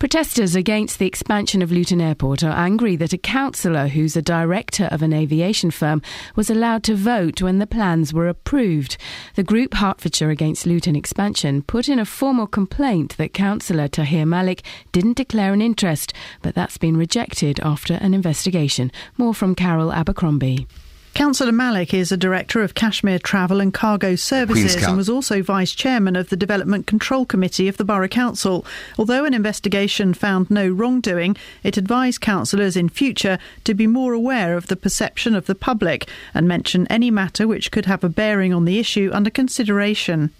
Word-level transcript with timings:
Protesters 0.00 0.56
against 0.56 0.98
the 0.98 1.06
expansion 1.06 1.60
of 1.60 1.70
Luton 1.70 2.00
Airport 2.00 2.42
are 2.42 2.56
angry 2.56 2.96
that 2.96 3.12
a 3.12 3.18
councillor 3.18 3.88
who's 3.88 4.16
a 4.16 4.22
director 4.22 4.88
of 4.90 5.02
an 5.02 5.12
aviation 5.12 5.70
firm 5.70 6.00
was 6.34 6.48
allowed 6.48 6.82
to 6.84 6.94
vote 6.94 7.42
when 7.42 7.58
the 7.58 7.66
plans 7.66 8.10
were 8.14 8.26
approved. 8.26 8.96
The 9.34 9.42
group 9.42 9.74
Hertfordshire 9.74 10.30
Against 10.30 10.64
Luton 10.64 10.96
Expansion 10.96 11.60
put 11.60 11.86
in 11.86 11.98
a 11.98 12.06
formal 12.06 12.46
complaint 12.46 13.18
that 13.18 13.34
councillor 13.34 13.88
Tahir 13.88 14.24
Malik 14.24 14.62
didn't 14.90 15.18
declare 15.18 15.52
an 15.52 15.60
interest, 15.60 16.14
but 16.40 16.54
that's 16.54 16.78
been 16.78 16.96
rejected 16.96 17.60
after 17.60 17.92
an 18.00 18.14
investigation. 18.14 18.90
More 19.18 19.34
from 19.34 19.54
Carol 19.54 19.92
Abercrombie. 19.92 20.66
Councillor 21.14 21.52
Malik 21.52 21.92
is 21.92 22.12
a 22.12 22.16
director 22.16 22.62
of 22.62 22.74
Kashmir 22.74 23.18
Travel 23.18 23.60
and 23.60 23.74
Cargo 23.74 24.14
Services 24.14 24.76
and 24.76 24.96
was 24.96 25.10
also 25.10 25.42
vice 25.42 25.72
chairman 25.72 26.16
of 26.16 26.30
the 26.30 26.36
Development 26.36 26.86
Control 26.86 27.26
Committee 27.26 27.68
of 27.68 27.76
the 27.76 27.84
Borough 27.84 28.08
Council. 28.08 28.64
Although 28.98 29.24
an 29.24 29.34
investigation 29.34 30.14
found 30.14 30.50
no 30.50 30.68
wrongdoing, 30.68 31.36
it 31.62 31.76
advised 31.76 32.20
councillors 32.20 32.76
in 32.76 32.88
future 32.88 33.38
to 33.64 33.74
be 33.74 33.86
more 33.86 34.14
aware 34.14 34.56
of 34.56 34.68
the 34.68 34.76
perception 34.76 35.34
of 35.34 35.46
the 35.46 35.54
public 35.54 36.08
and 36.32 36.48
mention 36.48 36.86
any 36.86 37.10
matter 37.10 37.46
which 37.46 37.70
could 37.70 37.86
have 37.86 38.04
a 38.04 38.08
bearing 38.08 38.54
on 38.54 38.64
the 38.64 38.78
issue 38.78 39.10
under 39.12 39.30
consideration. 39.30 40.30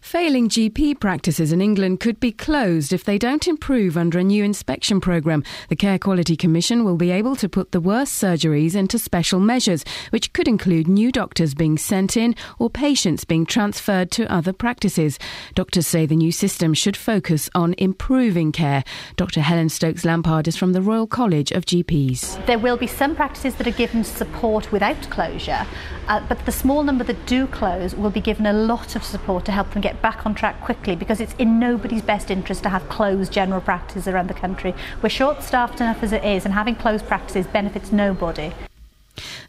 Failing 0.00 0.48
GP 0.48 1.00
practices 1.00 1.52
in 1.52 1.60
England 1.60 2.00
could 2.00 2.20
be 2.20 2.32
closed 2.32 2.92
if 2.92 3.04
they 3.04 3.18
don't 3.18 3.48
improve 3.48 3.96
under 3.96 4.18
a 4.18 4.24
new 4.24 4.44
inspection 4.44 5.00
programme. 5.00 5.42
The 5.68 5.76
Care 5.76 5.98
Quality 5.98 6.36
Commission 6.36 6.84
will 6.84 6.96
be 6.96 7.10
able 7.10 7.36
to 7.36 7.48
put 7.48 7.72
the 7.72 7.80
worst 7.80 8.14
surgeries 8.14 8.74
into 8.74 8.98
special 8.98 9.40
measures, 9.40 9.84
which 10.10 10.32
could 10.32 10.48
include 10.48 10.88
new 10.88 11.10
doctors 11.10 11.54
being 11.54 11.76
sent 11.76 12.16
in 12.16 12.34
or 12.58 12.70
patients 12.70 13.24
being 13.24 13.44
transferred 13.44 14.10
to 14.12 14.32
other 14.32 14.52
practices. 14.52 15.18
Doctors 15.54 15.86
say 15.86 16.06
the 16.06 16.16
new 16.16 16.32
system 16.32 16.74
should 16.74 16.96
focus 16.96 17.50
on 17.54 17.74
improving 17.76 18.52
care. 18.52 18.84
Dr. 19.16 19.40
Helen 19.40 19.68
Stokes 19.68 20.04
Lampard 20.04 20.48
is 20.48 20.56
from 20.56 20.72
the 20.72 20.82
Royal 20.82 21.06
College 21.06 21.52
of 21.52 21.66
GPs. 21.66 22.44
There 22.46 22.58
will 22.58 22.76
be 22.76 22.86
some 22.86 23.16
practices 23.16 23.56
that 23.56 23.66
are 23.66 23.72
given 23.72 24.04
support 24.04 24.70
without 24.72 25.10
closure, 25.10 25.66
uh, 26.06 26.24
but 26.28 26.44
the 26.46 26.52
small 26.52 26.82
number 26.82 27.04
that 27.04 27.26
do 27.26 27.46
close 27.46 27.94
will 27.94 28.10
be 28.10 28.20
given 28.20 28.46
a 28.46 28.52
lot 28.52 28.96
of 28.96 29.04
support 29.04 29.44
to 29.44 29.52
help 29.52 29.70
them 29.72 29.82
get 29.82 29.87
back 30.02 30.26
on 30.26 30.34
track 30.34 30.60
quickly 30.60 30.96
because 30.96 31.20
it's 31.20 31.34
in 31.34 31.58
nobody's 31.58 32.02
best 32.02 32.30
interest 32.30 32.62
to 32.62 32.68
have 32.68 32.88
closed 32.88 33.32
general 33.32 33.60
practices 33.60 34.08
around 34.08 34.28
the 34.28 34.34
country. 34.34 34.74
We're 35.02 35.08
short 35.08 35.42
staffed 35.42 35.80
enough 35.80 36.02
as 36.02 36.12
it 36.12 36.24
is, 36.24 36.44
and 36.44 36.54
having 36.54 36.76
closed 36.76 37.06
practices 37.06 37.46
benefits 37.46 37.92
nobody. 37.92 38.52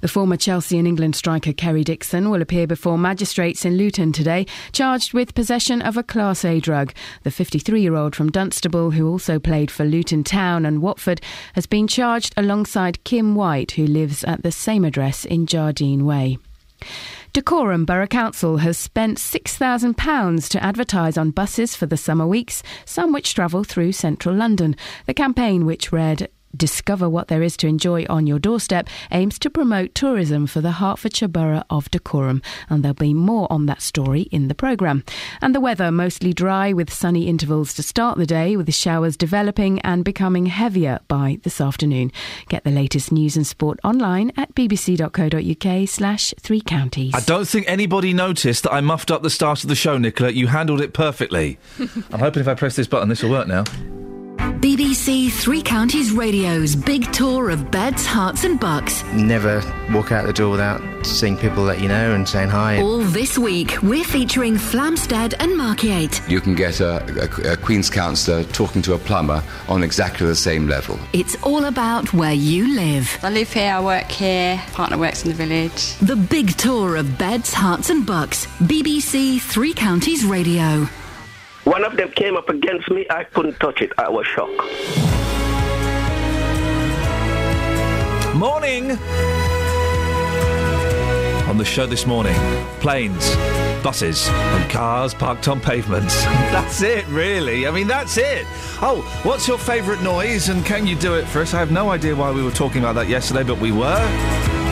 The 0.02 0.08
former 0.08 0.38
Chelsea 0.38 0.78
and 0.78 0.88
England 0.88 1.16
striker 1.16 1.54
Kerry 1.54 1.84
Dixon 1.84 2.30
will 2.30 2.42
appear 2.42 2.66
before 2.66 2.98
magistrates 2.98 3.66
in 3.66 3.78
Luton 3.78 4.12
today, 4.12 4.45
charged 4.72 5.14
with 5.14 5.36
possession 5.36 5.82
of 5.82 5.98
a 5.98 6.04
Class 6.04 6.45
A 6.45 6.60
drug. 6.60 6.94
The 7.23 7.32
53 7.32 7.82
year 7.82 7.95
old 7.95 8.16
from 8.16 8.32
Dunstable, 8.32 8.92
who 8.92 9.10
also 9.10 9.40
played 9.40 9.70
for 9.70 9.86
Luton 9.86 10.23
Town 10.23 10.66
and 10.66 10.82
Watford, 10.82 11.22
has 11.54 11.66
been 11.66 11.88
charged 11.88 12.34
alongside 12.38 13.04
Kim 13.04 13.36
White, 13.36 13.72
who 13.72 13.86
lives 13.86 14.23
at 14.23 14.44
the 14.44 14.52
same 14.52 14.86
address 14.86 15.26
in 15.26 15.45
Jardine 15.45 16.06
Way. 16.06 16.38
Dacorum 17.34 17.86
Borough 17.86 18.08
Council 18.08 18.58
has 18.58 18.76
spent 18.76 19.20
£6,000 19.20 20.50
to 20.50 20.64
advertise 20.64 21.16
on 21.16 21.30
buses 21.30 21.76
for 21.76 21.86
the 21.86 21.96
summer 21.96 22.26
weeks, 22.26 22.64
some 22.86 23.14
which 23.14 23.36
travel 23.36 23.64
through 23.64 23.92
central 23.92 24.34
London. 24.34 24.76
The 25.06 25.14
campaign, 25.14 25.68
which 25.68 25.92
read 25.92 26.30
Discover 26.55 27.09
what 27.09 27.28
there 27.28 27.44
is 27.44 27.55
to 27.58 27.67
enjoy 27.67 28.05
on 28.09 28.25
your 28.25 28.39
doorstep 28.39 28.88
aims 29.11 29.38
to 29.39 29.50
promote 29.50 29.94
tourism 29.94 30.47
for 30.47 30.61
the 30.61 30.73
Hertfordshire 30.73 31.28
Borough 31.28 31.64
of 31.69 31.92
Dacorum, 31.92 32.42
and 32.69 32.83
there'll 32.83 32.95
be 32.95 33.14
more 33.14 33.52
on 33.52 33.67
that 33.67 33.81
story 33.81 34.23
in 34.23 34.47
the 34.47 34.55
programme. 34.55 35.03
And 35.42 35.53
the 35.53 35.61
weather 35.61 35.92
mostly 35.92 36.33
dry 36.33 36.73
with 36.73 36.92
sunny 36.92 37.27
intervals 37.27 37.73
to 37.75 37.83
start 37.83 38.17
the 38.17 38.25
day, 38.25 38.58
with 38.58 38.66
the 38.66 38.72
showers 38.72 39.16
developing 39.16 39.80
and 39.81 40.03
becoming 40.03 40.47
heavier 40.47 41.00
by 41.08 41.39
this 41.44 41.61
afternoon. 41.61 42.11
Get 42.47 42.64
the 42.64 42.72
latest 42.72 43.11
news 43.11 43.36
and 43.36 43.45
sport 43.45 43.80
online 43.83 44.31
at 44.36 44.55
bbc.co.uk 44.55 45.89
slash 45.89 46.33
three 46.39 46.61
counties. 46.61 47.14
I 47.14 47.21
don't 47.21 47.48
think 47.48 47.67
anybody 47.67 48.14
noticed 48.14 48.64
that 48.64 48.73
I 48.73 48.82
muffed 48.82 49.11
up 49.11 49.21
the 49.21 49.30
start 49.30 49.64
of 49.64 49.70
the 49.70 49.76
show, 49.76 49.98
Nicola. 49.98 50.32
You 50.32 50.48
handled 50.48 50.82
it 50.82 50.93
perfectly. 50.93 51.59
I'm 51.80 52.20
hoping 52.20 52.42
if 52.42 52.48
I 52.48 52.55
press 52.55 52.76
this 52.76 52.88
button, 52.88 53.09
this 53.09 53.21
will 53.21 53.32
work 53.32 53.48
now. 53.48 53.64
BBC 54.59 55.31
Three 55.31 55.61
Counties 55.61 56.11
Radio's 56.11 56.75
big 56.75 57.09
tour 57.14 57.49
of 57.49 57.71
beds, 57.71 58.05
Herts, 58.05 58.43
and 58.43 58.59
bucks. 58.59 59.05
Never 59.14 59.64
walk 59.93 60.11
out 60.11 60.25
the 60.25 60.33
door 60.33 60.52
without 60.52 60.81
seeing 61.05 61.37
people 61.37 61.64
that 61.64 61.80
you 61.80 61.87
know 61.87 62.14
and 62.14 62.27
saying 62.27 62.49
hi. 62.49 62.81
All 62.81 62.99
this 62.99 63.37
week, 63.37 63.81
we're 63.81 64.03
featuring 64.03 64.55
Flamstead 64.55 65.33
and 65.39 65.53
Markyate. 65.53 66.30
You 66.30 66.42
can 66.42 66.55
get 66.55 66.81
a, 66.81 66.97
a, 67.47 67.53
a 67.53 67.55
Queen's 67.55 67.89
counsellor 67.89 68.43
talking 68.43 68.81
to 68.81 68.95
a 68.95 68.97
plumber 68.99 69.42
on 69.70 69.81
exactly 69.81 70.27
the 70.27 70.36
same 70.36 70.67
level. 70.67 70.99
It's 71.14 71.41
all 71.41 71.64
about 71.64 72.11
where 72.11 72.33
you 72.33 72.76
live. 72.76 73.17
I 73.23 73.30
live 73.30 73.53
here, 73.53 73.71
I 73.71 73.80
work 73.80 74.11
here, 74.11 74.61
partner 74.73 74.97
works 74.97 75.23
in 75.23 75.30
the 75.30 75.36
village. 75.36 75.95
The 75.99 76.17
big 76.17 76.58
tour 76.58 76.97
of 76.97 77.17
beds, 77.17 77.53
Herts, 77.53 77.89
and 77.89 78.05
bucks. 78.05 78.45
BBC 78.58 79.39
Three 79.39 79.73
Counties 79.73 80.26
Radio. 80.26 80.89
One 81.64 81.83
of 81.83 81.97
them 81.97 82.11
came 82.11 82.36
up 82.37 82.49
against 82.49 82.89
me. 82.89 83.05
I 83.09 83.23
couldn't 83.25 83.59
touch 83.59 83.81
it. 83.81 83.92
I 83.97 84.09
was 84.09 84.25
shocked. 84.25 84.58
Morning! 88.36 88.92
On 91.49 91.58
the 91.58 91.65
show 91.65 91.86
this 91.86 92.05
morning, 92.05 92.36
planes, 92.80 93.36
buses, 93.83 94.30
and 94.30 94.71
cars 94.71 95.14
parked 95.14 95.47
on 95.47 95.59
pavements. 95.59 96.23
that's 96.23 96.81
it, 96.81 97.05
really. 97.08 97.67
I 97.67 97.71
mean, 97.71 97.87
that's 97.87 98.17
it. 98.17 98.45
Oh, 98.81 99.02
what's 99.23 99.47
your 99.47 99.58
favourite 99.58 100.02
noise 100.02 100.49
and 100.49 100.65
can 100.65 100.87
you 100.87 100.95
do 100.95 101.15
it 101.15 101.26
for 101.26 101.41
us? 101.41 101.53
I 101.53 101.59
have 101.59 101.71
no 101.71 101.89
idea 101.89 102.15
why 102.15 102.31
we 102.31 102.43
were 102.43 102.52
talking 102.52 102.81
about 102.81 102.93
that 102.93 103.09
yesterday, 103.09 103.43
but 103.43 103.59
we 103.59 103.71
were. 103.71 104.69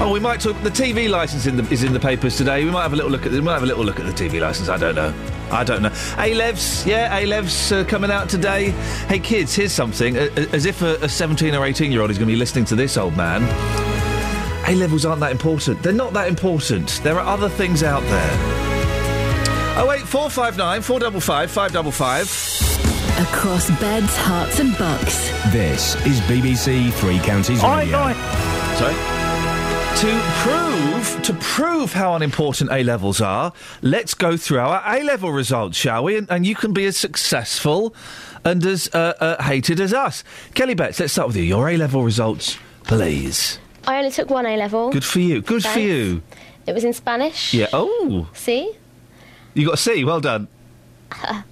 Oh, 0.00 0.10
we 0.12 0.18
might 0.20 0.40
talk. 0.40 0.60
The 0.62 0.70
TV 0.70 1.08
license 1.08 1.46
in 1.46 1.56
the, 1.56 1.62
is 1.72 1.84
in 1.84 1.92
the 1.92 2.00
papers 2.00 2.36
today. 2.36 2.64
We 2.64 2.70
might 2.70 2.82
have 2.82 2.92
a 2.92 2.96
little 2.96 3.10
look 3.10 3.24
at. 3.24 3.32
We 3.32 3.40
might 3.40 3.54
have 3.54 3.62
a 3.62 3.66
little 3.66 3.84
look 3.84 4.00
at 4.00 4.06
the 4.06 4.12
TV 4.12 4.40
license. 4.40 4.68
I 4.68 4.76
don't 4.76 4.94
know. 4.96 5.14
I 5.52 5.62
don't 5.64 5.82
know. 5.82 5.90
A 5.90 6.34
Levs, 6.34 6.84
yeah, 6.86 7.16
A 7.16 7.24
Levs 7.26 7.70
uh, 7.72 7.84
coming 7.84 8.10
out 8.10 8.28
today. 8.28 8.70
Hey 9.06 9.18
kids, 9.20 9.54
here's 9.54 9.72
something. 9.72 10.16
As 10.16 10.66
if 10.66 10.82
a, 10.82 10.96
a 11.02 11.08
17 11.08 11.54
or 11.54 11.64
18 11.64 11.92
year 11.92 12.00
old 12.00 12.10
is 12.10 12.18
going 12.18 12.26
to 12.26 12.32
be 12.32 12.38
listening 12.38 12.64
to 12.66 12.74
this 12.74 12.96
old 12.96 13.16
man. 13.16 13.42
A 14.66 14.74
levels 14.74 15.04
aren't 15.04 15.20
that 15.20 15.30
important. 15.30 15.82
They're 15.82 15.92
not 15.92 16.12
that 16.14 16.26
important. 16.28 17.00
There 17.04 17.18
are 17.20 17.26
other 17.26 17.48
things 17.48 17.82
out 17.82 18.02
there. 18.04 18.30
Oh 19.78 19.86
wait, 19.88 20.02
four 20.02 20.30
five 20.30 20.56
nine 20.56 20.82
four 20.82 20.98
double 21.00 21.20
five 21.20 21.50
five 21.50 21.72
double 21.72 21.92
five. 21.92 22.24
Across 23.20 23.70
beds, 23.78 24.16
Herts, 24.16 24.58
and 24.58 24.76
bucks. 24.78 25.28
This 25.52 25.94
is 26.06 26.20
BBC 26.22 26.92
Three 26.94 27.18
Counties 27.20 27.62
Oi, 27.62 27.76
Radio. 27.76 27.98
oi. 27.98 28.12
Sorry. 28.78 29.21
To 30.00 30.20
prove 30.42 31.22
to 31.22 31.34
prove 31.34 31.92
how 31.92 32.14
unimportant 32.16 32.70
A 32.72 32.82
levels 32.82 33.20
are, 33.20 33.52
let's 33.82 34.14
go 34.14 34.36
through 34.36 34.58
our 34.58 34.82
A 34.84 35.02
level 35.04 35.30
results, 35.30 35.76
shall 35.78 36.02
we? 36.04 36.16
And, 36.16 36.28
and 36.28 36.44
you 36.44 36.56
can 36.56 36.72
be 36.72 36.86
as 36.86 36.96
successful 36.96 37.94
and 38.44 38.64
as 38.66 38.88
uh, 38.92 39.14
uh, 39.20 39.42
hated 39.42 39.78
as 39.78 39.94
us. 39.94 40.24
Kelly 40.54 40.74
Betts, 40.74 40.98
let's 40.98 41.12
start 41.12 41.28
with 41.28 41.36
you. 41.36 41.44
Your 41.44 41.68
A 41.68 41.76
level 41.76 42.02
results, 42.02 42.58
please. 42.82 43.60
I 43.86 43.98
only 43.98 44.10
took 44.10 44.28
one 44.28 44.44
A 44.44 44.56
level. 44.56 44.90
Good 44.90 45.04
for 45.04 45.20
you. 45.20 45.40
Good 45.40 45.62
for 45.62 45.78
you. 45.78 46.22
It 46.66 46.72
was 46.72 46.82
in 46.82 46.92
Spanish. 46.92 47.54
Yeah. 47.54 47.68
Oh, 47.72 48.28
See? 48.34 48.76
you 49.54 49.66
got 49.66 49.74
a 49.74 49.76
C. 49.76 50.04
Well 50.04 50.20
done. 50.20 50.48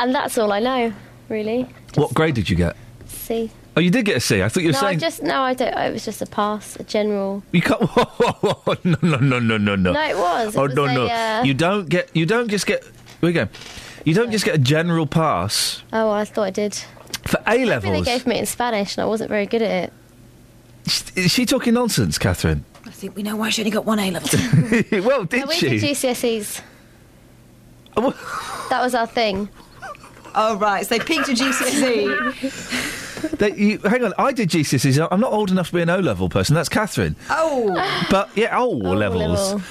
And 0.00 0.14
that's 0.14 0.36
all 0.38 0.52
I 0.52 0.60
know, 0.60 0.92
really. 1.28 1.66
What 1.94 2.14
grade 2.14 2.34
did 2.34 2.48
you 2.50 2.56
get? 2.56 2.76
See? 3.06 3.50
Oh, 3.78 3.80
you 3.80 3.92
did 3.92 4.06
get 4.06 4.16
a 4.16 4.20
C. 4.20 4.42
I 4.42 4.48
thought 4.48 4.64
you 4.64 4.70
were 4.70 4.72
saying. 4.72 4.82
no, 4.82 4.88
I 4.88 4.94
just 4.96 5.22
no, 5.22 5.40
I 5.40 5.54
don't. 5.54 5.72
It 5.72 5.92
was 5.92 6.04
just 6.04 6.20
a 6.20 6.26
pass, 6.26 6.74
a 6.80 6.82
general. 6.82 7.44
you 7.52 7.62
can't. 7.62 7.80
no, 8.84 8.96
no, 9.02 9.18
no, 9.18 9.38
no, 9.38 9.56
no, 9.56 9.76
no. 9.76 9.92
No, 9.92 10.02
it 10.02 10.18
was. 10.18 10.56
It 10.56 10.58
oh 10.58 10.62
was 10.64 10.74
no, 10.74 10.84
a, 10.86 10.94
no. 10.94 11.06
uh, 11.06 11.42
You 11.44 11.54
don't 11.54 11.88
get. 11.88 12.10
You 12.12 12.26
don't 12.26 12.48
just 12.48 12.66
get. 12.66 12.82
Here 12.82 12.92
we 13.22 13.32
go. 13.32 13.46
You 14.04 14.14
don't 14.14 14.32
just 14.32 14.44
get 14.44 14.56
a 14.56 14.58
general 14.58 15.06
pass 15.06 15.84
Oh, 15.92 16.06
well, 16.06 16.10
I 16.10 16.24
thought 16.24 16.42
I 16.42 16.50
did. 16.50 16.74
for 16.74 17.38
A 17.46 17.72
I 17.72 17.78
think 17.78 17.82
they 17.82 18.02
gave 18.02 18.26
me 18.26 18.34
it 18.34 18.40
in 18.40 18.46
Spanish, 18.46 18.96
and 18.96 19.04
I 19.04 19.06
wasn't 19.06 19.28
very 19.30 19.46
good 19.46 19.62
at 19.62 19.84
it. 19.84 19.92
Is 21.16 21.30
she 21.30 21.46
talking 21.46 21.74
nonsense, 21.74 22.18
Catherine? 22.18 22.64
I 22.84 22.90
think 22.90 23.14
we 23.14 23.22
know 23.22 23.36
why 23.36 23.50
she 23.50 23.62
only 23.62 23.70
got 23.70 23.84
one 23.84 24.00
A 24.00 24.10
level. 24.10 24.28
well, 25.06 25.22
did 25.24 25.42
No, 25.42 25.46
we 25.46 25.60
did 25.60 25.80
GCSEs. 25.82 26.62
that 28.70 28.82
was 28.82 28.96
our 28.96 29.06
thing. 29.06 29.48
oh, 30.34 30.56
right. 30.56 30.84
So 30.84 30.98
they 30.98 31.04
peaked 31.04 31.28
at 31.28 31.36
GCSE. 31.36 33.04
They- 33.38 33.54
you- 33.54 33.78
hang 33.78 34.04
on, 34.04 34.12
I 34.18 34.32
did 34.32 34.50
GCSEs. 34.50 35.06
I'm 35.10 35.20
not 35.20 35.32
old 35.32 35.50
enough 35.50 35.68
to 35.68 35.74
be 35.74 35.82
an 35.82 35.90
O 35.90 35.98
level 35.98 36.28
person. 36.28 36.54
That's 36.54 36.68
Catherine. 36.68 37.16
oh. 37.30 37.74
But 38.10 38.30
yeah, 38.36 38.58
O 38.58 38.68
levels. 38.68 39.52
level. 39.54 39.62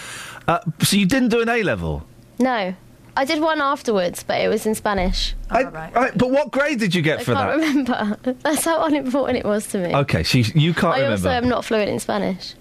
Uh, 0.48 0.60
so 0.82 0.96
you 0.98 1.06
didn't 1.06 1.30
do 1.30 1.42
an 1.42 1.50
A 1.50 1.64
level. 1.64 2.04
No, 2.40 2.74
I 3.18 3.26
did 3.26 3.42
one 3.42 3.60
afterwards, 3.62 4.24
but 4.24 4.40
it 4.40 4.48
was 4.48 4.66
in 4.66 4.76
Spanish. 4.76 5.34
I, 5.50 5.64
I- 5.64 6.12
but 6.16 6.30
what 6.32 6.52
grade 6.52 6.80
did 6.80 6.94
you 6.96 7.02
get 7.02 7.20
I 7.20 7.24
for 7.24 7.32
that? 7.34 7.50
I 7.50 7.58
can't 7.60 7.90
remember. 7.90 8.18
That's 8.44 8.64
how 8.64 8.84
unimportant 8.86 9.38
it 9.40 9.46
was 9.46 9.68
to 9.68 9.80
me. 9.80 9.94
Okay, 9.96 10.24
so 10.24 10.38
you 10.38 10.74
can't 10.74 10.96
I 10.96 11.02
remember. 11.02 11.14
also 11.28 11.30
am 11.30 11.50
not 11.50 11.66
fluent 11.66 11.90
in 11.90 12.00
Spanish. 12.00 12.54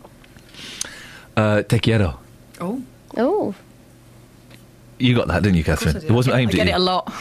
Uh, 1.37 1.63
te 1.63 1.79
quiero. 1.79 2.19
Oh. 2.61 2.83
Oh, 3.19 3.55
You 4.99 5.15
got 5.15 5.29
that, 5.29 5.43
didn't 5.43 5.57
you, 5.57 5.65
Catherine? 5.65 5.97
It 5.97 6.11
wasn't 6.11 6.37
aimed 6.37 6.51
I 6.51 6.53
at 6.53 6.57
get 6.57 6.67
you. 6.69 6.73
it 6.73 6.77
a 6.77 6.79
lot. 6.79 7.13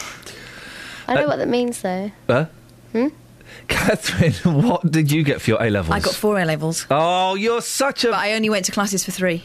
I 1.08 1.14
know 1.14 1.24
Uh, 1.24 1.26
what 1.28 1.36
that 1.36 1.48
means, 1.48 1.80
though. 1.82 2.10
Huh? 2.26 2.46
Hmm? 2.92 3.08
Catherine, 3.86 4.32
what 4.62 4.90
did 4.90 5.10
you 5.10 5.22
get 5.22 5.40
for 5.40 5.50
your 5.50 5.62
A 5.62 5.70
levels? 5.70 5.94
I 5.94 6.00
got 6.00 6.14
four 6.14 6.38
A 6.38 6.44
levels. 6.44 6.86
Oh, 6.90 7.34
you're 7.34 7.60
such 7.62 8.04
a. 8.04 8.08
But 8.10 8.18
I 8.18 8.34
only 8.34 8.48
went 8.50 8.64
to 8.66 8.72
classes 8.72 9.04
for 9.04 9.10
three. 9.10 9.44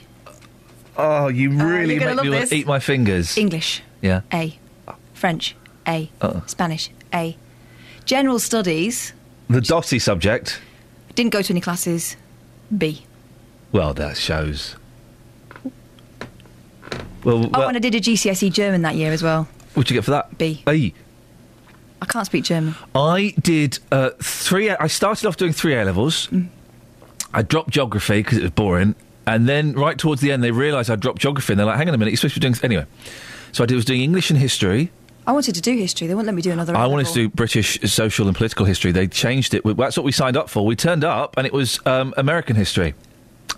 Oh, 0.97 1.27
you 1.27 1.50
oh, 1.59 1.65
really 1.65 1.95
you're 1.95 2.03
gonna 2.03 2.15
make 2.15 2.23
me 2.25 2.29
want 2.38 2.50
to 2.50 2.56
eat 2.56 2.68
my 2.68 2.79
fingers. 2.79 3.38
English, 3.38 3.81
yeah. 4.01 4.21
A. 4.33 4.57
French, 5.13 5.56
A. 5.88 6.09
Uh-uh. 6.21 6.45
Spanish, 6.47 6.89
A. 7.13 7.38
General 8.06 8.39
studies, 8.39 9.13
The 9.50 9.62
Dotty 9.62 10.00
subject. 10.00 10.59
didn't 11.15 11.31
go 11.31 11.41
to 11.41 11.53
any 11.53 11.62
classes, 11.62 12.18
B. 12.75 13.06
Well, 13.71 13.94
that 13.94 14.18
shows. 14.18 14.75
Well, 17.23 17.45
Oh, 17.45 17.50
well 17.53 17.68
and 17.68 17.77
I 17.77 17.79
did 17.79 17.95
a 17.95 18.00
GCSE 18.01 18.51
German 18.51 18.81
that 18.81 18.95
year 18.95 19.12
as 19.12 19.21
well. 19.23 19.47
what'd 19.75 19.89
you 19.91 19.95
get 19.97 20.03
for 20.03 20.12
that? 20.12 20.38
B. 20.38 20.63
A. 20.68 20.94
I 22.01 22.06
can't 22.06 22.25
speak 22.25 22.44
German. 22.45 22.75
I 22.95 23.33
did 23.42 23.80
uh, 23.92 24.09
three. 24.21 24.69
I 24.71 24.88
started 24.88 25.27
off 25.27 25.38
doing 25.38 25.53
three 25.53 25.75
A 25.75 25.86
levels. 25.86 26.27
Mm. 26.27 26.48
I 27.33 27.44
dropped 27.44 27.69
geography 27.69 28.19
because 28.24 28.38
it 28.39 28.42
was 28.42 28.51
boring, 28.51 28.95
and 29.27 29.48
then 29.48 29.74
right 29.74 29.98
towards 29.98 30.19
the 30.21 30.31
end, 30.31 30.44
they 30.44 30.51
realised 30.51 30.89
I 30.89 30.95
dropped 30.95 31.19
geography, 31.21 31.53
and 31.53 31.59
they're 31.59 31.65
like, 31.68 31.77
"Hang 31.77 31.88
on 31.88 31.95
a 31.95 31.98
minute, 31.98 32.12
you're 32.12 32.18
supposed 32.18 32.33
to 32.33 32.39
be 32.39 32.48
doing 32.50 32.56
anyway." 32.63 32.86
So 33.51 33.63
I 33.63 33.68
did, 33.68 33.75
was 33.75 33.86
doing 33.86 34.01
English 34.01 34.30
and 34.30 34.39
history. 34.39 34.92
I 35.27 35.33
wanted 35.33 35.53
to 35.56 35.62
do 35.62 35.75
history. 35.77 36.07
They 36.07 36.15
wouldn't 36.15 36.25
let 36.27 36.36
me 36.36 36.42
do 36.42 36.51
another. 36.51 36.75
I 36.75 36.88
wanted 36.88 37.06
to 37.07 37.13
do 37.13 37.30
British 37.30 37.80
social 37.81 38.27
and 38.27 38.36
political 38.36 38.65
history. 38.65 38.92
They 38.92 39.07
changed 39.07 39.54
it. 39.54 39.62
That's 39.77 39.95
what 39.95 40.04
we 40.04 40.12
signed 40.12 40.36
up 40.36 40.50
for. 40.50 40.65
We 40.65 40.75
turned 40.75 41.04
up, 41.04 41.38
and 41.38 41.45
it 41.45 41.54
was 41.54 41.80
um, 41.86 42.13
American 42.18 42.56
history. 42.56 42.95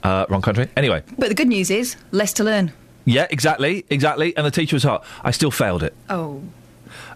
Uh, 0.04 0.26
wrong 0.28 0.42
country. 0.42 0.68
Anyway, 0.76 1.02
But 1.18 1.30
the 1.30 1.36
good 1.36 1.48
news 1.48 1.70
is 1.72 1.96
less 2.12 2.34
to 2.34 2.44
learn. 2.44 2.74
yeah, 3.06 3.28
exactly, 3.30 3.86
exactly. 3.90 4.36
And 4.36 4.46
the 4.46 4.52
teacher 4.52 4.76
was 4.76 4.84
hot. 4.84 5.06
I 5.24 5.32
still 5.32 5.52
failed 5.52 5.82
it, 5.84 5.94
Oh, 6.10 6.42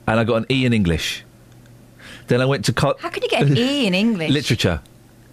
and 0.07 0.19
I 0.19 0.24
got 0.24 0.36
an 0.38 0.45
E 0.50 0.65
in 0.65 0.74
English. 0.74 1.24
Then 2.27 2.42
I 2.42 2.45
went 2.45 2.65
to 2.65 2.74
co- 2.74 2.95
how 3.00 3.09
could 3.09 3.24
you 3.24 3.30
get 3.30 3.44
an 3.44 3.57
E 3.57 3.86
in 3.88 3.94
English? 3.94 4.31
literature. 4.31 4.81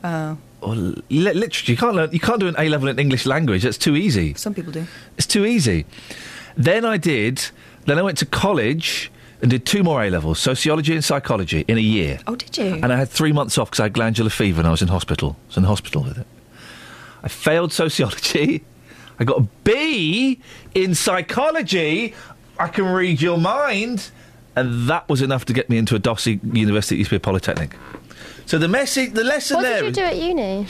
Oh, 0.02 0.36
oh 0.62 0.68
Or 0.68 0.74
li- 0.74 1.00
literature. 1.32 1.72
You 1.72 1.78
can't 1.78 1.94
learn. 1.96 2.10
You 2.12 2.20
can't 2.20 2.40
do 2.40 2.48
an 2.48 2.54
A 2.58 2.68
level 2.68 2.88
in 2.88 2.98
English 2.98 3.26
language. 3.26 3.62
That's 3.62 3.78
too 3.78 3.96
easy. 3.96 4.34
some 4.34 4.54
people 4.54 4.72
do. 4.72 4.86
It's 5.16 5.26
too 5.26 5.44
easy. 5.44 5.86
Then 6.56 6.84
I 6.84 6.96
did. 6.98 7.50
Then 7.86 7.98
I 7.98 8.02
went 8.02 8.18
to 8.18 8.26
college 8.26 9.10
and 9.42 9.50
did 9.50 9.66
two 9.66 9.82
more 9.82 10.02
A 10.04 10.10
levels: 10.10 10.38
sociology 10.38 10.94
and 10.94 11.04
psychology 11.04 11.64
in 11.68 11.76
a 11.78 11.80
year. 11.80 12.20
Oh, 12.26 12.36
did 12.36 12.56
you? 12.56 12.74
And 12.82 12.92
I 12.92 12.96
had 12.96 13.08
three 13.08 13.32
months 13.32 13.58
off 13.58 13.70
because 13.70 13.80
I 13.80 13.84
had 13.84 13.92
glandular 13.92 14.30
fever 14.30 14.60
and 14.60 14.68
I 14.68 14.70
was 14.70 14.82
in 14.82 14.88
hospital. 14.88 15.36
I 15.44 15.46
was 15.48 15.56
in 15.56 15.64
hospital 15.64 16.02
with 16.02 16.18
it. 16.18 16.26
I 17.22 17.28
failed 17.28 17.72
sociology. 17.82 18.64
I 19.18 19.24
got 19.24 19.38
a 19.40 19.46
B 19.64 20.40
in 20.74 20.94
psychology. 20.94 22.14
I 22.58 22.68
can 22.68 22.86
read 22.86 23.20
your 23.20 23.38
mind. 23.38 24.10
And 24.56 24.88
that 24.88 25.08
was 25.08 25.22
enough 25.22 25.44
to 25.46 25.52
get 25.52 25.68
me 25.68 25.78
into 25.78 25.94
a 25.94 25.98
Dossy 25.98 26.40
University. 26.52 26.96
It 26.96 26.98
used 26.98 27.10
to 27.10 27.14
be 27.14 27.16
a 27.16 27.20
polytechnic. 27.20 27.76
So 28.46 28.58
the 28.58 28.68
message, 28.68 29.14
the 29.14 29.24
lesson 29.24 29.56
What 29.56 29.62
there 29.62 29.82
did 29.82 29.96
you 29.96 30.02
do 30.02 30.02
at 30.02 30.16
uni? 30.16 30.66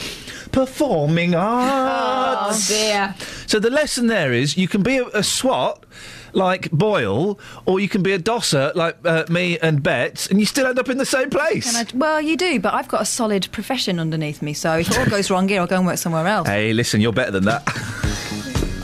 performing 0.53 1.35
arts. 1.35 2.71
Oh 2.71 2.75
dear. 2.75 3.15
So 3.47 3.59
the 3.59 3.71
lesson 3.71 4.07
there 4.07 4.33
is 4.33 4.57
you 4.57 4.69
can 4.69 4.83
be 4.83 4.99
a, 4.99 5.07
a 5.09 5.23
swat 5.23 5.85
like 6.33 6.71
Boyle, 6.71 7.39
or 7.65 7.81
you 7.81 7.89
can 7.89 8.03
be 8.03 8.13
a 8.13 8.19
dosser 8.19 8.73
like 8.75 8.97
uh, 9.05 9.25
me 9.29 9.59
and 9.59 9.83
Betts, 9.83 10.27
and 10.29 10.41
you 10.41 10.47
still 10.47 10.67
end 10.67 10.79
up 10.79 10.89
in 10.89 10.99
the 10.99 11.07
same 11.07 11.31
place. 11.31 11.75
I, 11.75 11.87
well, 11.95 12.21
you 12.21 12.37
do, 12.37 12.59
but 12.61 12.75
I've 12.75 12.89
got 12.89 13.03
a 13.03 13.05
solid 13.05 13.49
profession 13.53 14.01
underneath 14.01 14.43
me. 14.43 14.53
So 14.53 14.79
if 14.79 14.91
it 14.91 14.99
all 14.99 15.07
goes 15.07 15.31
wrong 15.31 15.49
here, 15.49 15.61
I'll 15.61 15.67
go 15.67 15.77
and 15.77 15.87
work 15.87 15.99
somewhere 15.99 16.27
else. 16.27 16.49
Hey, 16.49 16.73
listen, 16.73 17.01
you're 17.01 17.13
better 17.13 17.31
than 17.31 17.45
that. 17.45 17.63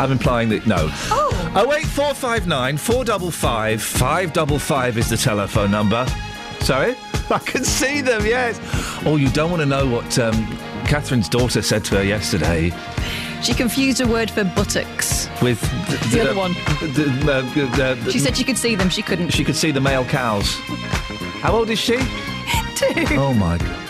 I'm 0.01 0.13
implying 0.13 0.49
that 0.51 0.67
no. 0.67 0.89
Oh. 1.11 1.53
Oh 1.55 1.69
wait, 1.69 1.85
four 1.85 2.15
five 2.15 2.47
nine 2.47 2.77
four 2.79 3.05
double 3.05 3.31
five 3.31 3.83
five 3.83 4.33
double 4.33 4.59
five 4.59 4.97
is 4.99 5.09
the 5.11 5.17
telephone 5.17 5.71
number. 5.71 6.07
Sorry, 6.61 6.95
I 7.31 7.39
can 7.39 7.65
see 7.65 8.01
them. 8.01 8.25
Yes. 8.25 8.59
Oh, 9.05 9.17
you 9.17 9.29
don't 9.31 9.51
want 9.51 9.61
to 9.61 9.67
know 9.67 9.87
what 9.87 10.19
um, 10.19 10.35
Catherine's 10.87 11.29
daughter 11.29 11.63
said 11.63 11.85
to 11.87 11.97
her 11.97 12.03
yesterday 12.05 12.71
She 13.43 13.53
confused 13.55 14.01
a 14.01 14.07
word 14.07 14.31
for 14.31 14.45
buttocks. 14.45 15.29
with 15.43 15.61
The 16.13 16.21
other 16.23 16.35
one. 16.35 16.53
the- 16.95 17.33
uh, 17.33 17.43
the- 17.55 18.01
the- 18.05 18.11
She 18.13 18.19
said 18.19 18.37
she 18.37 18.45
could 18.45 18.59
see 18.59 18.75
them. 18.75 18.89
She 18.89 19.03
couldn't. 19.03 19.31
she 19.31 19.45
could 19.45 19.57
see 19.57 19.71
the 19.71 19.81
male 19.81 20.05
cows. 20.05 20.55
How 21.43 21.53
old 21.53 21.69
is 21.71 21.79
she? 21.79 21.97
Two. 22.77 23.05
Oh 23.19 23.35
my 23.35 23.59
god. 23.59 23.90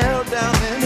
down 0.00 0.54
anymore. 0.54 0.79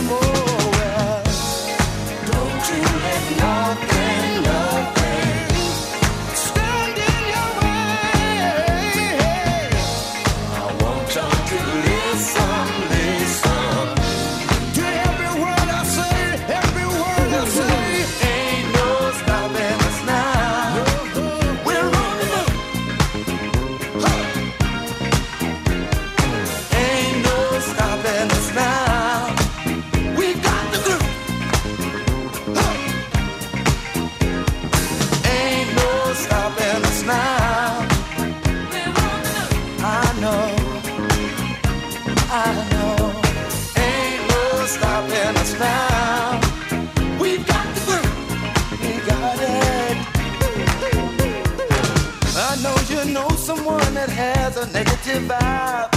Negative 54.73 55.23
vibe. 55.25 55.91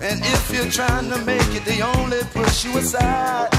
And 0.00 0.20
if 0.20 0.50
you're 0.50 0.70
trying 0.70 1.10
to 1.10 1.18
make 1.24 1.50
it, 1.54 1.64
they 1.64 1.82
only 1.82 2.20
push 2.32 2.64
you 2.64 2.78
aside. 2.78 3.50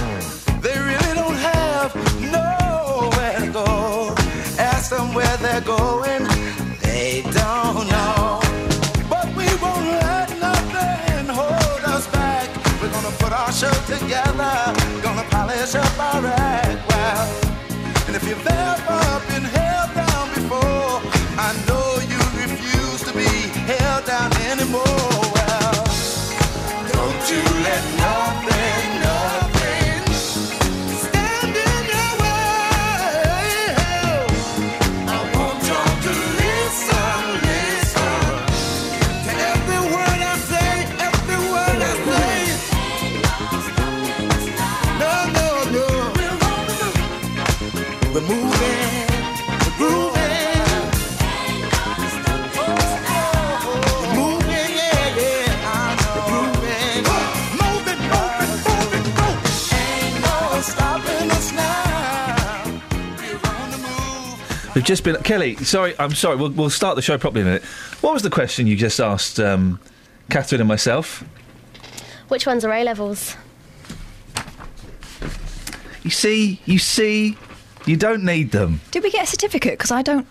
They 0.61 0.77
really 0.77 1.13
don't 1.13 1.35
have 1.35 1.95
nowhere 2.19 3.39
to 3.39 3.51
go. 3.51 4.15
Ask 4.57 4.89
them 4.89 5.13
where 5.13 5.37
they're 5.37 5.61
going, 5.61 6.23
they 6.81 7.21
don't 7.23 7.87
know. 7.89 8.39
But 9.09 9.27
we 9.37 9.47
won't 9.61 9.87
let 10.05 10.29
nothing 10.39 11.25
hold 11.27 11.83
us 11.95 12.07
back. 12.07 12.49
We're 12.81 12.91
gonna 12.91 13.15
put 13.17 13.31
our 13.33 13.51
show 13.51 13.73
together, 13.85 14.53
gonna 15.03 15.25
polish 15.29 15.75
up 15.75 15.99
our 15.99 16.25
act 16.25 16.81
well. 16.89 17.27
And 18.07 18.15
if 18.15 18.23
you've 18.27 18.47
ever 18.47 19.01
been 19.29 19.45
held 19.57 19.89
down 19.95 20.25
before, 20.33 21.01
I 21.37 21.49
know 21.67 21.87
you 22.09 22.10
anymore. 24.51 25.10
We've 64.73 64.85
just 64.85 65.03
been 65.03 65.17
Kelly. 65.23 65.55
Sorry, 65.57 65.93
I'm 65.99 66.15
sorry. 66.15 66.37
We'll, 66.37 66.51
we'll 66.51 66.69
start 66.69 66.95
the 66.95 67.01
show 67.01 67.17
properly 67.17 67.41
in 67.41 67.47
a 67.47 67.49
minute. 67.51 67.63
What 67.99 68.13
was 68.13 68.23
the 68.23 68.29
question 68.29 68.67
you 68.67 68.77
just 68.77 68.99
asked, 69.01 69.39
um, 69.39 69.79
Catherine 70.29 70.61
and 70.61 70.67
myself? 70.67 71.25
Which 72.29 72.47
ones 72.47 72.63
are 72.63 72.71
A 72.71 72.83
levels? 72.83 73.35
You 76.03 76.09
see, 76.09 76.61
you 76.65 76.79
see, 76.79 77.37
you 77.85 77.97
don't 77.97 78.23
need 78.23 78.51
them. 78.51 78.79
Did 78.91 79.03
we 79.03 79.11
get 79.11 79.25
a 79.25 79.27
certificate? 79.27 79.73
Because 79.73 79.91
I 79.91 80.01
don't. 80.01 80.25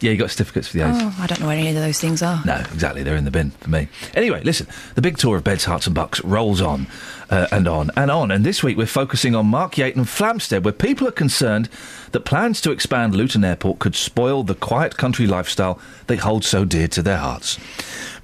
Yeah, 0.00 0.12
you 0.12 0.16
got 0.16 0.30
certificates 0.30 0.68
for 0.68 0.78
the 0.78 0.88
A's. 0.88 0.96
Oh, 0.98 1.14
I 1.18 1.26
don't 1.26 1.40
know 1.40 1.46
where 1.46 1.58
any 1.58 1.68
of 1.68 1.74
those 1.74 2.00
things 2.00 2.22
are. 2.22 2.42
No, 2.46 2.56
exactly. 2.56 3.02
They're 3.02 3.16
in 3.16 3.26
the 3.26 3.30
bin 3.30 3.50
for 3.50 3.68
me. 3.68 3.88
Anyway, 4.14 4.42
listen, 4.42 4.66
the 4.94 5.02
big 5.02 5.18
tour 5.18 5.36
of 5.36 5.44
Beds, 5.44 5.66
Herts 5.66 5.84
and 5.86 5.94
Bucks 5.94 6.24
rolls 6.24 6.62
on 6.62 6.86
uh, 7.30 7.46
and 7.50 7.66
on 7.66 7.90
and 7.96 8.10
on. 8.10 8.30
And 8.30 8.44
this 8.44 8.62
week 8.62 8.76
we're 8.76 8.86
focusing 8.86 9.34
on 9.34 9.46
Markyate 9.46 9.96
and 9.96 10.06
Flamstead, 10.06 10.62
where 10.62 10.72
people 10.72 11.08
are 11.08 11.12
concerned 11.12 11.68
that 12.12 12.20
plans 12.20 12.60
to 12.62 12.72
expand 12.72 13.14
Luton 13.14 13.44
Airport 13.44 13.78
could 13.78 13.94
spoil 13.94 14.42
the 14.42 14.54
quiet 14.54 14.96
country 14.96 15.26
lifestyle 15.26 15.80
they 16.06 16.16
hold 16.16 16.44
so 16.44 16.64
dear 16.64 16.88
to 16.88 17.02
their 17.02 17.18
hearts. 17.18 17.58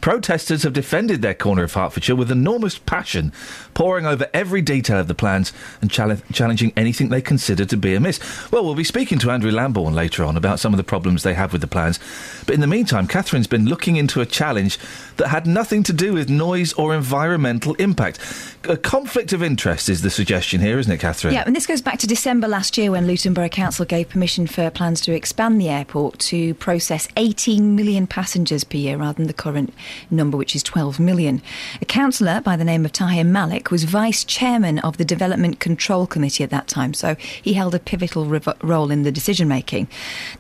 Protesters 0.00 0.62
have 0.62 0.72
defended 0.72 1.22
their 1.22 1.34
corner 1.34 1.64
of 1.64 1.72
Hertfordshire 1.72 2.16
with 2.16 2.30
enormous 2.30 2.78
passion, 2.78 3.32
poring 3.74 4.06
over 4.06 4.28
every 4.32 4.60
detail 4.60 4.98
of 4.98 5.08
the 5.08 5.14
plans 5.14 5.52
and 5.80 5.90
chal- 5.90 6.16
challenging 6.32 6.72
anything 6.76 7.08
they 7.08 7.22
consider 7.22 7.64
to 7.64 7.76
be 7.76 7.94
amiss. 7.94 8.20
Well, 8.52 8.64
we'll 8.64 8.74
be 8.74 8.84
speaking 8.84 9.18
to 9.20 9.30
Andrew 9.30 9.50
Lambourne 9.50 9.94
later 9.94 10.22
on 10.24 10.36
about 10.36 10.60
some 10.60 10.72
of 10.72 10.76
the 10.76 10.84
problems 10.84 11.22
they 11.22 11.34
have 11.34 11.52
with 11.52 11.60
the 11.60 11.66
plans. 11.66 11.98
But 12.44 12.54
in 12.54 12.60
the 12.60 12.66
meantime, 12.66 13.08
Catherine's 13.08 13.46
been 13.46 13.66
looking 13.66 13.96
into 13.96 14.20
a 14.20 14.26
challenge 14.26 14.78
that 15.16 15.28
had 15.28 15.46
nothing 15.46 15.82
to 15.84 15.92
do 15.92 16.12
with 16.12 16.28
noise 16.28 16.72
or 16.74 16.94
environmental 16.94 17.74
impact. 17.74 18.18
A 18.68 18.76
conflict 18.96 19.34
of 19.34 19.42
interest 19.42 19.90
is 19.90 20.00
the 20.00 20.08
suggestion 20.08 20.58
here, 20.58 20.78
isn't 20.78 20.90
it, 20.90 20.96
Catherine? 20.96 21.34
Yeah, 21.34 21.42
and 21.44 21.54
this 21.54 21.66
goes 21.66 21.82
back 21.82 21.98
to 21.98 22.06
December 22.06 22.48
last 22.48 22.78
year 22.78 22.90
when 22.90 23.06
Luton 23.06 23.34
Borough 23.34 23.50
Council 23.50 23.84
gave 23.84 24.08
permission 24.08 24.46
for 24.46 24.70
plans 24.70 25.02
to 25.02 25.12
expand 25.12 25.60
the 25.60 25.68
airport 25.68 26.18
to 26.20 26.54
process 26.54 27.06
18 27.18 27.76
million 27.76 28.06
passengers 28.06 28.64
per 28.64 28.78
year 28.78 28.96
rather 28.96 29.18
than 29.18 29.26
the 29.26 29.34
current 29.34 29.74
number, 30.10 30.38
which 30.38 30.56
is 30.56 30.62
12 30.62 30.98
million. 30.98 31.42
A 31.82 31.84
councillor 31.84 32.40
by 32.40 32.56
the 32.56 32.64
name 32.64 32.86
of 32.86 32.92
Tahir 32.92 33.22
Malik 33.22 33.70
was 33.70 33.84
vice 33.84 34.24
chairman 34.24 34.78
of 34.78 34.96
the 34.96 35.04
Development 35.04 35.60
Control 35.60 36.06
Committee 36.06 36.42
at 36.42 36.48
that 36.48 36.66
time, 36.66 36.94
so 36.94 37.16
he 37.42 37.52
held 37.52 37.74
a 37.74 37.78
pivotal 37.78 38.24
revo- 38.24 38.56
role 38.62 38.90
in 38.90 39.02
the 39.02 39.12
decision 39.12 39.46
making. 39.46 39.88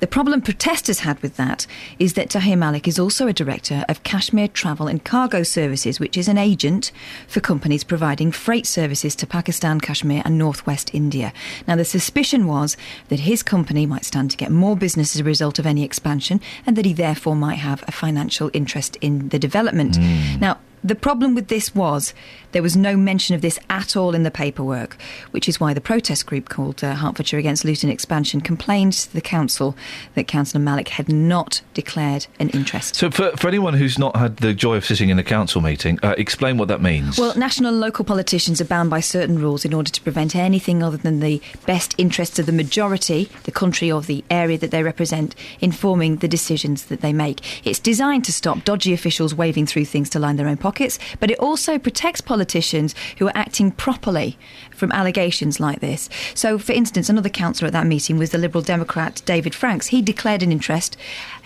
The 0.00 0.06
problem 0.06 0.40
protesters 0.40 1.00
had 1.00 1.20
with 1.20 1.36
that 1.36 1.66
is 1.98 2.14
that 2.14 2.30
Tahir 2.30 2.56
Malik 2.56 2.88
is 2.88 2.98
also 2.98 3.28
a 3.28 3.34
director 3.34 3.84
of 3.86 4.02
Kashmir 4.02 4.48
Travel 4.48 4.88
and 4.88 5.04
Cargo 5.04 5.42
Services, 5.42 6.00
which 6.00 6.16
is 6.16 6.26
an 6.26 6.38
agent 6.38 6.90
for 7.28 7.40
companies 7.40 7.84
providing 7.84 8.32
freight 8.46 8.64
services 8.64 9.16
to 9.16 9.26
Pakistan, 9.26 9.80
Kashmir, 9.80 10.22
and 10.24 10.38
northwest 10.38 10.94
India. 10.94 11.32
Now, 11.66 11.74
the 11.74 11.84
suspicion 11.84 12.46
was 12.46 12.76
that 13.08 13.18
his 13.18 13.42
company 13.42 13.86
might 13.86 14.04
stand 14.04 14.30
to 14.30 14.36
get 14.36 14.52
more 14.52 14.76
business 14.76 15.16
as 15.16 15.20
a 15.20 15.24
result 15.24 15.58
of 15.58 15.66
any 15.66 15.82
expansion, 15.82 16.40
and 16.64 16.76
that 16.76 16.84
he 16.84 16.92
therefore 16.92 17.34
might 17.34 17.58
have 17.58 17.82
a 17.88 17.90
financial 17.90 18.48
interest 18.52 18.94
in 19.00 19.30
the 19.30 19.38
development. 19.40 19.96
Hmm. 19.96 20.38
Now, 20.38 20.58
the 20.86 20.94
problem 20.94 21.34
with 21.34 21.48
this 21.48 21.74
was 21.74 22.14
there 22.52 22.62
was 22.62 22.76
no 22.76 22.96
mention 22.96 23.34
of 23.34 23.42
this 23.42 23.58
at 23.68 23.96
all 23.96 24.14
in 24.14 24.22
the 24.22 24.30
paperwork, 24.30 24.96
which 25.32 25.48
is 25.48 25.60
why 25.60 25.74
the 25.74 25.80
protest 25.80 26.26
group 26.26 26.48
called 26.48 26.82
uh, 26.82 26.94
Hertfordshire 26.94 27.38
Against 27.38 27.64
Luton 27.64 27.90
Expansion 27.90 28.40
complained 28.40 28.94
to 28.94 29.12
the 29.12 29.20
council 29.20 29.76
that 30.14 30.26
Councillor 30.26 30.62
Malik 30.62 30.88
had 30.88 31.08
not 31.08 31.60
declared 31.74 32.26
an 32.38 32.48
interest. 32.50 32.94
So, 32.94 33.10
for, 33.10 33.36
for 33.36 33.48
anyone 33.48 33.74
who's 33.74 33.98
not 33.98 34.16
had 34.16 34.38
the 34.38 34.54
joy 34.54 34.76
of 34.76 34.86
sitting 34.86 35.10
in 35.10 35.18
a 35.18 35.24
council 35.24 35.60
meeting, 35.60 35.98
uh, 36.02 36.14
explain 36.16 36.56
what 36.56 36.68
that 36.68 36.80
means. 36.80 37.18
Well, 37.18 37.36
national 37.36 37.72
and 37.72 37.80
local 37.80 38.04
politicians 38.04 38.60
are 38.60 38.64
bound 38.64 38.90
by 38.90 39.00
certain 39.00 39.38
rules 39.38 39.64
in 39.64 39.74
order 39.74 39.90
to 39.90 40.00
prevent 40.00 40.34
anything 40.34 40.82
other 40.82 40.96
than 40.96 41.20
the 41.20 41.42
best 41.66 41.94
interests 41.98 42.38
of 42.38 42.46
the 42.46 42.52
majority, 42.52 43.28
the 43.42 43.52
country 43.52 43.90
or 43.90 44.00
the 44.00 44.24
area 44.30 44.56
that 44.58 44.70
they 44.70 44.82
represent, 44.82 45.34
informing 45.60 46.16
the 46.16 46.28
decisions 46.28 46.86
that 46.86 47.00
they 47.00 47.12
make. 47.12 47.66
It's 47.66 47.80
designed 47.80 48.24
to 48.26 48.32
stop 48.32 48.64
dodgy 48.64 48.94
officials 48.94 49.34
waving 49.34 49.66
through 49.66 49.86
things 49.86 50.08
to 50.10 50.18
line 50.18 50.36
their 50.36 50.48
own 50.48 50.56
pockets, 50.56 50.75
but 51.20 51.30
it 51.30 51.38
also 51.38 51.78
protects 51.78 52.20
politicians 52.20 52.94
who 53.18 53.26
are 53.26 53.36
acting 53.36 53.70
properly 53.70 54.38
from 54.76 54.92
allegations 54.92 55.58
like 55.60 55.80
this. 55.80 56.08
So, 56.34 56.58
for 56.58 56.72
instance, 56.72 57.08
another 57.08 57.28
councillor 57.28 57.66
at 57.66 57.72
that 57.72 57.86
meeting 57.86 58.18
was 58.18 58.30
the 58.30 58.38
Liberal 58.38 58.62
Democrat 58.62 59.22
David 59.24 59.54
Franks. 59.54 59.88
He 59.88 60.02
declared 60.02 60.42
an 60.42 60.52
interest 60.52 60.96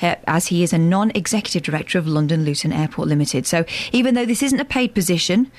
uh, 0.02 0.16
as 0.26 0.48
he 0.48 0.62
is 0.62 0.72
a 0.72 0.78
non 0.78 1.10
executive 1.14 1.62
director 1.62 1.98
of 1.98 2.06
London 2.06 2.44
Luton 2.44 2.72
Airport 2.72 3.08
Limited. 3.08 3.46
So, 3.46 3.64
even 3.92 4.14
though 4.14 4.26
this 4.26 4.42
isn't 4.42 4.60
a 4.60 4.64
paid 4.64 4.94
position, 4.94 5.50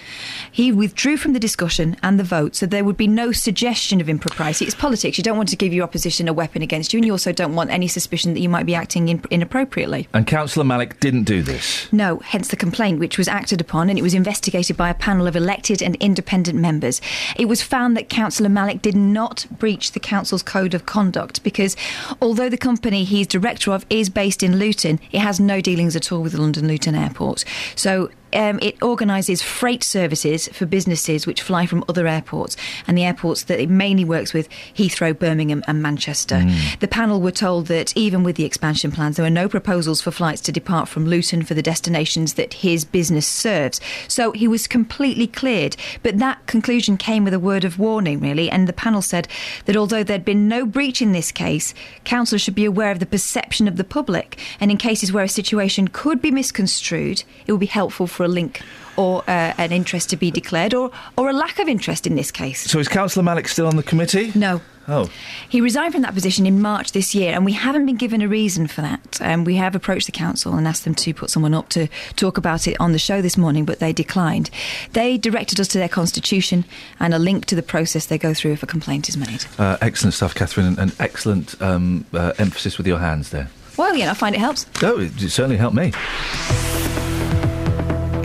he 0.52 0.72
withdrew 0.72 1.18
from 1.18 1.34
the 1.34 1.40
discussion 1.40 1.96
and 2.04 2.20
the 2.20 2.24
vote, 2.24 2.56
so 2.56 2.66
there 2.66 2.84
would 2.84 2.98
be 2.98 3.08
no 3.08 3.32
suggestion 3.32 4.02
of 4.02 4.10
impropriety. 4.10 4.66
It's 4.66 4.76
politics. 4.76 5.18
You 5.18 5.24
don't 5.24 5.38
want 5.38 5.50
to 5.50 5.56
give 5.56 5.74
your 5.74 5.84
opposition 5.84 6.28
a 6.28 6.34
weapon 6.34 6.62
against 6.62 6.94
you, 6.94 6.98
and 6.98 7.06
you 7.06 7.12
also 7.14 7.32
don't 7.32 7.56
want 7.56 7.70
any 7.70 7.88
suspicion 7.88 8.34
that 8.34 8.40
you 8.40 8.50
might 8.50 8.66
be 8.66 8.76
acting 8.76 9.10
in- 9.10 9.24
inappropriately. 9.30 10.08
and 10.14 10.28
Councillor 10.28 10.66
Malik 10.66 11.00
didn't 11.00 11.24
do 11.24 11.42
this. 11.42 11.92
No, 11.92 12.20
hence 12.20 12.50
the 12.50 12.56
complaint, 12.56 13.00
which 13.00 13.18
was 13.18 13.28
acted 13.28 13.62
upon 13.62 13.90
and 13.90 13.98
it 13.98 14.02
was 14.02 14.14
investigated 14.14 14.78
by 14.78 14.90
a 14.90 14.94
panel 14.94 15.28
of 15.28 15.36
elected 15.36 15.82
and 15.82 15.96
independent 15.98 16.58
members. 16.58 17.02
It 17.36 17.46
was 17.46 17.61
found 17.64 17.96
that 17.98 18.10
Councillor 18.10 18.50
Malik 18.50 18.82
did 18.82 18.96
not 18.96 19.46
breach 19.52 19.92
the 19.92 20.00
council's 20.00 20.44
code 20.44 20.74
of 20.74 20.86
conduct 20.86 21.44
because 21.44 21.76
although 22.22 22.50
the 22.50 22.58
company 22.58 23.04
he's 23.04 23.28
director 23.28 23.72
of 23.72 23.86
is 23.90 24.10
based 24.10 24.44
in 24.44 24.58
Luton, 24.58 25.00
it 25.12 25.20
has 25.20 25.40
no 25.40 25.62
dealings 25.62 25.96
at 25.96 26.12
all 26.12 26.22
with 26.22 26.34
London 26.34 26.68
Luton 26.68 26.96
Airport. 26.96 27.46
So 27.76 28.10
um, 28.36 28.60
it 28.62 28.82
organises 28.82 29.42
freight 29.42 29.84
services 29.84 30.48
for 30.50 30.66
businesses 30.66 31.26
which 31.28 31.42
fly 31.42 31.66
from 31.66 31.84
other 31.88 32.08
airports, 32.08 32.58
and 32.88 32.98
the 32.98 33.04
airports 33.04 33.44
that 33.44 33.60
it 33.60 33.70
mainly 33.70 34.06
works 34.06 34.34
with 34.34 34.50
Heathrow, 34.76 35.18
Birmingham, 35.18 35.64
and 35.68 35.82
Manchester. 35.82 36.44
The 36.80 36.88
panel 36.88 37.22
were 37.22 37.32
told 37.32 37.68
that 37.68 37.96
even 37.96 38.24
with 38.24 38.36
the 38.36 38.46
expansion 38.46 38.92
plans, 38.92 39.16
there 39.16 39.26
were 39.26 39.30
no 39.30 39.50
proposals 39.50 40.02
for 40.02 40.12
flights 40.12 40.42
to 40.42 40.52
depart 40.52 40.88
from 40.88 41.06
Luton 41.06 41.44
for 41.44 41.54
the 41.54 41.62
destinations 41.62 42.36
that 42.36 42.56
his 42.56 42.86
business 42.86 43.28
serves. 43.28 43.80
So 44.08 44.32
he 44.32 44.48
was 44.48 44.68
completely 44.68 45.28
cleared. 45.28 45.76
But 46.04 46.20
that 46.20 46.46
conclusion 46.48 46.98
came 46.98 47.24
with 47.24 47.34
a 47.34 47.40
word 47.40 47.64
of 47.64 47.80
warning, 47.80 48.20
really, 48.20 48.50
and 48.50 48.68
the 48.68 48.74
panel 48.74 49.02
said 49.02 49.28
that 49.66 49.78
although 49.78 50.04
there'd 50.04 50.26
been 50.26 50.48
no 50.48 50.66
breach 50.66 51.02
in 51.02 51.12
this 51.12 51.32
case, 51.32 51.74
councillors 52.04 52.42
should 52.42 52.56
be 52.56 52.66
aware 52.66 52.92
of 52.92 53.00
the 53.00 53.06
perception 53.06 53.68
of 53.68 53.78
the 53.78 53.84
public, 53.84 54.40
and 54.60 54.72
in 54.72 54.78
cases 54.78 55.12
where 55.12 55.24
a 55.24 55.30
situation 55.30 55.88
could 55.88 56.22
be 56.22 56.32
misconstrued, 56.32 57.24
it 57.46 57.52
would 57.52 57.60
be 57.60 57.66
helpful 57.66 58.08
for 58.08 58.21
a 58.24 58.28
link 58.28 58.62
or 58.98 59.24
uh, 59.28 59.54
an 59.58 59.72
interest 59.72 60.10
to 60.10 60.18
be 60.18 60.32
declared, 60.32 60.74
or, 60.74 60.92
or 61.18 61.30
a 61.30 61.34
lack 61.34 61.60
of 61.60 61.68
interest 61.68 62.06
in 62.06 62.16
this 62.16 62.32
case. 62.32 62.70
So, 62.70 62.80
is 62.80 62.88
Councillor 62.88 63.24
Malik 63.24 63.48
still 63.48 63.68
on 63.68 63.78
the 63.78 63.84
committee? 63.84 64.32
No. 64.36 64.62
Oh. 64.88 65.10
He 65.48 65.62
resigned 65.62 65.94
from 65.94 66.02
that 66.02 66.14
position 66.14 66.46
in 66.46 66.62
March 66.62 66.92
this 66.92 67.14
year, 67.14 67.34
and 67.34 67.46
we 67.46 67.54
haven't 67.54 67.86
been 67.86 67.96
given 67.96 68.22
a 68.22 68.28
reason 68.28 68.68
for 68.68 68.82
that. 68.82 69.22
Um, 69.22 69.44
we 69.44 69.56
have 69.56 69.76
approached 69.76 70.08
the 70.08 70.12
council 70.12 70.56
and 70.56 70.68
asked 70.68 70.84
them 70.84 70.96
to 70.96 71.14
put 71.14 71.30
someone 71.30 71.54
up 71.54 71.70
to 71.70 71.88
talk 72.16 72.38
about 72.38 72.68
it 72.68 72.80
on 72.80 72.92
the 72.92 73.00
show 73.00 73.22
this 73.22 73.38
morning, 73.38 73.64
but 73.64 73.80
they 73.80 73.94
declined. 73.94 74.50
They 74.94 75.18
directed 75.18 75.60
us 75.60 75.68
to 75.70 75.78
their 75.78 75.88
constitution 75.88 76.66
and 77.00 77.14
a 77.14 77.20
link 77.20 77.46
to 77.46 77.56
the 77.56 77.64
process 77.64 78.08
they 78.08 78.18
go 78.18 78.34
through 78.34 78.54
if 78.54 78.64
a 78.64 78.68
complaint 78.68 79.08
is 79.08 79.18
made. 79.18 79.46
Uh, 79.58 79.78
excellent 79.82 80.16
stuff, 80.16 80.34
Catherine, 80.34 80.78
and, 80.80 80.94
excellent 81.00 81.62
um, 81.62 82.06
uh, 82.14 82.34
emphasis 82.38 82.78
with 82.78 82.88
your 82.88 83.00
hands 83.00 83.30
there. 83.30 83.50
Well, 83.78 83.96
yeah, 83.96 84.12
I 84.12 84.14
find 84.14 84.36
it 84.36 84.40
helps. 84.40 84.66
Oh, 84.82 85.00
it 85.00 85.12
certainly 85.30 85.58
helped 85.58 85.76
me. 85.76 85.94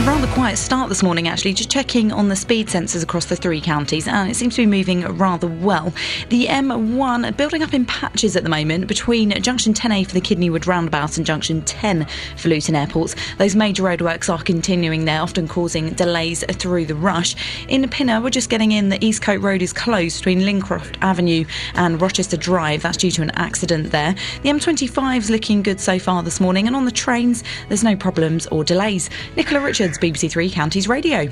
A 0.00 0.02
rather 0.04 0.28
quiet 0.28 0.56
start 0.56 0.88
this 0.88 1.02
morning, 1.02 1.28
actually. 1.28 1.52
Just 1.52 1.70
checking 1.70 2.10
on 2.10 2.28
the 2.28 2.34
speed 2.34 2.68
sensors 2.68 3.02
across 3.02 3.26
the 3.26 3.36
three 3.36 3.60
counties, 3.60 4.08
and 4.08 4.30
it 4.30 4.34
seems 4.34 4.56
to 4.56 4.62
be 4.62 4.66
moving 4.66 5.02
rather 5.18 5.46
well. 5.46 5.92
The 6.30 6.46
M1 6.46 7.36
building 7.36 7.62
up 7.62 7.74
in 7.74 7.84
patches 7.84 8.34
at 8.34 8.42
the 8.42 8.48
moment 8.48 8.86
between 8.86 9.30
Junction 9.42 9.74
10A 9.74 10.06
for 10.06 10.14
the 10.14 10.22
Kidneywood 10.22 10.66
roundabout 10.66 11.18
and 11.18 11.26
Junction 11.26 11.60
10 11.60 12.06
for 12.38 12.48
Luton 12.48 12.76
Airports. 12.76 13.14
Those 13.36 13.54
major 13.54 13.82
roadworks 13.82 14.32
are 14.32 14.42
continuing 14.42 15.04
there, 15.04 15.20
often 15.20 15.46
causing 15.46 15.90
delays 15.90 16.44
through 16.50 16.86
the 16.86 16.94
rush. 16.94 17.36
In 17.68 17.86
Pinner, 17.86 18.22
we're 18.22 18.30
just 18.30 18.48
getting 18.48 18.72
in. 18.72 18.88
The 18.88 18.98
Eastcote 19.00 19.42
Road 19.42 19.60
is 19.60 19.74
closed 19.74 20.20
between 20.20 20.46
Lincroft 20.46 20.96
Avenue 21.02 21.44
and 21.74 22.00
Rochester 22.00 22.38
Drive. 22.38 22.80
That's 22.80 22.96
due 22.96 23.10
to 23.10 23.20
an 23.22 23.32
accident 23.32 23.90
there. 23.90 24.14
The 24.44 24.48
M25 24.48 25.18
is 25.18 25.30
looking 25.30 25.62
good 25.62 25.78
so 25.78 25.98
far 25.98 26.22
this 26.22 26.40
morning, 26.40 26.66
and 26.66 26.74
on 26.74 26.86
the 26.86 26.90
trains, 26.90 27.44
there's 27.68 27.84
no 27.84 27.96
problems 27.96 28.46
or 28.46 28.64
delays. 28.64 29.10
Nicola 29.36 29.60
Richards, 29.60 29.89
BBC 29.98 30.30
Three 30.30 30.50
Counties 30.50 30.88
Radio. 30.88 31.28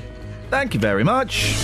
Thank 0.49 0.73
you 0.73 0.79
very 0.79 1.03
much. 1.03 1.55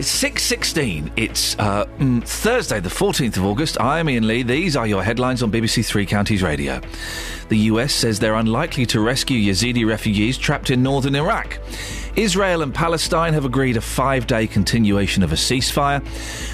It's 0.00 0.08
six 0.08 0.42
sixteen. 0.42 1.12
It's 1.16 1.58
uh, 1.58 1.84
mm, 1.98 2.26
Thursday, 2.26 2.80
the 2.80 2.88
fourteenth 2.88 3.36
of 3.36 3.44
August. 3.44 3.78
I 3.78 3.98
am 3.98 4.08
Iain 4.08 4.26
Lee. 4.26 4.42
These 4.42 4.74
are 4.74 4.86
your 4.86 5.02
headlines 5.02 5.42
on 5.42 5.52
BBC 5.52 5.84
Three 5.84 6.06
Counties 6.06 6.42
Radio. 6.42 6.80
The 7.50 7.58
US 7.58 7.92
says 7.92 8.18
they're 8.18 8.36
unlikely 8.36 8.86
to 8.86 9.00
rescue 9.00 9.38
Yazidi 9.50 9.86
refugees 9.86 10.38
trapped 10.38 10.70
in 10.70 10.82
northern 10.82 11.14
Iraq. 11.16 11.58
Israel 12.20 12.60
and 12.60 12.74
Palestine 12.74 13.32
have 13.32 13.46
agreed 13.46 13.78
a 13.78 13.80
five 13.80 14.26
day 14.26 14.46
continuation 14.46 15.22
of 15.22 15.32
a 15.32 15.36
ceasefire. 15.36 16.04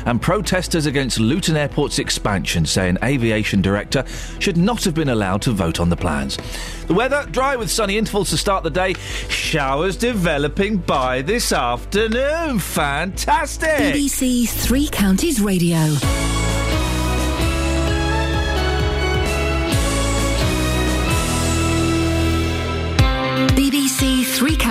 And 0.06 0.22
protesters 0.22 0.86
against 0.86 1.18
Luton 1.18 1.56
Airport's 1.56 1.98
expansion 1.98 2.66
say 2.66 2.88
an 2.88 2.98
aviation 3.02 3.62
director 3.62 4.04
should 4.38 4.56
not 4.56 4.84
have 4.84 4.94
been 4.94 5.08
allowed 5.08 5.42
to 5.42 5.50
vote 5.50 5.80
on 5.80 5.90
the 5.90 5.96
plans. 5.96 6.38
The 6.86 6.94
weather 6.94 7.26
dry 7.32 7.56
with 7.56 7.70
sunny 7.70 7.98
intervals 7.98 8.30
to 8.30 8.36
start 8.36 8.62
the 8.62 8.70
day. 8.70 8.94
Showers 9.28 9.96
developing 9.96 10.76
by 10.76 11.22
this 11.22 11.52
afternoon. 11.52 12.60
Fantastic! 12.60 13.68
BBC 13.68 14.48
Three 14.48 14.88
Counties 14.88 15.40
Radio. 15.40 15.96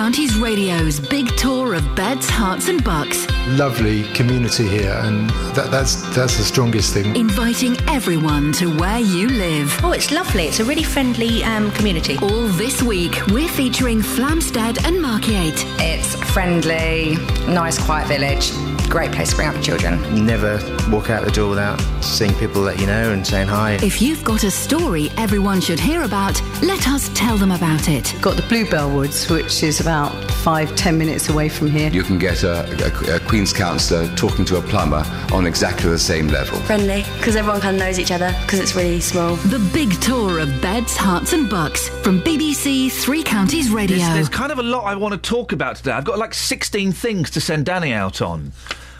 Counties 0.06 0.38
Radio's 0.38 1.00
big 1.00 1.36
tour 1.36 1.74
of 1.74 1.82
beds, 1.96 2.30
Herts, 2.30 2.68
and 2.68 2.84
bucks. 2.84 3.26
Lovely 3.58 4.04
community 4.12 4.64
here, 4.68 4.96
and 5.02 5.28
that, 5.56 5.72
that's 5.72 5.96
that's 6.14 6.36
the 6.36 6.44
strongest 6.44 6.94
thing. 6.94 7.16
Inviting 7.16 7.76
everyone 7.88 8.52
to 8.52 8.66
where 8.78 9.00
you 9.00 9.26
live. 9.26 9.76
Oh, 9.82 9.90
it's 9.90 10.12
lovely. 10.12 10.44
It's 10.44 10.60
a 10.60 10.64
really 10.64 10.84
friendly 10.84 11.42
um, 11.42 11.72
community. 11.72 12.18
All 12.22 12.46
this 12.46 12.84
week, 12.84 13.20
we're 13.32 13.48
featuring 13.48 13.98
Flamstead 13.98 14.78
and 14.84 14.98
Markyate. 14.98 15.64
It's 15.80 16.14
friendly, 16.30 17.16
nice, 17.52 17.76
quiet 17.76 18.06
village. 18.06 18.52
Great 18.88 19.12
place 19.12 19.30
to 19.30 19.36
bring 19.36 19.48
up 19.48 19.60
children. 19.62 20.24
Never 20.24 20.58
walk 20.90 21.10
out 21.10 21.24
the 21.24 21.30
door 21.30 21.50
without 21.50 21.80
seeing 22.02 22.32
people 22.34 22.62
that 22.64 22.78
you 22.80 22.86
know 22.86 23.12
and 23.12 23.26
saying 23.26 23.48
hi. 23.48 23.78
If 23.82 24.00
you've 24.00 24.22
got 24.24 24.44
a 24.44 24.50
story 24.50 25.10
everyone 25.16 25.60
should 25.60 25.80
hear 25.80 26.02
about, 26.02 26.40
let 26.62 26.88
us 26.88 27.10
tell 27.14 27.36
them 27.36 27.50
about 27.50 27.88
it. 27.88 28.14
Got 28.20 28.36
the 28.36 28.42
Bluebell 28.42 28.94
Woods, 28.94 29.28
which 29.28 29.62
is 29.62 29.80
about 29.80 30.12
five, 30.30 30.74
ten 30.76 30.96
minutes 30.96 31.28
away 31.28 31.48
from 31.48 31.68
here. 31.68 31.90
You 31.90 32.04
can 32.04 32.18
get 32.18 32.44
a, 32.44 32.62
a, 33.10 33.16
a 33.16 33.20
Queen's 33.20 33.52
counsellor 33.52 34.06
talking 34.14 34.44
to 34.46 34.58
a 34.58 34.62
plumber 34.62 35.04
on 35.32 35.46
exactly 35.46 35.90
the 35.90 35.98
same 35.98 36.28
level. 36.28 36.58
Friendly, 36.60 37.02
because 37.18 37.36
everyone 37.36 37.60
kind 37.60 37.76
of 37.76 37.80
knows 37.82 37.98
each 37.98 38.12
other, 38.12 38.34
because 38.42 38.60
it's 38.60 38.74
really 38.76 39.00
small. 39.00 39.36
The 39.36 39.58
big 39.74 40.00
tour 40.00 40.38
of 40.38 40.62
beds, 40.62 40.96
Herts, 40.96 41.32
and 41.32 41.50
bucks 41.50 41.88
from 42.02 42.20
BBC 42.22 42.92
Three 42.92 43.22
Counties 43.24 43.70
Radio. 43.70 43.98
There's, 43.98 44.14
there's 44.14 44.28
kind 44.28 44.52
of 44.52 44.58
a 44.58 44.62
lot 44.62 44.84
I 44.84 44.94
want 44.94 45.12
to 45.12 45.18
talk 45.30 45.52
about 45.52 45.76
today. 45.76 45.92
I've 45.92 46.04
got 46.04 46.18
like 46.18 46.32
16 46.32 46.92
things 46.92 47.30
to 47.30 47.40
send 47.40 47.66
Danny 47.66 47.92
out 47.92 48.22
on. 48.22 48.52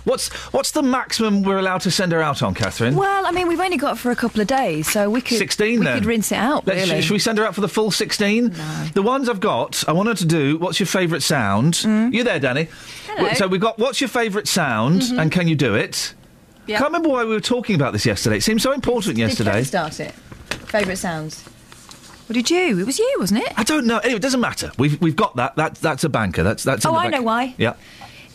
What's 0.07 0.29
what's 0.55 0.71
the 0.71 0.83
maximum 0.83 1.43
we're 1.43 1.59
allowed 1.59 1.81
to 1.83 1.91
send 1.91 2.13
her 2.13 2.23
out 2.23 2.41
on, 2.41 2.55
Catherine? 2.55 2.95
Well, 2.95 3.27
I 3.27 3.33
mean, 3.33 3.49
we've 3.49 3.59
only 3.61 3.77
got 3.77 3.97
it 3.97 3.99
for 3.99 4.11
a 4.13 4.17
couple 4.17 4.41
of 4.41 4.47
days, 4.47 4.89
so 4.89 5.11
we 5.11 5.21
could 5.21 5.37
16 5.39 5.81
we 5.81 5.85
then. 5.85 5.99
could 5.99 6.07
rinse 6.07 6.31
it 6.31 6.37
out. 6.39 6.65
Let's- 6.65 6.89
really. 6.89 7.03
Should 7.03 7.13
we 7.13 7.19
send 7.19 7.39
her 7.39 7.45
out 7.45 7.55
for 7.57 7.61
the 7.61 7.69
full 7.69 7.91
16? 7.91 8.49
No. 8.57 8.85
The 8.95 9.03
ones 9.03 9.29
I've 9.29 9.41
got, 9.41 9.83
I 9.89 9.93
want 9.93 10.09
her 10.09 10.15
to 10.15 10.25
do 10.25 10.59
what's 10.59 10.79
your 10.79 10.87
favourite 10.87 11.23
sound? 11.23 11.83
You 11.83 12.23
there, 12.23 12.39
Danny? 12.39 12.69
Hello. 13.09 13.33
So 13.35 13.49
we've 13.49 13.61
got 13.61 13.79
what's 13.81 14.01
your 14.01 14.09
favourite 14.09 14.47
sound 14.49 15.03
Mhm. 15.03 15.19
and 15.21 15.33
can 15.33 15.49
you 15.49 15.57
do 15.57 15.75
it? 15.75 16.15
Yeah. 16.69 16.79
Can't 16.79 16.89
remember 16.91 17.09
why 17.09 17.25
we 17.25 17.31
were 17.31 17.41
talking 17.41 17.75
about 17.75 17.93
this 17.93 18.07
yesterday. 18.07 18.37
It 18.39 18.43
seemed 18.45 18.63
so 18.63 18.73
important 18.73 19.17
Did 19.17 19.23
yesterday. 19.23 19.51
Kevin 19.51 19.65
start 19.65 20.01
it? 20.01 20.15
Favourite 20.69 20.99
sounds. 20.99 21.43
What 22.29 22.35
did 22.35 22.51
you? 22.51 22.79
It 22.81 22.87
was 22.87 22.99
you, 22.99 23.17
wasn't 23.19 23.43
it? 23.43 23.53
I 23.57 23.63
don't 23.63 23.87
know. 23.87 23.99
Anyway, 23.99 24.17
it 24.17 24.23
doesn't 24.23 24.41
matter. 24.41 24.71
We've 24.79 25.01
we've 25.01 25.15
got 25.17 25.37
that. 25.37 25.55
That 25.57 25.77
that's 25.77 26.03
a 26.05 26.09
banker. 26.09 26.43
That's 26.43 26.65
that's. 26.65 26.85
Oh, 26.87 26.95
I 26.95 27.05
bank. 27.05 27.15
know 27.17 27.23
why. 27.23 27.55
Yeah. 27.59 27.75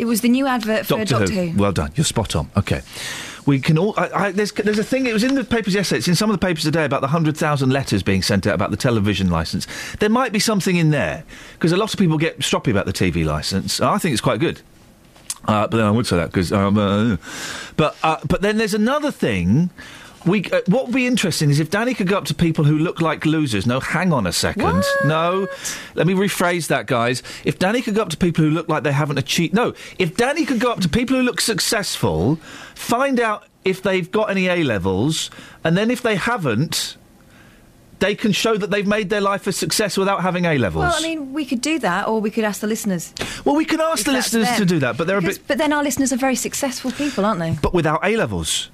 It 0.02 0.06
was 0.06 0.22
the 0.22 0.30
new 0.30 0.48
advert 0.48 0.88
for 0.88 0.98
Doctor, 0.98 1.20
Doctor, 1.20 1.34
Who. 1.34 1.60
Well 1.62 1.72
done. 1.72 1.92
You're 1.94 2.06
spot 2.06 2.36
on. 2.36 2.50
Okay. 2.58 2.82
We 3.46 3.60
can 3.60 3.78
all. 3.78 3.94
I, 3.98 4.10
I, 4.10 4.32
there's, 4.32 4.52
there's 4.52 4.80
a 4.80 4.84
thing. 4.84 5.06
It 5.06 5.14
was 5.14 5.24
in 5.24 5.36
the 5.36 5.44
papers 5.44 5.76
yesterday. 5.76 6.00
It's 6.00 6.08
in 6.08 6.16
some 6.16 6.28
of 6.32 6.34
the 6.40 6.44
papers 6.44 6.64
today 6.64 6.86
about 6.86 7.02
the 7.02 7.08
hundred 7.08 7.38
thousand 7.38 7.70
letters 7.70 8.02
being 8.02 8.24
sent 8.24 8.48
out 8.48 8.56
about 8.56 8.72
the 8.72 8.78
television 8.78 9.30
license. 9.30 9.68
There 10.00 10.10
might 10.10 10.32
be 10.32 10.40
something 10.40 10.76
in 10.76 10.90
there 10.90 11.24
because 11.54 11.72
a 11.72 11.78
lot 11.78 11.94
of 11.94 12.00
people 12.00 12.18
get 12.18 12.40
stroppy 12.40 12.72
about 12.72 12.88
the 12.88 12.94
TV 12.94 13.24
license. 13.24 13.80
I 13.80 14.00
think 14.00 14.14
it's 14.14 14.22
quite 14.22 14.40
good. 14.40 14.62
Uh, 15.46 15.68
but 15.68 15.78
then 15.78 15.86
I 15.86 15.92
would 15.92 16.08
say 16.08 16.16
that 16.16 16.32
because. 16.32 16.52
Um, 16.52 16.80
uh, 16.80 17.18
but 17.78 17.96
uh, 18.02 18.18
but 18.28 18.42
then 18.42 18.58
there's 18.58 18.74
another 18.74 19.12
thing. 19.12 19.70
We, 20.26 20.46
uh, 20.46 20.62
what 20.68 20.86
would 20.86 20.96
be 20.96 21.08
interesting 21.08 21.50
is 21.50 21.60
if 21.60 21.72
Danny 21.72 21.94
could 21.94 22.08
go 22.08 22.18
up 22.18 22.26
to 22.26 22.36
people 22.36 22.64
who 22.64 22.78
look 22.78 23.02
like 23.02 23.26
losers. 23.26 23.66
No, 23.66 23.80
hang 23.80 24.14
on 24.14 24.28
a 24.28 24.32
second. 24.32 24.84
No, 25.06 25.48
let 25.96 26.06
me 26.06 26.14
rephrase 26.14 26.68
that, 26.68 26.86
guys. 26.86 27.24
If 27.44 27.58
Danny 27.58 27.82
could 27.82 27.96
go 27.96 28.04
up 28.04 28.10
to 28.10 28.18
people 28.18 28.44
who 28.44 28.52
look 28.52 28.70
like 28.70 28.84
they 28.84 28.92
haven't 28.92 29.18
achieved. 29.18 29.54
No, 29.54 29.74
if 29.98 30.16
Danny 30.16 30.46
could 30.46 30.60
go 30.60 30.72
up 30.72 30.80
to 30.82 30.90
people 30.90 31.18
who 31.18 31.24
look 31.24 31.42
successful, 31.42 32.36
find 32.76 33.20
out 33.20 33.46
if 33.66 33.82
they've 33.82 34.12
got 34.12 34.30
any 34.30 34.48
A 34.48 34.64
levels, 34.64 35.32
and 35.64 35.76
then 35.78 35.90
if 35.90 36.02
they 36.02 36.16
haven't, 36.16 36.98
they 38.00 38.16
can 38.16 38.32
show 38.32 38.58
that 38.58 38.72
they've 38.72 38.88
made 38.88 39.10
their 39.10 39.22
life 39.22 39.46
a 39.48 39.52
success 39.52 39.98
without 39.98 40.22
having 40.22 40.46
A 40.46 40.58
levels. 40.58 40.84
Well, 40.84 40.96
I 40.96 41.02
mean, 41.02 41.34
we 41.34 41.46
could 41.46 41.62
do 41.62 41.80
that, 41.80 42.08
or 42.08 42.20
we 42.20 42.32
could 42.32 42.44
ask 42.44 42.62
the 42.62 42.68
listeners. 42.68 43.14
Well, 43.46 43.56
we 43.56 43.66
can 43.66 43.80
ask 43.80 44.00
If 44.00 44.06
the 44.06 44.12
listeners 44.14 44.50
to 44.58 44.66
do 44.66 44.80
that, 44.80 44.98
but 44.98 45.08
they're 45.08 45.20
a 45.20 45.22
bit. 45.22 45.40
But 45.48 45.58
then 45.58 45.72
our 45.72 45.84
listeners 45.84 46.12
are 46.12 46.18
very 46.18 46.36
successful 46.36 46.92
people, 46.92 47.26
aren't 47.26 47.40
they? 47.40 47.58
But 47.62 47.74
without 47.74 48.04
A 48.04 48.18
levels. 48.18 48.70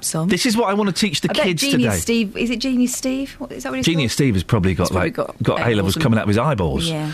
Some. 0.00 0.28
This 0.28 0.46
is 0.46 0.56
what 0.56 0.68
I 0.68 0.74
want 0.74 0.88
to 0.88 0.94
teach 0.94 1.20
the 1.20 1.30
I 1.30 1.34
kids 1.34 1.62
Genius 1.62 1.94
today. 1.94 1.98
Steve. 2.00 2.36
Is 2.36 2.50
it 2.50 2.58
Genius 2.60 2.94
Steve? 2.94 3.32
What, 3.38 3.52
is 3.52 3.62
that 3.62 3.70
what 3.70 3.76
he's 3.76 3.86
Genius 3.86 4.12
Steve 4.12 4.34
has 4.34 4.42
probably 4.42 4.74
got 4.74 4.88
probably 4.90 5.06
like 5.08 5.14
got 5.14 5.42
got, 5.42 5.60
A 5.60 5.74
levels 5.74 5.94
coming 5.96 6.18
out 6.18 6.22
of 6.22 6.28
his 6.28 6.38
eyeballs. 6.38 6.88
Yeah. 6.88 7.12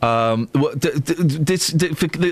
Um, 0.00 0.48
what- 0.52 0.78
d- 0.78 0.90
d- 0.94 1.12
this, 1.14 1.74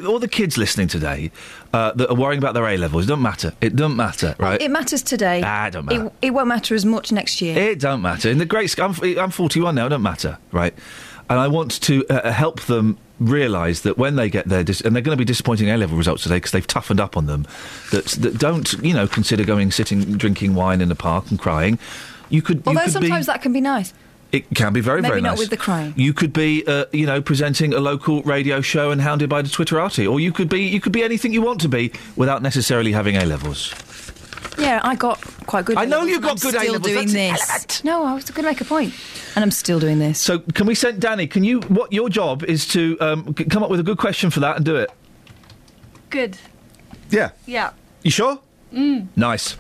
all 0.07 0.21
the 0.21 0.29
kids 0.29 0.57
listening 0.57 0.87
today 0.87 1.33
uh, 1.73 1.91
that 1.95 2.09
are 2.09 2.15
worrying 2.15 2.39
about 2.39 2.55
their 2.55 2.65
A 2.67 2.77
levels, 2.77 3.05
it 3.05 3.09
doesn't 3.09 3.23
matter. 3.23 3.53
It 3.61 3.75
doesn't 3.75 3.97
matter, 3.97 4.37
right? 4.39 4.61
It 4.63 4.71
matters 4.71 5.03
today. 5.03 5.43
Ah, 5.45 5.67
it 5.67 5.73
don't 5.73 5.85
matter. 5.87 6.07
It, 6.07 6.13
it 6.23 6.31
won't 6.31 6.47
matter 6.47 6.77
as 6.77 6.85
much 6.85 7.11
next 7.11 7.41
year. 7.43 7.59
It 7.59 7.81
don't 7.81 8.03
matter. 8.03 8.31
In 8.31 8.39
the 8.39 8.45
great, 8.47 8.79
I'm, 8.79 8.95
I'm 9.19 9.31
41 9.31 9.75
now. 9.75 9.87
It 9.87 9.89
don't 9.89 10.03
matter, 10.03 10.39
right? 10.53 10.75
And 11.29 11.39
I 11.41 11.49
want 11.49 11.81
to 11.83 12.07
uh, 12.09 12.31
help 12.33 12.63
them 12.63 12.99
realise 13.19 13.81
that 13.81 13.97
when 13.99 14.17
they 14.17 14.29
get 14.29 14.47
there, 14.49 14.63
dis- 14.63 14.81
and 14.81 14.95
they're 14.95 15.03
going 15.03 15.17
to 15.17 15.21
be 15.21 15.25
disappointing 15.25 15.71
A 15.71 15.77
level 15.77 15.97
results 15.97 16.23
today 16.23 16.37
because 16.37 16.53
they've 16.53 16.67
toughened 16.67 17.01
up 17.01 17.17
on 17.17 17.27
them. 17.27 17.47
That 17.91 18.05
that 18.07 18.39
don't 18.39 18.73
you 18.75 18.95
know 18.95 19.09
consider 19.09 19.45
going 19.45 19.71
sitting 19.73 20.17
drinking 20.17 20.55
wine 20.55 20.81
in 20.81 20.89
the 20.89 20.95
park 20.95 21.31
and 21.31 21.39
crying. 21.39 21.79
You 22.29 22.43
could. 22.43 22.59
you 22.59 22.63
Although 22.67 22.81
could 22.83 22.93
sometimes 22.93 23.27
be, 23.27 23.33
that 23.33 23.43
can 23.43 23.53
be 23.53 23.61
nice. 23.61 23.93
it 24.33 24.45
can 24.55 24.73
be 24.73 24.81
very 24.81 25.01
Maybe 25.01 25.11
very 25.11 25.21
not 25.23 25.31
nice. 25.31 25.39
with 25.41 25.51
the 25.51 25.57
crying. 25.57 25.95
You 25.97 26.13
could 26.13 26.33
be, 26.33 26.65
uh, 26.67 26.85
you 26.93 27.07
know, 27.07 27.21
presenting 27.23 27.73
a 27.73 27.79
local 27.79 28.23
radio 28.23 28.61
show 28.61 28.91
and 28.91 29.01
hounded 29.01 29.29
by 29.29 29.43
the 29.43 29.49
Twitterati, 29.49 30.11
or 30.11 30.21
you 30.21 30.33
could 30.33 30.49
be, 30.49 30.63
you 30.63 30.81
could 30.81 30.93
be 30.93 31.03
anything 31.03 31.33
you 31.33 31.43
want 31.43 31.61
to 31.63 31.69
be 31.69 31.93
without 32.17 32.43
necessarily 32.43 32.93
having 32.93 33.17
A 33.17 33.25
levels. 33.25 33.73
Yeah, 34.59 34.81
I 34.83 34.95
got 34.95 35.21
quite 35.47 35.65
good. 35.65 35.77
I 35.77 35.85
know 35.85 36.05
you 36.05 36.15
and 36.15 36.23
got 36.23 36.31
I'm 36.33 36.37
good 36.37 36.55
still 36.55 36.63
A-levels, 36.63 36.87
doing 36.93 37.09
that's 37.13 37.67
this. 37.67 37.85
No, 37.85 38.05
I 38.05 38.15
was 38.15 38.25
going 38.31 38.45
to 38.45 38.51
make 38.51 38.61
a 38.61 38.65
point, 38.65 38.95
and 39.35 39.43
I'm 39.45 39.51
still 39.51 39.79
doing 39.79 39.99
this. 39.99 40.19
So, 40.21 40.39
can 40.39 40.67
we 40.67 40.75
send 40.75 41.01
Danny? 41.01 41.27
Can 41.27 41.45
you? 41.45 41.61
What 41.63 41.93
your 41.93 42.09
job 42.09 42.43
is 42.45 42.67
to 42.69 42.97
um, 43.01 43.35
c- 43.37 43.45
come 43.45 43.63
up 43.63 43.71
with 43.71 43.81
a 43.81 43.83
good 43.85 43.99
question 43.99 44.31
for 44.31 44.41
that 44.41 44.57
and 44.57 44.65
do 44.65 44.77
it. 44.77 44.91
Good. 46.11 46.39
Yeah. 47.11 47.31
Yeah. 47.47 47.73
You 48.03 48.11
sure? 48.11 48.41
Mm. 48.73 49.09
Nice. 49.17 49.57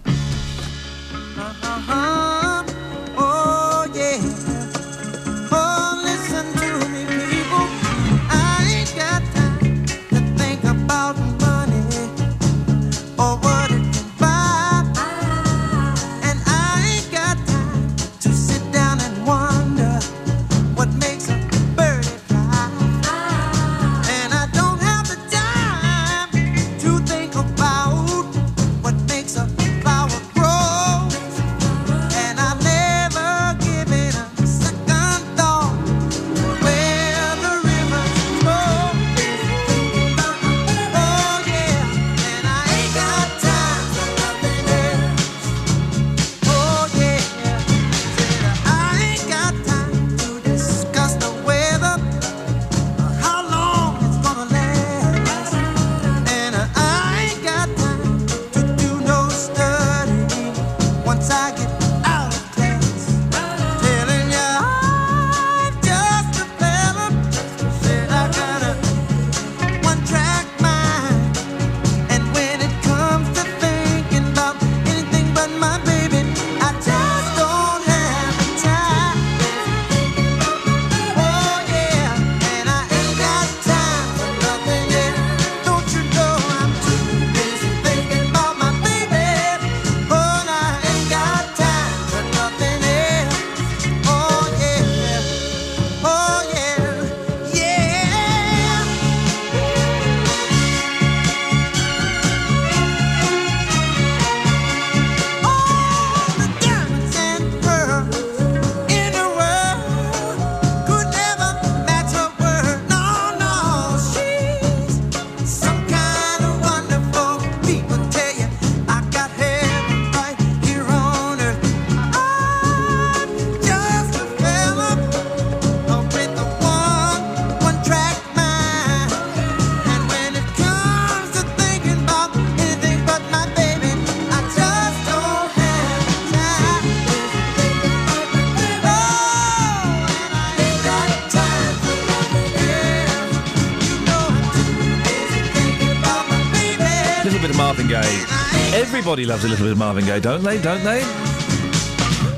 Everybody 149.06 149.26
loves 149.26 149.44
a 149.44 149.48
little 149.48 149.66
bit 149.66 149.70
of 149.70 149.78
Marvin 149.78 150.04
Gaye, 150.04 150.18
don't 150.18 150.42
they? 150.42 150.60
Don't 150.60 150.82
they? 150.82 151.00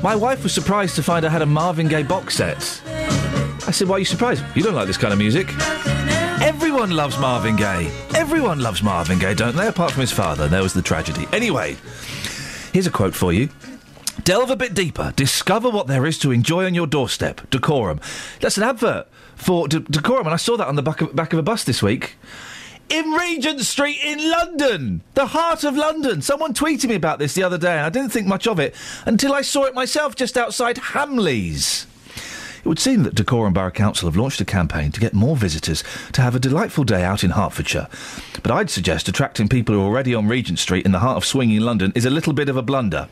My 0.03 0.15
wife 0.15 0.43
was 0.43 0.53
surprised 0.53 0.95
to 0.97 1.01
find 1.01 1.25
I 1.25 1.29
had 1.29 1.41
a 1.41 1.45
Marvin 1.47 1.87
Gaye 1.87 2.03
box 2.03 2.35
set. 2.35 2.57
I 3.65 3.71
said, 3.71 3.87
Why 3.87 3.95
are 3.95 3.99
you 3.99 4.05
surprised? 4.05 4.43
You 4.55 4.61
don't 4.61 4.75
like 4.75 4.85
this 4.85 4.95
kind 4.95 5.11
of 5.11 5.17
music. 5.17 5.47
Everyone 6.43 6.91
loves 6.91 7.17
Marvin 7.17 7.55
Gaye. 7.55 7.89
Everyone 8.13 8.59
loves 8.59 8.83
Marvin 8.83 9.17
Gaye, 9.17 9.33
don't 9.33 9.55
they? 9.55 9.65
Apart 9.65 9.93
from 9.93 10.01
his 10.01 10.11
father. 10.11 10.47
There 10.47 10.61
was 10.61 10.75
the 10.75 10.83
tragedy. 10.83 11.25
Anyway, 11.33 11.75
here's 12.71 12.85
a 12.85 12.91
quote 12.91 13.15
for 13.15 13.33
you. 13.33 13.49
Delve 14.23 14.51
a 14.51 14.55
bit 14.55 14.75
deeper. 14.75 15.11
Discover 15.15 15.71
what 15.71 15.87
there 15.87 16.05
is 16.05 16.19
to 16.19 16.29
enjoy 16.29 16.67
on 16.67 16.75
your 16.75 16.85
doorstep. 16.85 17.49
Dacorum. 17.49 17.99
That's 18.41 18.57
an 18.57 18.63
advert 18.63 19.07
for 19.35 19.67
D- 19.67 19.79
Dacorum, 19.79 20.25
and 20.25 20.35
I 20.35 20.37
saw 20.37 20.55
that 20.57 20.67
on 20.67 20.75
the 20.75 20.83
back 20.83 21.01
of, 21.01 21.15
back 21.15 21.33
of 21.33 21.39
a 21.39 21.43
bus 21.43 21.63
this 21.63 21.81
week. 21.81 22.15
Regent 23.13 23.61
Street 23.61 23.99
in 24.03 24.29
London, 24.29 25.01
the 25.13 25.27
heart 25.27 25.63
of 25.63 25.75
London. 25.75 26.21
Someone 26.21 26.53
tweeted 26.53 26.89
me 26.89 26.95
about 26.95 27.19
this 27.19 27.33
the 27.33 27.43
other 27.43 27.57
day, 27.57 27.77
and 27.77 27.85
I 27.85 27.89
didn't 27.89 28.11
think 28.11 28.27
much 28.27 28.47
of 28.47 28.59
it 28.59 28.75
until 29.05 29.33
I 29.33 29.41
saw 29.41 29.65
it 29.65 29.73
myself 29.73 30.15
just 30.15 30.37
outside 30.37 30.77
Hamleys. 30.77 31.85
It 32.59 32.67
would 32.67 32.79
seem 32.79 33.03
that 33.03 33.15
Dacorum 33.15 33.53
Borough 33.53 33.71
Council 33.71 34.09
have 34.09 34.17
launched 34.17 34.41
a 34.41 34.45
campaign 34.45 34.91
to 34.91 34.99
get 34.99 35.13
more 35.13 35.37
visitors 35.37 35.83
to 36.11 36.21
have 36.21 36.35
a 36.35 36.39
delightful 36.39 36.83
day 36.83 37.03
out 37.03 37.23
in 37.23 37.31
Hertfordshire. 37.31 37.87
But 38.43 38.51
I'd 38.51 38.69
suggest 38.69 39.07
attracting 39.07 39.47
people 39.47 39.75
who 39.75 39.81
are 39.81 39.85
already 39.85 40.13
on 40.13 40.27
Regent 40.27 40.59
Street 40.59 40.85
in 40.85 40.91
the 40.91 40.99
heart 40.99 41.17
of 41.17 41.25
swinging 41.25 41.61
London 41.61 41.93
is 41.95 42.05
a 42.05 42.09
little 42.09 42.33
bit 42.33 42.49
of 42.49 42.57
a 42.57 42.61
blunder. 42.61 43.07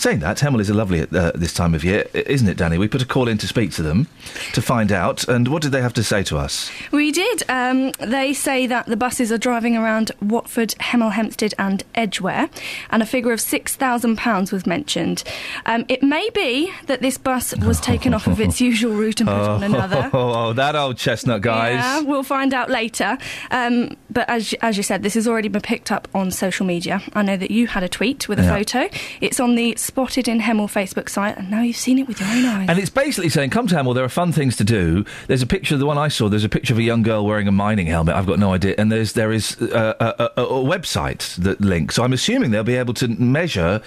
Saying 0.00 0.20
that, 0.20 0.38
Hemel 0.38 0.62
is 0.62 0.70
a 0.70 0.72
lovely 0.72 1.00
at 1.00 1.14
uh, 1.14 1.30
this 1.34 1.52
time 1.52 1.74
of 1.74 1.84
year, 1.84 2.06
isn't 2.14 2.48
it, 2.48 2.56
Danny? 2.56 2.78
We 2.78 2.88
put 2.88 3.02
a 3.02 3.06
call 3.06 3.28
in 3.28 3.36
to 3.36 3.46
speak 3.46 3.70
to 3.72 3.82
them 3.82 4.08
to 4.54 4.62
find 4.62 4.90
out, 4.90 5.28
and 5.28 5.46
what 5.46 5.60
did 5.60 5.72
they 5.72 5.82
have 5.82 5.92
to 5.92 6.02
say 6.02 6.22
to 6.22 6.38
us? 6.38 6.70
We 6.90 7.12
did. 7.12 7.42
Um, 7.50 7.92
they 7.98 8.32
say 8.32 8.66
that 8.66 8.86
the 8.86 8.96
buses 8.96 9.30
are 9.30 9.36
driving 9.36 9.76
around 9.76 10.10
Watford, 10.22 10.70
Hemel 10.80 11.12
Hempstead, 11.12 11.52
and 11.58 11.84
Edgware, 11.94 12.48
and 12.88 13.02
a 13.02 13.06
figure 13.06 13.30
of 13.30 13.40
£6,000 13.40 14.52
was 14.52 14.66
mentioned. 14.66 15.22
Um, 15.66 15.84
it 15.86 16.02
may 16.02 16.30
be 16.30 16.72
that 16.86 17.02
this 17.02 17.18
bus 17.18 17.54
was 17.58 17.78
taken 17.82 18.14
off 18.14 18.26
of 18.26 18.40
its 18.40 18.58
usual 18.58 18.94
route 18.94 19.20
and 19.20 19.28
put 19.28 19.36
on 19.36 19.62
another. 19.62 20.08
Oh, 20.14 20.32
oh, 20.48 20.52
that 20.54 20.76
old 20.76 20.96
chestnut, 20.96 21.42
guys. 21.42 21.74
Yeah, 21.74 22.00
we'll 22.00 22.22
find 22.22 22.54
out 22.54 22.70
later. 22.70 23.18
Um, 23.50 23.98
but 24.12 24.28
as 24.28 24.54
as 24.60 24.76
you 24.76 24.82
said, 24.82 25.02
this 25.02 25.14
has 25.14 25.26
already 25.28 25.48
been 25.48 25.62
picked 25.62 25.90
up 25.92 26.08
on 26.14 26.30
social 26.30 26.66
media. 26.66 27.02
I 27.14 27.22
know 27.22 27.36
that 27.36 27.50
you 27.50 27.66
had 27.68 27.82
a 27.82 27.88
tweet 27.88 28.28
with 28.28 28.38
a 28.38 28.42
Yeah. 28.42 28.56
photo. 28.56 28.88
It's 29.20 29.40
on 29.40 29.54
the 29.54 29.74
Spotted 29.76 30.28
in 30.28 30.40
Hemel 30.40 30.68
Facebook 30.70 31.08
site, 31.08 31.36
and 31.36 31.50
now 31.50 31.62
you've 31.62 31.76
seen 31.76 31.98
it 31.98 32.06
with 32.08 32.20
your 32.20 32.28
own 32.28 32.44
eyes. 32.44 32.68
And 32.68 32.78
it's 32.78 32.90
basically 32.90 33.28
saying, 33.30 33.50
come 33.50 33.66
to 33.68 33.74
Hemel, 33.74 33.94
there 33.94 34.04
are 34.04 34.08
fun 34.08 34.32
things 34.32 34.56
to 34.56 34.64
do. 34.64 35.04
There's 35.26 35.42
a 35.42 35.46
picture, 35.46 35.74
of 35.74 35.80
the 35.80 35.86
one 35.86 35.98
I 35.98 36.08
saw, 36.08 36.28
there's 36.28 36.44
a 36.44 36.48
picture 36.48 36.74
of 36.74 36.78
a 36.78 36.82
young 36.82 37.02
girl 37.02 37.24
wearing 37.26 37.48
a 37.48 37.52
mining 37.52 37.86
helmet. 37.86 38.14
I've 38.14 38.26
got 38.26 38.38
no 38.38 38.52
idea. 38.52 38.74
And 38.78 38.90
there's, 38.90 39.12
there 39.14 39.32
is 39.32 39.60
uh, 39.60 39.94
a, 40.00 40.40
a, 40.40 40.44
a 40.44 40.64
website 40.64 41.34
that 41.36 41.60
links. 41.60 41.94
So 41.96 42.04
I'm 42.04 42.12
assuming 42.12 42.50
they'll 42.50 42.64
be 42.64 42.76
able 42.76 42.94
to 42.94 43.08
measure 43.08 43.80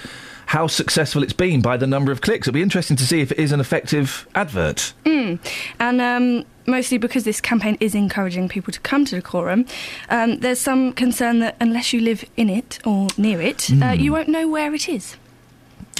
how 0.45 0.67
successful 0.67 1.23
it's 1.23 1.33
been 1.33 1.61
by 1.61 1.77
the 1.77 1.87
number 1.87 2.11
of 2.11 2.21
clicks. 2.21 2.47
It'll 2.47 2.53
be 2.53 2.61
interesting 2.61 2.97
to 2.97 3.05
see 3.07 3.21
if 3.21 3.31
it 3.31 3.39
is 3.39 3.51
an 3.51 3.59
effective 3.59 4.27
advert. 4.35 4.93
Mm. 5.05 5.39
And 5.79 6.01
um, 6.01 6.45
mostly 6.65 6.97
because 6.97 7.23
this 7.23 7.41
campaign 7.41 7.77
is 7.79 7.93
encouraging 7.95 8.49
people 8.49 8.71
to 8.73 8.79
come 8.79 9.05
to 9.05 9.21
Dacorum, 9.21 9.67
um, 10.09 10.39
there's 10.39 10.59
some 10.59 10.93
concern 10.93 11.39
that 11.39 11.55
unless 11.59 11.93
you 11.93 11.99
live 12.01 12.23
in 12.37 12.49
it 12.49 12.79
or 12.85 13.07
near 13.17 13.41
it, 13.41 13.69
uh, 13.71 13.93
Mm. 13.93 13.99
you 13.99 14.11
won't 14.11 14.29
know 14.29 14.47
where 14.47 14.73
it 14.73 14.87
is. 14.89 15.17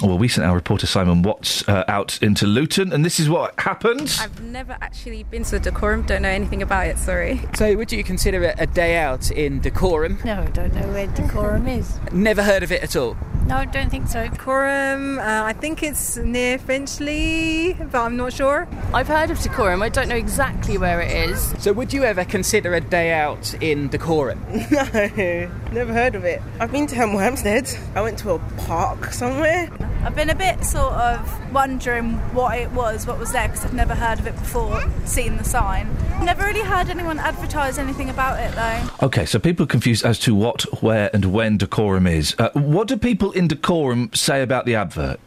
Well, 0.02 0.18
we 0.18 0.28
sent 0.28 0.46
our 0.46 0.54
reporter 0.54 0.86
Simon 0.86 1.22
Watts 1.22 1.66
uh, 1.68 1.84
out 1.88 2.20
into 2.20 2.46
Luton, 2.46 2.92
and 2.92 3.04
this 3.04 3.20
is 3.20 3.28
what 3.28 3.58
happened. 3.60 4.14
I've 4.20 4.42
never 4.42 4.76
actually 4.80 5.22
been 5.22 5.44
to 5.44 5.60
Dacorum, 5.60 6.04
don't 6.06 6.22
know 6.22 6.28
anything 6.28 6.62
about 6.62 6.88
it, 6.88 6.98
sorry. 6.98 7.40
So, 7.54 7.74
would 7.76 7.92
you 7.92 8.02
consider 8.02 8.42
it 8.42 8.56
a 8.58 8.66
day 8.66 8.96
out 8.98 9.30
in 9.30 9.60
Dacorum? 9.60 10.22
No, 10.24 10.42
I 10.42 10.46
don't 10.48 10.74
know 10.74 10.88
where 10.88 11.06
Dacorum 11.06 11.68
is. 11.68 11.98
Never 12.12 12.42
heard 12.42 12.62
of 12.64 12.72
it 12.72 12.82
at 12.82 12.96
all. 12.96 13.16
No, 13.46 13.56
I 13.56 13.66
don't 13.66 13.90
think 13.90 14.08
so. 14.08 14.26
Dacorum, 14.26 15.18
uh, 15.18 15.44
I 15.44 15.52
think 15.52 15.82
it's 15.82 16.16
near 16.16 16.58
Finchley, 16.58 17.74
but 17.74 18.00
I'm 18.00 18.16
not 18.16 18.32
sure. 18.32 18.66
I've 18.92 19.08
heard 19.08 19.30
of 19.30 19.38
Dacorum. 19.38 19.82
I 19.82 19.90
don't 19.90 20.08
know 20.08 20.16
exactly 20.16 20.76
where 20.76 21.00
it 21.00 21.30
is. 21.30 21.54
So, 21.62 21.72
would 21.72 21.92
you 21.92 22.02
ever 22.04 22.24
consider 22.24 22.74
a 22.74 22.80
day 22.80 23.12
out 23.12 23.54
in 23.62 23.88
Dacorum? 23.90 24.40
No, 24.74 25.72
never 25.72 25.92
heard 25.92 26.14
of 26.14 26.24
it. 26.24 26.42
I've 26.58 26.72
been 26.72 26.86
to 26.88 26.96
Hemel 26.96 27.20
Hempstead. 27.20 27.68
I 27.94 28.02
went 28.02 28.18
to 28.20 28.32
a 28.32 28.38
park 28.66 29.12
somewhere. 29.12 29.68
I've 30.02 30.14
been 30.14 30.30
a 30.30 30.34
bit 30.34 30.64
sort 30.64 30.92
of 30.94 31.52
wondering 31.52 32.14
what 32.34 32.58
it 32.58 32.70
was, 32.72 33.06
what 33.06 33.18
was 33.18 33.32
there, 33.32 33.48
because 33.48 33.64
I've 33.64 33.74
never 33.74 33.94
heard 33.94 34.18
of 34.18 34.26
it 34.26 34.34
before, 34.34 34.82
seen 35.04 35.36
the 35.36 35.44
sign. 35.44 35.88
Never 36.22 36.44
really 36.44 36.62
heard 36.62 36.90
anyone 36.90 37.18
advertise 37.18 37.78
anything 37.78 38.10
about 38.10 38.40
it 38.40 38.54
though. 38.54 39.06
Okay, 39.06 39.26
so 39.26 39.38
people 39.38 39.64
are 39.64 39.68
confused 39.68 40.04
as 40.04 40.18
to 40.20 40.34
what, 40.34 40.62
where, 40.82 41.10
and 41.12 41.26
when 41.26 41.58
Dacorum 41.58 42.10
is. 42.10 42.34
Uh, 42.38 42.50
what 42.52 42.88
do 42.88 42.96
people 42.96 43.32
in 43.32 43.48
Dacorum 43.48 44.14
say 44.16 44.42
about 44.42 44.66
the 44.66 44.74
advert? 44.74 45.20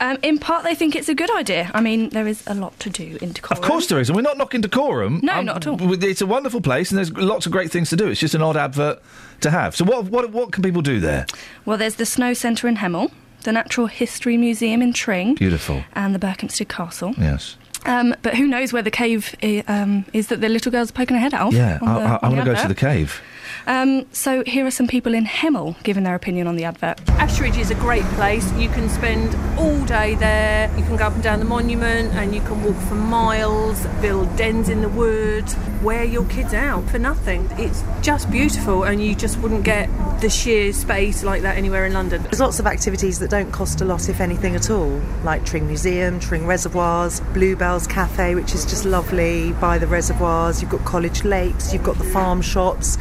Um, 0.00 0.18
in 0.22 0.38
part, 0.38 0.64
they 0.64 0.74
think 0.74 0.96
it's 0.96 1.08
a 1.08 1.14
good 1.14 1.30
idea. 1.36 1.70
I 1.72 1.80
mean, 1.80 2.08
there 2.10 2.26
is 2.26 2.42
a 2.46 2.54
lot 2.54 2.78
to 2.80 2.90
do 2.90 3.16
in 3.20 3.32
Dacorum. 3.32 3.52
Of 3.52 3.60
course 3.60 3.86
there 3.86 4.00
is, 4.00 4.08
and 4.08 4.16
we're 4.16 4.22
not 4.22 4.36
knocking 4.36 4.60
Dacorum. 4.60 5.22
No, 5.22 5.40
not 5.40 5.58
at 5.58 5.66
all. 5.68 6.02
It's 6.02 6.20
a 6.20 6.26
wonderful 6.26 6.60
place, 6.60 6.90
and 6.90 6.98
there's 6.98 7.12
lots 7.12 7.46
of 7.46 7.52
great 7.52 7.70
things 7.70 7.88
to 7.90 7.96
do. 7.96 8.08
It's 8.08 8.20
just 8.20 8.34
an 8.34 8.42
odd 8.42 8.56
advert 8.56 9.00
to 9.42 9.50
have. 9.50 9.76
So 9.76 9.84
what 9.84 10.06
what 10.06 10.30
what 10.30 10.52
can 10.52 10.62
people 10.62 10.82
do 10.82 10.98
there? 10.98 11.26
Well, 11.64 11.78
there's 11.78 11.94
the 11.94 12.06
Snow 12.06 12.34
Centre 12.34 12.66
in 12.66 12.76
Hemel, 12.76 13.12
the 13.42 13.52
Natural 13.52 13.86
History 13.86 14.36
Museum 14.36 14.82
in 14.82 14.92
Tring, 14.92 15.34
Beautiful. 15.34 15.84
and 15.94 16.14
the 16.14 16.18
Berkhamsted 16.18 16.68
Castle. 16.68 17.14
Yes. 17.18 17.56
Um, 17.84 18.14
but 18.22 18.36
who 18.36 18.46
knows 18.46 18.72
where 18.72 18.82
the 18.82 18.90
cave 18.92 19.34
i- 19.42 19.64
um, 19.66 20.04
is 20.12 20.28
that 20.28 20.40
the 20.40 20.48
little 20.48 20.70
girl's 20.70 20.92
poking 20.92 21.16
her 21.16 21.20
head 21.20 21.34
out? 21.34 21.52
yeah, 21.52 21.78
I, 21.82 21.86
I, 21.86 22.18
I 22.22 22.28
want 22.28 22.40
to 22.44 22.44
go 22.54 22.54
to 22.62 22.68
the 22.68 22.74
cave. 22.76 23.20
Um, 23.66 24.06
so 24.12 24.42
here 24.46 24.66
are 24.66 24.70
some 24.70 24.88
people 24.88 25.14
in 25.14 25.24
Hemel 25.24 25.80
giving 25.82 26.04
their 26.04 26.14
opinion 26.14 26.46
on 26.46 26.56
the 26.56 26.64
advert. 26.64 26.98
Ashridge 27.18 27.58
is 27.58 27.70
a 27.70 27.74
great 27.76 28.04
place. 28.16 28.52
You 28.54 28.68
can 28.68 28.88
spend 28.88 29.34
all 29.58 29.84
day 29.84 30.14
there. 30.16 30.68
You 30.76 30.84
can 30.84 30.96
go 30.96 31.06
up 31.06 31.14
and 31.14 31.22
down 31.22 31.38
the 31.38 31.44
monument 31.44 32.12
and 32.14 32.34
you 32.34 32.40
can 32.40 32.62
walk 32.62 32.76
for 32.88 32.94
miles, 32.94 33.86
build 34.00 34.34
dens 34.36 34.68
in 34.68 34.82
the 34.82 34.88
woods, 34.88 35.56
wear 35.82 36.04
your 36.04 36.24
kids 36.26 36.54
out 36.54 36.88
for 36.90 36.98
nothing. 36.98 37.48
It's 37.52 37.82
just 38.00 38.30
beautiful 38.30 38.84
and 38.84 39.02
you 39.02 39.14
just 39.14 39.38
wouldn't 39.38 39.64
get 39.64 39.88
the 40.20 40.30
sheer 40.30 40.72
space 40.72 41.22
like 41.24 41.42
that 41.42 41.56
anywhere 41.56 41.84
in 41.84 41.92
London. 41.92 42.22
There's 42.22 42.40
lots 42.40 42.60
of 42.60 42.66
activities 42.66 43.18
that 43.18 43.30
don't 43.30 43.50
cost 43.50 43.80
a 43.80 43.84
lot, 43.84 44.08
if 44.08 44.20
anything 44.20 44.54
at 44.54 44.70
all, 44.70 45.00
like 45.24 45.44
Tring 45.44 45.66
Museum, 45.66 46.20
Tring 46.20 46.46
Reservoirs, 46.46 47.20
Bluebells 47.32 47.86
Cafe, 47.86 48.34
which 48.34 48.54
is 48.54 48.64
just 48.64 48.84
lovely 48.84 49.52
by 49.54 49.78
the 49.78 49.86
reservoirs. 49.86 50.62
You've 50.62 50.70
got 50.70 50.84
College 50.84 51.24
Lakes, 51.24 51.72
you've 51.72 51.82
got 51.82 51.98
the 51.98 52.04
farm 52.04 52.40
shops. 52.42 52.98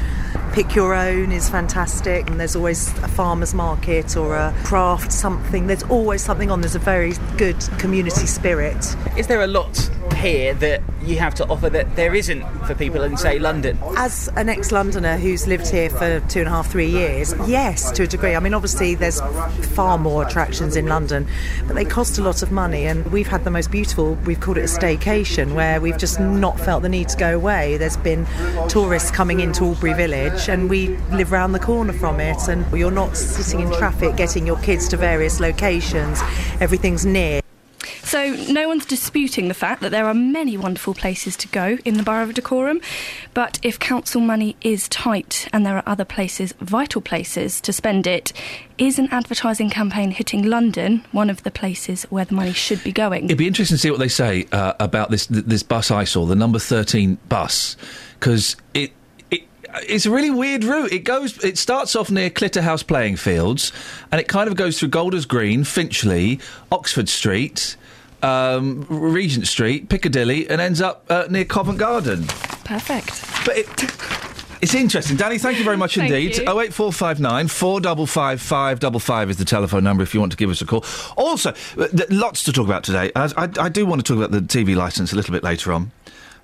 Pick 0.53 0.75
your 0.75 0.93
own 0.93 1.31
is 1.31 1.49
fantastic, 1.49 2.29
and 2.29 2.37
there's 2.37 2.57
always 2.57 2.89
a 3.03 3.07
farmer's 3.07 3.53
market 3.53 4.17
or 4.17 4.35
a 4.35 4.53
craft 4.65 5.13
something. 5.13 5.67
There's 5.67 5.83
always 5.83 6.21
something 6.21 6.51
on. 6.51 6.59
There's 6.59 6.75
a 6.75 6.79
very 6.79 7.13
good 7.37 7.57
community 7.79 8.27
spirit. 8.27 8.97
Is 9.17 9.27
there 9.27 9.41
a 9.41 9.47
lot 9.47 9.89
here 10.17 10.53
that 10.55 10.81
you 11.03 11.17
have 11.17 11.33
to 11.33 11.47
offer 11.47 11.69
that 11.69 11.95
there 11.95 12.13
isn't 12.13 12.43
for 12.65 12.75
people 12.75 13.01
in, 13.01 13.15
say, 13.15 13.39
London? 13.39 13.79
As 13.95 14.29
an 14.35 14.49
ex 14.49 14.73
Londoner 14.73 15.15
who's 15.17 15.47
lived 15.47 15.69
here 15.69 15.89
for 15.89 16.19
two 16.27 16.39
and 16.39 16.47
a 16.49 16.51
half, 16.51 16.69
three 16.69 16.89
years, 16.89 17.33
yes, 17.47 17.89
to 17.91 18.03
a 18.03 18.07
degree. 18.07 18.35
I 18.35 18.39
mean, 18.39 18.53
obviously, 18.53 18.93
there's 18.93 19.21
far 19.73 19.97
more 19.97 20.27
attractions 20.27 20.75
in 20.75 20.85
London, 20.87 21.27
but 21.65 21.75
they 21.75 21.85
cost 21.85 22.17
a 22.17 22.21
lot 22.21 22.43
of 22.43 22.51
money. 22.51 22.87
And 22.87 23.09
we've 23.11 23.27
had 23.27 23.45
the 23.45 23.51
most 23.51 23.71
beautiful, 23.71 24.15
we've 24.25 24.41
called 24.41 24.57
it 24.57 24.63
a 24.63 24.79
staycation, 24.79 25.53
where 25.53 25.79
we've 25.79 25.97
just 25.97 26.19
not 26.19 26.59
felt 26.59 26.83
the 26.83 26.89
need 26.89 27.07
to 27.07 27.17
go 27.17 27.33
away. 27.33 27.77
There's 27.77 27.95
been 27.95 28.27
tourists 28.67 29.11
coming 29.11 29.39
into 29.39 29.63
Aldbury 29.63 29.95
Village, 29.95 30.40
and 30.49 30.69
we 30.69 30.89
live 31.11 31.31
round 31.31 31.53
the 31.53 31.59
corner 31.59 31.93
from 31.93 32.19
it, 32.19 32.47
and 32.47 32.65
you're 32.77 32.91
not 32.91 33.17
sitting 33.17 33.59
in 33.59 33.71
traffic 33.73 34.15
getting 34.15 34.45
your 34.45 34.57
kids 34.59 34.87
to 34.89 34.97
various 34.97 35.39
locations. 35.39 36.19
Everything's 36.59 37.05
near. 37.05 37.41
So 38.03 38.35
no 38.49 38.67
one's 38.67 38.85
disputing 38.85 39.47
the 39.47 39.53
fact 39.53 39.81
that 39.81 39.89
there 39.91 40.05
are 40.05 40.13
many 40.13 40.57
wonderful 40.57 40.93
places 40.93 41.37
to 41.37 41.47
go 41.47 41.77
in 41.85 41.95
the 41.95 42.03
borough 42.03 42.23
of 42.23 42.33
Dacorum, 42.33 42.83
but 43.33 43.57
if 43.63 43.79
council 43.79 44.19
money 44.19 44.57
is 44.61 44.89
tight 44.89 45.47
and 45.53 45.65
there 45.65 45.77
are 45.77 45.83
other 45.85 46.03
places, 46.03 46.53
vital 46.59 46.99
places 47.01 47.61
to 47.61 47.71
spend 47.71 48.05
it, 48.07 48.33
is 48.77 48.99
an 48.99 49.07
advertising 49.11 49.69
campaign 49.69 50.11
hitting 50.11 50.43
London 50.43 51.05
one 51.13 51.29
of 51.29 51.43
the 51.43 51.51
places 51.51 52.03
where 52.09 52.25
the 52.25 52.35
money 52.35 52.51
should 52.51 52.83
be 52.83 52.91
going? 52.91 53.25
It'd 53.25 53.37
be 53.37 53.47
interesting 53.47 53.75
to 53.75 53.81
see 53.81 53.91
what 53.91 53.99
they 53.99 54.09
say 54.09 54.45
uh, 54.51 54.73
about 54.79 55.09
this 55.09 55.27
this 55.27 55.63
bus 55.63 55.89
I 55.89 56.03
saw, 56.03 56.25
the 56.25 56.35
number 56.35 56.59
thirteen 56.59 57.17
bus, 57.29 57.77
because 58.19 58.57
it. 58.73 58.91
It- 59.79 59.85
It's 59.89 60.05
a 60.05 60.11
really 60.11 60.29
weird 60.31 60.63
route. 60.63 60.91
It 60.91 61.03
goes. 61.03 61.37
It 61.43 61.57
starts 61.57 61.95
off 61.95 62.09
near 62.11 62.29
Clitterhouse 62.29 62.85
playing 62.85 63.17
fields, 63.17 63.71
and 64.11 64.19
it 64.21 64.27
kind 64.27 64.47
of 64.49 64.55
goes 64.55 64.79
through 64.79 64.89
Golders 64.89 65.25
Green, 65.25 65.63
Finchley, 65.63 66.39
Oxford 66.71 67.09
Street, 67.09 67.75
um, 68.23 68.85
Regent 68.89 69.47
Street, 69.47 69.89
Piccadilly, 69.89 70.49
and 70.49 70.61
ends 70.61 70.81
up 70.81 71.05
uh, 71.09 71.25
near 71.29 71.45
Covent 71.45 71.77
Garden. 71.79 72.25
Perfect. 72.65 73.23
But 73.45 73.57
it, 73.57 73.67
it's 74.61 74.75
interesting. 74.75 75.17
Danny, 75.17 75.37
thank 75.39 75.57
you 75.57 75.63
very 75.63 75.77
much 75.77 75.97
indeed. 76.01 76.37
you. 76.37 76.43
08459 76.43 77.47
455 77.47 78.39
555 78.41 79.29
is 79.31 79.37
the 79.37 79.45
telephone 79.45 79.83
number 79.83 80.03
if 80.03 80.13
you 80.13 80.19
want 80.19 80.31
to 80.31 80.37
give 80.37 80.49
us 80.51 80.61
a 80.61 80.65
call. 80.65 80.85
Also, 81.17 81.49
uh, 81.77 81.87
th- 81.87 82.09
lots 82.11 82.43
to 82.43 82.51
talk 82.53 82.65
about 82.67 82.83
today. 82.83 83.11
I, 83.15 83.31
I, 83.37 83.49
I 83.59 83.69
do 83.69 83.85
want 83.85 84.05
to 84.05 84.13
talk 84.13 84.23
about 84.23 84.31
the 84.31 84.41
TV 84.41 84.75
licence 84.75 85.11
a 85.11 85.15
little 85.15 85.31
bit 85.33 85.43
later 85.43 85.73
on. 85.73 85.91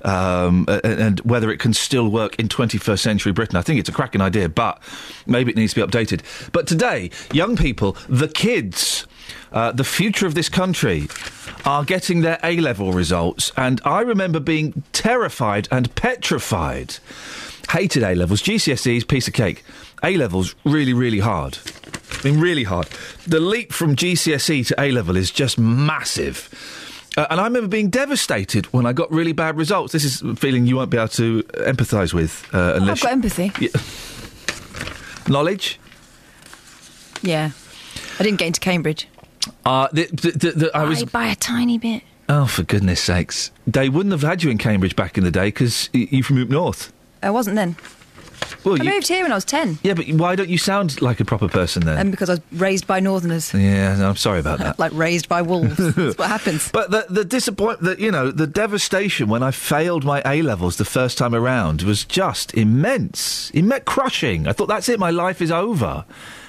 Um, 0.03 0.67
and 0.83 1.19
whether 1.21 1.49
it 1.49 1.60
can 1.60 1.73
still 1.73 2.10
work 2.10 2.36
in 2.39 2.47
21st 2.47 2.99
century 2.99 3.31
Britain. 3.31 3.57
I 3.57 3.62
think 3.62 3.79
it's 3.79 3.89
a 3.89 3.91
cracking 3.91 4.21
idea, 4.21 4.47
but 4.47 4.81
maybe 5.25 5.51
it 5.51 5.57
needs 5.57 5.73
to 5.73 5.86
be 5.86 5.91
updated. 5.91 6.21
But 6.51 6.67
today, 6.67 7.10
young 7.33 7.57
people, 7.57 7.97
the 8.07 8.27
kids, 8.27 9.07
uh, 9.51 9.71
the 9.71 9.83
future 9.83 10.27
of 10.27 10.36
this 10.36 10.49
country, 10.49 11.07
are 11.65 11.83
getting 11.83 12.21
their 12.21 12.39
A 12.43 12.57
level 12.57 12.93
results. 12.93 13.51
And 13.57 13.81
I 13.83 14.01
remember 14.01 14.39
being 14.39 14.83
terrified 14.93 15.67
and 15.71 15.93
petrified. 15.95 16.97
Hated 17.69 18.03
A 18.03 18.15
levels. 18.15 18.41
GCSEs, 18.41 19.07
piece 19.07 19.27
of 19.27 19.33
cake. 19.33 19.63
A 20.03 20.15
levels, 20.15 20.55
really, 20.63 20.93
really 20.93 21.19
hard. 21.19 21.57
I 22.23 22.29
mean, 22.29 22.39
really 22.39 22.63
hard. 22.63 22.88
The 23.25 23.39
leap 23.39 23.73
from 23.73 23.95
GCSE 23.95 24.67
to 24.67 24.81
A 24.81 24.91
level 24.91 25.17
is 25.17 25.31
just 25.31 25.60
massive. 25.60 26.49
Uh, 27.17 27.25
and 27.32 27.41
I 27.41 27.45
remember 27.45 27.67
being 27.67 27.89
devastated 27.89 28.67
when 28.67 28.86
I 28.86 28.93
got 28.93 29.12
really 29.12 29.34
bad 29.34 29.58
results. 29.58 29.91
This 29.91 30.03
is 30.03 30.21
a 30.21 30.36
feeling 30.36 30.67
you 30.67 30.75
won't 30.75 30.91
be 30.91 30.97
able 30.97 31.08
to 31.10 31.41
empathise 31.43 32.13
with 32.13 32.47
uh, 32.53 32.73
I've 32.75 32.75
unless 32.84 33.01
got 33.01 33.12
empathy. 33.12 33.51
Yeah. 33.60 33.69
knowledge. 35.27 35.80
Yeah. 37.23 37.49
I 38.19 38.23
didn't 38.23 38.38
get 38.38 38.47
into 38.47 38.60
Cambridge. 38.60 39.08
Uh, 39.65 39.88
the, 39.91 40.06
the, 40.06 40.51
the, 40.51 40.71
I 40.75 40.84
was. 40.84 41.03
by 41.06 41.27
a 41.27 41.36
tiny 41.36 41.80
bit. 41.80 42.03
Oh, 42.30 42.45
for 42.45 42.63
goodness 42.63 43.01
sakes! 43.01 43.51
They 43.65 43.88
wouldn't 43.88 44.12
have 44.12 44.21
had 44.21 44.43
you 44.43 44.51
in 44.51 44.58
Cambridge 44.58 44.95
back 44.97 45.17
in 45.17 45.23
the 45.23 45.32
day 45.32 45.45
because 45.47 45.89
you're 45.93 46.23
from 46.23 46.41
Up 46.41 46.49
North. 46.49 46.91
I 47.23 47.30
wasn't 47.30 47.56
then. 47.56 47.77
Well, 48.67 48.82
I 48.82 48.84
you, 48.84 48.91
moved 48.91 49.08
here 49.08 49.23
when 49.23 49.32
I 49.32 49.36
was 49.36 49.45
10. 49.45 49.80
yeah, 49.84 49.93
but 49.93 50.08
why 50.10 50.36
don't 50.36 50.49
you 50.49 50.58
sound 50.58 51.01
like 51.01 51.19
a 51.19 51.25
proper 51.25 51.47
person 51.47 51.86
then? 51.86 51.97
And 51.97 52.12
because 52.12 52.30
I 52.30 52.34
was 52.34 52.41
raised 52.51 52.86
by 52.86 52.99
Northerners. 52.99 53.53
yeah, 53.53 53.95
no, 53.95 54.10
I'm 54.10 54.15
sorry 54.17 54.39
about 54.39 54.60
that. 54.60 54.77
like 54.84 54.91
raised 54.93 55.30
by 55.30 55.41
wolves. 55.41 55.77
That's 55.95 56.17
what 56.17 56.27
happens. 56.27 56.69
But 56.71 56.91
the 56.91 57.06
the 57.10 57.23
disappointment, 57.23 57.84
that 57.84 57.99
you 57.99 58.12
know, 58.12 58.32
the 58.32 58.47
devastation 58.47 59.30
when 59.30 59.41
I 59.41 59.51
failed 59.51 60.03
my 60.03 60.21
A 60.25 60.41
levels 60.41 60.75
the 60.75 60.86
first 60.86 61.17
time 61.17 61.34
around 61.34 61.84
was 61.84 62.03
just 62.03 62.53
immense, 62.56 63.49
immense, 63.51 63.84
crushing. 63.86 64.47
I 64.47 64.51
thought 64.53 64.67
that's 64.67 64.89
it, 64.89 64.99
my 64.99 65.12
life 65.12 65.41
is 65.41 65.51
over, 65.51 66.03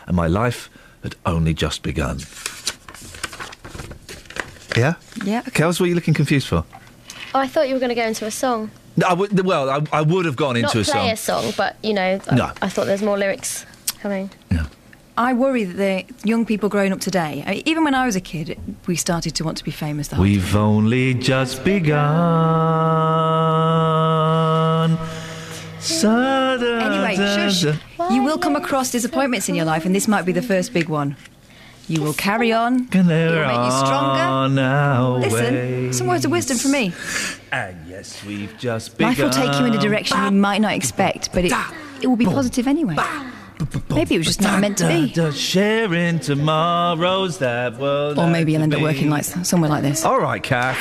and 0.07 0.17
my 0.17 0.27
life 0.27 0.71
had 1.03 1.15
only 1.25 1.55
just 1.55 1.83
begun. 1.83 2.21
Yeah, 4.77 4.95
Yeah. 5.25 5.43
Kels, 5.43 5.81
what 5.81 5.87
are 5.87 5.87
you 5.87 5.95
looking 5.95 6.15
confused 6.15 6.47
for? 6.49 6.65
Oh, 7.35 7.41
I 7.41 7.47
thought 7.47 7.69
you 7.69 7.75
were 7.75 7.81
going 7.81 7.89
to 7.91 7.95
go 7.95 8.07
into 8.07 8.27
a 8.27 8.31
song. 8.31 8.71
No, 8.99 9.07
I 9.07 9.13
would, 9.13 9.45
well, 9.45 9.71
I, 9.71 9.81
I 9.93 10.03
would 10.03 10.25
have 10.25 10.35
gone 10.37 10.55
Not 10.61 10.75
into 10.75 10.81
a 10.81 10.85
play 10.85 10.93
song. 10.93 11.11
a 11.11 11.17
song, 11.17 11.53
but 11.57 11.77
you 11.83 11.95
know, 11.95 12.21
I, 12.29 12.35
No. 12.35 12.51
I 12.61 12.69
thought 12.69 12.87
there's 12.87 13.03
more 13.03 13.17
lyrics 13.17 13.65
coming. 14.01 14.29
I 15.17 15.33
worry 15.33 15.65
that 15.65 15.77
the 15.77 16.29
young 16.29 16.47
people 16.47 16.69
growing 16.69 16.93
up 16.93 17.01
today, 17.01 17.43
I 17.45 17.51
mean, 17.51 17.63
even 17.67 17.83
when 17.83 17.95
I 17.95 18.07
was 18.07 18.15
a 18.15 18.21
kid, 18.21 18.57
we 18.87 18.95
started 18.95 19.35
to 19.37 19.45
want 19.45 19.59
to 19.59 19.65
be 19.65 19.73
famous. 19.73 20.09
The 20.09 20.17
whole 20.17 20.23
We've 20.25 20.55
only 20.55 21.15
just 21.15 21.65
begun. 21.65 21.99
Anyway, 26.05 27.17
shush. 27.17 27.65
You 28.11 28.23
will 28.23 28.39
come 28.39 28.55
across 28.57 28.91
disappointments 28.93 29.49
in 29.49 29.55
your 29.57 29.65
life, 29.65 29.85
and 29.87 29.95
this 29.95 30.07
might 30.07 30.25
be 30.25 30.33
the 30.33 30.43
first 30.43 30.73
big 30.73 30.89
one. 30.89 31.17
You 31.89 32.03
will 32.03 32.13
carry 32.13 32.53
on. 32.53 32.87
It 32.93 32.95
will 32.95 33.05
make 33.05 33.17
you 33.17 33.71
stronger. 33.71 34.21
On 34.21 34.59
our 34.59 35.19
Listen, 35.19 35.55
way. 35.55 35.93
some 35.93 36.07
words 36.07 36.25
of 36.27 36.31
wisdom 36.31 36.59
from 36.59 36.73
me. 36.73 36.93
And 37.51 37.77
yes, 37.89 38.23
we've 38.25 38.57
just 38.59 38.99
begun. 38.99 39.13
Life 39.13 39.19
will 39.19 39.31
take 39.31 39.59
you 39.59 39.67
in 39.67 39.75
a 39.75 39.79
direction 39.79 40.23
you 40.23 40.31
might 40.33 40.61
not 40.61 40.75
expect, 40.75 41.33
but 41.33 41.47
it, 41.47 41.53
it 42.03 42.07
will 42.07 42.17
be 42.17 42.27
positive 42.27 42.67
anyway. 42.67 42.97
Maybe 43.89 44.15
it 44.15 44.19
was 44.19 44.27
just 44.27 44.43
not 44.43 44.61
meant 44.61 44.79
to 44.79 44.87
be. 44.87 45.13
Da, 45.13 45.27
da, 45.27 45.31
sharing 45.33 46.21
tomorrow's 46.21 47.39
that 47.39 47.79
world. 47.79 48.19
Or 48.19 48.29
maybe 48.29 48.53
you'll 48.53 48.63
end 48.63 48.75
up 48.75 48.83
working 48.83 49.09
like 49.09 49.25
somewhere 49.25 49.71
like 49.71 49.83
this. 49.83 50.05
All 50.05 50.21
right, 50.21 50.43
Kath. 50.43 50.77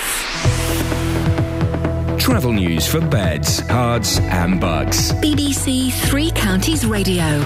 Travel 2.20 2.52
news 2.52 2.86
for 2.86 3.00
beds, 3.00 3.62
cards, 3.62 4.20
and 4.20 4.60
bugs. 4.60 5.13
BBC 5.13 5.93
Three 6.10 6.32
Counties 6.32 6.86
Radio. 6.86 7.41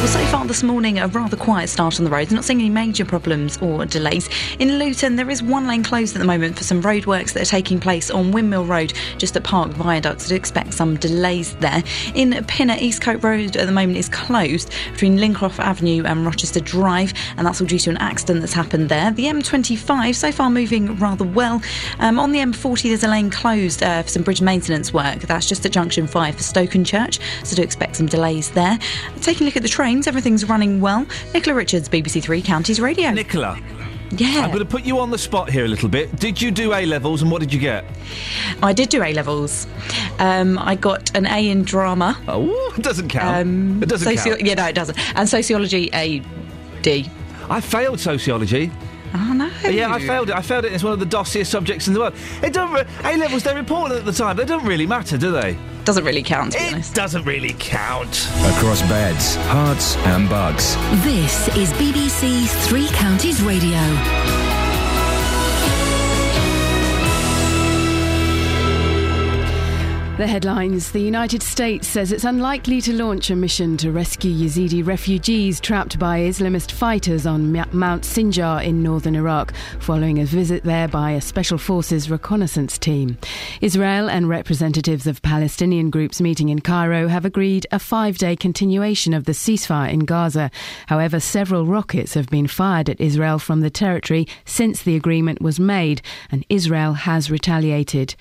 Well, 0.00 0.08
so 0.08 0.24
far 0.28 0.46
this 0.46 0.62
morning, 0.62 0.98
a 0.98 1.08
rather 1.08 1.36
quiet 1.36 1.68
start 1.68 1.98
on 1.98 2.06
the 2.06 2.10
roads. 2.10 2.32
Not 2.32 2.42
seeing 2.42 2.58
any 2.58 2.70
major 2.70 3.04
problems 3.04 3.58
or 3.58 3.84
delays. 3.84 4.30
In 4.58 4.78
Luton, 4.78 5.16
there 5.16 5.28
is 5.28 5.42
one 5.42 5.66
lane 5.66 5.82
closed 5.84 6.16
at 6.16 6.20
the 6.20 6.24
moment 6.24 6.56
for 6.56 6.64
some 6.64 6.80
roadworks 6.82 7.34
that 7.34 7.42
are 7.42 7.44
taking 7.44 7.78
place 7.78 8.10
on 8.10 8.32
Windmill 8.32 8.64
Road, 8.64 8.94
just 9.18 9.36
at 9.36 9.44
Park 9.44 9.72
Viaduct. 9.72 10.22
So 10.22 10.30
do 10.30 10.36
expect 10.36 10.72
some 10.72 10.96
delays 10.96 11.54
there. 11.56 11.82
In 12.14 12.32
Pinner, 12.46 12.76
Eastcote 12.76 13.22
Road 13.22 13.58
at 13.58 13.66
the 13.66 13.72
moment 13.72 13.98
is 13.98 14.08
closed 14.08 14.72
between 14.90 15.18
Lincroft 15.18 15.58
Avenue 15.58 16.02
and 16.06 16.24
Rochester 16.24 16.60
Drive, 16.60 17.12
and 17.36 17.46
that's 17.46 17.60
all 17.60 17.66
due 17.66 17.78
to 17.80 17.90
an 17.90 17.98
accident 17.98 18.40
that's 18.40 18.54
happened 18.54 18.88
there. 18.88 19.10
The 19.10 19.26
M25 19.26 20.14
so 20.14 20.32
far 20.32 20.48
moving 20.48 20.96
rather 20.96 21.24
well. 21.26 21.60
Um, 21.98 22.18
on 22.18 22.32
the 22.32 22.38
M40, 22.38 22.84
there's 22.84 23.04
a 23.04 23.08
lane 23.08 23.28
closed 23.28 23.82
uh, 23.82 24.02
for 24.02 24.08
some 24.08 24.22
bridge 24.22 24.40
maintenance 24.40 24.94
work. 24.94 25.20
That's 25.20 25.46
just 25.46 25.66
at 25.66 25.72
Junction 25.72 26.06
5 26.06 26.36
for 26.36 26.42
Stokenchurch, 26.42 27.20
so 27.44 27.54
do 27.54 27.60
expect 27.60 27.96
some 27.96 28.06
delays 28.06 28.50
there. 28.52 28.78
Taking 29.20 29.44
a 29.44 29.48
look 29.48 29.56
at 29.56 29.62
the 29.62 29.68
trains, 29.90 30.06
everything's 30.06 30.48
running 30.48 30.80
well. 30.80 31.04
Nicola 31.34 31.56
Richards, 31.56 31.88
BBC 31.88 32.22
Three 32.22 32.40
Counties 32.40 32.80
Radio. 32.80 33.10
Nicola. 33.10 33.58
Yeah. 34.12 34.42
I'm 34.42 34.50
going 34.50 34.60
to 34.60 34.64
put 34.64 34.84
you 34.84 35.00
on 35.00 35.10
the 35.10 35.18
spot 35.18 35.50
here 35.50 35.64
a 35.64 35.68
little 35.68 35.88
bit. 35.88 36.14
Did 36.16 36.40
you 36.40 36.52
do 36.52 36.72
A 36.74 36.86
levels 36.86 37.22
and 37.22 37.30
what 37.30 37.40
did 37.40 37.52
you 37.52 37.58
get? 37.58 37.84
I 38.62 38.72
did 38.72 38.88
do 38.88 39.02
A 39.02 39.12
levels. 39.12 39.66
Um, 40.20 40.58
I 40.58 40.76
got 40.76 41.16
an 41.16 41.26
A 41.26 41.50
in 41.50 41.64
drama. 41.64 42.16
Oh, 42.28 42.74
it 42.76 42.82
doesn't 42.82 43.08
count. 43.08 43.36
Um, 43.36 43.82
it 43.82 43.88
doesn't 43.88 44.14
count. 44.14 44.40
Yeah, 44.42 44.54
no, 44.54 44.66
it 44.66 44.74
doesn't. 44.74 44.96
And 45.16 45.28
sociology, 45.28 45.90
A 45.92 46.22
D. 46.82 47.10
I 47.48 47.60
failed 47.60 47.98
sociology. 47.98 48.70
Oh 49.12 49.32
no! 49.34 49.50
Yeah, 49.68 49.92
I 49.92 49.98
failed 50.06 50.30
it. 50.30 50.36
I 50.36 50.42
failed 50.42 50.64
it. 50.64 50.72
It's 50.72 50.84
one 50.84 50.92
of 50.92 51.00
the 51.00 51.06
dossiest 51.06 51.50
subjects 51.50 51.88
in 51.88 51.94
the 51.94 52.00
world. 52.00 52.14
It 52.42 52.52
don't. 52.52 52.72
Re- 52.72 52.84
A 53.04 53.16
levels. 53.16 53.42
They're 53.42 53.58
important 53.58 53.98
at 53.98 54.06
the 54.06 54.12
time. 54.12 54.36
They 54.36 54.44
don't 54.44 54.64
really 54.64 54.86
matter, 54.86 55.18
do 55.18 55.32
they? 55.32 55.56
Doesn't 55.84 56.04
really 56.04 56.22
count. 56.22 56.52
To 56.52 56.58
be 56.58 56.64
it 56.64 56.72
honest. 56.74 56.94
doesn't 56.94 57.24
really 57.24 57.54
count. 57.58 58.28
Across 58.56 58.82
beds, 58.82 59.36
Herts, 59.48 59.96
and 60.06 60.28
bugs. 60.28 60.76
This 61.02 61.48
is 61.56 61.72
BBC 61.72 62.46
Three 62.68 62.86
Counties 62.88 63.42
Radio. 63.42 63.78
The 70.20 70.26
headlines 70.26 70.92
The 70.92 71.00
United 71.00 71.42
States 71.42 71.88
says 71.88 72.12
it's 72.12 72.26
unlikely 72.26 72.82
to 72.82 72.92
launch 72.92 73.30
a 73.30 73.34
mission 73.34 73.78
to 73.78 73.90
rescue 73.90 74.30
Yazidi 74.30 74.86
refugees 74.86 75.60
trapped 75.60 75.98
by 75.98 76.18
Islamist 76.18 76.72
fighters 76.72 77.24
on 77.24 77.50
Mount 77.50 78.02
Sinjar 78.02 78.62
in 78.62 78.82
northern 78.82 79.16
Iraq, 79.16 79.54
following 79.78 80.18
a 80.18 80.26
visit 80.26 80.62
there 80.62 80.88
by 80.88 81.12
a 81.12 81.22
Special 81.22 81.56
Forces 81.56 82.10
reconnaissance 82.10 82.76
team. 82.76 83.16
Israel 83.62 84.10
and 84.10 84.28
representatives 84.28 85.06
of 85.06 85.22
Palestinian 85.22 85.88
groups 85.88 86.20
meeting 86.20 86.50
in 86.50 86.60
Cairo 86.60 87.08
have 87.08 87.24
agreed 87.24 87.66
a 87.72 87.78
five 87.78 88.18
day 88.18 88.36
continuation 88.36 89.14
of 89.14 89.24
the 89.24 89.32
ceasefire 89.32 89.90
in 89.90 90.00
Gaza. 90.00 90.50
However, 90.88 91.18
several 91.18 91.64
rockets 91.64 92.12
have 92.12 92.28
been 92.28 92.46
fired 92.46 92.90
at 92.90 93.00
Israel 93.00 93.38
from 93.38 93.62
the 93.62 93.70
territory 93.70 94.28
since 94.44 94.82
the 94.82 94.96
agreement 94.96 95.40
was 95.40 95.58
made, 95.58 96.02
and 96.30 96.44
Israel 96.50 96.92
has 96.92 97.30
retaliated. 97.30 98.16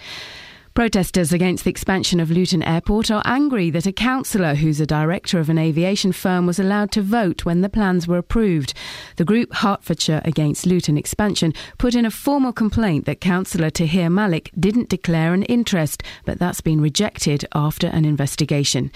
Protesters 0.80 1.34
against 1.34 1.66
the 1.66 1.70
expansion 1.70 2.22
of 2.22 2.32
Luton 2.32 2.64
Airport 2.64 3.12
are 3.12 3.22
angry 3.26 3.70
that 3.70 3.86
a 3.86 3.92
councillor 3.92 4.56
who's 4.56 4.80
a 4.80 4.86
director 4.86 5.38
of 5.38 5.50
an 5.50 5.58
aviation 5.58 6.14
firm 6.14 6.46
was 6.46 6.58
allowed 6.58 6.90
to 6.94 7.02
vote 7.02 7.44
when 7.44 7.60
the 7.60 7.68
plans 7.68 8.08
were 8.08 8.18
approved. 8.18 8.74
The 9.18 9.26
group 9.26 9.54
Hertfordshire 9.54 10.22
Against 10.24 10.66
Luton 10.66 10.98
Expansion 10.98 11.54
put 11.78 11.96
in 11.96 12.06
a 12.06 12.10
formal 12.10 12.54
complaint 12.54 13.04
that 13.08 13.20
Councillor 13.20 13.70
Tahir 13.70 14.10
Malik 14.10 14.52
didn't 14.58 14.88
declare 14.88 15.34
an 15.34 15.44
interest, 15.44 16.02
but 16.24 16.40
that's 16.40 16.62
been 16.62 16.80
rejected 16.80 17.44
after 17.54 17.88
an 17.88 18.06
investigation. 18.06 18.90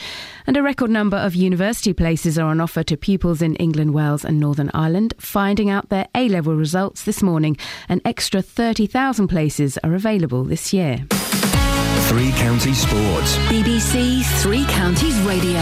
And 0.47 0.55
a 0.55 0.63
record 0.63 0.89
number 0.89 1.17
of 1.17 1.35
university 1.35 1.91
places 1.91 2.39
are 2.39 2.47
on 2.47 2.61
offer 2.61 2.83
to 2.83 2.95
pupils 2.95 3.41
in 3.41 3.57
England, 3.57 3.93
Wales, 3.93 4.23
and 4.23 4.39
Northern 4.39 4.71
Ireland, 4.73 5.15
finding 5.19 5.69
out 5.69 5.89
their 5.89 6.07
A 6.15 6.29
level 6.29 6.55
results 6.55 7.03
this 7.03 7.21
morning. 7.21 7.57
An 7.89 7.99
extra 8.05 8.41
30,000 8.41 9.27
places 9.27 9.77
are 9.79 9.93
available 9.93 10.45
this 10.45 10.71
year. 10.71 11.05
Three 12.13 12.31
Counties 12.33 12.77
Sports. 12.77 13.37
BBC 13.47 14.23
Three 14.43 14.65
Counties 14.65 15.19
Radio. 15.21 15.59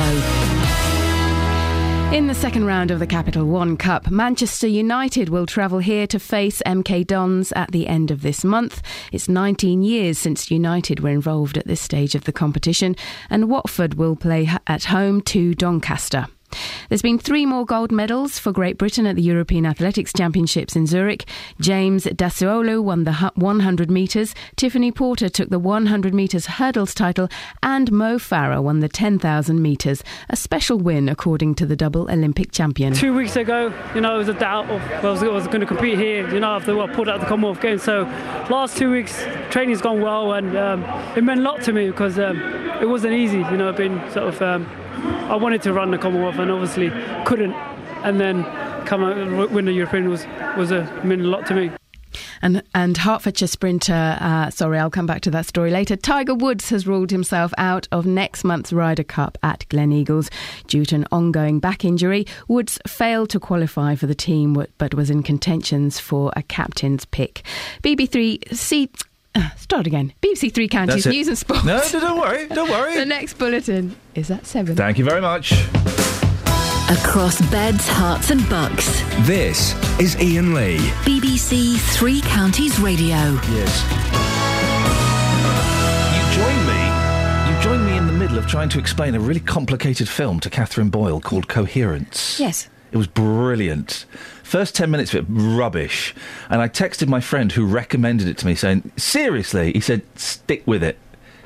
In 2.13 2.27
the 2.27 2.35
second 2.35 2.65
round 2.65 2.91
of 2.91 2.99
the 2.99 3.07
Capital 3.07 3.45
One 3.45 3.77
Cup, 3.77 4.11
Manchester 4.11 4.67
United 4.67 5.29
will 5.29 5.45
travel 5.45 5.79
here 5.79 6.05
to 6.07 6.19
face 6.19 6.61
MK 6.65 7.07
Dons 7.07 7.53
at 7.53 7.71
the 7.71 7.87
end 7.87 8.11
of 8.11 8.21
this 8.21 8.43
month. 8.43 8.81
It's 9.13 9.29
19 9.29 9.81
years 9.81 10.17
since 10.17 10.51
United 10.51 10.99
were 10.99 11.11
involved 11.11 11.57
at 11.57 11.67
this 11.67 11.79
stage 11.79 12.15
of 12.15 12.25
the 12.25 12.33
competition, 12.33 12.97
and 13.29 13.49
Watford 13.49 13.93
will 13.93 14.17
play 14.17 14.49
at 14.67 14.83
home 14.83 15.21
to 15.21 15.55
Doncaster. 15.55 16.27
There's 16.89 17.01
been 17.01 17.19
three 17.19 17.45
more 17.45 17.65
gold 17.65 17.91
medals 17.91 18.39
for 18.39 18.51
Great 18.51 18.77
Britain 18.77 19.05
at 19.05 19.15
the 19.15 19.21
European 19.21 19.65
Athletics 19.65 20.13
Championships 20.13 20.75
in 20.75 20.87
Zurich. 20.87 21.25
James 21.59 22.05
Dasaolu 22.05 22.83
won 22.83 23.03
the 23.03 23.31
100 23.35 23.91
metres, 23.91 24.35
Tiffany 24.55 24.91
Porter 24.91 25.29
took 25.29 25.49
the 25.49 25.59
100 25.59 26.13
metres 26.13 26.45
hurdles 26.45 26.93
title, 26.93 27.29
and 27.63 27.91
Mo 27.91 28.17
Farah 28.17 28.61
won 28.61 28.79
the 28.79 28.89
10,000 28.89 29.61
metres, 29.61 30.03
a 30.29 30.35
special 30.35 30.77
win 30.77 31.09
according 31.09 31.55
to 31.55 31.65
the 31.65 31.75
double 31.75 32.09
Olympic 32.11 32.51
champion. 32.51 32.93
Two 32.93 33.13
weeks 33.13 33.35
ago, 33.35 33.73
you 33.95 34.01
know, 34.01 34.15
it 34.15 34.17
was 34.17 34.29
a 34.29 34.33
doubt 34.33 34.69
of 34.69 34.81
whether 35.03 35.29
I 35.29 35.31
was, 35.31 35.47
going 35.47 35.61
to 35.61 35.65
compete 35.65 35.97
here, 35.97 36.31
you 36.33 36.39
know, 36.39 36.51
after 36.51 36.75
what 36.75 36.89
I 36.89 36.93
pulled 36.93 37.09
out 37.09 37.19
the 37.19 37.25
Commonwealth 37.25 37.61
Games. 37.61 37.83
So, 37.83 38.03
last 38.49 38.77
two 38.77 38.91
weeks, 38.91 39.23
training's 39.49 39.81
gone 39.81 40.01
well, 40.01 40.33
and 40.33 40.55
um, 40.55 40.83
it 41.15 41.23
meant 41.23 41.39
a 41.39 41.43
lot 41.43 41.61
to 41.63 41.73
me 41.73 41.87
because 41.87 42.17
um, 42.19 42.39
it 42.81 42.87
wasn't 42.87 43.13
easy, 43.13 43.39
you 43.39 43.57
know, 43.57 43.69
I've 43.69 43.77
been 43.77 43.99
sort 44.11 44.27
of. 44.27 44.41
Um, 44.41 44.69
I 45.30 45.36
wanted 45.36 45.62
to 45.63 45.73
run 45.73 45.91
the 45.91 45.97
Commonwealth 45.97 46.39
and 46.39 46.51
obviously 46.51 46.89
couldn't, 47.25 47.54
and 48.04 48.19
then 48.19 48.43
come 48.86 49.04
out 49.04 49.17
and 49.17 49.38
win 49.51 49.65
the 49.65 49.73
European 49.73 50.10
was 50.10 50.25
was 50.58 50.71
a 50.71 50.84
meant 51.04 51.21
a 51.21 51.25
lot 51.25 51.45
to 51.47 51.54
me. 51.54 51.71
And 52.41 52.63
and 52.73 52.97
Hertfordshire 52.97 53.47
sprinter, 53.47 54.17
uh, 54.19 54.49
sorry, 54.49 54.80
I'll 54.80 54.89
come 54.89 55.06
back 55.06 55.21
to 55.21 55.32
that 55.32 55.45
story 55.45 55.71
later. 55.71 55.95
Tiger 55.95 56.34
Woods 56.34 56.69
has 56.69 56.88
ruled 56.88 57.12
himself 57.12 57.54
out 57.58 57.88
of 57.91 58.06
next 58.06 58.43
month's 58.43 58.73
Ryder 58.73 59.04
Cup 59.04 59.38
at 59.43 59.65
Gleneagles 59.69 60.30
due 60.67 60.86
to 60.86 60.95
an 60.95 61.06
ongoing 61.12 61.60
back 61.60 61.86
injury. 61.86 62.25
Woods 62.47 62.80
failed 62.88 63.30
to 63.30 63.39
qualify 63.39 63.95
for 63.95 64.08
the 64.08 64.15
team, 64.15 64.65
but 64.77 64.93
was 64.93 65.10
in 65.10 65.23
contentions 65.23 65.99
for 65.99 66.32
a 66.36 66.43
captain's 66.43 67.06
pick. 67.06 67.43
BB3 67.84 68.56
C. 68.56 68.89
Uh, 69.35 69.49
start 69.57 69.87
again. 69.87 70.13
BBC 70.21 70.53
Three 70.53 70.67
Counties 70.67 71.05
News 71.05 71.27
and 71.27 71.37
Sport. 71.37 71.65
No, 71.65 71.77
no, 71.93 71.99
don't 71.99 72.19
worry, 72.19 72.47
don't 72.47 72.69
worry. 72.77 72.95
the 72.97 73.05
next 73.05 73.35
bulletin 73.37 73.95
is 74.15 74.29
at 74.31 74.45
seven. 74.45 74.75
Thank 74.75 74.97
you 74.97 75.05
very 75.05 75.21
much. 75.21 75.51
Across 76.89 77.39
beds, 77.49 77.87
Herts, 77.87 78.31
and 78.31 78.47
bucks. 78.49 79.01
This 79.25 79.73
is 79.97 80.15
Iain 80.17 80.53
Lee. 80.53 80.77
BBC 81.05 81.77
Three 81.95 82.19
Counties 82.21 82.77
Radio. 82.81 83.15
Yes. 83.49 83.83
You 86.11 86.43
join 86.43 86.65
me. 86.67 87.55
You 87.55 87.61
join 87.63 87.85
me 87.85 87.97
in 87.97 88.07
the 88.07 88.13
middle 88.13 88.37
of 88.37 88.45
trying 88.47 88.67
to 88.69 88.79
explain 88.79 89.15
a 89.15 89.21
really 89.21 89.39
complicated 89.39 90.09
film 90.09 90.41
to 90.41 90.49
Catherine 90.49 90.89
Boyle 90.89 91.21
called 91.21 91.47
Coherence. 91.47 92.37
Yes. 92.41 92.67
It 92.91 92.97
was 92.97 93.07
brilliant. 93.07 94.05
First 94.51 94.75
10 94.75 94.91
minutes 94.91 95.13
of 95.13 95.23
it, 95.23 95.25
rubbish. 95.29 96.13
And 96.49 96.61
I 96.61 96.67
texted 96.67 97.07
my 97.07 97.21
friend 97.21 97.53
who 97.53 97.65
recommended 97.65 98.27
it 98.27 98.37
to 98.39 98.45
me 98.45 98.53
saying, 98.53 98.91
seriously? 98.97 99.71
He 99.71 99.79
said, 99.79 100.01
stick 100.19 100.61
with 100.65 100.83
it. 100.83 100.97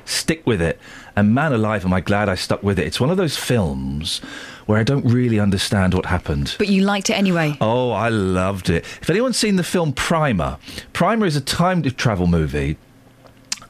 Stick 0.04 0.44
with 0.44 0.60
it. 0.60 0.80
And 1.14 1.32
man 1.32 1.52
alive, 1.52 1.84
am 1.84 1.92
I 1.92 2.00
glad 2.00 2.28
I 2.28 2.34
stuck 2.34 2.64
with 2.64 2.80
it. 2.80 2.84
It's 2.84 2.98
one 2.98 3.10
of 3.10 3.16
those 3.16 3.36
films 3.36 4.18
where 4.66 4.80
I 4.80 4.82
don't 4.82 5.04
really 5.04 5.38
understand 5.38 5.94
what 5.94 6.06
happened. 6.06 6.56
But 6.58 6.66
you 6.66 6.82
liked 6.82 7.08
it 7.08 7.12
anyway. 7.12 7.56
Oh, 7.60 7.92
I 7.92 8.08
loved 8.08 8.70
it. 8.70 8.84
If 9.00 9.08
anyone's 9.08 9.36
seen 9.36 9.54
the 9.54 9.62
film 9.62 9.92
Primer, 9.92 10.58
Primer 10.92 11.26
is 11.26 11.36
a 11.36 11.40
time 11.40 11.82
travel 11.84 12.26
movie 12.26 12.76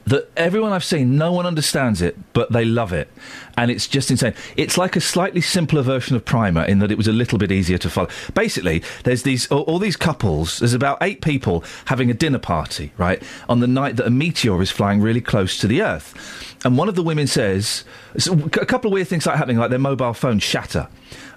that 0.07 0.31
everyone 0.37 0.71
I've 0.71 0.85
seen, 0.85 1.17
no 1.17 1.33
one 1.33 1.45
understands 1.45 2.01
it, 2.01 2.17
but 2.31 2.51
they 2.51 2.63
love 2.63 2.93
it. 2.93 3.09
And 3.57 3.69
it's 3.69 3.87
just 3.87 4.09
insane. 4.09 4.33
It's 4.55 4.77
like 4.77 4.95
a 4.95 5.01
slightly 5.01 5.41
simpler 5.41 5.81
version 5.81 6.15
of 6.15 6.23
Primer 6.23 6.63
in 6.63 6.79
that 6.79 6.91
it 6.91 6.97
was 6.97 7.09
a 7.09 7.13
little 7.13 7.37
bit 7.37 7.51
easier 7.51 7.77
to 7.79 7.89
follow. 7.89 8.07
Basically, 8.33 8.83
there's 9.03 9.23
these 9.23 9.51
all, 9.51 9.63
all 9.63 9.79
these 9.79 9.97
couples, 9.97 10.59
there's 10.59 10.73
about 10.73 10.97
eight 11.01 11.21
people 11.21 11.61
having 11.85 12.09
a 12.09 12.13
dinner 12.13 12.39
party, 12.39 12.93
right, 12.97 13.21
on 13.49 13.59
the 13.59 13.67
night 13.67 13.97
that 13.97 14.07
a 14.07 14.09
meteor 14.09 14.61
is 14.61 14.71
flying 14.71 15.01
really 15.01 15.19
close 15.19 15.57
to 15.59 15.67
the 15.67 15.81
Earth. 15.81 16.55
And 16.63 16.77
one 16.77 16.87
of 16.87 16.95
the 16.95 17.03
women 17.03 17.27
says, 17.27 17.83
so 18.17 18.33
a 18.33 18.65
couple 18.65 18.89
of 18.89 18.93
weird 18.93 19.09
things 19.09 19.23
start 19.23 19.37
happening, 19.37 19.57
like 19.57 19.71
their 19.71 19.77
mobile 19.77 20.13
phones 20.13 20.41
shatter. 20.41 20.87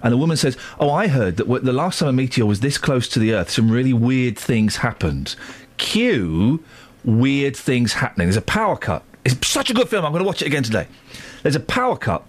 And 0.01 0.13
the 0.13 0.17
woman 0.17 0.37
says, 0.37 0.57
Oh, 0.79 0.89
I 0.89 1.07
heard 1.07 1.37
that 1.37 1.47
the 1.47 1.73
last 1.73 1.99
time 1.99 2.09
a 2.09 2.13
meteor 2.13 2.45
was 2.45 2.61
this 2.61 2.77
close 2.77 3.09
to 3.09 3.19
the 3.19 3.33
Earth, 3.33 3.49
some 3.49 3.69
really 3.69 3.93
weird 3.93 4.37
things 4.39 4.77
happened. 4.77 5.35
Cue 5.77 6.63
weird 7.03 7.55
things 7.55 7.93
happening. 7.93 8.27
There's 8.27 8.37
a 8.37 8.41
power 8.41 8.77
cut. 8.77 9.03
It's 9.23 9.47
such 9.47 9.69
a 9.69 9.73
good 9.73 9.89
film. 9.89 10.05
I'm 10.05 10.11
going 10.11 10.23
to 10.23 10.27
watch 10.27 10.41
it 10.41 10.47
again 10.47 10.63
today. 10.63 10.87
There's 11.43 11.55
a 11.55 11.59
power 11.59 11.97
cut, 11.97 12.23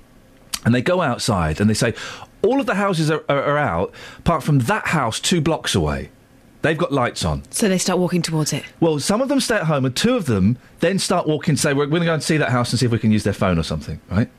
and 0.64 0.74
they 0.74 0.82
go 0.82 1.00
outside 1.00 1.61
and 1.61 1.68
they 1.68 1.74
say, 1.74 1.94
All 2.42 2.61
of 2.61 2.66
the 2.66 2.74
houses 2.74 3.11
are, 3.11 3.24
are, 3.28 3.42
are 3.42 3.58
out, 3.58 3.92
apart 4.18 4.42
from 4.42 4.61
that 4.61 4.88
house 4.88 5.20
two 5.20 5.40
blocks 5.40 5.74
away. 5.74 6.11
They've 6.62 6.78
got 6.78 6.92
lights 6.92 7.24
on. 7.24 7.42
So 7.50 7.68
they 7.68 7.78
start 7.78 7.98
walking 7.98 8.22
towards 8.22 8.52
it. 8.52 8.62
Well, 8.78 9.00
some 9.00 9.20
of 9.20 9.28
them 9.28 9.40
stay 9.40 9.56
at 9.56 9.64
home, 9.64 9.85
and 9.85 9.96
two 9.96 10.14
of 10.14 10.26
them 10.26 10.58
then 10.78 10.98
start 10.98 11.26
walking. 11.26 11.56
Say, 11.56 11.72
we're 11.72 11.87
going 11.87 12.02
to 12.02 12.06
go 12.06 12.14
and 12.14 12.22
see 12.22 12.37
that 12.37 12.50
house 12.50 12.70
and 12.72 12.78
see 12.78 12.87
if 12.87 12.92
we 12.92 12.98
can 12.98 13.11
use 13.11 13.24
their 13.24 13.32
phone 13.32 13.58
or 13.58 13.64
something, 13.64 14.00
right? 14.11 14.30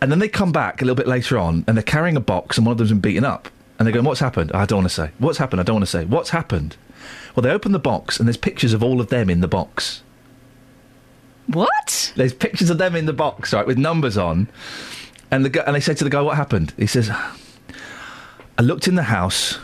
And 0.00 0.10
then 0.10 0.18
they 0.18 0.28
come 0.28 0.50
back 0.50 0.80
a 0.80 0.84
little 0.84 0.96
bit 0.96 1.06
later 1.06 1.38
on, 1.38 1.64
and 1.66 1.76
they're 1.76 1.82
carrying 1.82 2.16
a 2.16 2.20
box, 2.20 2.56
and 2.56 2.66
one 2.66 2.72
of 2.72 2.78
them's 2.78 2.90
been 2.90 3.00
beaten 3.00 3.24
up. 3.24 3.48
And 3.78 3.86
they're 3.86 3.92
going, 3.92 4.04
"What's 4.04 4.20
happened?" 4.20 4.52
I 4.52 4.64
don't 4.64 4.78
want 4.78 4.88
to 4.88 4.94
say. 4.94 5.10
What's 5.18 5.38
happened? 5.38 5.60
I 5.60 5.64
don't 5.64 5.74
want 5.76 5.84
to 5.84 5.90
say. 5.90 6.04
What's 6.04 6.30
happened? 6.30 6.76
Well, 7.34 7.42
they 7.42 7.50
open 7.50 7.72
the 7.72 7.78
box, 7.78 8.18
and 8.18 8.28
there's 8.28 8.36
pictures 8.36 8.72
of 8.72 8.82
all 8.82 9.00
of 9.00 9.08
them 9.08 9.30
in 9.30 9.40
the 9.40 9.48
box. 9.48 10.02
What? 11.46 12.12
There's 12.16 12.32
pictures 12.34 12.70
of 12.70 12.78
them 12.78 12.94
in 12.94 13.06
the 13.06 13.12
box, 13.12 13.52
right, 13.52 13.66
with 13.66 13.78
numbers 13.78 14.16
on. 14.16 14.48
And 15.30 15.44
the 15.44 15.48
gu- 15.50 15.62
and 15.66 15.74
they 15.74 15.80
say 15.80 15.94
to 15.94 16.04
the 16.04 16.10
guy, 16.10 16.20
"What 16.20 16.36
happened?" 16.36 16.72
He 16.76 16.86
says, 16.86 17.10
"I 17.10 18.62
looked 18.62 18.86
in 18.86 18.94
the 18.96 19.02
house, 19.04 19.58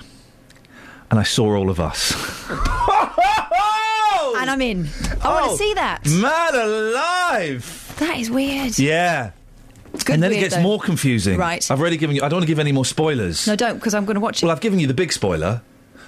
and 1.11 1.21
I 1.21 1.23
saw 1.25 1.55
all 1.57 1.71
of 1.71 1.79
us." 1.81 2.15
And 4.41 4.51
I'm 4.51 4.61
in. 4.63 4.89
I 5.23 5.29
want 5.29 5.47
Oh, 5.47 5.51
to 5.53 5.57
see 5.57 5.75
that. 5.75 6.07
Man 6.07 6.55
alive! 6.55 7.95
That 7.99 8.19
is 8.19 8.31
weird. 8.31 8.79
Yeah. 8.79 9.33
and 10.09 10.23
then 10.23 10.33
it 10.33 10.37
gets 10.41 10.55
though. 10.55 10.63
more 10.63 10.79
confusing. 10.79 11.39
Right. 11.39 11.69
I've 11.71 11.81
already 11.81 11.97
given 11.97 12.15
you. 12.15 12.23
I 12.23 12.29
don't 12.29 12.37
want 12.39 12.43
to 12.45 12.47
give 12.47 12.59
any 12.61 12.71
more 12.73 12.85
spoilers. 12.85 13.47
No, 13.47 13.57
don't, 13.57 13.75
because 13.79 13.95
I'm 13.95 14.05
going 14.05 14.15
to 14.15 14.21
watch 14.21 14.43
it. 14.43 14.47
Well, 14.47 14.53
I've 14.55 14.61
given 14.61 14.79
you 14.79 14.87
the 14.87 14.95
big 14.95 15.13
spoiler. 15.13 15.61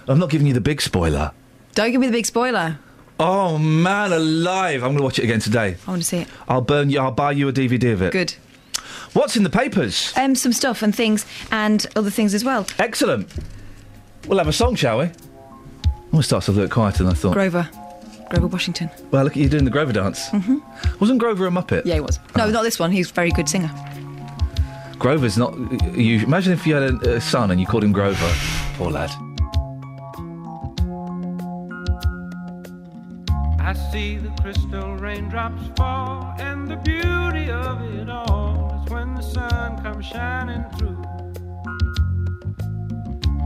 I'm 0.06 0.18
not 0.18 0.30
giving 0.30 0.46
you 0.46 0.52
the 0.54 0.60
big 0.60 0.80
spoiler. 0.80 1.32
Don't 1.74 1.92
give 1.92 2.00
me 2.00 2.06
the 2.06 2.12
big 2.12 2.26
spoiler. 2.26 2.78
Oh 3.18 3.58
man 3.58 4.12
alive! 4.12 4.82
I'm 4.82 4.90
going 4.90 4.98
to 4.98 5.02
watch 5.04 5.18
it 5.18 5.24
again 5.24 5.40
today. 5.40 5.76
I 5.86 5.90
want 5.90 6.02
to 6.02 6.08
see 6.08 6.18
it. 6.18 6.28
I'll 6.48 6.62
burn 6.62 6.88
you. 6.90 7.00
I'll 7.00 7.10
buy 7.12 7.32
you 7.32 7.48
a 7.48 7.52
DVD 7.52 7.92
of 7.92 8.02
it. 8.02 8.12
Good. 8.12 8.34
What's 9.12 9.36
in 9.36 9.42
the 9.42 9.50
papers? 9.50 10.12
Um, 10.16 10.34
some 10.34 10.52
stuff 10.52 10.82
and 10.82 10.94
things 10.94 11.26
and 11.50 11.86
other 11.96 12.10
things 12.10 12.32
as 12.32 12.44
well. 12.44 12.66
Excellent. 12.78 13.28
We'll 14.26 14.38
have 14.38 14.48
a 14.48 14.52
song, 14.52 14.74
shall 14.76 14.98
we? 15.00 15.10
Oh, 16.12 16.20
it 16.20 16.22
starts 16.22 16.48
a 16.48 16.52
little 16.52 16.68
quieter 16.70 16.98
than 17.04 17.08
I 17.12 17.14
thought. 17.14 17.32
Grover. 17.34 17.68
Grover 18.30 18.46
Washington. 18.46 18.88
well, 19.10 19.24
look 19.24 19.32
at 19.32 19.38
you 19.42 19.48
doing 19.48 19.64
the 19.64 19.70
Grover 19.70 19.92
dance. 19.92 20.28
hmm 20.30 20.58
Wasn't 21.00 21.18
Grover 21.18 21.46
a 21.46 21.50
Muppet? 21.50 21.84
Yeah, 21.84 21.94
he 21.94 22.00
was. 22.00 22.18
No, 22.36 22.48
not 22.50 22.62
this 22.62 22.78
one. 22.78 22.92
He's 22.92 23.10
a 23.10 23.14
very 23.14 23.30
good 23.32 23.48
singer. 23.48 23.70
Grover's 24.98 25.36
not. 25.36 25.54
You 25.96 26.20
imagine 26.24 26.52
if 26.52 26.66
you 26.66 26.74
had 26.74 26.94
a, 27.04 27.16
a 27.16 27.20
son 27.20 27.50
and 27.50 27.60
you 27.60 27.66
called 27.66 27.82
him 27.84 27.92
Grover. 27.92 28.32
Poor 28.76 28.90
lad. 28.90 29.10
I 33.70 33.74
see 33.92 34.16
the 34.16 34.30
crystal 34.42 34.96
raindrops 34.96 35.62
fall, 35.76 36.34
and 36.40 36.66
the 36.66 36.74
beauty 36.78 37.52
of 37.52 37.80
it 37.94 38.10
all 38.10 38.82
is 38.82 38.90
when 38.90 39.14
the 39.14 39.22
sun 39.22 39.80
comes 39.80 40.06
shining 40.06 40.64
through 40.76 41.00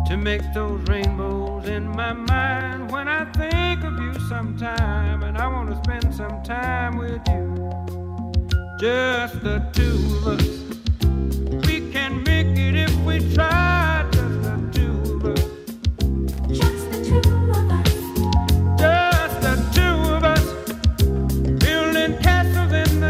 to 0.06 0.16
make 0.16 0.40
those 0.54 0.80
rainbows 0.88 1.68
in 1.68 1.86
my 1.90 2.14
mind. 2.14 2.90
When 2.90 3.06
I 3.06 3.26
think 3.32 3.84
of 3.84 4.00
you 4.00 4.14
sometime, 4.26 5.24
and 5.24 5.36
I 5.36 5.46
want 5.46 5.68
to 5.68 5.76
spend 5.84 6.14
some 6.14 6.42
time 6.42 6.96
with 6.96 7.20
you, 7.28 7.82
just 8.80 9.42
the 9.42 9.58
two 9.74 9.98
of 10.16 10.40
us. 10.40 11.66
We 11.66 11.92
can 11.92 12.22
make 12.22 12.56
it 12.58 12.74
if 12.76 12.96
we 13.00 13.18
try, 13.34 13.93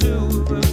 Just 0.00 0.44
the 0.46 0.67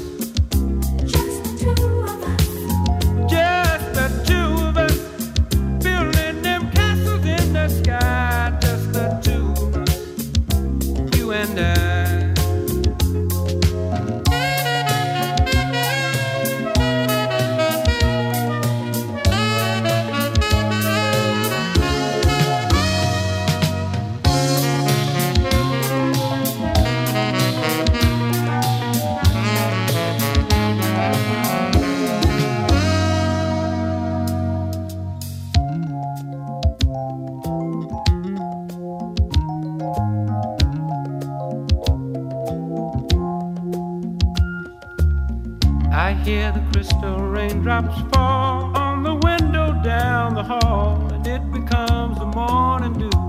raindrops 47.46 48.02
fall 48.12 48.76
on 48.76 49.04
the 49.04 49.16
window 49.16 49.80
down 49.84 50.34
the 50.34 50.44
hall, 50.44 51.08
and 51.14 51.28
it 51.28 51.44
becomes 51.52 52.18
the 52.18 52.26
morning 52.26 52.94
dew. 52.94 53.20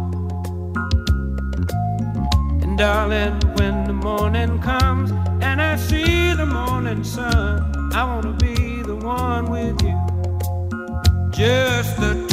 And 2.63 2.79
darling, 2.79 3.39
when 3.59 3.85
the 3.85 3.93
morning 3.93 4.59
comes 4.61 5.11
and 5.43 5.61
I 5.61 5.77
see 5.77 6.33
the 6.33 6.47
morning 6.47 7.05
sun, 7.05 7.93
I 7.95 8.05
wanna 8.05 8.33
be 8.33 8.83
the 8.83 8.97
one 8.97 9.51
with 9.51 9.77
you. 9.83 9.97
Just 11.31 11.97
the 12.01 12.26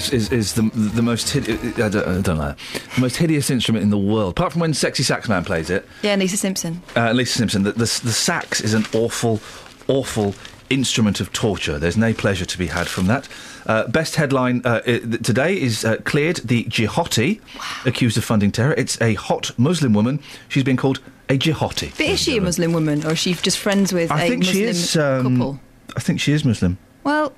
is, 0.00 0.12
is, 0.12 0.32
is 0.32 0.52
the 0.54 0.62
the 0.74 1.02
most 1.02 1.30
hid- 1.30 1.48
I 1.80 1.88
don't, 1.88 2.06
I 2.08 2.20
don't 2.20 2.38
know 2.38 2.54
the 2.94 3.00
most 3.00 3.16
hideous 3.16 3.50
instrument 3.50 3.82
in 3.82 3.90
the 3.90 3.98
world. 3.98 4.32
Apart 4.32 4.52
from 4.52 4.60
when 4.60 4.74
Sexy 4.74 5.02
Saxman 5.02 5.44
plays 5.44 5.70
it, 5.70 5.86
Yeah, 6.02 6.16
Lisa 6.16 6.36
Simpson. 6.36 6.82
uh, 6.96 7.12
Lisa 7.12 7.38
Simpson. 7.38 7.62
The, 7.62 7.72
the 7.72 7.78
the 8.04 8.12
sax 8.12 8.60
is 8.60 8.74
an 8.74 8.84
awful, 8.94 9.40
awful 9.88 10.34
instrument 10.70 11.20
of 11.20 11.32
torture. 11.32 11.78
There's 11.78 11.96
no 11.96 12.12
pleasure 12.14 12.44
to 12.44 12.58
be 12.58 12.68
had 12.68 12.86
from 12.86 13.06
that. 13.06 13.28
Uh, 13.66 13.86
best 13.88 14.14
headline 14.16 14.62
uh, 14.64 14.80
today 14.80 15.60
is 15.60 15.84
uh, 15.84 15.96
cleared 16.04 16.36
the 16.36 16.64
jihadi 16.64 17.40
accused 17.84 18.16
of 18.16 18.24
funding 18.24 18.52
terror. 18.52 18.74
It's 18.76 19.00
a 19.00 19.14
hot 19.14 19.50
Muslim 19.58 19.92
woman. 19.94 20.20
She's 20.48 20.64
been 20.64 20.76
called 20.76 21.00
a 21.28 21.36
jihadi. 21.38 21.90
But 21.96 22.06
is 22.06 22.20
she 22.20 22.36
a 22.36 22.40
Muslim 22.40 22.72
woman, 22.72 23.04
or 23.04 23.12
is 23.12 23.18
she 23.18 23.34
just 23.34 23.58
friends 23.58 23.92
with 23.92 24.10
I 24.12 24.24
a 24.24 24.28
think 24.28 24.40
Muslim 24.44 24.54
she 24.54 24.64
is. 24.64 24.96
Um, 24.96 25.22
couple? 25.38 25.60
I 25.96 26.00
think 26.00 26.20
she 26.20 26.32
is 26.32 26.44
Muslim. 26.44 26.78
Well, 27.04 27.32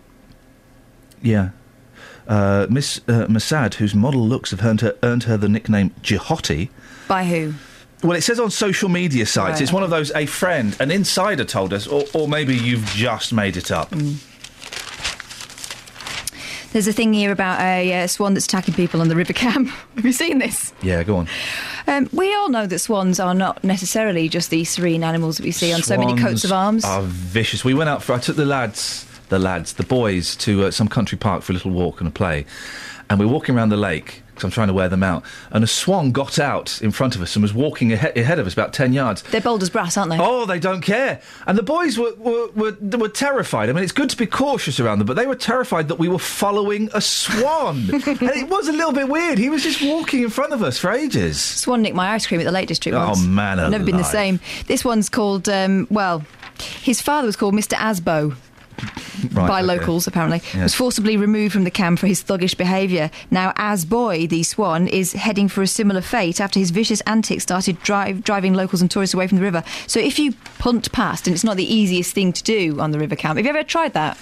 Yeah. 1.22 1.50
Uh, 2.28 2.66
Miss 2.70 2.98
uh, 3.08 3.26
Masad, 3.28 3.74
whose 3.74 3.94
model 3.94 4.26
looks 4.26 4.50
have 4.50 4.64
earned 4.64 4.80
her, 4.80 4.96
earned 5.02 5.24
her 5.24 5.36
the 5.36 5.48
nickname 5.48 5.90
Jihoti. 6.02 6.70
by 7.08 7.24
who? 7.24 7.54
Well, 8.02 8.16
it 8.16 8.22
says 8.22 8.40
on 8.40 8.50
social 8.50 8.88
media 8.88 9.26
sites. 9.26 9.54
Right, 9.54 9.60
it's 9.62 9.72
one 9.72 9.84
of 9.84 9.90
those 9.90 10.10
a 10.12 10.26
friend, 10.26 10.76
an 10.80 10.90
insider 10.90 11.44
told 11.44 11.72
us, 11.72 11.86
or, 11.86 12.04
or 12.14 12.26
maybe 12.26 12.56
you've 12.56 12.84
just 12.86 13.32
made 13.32 13.56
it 13.56 13.70
up. 13.70 13.90
Mm. 13.90 14.28
There's 16.72 16.88
a 16.88 16.92
thing 16.92 17.12
here 17.12 17.30
about 17.30 17.60
a 17.60 18.04
uh, 18.04 18.06
swan 18.06 18.32
that's 18.32 18.46
attacking 18.46 18.72
people 18.72 19.02
on 19.02 19.08
the 19.08 19.14
River 19.14 19.34
Cam. 19.34 19.66
Have 19.96 20.04
you 20.06 20.12
seen 20.12 20.38
this? 20.38 20.72
Yeah, 20.80 21.02
go 21.02 21.16
on. 21.16 21.28
Um, 21.86 22.08
we 22.12 22.34
all 22.34 22.48
know 22.48 22.66
that 22.66 22.78
swans 22.78 23.20
are 23.20 23.34
not 23.34 23.62
necessarily 23.62 24.28
just 24.28 24.48
these 24.48 24.70
serene 24.70 25.04
animals 25.04 25.36
that 25.36 25.44
we 25.44 25.50
see 25.50 25.72
on 25.72 25.82
so 25.82 25.98
many 25.98 26.16
coats 26.16 26.44
of 26.44 26.52
arms. 26.52 26.84
Are 26.84 27.02
vicious. 27.02 27.62
We 27.62 27.74
went 27.74 27.90
out 27.90 28.02
for. 28.02 28.14
I 28.14 28.18
took 28.18 28.36
the 28.36 28.46
lads, 28.46 29.06
the 29.32 29.38
lads, 29.40 29.72
the 29.72 29.82
boys 29.82 30.36
to 30.36 30.64
uh, 30.66 30.70
some 30.70 30.86
country 30.88 31.18
park 31.18 31.42
for 31.42 31.52
a 31.52 31.54
little 31.54 31.72
walk 31.72 32.00
and 32.00 32.08
a 32.08 32.12
play, 32.12 32.46
and 33.10 33.18
we're 33.18 33.26
walking 33.26 33.56
around 33.56 33.70
the 33.70 33.76
lake 33.76 34.22
because 34.28 34.44
I'm 34.44 34.50
trying 34.50 34.68
to 34.68 34.72
wear 34.74 34.88
them 34.88 35.02
out. 35.02 35.24
And 35.50 35.62
a 35.62 35.66
swan 35.66 36.10
got 36.12 36.38
out 36.38 36.80
in 36.80 36.90
front 36.90 37.14
of 37.16 37.20
us 37.20 37.36
and 37.36 37.42
was 37.42 37.52
walking 37.52 37.92
ahe- 37.92 38.16
ahead 38.16 38.38
of 38.38 38.46
us 38.46 38.54
about 38.54 38.72
ten 38.72 38.92
yards. 38.94 39.22
They're 39.22 39.42
bold 39.42 39.62
as 39.62 39.68
brass, 39.70 39.96
aren't 39.98 40.10
they? 40.10 40.18
Oh, 40.18 40.46
they 40.46 40.58
don't 40.58 40.80
care. 40.80 41.20
And 41.46 41.58
the 41.58 41.62
boys 41.62 41.98
were, 41.98 42.14
were, 42.14 42.48
were, 42.52 42.72
were 42.96 43.08
terrified. 43.10 43.68
I 43.68 43.72
mean, 43.74 43.82
it's 43.84 43.92
good 43.92 44.08
to 44.10 44.16
be 44.16 44.24
cautious 44.26 44.80
around 44.80 44.98
them, 45.00 45.06
but 45.06 45.16
they 45.16 45.26
were 45.26 45.34
terrified 45.36 45.88
that 45.88 45.96
we 45.98 46.08
were 46.08 46.18
following 46.18 46.88
a 46.94 47.00
swan. 47.02 47.76
and 47.92 48.02
it 48.22 48.48
was 48.48 48.68
a 48.68 48.72
little 48.72 48.92
bit 48.92 49.08
weird. 49.08 49.36
He 49.38 49.50
was 49.50 49.62
just 49.62 49.82
walking 49.82 50.22
in 50.22 50.30
front 50.30 50.52
of 50.54 50.62
us 50.62 50.78
for 50.78 50.90
ages. 50.90 51.38
Swan 51.40 51.82
nicked 51.82 51.96
my 51.96 52.12
ice 52.12 52.26
cream 52.26 52.40
at 52.40 52.44
the 52.44 52.52
Lake 52.52 52.68
District 52.68 52.96
Oh, 52.96 53.08
once. 53.08 53.22
man 53.24 53.58
Never 53.70 53.84
been 53.84 53.96
the 53.98 54.02
same. 54.04 54.40
This 54.66 54.82
one's 54.84 55.08
called, 55.10 55.46
um, 55.48 55.86
well, 55.90 56.24
his 56.80 57.02
father 57.02 57.26
was 57.26 57.36
called 57.36 57.54
Mr. 57.54 57.74
Asbo. 57.76 58.34
Right, 59.32 59.46
by 59.48 59.58
okay. 59.62 59.66
locals, 59.78 60.06
apparently, 60.06 60.40
Yes. 60.54 60.62
was 60.62 60.74
forcibly 60.74 61.16
removed 61.16 61.52
from 61.52 61.64
the 61.64 61.70
Cam 61.70 61.96
for 61.96 62.06
his 62.06 62.22
thuggish 62.22 62.56
behaviour. 62.56 63.10
Now, 63.30 63.52
as 63.56 63.84
boy, 63.84 64.26
the 64.26 64.42
swan 64.42 64.88
is 64.88 65.12
heading 65.12 65.48
for 65.48 65.62
a 65.62 65.66
similar 65.66 66.00
fate 66.00 66.40
after 66.40 66.58
his 66.58 66.70
vicious 66.70 67.00
antics 67.02 67.44
started 67.44 67.80
drive, 67.82 68.24
driving 68.24 68.54
locals 68.54 68.80
and 68.80 68.90
tourists 68.90 69.14
away 69.14 69.26
from 69.28 69.36
the 69.38 69.42
river. 69.44 69.62
So, 69.86 70.00
if 70.00 70.18
you 70.18 70.32
punt 70.58 70.90
past, 70.92 71.26
and 71.26 71.34
it's 71.34 71.44
not 71.44 71.56
the 71.56 71.72
easiest 71.72 72.12
thing 72.14 72.32
to 72.32 72.42
do 72.42 72.80
on 72.80 72.90
the 72.90 72.98
river 72.98 73.14
Cam, 73.16 73.36
have 73.36 73.44
you 73.44 73.50
ever 73.50 73.62
tried 73.62 73.92
that? 73.94 74.18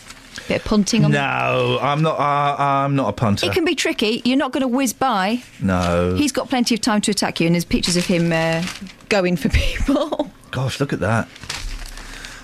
Bit 0.47 0.59
of 0.61 0.65
punting 0.65 1.05
on 1.05 1.11
No, 1.11 1.79
I'm 1.83 2.03
not. 2.03 2.19
Uh, 2.19 2.57
I'm 2.63 2.95
not 2.95 3.09
a 3.09 3.13
punter. 3.13 3.47
It 3.47 3.53
can 3.53 3.65
be 3.65 3.75
tricky. 3.75 4.23
You're 4.25 4.37
not 4.39 4.53
going 4.53 4.63
to 4.63 4.69
whiz 4.69 4.93
by. 4.93 5.43
no. 5.61 6.15
He's 6.15 6.31
got 6.33 6.49
plenty 6.49 6.75
of 6.75 6.81
time 6.81 7.01
to 7.03 7.11
attack 7.11 7.41
you, 7.41 7.47
and 7.47 7.55
there's 7.55 7.65
pictures 7.65 7.97
of 7.97 8.07
him 8.07 8.33
uh, 8.33 8.63
going 9.09 9.37
for 9.37 9.49
people. 9.51 10.31
Gosh, 10.53 10.79
look 10.81 10.93
at 10.93 11.01
that. 11.01 11.29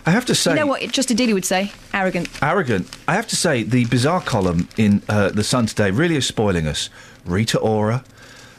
I 0.06 0.10
have 0.10 0.24
to 0.26 0.34
say, 0.34 0.52
you 0.52 0.56
know 0.56 0.66
what 0.66 0.80
Justin 0.92 1.16
Dealey 1.16 1.34
would 1.34 1.44
say? 1.44 1.72
Arrogant. 1.92 2.28
arrogant. 2.42 2.88
I 3.08 3.14
have 3.14 3.26
to 3.28 3.36
say, 3.36 3.64
the 3.64 3.86
bizarre 3.86 4.20
column 4.20 4.68
in 4.76 5.02
uh, 5.08 5.30
the 5.30 5.42
Sun 5.42 5.66
today 5.66 5.90
really 5.90 6.14
is 6.16 6.26
spoiling 6.26 6.68
us. 6.68 6.90
Rita 7.24 7.58
Ora, 7.58 8.04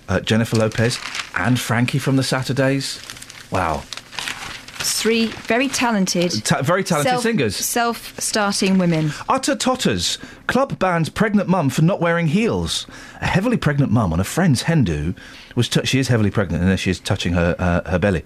uh, 0.09 0.19
Jennifer 0.19 0.57
Lopez, 0.57 0.99
and 1.35 1.57
Frankie 1.57 1.99
from 1.99 2.17
the 2.17 2.23
Saturdays. 2.23 3.01
Wow, 3.49 3.83
Three 4.79 5.27
very 5.27 5.67
talented, 5.69 6.31
Ta- 6.45 6.61
very 6.61 6.83
talented 6.83 7.11
self- 7.11 7.23
singers. 7.23 7.55
self-starting 7.55 8.77
women. 8.77 9.11
Utter 9.27 9.55
totters. 9.55 10.17
Club 10.47 10.77
bans 10.79 11.09
pregnant 11.09 11.49
mum 11.49 11.69
for 11.69 11.81
not 11.81 11.99
wearing 11.99 12.27
heels. 12.27 12.85
A 13.21 13.25
heavily 13.25 13.57
pregnant 13.57 13.91
mum 13.91 14.13
on 14.13 14.19
a 14.19 14.23
friend's 14.23 14.63
hen 14.63 14.83
do 14.83 15.13
was. 15.55 15.67
T- 15.67 15.85
she 15.85 15.99
is 15.99 16.09
heavily 16.09 16.29
pregnant, 16.29 16.63
and 16.63 16.79
she 16.79 16.91
is 16.91 16.99
touching 16.99 17.33
her 17.33 17.55
uh, 17.57 17.89
her 17.89 17.99
belly. 17.99 18.23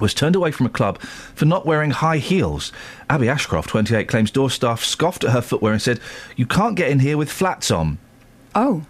Was 0.00 0.14
turned 0.14 0.34
away 0.36 0.50
from 0.50 0.66
a 0.66 0.70
club 0.70 1.00
for 1.00 1.44
not 1.44 1.64
wearing 1.66 1.90
high 1.92 2.18
heels. 2.18 2.72
Abby 3.08 3.28
Ashcroft, 3.28 3.68
28, 3.70 4.08
claims 4.08 4.30
door 4.30 4.50
staff 4.50 4.82
scoffed 4.82 5.24
at 5.24 5.30
her 5.30 5.40
footwear 5.40 5.72
and 5.72 5.80
said, 5.82 6.00
"You 6.36 6.46
can't 6.46 6.74
get 6.76 6.90
in 6.90 6.98
here 7.00 7.16
with 7.16 7.30
flats 7.30 7.70
on." 7.70 7.98
Oh, 8.54 8.84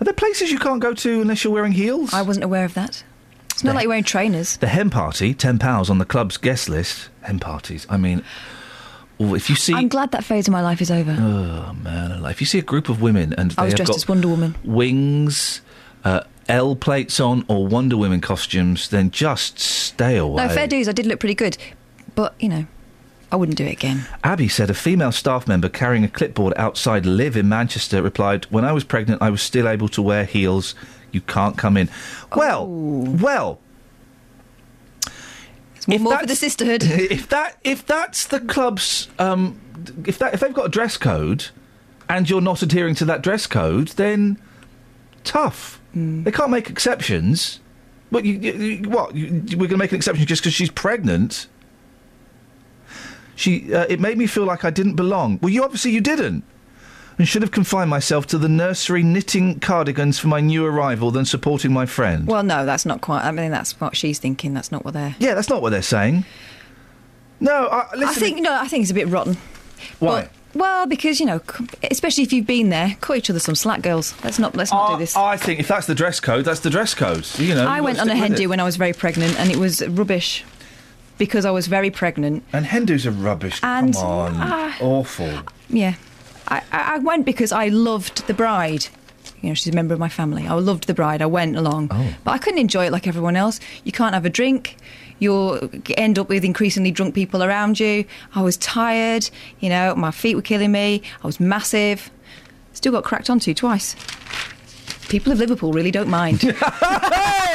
Are 0.00 0.04
there 0.04 0.12
places 0.14 0.50
you 0.52 0.58
can't 0.58 0.80
go 0.80 0.92
to 0.92 1.20
unless 1.22 1.42
you're 1.42 1.52
wearing 1.52 1.72
heels? 1.72 2.12
I 2.12 2.20
wasn't 2.22 2.44
aware 2.44 2.64
of 2.66 2.74
that. 2.74 3.02
It's 3.52 3.64
not 3.64 3.74
like 3.74 3.84
you're 3.84 3.88
wearing 3.88 4.04
trainers. 4.04 4.58
The 4.58 4.66
hen 4.68 4.90
party, 4.90 5.32
ten 5.32 5.58
pounds 5.58 5.88
on 5.88 5.96
the 5.96 6.04
club's 6.04 6.36
guest 6.36 6.68
list. 6.68 7.08
Hen 7.22 7.38
parties. 7.38 7.86
I 7.88 7.96
mean, 7.96 8.22
oh, 9.18 9.34
if 9.34 9.48
you 9.48 9.56
see, 9.56 9.72
I'm 9.72 9.88
glad 9.88 10.10
that 10.12 10.24
phase 10.24 10.46
of 10.48 10.52
my 10.52 10.60
life 10.60 10.82
is 10.82 10.90
over. 10.90 11.12
Oh 11.18 11.72
man, 11.82 12.22
if 12.26 12.40
you 12.42 12.46
see 12.46 12.58
a 12.58 12.62
group 12.62 12.90
of 12.90 13.00
women 13.00 13.32
and 13.32 13.52
they 13.52 13.62
I 13.62 13.64
was 13.64 13.72
have 13.72 13.76
dressed 13.78 13.90
got 13.92 13.96
as 13.96 14.08
Wonder 14.08 14.28
Woman. 14.28 14.54
wings, 14.64 15.62
uh, 16.04 16.20
L 16.48 16.76
plates 16.76 17.18
on, 17.20 17.44
or 17.48 17.66
Wonder 17.66 17.96
Women 17.96 18.20
costumes, 18.20 18.88
then 18.88 19.10
just 19.10 19.58
stay 19.58 20.16
away. 20.16 20.46
No, 20.46 20.48
fair 20.52 20.66
dues. 20.66 20.88
I 20.88 20.92
did 20.92 21.06
look 21.06 21.20
pretty 21.20 21.34
good, 21.34 21.56
but 22.14 22.34
you 22.38 22.48
know, 22.48 22.66
I 23.32 23.36
wouldn't 23.36 23.58
do 23.58 23.64
it 23.64 23.72
again. 23.72 24.06
Abby 24.22 24.48
said 24.48 24.70
a 24.70 24.74
female 24.74 25.12
staff 25.12 25.48
member 25.48 25.68
carrying 25.68 26.04
a 26.04 26.08
clipboard 26.08 26.52
outside 26.56 27.04
Live 27.06 27.36
in 27.36 27.48
Manchester 27.48 28.02
replied, 28.02 28.44
"When 28.50 28.64
I 28.64 28.72
was 28.72 28.84
pregnant, 28.84 29.20
I 29.22 29.30
was 29.30 29.42
still 29.42 29.68
able 29.68 29.88
to 29.88 30.02
wear 30.02 30.24
heels. 30.24 30.74
You 31.12 31.20
can't 31.22 31.56
come 31.58 31.76
in." 31.76 31.88
Well, 32.34 32.62
Oh. 32.62 33.16
well. 33.20 33.58
More, 35.88 35.98
more 36.00 36.18
for 36.18 36.26
the 36.26 36.34
sisterhood. 36.36 36.82
If 36.86 37.28
that 37.28 37.58
if 37.62 37.86
that's 37.86 38.26
the 38.26 38.40
club's 38.40 39.08
um, 39.18 39.60
if 40.04 40.18
that 40.18 40.34
if 40.34 40.40
they've 40.40 40.52
got 40.52 40.66
a 40.66 40.68
dress 40.68 40.96
code, 40.96 41.46
and 42.08 42.28
you're 42.28 42.40
not 42.40 42.62
adhering 42.62 42.94
to 42.96 43.04
that 43.04 43.22
dress 43.22 43.46
code, 43.46 43.88
then 43.88 44.38
tough. 45.24 45.80
Hmm. 45.96 46.24
They 46.24 46.30
can't 46.30 46.50
make 46.50 46.68
exceptions. 46.68 47.60
But 48.12 48.26
you, 48.26 48.34
you, 48.34 48.52
you- 48.52 48.88
what? 48.90 49.14
We're 49.14 49.30
going 49.56 49.68
to 49.70 49.76
make 49.78 49.92
an 49.92 49.96
exception 49.96 50.26
just 50.26 50.42
because 50.42 50.52
she's 50.52 50.70
pregnant? 50.70 51.46
She. 53.34 53.72
Uh, 53.72 53.86
it 53.88 53.98
made 53.98 54.18
me 54.18 54.26
feel 54.26 54.44
like 54.44 54.62
I 54.62 54.70
didn't 54.70 54.94
belong. 54.94 55.38
Well, 55.40 55.48
you 55.50 55.64
obviously 55.64 55.90
you 55.92 56.02
didn't, 56.02 56.44
and 57.18 57.26
should 57.26 57.40
have 57.40 57.50
confined 57.50 57.88
myself 57.88 58.26
to 58.28 58.38
the 58.38 58.48
nursery 58.48 59.02
knitting 59.02 59.58
cardigans 59.60 60.18
for 60.18 60.28
my 60.28 60.40
new 60.40 60.66
arrival 60.66 61.10
than 61.10 61.24
supporting 61.24 61.72
my 61.72 61.86
friend. 61.86 62.26
Well, 62.26 62.42
no, 62.42 62.66
that's 62.66 62.84
not 62.84 63.00
quite. 63.00 63.24
I 63.24 63.30
mean, 63.32 63.50
that's 63.50 63.80
what 63.80 63.96
she's 63.96 64.18
thinking. 64.18 64.52
That's 64.54 64.70
not 64.70 64.84
what 64.84 64.92
they're. 64.94 65.16
Yeah, 65.18 65.34
that's 65.34 65.48
not 65.48 65.62
what 65.62 65.70
they're 65.70 65.80
saying. 65.82 66.24
No, 67.40 67.68
I, 67.68 67.88
listen. 67.96 68.08
I 68.08 68.12
think 68.26 68.40
no. 68.42 68.52
I 68.54 68.68
think 68.68 68.82
it's 68.82 68.90
a 68.90 68.94
bit 68.94 69.08
rotten. 69.08 69.36
Why? 69.98 70.28
Well, 70.56 70.86
because 70.86 71.20
you 71.20 71.26
know, 71.26 71.40
especially 71.90 72.24
if 72.24 72.32
you've 72.32 72.46
been 72.46 72.70
there, 72.70 72.96
cut 73.02 73.18
each 73.18 73.28
other 73.28 73.38
some 73.38 73.54
slack, 73.54 73.82
girls. 73.82 74.14
Let's 74.24 74.38
not 74.38 74.56
let's 74.56 74.72
not 74.72 74.92
do 74.92 74.98
this. 74.98 75.14
I 75.14 75.36
think 75.36 75.60
if 75.60 75.68
that's 75.68 75.86
the 75.86 75.94
dress 75.94 76.18
code, 76.18 76.44
that's 76.46 76.60
the 76.60 76.70
dress 76.70 76.94
code. 76.94 77.26
You 77.38 77.54
know. 77.54 77.66
I 77.68 77.80
went 77.82 77.98
on 78.00 78.08
a 78.08 78.28
do 78.34 78.48
when 78.48 78.58
I 78.58 78.64
was 78.64 78.76
very 78.76 78.94
pregnant, 78.94 79.38
and 79.38 79.50
it 79.50 79.56
was 79.58 79.86
rubbish 79.86 80.44
because 81.18 81.44
I 81.44 81.50
was 81.50 81.66
very 81.66 81.90
pregnant. 81.90 82.42
And 82.52 82.64
hen 82.66 82.86
dos 82.86 83.06
are 83.06 83.10
rubbish. 83.10 83.60
And- 83.62 83.94
Come 83.94 84.02
on, 84.04 84.32
Ah. 84.36 84.76
awful. 84.80 85.30
Yeah, 85.68 85.94
I, 86.48 86.62
I 86.72 86.94
I 86.94 86.98
went 86.98 87.26
because 87.26 87.52
I 87.52 87.68
loved 87.68 88.26
the 88.26 88.34
bride. 88.34 88.86
You 89.42 89.50
know, 89.50 89.54
she's 89.54 89.72
a 89.72 89.76
member 89.76 89.92
of 89.92 90.00
my 90.00 90.08
family. 90.08 90.46
I 90.46 90.54
loved 90.54 90.86
the 90.86 90.94
bride. 90.94 91.20
I 91.20 91.26
went 91.26 91.56
along, 91.56 91.88
Oh. 91.92 92.14
but 92.24 92.30
I 92.30 92.38
couldn't 92.38 92.60
enjoy 92.60 92.86
it 92.86 92.92
like 92.92 93.06
everyone 93.06 93.36
else. 93.36 93.60
You 93.84 93.92
can't 93.92 94.14
have 94.14 94.24
a 94.24 94.30
drink. 94.30 94.76
You'll 95.18 95.70
end 95.96 96.18
up 96.18 96.28
with 96.28 96.44
increasingly 96.44 96.90
drunk 96.90 97.14
people 97.14 97.42
around 97.42 97.80
you. 97.80 98.04
I 98.34 98.42
was 98.42 98.56
tired. 98.56 99.28
You 99.60 99.68
know, 99.68 99.94
my 99.94 100.10
feet 100.10 100.34
were 100.34 100.42
killing 100.42 100.72
me. 100.72 101.02
I 101.22 101.26
was 101.26 101.40
massive. 101.40 102.10
Still 102.72 102.92
got 102.92 103.04
cracked 103.04 103.30
onto 103.30 103.54
twice. 103.54 103.96
People 105.08 105.32
of 105.32 105.38
Liverpool 105.38 105.72
really 105.72 105.90
don't 105.90 106.08
mind. 106.08 106.42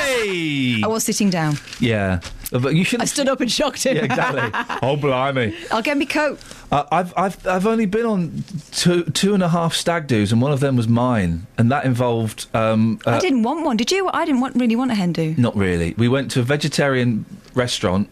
Hey! 0.02 0.82
I 0.84 0.88
was 0.88 1.04
sitting 1.04 1.30
down. 1.30 1.56
Yeah, 1.80 2.22
but 2.52 2.76
you 2.76 2.84
should. 2.84 3.02
I 3.02 3.06
stood 3.06 3.30
up 3.30 3.40
and 3.40 3.52
shocked 3.52 3.86
him. 3.86 3.96
Yeah, 3.96 4.04
exactly. 4.04 4.42
oh, 4.82 4.98
blimey. 4.98 5.56
I'll 5.72 5.82
get 5.84 5.96
me 5.96 6.06
coat. 6.06 6.40
Uh, 6.72 6.86
I've 6.90 7.14
I've 7.18 7.46
I've 7.46 7.68
only 7.68 7.86
been 7.86 8.06
on 8.06 8.44
two 8.72 9.04
two 9.04 9.34
and 9.34 9.44
a 9.44 9.50
half 9.50 9.74
stag 9.74 10.08
do's, 10.08 10.32
and 10.32 10.42
one 10.42 10.54
of 10.54 10.62
them 10.62 10.78
was 10.78 10.88
mine, 10.88 11.46
and 11.58 11.70
that 11.72 11.84
involved. 11.84 12.48
Um, 12.56 13.00
uh, 13.06 13.12
I 13.12 13.20
didn't 13.20 13.44
want 13.44 13.66
one. 13.66 13.76
Did 13.76 13.92
you? 13.92 14.10
I 14.14 14.24
didn't 14.26 14.40
want, 14.40 14.56
really 14.56 14.78
want 14.78 14.90
a 14.90 14.96
hen 14.96 15.12
do. 15.12 15.36
Not 15.38 15.56
really. 15.56 15.94
We 15.98 16.08
went 16.08 16.32
to 16.32 16.40
a 16.40 16.44
vegetarian 16.44 17.26
restaurant. 17.56 18.10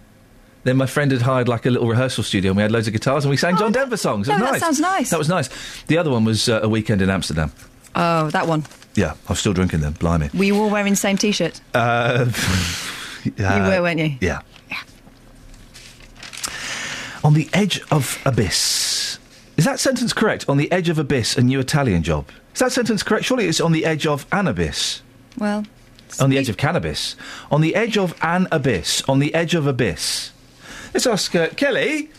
Then 0.65 0.75
my 0.75 0.87
friend 0.87 1.09
had 1.09 1.21
hired 1.21 1.47
like 1.47 1.65
a 1.65 1.69
little 1.69 1.87
rehearsal 1.87 2.21
studio, 2.21 2.51
and 2.51 2.57
we 2.57 2.61
had 2.63 2.71
loads 2.73 2.87
of 2.87 2.91
guitars, 2.93 3.23
and 3.23 3.29
we 3.29 3.37
sang 3.37 3.55
John 3.55 3.71
Denver 3.71 3.95
songs. 3.95 4.27
It 4.27 4.33
Oh, 4.33 4.37
no, 4.37 4.43
was 4.51 4.51
that 4.53 4.59
sounds 4.59 4.79
nice. 4.81 5.09
That 5.09 5.19
was 5.19 5.29
nice. 5.29 5.49
The 5.83 5.97
other 5.97 6.09
one 6.11 6.25
was 6.25 6.49
uh, 6.49 6.59
a 6.61 6.67
weekend 6.67 7.01
in 7.01 7.09
Amsterdam. 7.09 7.53
Oh, 7.95 8.29
that 8.31 8.45
one. 8.45 8.65
Yeah, 8.95 9.13
I 9.27 9.31
was 9.31 9.39
still 9.39 9.53
drinking 9.53 9.79
then. 9.79 9.93
Blimey. 9.93 10.29
Were 10.33 10.43
you 10.43 10.57
all 10.57 10.69
wearing 10.69 10.91
the 10.91 10.97
same 10.97 11.15
t-shirt? 11.15 11.61
Uh, 11.73 12.25
you 13.23 13.31
were, 13.37 13.81
weren't 13.81 13.99
you? 14.01 14.17
Yeah. 14.19 14.41
On 17.23 17.33
the 17.33 17.49
edge 17.53 17.81
of 17.91 18.19
abyss. 18.25 19.19
Is 19.57 19.65
that 19.65 19.79
sentence 19.79 20.13
correct? 20.13 20.47
On 20.47 20.57
the 20.57 20.71
edge 20.71 20.87
of 20.89 20.97
abyss, 20.97 21.37
a 21.37 21.41
new 21.41 21.59
Italian 21.59 22.01
job. 22.01 22.29
Is 22.53 22.59
that 22.59 22.71
sentence 22.71 23.03
correct? 23.03 23.25
Surely 23.25 23.45
it's 23.45 23.59
on 23.59 23.73
the 23.73 23.85
edge 23.85 24.07
of 24.07 24.25
an 24.31 24.47
abyss. 24.47 25.01
Well, 25.37 25.65
On 26.19 26.29
the 26.29 26.37
edge 26.37 26.49
of 26.49 26.57
cannabis. 26.57 27.15
On 27.51 27.61
the 27.61 27.75
edge 27.75 27.97
of 27.97 28.15
an 28.21 28.47
abyss. 28.51 29.03
On 29.09 29.19
the 29.19 29.33
edge 29.33 29.53
of 29.53 29.67
abyss. 29.67 30.31
Let's 30.93 31.05
ask 31.05 31.35
uh, 31.35 31.49
Kelly. 31.49 32.09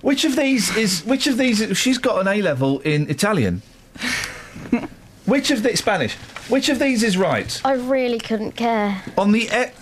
Which 0.00 0.24
of 0.24 0.36
these 0.36 0.74
is 0.76 1.04
which 1.04 1.26
of 1.26 1.36
these? 1.36 1.76
She's 1.76 1.98
got 1.98 2.20
an 2.20 2.28
A 2.28 2.40
level 2.40 2.78
in 2.80 3.10
Italian. 3.10 3.62
which 5.26 5.50
of 5.50 5.62
the 5.64 5.76
Spanish? 5.76 6.14
Which 6.48 6.68
of 6.68 6.78
these 6.78 7.02
is 7.02 7.18
right? 7.18 7.60
I 7.64 7.72
really 7.72 8.18
couldn't 8.18 8.52
care. 8.52 9.02
On 9.18 9.32
the 9.32 9.48
e- 9.52 9.72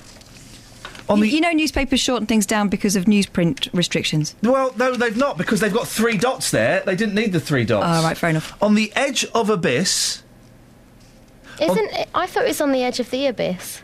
on 1.09 1.19
you, 1.19 1.25
you 1.25 1.41
know, 1.41 1.51
newspapers 1.53 2.01
shorten 2.01 2.27
things 2.27 2.47
down 2.47 2.69
because 2.69 2.97
of 2.97 3.05
newsprint 3.05 3.69
restrictions. 3.73 4.35
Well, 4.43 4.73
no, 4.77 4.95
they've 4.95 5.17
not 5.17 5.39
because 5.39 5.61
they've 5.61 5.73
got 5.73 5.87
three 5.89 6.17
dots 6.17 6.51
there. 6.51 6.83
They 6.85 6.97
didn't 6.97 7.15
need 7.15 7.33
the 7.33 7.41
three 7.41 7.65
dots. 7.65 7.87
Oh, 7.87 8.03
right, 8.07 8.17
fair 8.17 8.31
enough. 8.31 8.61
On 8.63 8.75
the 8.75 8.93
edge 8.97 9.25
of 9.35 9.51
abyss, 9.51 10.23
Isn't 11.61 11.91
it? 11.93 12.09
I 12.15 12.27
thought 12.27 12.45
it 12.45 12.49
was 12.49 12.61
on 12.61 12.73
the 12.73 12.83
edge 12.83 13.01
of 13.01 13.11
the 13.11 13.27
abyss. 13.27 13.83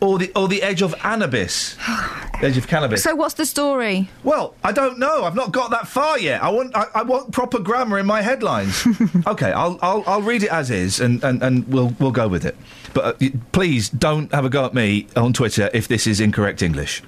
Or 0.00 0.18
the 0.18 0.30
or 0.36 0.48
the 0.48 0.62
edge 0.62 0.82
of 0.82 0.94
an 1.04 1.22
abyss, 1.22 1.74
the 1.76 2.38
edge 2.46 2.56
of 2.56 2.66
cannabis. 2.68 3.02
So, 3.02 3.14
what's 3.14 3.34
the 3.34 3.46
story? 3.46 4.08
Well, 4.24 4.54
I 4.62 4.72
don't 4.72 4.98
know. 4.98 5.24
I've 5.24 5.34
not 5.34 5.52
got 5.52 5.70
that 5.70 5.88
far 5.88 6.18
yet. 6.18 6.42
I 6.42 6.50
want 6.50 6.76
I, 6.76 6.86
I 6.94 7.02
want 7.02 7.32
proper 7.32 7.58
grammar 7.58 7.98
in 7.98 8.06
my 8.06 8.22
headlines. 8.22 8.86
okay, 9.26 9.52
I'll, 9.52 9.78
I'll 9.82 10.04
I'll 10.06 10.22
read 10.22 10.42
it 10.42 10.50
as 10.50 10.70
is, 10.70 11.00
and, 11.00 11.22
and, 11.24 11.42
and 11.42 11.66
we'll 11.68 11.94
we'll 11.98 12.10
go 12.12 12.28
with 12.28 12.44
it. 12.44 12.56
But 12.94 13.22
uh, 13.22 13.28
please 13.52 13.88
don't 13.88 14.32
have 14.32 14.44
a 14.44 14.48
go 14.50 14.64
at 14.66 14.74
me 14.74 15.06
on 15.16 15.32
Twitter 15.32 15.70
if 15.72 15.88
this 15.88 16.06
is 16.06 16.20
incorrect 16.20 16.62
English. 16.62 17.02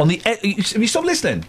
On 0.00 0.08
the 0.08 0.16
e- 0.42 0.54
have 0.54 0.80
you 0.82 0.86
stopped 0.88 1.06
listening? 1.06 1.44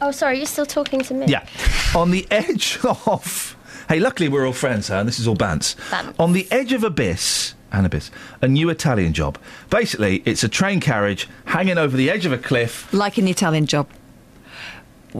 Oh, 0.00 0.10
sorry, 0.10 0.38
you're 0.38 0.46
still 0.46 0.66
talking 0.66 1.00
to 1.02 1.14
me. 1.14 1.26
Yeah. 1.26 1.46
On 1.94 2.10
the 2.10 2.26
edge 2.30 2.78
of. 3.06 3.56
Hey, 3.88 4.00
luckily 4.00 4.28
we're 4.28 4.46
all 4.46 4.52
friends, 4.52 4.88
huh? 4.88 4.96
And 4.96 5.08
this 5.08 5.18
is 5.18 5.28
all 5.28 5.36
bants. 5.36 5.76
Bants. 5.90 6.14
On 6.18 6.32
the 6.32 6.48
edge 6.50 6.72
of 6.72 6.82
abyss. 6.84 7.54
An 7.74 7.84
abyss. 7.84 8.10
A 8.40 8.46
new 8.46 8.70
Italian 8.70 9.12
job. 9.12 9.36
Basically, 9.68 10.22
it's 10.24 10.44
a 10.44 10.48
train 10.48 10.78
carriage 10.78 11.28
hanging 11.46 11.76
over 11.76 11.96
the 11.96 12.08
edge 12.08 12.24
of 12.24 12.32
a 12.32 12.38
cliff. 12.38 12.92
Like 12.92 13.18
in 13.18 13.24
the 13.24 13.32
Italian 13.32 13.66
job. 13.66 13.88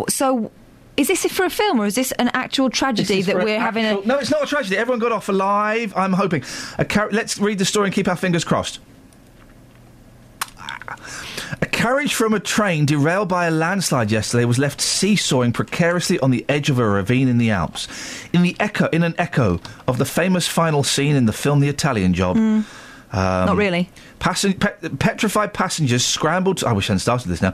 So, 0.08 0.52
is 0.96 1.08
this 1.08 1.24
for 1.26 1.44
a 1.44 1.50
film 1.50 1.80
or 1.80 1.86
is 1.86 1.96
this 1.96 2.12
an 2.12 2.30
actual 2.32 2.70
tragedy 2.70 3.22
that 3.22 3.36
we're 3.36 3.58
having 3.58 3.84
a. 3.84 4.00
No, 4.06 4.18
it's 4.20 4.30
not 4.30 4.44
a 4.44 4.46
tragedy. 4.46 4.76
Everyone 4.76 5.00
got 5.00 5.10
off 5.10 5.28
alive. 5.28 5.92
I'm 5.96 6.12
hoping. 6.12 6.44
A 6.78 6.84
car- 6.84 7.10
Let's 7.10 7.38
read 7.38 7.58
the 7.58 7.64
story 7.64 7.86
and 7.88 7.94
keep 7.94 8.06
our 8.06 8.16
fingers 8.16 8.44
crossed. 8.44 8.78
A 11.60 11.66
carriage 11.66 12.14
from 12.14 12.34
a 12.34 12.40
train 12.40 12.86
derailed 12.86 13.28
by 13.28 13.46
a 13.46 13.50
landslide 13.50 14.10
yesterday 14.10 14.44
was 14.44 14.58
left 14.58 14.80
seesawing 14.80 15.52
precariously 15.52 16.18
on 16.20 16.30
the 16.30 16.44
edge 16.48 16.70
of 16.70 16.78
a 16.78 16.86
ravine 16.88 17.28
in 17.28 17.38
the 17.38 17.50
Alps. 17.50 17.88
In 18.32 18.42
the 18.42 18.56
echo, 18.58 18.86
in 18.88 19.02
an 19.02 19.14
echo 19.18 19.60
of 19.86 19.98
the 19.98 20.04
famous 20.04 20.46
final 20.48 20.82
scene 20.82 21.16
in 21.16 21.26
the 21.26 21.32
film 21.32 21.60
The 21.60 21.68
Italian 21.68 22.14
Job. 22.14 22.36
Um, 22.36 22.64
Not 23.12 23.56
really. 23.56 23.90
Passen- 24.18 24.58
pe- 24.58 24.88
petrified 24.98 25.54
passengers 25.54 26.04
scrambled. 26.04 26.58
To, 26.58 26.68
I 26.68 26.72
wish 26.72 26.86
I 26.90 26.94
hadn't 26.94 27.00
started 27.00 27.28
this 27.28 27.40
now. 27.40 27.52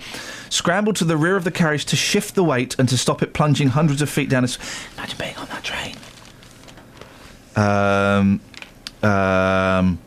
Scrambled 0.49 0.97
to 0.97 1.05
the 1.05 1.17
rear 1.19 1.37
of 1.37 1.45
the 1.45 1.51
carriage 1.51 1.85
to 1.87 1.97
shift 1.97 2.35
the 2.35 2.45
weight 2.45 2.77
and 2.79 2.89
to 2.89 2.97
stop 2.97 3.23
it 3.23 3.35
plunging 3.35 3.69
hundreds 3.69 4.01
of 4.01 4.09
feet 4.09 4.31
down. 4.31 4.45
Imagine 4.97 5.19
being 5.19 5.37
on 5.37 5.47
that 5.49 5.63
train. 5.63 5.97
Um, 7.57 8.41
um, 9.03 9.99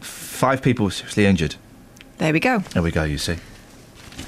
five 0.00 0.60
people 0.60 0.84
were 0.84 0.90
seriously 0.90 1.24
injured. 1.24 1.54
There 2.18 2.32
we 2.32 2.40
go. 2.40 2.58
There 2.58 2.82
we 2.82 2.90
go. 2.90 3.04
You 3.04 3.18
see. 3.18 3.36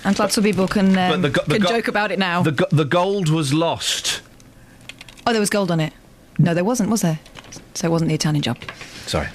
I'm 0.05 0.15
glad 0.15 0.33
some 0.33 0.45
people 0.45 0.67
can, 0.67 0.97
um, 0.99 1.23
the 1.23 1.31
go- 1.31 1.43
the 1.47 1.55
can 1.55 1.63
go- 1.63 1.69
joke 1.69 1.89
about 1.89 2.11
it 2.11 2.19
now. 2.19 2.43
The 2.43 2.53
go- 2.53 2.67
the 2.71 2.85
gold 2.85 3.29
was 3.29 3.53
lost. 3.55 4.21
oh, 5.27 5.33
there 5.33 5.41
was 5.41 5.51
gold 5.51 5.71
on 5.71 5.81
it. 5.81 5.93
No, 6.39 6.53
there 6.55 6.65
wasn't, 6.65 6.91
was 6.91 7.03
there? 7.03 7.21
So 7.75 7.87
it 7.87 7.91
wasn't 7.91 8.09
the 8.09 8.15
Italian 8.15 8.43
job. 8.43 8.59
Sorry. 9.07 9.29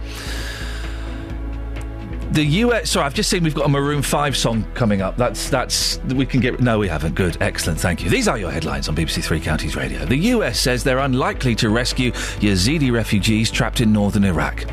The 2.32 2.44
US. 2.44 2.92
Sorry, 2.92 3.04
I've 3.04 3.12
just 3.12 3.28
seen 3.28 3.44
we've 3.44 3.54
got 3.54 3.66
a 3.66 3.68
Maroon 3.68 4.00
Five 4.00 4.38
song 4.38 4.64
coming 4.72 5.02
up. 5.02 5.18
That's 5.18 5.50
that's 5.50 5.98
we 6.04 6.24
can 6.24 6.40
get. 6.40 6.60
No, 6.60 6.78
we 6.78 6.88
haven't. 6.88 7.14
Good, 7.14 7.36
excellent. 7.42 7.78
Thank 7.78 8.02
you. 8.02 8.08
These 8.08 8.26
are 8.26 8.38
your 8.38 8.50
headlines 8.50 8.88
on 8.88 8.96
BBC 8.96 9.22
Three 9.22 9.38
Counties 9.38 9.76
Radio. 9.76 10.06
The 10.06 10.16
US 10.16 10.58
says 10.58 10.82
they're 10.82 11.00
unlikely 11.00 11.54
to 11.56 11.68
rescue 11.68 12.10
Yazidi 12.40 12.90
refugees 12.90 13.50
trapped 13.50 13.82
in 13.82 13.92
northern 13.92 14.24
Iraq. 14.24 14.64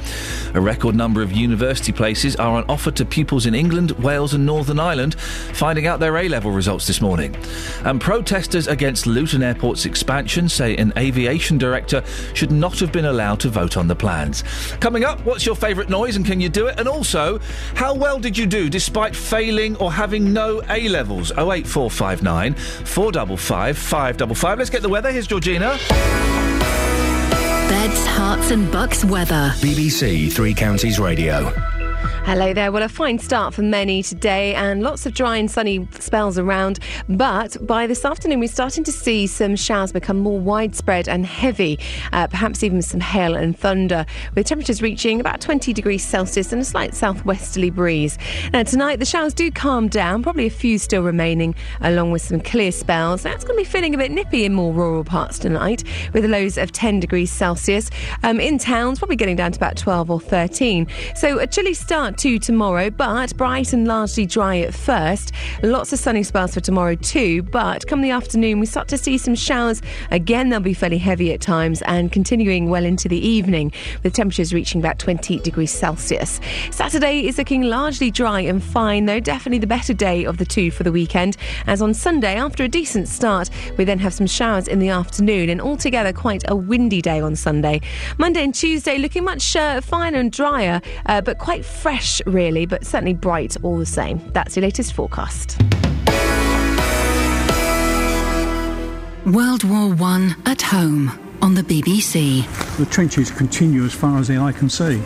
A 0.55 0.61
record 0.61 0.95
number 0.95 1.21
of 1.21 1.33
university 1.33 1.91
places 1.91 2.37
are 2.37 2.55
on 2.55 2.63
offer 2.69 2.91
to 2.91 3.03
pupils 3.03 3.45
in 3.45 3.53
England, 3.53 3.91
Wales, 3.91 4.33
and 4.33 4.45
Northern 4.45 4.79
Ireland, 4.79 5.19
finding 5.19 5.85
out 5.85 5.99
their 5.99 6.15
A 6.17 6.29
level 6.29 6.51
results 6.51 6.87
this 6.87 7.01
morning. 7.01 7.35
And 7.83 7.99
protesters 7.99 8.67
against 8.67 9.05
Luton 9.05 9.43
Airport's 9.43 9.85
expansion 9.85 10.47
say 10.47 10.77
an 10.77 10.93
aviation 10.97 11.57
director 11.57 12.03
should 12.33 12.51
not 12.51 12.79
have 12.79 12.93
been 12.93 13.05
allowed 13.05 13.41
to 13.41 13.49
vote 13.49 13.75
on 13.75 13.87
the 13.87 13.95
plans. 13.95 14.43
Coming 14.79 15.03
up, 15.03 15.19
what's 15.25 15.45
your 15.45 15.55
favourite 15.55 15.89
noise 15.89 16.15
and 16.15 16.25
can 16.25 16.39
you 16.39 16.47
do 16.47 16.67
it? 16.67 16.79
And 16.79 16.87
also, 16.87 17.39
how 17.75 17.93
well 17.93 18.19
did 18.19 18.37
you 18.37 18.45
do 18.45 18.69
despite 18.69 19.15
failing 19.15 19.75
or 19.77 19.91
having 19.91 20.33
no 20.33 20.61
A 20.69 20.87
levels? 20.89 21.31
08459 21.31 22.53
455 22.53 23.77
555. 23.77 24.57
Let's 24.57 24.69
get 24.69 24.81
the 24.81 24.89
weather. 24.89 25.11
Here's 25.11 25.27
Georgina. 25.27 25.77
Beds, 27.69 28.05
Herts 28.07 28.51
and 28.51 28.71
Bucks 28.71 29.05
weather. 29.05 29.53
BBC 29.57 30.31
Three 30.31 30.53
Counties 30.53 30.99
Radio. 30.99 31.78
Hello 32.29 32.53
there. 32.53 32.71
Well, 32.71 32.83
a 32.83 32.87
fine 32.87 33.17
start 33.17 33.55
for 33.55 33.63
many 33.63 34.03
today, 34.03 34.53
and 34.53 34.83
lots 34.83 35.07
of 35.07 35.15
dry 35.15 35.37
and 35.37 35.49
sunny 35.49 35.87
spells 35.99 36.37
around. 36.37 36.77
But 37.09 37.57
by 37.65 37.87
this 37.87 38.05
afternoon, 38.05 38.39
we're 38.39 38.49
starting 38.49 38.83
to 38.83 38.91
see 38.91 39.25
some 39.25 39.55
showers 39.55 39.91
become 39.91 40.19
more 40.19 40.39
widespread 40.39 41.09
and 41.09 41.25
heavy, 41.25 41.79
uh, 42.13 42.27
perhaps 42.27 42.63
even 42.63 42.83
some 42.83 42.99
hail 42.99 43.35
and 43.35 43.57
thunder, 43.57 44.05
with 44.35 44.45
temperatures 44.45 44.79
reaching 44.79 45.19
about 45.19 45.41
20 45.41 45.73
degrees 45.73 46.05
Celsius 46.05 46.53
and 46.53 46.61
a 46.61 46.65
slight 46.65 46.93
southwesterly 46.93 47.71
breeze. 47.71 48.19
Now, 48.53 48.61
tonight, 48.61 48.99
the 48.99 49.07
showers 49.07 49.33
do 49.33 49.49
calm 49.49 49.87
down, 49.87 50.21
probably 50.21 50.45
a 50.45 50.51
few 50.51 50.77
still 50.77 51.01
remaining, 51.01 51.55
along 51.81 52.11
with 52.11 52.21
some 52.21 52.41
clear 52.41 52.71
spells. 52.71 53.25
It's 53.25 53.43
going 53.43 53.57
to 53.57 53.63
be 53.63 53.67
feeling 53.67 53.95
a 53.95 53.97
bit 53.97 54.11
nippy 54.11 54.45
in 54.45 54.53
more 54.53 54.71
rural 54.71 55.03
parts 55.03 55.39
tonight, 55.39 55.83
with 56.13 56.25
lows 56.25 56.59
of 56.59 56.73
10 56.73 56.99
degrees 56.99 57.31
Celsius. 57.31 57.89
Um, 58.21 58.39
in 58.39 58.59
towns, 58.59 58.99
probably 58.99 59.15
getting 59.15 59.35
down 59.35 59.51
to 59.53 59.57
about 59.57 59.77
12 59.77 60.11
or 60.11 60.19
13. 60.19 60.85
So, 61.15 61.39
a 61.39 61.47
chilly 61.47 61.73
start 61.73 62.18
to 62.19 62.37
tomorrow, 62.37 62.89
but 62.89 63.35
bright 63.37 63.71
and 63.71 63.87
largely 63.87 64.25
dry 64.25 64.57
at 64.57 64.73
first. 64.73 65.31
Lots 65.63 65.93
of 65.93 65.99
sunny 65.99 66.21
spells 66.21 66.53
for 66.53 66.59
tomorrow 66.59 66.95
too, 66.95 67.43
but 67.43 67.87
come 67.87 68.01
the 68.01 68.09
afternoon, 68.09 68.59
we 68.59 68.65
start 68.65 68.89
to 68.89 68.97
see 68.97 69.17
some 69.17 69.35
showers. 69.35 69.81
Again, 70.11 70.49
they'll 70.49 70.59
be 70.59 70.73
fairly 70.73 70.97
heavy 70.97 71.31
at 71.31 71.39
times 71.39 71.81
and 71.83 72.11
continuing 72.11 72.69
well 72.69 72.83
into 72.83 73.07
the 73.07 73.17
evening, 73.17 73.71
with 74.03 74.13
temperatures 74.13 74.53
reaching 74.53 74.81
about 74.81 74.99
20 74.99 75.39
degrees 75.39 75.71
Celsius. 75.71 76.41
Saturday 76.71 77.25
is 77.25 77.37
looking 77.37 77.61
largely 77.61 78.11
dry 78.11 78.41
and 78.41 78.61
fine, 78.61 79.05
though 79.05 79.21
definitely 79.21 79.59
the 79.59 79.67
better 79.67 79.93
day 79.93 80.25
of 80.25 80.39
the 80.39 80.45
two 80.45 80.71
for 80.71 80.83
the 80.83 80.91
weekend. 80.91 81.37
As 81.67 81.81
on 81.81 81.93
Sunday, 81.93 82.35
after 82.35 82.65
a 82.65 82.67
decent 82.67 83.07
start, 83.07 83.49
we 83.77 83.85
then 83.85 83.99
have 83.99 84.13
some 84.13 84.27
showers 84.27 84.67
in 84.67 84.79
the 84.79 84.89
afternoon, 84.89 85.47
and 85.47 85.61
altogether 85.61 86.11
quite 86.11 86.43
a 86.49 86.55
windy 86.55 87.01
day 87.01 87.21
on 87.21 87.37
Sunday. 87.37 87.79
Monday 88.17 88.43
and 88.43 88.53
Tuesday 88.53 88.97
looking 88.97 89.23
much 89.23 89.55
uh, 89.55 89.79
finer 89.79 90.19
and 90.19 90.33
drier, 90.33 90.81
uh, 91.05 91.21
but 91.21 91.37
quite 91.37 91.63
fresh 91.63 92.08
really, 92.25 92.65
but 92.65 92.85
certainly 92.85 93.13
bright 93.13 93.55
all 93.63 93.77
the 93.77 93.85
same. 93.85 94.21
That's 94.33 94.55
your 94.55 94.63
latest 94.63 94.93
forecast. 94.93 95.57
World 99.25 99.63
War 99.63 99.93
One 99.93 100.35
at 100.45 100.61
home 100.61 101.11
on 101.41 101.53
the 101.53 101.61
BBC. 101.61 102.45
The 102.77 102.85
trenches 102.85 103.29
continue 103.29 103.83
as 103.83 103.93
far 103.93 104.17
as 104.17 104.27
the 104.27 104.37
eye 104.37 104.51
can 104.51 104.69
see, 104.69 104.97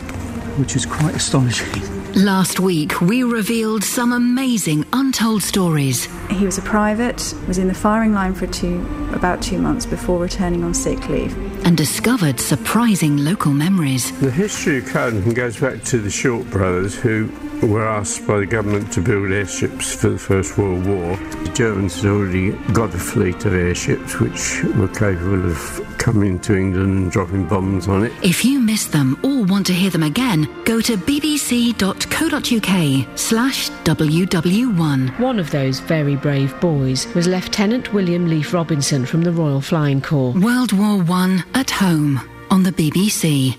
which 0.58 0.76
is 0.76 0.86
quite 0.86 1.14
astonishing. 1.14 1.82
Last 2.14 2.60
week, 2.60 3.00
we 3.00 3.24
revealed 3.24 3.82
some 3.82 4.12
amazing 4.12 4.86
untold 4.92 5.42
stories. 5.42 6.08
He 6.30 6.44
was 6.46 6.58
a 6.58 6.62
private, 6.62 7.34
was 7.48 7.58
in 7.58 7.66
the 7.66 7.74
firing 7.74 8.14
line 8.14 8.34
for 8.34 8.46
two, 8.46 8.86
about 9.12 9.42
two 9.42 9.58
months 9.58 9.84
before 9.84 10.20
returning 10.20 10.62
on 10.62 10.74
sick 10.74 11.08
leave. 11.08 11.36
And 11.64 11.76
discovered 11.76 12.38
surprising 12.38 13.16
local 13.24 13.52
memories. 13.52 14.12
The 14.20 14.30
history 14.30 14.78
of 14.78 14.84
Cardington 14.84 15.34
goes 15.34 15.58
back 15.58 15.82
to 15.84 15.98
the 15.98 16.10
Short 16.10 16.48
brothers, 16.50 16.94
who 16.94 17.32
were 17.68 17.86
asked 17.86 18.26
by 18.26 18.38
the 18.38 18.46
government 18.46 18.92
to 18.92 19.00
build 19.00 19.30
airships 19.30 19.94
for 19.94 20.10
the 20.10 20.18
First 20.18 20.58
World 20.58 20.86
War. 20.86 21.16
The 21.16 21.52
Germans 21.54 21.96
had 21.96 22.06
already 22.06 22.52
got 22.72 22.94
a 22.94 22.98
fleet 22.98 23.44
of 23.44 23.54
airships 23.54 24.18
which 24.20 24.62
were 24.76 24.88
capable 24.88 25.44
of 25.50 25.96
coming 25.98 26.38
to 26.40 26.56
England 26.56 26.96
and 26.98 27.10
dropping 27.10 27.46
bombs 27.46 27.88
on 27.88 28.04
it. 28.04 28.12
If 28.22 28.44
you 28.44 28.60
miss 28.60 28.86
them 28.86 29.18
or 29.22 29.44
want 29.44 29.66
to 29.66 29.72
hear 29.72 29.90
them 29.90 30.02
again, 30.02 30.48
go 30.64 30.80
to 30.80 30.96
bbc.co.uk 30.96 31.48
slash 33.18 33.70
WW1. 33.70 35.18
One 35.18 35.38
of 35.38 35.50
those 35.50 35.80
very 35.80 36.16
brave 36.16 36.58
boys 36.60 37.06
was 37.14 37.26
Lieutenant 37.26 37.92
William 37.92 38.28
Leefe 38.28 38.52
Robinson 38.52 39.06
from 39.06 39.22
the 39.22 39.32
Royal 39.32 39.60
Flying 39.60 40.00
Corps. 40.02 40.32
World 40.32 40.72
War 40.72 41.02
One 41.02 41.44
at 41.54 41.70
home 41.70 42.20
on 42.50 42.62
the 42.62 42.72
BBC. 42.72 43.56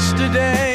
Yesterday 0.00 0.69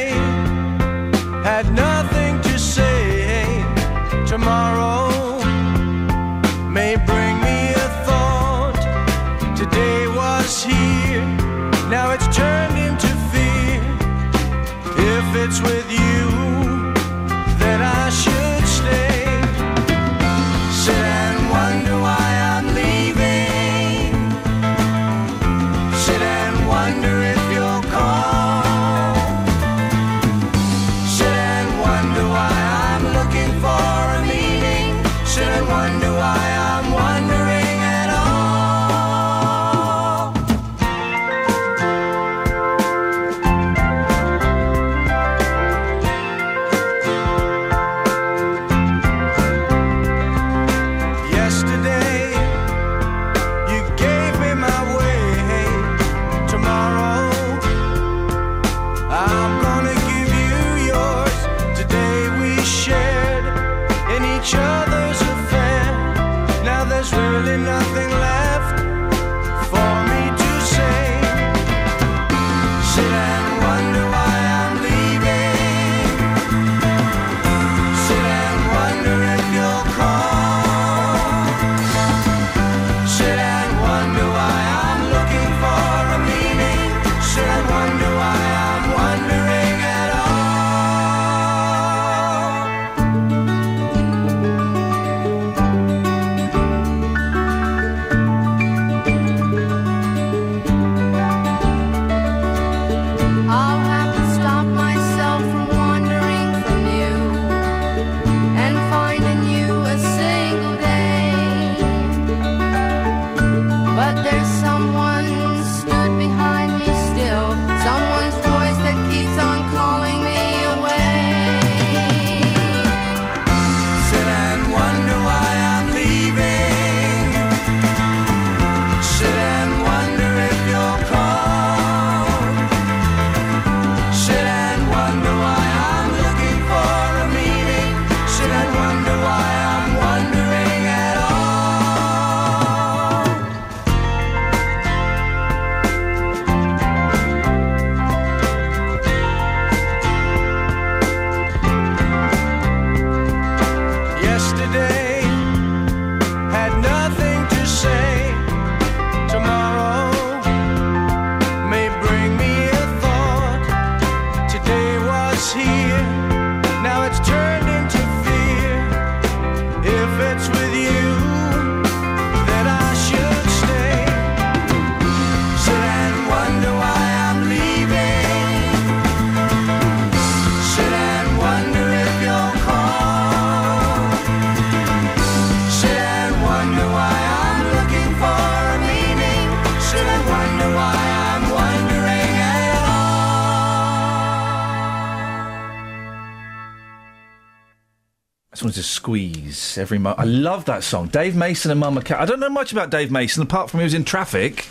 every 199.78 199.98
mo 199.98 200.16
I 200.18 200.26
love 200.26 200.66
that 200.66 200.84
song. 200.84 201.08
Dave 201.08 201.36
Mason 201.36 201.72
and 201.72 201.80
Mama 201.80 202.02
Cass. 202.02 202.20
I 202.20 202.26
don't 202.26 202.40
know 202.40 202.50
much 202.50 202.72
about 202.72 202.90
Dave 202.90 203.12
Mason 203.12 203.42
apart 203.44 203.70
from 203.70 203.80
he 203.80 203.84
was 203.84 203.94
in 203.94 204.04
Traffic. 204.04 204.68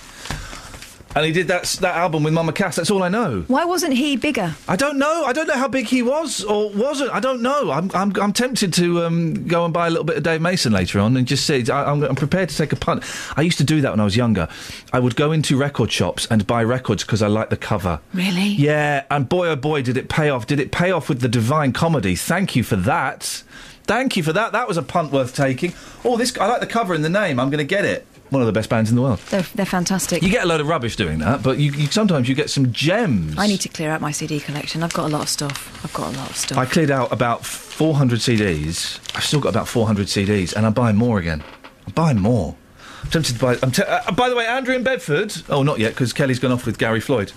And 1.17 1.25
he 1.25 1.31
did 1.31 1.47
that 1.47 1.65
that 1.81 1.95
album 1.95 2.25
with 2.25 2.35
Mama 2.35 2.53
Cass. 2.53 2.75
That's 2.75 2.91
all 2.91 3.03
I 3.03 3.09
know. 3.09 3.45
Why 3.47 3.65
wasn't 3.65 3.95
he 3.95 4.17
bigger? 4.17 4.57
I 4.67 4.75
don't 4.75 4.99
know. 4.99 5.25
I 5.25 5.33
don't 5.33 5.47
know 5.47 5.55
how 5.55 5.69
big 5.69 5.87
he 5.87 6.03
was 6.03 6.43
or 6.43 6.71
wasn't. 6.71 7.13
I 7.13 7.21
don't 7.21 7.41
know. 7.41 7.71
I'm 7.71 7.89
I'm, 7.95 8.13
I'm 8.21 8.33
tempted 8.33 8.73
to 8.75 9.05
um, 9.05 9.47
go 9.47 9.65
and 9.65 9.73
buy 9.73 9.87
a 9.87 9.91
little 9.91 10.05
bit 10.05 10.17
of 10.17 10.25
Dave 10.25 10.41
Mason 10.41 10.73
later 10.73 10.99
on 10.99 11.17
and 11.17 11.25
just 11.27 11.47
say 11.47 11.65
I, 11.71 11.85
I'm, 11.93 12.03
I'm 12.03 12.17
prepared 12.17 12.49
to 12.49 12.57
take 12.57 12.73
a 12.73 12.77
punt. 12.77 13.05
I 13.37 13.43
used 13.43 13.59
to 13.59 13.65
do 13.65 13.81
that 13.81 13.93
when 13.93 14.01
I 14.01 14.05
was 14.05 14.17
younger. 14.17 14.49
I 14.93 14.99
would 14.99 15.15
go 15.15 15.31
into 15.31 15.57
record 15.57 15.93
shops 15.93 16.27
and 16.31 16.45
buy 16.49 16.65
records 16.65 17.05
because 17.05 17.23
I 17.23 17.29
liked 17.29 17.51
the 17.51 17.57
cover. 17.57 18.01
Really? 18.13 18.49
Yeah, 18.49 19.05
and 19.09 19.29
boy 19.29 19.49
oh 19.49 19.57
boy, 19.57 19.83
did 19.83 19.97
it 19.97 20.09
pay 20.09 20.31
off. 20.31 20.49
Did 20.49 20.59
it 20.59 20.73
pay 20.73 20.91
off 20.91 21.09
with 21.09 21.21
the 21.21 21.29
Divine 21.29 21.73
Comedy? 21.73 22.17
Thank 22.17 22.57
you 22.57 22.65
for 22.65 22.77
that. 22.77 23.45
Thank 23.87 24.17
you 24.17 24.23
for 24.23 24.33
that. 24.33 24.53
That 24.53 24.67
was 24.67 24.77
a 24.77 24.83
punt 24.83 25.13
worth 25.13 25.35
taking. 25.35 25.75
Oh, 26.05 26.17
this 26.17 26.37
I 26.39 26.47
like 26.47 26.61
the 26.61 26.67
cover 26.67 26.95
and 26.95 27.05
the 27.05 27.09
name. 27.11 27.39
I'm 27.39 27.51
going 27.51 27.59
to 27.59 27.65
get 27.65 27.85
it. 27.85 28.07
One 28.31 28.41
of 28.41 28.47
the 28.47 28.53
best 28.53 28.71
bands 28.71 28.91
in 28.91 28.97
the 28.97 29.03
world. 29.03 29.19
They're, 29.29 29.43
they're 29.55 29.67
fantastic. 29.67 30.23
You 30.23 30.31
get 30.31 30.45
a 30.45 30.47
load 30.47 30.61
of 30.61 30.67
rubbish 30.67 30.97
doing 30.97 31.19
that, 31.19 31.43
but 31.43 31.59
you, 31.59 31.71
you 31.73 31.87
sometimes 31.87 32.29
you 32.29 32.35
get 32.35 32.49
some 32.51 32.73
gems. 32.73 33.35
I 33.39 33.47
need 33.47 33.61
to 33.61 33.69
clear 33.69 33.91
out 33.91 34.01
my 34.01 34.11
CD 34.11 34.41
collection. 34.41 34.83
I've 34.83 34.95
got 34.95 35.07
a 35.07 35.13
lot 35.13 35.23
of 35.23 35.29
stuff. 35.29 35.85
I've 35.85 35.93
got 35.93 36.13
a 36.15 36.17
lot 36.17 36.31
of 36.31 36.37
stuff. 36.37 36.59
I 36.59 36.65
cleared 36.65 36.91
out 36.91 37.13
about 37.13 37.45
400 37.45 38.19
CDs. 38.21 38.99
I've 39.15 39.25
still 39.25 39.41
got 39.41 39.51
about 39.51 39.69
400 39.69 40.07
CDs, 40.07 40.55
and 40.55 40.65
I'm 40.67 40.73
buying 40.73 40.97
more 40.97 41.19
again. 41.19 41.45
I'm 41.87 41.93
buying 41.93 42.19
more. 42.19 42.57
I'm 43.03 43.11
tempted 43.11 43.35
to 43.35 43.39
buy. 43.39 43.59
I'm 43.63 43.71
te- 43.71 43.83
uh, 43.83 44.11
by 44.13 44.31
the 44.31 44.35
way, 44.37 44.47
Andrew 44.47 44.75
in 44.75 44.83
Bedford. 44.83 45.35
Oh, 45.51 45.63
not 45.63 45.79
yet, 45.79 45.91
because 45.93 46.13
Kelly's 46.15 46.39
gone 46.39 46.51
off 46.51 46.65
with 46.65 46.79
Gary 46.79 47.01
Floyd. 47.01 47.33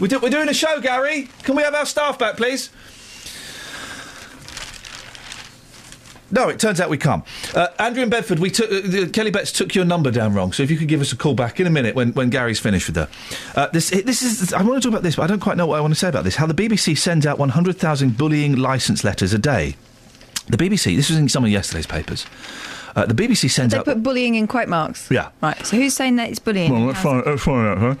We 0.00 0.08
do, 0.08 0.18
we're 0.18 0.30
doing 0.30 0.48
a 0.48 0.54
show, 0.54 0.80
Gary. 0.80 1.28
Can 1.44 1.54
we 1.54 1.62
have 1.62 1.74
our 1.74 1.86
staff 1.86 2.18
back, 2.18 2.36
please? 2.38 2.70
No, 6.30 6.48
it 6.48 6.58
turns 6.58 6.80
out 6.80 6.90
we 6.90 6.98
can't. 6.98 7.24
Uh, 7.54 7.68
Andrew 7.78 8.02
in 8.02 8.10
Bedford, 8.10 8.38
we 8.38 8.50
took 8.50 8.70
uh, 8.70 9.08
Kelly 9.12 9.30
Betts 9.30 9.52
took 9.52 9.74
your 9.74 9.84
number 9.84 10.10
down 10.10 10.34
wrong. 10.34 10.52
So 10.52 10.62
if 10.62 10.70
you 10.70 10.76
could 10.76 10.88
give 10.88 11.00
us 11.00 11.12
a 11.12 11.16
call 11.16 11.34
back 11.34 11.60
in 11.60 11.66
a 11.66 11.70
minute 11.70 11.94
when, 11.94 12.12
when 12.12 12.30
Gary's 12.30 12.58
finished 12.60 12.88
with 12.88 12.96
her. 12.96 13.08
Uh, 13.54 13.68
this 13.68 13.90
this 13.90 14.22
is 14.22 14.52
I 14.52 14.62
want 14.62 14.82
to 14.82 14.86
talk 14.88 14.92
about 14.92 15.02
this, 15.02 15.16
but 15.16 15.22
I 15.22 15.26
don't 15.26 15.40
quite 15.40 15.56
know 15.56 15.66
what 15.66 15.78
I 15.78 15.80
want 15.80 15.92
to 15.92 15.98
say 15.98 16.08
about 16.08 16.24
this. 16.24 16.36
How 16.36 16.46
the 16.46 16.54
BBC 16.54 16.96
sends 16.96 17.26
out 17.26 17.38
100,000 17.38 18.16
bullying 18.16 18.56
licence 18.56 19.04
letters 19.04 19.32
a 19.32 19.38
day. 19.38 19.76
The 20.48 20.56
BBC. 20.56 20.96
This 20.96 21.08
was 21.08 21.18
in 21.18 21.28
some 21.28 21.44
of 21.44 21.50
yesterday's 21.50 21.86
papers. 21.86 22.26
Uh, 22.96 23.06
the 23.06 23.14
BBC 23.14 23.50
sends 23.50 23.72
They 23.72 23.78
out. 23.78 23.86
They 23.86 23.94
put 23.94 24.02
bullying 24.02 24.34
in 24.36 24.46
quote 24.46 24.68
marks. 24.68 25.10
Yeah. 25.10 25.30
Right. 25.42 25.64
So 25.66 25.76
who's 25.76 25.94
saying 25.94 26.16
that 26.16 26.30
it's 26.30 26.38
bullying? 26.38 26.70
Well, 26.70 26.82
let's 26.82 27.00
find, 27.00 27.24
let's 27.26 27.42
find 27.42 27.66
out, 27.66 27.78
huh? 27.78 27.94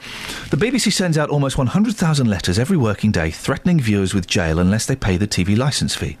The 0.50 0.56
BBC 0.56 0.92
sends 0.92 1.18
out 1.18 1.30
almost 1.30 1.58
100,000 1.58 2.26
letters 2.28 2.58
every 2.58 2.76
working 2.76 3.10
day 3.10 3.30
threatening 3.30 3.80
viewers 3.80 4.14
with 4.14 4.26
jail 4.26 4.58
unless 4.58 4.86
they 4.86 4.94
pay 4.94 5.16
the 5.16 5.26
TV 5.26 5.56
licence 5.56 5.96
fee. 5.96 6.16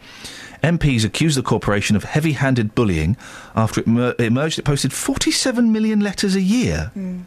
MPs 0.64 1.04
accused 1.04 1.36
the 1.36 1.42
corporation 1.42 1.94
of 1.94 2.04
heavy 2.04 2.32
handed 2.32 2.74
bullying 2.74 3.16
after 3.54 3.80
it 3.80 3.86
mer- 3.86 4.14
it 4.18 4.24
emerged 4.24 4.58
it 4.58 4.64
posted 4.64 4.92
47 4.92 5.70
million 5.70 6.00
letters 6.00 6.34
a 6.34 6.40
year. 6.40 6.90
Hmm. 6.94 7.20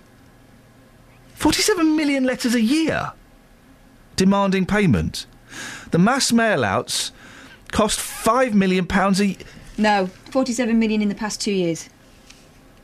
47 1.35 1.95
million 1.95 2.23
letters 2.23 2.55
a 2.55 2.61
year 2.61 3.11
demanding 4.15 4.65
payment. 4.65 5.27
The 5.91 5.99
mass 5.99 6.31
mail 6.33 6.65
outs 6.65 7.11
cost 7.71 7.99
£5 7.99 8.53
million 8.53 8.87
a 8.91 9.23
year. 9.23 9.35
No, 9.77 10.07
47 10.31 10.79
million 10.79 11.03
in 11.03 11.09
the 11.09 11.13
past 11.15 11.39
two 11.39 11.51
years. 11.51 11.87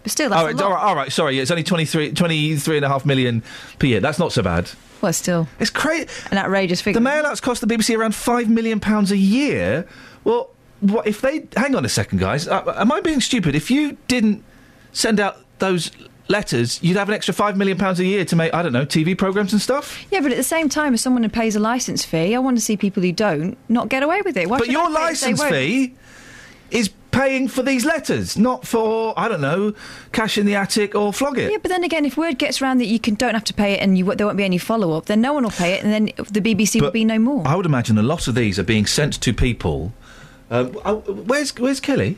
But 0.04 0.12
still, 0.12 0.30
that's 0.30 0.40
All 0.40 0.46
a 0.46 0.48
right, 0.50 0.56
lot. 0.56 0.64
all 0.66 0.72
right, 0.76 0.84
all 0.84 0.96
right, 0.96 1.12
sorry, 1.12 1.40
it's 1.40 1.50
only 1.50 1.64
23, 1.64 2.12
23 2.14 2.76
and 2.78 2.86
a 2.86 2.90
half 2.90 3.06
million 3.06 3.42
per 3.80 3.88
year. 3.88 4.00
That's 4.00 4.20
not 4.20 4.32
so 4.32 4.44
bad. 4.44 4.70
Well, 5.04 5.12
still. 5.12 5.50
It's 5.60 5.70
crazy. 5.70 6.08
An 6.32 6.38
outrageous 6.38 6.80
figure. 6.80 6.98
The 6.98 7.04
mail 7.04 7.26
outs 7.26 7.42
cost 7.42 7.60
the 7.60 7.68
BBC 7.68 7.96
around 7.96 8.16
five 8.16 8.50
million 8.50 8.80
pounds 8.80 9.12
a 9.12 9.18
year. 9.18 9.86
Well, 10.24 10.50
what 10.80 11.06
if 11.06 11.20
they? 11.20 11.46
Hang 11.58 11.76
on 11.76 11.84
a 11.84 11.90
second, 11.90 12.20
guys. 12.20 12.48
Uh, 12.48 12.74
am 12.78 12.90
I 12.90 13.02
being 13.02 13.20
stupid? 13.20 13.54
If 13.54 13.70
you 13.70 13.98
didn't 14.08 14.46
send 14.94 15.20
out 15.20 15.40
those 15.60 15.92
letters, 16.30 16.82
you'd 16.82 16.96
have 16.96 17.10
an 17.10 17.16
extra 17.16 17.34
five 17.34 17.58
million 17.58 17.78
pounds 17.78 18.00
a 18.00 18.06
year 18.06 18.24
to 18.24 18.36
make 18.38 18.54
I 18.54 18.64
don't 18.64 18.72
know 18.72 18.86
TV 18.86 19.18
programs 19.18 19.52
and 19.52 19.62
stuff. 19.62 20.06
Yeah, 20.10 20.22
but 20.22 20.32
at 20.32 20.38
the 20.38 20.44
same 20.44 20.70
time, 20.70 20.94
as 20.94 21.02
someone 21.02 21.22
who 21.24 21.30
pays 21.30 21.58
a 21.58 21.60
licence 21.60 22.06
fee, 22.06 22.34
I 22.34 22.40
want 22.40 22.56
to 22.56 22.62
see 22.62 22.78
people 22.78 23.04
who 23.04 23.12
don't 23.12 23.58
not 23.68 23.90
get 23.90 24.04
away 24.04 24.22
with 24.22 24.38
it. 24.38 24.50
Why 24.50 24.58
but 24.58 24.70
your 24.70 24.84
I 24.84 24.86
pay 24.86 24.92
if 24.92 24.96
they 24.96 25.34
license 25.34 25.44
fee 25.44 25.96
is 26.72 26.90
paying 27.14 27.48
for 27.48 27.64
these 27.64 27.86
letters, 27.86 28.38
not 28.38 28.68
for 28.68 29.14
I 29.18 29.30
don't 29.30 29.40
know, 29.40 29.74
cash 30.12 30.38
in 30.38 30.46
the 30.46 30.56
attic 30.56 30.96
or 30.96 31.14
flog 31.14 31.38
it. 31.38 31.52
Yeah, 31.52 31.60
but 31.62 31.70
then 31.70 31.84
again, 31.84 32.04
if 32.04 32.18
word 32.18 32.38
gets 32.38 32.62
around 32.62 32.80
that 32.80 32.88
you 32.88 33.00
can 33.00 33.16
don't 33.16 33.34
have 33.34 33.44
to 33.46 33.54
pay 33.54 33.74
it 33.74 33.80
and 33.80 33.98
you, 33.98 34.14
there 34.16 34.26
won't 34.26 34.38
be 34.38 34.44
any 34.44 34.58
follow 34.58 34.98
up, 34.98 35.06
then 35.06 35.22
no 35.22 35.32
one 35.32 35.44
will 35.44 35.52
pay 35.52 35.74
it, 35.74 35.84
and 35.84 35.94
then 35.94 36.06
the 36.30 36.42
BBC 36.42 36.82
will 36.82 36.92
be 36.92 37.06
no 37.06 37.20
more. 37.20 37.48
I 37.48 37.56
would 37.56 37.66
imagine 37.66 37.98
a 37.98 38.04
lot 38.04 38.28
of 38.28 38.36
these 38.36 38.60
are 38.60 38.64
being 38.64 38.86
sent 38.86 39.22
to 39.22 39.34
people. 39.34 39.94
Um, 40.52 40.78
oh, 40.84 40.98
where's 41.00 41.56
Where's 41.56 41.80
Kelly? 41.80 42.18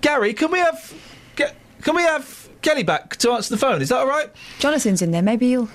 Gary, 0.00 0.32
can 0.34 0.50
we 0.50 0.58
have 0.58 0.94
Can 1.36 1.94
we 1.94 2.02
have 2.02 2.48
Kelly 2.62 2.82
back 2.82 3.16
to 3.16 3.30
answer 3.30 3.54
the 3.54 3.58
phone? 3.58 3.80
Is 3.80 3.90
that 3.90 3.98
all 3.98 4.08
right? 4.08 4.30
Jonathan's 4.58 5.02
in 5.02 5.12
there. 5.12 5.22
Maybe 5.22 5.48
he'll. 5.48 5.68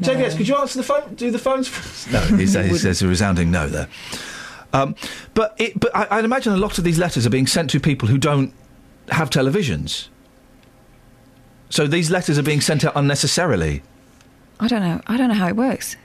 JVS, 0.00 0.36
could 0.36 0.48
you 0.48 0.56
answer 0.56 0.78
the 0.78 0.84
phone? 0.84 1.14
Do 1.14 1.30
the 1.30 1.38
phones? 1.38 1.68
No, 2.12 2.20
says, 2.20 2.70
he 2.70 2.78
says 2.78 3.02
a 3.02 3.08
resounding 3.08 3.50
no 3.50 3.68
there. 3.68 3.88
Um, 4.72 4.94
but 5.34 5.54
it, 5.58 5.78
but 5.78 5.94
I, 5.94 6.18
I'd 6.18 6.24
imagine 6.24 6.52
a 6.52 6.56
lot 6.56 6.78
of 6.78 6.84
these 6.84 6.98
letters 6.98 7.26
are 7.26 7.30
being 7.30 7.46
sent 7.46 7.70
to 7.70 7.80
people 7.80 8.08
who 8.08 8.18
don't 8.18 8.52
have 9.08 9.30
televisions. 9.30 10.08
So 11.68 11.86
these 11.86 12.10
letters 12.10 12.38
are 12.38 12.42
being 12.42 12.60
sent 12.60 12.84
out 12.84 12.92
unnecessarily. 12.94 13.82
I 14.60 14.68
don't 14.68 14.82
know. 14.82 15.00
I 15.06 15.16
don't 15.16 15.28
know 15.28 15.34
how 15.34 15.48
it 15.48 15.56
works. 15.56 15.96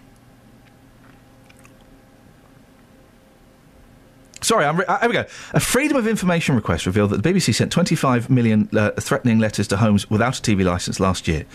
Sorry, 4.42 4.66
I'm 4.66 4.78
re- 4.78 4.86
uh, 4.88 5.00
here 5.00 5.10
we 5.10 5.14
go. 5.14 5.26
A 5.54 5.60
freedom 5.60 5.98
of 5.98 6.08
information 6.08 6.56
request 6.56 6.86
revealed 6.86 7.10
that 7.10 7.22
the 7.22 7.30
BBC 7.30 7.54
sent 7.54 7.72
25 7.72 8.30
million 8.30 8.70
uh, 8.72 8.92
threatening 8.92 9.40
letters 9.40 9.68
to 9.70 9.78
homes 9.78 10.10
without 10.10 10.40
a 10.40 10.42
TV 10.42 10.64
licence 10.64 11.00
last 11.00 11.28
year. 11.28 11.46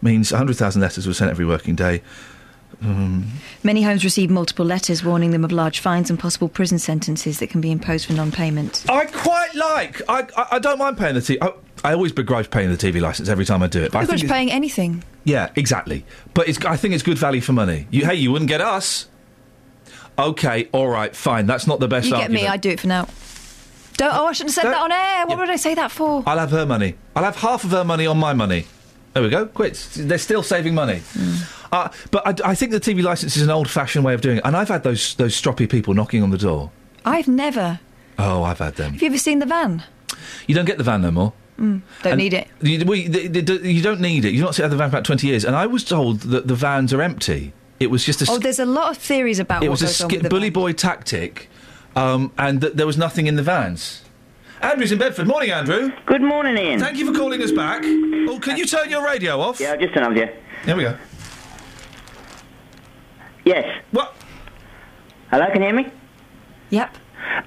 Means 0.00 0.30
100,000 0.30 0.80
letters 0.80 1.06
were 1.06 1.14
sent 1.14 1.30
every 1.30 1.44
working 1.44 1.74
day. 1.74 2.02
Um, 2.82 3.26
Many 3.62 3.82
homes 3.82 4.04
receive 4.04 4.30
multiple 4.30 4.64
letters 4.64 5.04
warning 5.04 5.30
them 5.30 5.44
of 5.44 5.52
large 5.52 5.78
fines 5.80 6.10
and 6.10 6.18
possible 6.18 6.48
prison 6.48 6.78
sentences 6.78 7.38
that 7.38 7.48
can 7.50 7.60
be 7.60 7.70
imposed 7.70 8.06
for 8.06 8.12
non-payment. 8.12 8.84
I 8.88 9.06
quite 9.06 9.54
like. 9.54 10.02
I, 10.08 10.26
I, 10.36 10.46
I 10.52 10.58
don't 10.58 10.78
mind 10.78 10.98
paying 10.98 11.14
the 11.14 11.20
TV. 11.20 11.38
I, 11.40 11.52
I 11.88 11.92
always 11.92 12.12
begrudge 12.12 12.50
paying 12.50 12.70
the 12.70 12.76
TV 12.76 13.00
licence 13.00 13.28
every 13.28 13.44
time 13.44 13.62
I 13.62 13.66
do 13.66 13.82
it. 13.82 13.92
But 13.92 13.98
I 13.98 14.00
You're 14.02 14.06
think 14.08 14.24
it's- 14.24 14.32
paying 14.32 14.50
anything. 14.50 15.02
Yeah, 15.24 15.50
exactly. 15.56 16.04
But 16.34 16.48
it's, 16.48 16.62
I 16.64 16.76
think 16.76 16.92
it's 16.94 17.02
good 17.02 17.16
value 17.18 17.40
for 17.40 17.52
money. 17.52 17.86
You, 17.90 18.04
hey, 18.04 18.14
you 18.16 18.30
wouldn't 18.30 18.48
get 18.50 18.60
us. 18.60 19.08
Okay, 20.18 20.68
all 20.72 20.88
right, 20.88 21.14
fine. 21.16 21.46
That's 21.46 21.66
not 21.66 21.80
the 21.80 21.88
best 21.88 22.06
you 22.06 22.12
get 22.12 22.22
argument. 22.22 22.42
me. 22.44 22.48
I 22.48 22.56
do 22.56 22.70
it 22.70 22.80
for 22.80 22.86
now. 22.86 23.08
Don't. 23.96 24.14
Oh, 24.14 24.26
I 24.26 24.32
shouldn't 24.32 24.54
have 24.54 24.64
said 24.64 24.70
that 24.72 24.80
on 24.80 24.92
air. 24.92 25.26
What 25.26 25.38
would 25.38 25.50
I 25.50 25.56
say 25.56 25.74
that 25.74 25.90
for? 25.90 26.22
I'll 26.26 26.38
have 26.38 26.50
her 26.50 26.66
money. 26.66 26.94
I'll 27.16 27.24
have 27.24 27.36
half 27.36 27.64
of 27.64 27.70
her 27.72 27.84
money 27.84 28.06
on 28.06 28.18
my 28.18 28.32
money. 28.32 28.66
There 29.12 29.22
we 29.22 29.28
go. 29.28 29.46
Quit. 29.46 29.74
They're 29.96 30.18
still 30.18 30.42
saving 30.42 30.74
money. 30.74 31.02
Uh, 31.74 31.88
but 32.10 32.26
I, 32.44 32.50
I 32.50 32.54
think 32.54 32.72
the 32.72 32.80
TV 32.80 33.02
licence 33.02 33.36
is 33.36 33.42
an 33.42 33.50
old-fashioned 33.50 34.04
way 34.04 34.14
of 34.14 34.20
doing 34.20 34.38
it. 34.38 34.44
And 34.44 34.56
I've 34.56 34.68
had 34.68 34.82
those 34.84 35.14
those 35.16 35.34
stroppy 35.40 35.68
people 35.68 35.92
knocking 35.94 36.22
on 36.22 36.30
the 36.30 36.38
door. 36.38 36.70
I've 37.04 37.28
never. 37.28 37.80
Oh, 38.18 38.42
I've 38.44 38.58
had 38.58 38.76
them. 38.76 38.92
Have 38.92 39.02
you 39.02 39.08
ever 39.08 39.18
seen 39.18 39.40
the 39.40 39.46
van? 39.46 39.82
You 40.46 40.54
don't 40.54 40.64
get 40.66 40.78
the 40.78 40.84
van 40.84 41.02
no 41.02 41.10
more. 41.10 41.32
Mm, 41.58 41.82
don't 42.02 42.12
And 42.12 42.18
need 42.18 42.32
it. 42.34 42.48
You, 42.62 42.84
we, 42.84 43.08
the, 43.08 43.28
the, 43.28 43.40
the- 43.40 43.72
you 43.72 43.82
don't 43.82 44.00
need 44.00 44.24
it. 44.24 44.32
You've 44.32 44.44
not 44.44 44.54
seen 44.54 44.68
the 44.70 44.76
van 44.76 44.90
for 44.90 44.96
about 44.96 45.04
20 45.04 45.26
years. 45.26 45.44
And 45.44 45.54
I 45.56 45.66
was 45.66 45.84
told 45.84 46.20
that 46.20 46.46
the 46.48 46.54
vans 46.54 46.92
are 46.92 47.02
empty. 47.02 47.52
It 47.80 47.88
was 47.90 48.04
just 48.04 48.22
a 48.22 48.26
Oh, 48.30 48.38
there's 48.38 48.58
a 48.60 48.64
lot 48.64 48.90
of 48.92 48.96
theories 48.98 49.38
about 49.40 49.62
it 49.64 49.68
what 49.68 49.80
was 49.80 49.82
a 49.82 49.86
goes 49.86 50.00
on 50.02 50.08
with 50.10 50.22
the 50.22 50.28
bully 50.28 50.48
van. 50.50 50.52
boy 50.52 50.72
tactic, 50.72 51.48
um, 51.96 52.32
and 52.38 52.60
that 52.60 52.76
there 52.76 52.86
was 52.86 52.96
nothing 52.96 53.26
in 53.26 53.34
the 53.36 53.42
vans. 53.42 54.02
Andrew's 54.62 54.92
in 54.92 54.98
Bedford. 54.98 55.26
Morning, 55.26 55.50
Andrew. 55.50 55.90
Good 56.06 56.22
morning, 56.22 56.56
Iain. 56.56 56.78
Thank 56.78 56.96
you 56.98 57.12
for 57.12 57.18
calling 57.18 57.42
us 57.42 57.50
back. 57.52 57.82
Oh, 57.84 58.38
can 58.40 58.56
you 58.56 58.64
turn 58.64 58.88
your 58.90 59.04
radio 59.04 59.40
off? 59.40 59.60
Yeah, 59.60 59.72
I'll 59.72 59.78
just 59.78 59.92
turn 59.92 60.04
off, 60.04 60.16
yeah. 60.16 60.30
There 60.64 60.76
we 60.76 60.84
go. 60.84 60.96
Yes. 63.44 63.82
What? 63.90 64.14
Hello, 65.30 65.46
can 65.46 65.62
you 65.62 65.68
hear 65.68 65.76
me? 65.76 65.90
Yep. 66.70 66.96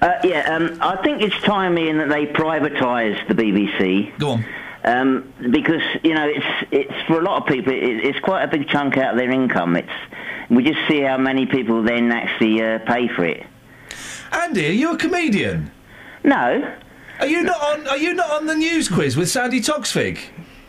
Uh, 0.00 0.14
yeah, 0.24 0.54
um, 0.54 0.78
I 0.80 0.96
think 1.02 1.22
it's 1.22 1.38
time, 1.42 1.76
Iain, 1.76 1.98
that 1.98 2.08
they 2.08 2.26
privatise 2.26 3.26
the 3.28 3.34
BBC. 3.34 4.16
Go 4.18 4.30
on. 4.30 4.44
Um, 4.84 5.32
because 5.50 5.82
you 6.04 6.14
know 6.14 6.26
it's 6.28 6.46
it's 6.70 7.06
for 7.08 7.18
a 7.18 7.22
lot 7.22 7.42
of 7.42 7.48
people 7.48 7.72
it, 7.72 7.82
it's 7.82 8.18
quite 8.20 8.44
a 8.44 8.48
big 8.48 8.68
chunk 8.68 8.96
out 8.96 9.12
of 9.12 9.18
their 9.18 9.30
income. 9.30 9.76
It's 9.76 9.90
we 10.48 10.62
just 10.62 10.78
see 10.88 11.00
how 11.00 11.18
many 11.18 11.46
people 11.46 11.82
then 11.82 12.12
actually 12.12 12.62
uh, 12.62 12.78
pay 12.86 13.08
for 13.08 13.24
it. 13.24 13.44
Andy, 14.32 14.68
are 14.68 14.72
you 14.72 14.92
a 14.94 14.96
comedian? 14.96 15.70
No. 16.22 16.74
Are 17.18 17.26
you 17.26 17.42
not 17.42 17.60
on? 17.60 17.88
Are 17.88 17.96
you 17.96 18.14
not 18.14 18.30
on 18.30 18.46
the 18.46 18.54
news 18.54 18.88
quiz 18.88 19.16
with 19.16 19.28
Sandi 19.28 19.60
Toksvig? 19.60 20.20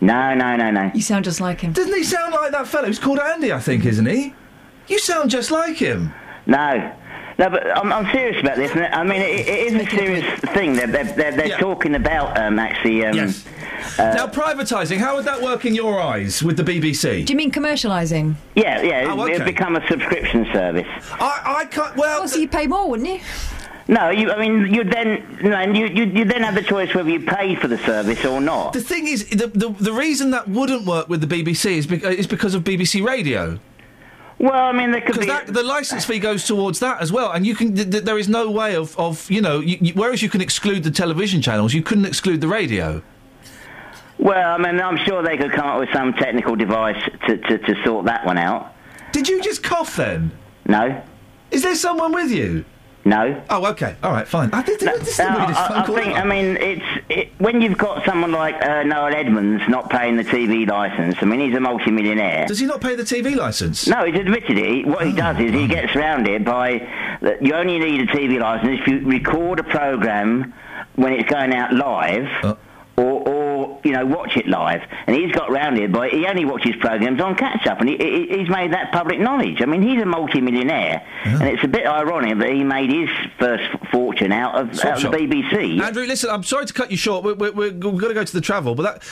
No, 0.02 0.34
no, 0.34 0.56
no, 0.56 0.72
no. 0.72 0.92
You 0.94 1.02
sound 1.02 1.26
just 1.26 1.40
like 1.40 1.62
him. 1.62 1.74
Doesn't 1.74 1.94
he 1.94 2.04
sound 2.04 2.34
like 2.34 2.52
that 2.52 2.68
fellow? 2.68 2.88
He's 2.88 3.00
called 3.00 3.20
Andy, 3.20 3.54
I 3.54 3.60
think, 3.60 3.86
isn't 3.86 4.06
he? 4.06 4.34
You 4.90 5.00
sound 5.00 5.30
just 5.30 5.52
like 5.52 5.78
him. 5.78 6.14
No. 6.46 6.96
No, 7.38 7.50
but 7.50 7.66
I'm, 7.78 7.94
I'm 7.94 8.12
serious 8.12 8.42
about 8.42 8.58
this. 8.58 8.70
I 8.76 9.02
mean, 9.04 9.22
it, 9.22 9.48
it 9.48 9.74
is 9.74 9.88
a 9.88 9.90
serious 9.90 10.40
thing. 10.54 10.74
They're, 10.74 10.88
they're, 10.88 11.06
they're, 11.06 11.32
they're 11.32 11.58
talking 11.58 11.96
about 11.96 12.38
um, 12.38 12.60
actually. 12.60 13.06
Um, 13.06 13.16
Yes. 13.16 13.46
uh, 13.98 14.14
now, 14.14 14.28
privatising. 14.28 14.98
How 14.98 15.16
would 15.16 15.24
that 15.24 15.42
work 15.42 15.64
in 15.64 15.74
your 15.74 16.02
eyes 16.02 16.44
with 16.44 16.58
the 16.58 16.64
BBC? 16.64 17.26
Do 17.26 17.32
you 17.32 17.38
mean 17.38 17.50
commercialising? 17.50 18.36
Yeah, 18.56 18.82
yeah. 18.82 19.06
Oh, 19.10 19.26
it 19.26 19.38
would 19.38 19.46
become 19.46 19.78
a 19.78 19.88
subscription 19.88 20.46
service. 20.52 20.86
I, 21.14 21.60
I 21.62 21.66
can't. 21.66 21.96
Well, 21.96 22.28
so 22.28 22.38
you 22.40 22.50
pay 22.50 22.68
more, 22.68 22.90
wouldn't 22.90 23.08
you? 23.08 23.20
No, 23.88 24.10
you, 24.10 24.32
I 24.32 24.38
mean, 24.38 24.72
you 24.74 24.84
then 24.84 25.40
no, 25.42 25.62
you, 25.62 25.86
you 25.88 26.04
you 26.06 26.26
then 26.26 26.44
have 26.44 26.56
the 26.56 26.62
choice 26.62 26.94
whether 26.94 27.10
you 27.10 27.22
pay 27.22 27.56
for 27.56 27.68
the 27.70 27.78
service 27.80 28.24
or 28.26 28.42
not. 28.42 28.74
The 28.74 28.82
thing 28.82 29.08
is, 29.08 29.28
the, 29.30 29.48
the, 29.48 29.70
the 29.80 29.94
reason 29.94 30.32
that 30.32 30.48
wouldn't 30.50 30.86
work 30.86 31.08
with 31.10 31.28
the 31.28 31.44
BBC 31.44 31.78
is, 31.78 31.88
bec- 31.88 32.04
uh, 32.04 32.10
is 32.10 32.28
because 32.28 32.54
of 32.54 32.64
BBC 32.66 33.04
Radio. 33.04 33.60
Well, 34.40 34.54
I 34.54 34.72
mean, 34.72 34.92
there 34.92 35.02
could 35.02 35.20
Because 35.20 35.26
be. 35.26 35.32
that, 35.32 35.48
the 35.48 35.64
license 35.64 36.06
fee 36.06 36.18
goes 36.20 36.46
towards 36.46 36.80
that 36.80 37.02
as 37.02 37.12
well, 37.12 37.32
and 37.32 37.46
you 37.46 37.56
can. 37.56 37.76
Th- 37.76 37.90
th- 37.92 38.04
there 38.06 38.18
is 38.18 38.30
no 38.30 38.50
way 38.50 38.76
of, 38.76 38.98
of 38.98 39.30
you 39.30 39.42
know. 39.42 39.60
You, 39.60 39.78
you, 39.82 39.94
whereas 39.94 40.22
you 40.22 40.30
can 40.30 40.40
exclude 40.40 40.84
the 40.84 40.92
television 40.92 41.42
channels, 41.42 41.74
you 41.74 41.82
couldn't 41.84 42.06
exclude 42.06 42.40
the 42.40 42.48
radio. 42.48 43.02
Well, 44.18 44.54
I 44.54 44.58
mean, 44.58 44.80
I'm 44.82 44.98
sure 45.06 45.24
they 45.24 45.38
could 45.38 45.52
come 45.52 45.68
up 45.68 45.80
with 45.80 45.90
some 45.94 46.14
technical 46.14 46.56
device 46.56 47.02
to, 47.28 47.38
to, 47.38 47.58
to 47.58 47.84
sort 47.86 48.06
that 48.06 48.26
one 48.26 48.38
out. 48.38 48.74
Did 49.12 49.28
you 49.28 49.42
just 49.42 49.62
cough 49.64 49.96
then? 49.98 50.32
No. 50.66 51.02
Is 51.52 51.64
there 51.64 51.76
someone 51.76 52.14
with 52.14 52.30
you? 52.32 52.64
No. 53.10 53.44
Oh, 53.50 53.66
okay. 53.72 53.96
All 54.04 54.12
right, 54.12 54.28
fine. 54.28 54.52
I 54.54 54.62
think 54.62 54.80
this 54.82 55.08
is 55.10 55.18
the 55.18 55.24
No, 55.24 55.30
I, 55.30 55.82
I 55.82 55.86
think. 55.86 56.16
I 56.16 56.24
mean, 56.24 56.58
it's 56.58 56.86
it, 57.10 57.30
when 57.40 57.60
you've 57.60 57.78
got 57.78 58.06
someone 58.06 58.32
like 58.32 58.56
uh, 58.64 58.84
Noel 58.84 59.16
Edmonds 59.16 59.64
not 59.68 59.90
paying 59.90 60.16
the 60.16 60.24
TV 60.24 60.68
license. 60.68 61.16
I 61.22 61.26
mean, 61.26 61.40
he's 61.40 61.56
a 61.56 61.60
multi-millionaire. 61.60 62.46
Does 62.46 62.60
he 62.60 62.68
not 62.68 62.82
pay 62.82 62.96
the 62.96 63.04
TV 63.04 63.36
license? 63.36 63.88
No, 63.88 64.06
he's 64.06 64.20
admitted 64.20 64.58
it. 64.58 64.66
He- 64.66 64.84
Oh, 64.86 64.92
What 64.92 65.08
he 65.08 65.14
does 65.14 65.38
is 65.40 65.52
he 65.54 65.68
gets 65.68 65.96
around 65.96 66.28
it 66.28 66.46
by 66.46 66.88
that 67.22 67.42
you 67.42 67.54
only 67.54 67.80
need 67.80 68.02
a 68.02 68.06
TV 68.08 68.40
license 68.40 68.80
if 68.82 68.88
you 68.88 69.00
record 69.06 69.60
a 69.60 69.64
program 69.64 70.54
when 70.96 71.14
it's 71.14 71.30
going 71.30 71.54
out 71.54 71.74
live, 71.74 72.28
Uh. 72.44 72.56
Or, 73.00 73.28
or 73.28 73.80
you 73.84 73.92
know 73.92 74.06
watch 74.06 74.36
it 74.36 74.48
live. 74.48 74.82
And 75.08 75.16
he's 75.16 75.32
got 75.32 75.50
round 75.52 75.78
it 75.78 75.92
by 75.92 76.10
he 76.10 76.26
only 76.28 76.46
watches 76.46 76.76
programs 76.80 77.22
on 77.22 77.36
catch 77.36 77.66
up, 77.68 77.80
and 77.80 77.90
he, 77.90 77.98
he, 77.98 78.38
he's 78.38 78.50
made 78.50 78.74
that 78.74 78.92
public 78.92 79.20
knowledge. 79.20 79.62
I 79.62 79.66
mean, 79.66 79.82
he's 79.82 80.02
a 80.02 80.06
multi-millionaire, 80.06 81.06
and 81.24 81.44
it's 81.44 81.64
a 81.64 81.68
bit 81.68 81.86
ironic 81.86 82.38
that 82.40 82.50
he 82.50 82.64
made 82.64 82.92
his 82.92 83.10
first 83.40 83.64
fortune 83.92 84.32
out 84.32 84.56
of, 84.56 84.76
Swap 84.76 84.94
out 84.94 85.06
of 85.06 85.12
the. 85.12 85.18
BBC. 85.18 85.82
Andrew, 85.82 86.06
listen, 86.06 86.30
I'm 86.30 86.44
sorry 86.44 86.66
to 86.66 86.74
cut 86.74 86.92
you 86.92 86.98
short. 86.98 87.24
We're, 87.24 87.36
we're, 87.36 87.52
we're, 87.52 87.72
we've 87.72 88.02
got 88.02 88.10
to 88.10 88.14
go 88.14 88.24
to 88.24 88.34
the 88.34 88.42
travel, 88.42 88.76
but 88.76 88.84
that. 88.84 89.04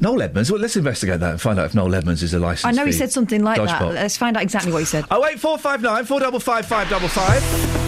Noel 0.00 0.22
Edmonds, 0.22 0.52
well, 0.52 0.60
let's 0.60 0.76
investigate 0.76 1.18
that 1.18 1.30
and 1.32 1.40
find 1.40 1.58
out 1.58 1.66
if 1.66 1.74
Noel 1.74 1.92
Edmonds 1.92 2.22
is 2.22 2.32
a 2.32 2.38
licensed 2.38 2.66
I 2.66 2.70
know 2.70 2.86
he 2.86 2.92
said 2.92 3.10
something 3.10 3.42
like 3.42 3.56
that. 3.56 3.80
dodgeball. 3.82 3.94
Let's 3.94 4.16
find 4.16 4.36
out 4.36 4.44
exactly 4.44 4.70
what 4.70 4.78
he 4.78 4.84
said. 4.84 5.04
Oh 5.10 5.26
eight 5.26 5.40
four 5.40 5.58
five 5.58 5.82
nine 5.82 6.04
four 6.04 6.20
double 6.20 6.38
five 6.38 6.66
five 6.66 6.88
double 6.88 7.08
five. 7.08 7.87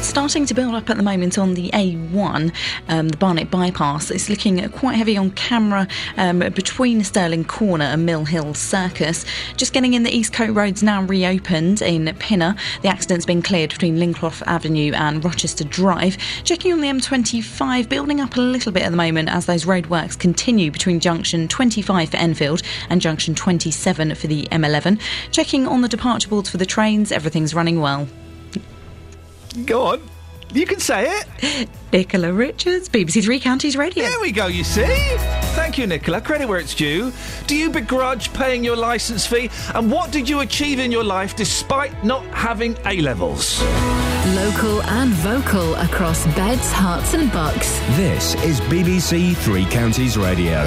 Starting 0.00 0.46
to 0.46 0.54
build 0.54 0.74
up 0.74 0.88
at 0.90 0.96
the 0.96 1.02
moment 1.02 1.38
on 1.38 1.54
the 1.54 1.70
A1, 1.70 2.52
um, 2.88 3.08
the 3.08 3.16
Barnet 3.16 3.50
bypass. 3.50 4.10
It's 4.10 4.28
looking 4.28 4.66
quite 4.70 4.94
heavy 4.94 5.16
on 5.16 5.32
camera 5.32 5.88
um, 6.16 6.38
between 6.38 7.02
Stirling 7.02 7.44
Corner 7.44 7.84
and 7.84 8.06
Mill 8.06 8.24
Hill 8.24 8.54
Circus. 8.54 9.24
Just 9.56 9.72
getting 9.72 9.94
in 9.94 10.04
the 10.04 10.10
Eastcote 10.10 10.54
Road's 10.54 10.82
now 10.82 11.02
reopened 11.02 11.82
in 11.82 12.14
Pinner. 12.18 12.54
The 12.82 12.88
accident's 12.88 13.26
been 13.26 13.42
cleared 13.42 13.70
between 13.70 13.98
Lincroft 13.98 14.42
Avenue 14.46 14.92
and 14.94 15.24
Rochester 15.24 15.64
Drive. 15.64 16.16
Checking 16.44 16.72
on 16.72 16.80
the 16.80 16.88
M25, 16.88 17.88
building 17.88 18.20
up 18.20 18.36
a 18.36 18.40
little 18.40 18.72
bit 18.72 18.84
at 18.84 18.90
the 18.90 18.96
moment 18.96 19.28
as 19.28 19.46
those 19.46 19.64
roadworks 19.64 20.18
continue 20.18 20.70
between 20.70 21.00
junction 21.00 21.48
25 21.48 22.10
for 22.10 22.16
Enfield 22.16 22.62
and 22.88 23.00
junction 23.00 23.34
27 23.34 24.14
for 24.14 24.26
the 24.26 24.44
M11. 24.52 25.00
Checking 25.32 25.66
on 25.66 25.82
the 25.82 25.88
departure 25.88 26.28
boards 26.28 26.48
for 26.48 26.56
the 26.56 26.66
trains, 26.66 27.10
everything's 27.10 27.54
running 27.54 27.80
well. 27.80 28.08
Go 29.66 29.82
on. 29.82 30.02
You 30.54 30.64
can 30.64 30.80
say 30.80 31.04
it. 31.20 31.68
Nicola 31.92 32.32
Richards, 32.32 32.88
BBC 32.88 33.22
Three 33.22 33.38
Counties 33.38 33.76
Radio. 33.76 34.04
There 34.04 34.20
we 34.20 34.32
go, 34.32 34.46
you 34.46 34.64
see? 34.64 34.86
Thank 35.54 35.76
you, 35.76 35.86
Nicola. 35.86 36.22
Credit 36.22 36.48
where 36.48 36.58
it's 36.58 36.74
due. 36.74 37.12
Do 37.46 37.54
you 37.54 37.68
begrudge 37.68 38.32
paying 38.32 38.64
your 38.64 38.76
licence 38.76 39.26
fee? 39.26 39.50
And 39.74 39.90
what 39.92 40.10
did 40.10 40.26
you 40.26 40.40
achieve 40.40 40.78
in 40.78 40.90
your 40.90 41.04
life 41.04 41.36
despite 41.36 42.02
not 42.02 42.24
having 42.28 42.78
A 42.86 43.00
levels? 43.02 43.60
Local 44.34 44.82
and 44.84 45.10
vocal 45.10 45.74
across 45.76 46.24
beds, 46.34 46.72
Herts, 46.72 47.12
and 47.12 47.30
bucks. 47.30 47.78
This 47.96 48.34
is 48.36 48.60
BBC 48.62 49.36
Three 49.36 49.66
Counties 49.66 50.16
Radio. 50.16 50.64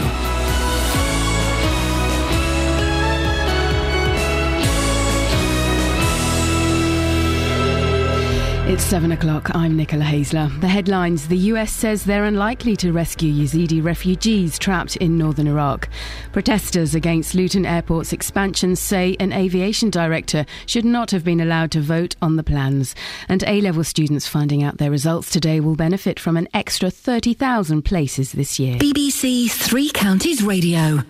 It's 8.72 8.86
seven 8.86 9.12
o'clock. 9.12 9.54
I'm 9.54 9.76
Nicola 9.76 10.06
Hazler. 10.06 10.50
The 10.62 10.68
headlines 10.70 11.28
The 11.28 11.38
US 11.38 11.74
says 11.74 12.06
they're 12.06 12.24
unlikely 12.24 12.78
to 12.78 12.94
rescue 12.94 13.34
Yazidi 13.34 13.84
refugees 13.84 14.58
trapped 14.58 14.96
in 14.96 15.18
northern 15.18 15.48
Iraq. 15.48 15.90
Protesters 16.32 16.96
against 16.96 17.36
Luton 17.36 17.66
Airport's 17.66 18.14
expansion 18.14 18.78
say 18.78 19.18
an 19.20 19.34
aviation 19.34 19.90
director 19.90 20.46
should 20.68 20.86
not 20.86 21.12
have 21.12 21.26
been 21.26 21.42
allowed 21.42 21.72
to 21.72 21.82
vote 21.82 22.16
on 22.22 22.38
the 22.38 22.44
plans. 22.44 22.96
And 23.28 23.44
A 23.44 23.60
level 23.60 23.84
students 23.84 24.30
finding 24.30 24.64
out 24.64 24.78
their 24.78 24.90
results 24.90 25.30
today 25.32 25.60
will 25.60 25.76
benefit 25.76 26.18
from 26.18 26.38
an 26.38 26.48
extra 26.54 26.90
30,000 26.90 27.82
places 27.82 28.32
this 28.32 28.58
year. 28.58 28.78
BBC 28.78 29.52
Three 29.52 29.90
Counties 29.90 30.44
Radio. 30.44 31.04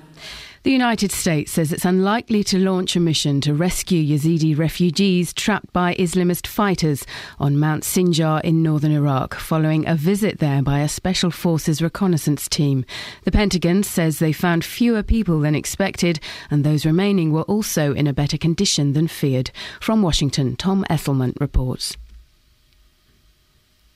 The 0.63 0.71
United 0.71 1.11
States 1.11 1.53
says 1.53 1.73
it's 1.73 1.85
unlikely 1.85 2.43
to 2.43 2.59
launch 2.59 2.95
a 2.95 2.99
mission 2.99 3.41
to 3.41 3.55
rescue 3.55 4.03
Yazidi 4.03 4.55
refugees 4.55 5.33
trapped 5.33 5.73
by 5.73 5.95
Islamist 5.95 6.45
fighters 6.45 7.03
on 7.39 7.57
Mount 7.57 7.81
Sinjar 7.81 8.41
in 8.41 8.61
northern 8.61 8.91
Iraq, 8.91 9.33
following 9.33 9.87
a 9.87 9.95
visit 9.95 10.37
there 10.37 10.61
by 10.61 10.81
a 10.81 10.87
Special 10.87 11.31
Forces 11.31 11.81
reconnaissance 11.81 12.47
team. 12.47 12.85
The 13.23 13.31
Pentagon 13.31 13.81
says 13.81 14.19
they 14.19 14.33
found 14.33 14.63
fewer 14.63 15.01
people 15.01 15.39
than 15.39 15.55
expected, 15.55 16.19
and 16.51 16.63
those 16.63 16.85
remaining 16.85 17.31
were 17.31 17.41
also 17.43 17.95
in 17.95 18.05
a 18.05 18.13
better 18.13 18.37
condition 18.37 18.93
than 18.93 19.07
feared. 19.07 19.49
From 19.79 20.03
Washington, 20.03 20.55
Tom 20.57 20.85
Esslemont 20.91 21.41
reports. 21.41 21.97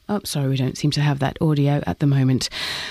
Oh, 0.08 0.22
sorry, 0.24 0.50
we 0.50 0.56
don't 0.56 0.78
seem 0.78 0.92
to 0.92 1.02
have 1.02 1.18
that 1.18 1.36
audio 1.42 1.82
at 1.88 1.98
the 1.98 2.06
moment. 2.06 2.48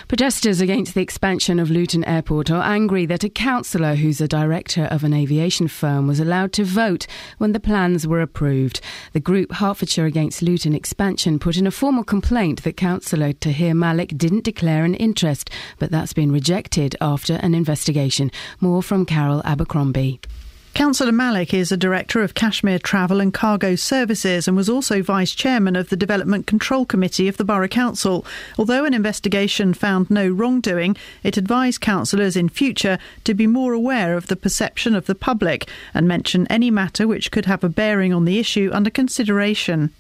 Protesters 0.09 0.61
against 0.61 0.95
the 0.95 1.01
expansion 1.01 1.61
of 1.61 1.71
Luton 1.71 2.05
Airport 2.07 2.51
are 2.51 2.63
angry 2.65 3.07
that 3.07 3.23
a 3.23 3.29
councillor 3.29 3.95
who's 3.95 4.21
a 4.21 4.27
director 4.27 4.87
of 4.87 5.05
an 5.05 5.15
aviation 5.15 5.69
firm 5.69 6.09
was 6.09 6.19
allowed 6.19 6.53
to 6.55 6.65
vote 6.65 7.07
when 7.39 7.53
the 7.53 7.61
plans 7.61 8.05
were 8.05 8.21
approved. 8.21 8.81
The 9.13 9.21
group 9.21 9.53
Hertfordshire 9.53 10.07
Against 10.07 10.43
Luton 10.43 10.75
Expansion 10.75 11.39
put 11.39 11.57
in 11.57 11.69
a 11.69 11.71
formal 11.71 12.03
complaint 12.03 12.65
that 12.65 12.77
councillor 12.77 13.33
Tahir 13.33 13.75
Malik 13.75 14.19
didn't 14.19 14.43
declare 14.43 14.85
an 14.85 14.97
interest, 14.97 15.51
but 15.79 15.93
that's 15.93 16.15
been 16.15 16.33
rejected 16.33 16.97
after 17.01 17.35
an 17.35 17.55
investigation. 17.55 18.33
More 18.61 18.83
from 18.83 19.07
Carol 19.07 19.41
Abercrombie. 19.45 20.21
Councillor 20.75 21.13
Malik 21.13 21.55
is 21.55 21.71
a 21.71 21.77
director 21.77 22.21
of 22.21 22.35
Kashmir 22.35 22.81
Travel 22.81 23.21
and 23.21 23.33
Cargo 23.33 23.77
Services 23.77 24.49
and 24.49 24.57
was 24.57 24.69
also 24.69 25.03
vice 25.03 25.33
chairman 25.33 25.77
of 25.77 25.89
the 25.89 25.97
Development 25.97 26.49
Control 26.49 26.85
Committee 26.85 27.29
of 27.29 27.37
the 27.37 27.45
Borough 27.45 27.69
Council. 27.69 28.27
Although 28.59 28.85
an 28.85 28.93
investigation 28.93 29.73
found 29.73 30.11
no 30.11 30.29
wrongdoing, 30.29 30.97
it 31.23 31.37
advised 31.37 31.81
councillors 31.81 32.37
in 32.37 32.49
future 32.49 32.99
to 33.23 33.35
be 33.35 33.47
more 33.47 33.73
aware 33.73 34.17
of 34.17 34.27
the 34.27 34.35
perception 34.35 34.97
of 34.97 35.07
the 35.07 35.15
public 35.15 35.69
and 35.95 36.09
mention 36.09 36.45
any 36.49 36.73
matter 36.73 37.07
which 37.07 37.31
could 37.31 37.47
have 37.47 37.63
a 37.63 37.69
bearing 37.69 38.13
on 38.13 38.25
the 38.25 38.41
issue 38.41 38.71
under 38.73 38.91
consideration. 38.91 39.93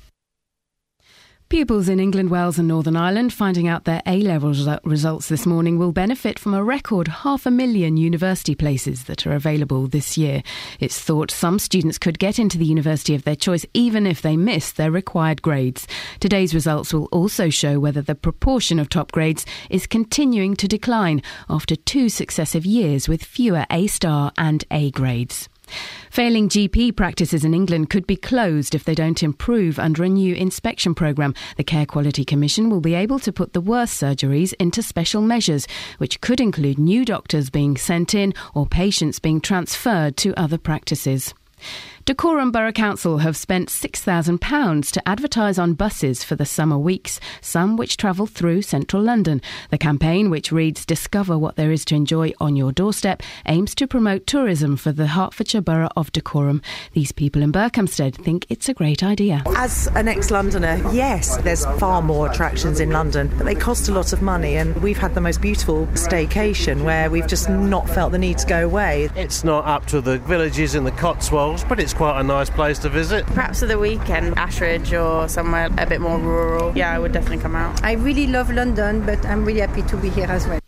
Pupils 1.51 1.91
in 1.91 2.01
England, 2.01 2.31
Wales, 2.31 2.59
and 2.59 2.67
Northern 2.67 2.97
Ireland 2.97 3.33
finding 3.33 3.69
out 3.69 3.85
their 3.85 4.03
A 4.07 4.21
level 4.23 4.55
results 4.83 5.29
this 5.29 5.45
morning 5.45 5.79
will 5.79 5.93
benefit 5.93 6.39
from 6.39 6.55
a 6.55 6.65
record 6.65 7.07
half 7.07 7.45
a 7.45 7.51
million 7.51 7.97
university 7.99 8.55
places 8.55 9.05
that 9.05 9.27
are 9.27 9.35
available 9.35 9.87
this 9.87 10.17
year. 10.17 10.43
It's 10.81 10.99
thought 10.99 11.31
some 11.31 11.59
students 11.59 11.99
could 11.99 12.19
get 12.19 12.39
into 12.39 12.57
the 12.57 12.65
university 12.65 13.15
of 13.15 13.25
their 13.25 13.37
choice 13.37 13.67
even 13.75 14.07
if 14.07 14.23
they 14.23 14.37
miss 14.39 14.73
their 14.73 14.91
required 14.91 15.43
grades. 15.43 15.87
Today's 16.19 16.55
results 16.55 16.95
will 16.95 17.09
also 17.13 17.51
show 17.51 17.79
whether 17.79 18.01
the 18.01 18.15
proportion 18.15 18.79
of 18.79 18.89
top 18.89 19.13
grades 19.13 19.45
is 19.69 19.87
continuing 19.87 20.57
to 20.57 20.67
decline 20.67 21.23
after 21.51 21.77
two 21.77 22.09
successive 22.09 22.65
years 22.65 23.07
with 23.07 23.23
fewer 23.23 23.67
A 23.71 23.87
star 23.87 24.33
and 24.39 24.65
A 24.71 24.91
grades. 24.91 25.49
Failing 26.11 26.49
GP 26.49 26.95
practices 26.95 27.45
in 27.45 27.55
England 27.55 27.91
could 27.91 28.07
be 28.07 28.17
closed 28.17 28.75
if 28.75 28.85
they 28.85 28.95
don't 28.95 29.23
improve 29.23 29.79
under 29.79 30.05
a 30.05 30.09
new 30.09 30.35
inspection 30.35 30.95
programme. 30.95 31.35
The 31.57 31.65
Care 31.65 31.87
Quality 31.87 32.25
Commission 32.25 32.71
will 32.71 32.81
be 32.81 32.95
able 32.95 33.19
to 33.21 33.33
put 33.33 33.53
the 33.53 33.61
worst 33.61 34.01
surgeries 34.01 34.55
into 34.61 34.83
special 34.83 35.23
measures, 35.23 35.67
which 35.99 36.21
could 36.21 36.41
include 36.41 36.79
new 36.79 37.05
doctors 37.05 37.51
being 37.51 37.77
sent 37.77 38.15
in 38.15 38.33
or 38.55 38.67
patients 38.67 39.19
being 39.19 39.41
transferred 39.41 40.17
to 40.19 40.39
other 40.39 40.59
practices. 40.59 41.35
Dacorum 42.07 42.53
Borough 42.53 42.71
Council 42.71 43.17
have 43.17 43.35
spent 43.35 43.71
£6,000 43.71 44.91
to 44.91 45.09
advertise 45.09 45.59
on 45.59 45.73
buses 45.73 46.23
for 46.23 46.37
the 46.37 46.45
summer 46.45 46.77
weeks, 46.77 47.19
some 47.41 47.79
which 47.79 47.97
travel 47.97 48.27
through 48.27 48.61
central 48.61 49.03
London. 49.03 49.41
The 49.71 49.79
campaign, 49.79 50.29
which 50.29 50.53
reads 50.53 50.85
Discover 50.85 51.39
what 51.39 51.57
there 51.57 51.73
is 51.73 51.83
to 51.87 51.95
enjoy 51.95 52.33
on 52.39 52.57
your 52.57 52.73
doorstep, 52.73 53.23
aims 53.47 53.75
to 53.77 53.87
promote 53.87 54.27
tourism 54.27 54.77
for 54.77 54.93
the 54.93 55.07
Hertfordshire 55.07 55.63
Borough 55.63 55.89
of 55.97 56.13
Dacorum. 56.13 56.63
These 56.93 57.13
people 57.13 57.41
in 57.41 57.51
Berkhamsted 57.53 58.17
think 58.17 58.45
it's 58.51 58.69
a 58.69 58.75
great 58.75 59.03
idea. 59.03 59.43
As 59.57 59.87
an 59.95 60.07
ex 60.07 60.31
Londoner, 60.31 60.83
yes, 60.93 61.39
there's 61.39 61.65
far 61.79 62.03
more 62.03 62.31
attractions 62.31 62.81
in 62.81 62.91
London, 62.91 63.33
but 63.39 63.45
they 63.47 63.55
cost 63.55 63.89
a 63.89 63.93
lot 63.93 64.13
of 64.13 64.21
money, 64.21 64.59
and 64.59 64.77
we've 64.83 64.99
had 64.99 65.15
the 65.15 65.23
most 65.23 65.41
beautiful 65.41 65.87
staycation 65.95 66.85
where 66.85 67.11
we've 67.11 67.27
just 67.27 67.49
not 67.49 67.89
felt 67.89 68.13
the 68.13 68.19
need 68.19 68.37
to 68.37 68.47
go 68.47 68.63
away. 68.67 69.09
It's 69.17 69.43
not 69.43 69.65
up 69.65 69.87
to 69.87 70.03
the 70.03 70.19
villages 70.19 70.75
in 70.75 70.85
the 70.85 70.93
Cotswolds, 70.93 71.65
but 71.65 71.81
it's 71.81 71.94
quite 71.95 72.21
a 72.21 72.25
nice 72.25 72.51
place 72.51 72.79
to 72.81 72.89
visit. 72.89 73.27
Perhaps 73.27 73.61
for 73.61 73.67
the 73.67 73.79
weekend, 73.79 74.37
Ashridge 74.37 74.93
or 74.93 75.29
somewhere 75.29 75.69
a 75.79 75.87
bit 75.87 76.01
more 76.01 76.19
rural. 76.19 76.73
Yeah, 76.77 76.93
I 76.93 76.99
would 76.99 77.13
definitely 77.13 77.39
come 77.39 77.55
out. 77.57 77.83
I 77.83 77.93
really 77.93 78.27
love 78.27 78.51
London, 78.51 79.05
but 79.05 79.25
I'm 79.27 79.45
really 79.45 79.61
happy 79.61 79.83
to 79.83 79.97
be 79.97 80.11
here 80.11 80.27
as 80.27 80.47
well. 80.47 80.64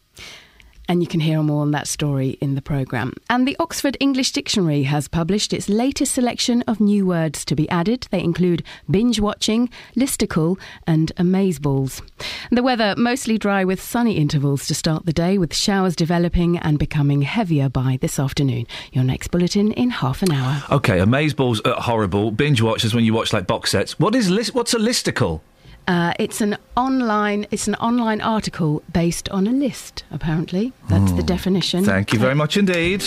And 0.89 1.03
you 1.03 1.09
can 1.09 1.21
hear 1.21 1.43
more 1.43 1.63
on 1.63 1.73
that 1.73 1.89
story 1.89 2.39
in 2.41 2.55
the 2.55 2.63
programme. 2.63 3.13
And 3.29 3.47
the 3.47 3.57
Oxford 3.59 3.97
English 4.01 4.33
Dictionary 4.33 4.85
has 4.85 5.09
published 5.09 5.53
its 5.53 5.69
latest 5.69 6.15
selection 6.15 6.63
of 6.69 6.81
new 6.81 7.07
words 7.07 7.45
to 7.47 7.57
be 7.57 7.69
added. 7.71 8.07
They 8.11 8.23
include 8.23 8.63
binge 8.91 9.19
watching, 9.21 9.69
listicle, 9.97 10.59
and 10.87 11.13
amazeballs. 11.17 12.03
The 12.51 12.63
weather 12.63 12.95
mostly 12.97 13.39
dry 13.39 13.65
with 13.65 13.83
sunny 13.83 14.17
intervals 14.17 14.67
to 14.69 14.75
start 14.75 15.07
the 15.07 15.13
day, 15.13 15.39
with 15.39 15.55
showers 15.55 15.97
developing 15.97 16.59
and 16.59 16.79
becoming 16.79 17.23
heavier 17.23 17.69
by 17.69 17.99
this 18.01 18.19
afternoon. 18.19 18.67
Your 18.93 19.05
next 19.05 19.29
bulletin 19.29 19.73
in 19.73 19.91
half 19.91 20.23
an 20.23 20.33
hour. 20.33 20.63
Okay, 20.71 20.99
amazeballs 20.99 21.67
are 21.67 21.81
horrible. 21.81 22.31
Binge 22.31 22.63
watchers 22.63 22.95
when 22.95 23.05
you 23.05 23.13
watch 23.13 23.33
like 23.33 23.47
box 23.47 23.71
sets. 23.71 23.99
What 23.99 24.15
is 24.15 24.31
list? 24.31 24.55
What's 24.55 24.75
a 24.75 24.79
listicle? 24.79 25.41
Uh, 25.89 26.13
it's 26.19 26.41
an 26.41 26.57
online. 26.77 27.47
It's 27.51 27.69
an 27.69 27.77
online 27.77 28.21
article 28.21 28.83
based 28.93 29.29
on 29.29 29.47
a 29.47 29.53
list. 29.53 30.05
Apparently, 30.11 30.73
that's 30.89 31.13
the 31.13 31.23
definition. 31.23 31.85
Thank 31.85 32.13
you 32.13 32.19
very 32.19 32.35
much 32.35 32.57
indeed. 32.57 33.05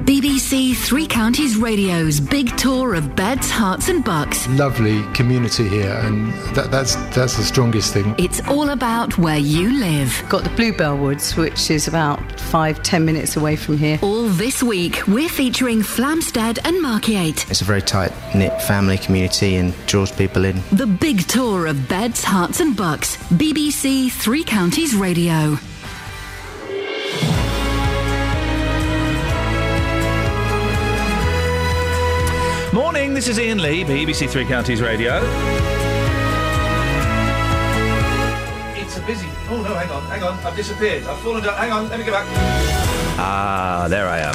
BBC 0.00 0.76
Three 0.76 1.06
Counties 1.06 1.56
Radio's 1.56 2.20
big 2.20 2.56
tour 2.56 2.94
of 2.94 3.16
beds, 3.16 3.50
Herts, 3.50 3.88
and 3.88 4.04
bucks. 4.04 4.46
lovely 4.50 5.02
community 5.14 5.68
here, 5.68 5.92
and 6.04 6.32
that, 6.54 6.70
that's 6.70 6.94
that's 7.14 7.36
the 7.36 7.42
strongest 7.42 7.92
thing. 7.92 8.14
It's 8.18 8.40
all 8.48 8.70
about 8.70 9.18
where 9.18 9.36
you 9.38 9.78
live. 9.78 10.22
Got 10.28 10.44
the 10.44 10.50
Bluebell 10.50 10.96
Woods, 10.96 11.36
which 11.36 11.70
is 11.72 11.88
about 11.88 12.20
five, 12.40 12.82
ten 12.84 13.04
minutes 13.04 13.36
away 13.36 13.56
from 13.56 13.78
here. 13.78 13.98
All 14.00 14.24
this 14.28 14.62
week, 14.62 15.06
we're 15.08 15.28
featuring 15.28 15.80
Flamstead 15.80 16.58
and 16.64 16.76
Markyate. 16.84 17.50
It's 17.50 17.60
a 17.60 17.64
very 17.64 17.82
tight 17.82 18.12
knit 18.34 18.62
family 18.62 18.96
community 18.98 19.56
and 19.56 19.74
draws 19.86 20.12
people 20.12 20.44
in. 20.44 20.62
The 20.72 20.86
big 20.86 21.26
tour 21.26 21.66
of 21.66 21.88
beds, 21.88 22.24
Herts, 22.24 22.60
and 22.60 22.76
bucks. 22.76 23.16
BBC 23.34 24.10
Three 24.12 24.44
Counties 24.44 24.94
Radio. 24.94 25.58
Morning, 32.72 33.14
this 33.14 33.26
is 33.26 33.36
Iain 33.36 33.60
Lee, 33.60 33.82
BBC 33.82 34.30
Three 34.30 34.44
Counties 34.44 34.80
Radio. 34.80 35.16
It's 38.76 38.96
a 38.96 39.00
busy. 39.02 39.26
Oh 39.48 39.60
no, 39.66 39.74
hang 39.74 39.90
on, 39.90 40.02
hang 40.04 40.22
on, 40.22 40.38
I've 40.46 40.54
disappeared. 40.54 41.02
I've 41.02 41.18
fallen 41.18 41.42
down. 41.42 41.56
Hang 41.56 41.72
on, 41.72 41.88
let 41.88 41.98
me 41.98 42.04
go 42.04 42.12
back. 42.12 42.26
Ah, 43.18 43.88
there 43.90 44.06
I 44.06 44.20
am. 44.20 44.34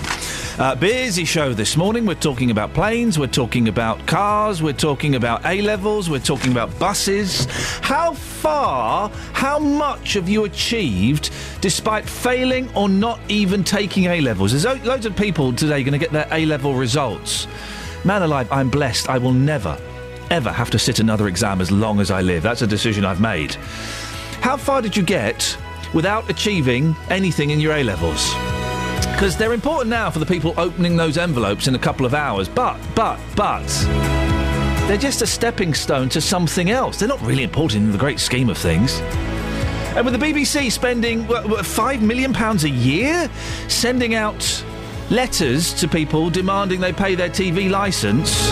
Uh, 0.60 0.76
busy 0.76 1.24
show 1.24 1.54
this 1.54 1.78
morning. 1.78 2.06
We're 2.06 2.16
talking 2.16 2.52
about 2.52 2.74
planes, 2.74 3.18
we're 3.18 3.28
talking 3.28 3.70
about 3.70 4.06
cars, 4.06 4.62
we're 4.62 4.74
talking 4.74 5.16
about 5.16 5.46
A 5.46 5.62
levels, 5.62 6.10
we're 6.10 6.20
talking 6.20 6.52
about 6.52 6.78
buses. 6.78 7.46
How 7.82 8.16
far, 8.16 9.10
how 9.32 9.60
much 9.60 10.14
have 10.16 10.28
you 10.28 10.44
achieved 10.44 11.32
despite 11.62 12.04
failing 12.08 12.70
or 12.76 12.90
not 12.90 13.18
even 13.30 13.64
taking 13.64 14.08
A 14.08 14.20
levels? 14.20 14.52
There's 14.52 14.66
lo- 14.66 14.84
loads 14.84 15.06
of 15.06 15.16
people 15.16 15.54
today 15.54 15.84
going 15.84 15.94
to 15.94 16.00
get 16.00 16.12
their 16.12 16.28
A 16.32 16.46
level 16.46 16.76
results. 16.76 17.48
Man 18.06 18.22
alive, 18.22 18.48
I'm 18.52 18.70
blessed. 18.70 19.10
I 19.10 19.18
will 19.18 19.34
never, 19.34 19.76
ever 20.30 20.52
have 20.52 20.70
to 20.70 20.78
sit 20.78 21.00
another 21.00 21.28
exam 21.28 21.60
as 21.60 21.72
long 21.72 22.00
as 22.00 22.12
I 22.12 22.22
live. 22.22 22.44
That's 22.44 22.62
a 22.62 22.68
decision 22.68 23.04
I've 23.04 23.20
made. 23.20 23.56
How 24.42 24.58
far 24.58 24.84
did 24.84 24.96
you 24.96 25.02
get 25.02 25.58
without 25.92 26.30
achieving 26.30 26.96
anything 27.10 27.50
in 27.50 27.60
your 27.60 27.74
A 27.74 27.84
levels? 27.84 28.32
Because 29.12 29.36
they're 29.36 29.54
important 29.54 29.90
now 29.90 30.12
for 30.12 30.20
the 30.20 30.26
people 30.26 30.54
opening 30.56 30.96
those 30.96 31.18
envelopes 31.18 31.68
in 31.68 31.74
a 31.74 31.80
couple 31.80 32.06
of 32.06 32.14
hours. 32.14 32.48
But, 32.48 32.78
but, 32.94 33.20
but. 33.36 33.66
They're 34.88 34.98
just 34.98 35.24
a 35.24 35.28
stepping 35.28 35.74
stone 35.74 36.08
to 36.10 36.22
something 36.22 36.70
else. 36.70 37.00
They're 37.00 37.10
not 37.10 37.22
really 37.24 37.42
important 37.42 37.86
in 37.86 37.92
the 37.92 37.98
great 37.98 38.20
scheme 38.20 38.52
of 38.52 38.58
things. 38.60 39.00
And 39.96 40.06
with 40.06 40.14
the 40.14 40.24
BBC 40.24 40.72
spending 40.72 41.26
what, 41.26 41.50
what, 41.50 41.66
five 41.66 42.04
million 42.04 42.34
pounds 42.34 42.66
a 42.66 42.70
year 42.70 43.32
sending 43.68 44.14
out 44.14 44.64
letters 45.10 45.74
to 45.76 45.88
people 45.88 46.30
demanding 46.30 46.80
they 46.80 46.94
pay 46.94 47.16
their 47.16 47.30
TV 47.30 47.70
license. 47.70 48.50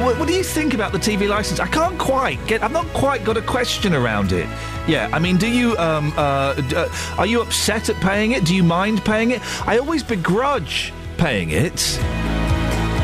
What, 0.00 0.18
what 0.18 0.28
do 0.28 0.34
you 0.34 0.42
think 0.42 0.72
about 0.72 0.92
the 0.92 0.98
TV 0.98 1.28
license? 1.28 1.60
I 1.60 1.66
can't 1.66 1.98
quite 1.98 2.44
get. 2.46 2.62
I've 2.62 2.72
not 2.72 2.86
quite 2.88 3.24
got 3.24 3.36
a 3.36 3.42
question 3.42 3.94
around 3.94 4.32
it. 4.32 4.48
Yeah, 4.88 5.10
I 5.12 5.18
mean, 5.18 5.36
do 5.36 5.46
you 5.46 5.76
um, 5.76 6.12
uh, 6.16 6.54
d- 6.54 6.74
uh, 6.74 6.88
are 7.18 7.26
you 7.26 7.42
upset 7.42 7.90
at 7.90 7.96
paying 7.96 8.32
it? 8.32 8.44
Do 8.44 8.54
you 8.54 8.64
mind 8.64 9.04
paying 9.04 9.30
it? 9.30 9.42
I 9.68 9.78
always 9.78 10.02
begrudge 10.02 10.92
paying 11.18 11.50
it. 11.50 11.98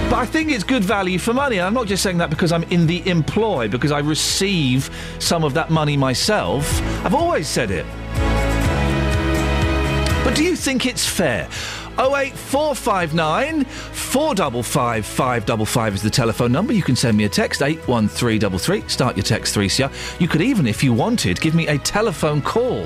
But 0.09 0.21
I 0.21 0.25
think 0.25 0.51
it's 0.53 0.65
good 0.65 0.85
value 0.85 1.19
for 1.19 1.35
money. 1.35 1.61
I'm 1.61 1.75
not 1.75 1.87
just 1.87 2.03
saying 2.03 2.19
that 2.19 2.31
because 2.31 2.53
I'm 2.53 2.63
in 2.65 2.87
the 2.87 3.07
employ, 3.09 3.69
because 3.69 3.91
I 3.93 3.99
receive 3.99 4.89
some 5.19 5.43
of 5.45 5.53
that 5.55 5.69
money 5.69 5.97
myself. 5.97 6.81
I've 7.05 7.15
always 7.15 7.49
said 7.49 7.71
it. 7.73 7.85
But 10.27 10.35
do 10.35 10.43
you 10.43 10.57
think 10.57 10.87
it's 10.87 11.07
fair? 11.07 11.49
08459 12.01 13.65
455 13.65 15.07
555 15.07 15.95
is 15.95 16.03
the 16.03 16.11
telephone 16.11 16.51
number. 16.51 16.73
You 16.73 16.83
can 16.83 16.97
send 16.97 17.17
me 17.17 17.23
a 17.27 17.29
text 17.29 17.63
81333. 17.63 18.89
Start 18.89 19.17
your 19.17 19.23
text 19.23 19.55
3CR. 19.55 20.21
You 20.21 20.27
could 20.27 20.43
even, 20.43 20.67
if 20.67 20.83
you 20.83 20.93
wanted, 20.93 21.41
give 21.41 21.55
me 21.55 21.69
a 21.69 21.79
telephone 21.79 22.43
call. 22.43 22.83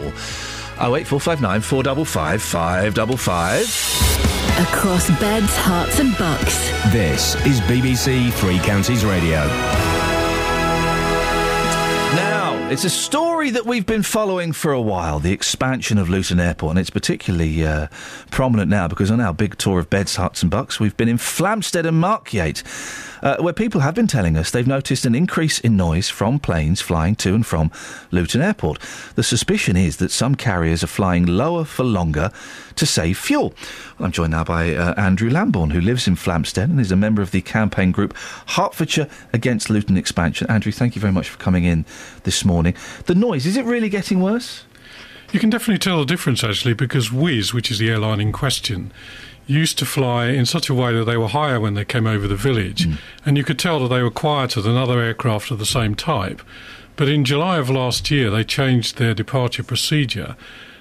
08459 0.76 1.62
455 1.62 2.42
555. 2.42 3.60
Across 4.68 5.08
beds, 5.18 5.56
Herts, 5.56 5.98
and 5.98 6.18
bucks. 6.18 6.68
This 6.92 7.36
is 7.46 7.62
BBC 7.62 8.30
Three 8.34 8.58
Counties 8.58 9.02
Radio. 9.02 9.46
Now, 12.14 12.68
it's 12.70 12.84
a 12.84 12.90
story 12.90 13.29
that 13.48 13.64
we've 13.64 13.86
been 13.86 14.02
following 14.02 14.52
for 14.52 14.70
a 14.70 14.80
while 14.82 15.18
the 15.18 15.32
expansion 15.32 15.96
of 15.96 16.10
Luton 16.10 16.38
Airport, 16.38 16.72
and 16.72 16.78
it's 16.78 16.90
particularly 16.90 17.64
uh, 17.64 17.86
prominent 18.30 18.70
now 18.70 18.86
because 18.86 19.10
on 19.10 19.18
our 19.18 19.32
big 19.32 19.56
tour 19.56 19.78
of 19.78 19.88
beds, 19.88 20.16
Herts, 20.16 20.42
and 20.42 20.50
bucks, 20.50 20.78
we've 20.78 20.96
been 20.96 21.08
in 21.08 21.16
Flamstead 21.16 21.86
and 21.86 22.02
Markyate, 22.02 22.62
uh, 23.22 23.42
where 23.42 23.54
people 23.54 23.80
have 23.80 23.94
been 23.94 24.06
telling 24.06 24.36
us 24.36 24.50
they've 24.50 24.66
noticed 24.66 25.06
an 25.06 25.14
increase 25.14 25.58
in 25.58 25.76
noise 25.76 26.10
from 26.10 26.38
planes 26.38 26.82
flying 26.82 27.16
to 27.16 27.34
and 27.34 27.46
from 27.46 27.70
Luton 28.10 28.42
Airport. 28.42 28.78
The 29.14 29.22
suspicion 29.22 29.76
is 29.76 29.96
that 29.98 30.10
some 30.10 30.34
carriers 30.34 30.84
are 30.84 30.88
flying 30.88 31.24
lower 31.24 31.64
for 31.64 31.84
longer 31.84 32.32
to 32.76 32.86
save 32.86 33.18
fuel. 33.18 33.54
Well, 33.98 34.06
I'm 34.06 34.12
joined 34.12 34.32
now 34.32 34.44
by 34.44 34.74
uh, 34.74 34.94
Andrew 34.94 35.30
Lambourne, 35.30 35.70
who 35.70 35.80
lives 35.80 36.08
in 36.08 36.16
Flamstead 36.16 36.64
and 36.64 36.80
is 36.80 36.90
a 36.90 36.96
member 36.96 37.22
of 37.22 37.30
the 37.30 37.42
campaign 37.42 37.92
group 37.92 38.16
Hertfordshire 38.48 39.08
Against 39.32 39.70
Luton 39.70 39.96
Expansion. 39.96 40.50
Andrew, 40.50 40.72
thank 40.72 40.94
you 40.94 41.00
very 41.00 41.12
much 41.12 41.28
for 41.28 41.38
coming 41.38 41.64
in 41.64 41.84
this 42.24 42.44
morning. 42.44 42.74
The 43.06 43.14
noise, 43.14 43.29
is 43.36 43.56
it 43.56 43.64
really 43.64 43.88
getting 43.88 44.20
worse? 44.20 44.64
You 45.32 45.40
can 45.40 45.50
definitely 45.50 45.78
tell 45.78 45.98
the 45.98 46.04
difference 46.04 46.42
actually 46.42 46.74
because 46.74 47.10
Wizz, 47.10 47.54
which 47.54 47.70
is 47.70 47.78
the 47.78 47.90
airline 47.90 48.20
in 48.20 48.32
question, 48.32 48.92
used 49.46 49.78
to 49.78 49.86
fly 49.86 50.26
in 50.26 50.46
such 50.46 50.68
a 50.68 50.74
way 50.74 50.92
that 50.92 51.04
they 51.04 51.16
were 51.16 51.28
higher 51.28 51.60
when 51.60 51.74
they 51.74 51.84
came 51.84 52.06
over 52.06 52.28
the 52.28 52.36
village, 52.36 52.84
hmm. 52.84 52.94
and 53.24 53.36
you 53.36 53.44
could 53.44 53.58
tell 53.58 53.80
that 53.80 53.88
they 53.88 54.02
were 54.02 54.10
quieter 54.10 54.60
than 54.60 54.76
other 54.76 55.00
aircraft 55.00 55.50
of 55.50 55.58
the 55.58 55.66
same 55.66 55.94
type. 55.94 56.42
But 56.96 57.08
in 57.08 57.24
July 57.24 57.58
of 57.58 57.70
last 57.70 58.10
year, 58.10 58.30
they 58.30 58.44
changed 58.44 58.98
their 58.98 59.14
departure 59.14 59.62
procedure 59.62 60.36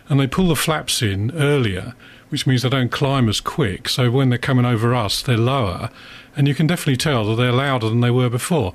and 0.10 0.20
they 0.20 0.28
pull 0.28 0.48
the 0.48 0.56
flaps 0.56 1.02
in 1.02 1.32
earlier, 1.32 1.94
which 2.30 2.46
means 2.48 2.64
they 2.64 2.70
don't 2.70 2.92
climb 2.92 3.30
as 3.30 3.40
quick. 3.40 3.88
So 3.88 4.10
when 4.12 4.30
they're 4.30 4.38
coming 4.38 4.66
over 4.66 4.94
us, 4.94 5.22
they're 5.22 5.38
lower, 5.38 5.90
and 6.36 6.48
you 6.48 6.56
can 6.56 6.68
definitely 6.68 6.98
tell 6.98 7.26
that 7.26 7.36
they're 7.36 7.52
louder 7.52 7.90
than 7.90 8.02
they 8.02 8.12
were 8.12 8.30
before. 8.30 8.74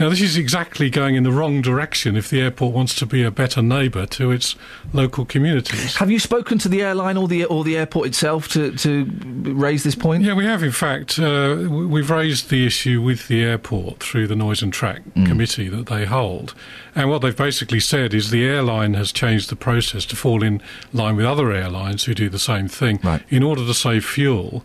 Now, 0.00 0.08
this 0.08 0.22
is 0.22 0.36
exactly 0.36 0.88
going 0.90 1.14
in 1.16 1.22
the 1.22 1.30
wrong 1.30 1.60
direction 1.60 2.16
if 2.16 2.30
the 2.30 2.40
airport 2.40 2.74
wants 2.74 2.94
to 2.96 3.06
be 3.06 3.22
a 3.22 3.30
better 3.30 3.60
neighbour 3.62 4.06
to 4.06 4.30
its 4.30 4.56
local 4.92 5.24
communities. 5.26 5.96
Have 5.96 6.10
you 6.10 6.18
spoken 6.18 6.58
to 6.58 6.68
the 6.68 6.82
airline 6.82 7.16
or 7.18 7.28
the 7.28 7.44
or 7.44 7.62
the 7.62 7.76
airport 7.76 8.06
itself 8.08 8.48
to, 8.48 8.74
to 8.78 9.04
raise 9.44 9.84
this 9.84 9.94
point? 9.94 10.22
Yeah, 10.24 10.32
we 10.34 10.44
have. 10.46 10.62
In 10.62 10.72
fact, 10.72 11.18
uh, 11.18 11.66
we've 11.70 12.10
raised 12.10 12.48
the 12.48 12.66
issue 12.66 13.02
with 13.02 13.28
the 13.28 13.42
airport 13.42 14.00
through 14.02 14.26
the 14.28 14.36
Noise 14.36 14.62
and 14.62 14.72
Track 14.72 15.02
Mm. 15.14 15.26
committee 15.26 15.68
that 15.68 15.86
they 15.86 16.06
hold. 16.06 16.54
And 16.94 17.10
what 17.10 17.20
they've 17.22 17.36
basically 17.36 17.80
said 17.80 18.14
is 18.14 18.30
the 18.30 18.44
airline 18.44 18.94
has 18.94 19.12
changed 19.12 19.50
the 19.50 19.56
process 19.56 20.04
to 20.06 20.16
fall 20.16 20.42
in 20.42 20.62
line 20.92 21.16
with 21.16 21.26
other 21.26 21.52
airlines 21.52 22.04
who 22.04 22.14
do 22.14 22.28
the 22.30 22.38
same 22.38 22.66
thing 22.68 22.98
in 23.28 23.42
order 23.42 23.64
to 23.66 23.74
save 23.74 24.04
fuel. 24.06 24.64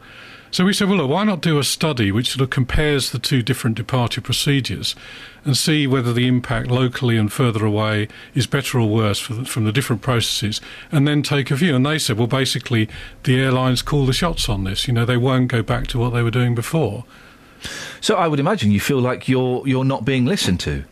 So 0.49 0.63
we 0.65 0.73
said, 0.73 0.87
well, 0.87 0.97
look, 0.97 1.09
why 1.09 1.23
not 1.23 1.41
do 1.41 1.59
a 1.59 1.63
study 1.63 2.11
which 2.11 2.31
sort 2.31 2.41
of 2.41 2.49
compares 2.49 3.11
the 3.11 3.19
two 3.19 3.41
different 3.41 3.75
departure 3.75 4.21
procedures 4.21 4.95
and 5.43 5.57
see 5.57 5.87
whether 5.87 6.13
the 6.13 6.27
impact 6.27 6.69
locally 6.69 7.17
and 7.17 7.31
further 7.31 7.65
away 7.65 8.07
is 8.33 8.47
better 8.47 8.79
or 8.79 8.87
worse 8.87 9.27
the, 9.27 9.45
from 9.45 9.65
the 9.65 9.71
different 9.71 10.01
processes, 10.01 10.61
and 10.91 11.07
then 11.07 11.21
take 11.21 11.51
a 11.51 11.55
view. 11.55 11.75
And 11.75 11.85
they 11.85 11.99
said, 11.99 12.17
well, 12.17 12.27
basically, 12.27 12.89
the 13.23 13.39
airlines 13.39 13.81
call 13.81 14.05
the 14.05 14.13
shots 14.13 14.49
on 14.49 14.63
this. 14.63 14.87
You 14.87 14.93
know, 14.93 15.05
they 15.05 15.17
won't 15.17 15.49
go 15.49 15.61
back 15.61 15.87
to 15.87 15.99
what 15.99 16.11
they 16.11 16.23
were 16.23 16.31
doing 16.31 16.55
before. 16.55 17.05
So 18.01 18.15
I 18.15 18.27
would 18.27 18.39
imagine 18.39 18.71
you 18.71 18.79
feel 18.79 18.99
like 18.99 19.27
you're 19.27 19.67
you're 19.67 19.83
not 19.83 20.05
being 20.05 20.25
listened 20.25 20.59
to. 20.61 20.85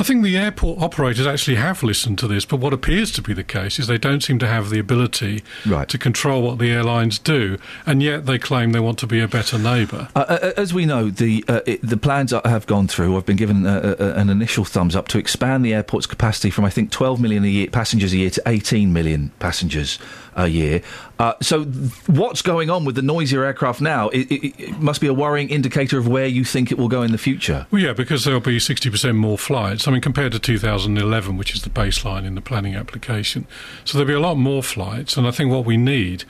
I 0.00 0.04
think 0.04 0.22
the 0.22 0.36
airport 0.36 0.80
operators 0.80 1.26
actually 1.26 1.56
have 1.56 1.82
listened 1.82 2.18
to 2.20 2.28
this, 2.28 2.44
but 2.44 2.60
what 2.60 2.72
appears 2.72 3.10
to 3.12 3.22
be 3.22 3.32
the 3.32 3.42
case 3.42 3.80
is 3.80 3.88
they 3.88 3.98
don't 3.98 4.22
seem 4.22 4.38
to 4.38 4.46
have 4.46 4.70
the 4.70 4.78
ability 4.78 5.42
Right. 5.66 5.88
to 5.88 5.98
control 5.98 6.42
what 6.42 6.58
the 6.58 6.70
airlines 6.70 7.18
do, 7.18 7.58
and 7.84 8.00
yet 8.02 8.26
they 8.26 8.38
claim 8.38 8.70
they 8.72 8.80
want 8.80 8.98
to 9.00 9.06
be 9.08 9.18
a 9.20 9.26
better 9.26 9.58
neighbour. 9.58 10.08
Uh, 10.14 10.20
uh, 10.28 10.52
as 10.56 10.72
we 10.72 10.86
know, 10.86 11.10
the 11.10 11.44
uh, 11.48 11.60
it, 11.66 11.80
the 11.82 11.96
plans 11.96 12.30
have 12.30 12.66
gone 12.66 12.86
through. 12.86 13.16
I've 13.16 13.26
been 13.26 13.36
given 13.36 13.66
uh, 13.66 13.96
uh, 13.98 14.12
an 14.16 14.30
initial 14.30 14.64
thumbs 14.64 14.94
up 14.94 15.08
to 15.08 15.18
expand 15.18 15.64
the 15.64 15.74
airport's 15.74 16.06
capacity 16.06 16.50
from 16.50 16.64
I 16.64 16.70
think 16.70 16.90
12 16.92 17.20
million 17.20 17.44
a 17.44 17.48
year 17.48 17.66
passengers 17.68 18.12
a 18.12 18.18
year 18.18 18.30
to 18.30 18.42
18 18.46 18.92
million 18.92 19.32
passengers 19.40 19.98
a 20.38 20.48
year. 20.48 20.80
Uh, 21.18 21.34
so, 21.42 21.64
th- 21.64 21.90
what's 22.08 22.40
going 22.42 22.70
on 22.70 22.84
with 22.84 22.94
the 22.94 23.02
noisier 23.02 23.44
aircraft 23.44 23.80
now? 23.80 24.08
It, 24.10 24.30
it, 24.30 24.60
it 24.60 24.78
must 24.80 25.00
be 25.00 25.06
a 25.08 25.12
worrying 25.14 25.50
indicator 25.50 25.98
of 25.98 26.06
where 26.08 26.26
you 26.26 26.44
think 26.44 26.70
it 26.72 26.78
will 26.78 26.88
go 26.88 27.02
in 27.02 27.12
the 27.12 27.18
future. 27.18 27.66
Well, 27.70 27.82
yeah, 27.82 27.92
because 27.92 28.24
there'll 28.24 28.40
be 28.40 28.58
60% 28.58 29.16
more 29.16 29.36
flights. 29.36 29.86
I 29.88 29.90
mean, 29.90 30.00
compared 30.00 30.32
to 30.32 30.38
2011, 30.38 31.36
which 31.36 31.54
is 31.54 31.62
the 31.62 31.70
baseline 31.70 32.24
in 32.24 32.34
the 32.36 32.40
planning 32.40 32.74
application. 32.76 33.46
So 33.84 33.98
there'll 33.98 34.08
be 34.08 34.14
a 34.14 34.20
lot 34.20 34.36
more 34.36 34.62
flights, 34.62 35.16
and 35.16 35.26
I 35.26 35.32
think 35.32 35.50
what 35.50 35.64
we 35.66 35.76
need 35.76 36.24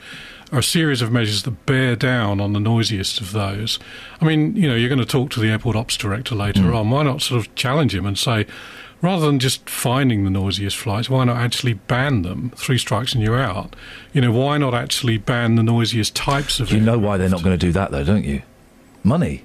are 0.51 0.59
a 0.59 0.63
series 0.63 1.03
of 1.03 1.11
measures 1.11 1.43
that 1.43 1.65
bear 1.67 1.95
down 1.95 2.41
on 2.41 2.53
the 2.53 2.59
noisiest 2.59 3.21
of 3.21 3.33
those. 3.33 3.77
I 4.19 4.25
mean, 4.25 4.55
you 4.55 4.67
know, 4.67 4.73
you're 4.73 4.89
going 4.89 4.97
to 4.99 5.05
talk 5.05 5.29
to 5.31 5.39
the 5.39 5.49
airport 5.49 5.75
ops 5.75 5.95
director 5.95 6.33
later 6.33 6.61
Mm. 6.61 6.75
on. 6.75 6.89
Why 6.89 7.03
not 7.03 7.21
sort 7.21 7.39
of 7.45 7.53
challenge 7.53 7.93
him 7.93 8.07
and 8.07 8.17
say, 8.17 8.47
rather 9.01 9.25
than 9.25 9.39
just 9.39 9.69
finding 9.69 10.23
the 10.23 10.29
noisiest 10.29 10.77
flights, 10.77 11.09
why 11.09 11.23
not 11.23 11.37
actually 11.37 11.73
ban 11.73 12.21
them? 12.21 12.51
Three 12.55 12.77
strikes 12.77 13.13
and 13.13 13.23
you're 13.23 13.39
out. 13.39 13.75
You 14.13 14.21
know, 14.21 14.31
why 14.31 14.57
not 14.57 14.73
actually 14.73 15.17
ban 15.17 15.55
the 15.55 15.63
noisiest 15.63 16.15
types 16.15 16.59
of 16.59 16.71
You 16.71 16.79
know 16.79 16.97
why 16.97 17.17
they're 17.17 17.29
not 17.29 17.43
going 17.43 17.57
to 17.57 17.65
do 17.65 17.71
that, 17.71 17.91
though, 17.91 18.03
don't 18.03 18.25
you? 18.25 18.41
Money. 19.03 19.43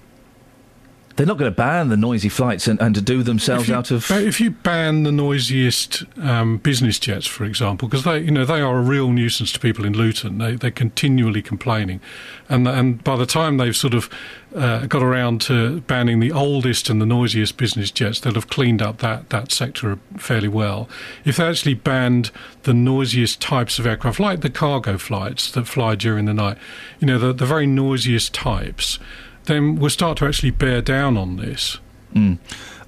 They're 1.17 1.27
not 1.27 1.39
going 1.39 1.51
to 1.51 1.57
ban 1.57 1.91
the 1.91 1.97
noisy 1.97 2.29
flights 2.29 2.67
and, 2.67 2.81
and 2.81 2.95
to 2.95 3.01
do 3.01 3.23
themselves 3.23 3.69
you, 3.69 3.75
out 3.75 3.91
of. 3.91 4.11
if 4.11 4.41
you 4.41 4.51
ban 4.51 5.05
the 5.05 5.13
noisiest 5.13 6.03
um, 6.21 6.59
business 6.59 6.99
jets, 6.99 7.27
for 7.27 7.45
example, 7.45 7.89
because 7.89 8.05
they, 8.05 8.19
you 8.19 8.33
know, 8.33 8.45
they 8.45 8.61
are 8.61 8.79
a 8.79 8.83
real 8.83 9.11
nuisance 9.11 9.53
to 9.53 9.61
people 9.61 9.85
in 9.85 9.93
Luton. 9.93 10.39
They, 10.39 10.57
they're 10.57 10.71
continually 10.73 11.43
complaining, 11.43 12.01
and 12.49 12.67
and 12.67 13.03
by 13.05 13.17
the 13.17 13.27
time 13.27 13.59
they've 13.59 13.77
sort 13.77 13.95
of 13.95 14.11
uh, 14.55 14.87
got 14.87 15.03
around 15.03 15.41
to 15.43 15.81
banning 15.83 16.21
the 16.21 16.33
oldest 16.33 16.91
and 16.91 17.01
the 17.01 17.07
noisiest 17.07 17.57
business 17.57 17.91
jets, 17.91 18.21
they'll 18.21 18.35
have 18.35 18.49
cleaned 18.49 18.83
up 18.83 18.99
that 18.99 19.31
that 19.31 19.53
sector 19.53 19.99
fairly 20.17 20.49
well. 20.49 20.89
If 21.25 21.37
they 21.37 21.45
actually 21.45 21.75
banned 21.75 22.31
the 22.63 22.75
noisiest 22.75 23.41
types 23.41 23.79
of 23.79 23.87
aircraft, 23.87 24.21
like 24.21 24.41
the 24.41 24.51
cargo 24.51 24.99
flights 24.99 25.51
that 25.53 25.67
fly 25.67 25.95
during 25.95 26.25
the 26.25 26.35
night, 26.35 26.59
you 26.99 27.07
know, 27.07 27.19
the, 27.19 27.33
the 27.33 27.47
very 27.47 27.67
noisiest 27.67 28.33
types, 28.35 28.99
then 29.47 29.77
we'll 29.77 29.91
start 29.91 30.19
to 30.19 30.27
actually 30.27 30.51
bear 30.51 30.83
down 30.83 31.17
on 31.17 31.37
this. 31.37 31.79
Mm. 32.15 32.39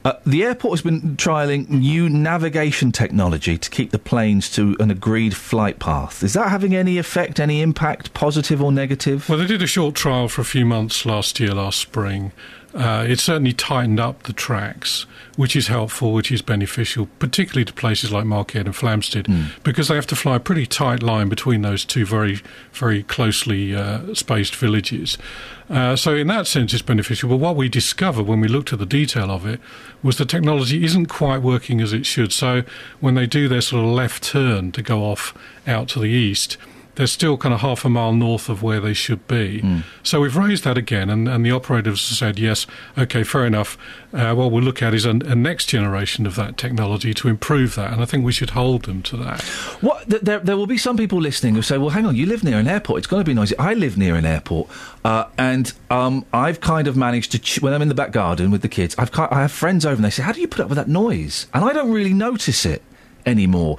Uh, 0.07 0.12
the 0.24 0.44
airport 0.44 0.78
has 0.78 0.82
been 0.82 1.16
trialling 1.16 1.68
new 1.68 2.09
navigation 2.09 2.92
technology 2.92 3.59
to 3.59 3.68
keep 3.68 3.90
the 3.90 3.98
planes 3.98 4.48
to 4.48 4.76
an 4.78 4.88
agreed 4.88 5.34
flight 5.34 5.80
path. 5.80 6.22
Is 6.22 6.34
that 6.34 6.48
having 6.48 6.76
any 6.76 6.96
effect, 6.96 7.40
any 7.40 7.61
impact, 7.61 8.14
positive 8.14 8.62
or 8.62 8.70
negative? 8.70 9.28
Well, 9.28 9.38
they 9.38 9.46
did 9.46 9.62
a 9.62 9.66
short 9.66 9.96
trial 9.96 10.28
for 10.28 10.42
a 10.42 10.44
few 10.44 10.64
months 10.64 11.07
last 11.07 11.40
year, 11.40 11.52
last 11.54 11.80
spring. 11.80 12.30
Uh, 12.77 13.07
it 13.09 13.18
certainly 13.18 13.55
tightened 13.55 13.99
up 13.99 14.24
the 14.24 14.35
tracks, 14.35 15.07
which 15.37 15.57
is 15.57 15.68
helpful, 15.68 16.12
which 16.12 16.31
is 16.31 16.43
beneficial, 16.43 17.09
particularly 17.18 17.64
to 17.64 17.72
places 17.72 18.12
like 18.12 18.27
Markyate 18.27 18.66
and 18.66 18.74
Flamstead, 18.74 19.26
because 19.63 19.88
they 19.88 19.95
have 19.95 20.07
to 20.09 20.17
fly 20.17 20.37
a 20.37 20.41
pretty 20.41 20.67
tight 20.67 21.03
line 21.03 21.30
between 21.30 21.63
those 21.63 21.87
two 21.87 22.05
very, 22.05 22.41
very 22.72 23.03
closely 23.03 23.75
uh, 23.75 24.13
spaced 24.14 24.55
villages. 24.55 25.17
Uh, 25.71 25.96
so, 25.96 26.14
in 26.14 26.26
that 26.26 26.46
sense, 26.46 26.75
it's 26.75 26.83
beneficial. 26.83 27.30
But 27.30 27.38
what 27.38 27.57
we 27.57 27.71
discovered 27.71 28.25
when 28.25 28.41
we 28.41 28.49
looked 28.49 28.75
at 28.75 28.79
the 28.79 28.87
detail 28.87 29.30
of 29.30 29.46
it 29.46 29.59
was 30.03 30.18
the 30.18 30.26
technology 30.26 30.84
isn't 30.84 31.07
quite 31.07 31.38
working 31.38 31.80
as 31.80 31.95
it 31.95 32.05
should. 32.05 32.30
So, 32.30 32.63
when 33.00 33.14
they 33.14 33.26
do 33.26 33.49
their 33.49 33.63
sort 33.63 33.84
of 33.84 33.91
left 33.91 34.22
turn 34.22 34.71
to 34.72 34.83
go 34.83 35.00
off 35.00 35.33
out 35.67 35.88
to 35.88 35.99
the 35.99 36.11
east, 36.11 36.59
they're 36.97 37.07
still 37.07 37.37
kind 37.37 37.55
of 37.55 37.61
half 37.61 37.85
a 37.85 37.89
mile 37.89 38.13
north 38.13 38.49
of 38.49 38.63
where 38.63 38.81
they 38.81 38.93
should 38.95 39.27
be. 39.29 39.63
So 40.03 40.21
we've 40.21 40.37
raised 40.37 40.64
that 40.64 40.77
again, 40.77 41.09
and, 41.09 41.29
and 41.29 41.45
the 41.45 41.53
operators 41.53 42.01
said, 42.01 42.39
yes, 42.39 42.67
okay, 42.99 43.23
fair 43.23 43.47
enough. 43.47 43.79
Uh, 44.13 44.35
what 44.35 44.51
we'll 44.51 44.63
look 44.63 44.83
at 44.83 44.95
is 44.95 45.05
a, 45.05 45.11
a 45.11 45.35
next 45.35 45.67
generation 45.67 46.27
of 46.27 46.37
that 46.37 46.57
technology 46.57 47.13
to 47.14 47.29
improve 47.29 47.75
that, 47.75 47.93
and 47.93 48.03
I 48.03 48.07
think 48.07 48.25
we 48.25 48.33
should 48.33 48.51
hold 48.51 48.85
them 48.87 49.03
to 49.05 49.17
that. 49.18 49.43
What? 49.83 50.09
Th- 50.09 50.23
there, 50.23 50.39
there 50.39 50.57
will 50.57 50.67
be 50.67 50.79
some 50.79 50.97
people 50.97 51.21
listening 51.21 51.55
who 51.55 51.63
say, 51.63 51.77
"Well, 51.79 51.91
hang 51.91 52.07
on, 52.07 52.17
you 52.17 52.25
live 52.27 52.43
near 52.43 52.59
an 52.59 52.67
airport. 52.68 52.99
It's 52.99 53.07
going 53.07 53.23
to 53.23 53.29
be 53.29 53.35
noisy." 53.35 53.57
I 53.59 53.75
live 53.75 53.99
near 53.99 54.14
an 54.14 54.25
airport, 54.25 54.68
uh, 55.05 55.25
and 55.37 55.73
um, 55.91 56.25
I've 56.33 56.61
kind 56.61 56.89
of 56.89 56.97
managed 56.97 57.33
to 57.33 57.39
ch- 57.39 57.61
when 57.61 57.75
I'm 57.75 57.83
in 57.83 57.89
the 57.89 57.95
back 57.95 58.11
garden 58.13 58.51
with 58.51 58.63
the 58.63 58.68
kids. 58.68 58.95
I've 58.99 59.11
I 59.18 59.43
have 59.43 59.53
friends 59.53 59.85
over, 59.85 59.97
and 59.97 60.05
they 60.05 60.11
say, 60.11 60.23
"How 60.23 60.33
do 60.33 60.41
you 60.41 60.49
put 60.49 60.61
up 60.61 60.68
with 60.71 60.77
that 60.77 60.89
noise?" 60.89 61.47
And 61.53 61.63
I 61.64 61.73
don't 61.75 61.91
really 61.93 62.14
notice 62.14 62.64
it 62.64 62.83
anymore. 63.26 63.76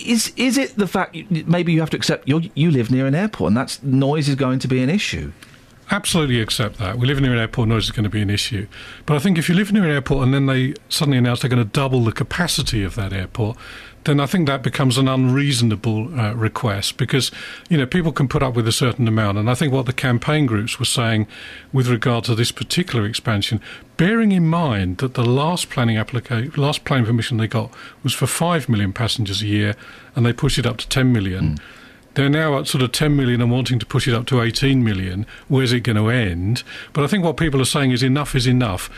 Is 0.00 0.32
is 0.36 0.58
it 0.58 0.76
the 0.76 0.86
fact 0.86 1.14
you, 1.14 1.44
maybe 1.46 1.72
you 1.72 1.80
have 1.80 1.90
to 1.90 1.96
accept 1.96 2.28
you 2.28 2.50
you 2.54 2.70
live 2.70 2.90
near 2.90 3.06
an 3.06 3.14
airport, 3.14 3.48
and 3.48 3.56
that's 3.56 3.82
noise 3.82 4.28
is 4.28 4.34
going 4.34 4.58
to 4.58 4.68
be 4.68 4.82
an 4.82 4.90
issue? 4.90 5.32
Absolutely 5.90 6.40
accept 6.40 6.78
that. 6.78 6.98
We 6.98 7.06
live 7.06 7.20
near 7.20 7.32
an 7.32 7.38
airport, 7.38 7.68
noise 7.68 7.84
is 7.84 7.90
going 7.90 8.04
to 8.04 8.10
be 8.10 8.22
an 8.22 8.30
issue. 8.30 8.66
But 9.04 9.16
I 9.16 9.18
think 9.18 9.36
if 9.36 9.48
you 9.50 9.54
live 9.54 9.70
near 9.70 9.84
an 9.84 9.90
airport 9.90 10.24
and 10.24 10.32
then 10.32 10.46
they 10.46 10.74
suddenly 10.88 11.18
announce 11.18 11.40
they're 11.42 11.50
going 11.50 11.62
to 11.62 11.70
double 11.70 12.02
the 12.04 12.12
capacity 12.12 12.82
of 12.82 12.94
that 12.94 13.12
airport, 13.12 13.58
then 14.04 14.20
I 14.20 14.26
think 14.26 14.46
that 14.46 14.62
becomes 14.62 14.98
an 14.98 15.08
unreasonable 15.08 16.18
uh, 16.18 16.34
request 16.34 16.96
because, 16.96 17.30
you 17.68 17.78
know, 17.78 17.86
people 17.86 18.12
can 18.12 18.28
put 18.28 18.42
up 18.42 18.54
with 18.54 18.68
a 18.68 18.72
certain 18.72 19.08
amount. 19.08 19.38
And 19.38 19.50
I 19.50 19.54
think 19.54 19.72
what 19.72 19.86
the 19.86 19.92
campaign 19.92 20.46
groups 20.46 20.78
were 20.78 20.84
saying 20.84 21.26
with 21.72 21.88
regard 21.88 22.24
to 22.24 22.34
this 22.34 22.52
particular 22.52 23.06
expansion, 23.06 23.60
bearing 23.96 24.32
in 24.32 24.46
mind 24.46 24.98
that 24.98 25.14
the 25.14 25.24
last 25.24 25.70
planning 25.70 25.96
application, 25.96 26.52
last 26.56 26.84
planning 26.84 27.06
permission 27.06 27.38
they 27.38 27.46
got 27.46 27.70
was 28.02 28.12
for 28.12 28.26
5 28.26 28.68
million 28.68 28.92
passengers 28.92 29.42
a 29.42 29.46
year 29.46 29.74
and 30.14 30.26
they 30.26 30.32
pushed 30.32 30.58
it 30.58 30.66
up 30.66 30.76
to 30.78 30.88
10 30.88 31.12
million. 31.12 31.58
They're 32.14 32.28
now 32.28 32.58
at 32.58 32.68
sort 32.68 32.82
of 32.82 32.92
10 32.92 33.16
million 33.16 33.40
and 33.40 33.50
wanting 33.50 33.78
to 33.80 33.86
push 33.86 34.06
it 34.06 34.14
up 34.14 34.26
to 34.26 34.40
18 34.40 34.84
million. 34.84 35.26
Where's 35.48 35.72
it 35.72 35.80
going 35.80 35.96
to 35.96 36.08
end? 36.08 36.62
But 36.92 37.04
I 37.04 37.06
think 37.08 37.24
what 37.24 37.36
people 37.36 37.60
are 37.60 37.66
saying 37.66 37.90
is 37.90 38.02
enough 38.02 38.36
is 38.36 38.46
enough. 38.46 38.88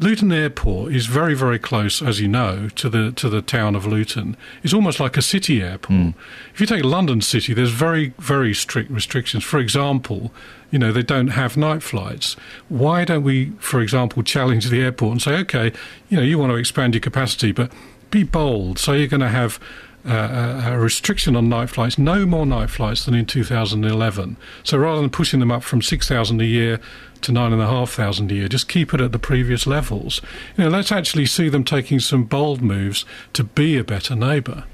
Luton 0.00 0.30
Airport 0.30 0.92
is 0.92 1.06
very, 1.06 1.34
very 1.34 1.58
close, 1.58 2.02
as 2.02 2.20
you 2.20 2.28
know, 2.28 2.68
to 2.76 2.88
the 2.88 3.12
to 3.12 3.28
the 3.28 3.40
town 3.40 3.74
of 3.74 3.86
Luton. 3.86 4.36
It's 4.62 4.74
almost 4.74 5.00
like 5.00 5.16
a 5.16 5.22
city 5.22 5.62
airport. 5.62 6.14
If 6.52 6.60
you 6.60 6.66
take 6.66 6.84
London 6.84 7.20
City, 7.22 7.54
there's 7.54 7.70
very, 7.70 8.12
very 8.18 8.52
strict 8.52 8.90
restrictions. 8.90 9.42
For 9.42 9.58
example, 9.58 10.32
you 10.70 10.78
know 10.78 10.92
they 10.92 11.02
don't 11.02 11.28
have 11.28 11.56
night 11.56 11.82
flights. 11.82 12.36
Why 12.68 13.04
don't 13.04 13.22
we, 13.22 13.52
for 13.58 13.80
example, 13.80 14.22
challenge 14.22 14.68
the 14.68 14.82
airport 14.82 15.12
and 15.12 15.22
say, 15.22 15.36
okay, 15.38 15.72
you 16.10 16.16
know, 16.18 16.22
you 16.22 16.38
want 16.38 16.50
to 16.52 16.56
expand 16.56 16.94
your 16.94 17.00
capacity, 17.00 17.52
but 17.52 17.72
be 18.10 18.22
bold. 18.22 18.78
So 18.78 18.92
you're 18.92 19.08
going 19.08 19.20
to 19.20 19.28
have 19.28 19.58
uh, 20.06 20.62
a 20.64 20.72
a 20.74 20.78
restriction 20.78 21.34
on 21.36 21.48
night 21.48 21.70
flights, 21.70 21.98
no 21.98 22.26
more 22.26 22.44
night 22.44 22.70
flights 22.70 23.04
than 23.06 23.14
in 23.14 23.24
2011. 23.24 24.36
So 24.62 24.76
rather 24.76 25.00
than 25.00 25.10
pushing 25.10 25.40
them 25.40 25.50
up 25.50 25.62
from 25.62 25.80
6,000 25.80 26.40
a 26.40 26.44
year 26.44 26.80
to 27.26 27.32
9,500 27.32 28.30
a 28.30 28.34
year, 28.34 28.48
just 28.48 28.68
keep 28.68 28.94
it 28.94 29.00
at 29.00 29.12
the 29.12 29.18
previous 29.18 29.66
levels. 29.66 30.20
You 30.56 30.64
know, 30.64 30.70
let's 30.70 30.90
actually 30.90 31.26
see 31.26 31.48
them 31.48 31.64
taking 31.64 32.00
some 32.00 32.24
bold 32.24 32.62
moves 32.62 33.04
to 33.34 33.44
be 33.44 33.76
a 33.76 33.84
better 33.84 34.16
neighbour. 34.16 34.64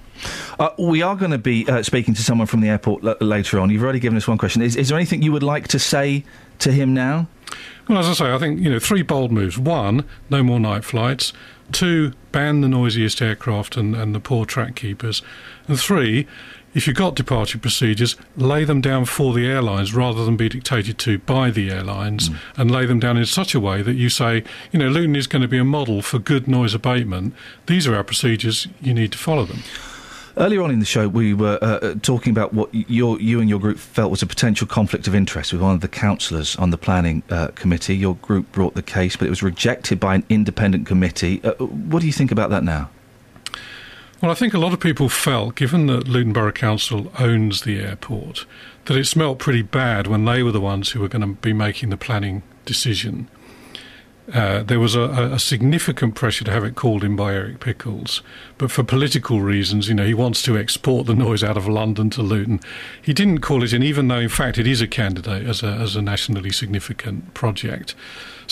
Uh, 0.58 0.70
we 0.78 1.02
are 1.02 1.16
going 1.16 1.30
to 1.32 1.38
be 1.38 1.66
uh, 1.68 1.82
speaking 1.82 2.14
to 2.14 2.22
someone 2.22 2.46
from 2.46 2.60
the 2.60 2.68
airport 2.68 3.04
l- 3.04 3.16
later 3.20 3.58
on. 3.58 3.70
You've 3.70 3.82
already 3.82 3.98
given 3.98 4.16
us 4.16 4.28
one 4.28 4.38
question. 4.38 4.62
Is, 4.62 4.76
is 4.76 4.88
there 4.88 4.96
anything 4.96 5.22
you 5.22 5.32
would 5.32 5.42
like 5.42 5.68
to 5.68 5.78
say 5.78 6.24
to 6.60 6.70
him 6.70 6.94
now? 6.94 7.26
Well, 7.88 7.98
as 7.98 8.06
I 8.06 8.12
say, 8.12 8.32
I 8.32 8.38
think, 8.38 8.60
you 8.60 8.70
know, 8.70 8.78
three 8.78 9.02
bold 9.02 9.32
moves. 9.32 9.58
One, 9.58 10.04
no 10.30 10.42
more 10.42 10.60
night 10.60 10.84
flights. 10.84 11.32
Two, 11.72 12.12
ban 12.30 12.60
the 12.60 12.68
noisiest 12.68 13.20
aircraft 13.20 13.76
and, 13.76 13.96
and 13.96 14.14
the 14.14 14.20
poor 14.20 14.44
track 14.44 14.76
keepers. 14.76 15.22
And 15.66 15.80
three, 15.80 16.26
if 16.74 16.86
you've 16.86 16.97
got 16.97 17.15
departure 17.15 17.59
procedures, 17.59 18.16
lay 18.36 18.65
them 18.65 18.81
down 18.81 19.05
for 19.05 19.35
the 19.35 19.47
airlines 19.47 19.94
rather 19.94 20.24
than 20.24 20.36
be 20.36 20.49
dictated 20.49 20.99
to 20.99 21.19
by 21.19 21.51
the 21.51 21.70
airlines 21.70 22.31
and 22.57 22.70
lay 22.70 22.86
them 22.86 22.99
down 22.99 23.16
in 23.16 23.27
such 23.27 23.55
a 23.55 23.61
way 23.61 23.82
that 23.82 23.94
you 23.94 24.09
say, 24.09 24.43
you 24.70 24.78
know, 24.78 24.89
Luton 24.89 25.16
is 25.16 25.27
going 25.27 25.43
to 25.43 25.49
be 25.49 25.59
a 25.59 25.65
model 25.65 26.03
for 26.03 26.19
good 26.19 26.49
noise 26.49 26.74
abatement. 26.74 27.35
These 27.66 27.86
are 27.86 27.94
our 27.94 28.05
procedures, 28.05 28.69
you 28.81 28.94
need 28.94 29.12
to 29.12 29.19
follow 29.19 29.44
them. 29.44 29.62
Earlier 30.35 30.62
on 30.62 30.70
in 30.70 30.78
the 30.78 30.86
show, 30.86 31.09
we 31.09 31.35
were 31.35 31.59
uh, 31.61 31.66
uh, 31.66 31.94
talking 32.01 32.31
about 32.31 32.55
what 32.55 32.70
your, 32.73 33.20
you 33.20 33.40
and 33.40 33.51
your 33.51 33.59
group 33.59 33.77
felt 33.77 34.11
was 34.11 34.23
a 34.23 34.27
potential 34.27 34.66
conflict 34.66 35.07
of 35.07 35.15
interest 35.15 35.53
with 35.53 35.61
one 35.61 35.74
of 35.74 35.82
the 35.82 35.89
councillors 35.89 36.57
on 36.57 36.70
the 36.70 36.78
planning 36.78 37.23
uh, 37.28 37.49
committee. 37.49 37.94
Your 37.94 38.15
group 38.16 38.51
brought 38.51 38.74
the 38.74 38.82
case, 38.82 39.15
but 39.15 39.27
it 39.27 39.31
was 39.31 39.43
rejected 39.43 40.01
by 40.01 40.15
an 40.15 40.24
independent 40.31 40.86
committee. 40.86 41.44
Uh, 41.44 41.53
what 41.65 42.01
do 42.01 42.07
you 42.07 42.15
think 42.15 42.32
about 42.32 42.49
that 42.49 42.65
now? 42.65 42.89
Well, 44.23 44.31
I 44.31 44.35
think 44.35 44.55
a 44.55 44.59
lot 44.59 44.73
of 44.73 44.78
people 44.78 45.09
felt, 45.09 45.57
given 45.57 45.89
that 45.89 46.07
Luton 46.07 46.32
Borough 46.32 46.53
Council 46.53 47.11
owns 47.19 47.62
the 47.62 47.81
airport, 47.81 48.47
that 48.85 48.97
it 48.97 49.07
smelt 49.07 49.40
pretty 49.40 49.62
bad 49.62 50.07
when 50.07 50.24
they 50.24 50.44
were 50.44 50.53
the 50.53 50.61
ones 50.61 50.90
who 50.90 51.01
were 51.01 51.09
going 51.09 51.23
to 51.23 51.40
be 51.40 51.53
making 51.53 51.90
the 51.90 51.97
planning 51.97 52.44
decision. 52.65 53.28
Uh, 54.32 54.62
there 54.62 54.78
was 54.78 54.94
a, 54.94 55.03
a, 55.32 55.39
significant 55.40 56.15
pressure 56.15 56.44
to 56.44 56.53
have 56.53 56.62
it 56.62 56.77
called 56.77 57.03
in 57.03 57.16
by 57.16 57.35
Eric 57.35 57.59
Pickles, 57.59 58.23
but 58.59 58.70
for 58.70 58.85
political 58.85 59.40
reasons, 59.40 59.89
you 59.89 59.94
know, 59.94 60.07
he 60.07 60.15
wants 60.15 60.40
to 60.43 60.57
export 60.57 61.07
the 61.07 61.15
noise 61.15 61.43
out 61.43 61.57
of 61.57 61.66
London 61.66 62.09
to 62.11 62.23
Luton. 62.23 62.61
He 63.03 63.12
didn't 63.12 63.40
call 63.40 63.65
it 63.65 63.73
in, 63.73 63.82
even 63.82 64.07
though, 64.07 64.20
in 64.20 64.28
fact, 64.28 64.57
it 64.57 64.69
is 64.69 64.81
a 64.81 64.86
candidate 64.86 65.44
as 65.44 65.65
a, 65.65 65.66
as 65.66 65.97
a 65.97 66.03
nationally 66.03 66.53
significant 66.53 67.35
project. 67.35 67.97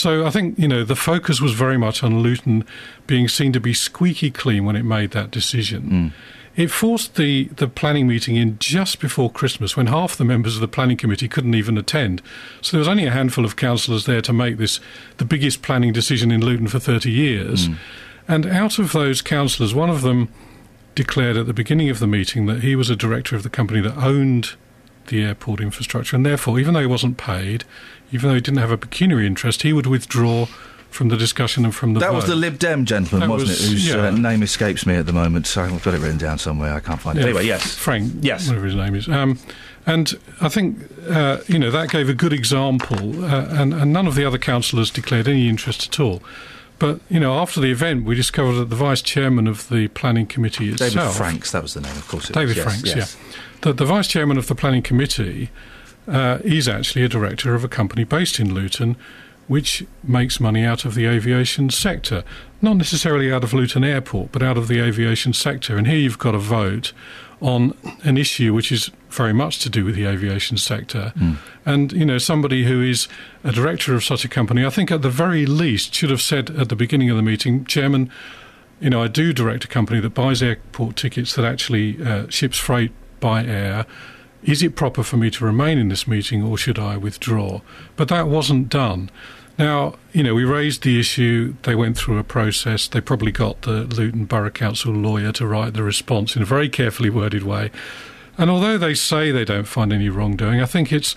So 0.01 0.25
I 0.25 0.31
think, 0.31 0.59
you 0.59 0.67
know, 0.67 0.83
the 0.83 0.97
focus 0.97 1.43
was 1.43 1.53
very 1.53 1.77
much 1.77 2.03
on 2.03 2.21
Luton 2.21 2.65
being 3.07 3.29
seen 3.29 3.53
to 3.53 3.61
be 3.61 3.75
squeaky 3.75 4.31
clean 4.31 4.65
when 4.65 4.75
it 4.75 4.83
made 4.83 5.11
that 5.11 5.31
decision. 5.31 5.83
Hmm. 5.83 6.09
It 6.57 6.71
forced 6.71 7.17
the, 7.17 7.45
the 7.57 7.69
planning 7.69 8.09
meeting 8.09 8.37
in 8.37 8.59
just 8.59 8.99
before 8.99 9.31
Christmas 9.31 9.77
when 9.77 9.89
half 9.89 10.17
the 10.17 10.25
members 10.25 10.55
of 10.55 10.63
the 10.63 10.69
planning 10.69 10.97
committee 10.97 11.29
couldn't 11.29 11.55
even 11.55 11.77
attend. 11.77 12.23
So 12.63 12.73
there 12.73 12.79
was 12.79 12.89
only 12.89 13.05
a 13.05 13.11
handful 13.11 13.45
of 13.45 13.57
councillors 13.57 14.07
there 14.07 14.23
to 14.23 14.33
make 14.33 14.57
this 14.57 14.81
the 15.19 15.27
biggest 15.27 15.61
planning 15.61 15.93
decision 15.93 16.33
in 16.33 16.41
Luton 16.41 16.67
for 16.67 16.79
30 16.79 17.11
years. 17.11 17.67
Hmm. 17.67 17.75
And 18.27 18.47
out 18.47 18.79
of 18.79 18.93
those 18.93 19.21
councillors, 19.21 19.75
one 19.75 19.91
of 19.91 20.01
them 20.01 20.31
declared 20.95 21.37
at 21.37 21.47
the 21.47 21.55
beginning 21.55 21.91
of 21.91 21.99
the 21.99 22.07
meeting 22.07 22.47
that 22.47 22.63
he 22.63 22.75
was 22.75 22.89
a 22.89 22.97
director 22.97 23.37
of 23.37 23.43
the 23.43 23.51
company 23.51 23.83
that 23.83 23.97
owned 23.99 24.55
the 25.09 25.23
airport 25.25 25.61
infrastructure, 25.61 26.17
and 26.17 26.25
therefore, 26.25 26.59
even 26.61 26.75
though 26.75 26.81
he 26.81 26.87
wasn't 26.87 27.17
paid, 27.17 27.65
even 28.13 28.29
though 28.29 28.35
he 28.35 28.41
didn't 28.41 28.59
have 28.61 28.71
a 28.71 28.77
pecuniary 28.79 29.27
interest, 29.27 29.63
he 29.63 29.73
would 29.73 29.87
withdraw 29.87 30.47
from 30.91 31.09
the 31.09 31.17
discussion 31.17 31.65
and 31.65 31.73
from 31.75 31.95
the 31.95 32.01
That 32.01 32.09
vote. 32.11 32.17
was 32.17 32.27
the 32.27 32.35
Lib 32.35 32.59
Dem 32.59 32.85
gentleman, 32.85 33.29
That 33.29 33.33
wasn't 33.33 33.51
was- 33.51 33.65
it? 33.65 33.71
Whose 33.71 33.89
yeah. 33.89 34.09
uh, 34.09 34.11
name 34.11 34.43
escapes 34.43 34.85
me 34.87 34.97
at 34.97 35.07
the 35.07 35.13
moment. 35.13 35.47
So 35.47 35.63
I've 35.63 35.83
got 35.85 35.95
it 35.95 36.01
written 36.01 36.19
down 36.19 36.39
somewhere. 36.39 36.75
I 36.75 36.81
can't 36.81 37.01
find 37.01 37.17
it. 37.19 37.23
Anyway, 37.23 37.47
yes. 37.47 37.75
Frank. 37.77 38.13
Yes. 38.23 38.49
whatever 38.49 38.67
his 38.67 38.75
name 38.75 38.97
is. 38.97 39.09
Um, 39.09 39.39
and 39.87 40.13
I 40.41 40.49
think 40.49 40.79
uh, 41.09 41.39
you 41.47 41.59
know 41.61 41.71
that 41.71 41.91
gave 41.91 42.09
a 42.09 42.15
good 42.15 42.33
example, 42.33 43.25
uh, 43.25 43.47
and, 43.51 43.73
and 43.73 43.93
none 43.93 44.07
of 44.09 44.15
the 44.17 44.25
other 44.25 44.37
councillors 44.39 44.91
declared 44.91 45.27
any 45.29 45.49
interest 45.49 45.87
at 45.87 46.01
all. 46.01 46.23
But 46.81 46.99
you 47.11 47.21
know, 47.21 47.35
after 47.35 47.61
the 47.61 47.71
event, 47.71 48.05
we 48.05 48.17
discovered 48.17 48.55
that 48.55 48.71
the 48.71 48.75
vice 48.75 49.03
chairman 49.03 49.47
of 49.47 49.69
the 49.69 49.89
planning 49.89 50.27
committee 50.27 50.71
itself, 50.71 50.95
David 50.95 51.13
Franks, 51.13 51.53
that 51.53 51.63
was 51.63 51.75
the 51.75 51.83
name, 51.83 51.97
of 51.97 52.09
course. 52.09 52.29
David 52.29 52.49
was. 52.49 52.57
Yes, 52.57 52.65
Franks, 52.65 52.97
yes. 52.97 53.17
yeah, 53.17 53.33
that 53.61 53.77
the 53.77 53.85
vice 53.85 54.09
chairman 54.09 54.39
of 54.39 54.49
the 54.49 54.55
planning 54.55 54.83
committee 54.83 55.51
uh, 56.09 56.39
is 56.43 56.67
actually 56.67 57.05
a 57.05 57.09
director 57.09 57.55
of 57.55 57.63
a 57.63 57.69
company 57.69 58.03
based 58.03 58.41
in 58.41 58.55
Luton, 58.55 58.97
which 59.47 59.85
makes 60.03 60.41
money 60.41 60.65
out 60.65 60.87
of 60.87 60.95
the 60.95 61.05
aviation 61.05 61.69
sector, 61.69 62.25
not 62.63 62.79
necessarily 62.79 63.31
out 63.31 63.45
of 63.45 63.53
Luton 63.53 63.85
Airport, 63.85 64.33
but 64.33 64.43
out 64.43 64.57
of 64.57 64.67
the 64.67 64.81
aviation 64.81 65.35
sector. 65.35 65.77
And 65.77 65.87
here 65.87 65.99
you've 65.99 66.19
got 66.19 66.35
a 66.35 66.39
vote 66.39 66.95
on 67.41 67.75
an 68.03 68.17
issue 68.17 68.53
which 68.53 68.71
is 68.71 68.91
very 69.09 69.33
much 69.33 69.59
to 69.61 69.71
do 69.71 69.85
with 69.85 69.95
the 69.95 70.07
aviation 70.07 70.57
sector. 70.57 71.13
And, 71.65 71.93
you 71.93 72.05
know, 72.05 72.19
somebody 72.19 72.65
who 72.65 72.83
is 72.83 73.09
a 73.45 73.53
director 73.53 73.95
of 73.95 74.05
such 74.05 74.25
a 74.25 74.29
company, 74.29 74.65
I 74.65 74.71
think 74.71 74.91
at 74.91 75.03
the 75.03 75.11
very 75.11 75.47
least 75.47 75.95
should 75.95 76.11
have 76.11 76.23
said 76.23 76.51
at 76.51 76.69
the 76.69 76.77
beginning 76.77 77.11
of 77.11 77.17
the 77.17 77.23
meeting, 77.23 77.65
Chairman, 77.65 78.11
you 78.81 78.91
know, 78.91 79.03
I 79.03 79.09
do 79.09 79.33
direct 79.33 79.65
a 79.65 79.69
company 79.69 80.01
that 80.01 80.11
buys 80.11 80.43
airport 80.43 80.97
tickets 80.97 81.35
that 81.35 81.45
actually 81.45 82.03
uh, 82.03 82.29
ships 82.29 82.59
freight 82.59 82.93
by 83.21 83.45
air. 83.45 83.87
Is 84.43 84.63
it 84.63 84.75
proper 84.75 85.03
for 85.03 85.19
me 85.19 85.31
to 85.31 85.45
remain 85.45 85.77
in 85.77 85.89
this 85.89 86.07
meeting 86.09 86.43
or 86.43 86.57
should 86.57 86.79
I 86.79 86.97
withdraw? 86.97 87.61
But 87.97 88.09
that 88.09 88.27
wasn't 88.27 88.71
done. 88.71 89.11
Now, 89.61 89.97
you 90.15 90.23
know, 90.23 90.35
we 90.35 90.45
raised 90.45 90.85
the 90.85 90.99
issue, 90.99 91.55
they 91.65 91.75
went 91.75 91.99
through 91.99 92.17
a 92.17 92.25
process, 92.25 92.89
they 92.89 93.03
probably 93.03 93.31
got 93.31 93.61
the 93.61 93.83
Luton 93.83 94.25
Borough 94.25 94.49
Council 94.49 94.91
lawyer 94.91 95.33
to 95.33 95.47
write 95.47 95.75
the 95.75 95.83
response 95.83 96.35
in 96.35 96.41
a 96.41 96.47
very 96.47 96.71
carefully 96.71 97.11
worded 97.11 97.43
way. 97.43 97.71
And 98.39 98.49
although 98.49 98.79
they 98.79 98.95
say 98.95 99.31
they 99.31 99.45
don't 99.45 99.69
find 99.69 99.93
any 99.93 100.09
wrongdoing, 100.09 100.63
I 100.63 100.65
think 100.65 100.95
it's 100.95 101.15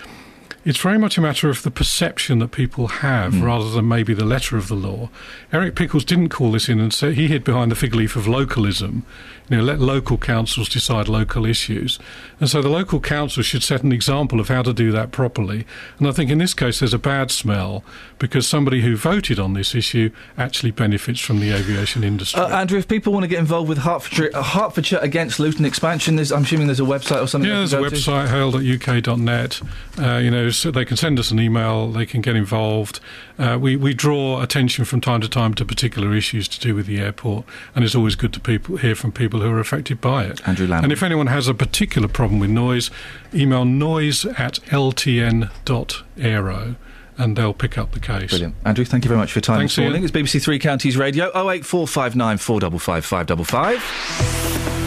it's 0.65 0.80
very 0.80 0.98
much 0.98 1.18
a 1.18 1.22
matter 1.22 1.49
of 1.49 1.64
the 1.64 1.72
perception 1.72 2.40
that 2.40 2.52
people 2.52 2.88
have 2.88 3.41
rather 3.41 3.69
than 3.69 3.88
maybe 3.88 4.14
the 4.14 4.26
letter 4.26 4.57
of 4.57 4.68
the 4.68 4.76
law. 4.76 5.10
Eric 5.52 5.76
Pickles 5.76 6.06
didn't 6.06 6.30
call 6.30 6.52
this 6.52 6.69
in 6.69 6.80
and 6.80 6.94
say 6.94 7.14
he 7.14 7.27
hid 7.27 7.44
behind 7.44 7.72
the 7.72 7.76
fig 7.76 7.94
leaf 7.94 8.15
of 8.15 8.27
localism. 8.27 9.06
You 9.49 9.57
know, 9.57 9.64
let 9.64 9.80
local 9.80 10.18
councils 10.18 10.69
decide 10.69 11.10
local 11.10 11.45
issues. 11.45 11.99
And 12.40 12.49
so 12.49 12.61
the 12.61 12.69
local 12.69 13.02
council 13.02 13.44
should 13.44 13.61
set 13.61 13.84
an 13.84 13.91
example 13.91 14.40
of 14.40 14.48
how 14.48 14.61
to 14.61 14.73
do 14.73 14.91
that 14.94 15.11
properly. 15.11 15.65
And 15.99 16.07
I 16.07 16.11
think 16.11 16.31
in 16.31 16.38
this 16.38 16.53
case 16.53 16.80
there's 16.80 16.94
a 16.94 16.99
bad 16.99 17.30
smell 17.30 17.84
because 18.18 18.48
somebody 18.48 18.81
who 18.81 18.95
voted 18.95 19.40
on 19.40 19.53
this 19.53 19.76
issue 19.76 20.11
actually 20.38 20.72
benefits 20.72 21.19
from 21.19 21.41
the 21.41 21.52
aviation 21.52 22.06
industry. 22.06 22.41
Uh, 22.41 22.48
Andrew, 22.57 22.80
if 22.80 22.88
people 22.88 23.11
want 23.11 23.23
to 23.23 23.27
get 23.27 23.40
involved 23.40 23.68
with 23.68 23.80
Hertfordshire, 23.80 24.31
uh, 24.34 24.41
Hertfordshire 24.41 24.99
against 25.02 25.41
Luton 25.41 25.65
expansion, 25.65 26.15
there's, 26.15 26.31
I'm 26.31 26.44
assuming 26.44 26.68
there's 26.68 26.80
a 26.80 26.84
website 26.84 27.22
or 27.22 27.27
something. 27.27 27.49
Yeah, 27.49 27.57
there's 27.57 27.73
a 27.73 27.77
can 27.77 27.84
go 27.84 27.90
to? 27.90 27.95
website, 27.95 28.30
hail.uk.net. 28.30 29.61
Uh, 29.99 30.18
you 30.19 30.31
know, 30.31 30.49
so 30.58 30.72
they 30.72 30.86
can 30.86 30.98
send 30.98 31.20
us 31.20 31.32
an 31.32 31.40
email, 31.40 31.92
they 31.92 32.06
can 32.06 32.22
get 32.22 32.36
involved. 32.36 33.00
Uh, 33.38 33.58
we, 33.60 33.76
we 33.76 33.94
draw 33.94 34.42
attention 34.42 34.86
from 34.86 35.02
time 35.02 35.22
to 35.22 35.30
time 35.30 35.54
to 35.56 35.66
particular 35.66 36.14
issues 36.14 36.48
to 36.50 36.60
do 36.60 36.76
with 36.76 36.86
the 36.86 37.00
airport, 37.00 37.46
and 37.76 37.84
it's 37.84 37.96
always 37.96 38.16
good 38.16 38.34
to 38.34 38.40
people 38.40 38.78
hear 38.78 38.96
from 38.96 39.12
people 39.12 39.42
who 39.42 39.50
are 39.52 39.60
affected 39.60 40.00
by 40.02 40.26
it. 40.26 40.48
Andrew 40.48 40.68
Lambourne. 40.68 40.86
And 40.86 40.94
if 40.94 41.04
anyone 41.04 41.28
has 41.28 41.48
a 41.48 41.54
particular 41.54 42.08
problem 42.08 42.40
with 42.40 42.50
noise, 42.50 42.90
email 43.34 43.66
noise 43.66 44.26
at 44.26 44.60
ltn.aero 44.68 45.50
and 47.18 47.36
they'll 47.36 47.54
pick 47.54 47.78
up 47.78 47.92
the 47.92 48.00
case. 48.00 48.32
Brilliant. 48.32 48.56
Andrew, 48.66 48.86
thank 48.86 49.06
you 49.06 49.10
very 49.10 49.20
much 49.20 49.32
for 49.32 49.38
your 49.38 49.44
time 49.44 49.60
Thanks, 49.60 49.76
this 49.76 49.84
morning. 49.84 50.04
It's 50.04 50.12
BBC 50.12 50.42
Three 50.42 50.60
Counties 50.60 50.98
Radio, 50.98 51.28
08459 51.28 52.38
455 52.38 53.06
555. 53.06 54.82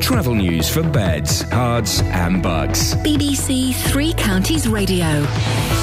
Travel 0.00 0.34
news 0.34 0.68
for 0.68 0.82
beds, 0.82 1.44
cards, 1.44 2.00
and 2.06 2.42
bugs. 2.42 2.94
BBC 2.96 3.74
Three 3.74 4.12
Counties 4.14 4.66
Radio. 4.66 5.06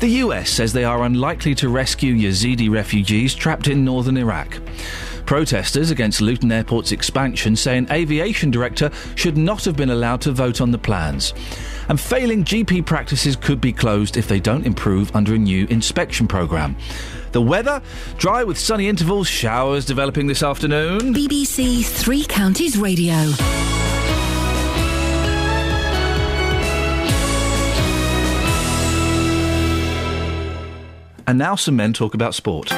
The 0.00 0.08
US 0.22 0.48
says 0.48 0.72
they 0.72 0.84
are 0.84 1.04
unlikely 1.04 1.54
to 1.56 1.68
rescue 1.68 2.14
Yazidi 2.14 2.70
refugees 2.70 3.34
trapped 3.34 3.68
in 3.68 3.84
northern 3.84 4.16
Iraq. 4.16 4.58
Protesters 5.26 5.90
against 5.90 6.20
Luton 6.20 6.50
Airport's 6.50 6.92
expansion 6.92 7.56
say 7.56 7.76
an 7.76 7.90
aviation 7.90 8.50
director 8.50 8.90
should 9.16 9.36
not 9.36 9.64
have 9.64 9.76
been 9.76 9.90
allowed 9.90 10.20
to 10.22 10.32
vote 10.32 10.60
on 10.60 10.70
the 10.70 10.78
plans. 10.78 11.34
And 11.88 12.00
failing 12.00 12.44
GP 12.44 12.86
practices 12.86 13.36
could 13.36 13.60
be 13.60 13.72
closed 13.72 14.16
if 14.16 14.28
they 14.28 14.40
don't 14.40 14.64
improve 14.64 15.14
under 15.14 15.34
a 15.34 15.38
new 15.38 15.66
inspection 15.66 16.26
programme. 16.26 16.76
The 17.32 17.42
weather 17.42 17.82
dry 18.16 18.44
with 18.44 18.56
sunny 18.58 18.88
intervals, 18.88 19.28
showers 19.28 19.84
developing 19.84 20.26
this 20.26 20.42
afternoon. 20.42 21.12
BBC 21.12 21.84
Three 21.84 22.24
Counties 22.24 22.78
Radio. 22.78 23.32
And 31.26 31.38
now 31.38 31.56
some 31.56 31.76
men 31.76 31.92
talk 31.92 32.14
about 32.14 32.34
sport. 32.34 32.68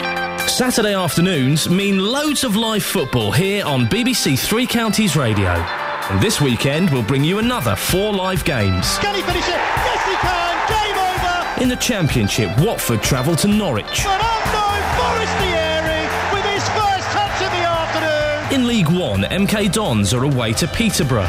Saturday 0.49 0.95
afternoons 0.95 1.69
mean 1.69 1.99
loads 1.99 2.45
of 2.45 2.57
live 2.57 2.83
football 2.83 3.31
here 3.31 3.65
on 3.65 3.87
BBC 3.87 4.39
Three 4.39 4.67
Counties 4.67 5.17
Radio. 5.17 5.51
And 5.51 6.21
this 6.23 6.41
weekend 6.41 6.89
we'll 6.91 7.03
bring 7.03 7.23
you 7.25 7.39
another 7.39 7.77
four 7.77 8.13
live 8.13 8.45
games. 8.45 8.97
Can 8.99 9.15
he 9.15 9.21
finish 9.23 9.47
it? 9.47 9.51
Yes, 9.51 10.05
he 10.09 10.17
can. 10.17 10.69
Game 10.69 10.97
over. 10.97 11.63
In 11.63 11.69
the 11.69 11.77
Championship, 11.77 12.51
Watford 12.59 13.03
travel 13.03 13.37
to 13.37 13.49
Norwich. 13.49 14.05
But 14.05 14.21
unknown 14.25 14.83
Forestieri 14.97 16.03
with 16.33 16.45
his 16.47 16.65
first 16.71 17.07
touch 17.13 17.43
of 17.43 17.51
the 17.53 17.65
afternoon. 17.69 18.55
In 18.63 18.67
League 18.67 18.89
One, 18.89 19.23
MK 19.25 19.71
Dons 19.73 20.15
are 20.15 20.25
away 20.25 20.55
to 20.55 20.67
Peterborough. 20.69 21.29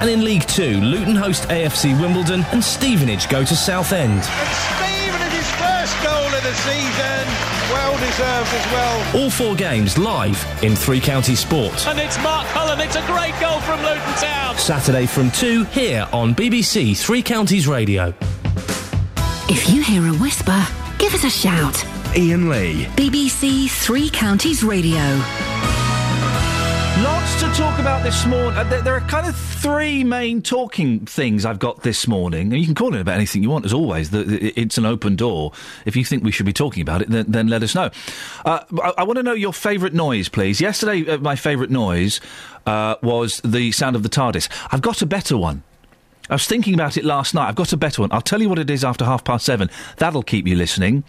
And 0.00 0.08
in 0.08 0.24
League 0.24 0.46
Two, 0.46 0.80
Luton 0.80 1.14
host 1.14 1.44
AFC 1.48 1.98
Wimbledon 2.00 2.42
and 2.52 2.64
Stevenage 2.64 3.28
go 3.28 3.44
to 3.44 3.54
Southend. 3.54 4.22
Stevenage's 4.24 5.50
first 5.60 6.02
goal 6.02 6.26
of 6.26 6.42
the 6.42 6.54
season. 6.54 7.26
Well 7.70 7.98
deserved 7.98 8.52
as 8.54 8.72
well. 8.72 9.22
All 9.22 9.30
four 9.30 9.54
games 9.54 9.98
live 9.98 10.42
in 10.62 10.74
Three 10.74 11.00
Counties 11.00 11.40
Sport. 11.40 11.86
And 11.86 11.98
it's 12.00 12.16
Mark 12.22 12.46
Cullen. 12.48 12.80
It's 12.80 12.96
a 12.96 13.06
great 13.06 13.38
goal 13.40 13.60
from 13.60 13.80
Luton 13.82 14.14
Town. 14.14 14.56
Saturday 14.56 15.04
from 15.06 15.30
2 15.32 15.64
here 15.64 16.08
on 16.12 16.34
BBC 16.34 16.96
Three 16.96 17.22
Counties 17.22 17.68
Radio. 17.68 18.14
If 19.48 19.68
you 19.68 19.82
hear 19.82 20.06
a 20.06 20.14
whisper, 20.16 20.66
give 20.98 21.12
us 21.12 21.24
a 21.24 21.30
shout. 21.30 21.84
Iain 22.16 22.48
Lee. 22.48 22.86
BBC 22.96 23.68
Three 23.70 24.08
Counties 24.08 24.64
Radio. 24.64 24.98
Lots 26.98 27.40
to 27.40 27.48
talk 27.54 27.78
about 27.78 28.02
this 28.02 28.26
morning. 28.26 28.58
Uh, 28.58 28.64
there, 28.82 28.94
are 28.94 29.00
kind 29.00 29.26
of 29.26 29.34
three 29.34 30.04
main 30.04 30.42
talking 30.42 31.06
things 31.06 31.46
I've 31.46 31.58
got 31.58 31.82
this 31.82 32.06
morning. 32.06 32.52
And 32.52 32.60
you 32.60 32.66
can 32.66 32.74
call 32.74 32.94
it 32.94 33.00
about 33.00 33.14
anything 33.14 33.42
you 33.42 33.48
want, 33.48 33.64
as 33.64 33.72
always. 33.72 34.12
It's 34.12 34.76
an 34.76 34.84
open 34.84 35.16
door. 35.16 35.52
If 35.86 35.96
you 35.96 36.04
think 36.04 36.24
we 36.24 36.30
should 36.30 36.44
be 36.44 36.52
talking 36.52 36.82
about 36.82 37.00
it, 37.00 37.08
then, 37.08 37.48
let 37.48 37.62
us 37.62 37.74
know. 37.74 37.90
Uh, 38.44 38.60
I, 38.82 38.92
I 38.98 39.02
want 39.04 39.16
to 39.16 39.22
know 39.22 39.32
your 39.32 39.54
favourite 39.54 39.94
noise, 39.94 40.28
please. 40.28 40.60
Yesterday, 40.60 41.08
uh, 41.10 41.18
my 41.18 41.36
favourite 41.36 41.70
noise 41.70 42.20
uh, 42.66 42.96
was 43.02 43.40
the 43.42 43.72
sound 43.72 43.96
of 43.96 44.02
the 44.02 44.10
TARDIS. 44.10 44.50
I've 44.70 44.82
got 44.82 45.00
a 45.00 45.06
better 45.06 45.38
one. 45.38 45.62
I 46.30 46.34
was 46.34 46.46
thinking 46.46 46.74
about 46.74 46.96
it 46.96 47.04
last 47.04 47.34
night. 47.34 47.48
I've 47.48 47.56
got 47.56 47.72
a 47.72 47.76
better 47.76 48.02
one. 48.02 48.12
I'll 48.12 48.20
tell 48.20 48.40
you 48.40 48.48
what 48.48 48.60
it 48.60 48.70
is 48.70 48.84
after 48.84 49.04
half 49.04 49.24
past 49.24 49.44
seven. 49.44 49.68
That'll 49.96 50.22
keep 50.22 50.46
you 50.46 50.54
listening. 50.54 51.02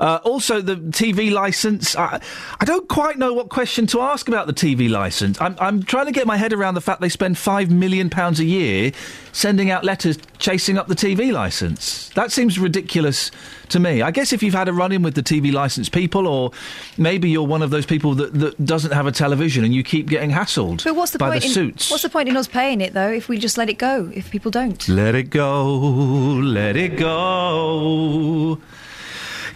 Uh, 0.00 0.18
also, 0.24 0.60
the 0.60 0.76
TV 0.76 1.30
license. 1.30 1.96
I, 1.96 2.20
I 2.60 2.64
don't 2.64 2.88
quite 2.88 3.18
know 3.18 3.32
what 3.32 3.48
question 3.48 3.86
to 3.88 4.00
ask 4.00 4.28
about 4.28 4.46
the 4.46 4.52
TV 4.52 4.90
license. 4.90 5.40
I'm, 5.40 5.56
I'm 5.58 5.82
trying 5.82 6.06
to 6.06 6.12
get 6.12 6.26
my 6.26 6.36
head 6.36 6.52
around 6.52 6.74
the 6.74 6.80
fact 6.80 7.00
they 7.00 7.08
spend 7.08 7.38
five 7.38 7.70
million 7.70 8.10
pounds 8.10 8.40
a 8.40 8.44
year 8.44 8.92
sending 9.32 9.70
out 9.70 9.84
letters 9.84 10.18
chasing 10.38 10.78
up 10.78 10.86
the 10.88 10.94
TV 10.94 11.32
license. 11.32 12.08
That 12.10 12.30
seems 12.32 12.58
ridiculous 12.58 13.30
to 13.70 13.80
me. 13.80 14.02
I 14.02 14.10
guess 14.10 14.32
if 14.32 14.42
you've 14.42 14.54
had 14.54 14.68
a 14.68 14.72
run 14.72 14.92
in 14.92 15.02
with 15.02 15.14
the 15.14 15.22
TV 15.22 15.52
license 15.52 15.88
people, 15.88 16.26
or 16.26 16.50
maybe 16.98 17.30
you're 17.30 17.46
one 17.46 17.62
of 17.62 17.70
those 17.70 17.86
people 17.86 18.14
that, 18.16 18.32
that 18.34 18.64
doesn't 18.64 18.92
have 18.92 19.06
a 19.06 19.12
television 19.12 19.64
and 19.64 19.74
you 19.74 19.82
keep 19.82 20.08
getting 20.08 20.30
hassled 20.30 20.84
But 20.84 20.94
what's 20.96 21.12
the 21.12 21.18
by 21.18 21.30
point? 21.30 21.42
the 21.42 21.48
in, 21.48 21.52
suits. 21.52 21.90
What's 21.90 22.02
the 22.02 22.08
point 22.10 22.28
in 22.28 22.36
us 22.36 22.46
paying 22.46 22.80
it 22.80 22.94
though 22.94 23.10
if 23.10 23.28
we 23.28 23.38
just 23.38 23.58
let 23.58 23.68
it 23.68 23.78
go? 23.78 24.10
If 24.14 24.30
people 24.30 24.50
don't, 24.50 24.86
Let 24.88 25.14
it 25.14 25.30
go, 25.30 25.64
let 25.64 26.76
it 26.76 26.96
go. 26.98 28.60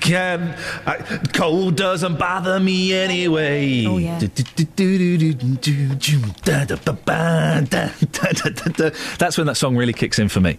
Can 0.01 0.55
I, 0.87 0.97
cold 1.35 1.77
doesn't 1.77 2.19
bother 2.19 2.59
me 2.61 2.93
anyway. 2.95 3.85
Oh 3.85 3.99
yeah. 3.99 4.19
That's 9.19 9.37
when 9.39 9.47
that 9.47 9.57
song 9.57 9.77
really 9.77 9.93
kicks 9.93 10.19
in 10.19 10.29
for 10.29 10.41
me. 10.41 10.59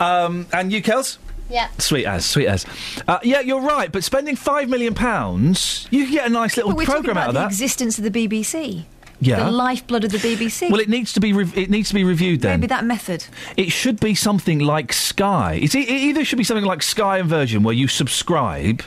Um, 0.00 0.46
and 0.52 0.72
you, 0.72 0.82
Kels? 0.82 1.18
Yeah. 1.48 1.68
Sweet 1.78 2.06
as, 2.06 2.26
sweet 2.26 2.48
as. 2.48 2.66
Uh, 3.06 3.18
yeah, 3.22 3.40
you're 3.40 3.60
right. 3.60 3.90
But 3.92 4.02
spending 4.04 4.34
five 4.36 4.68
million 4.68 4.94
pounds, 4.94 5.86
you 5.90 6.04
can 6.04 6.12
get 6.12 6.26
a 6.26 6.30
nice 6.30 6.56
little 6.56 6.72
but 6.72 6.76
we're 6.78 6.84
talking 6.86 7.04
program 7.04 7.16
about 7.16 7.22
out 7.22 7.28
of 7.28 7.34
the 7.34 7.40
that. 7.40 7.46
existence 7.46 7.98
of 7.98 8.04
the 8.04 8.10
BBC. 8.28 8.84
Yeah. 9.20 9.44
The 9.44 9.50
lifeblood 9.50 10.04
of 10.04 10.12
the 10.12 10.18
BBC. 10.18 10.70
well, 10.70 10.80
it 10.80 10.88
needs 10.88 11.12
to 11.14 11.20
be 11.20 11.32
re- 11.32 11.50
it 11.54 11.70
needs 11.70 11.88
to 11.88 11.94
be 11.94 12.04
reviewed 12.04 12.42
then. 12.42 12.60
Maybe 12.60 12.68
that 12.68 12.84
method. 12.84 13.24
It 13.56 13.72
should 13.72 13.98
be 13.98 14.14
something 14.14 14.58
like 14.58 14.92
Sky. 14.92 15.58
It's, 15.62 15.74
it 15.74 15.88
either 15.88 16.24
should 16.24 16.38
be 16.38 16.44
something 16.44 16.64
like 16.64 16.82
Sky 16.82 17.18
and 17.18 17.28
Virgin, 17.28 17.62
where 17.62 17.74
you 17.74 17.88
subscribe. 17.88 18.82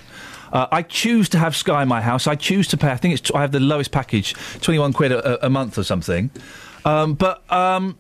Uh, 0.54 0.68
I 0.72 0.82
choose 0.84 1.30
to 1.30 1.40
have 1.40 1.56
Sky 1.56 1.82
in 1.84 1.88
my 1.88 2.02
house. 2.02 2.28
I 2.28 2.36
choose 2.36 2.68
to 2.70 2.78
pay. 2.78 2.90
I 2.92 2.98
think 2.98 3.20
it's. 3.20 3.32
I 3.32 3.42
have 3.42 3.52
the 3.52 3.60
lowest 3.60 3.92
package, 3.92 4.34
twenty-one 4.62 4.94
quid 4.94 5.12
a, 5.12 5.46
a 5.46 5.50
month 5.50 5.78
or 5.78 5.84
something. 5.84 6.30
Um, 6.86 7.14
but 7.16 7.44
um, 7.52 7.98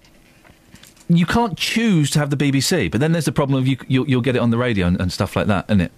you 1.07 1.25
can't 1.25 1.57
choose 1.57 2.11
to 2.11 2.19
have 2.19 2.29
the 2.29 2.37
BBC. 2.37 2.91
But 2.91 3.01
then 3.01 3.11
there's 3.11 3.25
the 3.25 3.31
problem 3.31 3.57
of 3.59 3.67
you. 3.67 3.77
You'll, 3.87 4.07
you'll 4.07 4.21
get 4.21 4.35
it 4.35 4.39
on 4.39 4.51
the 4.51 4.57
radio 4.57 4.87
and, 4.87 4.99
and 5.01 5.11
stuff 5.11 5.35
like 5.35 5.47
that, 5.47 5.65
isn't 5.69 5.81
it? 5.81 5.91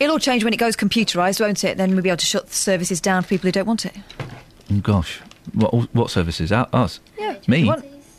It'll 0.00 0.14
all 0.14 0.18
change 0.18 0.42
when 0.42 0.52
it 0.52 0.56
goes 0.56 0.76
computerised, 0.76 1.40
won't 1.40 1.62
it? 1.64 1.76
Then 1.76 1.92
we'll 1.92 2.02
be 2.02 2.08
able 2.08 2.16
to 2.18 2.26
shut 2.26 2.48
the 2.48 2.54
services 2.54 3.00
down 3.00 3.22
for 3.22 3.28
people 3.28 3.46
who 3.48 3.52
don't 3.52 3.66
want 3.66 3.86
it. 3.86 3.94
Oh, 4.72 4.80
gosh, 4.80 5.20
what 5.52 5.72
what 5.94 6.10
services? 6.10 6.50
Our- 6.52 6.68
Us? 6.72 7.00
Yeah. 7.18 7.36
Me? 7.46 7.70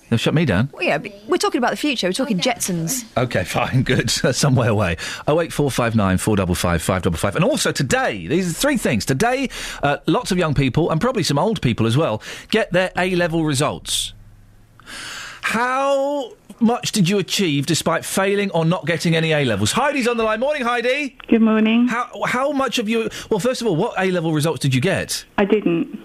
They'll 0.09 0.19
shut 0.19 0.35
me 0.35 0.45
down. 0.45 0.69
Well, 0.71 0.83
yeah, 0.83 0.99
but 0.99 1.11
we're 1.27 1.37
talking 1.37 1.57
about 1.57 1.71
the 1.71 1.77
future. 1.77 2.07
We're 2.07 2.13
talking 2.13 2.37
Jetsons. 2.39 3.03
Okay, 3.17 3.43
fine, 3.59 3.81
good. 3.81 4.11
Some 4.35 4.55
way 4.55 4.67
away. 4.67 4.97
Oh 5.27 5.41
eight 5.41 5.51
four 5.51 5.71
five 5.71 5.95
nine 5.95 6.19
four 6.19 6.35
double 6.35 6.53
five 6.53 6.83
five 6.83 7.01
double 7.01 7.17
five. 7.17 7.35
And 7.35 7.43
also 7.43 7.71
today, 7.71 8.27
these 8.27 8.47
are 8.49 8.53
three 8.53 8.77
things. 8.77 9.03
Today, 9.03 9.49
uh, 9.81 9.97
lots 10.05 10.31
of 10.31 10.37
young 10.37 10.53
people 10.53 10.91
and 10.91 11.01
probably 11.01 11.23
some 11.23 11.39
old 11.39 11.59
people 11.61 11.87
as 11.87 11.97
well 11.97 12.21
get 12.51 12.71
their 12.71 12.91
A 12.97 13.15
level 13.15 13.45
results. 13.45 14.13
How 15.41 16.33
much 16.59 16.91
did 16.91 17.09
you 17.09 17.17
achieve 17.17 17.65
despite 17.65 18.05
failing 18.05 18.51
or 18.51 18.65
not 18.65 18.85
getting 18.85 19.15
any 19.15 19.31
A 19.31 19.43
levels? 19.45 19.71
Heidi's 19.71 20.07
on 20.07 20.17
the 20.17 20.23
line. 20.23 20.39
Morning, 20.39 20.63
Heidi. 20.63 21.17
Good 21.27 21.41
morning. 21.41 21.87
How 21.87 22.09
how 22.25 22.51
much 22.51 22.79
of 22.79 22.87
you? 22.89 23.09
Well, 23.29 23.39
first 23.39 23.61
of 23.61 23.67
all, 23.67 23.75
what 23.75 23.93
A 23.99 24.11
level 24.11 24.33
results 24.33 24.59
did 24.59 24.73
you 24.73 24.81
get? 24.81 25.25
I 25.37 25.45
didn't. 25.45 25.99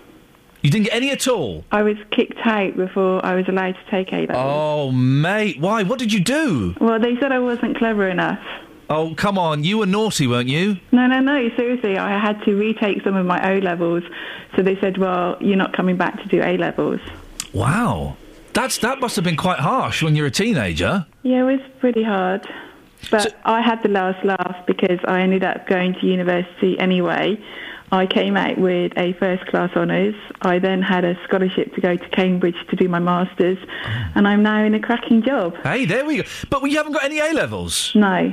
You 0.62 0.70
didn't 0.70 0.87
get 0.87 0.95
any 0.95 1.11
at 1.11 1.27
all. 1.27 1.65
I 1.73 1.82
was 1.82 1.97
kicked 2.11 2.39
out 2.45 2.77
before 2.77 3.24
I 3.24 3.35
was 3.35 3.49
allowed 3.49 3.77
to 3.77 3.91
take 3.91 4.12
A 4.12 4.27
levels. 4.27 4.37
Oh, 4.39 4.93
mate, 4.93 5.59
why? 5.59 5.82
What 5.82 5.99
did 5.99 6.12
you 6.12 6.20
do? 6.20 6.74
Well, 6.81 7.01
they 7.01 7.16
said 7.19 7.32
I 7.32 7.39
wasn't 7.39 7.78
clever 7.78 8.09
enough. 8.09 8.41
Oh, 8.91 9.15
come 9.15 9.39
on, 9.39 9.62
you 9.62 9.78
were 9.78 9.87
naughty, 9.87 10.27
weren't 10.27 10.49
you? 10.49 10.77
No, 10.91 11.07
no, 11.07 11.20
no. 11.20 11.49
Seriously, 11.57 11.97
I 11.97 12.19
had 12.19 12.43
to 12.45 12.57
retake 12.57 13.03
some 13.05 13.15
of 13.15 13.24
my 13.24 13.53
O 13.55 13.59
levels. 13.59 14.03
So 14.57 14.62
they 14.62 14.78
said, 14.81 14.99
"Well, 14.99 15.37
you're 15.41 15.57
not 15.57 15.73
coming 15.73 15.97
back 15.97 16.20
to 16.20 16.28
do 16.28 16.43
A 16.43 16.57
levels." 16.57 17.01
Wow. 17.53 18.16
That's 18.53 18.78
that 18.78 18.99
must 18.99 19.15
have 19.15 19.24
been 19.24 19.37
quite 19.37 19.61
harsh 19.61 20.03
when 20.03 20.16
you're 20.16 20.27
a 20.27 20.31
teenager. 20.31 21.07
Yeah, 21.23 21.43
it 21.43 21.45
was 21.45 21.61
pretty 21.78 22.03
hard. 22.03 22.47
But 23.11 23.37
I 23.45 23.62
had 23.62 23.82
the 23.82 23.89
last 23.89 24.24
laugh 24.24 24.57
because 24.66 24.99
I 25.07 25.20
ended 25.20 25.45
up 25.45 25.66
going 25.69 25.95
to 25.95 26.07
university 26.07 26.78
anyway. 26.78 27.39
I 27.93 28.07
came 28.07 28.37
out 28.37 28.57
with 28.59 28.93
a 28.97 29.12
first 29.15 29.47
class 29.47 29.71
honours. 29.77 30.15
I 30.43 30.59
then 30.61 30.81
had 30.81 31.05
a 31.05 31.17
scholarship 31.25 31.75
to 31.75 31.81
go 31.81 31.97
to 31.97 32.09
Cambridge 32.11 32.57
to 32.69 32.77
do 32.77 32.89
my 32.89 33.01
masters, 33.01 33.59
and 34.15 34.29
I'm 34.29 34.43
now 34.43 34.62
in 34.65 34.75
a 34.75 34.81
cracking 34.81 35.23
job. 35.23 35.57
Hey, 35.62 35.87
there 35.87 36.05
we 36.05 36.19
go. 36.19 36.23
But 36.51 36.62
you 36.71 36.77
haven't 36.77 36.93
got 36.93 37.05
any 37.05 37.19
A 37.19 37.33
levels. 37.33 37.93
No. 37.95 38.33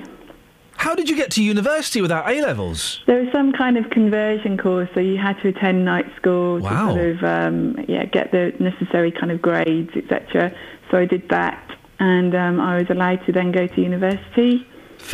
How 0.75 0.93
did 0.93 1.09
you 1.09 1.15
get 1.15 1.31
to 1.31 1.43
university 1.43 2.01
without 2.01 2.29
A 2.29 2.39
levels? 2.41 3.01
There 3.07 3.19
was 3.19 3.31
some 3.34 3.51
kind 3.51 3.77
of 3.77 3.89
conversion 3.89 4.59
course, 4.59 4.89
so 4.93 4.99
you 4.99 5.17
had 5.17 5.41
to 5.41 5.47
attend 5.47 5.84
night 5.85 6.05
school 6.17 6.59
Wow. 6.59 6.93
to 6.93 6.93
sort 6.93 7.09
of 7.17 7.23
um, 7.23 7.85
yeah 7.88 8.05
get 8.05 8.31
the 8.31 8.53
necessary 8.59 9.11
kind 9.11 9.31
of 9.31 9.41
grades, 9.41 9.89
etc. 9.95 10.53
So 10.91 10.99
I 10.99 11.05
did 11.05 11.27
that, 11.29 11.75
and 11.99 12.35
um, 12.35 12.59
I 12.61 12.77
was 12.77 12.91
allowed 12.91 13.25
to 13.25 13.31
then 13.31 13.51
go 13.51 13.65
to 13.65 13.81
university. 13.81 14.67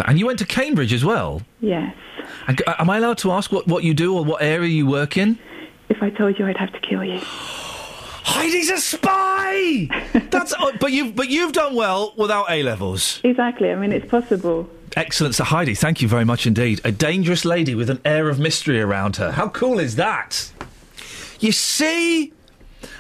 And 0.05 0.19
you 0.19 0.25
went 0.25 0.39
to 0.39 0.45
Cambridge 0.45 0.93
as 0.93 1.05
well. 1.05 1.41
Yes. 1.61 1.95
And, 2.47 2.61
uh, 2.65 2.75
am 2.79 2.89
I 2.89 2.97
allowed 2.97 3.17
to 3.19 3.31
ask 3.31 3.51
what, 3.51 3.67
what 3.67 3.83
you 3.83 3.93
do 3.93 4.15
or 4.15 4.23
what 4.23 4.41
area 4.41 4.69
you 4.69 4.85
work 4.85 5.17
in? 5.17 5.37
If 5.89 6.01
I 6.01 6.09
told 6.09 6.39
you, 6.39 6.47
I'd 6.47 6.57
have 6.57 6.73
to 6.73 6.79
kill 6.79 7.03
you. 7.03 7.19
Heidi's 8.25 8.69
a 8.69 8.77
spy. 8.77 9.89
That's 10.31 10.53
oh, 10.57 10.71
but 10.79 10.91
you've 10.91 11.15
but 11.15 11.29
you've 11.29 11.51
done 11.51 11.75
well 11.75 12.13
without 12.17 12.49
A 12.49 12.63
levels. 12.63 13.19
Exactly. 13.23 13.69
I 13.69 13.75
mean, 13.75 13.91
it's 13.91 14.09
possible. 14.09 14.69
Excellent, 14.95 15.35
so 15.35 15.43
Heidi. 15.43 15.75
Thank 15.75 16.01
you 16.01 16.07
very 16.07 16.23
much 16.23 16.47
indeed. 16.47 16.79
A 16.85 16.91
dangerous 16.91 17.45
lady 17.45 17.75
with 17.75 17.89
an 17.89 17.99
air 18.05 18.29
of 18.29 18.39
mystery 18.39 18.79
around 18.79 19.17
her. 19.17 19.31
How 19.31 19.49
cool 19.49 19.79
is 19.79 19.95
that? 19.97 20.51
You 21.39 21.51
see. 21.51 22.31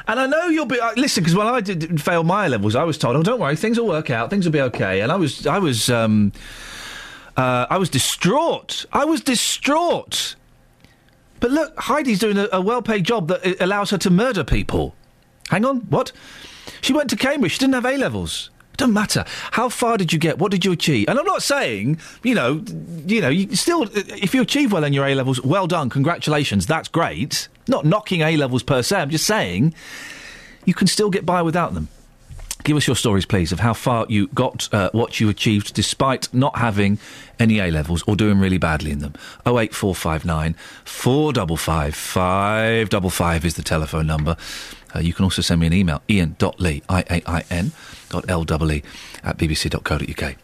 And 0.07 0.19
I 0.19 0.25
know 0.27 0.47
you'll 0.47 0.65
be 0.65 0.79
uh, 0.79 0.91
listen 0.97 1.23
because 1.23 1.35
when 1.35 1.47
I 1.47 1.61
did, 1.61 1.79
did 1.79 2.01
fail 2.01 2.23
my 2.23 2.47
levels, 2.49 2.75
I 2.75 2.83
was 2.83 2.97
told, 2.97 3.15
"Oh, 3.15 3.23
don't 3.23 3.39
worry, 3.39 3.55
things 3.55 3.79
will 3.79 3.87
work 3.87 4.09
out. 4.09 4.29
Things 4.29 4.45
will 4.45 4.51
be 4.51 4.61
okay." 4.61 5.01
And 5.01 5.11
I 5.11 5.15
was, 5.15 5.47
I 5.47 5.59
was, 5.59 5.89
um, 5.89 6.33
uh, 7.37 7.67
I 7.69 7.77
was 7.77 7.89
distraught. 7.89 8.85
I 8.93 9.05
was 9.05 9.21
distraught. 9.21 10.35
But 11.39 11.51
look, 11.51 11.77
Heidi's 11.77 12.19
doing 12.19 12.37
a, 12.37 12.47
a 12.53 12.61
well-paid 12.61 13.03
job 13.03 13.27
that 13.27 13.45
uh, 13.45 13.53
allows 13.59 13.89
her 13.89 13.97
to 13.99 14.09
murder 14.09 14.43
people. 14.43 14.95
Hang 15.49 15.65
on, 15.65 15.81
what? 15.89 16.11
She 16.81 16.93
went 16.93 17.09
to 17.09 17.15
Cambridge. 17.15 17.53
She 17.53 17.59
didn't 17.59 17.73
have 17.73 17.85
A 17.85 17.97
levels. 17.97 18.49
Doesn't 18.77 18.93
matter. 18.93 19.23
How 19.51 19.69
far 19.69 19.97
did 19.97 20.11
you 20.11 20.19
get? 20.19 20.39
What 20.39 20.51
did 20.51 20.65
you 20.65 20.71
achieve? 20.71 21.07
And 21.07 21.19
I'm 21.19 21.25
not 21.25 21.43
saying, 21.43 21.99
you 22.23 22.33
know, 22.33 22.63
you 23.05 23.21
know, 23.21 23.29
you 23.29 23.55
still, 23.55 23.87
if 23.93 24.33
you 24.33 24.41
achieve 24.41 24.71
well 24.71 24.83
in 24.83 24.93
your 24.93 25.05
A 25.05 25.13
levels, 25.13 25.41
well 25.43 25.67
done, 25.67 25.89
congratulations, 25.89 26.65
that's 26.65 26.87
great. 26.87 27.49
Not 27.67 27.85
knocking 27.85 28.21
A 28.21 28.35
levels 28.35 28.63
per 28.63 28.81
se. 28.81 28.97
I'm 28.97 29.09
just 29.09 29.27
saying, 29.27 29.75
you 30.65 30.73
can 30.73 30.87
still 30.87 31.09
get 31.11 31.25
by 31.25 31.41
without 31.41 31.73
them. 31.75 31.87
Give 32.63 32.77
us 32.77 32.87
your 32.87 32.95
stories, 32.95 33.25
please, 33.25 33.51
of 33.51 33.59
how 33.59 33.73
far 33.73 34.05
you 34.07 34.27
got, 34.27 34.73
uh, 34.73 34.89
what 34.93 35.19
you 35.19 35.27
achieved 35.27 35.73
despite 35.73 36.33
not 36.33 36.57
having 36.57 36.97
any 37.37 37.59
A 37.59 37.69
levels 37.69 38.03
or 38.07 38.15
doing 38.15 38.39
really 38.39 38.57
badly 38.57 38.91
in 38.91 38.99
them. 38.99 39.13
08459 39.45 40.55
455 40.85 41.95
555 41.95 43.45
is 43.45 43.55
the 43.55 43.63
telephone 43.63 44.07
number. 44.07 44.37
Uh, 44.95 44.99
you 44.99 45.13
can 45.13 45.25
also 45.25 45.41
send 45.41 45.59
me 45.59 45.67
an 45.67 45.73
email, 45.73 46.01
iain.lee, 46.09 46.83
I-A-I-N, 46.87 47.71
dot 48.09 48.29
L-E-E, 48.29 48.83
at 49.23 49.37
bbc.co.uk. 49.37 50.35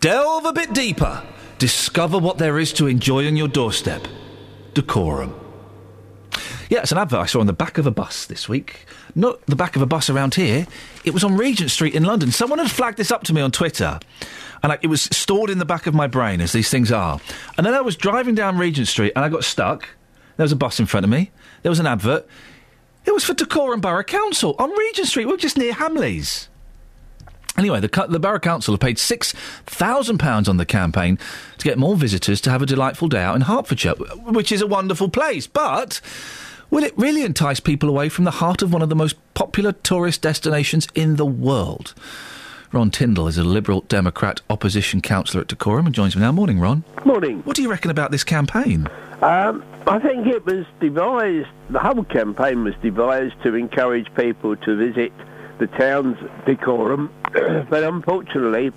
Delve 0.00 0.46
a 0.46 0.52
bit 0.52 0.72
deeper. 0.72 1.22
Discover 1.58 2.18
what 2.18 2.38
there 2.38 2.58
is 2.58 2.72
to 2.74 2.86
enjoy 2.86 3.26
on 3.26 3.36
your 3.36 3.48
doorstep. 3.48 4.06
Dacorum. 4.74 5.32
Yeah, 6.68 6.80
it's 6.80 6.92
an 6.92 6.98
advert 6.98 7.20
I 7.20 7.26
saw 7.26 7.40
on 7.40 7.46
the 7.46 7.52
back 7.52 7.78
of 7.78 7.86
a 7.86 7.90
bus 7.90 8.26
this 8.26 8.48
week. 8.48 8.86
Not 9.16 9.44
the 9.46 9.56
back 9.56 9.76
of 9.76 9.82
a 9.82 9.86
bus 9.86 10.10
around 10.10 10.34
here. 10.34 10.66
It 11.02 11.14
was 11.14 11.24
on 11.24 11.38
Regent 11.38 11.70
Street 11.70 11.94
in 11.94 12.04
London. 12.04 12.30
Someone 12.30 12.58
had 12.58 12.70
flagged 12.70 12.98
this 12.98 13.10
up 13.10 13.24
to 13.24 13.32
me 13.32 13.40
on 13.40 13.50
Twitter. 13.50 13.98
And 14.62 14.72
I, 14.72 14.78
it 14.82 14.88
was 14.88 15.02
stored 15.04 15.48
in 15.48 15.58
the 15.58 15.64
back 15.64 15.86
of 15.86 15.94
my 15.94 16.06
brain, 16.06 16.42
as 16.42 16.52
these 16.52 16.68
things 16.68 16.92
are. 16.92 17.18
And 17.56 17.66
then 17.66 17.72
I 17.72 17.80
was 17.80 17.96
driving 17.96 18.34
down 18.34 18.58
Regent 18.58 18.88
Street 18.88 19.12
and 19.16 19.24
I 19.24 19.30
got 19.30 19.42
stuck. 19.42 19.88
There 20.36 20.44
was 20.44 20.52
a 20.52 20.56
bus 20.56 20.78
in 20.78 20.84
front 20.84 21.04
of 21.04 21.10
me. 21.10 21.30
There 21.62 21.70
was 21.70 21.80
an 21.80 21.86
advert. 21.86 22.28
It 23.06 23.14
was 23.14 23.24
for 23.24 23.32
Dacorum 23.32 23.80
Borough 23.80 24.04
Council 24.04 24.54
on 24.58 24.70
Regent 24.70 25.08
Street. 25.08 25.26
We're 25.26 25.38
just 25.38 25.56
near 25.56 25.72
Hamleys. 25.72 26.48
Anyway, 27.56 27.80
the, 27.80 28.06
the 28.10 28.20
Borough 28.20 28.38
Council 28.38 28.74
have 28.74 28.80
paid 28.80 28.96
£6,000 28.96 30.48
on 30.48 30.56
the 30.58 30.66
campaign 30.66 31.18
to 31.56 31.64
get 31.64 31.78
more 31.78 31.96
visitors 31.96 32.42
to 32.42 32.50
have 32.50 32.60
a 32.60 32.66
delightful 32.66 33.08
day 33.08 33.22
out 33.22 33.34
in 33.34 33.42
Hertfordshire, 33.42 33.94
which 33.94 34.52
is 34.52 34.60
a 34.60 34.66
wonderful 34.66 35.08
place. 35.08 35.46
But 35.46 36.02
will 36.70 36.84
it 36.84 36.96
really 36.96 37.22
entice 37.22 37.60
people 37.60 37.88
away 37.88 38.08
from 38.08 38.24
the 38.24 38.30
heart 38.32 38.62
of 38.62 38.72
one 38.72 38.82
of 38.82 38.88
the 38.88 38.94
most 38.94 39.16
popular 39.34 39.72
tourist 39.72 40.22
destinations 40.22 40.88
in 40.94 41.16
the 41.16 41.26
world? 41.26 41.94
Ron 42.72 42.90
Tindall 42.90 43.28
is 43.28 43.38
a 43.38 43.44
Liberal 43.44 43.82
Democrat 43.82 44.40
opposition 44.50 45.00
councillor 45.00 45.42
at 45.42 45.48
Dacorum 45.48 45.86
and 45.86 45.94
joins 45.94 46.16
me 46.16 46.22
now. 46.22 46.32
Morning, 46.32 46.58
Ron. 46.58 46.84
Morning. 47.04 47.40
What 47.44 47.56
do 47.56 47.62
you 47.62 47.70
reckon 47.70 47.90
about 47.90 48.10
this 48.10 48.24
campaign? 48.24 48.88
Um, 49.22 49.64
I 49.86 49.98
think 49.98 50.26
it 50.26 50.44
was 50.44 50.66
devised, 50.80 51.48
the 51.70 51.78
whole 51.78 52.04
campaign 52.04 52.64
was 52.64 52.74
devised 52.82 53.40
to 53.44 53.54
encourage 53.54 54.12
people 54.14 54.56
to 54.56 54.76
visit 54.76 55.12
the 55.58 55.68
town's 55.68 56.18
Dacorum, 56.44 57.08
but 57.70 57.82
unfortunately, 57.82 58.72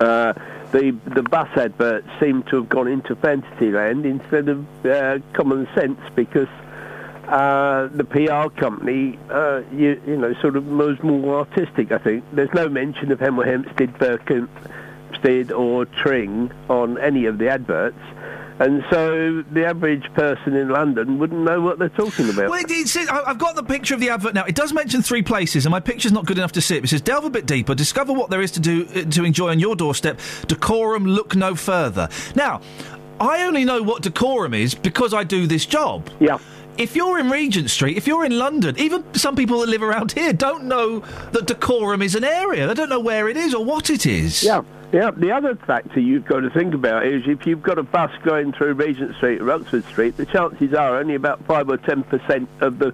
uh, 0.00 0.34
the 0.72 0.96
the 1.14 1.22
bus 1.22 1.48
adverts 1.56 2.08
seem 2.20 2.42
to 2.44 2.56
have 2.56 2.68
gone 2.68 2.88
into 2.88 3.16
fantasy 3.16 3.70
land 3.70 4.06
instead 4.06 4.48
of 4.48 4.86
uh, 4.86 5.18
common 5.32 5.68
sense 5.74 6.00
because 6.14 6.48
uh, 7.28 7.88
the 7.88 8.04
PR 8.04 8.48
company, 8.60 9.18
uh, 9.30 9.62
you, 9.72 10.00
you 10.06 10.16
know, 10.16 10.34
sort 10.40 10.56
of 10.56 10.66
was 10.66 11.02
more 11.02 11.38
artistic. 11.40 11.92
I 11.92 11.98
think 11.98 12.24
there's 12.32 12.52
no 12.54 12.68
mention 12.68 13.10
of 13.12 13.18
Hemel 13.18 13.44
Hempstead, 13.46 13.94
Berkhamsted, 13.98 15.50
or 15.56 15.86
Tring 15.86 16.52
on 16.68 16.98
any 16.98 17.26
of 17.26 17.38
the 17.38 17.48
adverts. 17.48 17.98
And 18.60 18.84
so 18.88 19.42
the 19.50 19.64
average 19.66 20.04
person 20.14 20.54
in 20.54 20.68
London 20.68 21.18
wouldn't 21.18 21.40
know 21.40 21.60
what 21.60 21.80
they're 21.80 21.88
talking 21.88 22.28
about. 22.30 22.50
Well, 22.50 22.60
it, 22.60 22.70
it's, 22.70 22.96
I- 22.96 23.24
I've 23.24 23.38
got 23.38 23.56
the 23.56 23.64
picture 23.64 23.94
of 23.94 24.00
the 24.00 24.10
advert 24.10 24.32
now. 24.32 24.44
It 24.44 24.54
does 24.54 24.72
mention 24.72 25.02
three 25.02 25.22
places, 25.22 25.66
and 25.66 25.72
my 25.72 25.80
picture's 25.80 26.12
not 26.12 26.24
good 26.24 26.38
enough 26.38 26.52
to 26.52 26.60
see 26.60 26.76
it. 26.76 26.84
It 26.84 26.88
says, 26.88 27.00
delve 27.00 27.24
a 27.24 27.30
bit 27.30 27.46
deeper, 27.46 27.74
discover 27.74 28.12
what 28.12 28.30
there 28.30 28.40
is 28.42 28.52
to 28.52 28.60
do 28.60 28.86
uh, 28.94 29.10
to 29.10 29.24
enjoy 29.24 29.48
on 29.50 29.58
your 29.58 29.74
doorstep. 29.74 30.18
Dacorum, 30.46 31.04
look 31.04 31.34
no 31.34 31.56
further. 31.56 32.08
Now, 32.36 32.60
I 33.18 33.42
only 33.44 33.64
know 33.64 33.82
what 33.82 34.02
Dacorum 34.04 34.54
is 34.54 34.74
because 34.76 35.12
I 35.14 35.24
do 35.24 35.48
this 35.48 35.66
job. 35.66 36.08
Yeah. 36.20 36.38
If 36.76 36.96
you're 36.96 37.18
in 37.20 37.30
Regent 37.30 37.70
Street, 37.70 37.96
if 37.96 38.06
you're 38.06 38.24
in 38.24 38.36
London, 38.36 38.76
even 38.78 39.04
some 39.14 39.36
people 39.36 39.60
that 39.60 39.68
live 39.68 39.82
around 39.82 40.12
here 40.12 40.32
don't 40.32 40.64
know 40.64 41.00
that 41.30 41.46
Dacorum 41.46 42.02
is 42.02 42.16
an 42.16 42.24
area. 42.24 42.66
They 42.66 42.74
don't 42.74 42.88
know 42.88 43.00
where 43.00 43.28
it 43.28 43.36
is 43.36 43.54
or 43.54 43.64
what 43.64 43.90
it 43.90 44.06
is. 44.06 44.42
Yeah, 44.42 44.62
yeah. 44.92 45.12
The 45.12 45.30
other 45.30 45.54
factor 45.54 46.00
you've 46.00 46.24
got 46.24 46.40
to 46.40 46.50
think 46.50 46.74
about 46.74 47.06
is 47.06 47.22
if 47.28 47.46
you've 47.46 47.62
got 47.62 47.78
a 47.78 47.84
bus 47.84 48.10
going 48.24 48.52
through 48.52 48.74
Regent 48.74 49.14
Street 49.16 49.40
or 49.40 49.52
Oxford 49.52 49.84
Street, 49.84 50.16
the 50.16 50.26
chances 50.26 50.74
are 50.74 50.98
only 50.98 51.14
about 51.14 51.44
five 51.44 51.68
or 51.68 51.76
ten 51.76 52.02
percent 52.02 52.48
of 52.60 52.80
the 52.80 52.92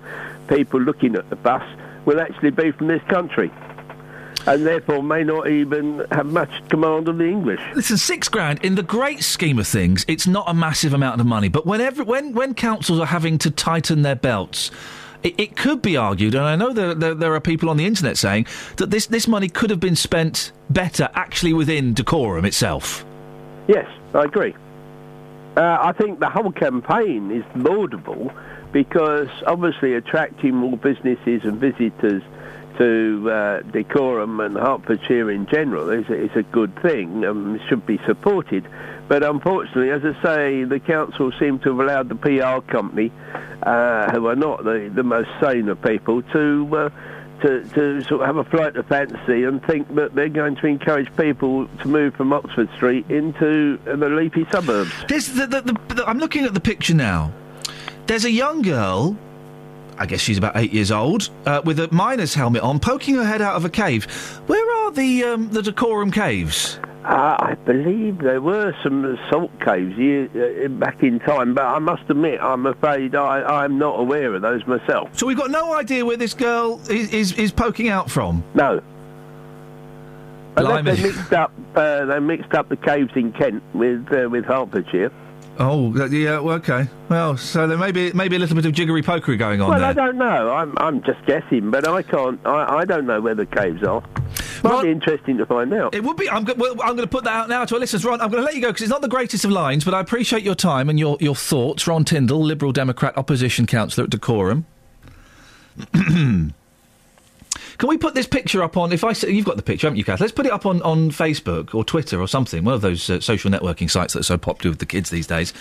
people 0.48 0.78
looking 0.80 1.16
at 1.16 1.30
the 1.30 1.36
bus 1.36 1.62
will 2.04 2.20
actually 2.20 2.50
be 2.50 2.72
from 2.72 2.88
this 2.88 3.02
country, 3.04 3.50
and 4.46 4.66
therefore 4.66 5.02
may 5.02 5.22
not 5.22 5.48
even 5.48 6.04
have 6.10 6.26
much 6.26 6.50
command 6.68 7.08
of 7.08 7.18
the 7.18 7.26
English. 7.26 7.60
Listen, 7.74 7.96
six 7.96 8.28
grand 8.28 8.64
in 8.64 8.74
the 8.74 8.82
great 8.82 9.22
scheme 9.22 9.58
of 9.58 9.66
things, 9.66 10.04
it's 10.08 10.26
not 10.26 10.44
a 10.48 10.54
massive 10.54 10.94
amount 10.94 11.20
of 11.20 11.26
money. 11.26 11.48
But 11.48 11.66
whenever 11.66 12.04
when 12.04 12.32
when 12.32 12.54
councils 12.54 13.00
are 13.00 13.06
having 13.06 13.38
to 13.38 13.50
tighten 13.50 14.02
their 14.02 14.16
belts. 14.16 14.70
It, 15.22 15.38
it 15.38 15.54
could 15.54 15.82
be 15.82 15.98
argued, 15.98 16.34
and 16.34 16.44
I 16.44 16.56
know 16.56 16.72
there, 16.72 16.94
there, 16.94 17.14
there 17.14 17.34
are 17.34 17.40
people 17.40 17.68
on 17.68 17.76
the 17.76 17.84
internet 17.84 18.16
saying 18.16 18.46
that 18.76 18.90
this, 18.90 19.04
this 19.04 19.28
money 19.28 19.50
could 19.50 19.68
have 19.68 19.78
been 19.78 19.94
spent 19.94 20.50
better 20.70 21.10
actually 21.12 21.52
within 21.52 21.94
Dacorum 21.94 22.46
itself. 22.46 23.04
Yes, 23.68 23.86
I 24.14 24.24
agree. 24.24 24.54
Uh, 25.58 25.78
I 25.78 25.92
think 25.92 26.20
the 26.20 26.30
whole 26.30 26.52
campaign 26.52 27.30
is 27.30 27.44
laudable 27.54 28.32
because 28.72 29.28
obviously 29.46 29.94
attracting 29.94 30.54
more 30.54 30.78
businesses 30.78 31.42
and 31.44 31.58
visitors 31.58 32.22
to 32.80 33.30
uh, 33.30 33.60
Dacorum 33.70 34.44
and 34.44 34.56
Hertfordshire 34.56 35.30
in 35.30 35.46
general 35.46 35.90
is 35.90 36.08
is 36.08 36.34
a 36.34 36.42
good 36.42 36.74
thing 36.82 37.24
and 37.24 37.60
should 37.68 37.84
be 37.86 37.98
supported. 38.06 38.66
But 39.06 39.22
unfortunately, 39.22 39.90
as 39.90 40.02
I 40.04 40.22
say, 40.22 40.64
the 40.64 40.80
council 40.80 41.30
seem 41.38 41.58
to 41.60 41.70
have 41.70 41.80
allowed 41.80 42.08
the 42.08 42.14
PR 42.14 42.60
company, 42.70 43.12
uh, 43.62 44.10
who 44.12 44.26
are 44.28 44.36
not 44.36 44.64
the, 44.64 44.90
the 44.94 45.02
most 45.02 45.28
sane 45.42 45.68
of 45.68 45.82
people, 45.82 46.22
to 46.22 46.68
uh, 46.76 46.90
to, 47.42 47.64
to 47.74 48.02
sort 48.04 48.20
of 48.22 48.26
have 48.26 48.36
a 48.36 48.44
flight 48.44 48.76
of 48.76 48.86
fancy 48.86 49.44
and 49.44 49.62
think 49.64 49.94
that 49.96 50.14
they're 50.14 50.28
going 50.28 50.56
to 50.56 50.66
encourage 50.66 51.14
people 51.16 51.66
to 51.82 51.88
move 51.88 52.14
from 52.14 52.32
Oxford 52.32 52.68
Street 52.76 53.04
into 53.10 53.78
the 53.84 54.08
leafy 54.08 54.46
suburbs. 54.52 54.92
The, 55.08 55.46
the, 55.46 55.94
the- 55.94 56.06
I'm 56.08 56.18
looking 56.18 56.44
at 56.44 56.54
the 56.54 56.60
picture 56.60 56.94
now. 56.94 57.32
There's 58.06 58.24
a 58.24 58.30
young 58.30 58.62
girl, 58.62 59.16
I 60.00 60.06
guess 60.06 60.20
she's 60.20 60.38
about 60.38 60.56
eight 60.56 60.72
years 60.72 60.90
old, 60.90 61.28
uh, 61.44 61.60
with 61.64 61.78
a 61.78 61.92
miner's 61.92 62.34
helmet 62.34 62.62
on, 62.62 62.80
poking 62.80 63.16
her 63.16 63.24
head 63.24 63.42
out 63.42 63.54
of 63.54 63.66
a 63.66 63.70
cave. 63.70 64.06
Where 64.46 64.76
are 64.78 64.90
the 64.90 65.24
um, 65.24 65.50
the 65.50 65.60
Dacorum 65.60 66.10
caves? 66.12 66.80
Uh, 67.04 67.36
I 67.38 67.54
believe 67.64 68.18
there 68.18 68.40
were 68.40 68.74
some 68.82 69.18
salt 69.30 69.50
caves 69.60 69.94
uh, 69.98 70.68
back 70.68 71.02
in 71.02 71.18
time, 71.20 71.54
but 71.54 71.64
I 71.64 71.78
must 71.78 72.02
admit, 72.08 72.40
I'm 72.42 72.66
afraid 72.66 73.14
I, 73.14 73.42
I'm 73.42 73.78
not 73.78 73.98
aware 73.98 74.34
of 74.34 74.42
those 74.42 74.66
myself. 74.66 75.16
So 75.18 75.26
we've 75.26 75.36
got 75.36 75.50
no 75.50 75.74
idea 75.74 76.04
where 76.04 76.18
this 76.18 76.34
girl 76.34 76.78
is, 76.90 77.12
is, 77.12 77.32
is 77.32 77.52
poking 77.52 77.88
out 77.88 78.10
from. 78.10 78.44
No. 78.54 78.82
Unless 80.56 80.84
they 80.84 81.02
mixed 81.02 81.32
up, 81.32 81.52
uh, 81.74 82.04
they 82.04 82.18
mixed 82.20 82.52
up 82.52 82.68
the 82.68 82.76
caves 82.76 83.12
in 83.14 83.32
Kent 83.32 83.62
with 83.74 84.06
uh, 84.12 84.28
with 84.28 84.44
Hertfordshire. 84.44 85.10
Oh, 85.62 85.94
uh, 85.94 86.06
yeah, 86.06 86.38
okay. 86.38 86.88
Well, 87.10 87.36
so 87.36 87.66
there 87.66 87.76
may 87.76 87.92
be, 87.92 88.14
maybe 88.14 88.36
a 88.36 88.38
little 88.38 88.56
bit 88.56 88.64
of 88.64 88.72
jiggery 88.72 89.02
pokery 89.02 89.36
going 89.38 89.60
on 89.60 89.68
well, 89.68 89.78
there. 89.78 89.90
I 89.90 89.92
don't 89.92 90.16
know. 90.16 90.50
I'm 90.50 90.72
I'm 90.78 91.02
just 91.02 91.24
guessing, 91.26 91.70
but 91.70 91.86
I 91.86 92.00
can't. 92.00 92.40
I, 92.46 92.78
I 92.78 92.84
don't 92.86 93.06
know 93.06 93.20
where 93.20 93.34
the 93.34 93.44
caves 93.44 93.82
are. 93.82 94.02
Might 94.62 94.84
be 94.84 94.90
interesting 94.90 95.36
to 95.36 95.44
find 95.44 95.72
out. 95.74 95.94
It 95.94 96.02
would 96.02 96.16
be. 96.16 96.30
I'm, 96.30 96.44
go- 96.44 96.54
well, 96.56 96.72
I'm 96.80 96.96
going 96.96 97.00
to 97.00 97.06
put 97.06 97.24
that 97.24 97.34
out 97.34 97.50
now 97.50 97.66
to 97.66 97.74
our 97.74 97.80
listeners. 97.80 98.06
Ron, 98.06 98.22
I'm 98.22 98.30
going 98.30 98.40
to 98.40 98.46
let 98.46 98.54
you 98.54 98.62
go 98.62 98.68
because 98.68 98.82
it's 98.82 98.90
not 98.90 99.02
the 99.02 99.08
greatest 99.08 99.44
of 99.44 99.50
lines, 99.50 99.84
but 99.84 99.92
I 99.92 100.00
appreciate 100.00 100.42
your 100.42 100.54
time 100.54 100.88
and 100.88 100.98
your, 100.98 101.18
your 101.20 101.34
thoughts. 101.34 101.86
Ron 101.86 102.04
Tindall, 102.04 102.42
Liberal 102.42 102.72
Democrat 102.72 103.18
opposition 103.18 103.66
councillor 103.66 104.04
at 104.04 104.10
Dacorum. 104.10 104.64
Can 107.80 107.88
we 107.88 107.96
put 107.96 108.12
this 108.14 108.26
picture 108.26 108.62
up 108.62 108.76
on? 108.76 108.92
If 108.92 109.04
I 109.04 109.12
you've 109.26 109.46
got 109.46 109.56
the 109.56 109.62
picture, 109.62 109.86
haven't 109.86 109.96
you, 109.96 110.04
Kath? 110.04 110.20
Let's 110.20 110.32
put 110.32 110.44
it 110.44 110.52
up 110.52 110.66
on, 110.66 110.82
on 110.82 111.10
Facebook 111.10 111.74
or 111.74 111.82
Twitter 111.82 112.20
or 112.20 112.28
something. 112.28 112.62
One 112.62 112.74
of 112.74 112.82
those 112.82 113.08
uh, 113.08 113.20
social 113.20 113.50
networking 113.50 113.90
sites 113.90 114.12
that 114.12 114.20
are 114.20 114.22
so 114.22 114.36
popular 114.36 114.72
with 114.72 114.80
the 114.80 114.86
kids 114.86 115.08
these 115.08 115.26
days. 115.26 115.54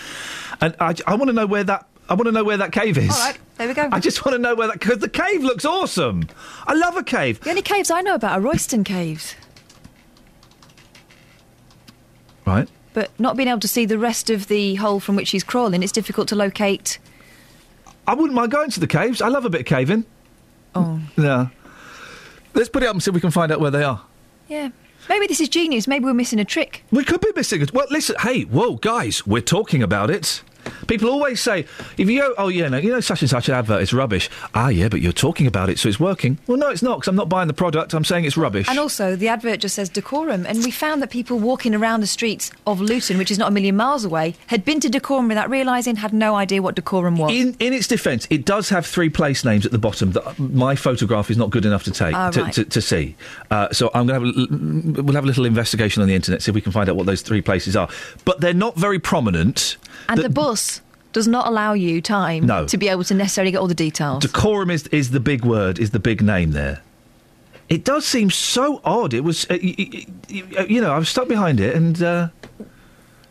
And 0.60 0.76
I, 0.80 0.94
I 1.06 1.14
want 1.14 1.28
to 1.28 1.32
know 1.32 1.46
where 1.46 1.64
that. 1.64 1.86
I 2.10 2.14
want 2.14 2.26
to 2.26 2.32
know 2.32 2.44
where 2.44 2.58
that 2.58 2.72
cave 2.72 2.98
is. 2.98 3.08
All 3.10 3.26
right, 3.26 3.38
there 3.56 3.68
we 3.68 3.72
go. 3.72 3.88
I 3.90 4.00
just 4.00 4.22
want 4.26 4.34
to 4.34 4.38
know 4.38 4.54
where 4.54 4.66
that 4.66 4.80
because 4.80 4.98
the 4.98 5.08
cave 5.08 5.42
looks 5.42 5.64
awesome. 5.64 6.28
I 6.66 6.74
love 6.74 6.94
a 6.98 7.02
cave. 7.02 7.40
The 7.40 7.48
only 7.48 7.62
caves 7.62 7.90
I 7.90 8.02
know 8.02 8.16
about 8.16 8.32
are 8.32 8.42
Royston 8.42 8.84
caves, 8.84 9.34
Right. 12.44 12.68
but 12.92 13.10
not 13.18 13.34
being 13.38 13.48
able 13.48 13.60
to 13.60 13.68
see 13.68 13.86
the 13.86 13.96
rest 13.98 14.28
of 14.28 14.48
the 14.48 14.74
hole 14.74 15.00
from 15.00 15.16
which 15.16 15.30
he's 15.30 15.42
crawling, 15.44 15.82
it's 15.82 15.90
difficult 15.90 16.28
to 16.28 16.36
locate. 16.36 16.98
I 18.06 18.12
wouldn't 18.12 18.34
mind 18.34 18.52
going 18.52 18.68
to 18.72 18.80
the 18.80 18.86
caves. 18.86 19.22
I 19.22 19.28
love 19.28 19.46
a 19.46 19.50
bit 19.50 19.62
of 19.62 19.66
caving. 19.66 20.04
Oh. 20.74 21.00
Yeah. 21.16 21.46
Let's 22.54 22.68
put 22.68 22.82
it 22.82 22.86
up 22.86 22.94
and 22.94 23.02
see 23.02 23.10
if 23.10 23.14
we 23.14 23.20
can 23.20 23.30
find 23.30 23.52
out 23.52 23.60
where 23.60 23.70
they 23.70 23.82
are. 23.82 24.02
Yeah. 24.48 24.70
Maybe 25.08 25.26
this 25.26 25.40
is 25.40 25.48
genius. 25.48 25.88
Maybe 25.88 26.04
we're 26.04 26.14
missing 26.14 26.38
a 26.38 26.44
trick. 26.44 26.84
We 26.90 27.04
could 27.04 27.20
be 27.20 27.32
missing 27.34 27.62
it. 27.62 27.72
Well, 27.72 27.86
listen, 27.90 28.16
hey, 28.20 28.42
whoa, 28.42 28.76
guys, 28.76 29.26
we're 29.26 29.40
talking 29.40 29.82
about 29.82 30.10
it. 30.10 30.42
People 30.86 31.08
always 31.10 31.40
say, 31.40 31.66
if 31.96 32.08
you 32.10 32.20
go, 32.20 32.34
oh, 32.38 32.48
yeah, 32.48 32.68
no, 32.68 32.78
you 32.78 32.90
know, 32.90 33.00
such 33.00 33.20
and 33.22 33.30
such 33.30 33.48
an 33.48 33.54
advert 33.54 33.82
is 33.82 33.92
rubbish. 33.92 34.28
Ah, 34.54 34.68
yeah, 34.68 34.88
but 34.88 35.00
you're 35.00 35.12
talking 35.12 35.46
about 35.46 35.70
it, 35.70 35.78
so 35.78 35.88
it's 35.88 36.00
working. 36.00 36.38
Well, 36.46 36.56
no, 36.58 36.68
it's 36.68 36.82
not, 36.82 36.98
because 36.98 37.08
I'm 37.08 37.16
not 37.16 37.28
buying 37.28 37.48
the 37.48 37.54
product. 37.54 37.94
I'm 37.94 38.04
saying 38.04 38.24
it's 38.24 38.36
rubbish. 38.36 38.68
And 38.68 38.78
also, 38.78 39.14
the 39.16 39.28
advert 39.28 39.60
just 39.60 39.74
says 39.76 39.88
Dacorum, 39.90 40.44
and 40.46 40.64
we 40.64 40.70
found 40.70 41.00
that 41.02 41.10
people 41.10 41.38
walking 41.38 41.74
around 41.74 42.00
the 42.00 42.06
streets 42.06 42.50
of 42.66 42.80
Luton, 42.80 43.18
which 43.18 43.30
is 43.30 43.38
not 43.38 43.48
a 43.48 43.50
million 43.52 43.76
miles 43.76 44.04
away, 44.04 44.34
had 44.48 44.64
been 44.64 44.80
to 44.80 44.88
Dacorum 44.88 45.28
without 45.28 45.48
realising, 45.48 45.96
had 45.96 46.12
no 46.12 46.34
idea 46.34 46.60
what 46.62 46.74
Dacorum 46.74 47.16
was. 47.18 47.32
In, 47.32 47.54
in 47.60 47.72
its 47.72 47.86
defence, 47.86 48.26
it 48.30 48.44
does 48.44 48.68
have 48.70 48.84
three 48.86 49.10
place 49.10 49.44
names 49.44 49.64
at 49.64 49.72
the 49.72 49.78
bottom 49.78 50.12
that 50.12 50.38
my 50.38 50.74
photograph 50.74 51.30
is 51.30 51.36
not 51.36 51.50
good 51.50 51.64
enough 51.66 51.84
to 51.84 51.90
take 51.92 52.14
Ah, 52.14 52.30
to, 52.30 52.42
right. 52.42 52.52
to, 52.54 52.64
to 52.64 52.80
see. 52.82 53.14
Uh, 53.50 53.68
so 53.72 53.90
I'm 53.94 54.06
going 54.06 54.20
to 54.20 54.26
have 54.26 54.50
a, 54.50 54.96
l- 54.98 55.02
we'll 55.04 55.14
have 55.14 55.24
a 55.24 55.26
little 55.28 55.44
investigation 55.44 56.02
on 56.02 56.08
the 56.08 56.14
internet 56.14 56.42
see 56.42 56.50
if 56.50 56.54
we 56.54 56.60
can 56.60 56.72
find 56.72 56.88
out 56.88 56.96
what 56.96 57.06
those 57.06 57.22
three 57.22 57.40
places 57.42 57.76
are. 57.76 57.88
But 58.24 58.40
they're 58.40 58.52
not 58.54 58.76
very 58.76 58.98
prominent. 58.98 59.76
and 60.08 60.18
The- 60.18 60.22
the 60.24 60.28
bus 60.50 60.80
does 61.12 61.26
not 61.26 61.46
allow 61.46 61.72
you 61.74 62.00
time 62.00 62.46
No. 62.46 62.66
to 62.66 62.76
be 62.78 62.88
able 62.88 63.04
to 63.04 63.14
necessarily 63.14 63.50
get 63.52 63.58
all 63.58 63.66
the 63.68 63.74
details. 63.88 64.24
Dacorum 64.24 64.70
is 64.70 64.86
is 64.88 65.10
the 65.10 65.20
big 65.20 65.44
word, 65.44 65.78
is 65.78 65.90
the 65.90 65.98
big 65.98 66.22
name 66.22 66.52
there. 66.52 66.80
It 67.68 67.84
does 67.84 68.04
seem 68.04 68.30
so 68.30 68.80
odd. 68.84 69.14
It 69.14 69.22
was, 69.22 69.44
uh, 69.50 69.56
y- 69.62 69.74
y- 69.78 70.06
y- 70.30 70.66
you 70.68 70.80
know, 70.80 70.92
I 70.92 70.98
was 70.98 71.08
stuck 71.08 71.28
behind 71.28 71.60
it, 71.60 71.74
and 71.76 72.02
uh, 72.02 72.28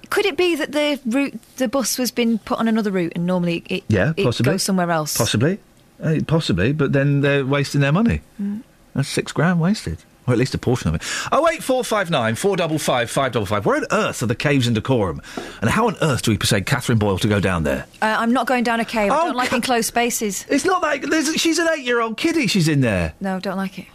Could 0.09 0.25
it 0.25 0.37
be 0.37 0.55
that 0.55 0.71
the 0.71 0.99
route, 1.05 1.33
the 1.57 1.67
bus 1.67 1.97
was 1.99 2.09
been 2.11 2.39
put 2.39 2.57
on 2.59 2.67
another 2.67 2.91
route, 2.91 3.11
and 3.15 3.25
normally 3.25 3.63
it, 3.69 3.83
Yeah, 3.89 4.13
it 4.17 4.23
possibly. 4.23 4.53
goes 4.53 4.63
somewhere 4.63 4.89
else? 4.91 5.17
Possibly. 5.17 5.59
Uh, 6.01 6.19
possibly, 6.25 6.71
but 6.73 6.93
then 6.93 7.21
they're 7.21 7.45
wasting 7.45 7.81
their 7.81 7.91
money. 7.91 8.21
Mm. 8.41 8.61
That's 8.95 9.09
six 9.09 9.31
grand 9.33 9.59
wasted. 9.59 9.97
Or 10.29 10.33
at 10.33 10.37
least 10.37 10.53
a 10.53 10.57
portion 10.59 10.89
of 10.89 10.95
it. 10.95 11.01
Oh 11.31 11.41
wait, 11.43 11.63
four 11.63 11.83
five 11.83 12.09
nine 12.11 12.35
four 12.35 12.55
double 12.55 12.77
five 12.77 13.09
five 13.09 13.31
double 13.31 13.47
five. 13.47 13.65
Where 13.65 13.77
on 13.77 13.85
earth 13.91 14.21
are 14.21 14.27
the 14.27 14.35
caves 14.35 14.67
in 14.67 14.75
Dacorum? 14.75 15.19
And 15.61 15.69
how 15.69 15.87
on 15.87 15.95
earth 16.01 16.21
do 16.21 16.31
we 16.31 16.37
persuade 16.37 16.65
Catherine 16.67 16.99
Boyle 16.99 17.17
to 17.17 17.27
go 17.27 17.39
down 17.39 17.63
there? 17.63 17.85
Uh, 18.01 18.15
I'm 18.19 18.31
not 18.31 18.45
going 18.47 18.63
down 18.63 18.79
a 18.79 18.85
cave. 18.85 19.11
I 19.11 19.17
Oh, 19.19 19.25
don't 19.25 19.35
like 19.35 19.51
enclosed 19.53 19.87
spaces. 19.87 20.45
It's 20.49 20.65
not 20.65 20.81
like 20.81 21.01
there's, 21.03 21.33
she's 21.35 21.57
an 21.57 21.67
eight-year-old 21.75 22.17
kiddie. 22.17 22.47
She's 22.47 22.67
in 22.67 22.81
there. 22.81 23.13
No, 23.19 23.39
don't 23.39 23.57
like 23.57 23.79
it. 23.79 23.87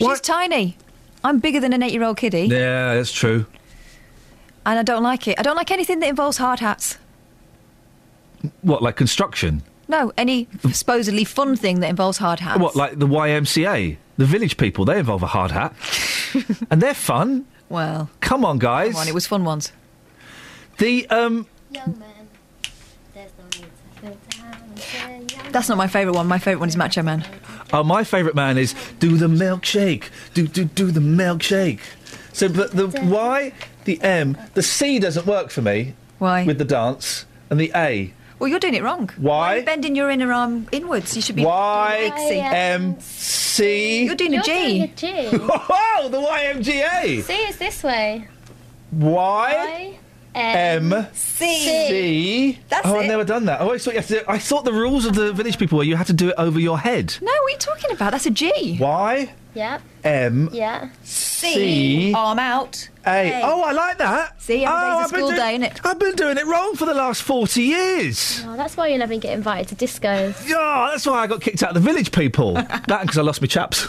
She's 0.00 0.20
tiny. 0.20 0.76
I'm 1.22 1.38
bigger 1.38 1.60
than 1.60 1.72
an 1.72 1.82
eight-year-old 1.82 2.16
kiddie, 2.16 2.46
Yeah, 2.46 2.94
that's 2.94 3.12
true. 3.12 3.46
and 4.66 4.78
I 4.78 4.82
don't 4.82 5.02
like 5.02 5.28
it. 5.28 5.38
I 5.38 5.42
don't 5.42 5.56
like 5.56 5.70
anything 5.70 6.00
that 6.00 6.08
involves 6.08 6.38
hard 6.38 6.60
hats. 6.60 6.98
What, 8.62 8.82
like 8.82 8.96
construction? 8.96 9.62
No, 9.88 10.12
any 10.16 10.48
supposedly 10.72 11.24
fun 11.24 11.56
thing 11.56 11.80
that 11.80 11.90
involves 11.90 12.16
hard 12.18 12.40
hats. 12.40 12.60
What, 12.60 12.76
like 12.76 12.98
the 12.98 13.06
YMCA? 13.06 13.96
The 14.20 14.26
village 14.26 14.58
people, 14.58 14.84
they 14.84 14.98
involve 14.98 15.22
a 15.22 15.28
hard 15.28 15.50
hat. 15.50 15.74
and 16.70 16.82
they're 16.82 16.92
fun. 16.92 17.46
Well, 17.70 18.10
Come 18.20 18.44
on, 18.44 18.58
guys. 18.58 18.92
come 18.92 19.00
on, 19.00 19.08
it 19.08 19.14
was 19.14 19.26
fun 19.26 19.46
once. 19.46 19.72
The, 20.76 21.08
um... 21.08 21.46
That's 25.52 25.70
not 25.70 25.78
my 25.78 25.86
favourite 25.86 26.14
one. 26.14 26.26
My 26.26 26.38
favourite 26.38 26.60
one 26.60 26.68
is 26.68 26.76
Macho 26.76 27.02
Man. 27.02 27.24
Oh, 27.72 27.82
my 27.82 28.04
favourite 28.04 28.34
man 28.34 28.58
is 28.58 28.74
do 28.98 29.16
the 29.16 29.26
milkshake. 29.26 30.10
Do, 30.34 30.46
do, 30.46 30.64
do 30.66 30.90
the 30.90 31.00
milkshake. 31.00 31.80
So, 32.34 32.50
but 32.50 32.72
the 32.72 32.88
Y, 33.02 33.54
the 33.84 34.02
M, 34.02 34.36
the 34.52 34.62
C 34.62 34.98
doesn't 34.98 35.24
work 35.24 35.48
for 35.48 35.62
me. 35.62 35.94
Why? 36.18 36.44
With 36.44 36.58
the 36.58 36.66
dance. 36.66 37.24
And 37.48 37.58
the 37.58 37.72
A. 37.74 38.12
Well, 38.40 38.48
you're 38.48 38.58
doing 38.58 38.74
it 38.74 38.82
wrong. 38.82 39.10
Why? 39.18 39.56
are 39.56 39.58
you 39.58 39.64
bending 39.66 39.94
your 39.94 40.08
inner 40.08 40.32
arm 40.32 40.66
inwards? 40.72 41.14
You 41.14 41.20
should 41.20 41.36
be. 41.36 41.44
Y, 41.44 42.12
doing 42.16 42.40
a 42.40 42.42
M, 42.42 43.00
C. 43.00 44.04
You're 44.04 44.14
doing 44.14 44.34
a 44.34 44.42
G. 44.42 44.50
You're 44.50 44.86
doing 44.88 45.26
a 45.26 45.30
G. 45.30 45.38
Oh, 46.02 46.08
the 46.10 46.16
YMGA. 46.16 47.22
See, 47.22 47.34
it's 47.34 47.58
this 47.58 47.82
way. 47.84 48.26
Y, 48.92 49.98
M, 50.34 51.06
C. 51.12 51.58
C. 51.64 52.58
That's 52.68 52.86
oh, 52.86 52.96
it. 52.96 53.00
I've 53.00 53.06
never 53.06 53.24
done 53.24 53.46
that. 53.46 53.60
Oh, 53.60 53.72
I 53.72 53.78
thought 53.78 53.94
you 53.94 54.00
had 54.00 54.08
to. 54.08 54.14
Do, 54.20 54.24
I 54.28 54.38
thought 54.38 54.64
the 54.64 54.72
rules 54.72 55.04
of 55.04 55.14
the 55.14 55.32
village 55.32 55.58
people 55.58 55.78
were 55.78 55.84
you 55.84 55.96
had 55.96 56.06
to 56.06 56.12
do 56.12 56.28
it 56.28 56.34
over 56.38 56.60
your 56.60 56.78
head. 56.78 57.16
No, 57.20 57.26
what 57.26 57.48
are 57.48 57.50
you 57.50 57.58
talking 57.58 57.90
about? 57.90 58.12
That's 58.12 58.26
a 58.26 58.30
G. 58.30 58.78
Y, 58.80 59.32
Yep. 59.54 59.82
M, 60.04 60.50
Yeah. 60.52 60.90
C. 61.02 62.12
Arm 62.14 62.38
out. 62.38 62.88
A. 63.06 63.40
Oh, 63.42 63.62
I 63.62 63.72
like 63.72 63.98
that. 63.98 64.40
See, 64.40 64.64
every 64.64 64.66
oh, 64.66 64.80
day's 64.80 64.82
a 64.82 64.94
oh, 64.94 64.98
I've 64.98 65.10
been 65.10 65.20
school 65.20 65.30
do- 65.30 65.36
day, 65.36 65.58
innit? 65.58 65.80
I've 65.84 65.98
been 65.98 66.14
doing 66.14 66.38
it 66.38 66.46
wrong 66.46 66.76
for 66.76 66.84
the 66.84 66.94
last 66.94 67.22
40 67.22 67.62
years. 67.62 68.44
Oh, 68.46 68.56
that's 68.56 68.76
why 68.76 68.88
you 68.88 68.98
never 68.98 69.16
get 69.16 69.32
invited 69.32 69.76
to 69.76 69.84
discos. 69.86 70.48
Yeah, 70.48 70.90
that's 70.92 71.06
why 71.06 71.20
I 71.20 71.26
got 71.26 71.40
kicked 71.40 71.62
out 71.62 71.70
of 71.70 71.74
the 71.74 71.80
village 71.80 72.12
people. 72.12 72.54
that 72.86 73.00
because 73.02 73.18
I 73.18 73.22
lost 73.22 73.40
my 73.40 73.46
chaps. 73.46 73.88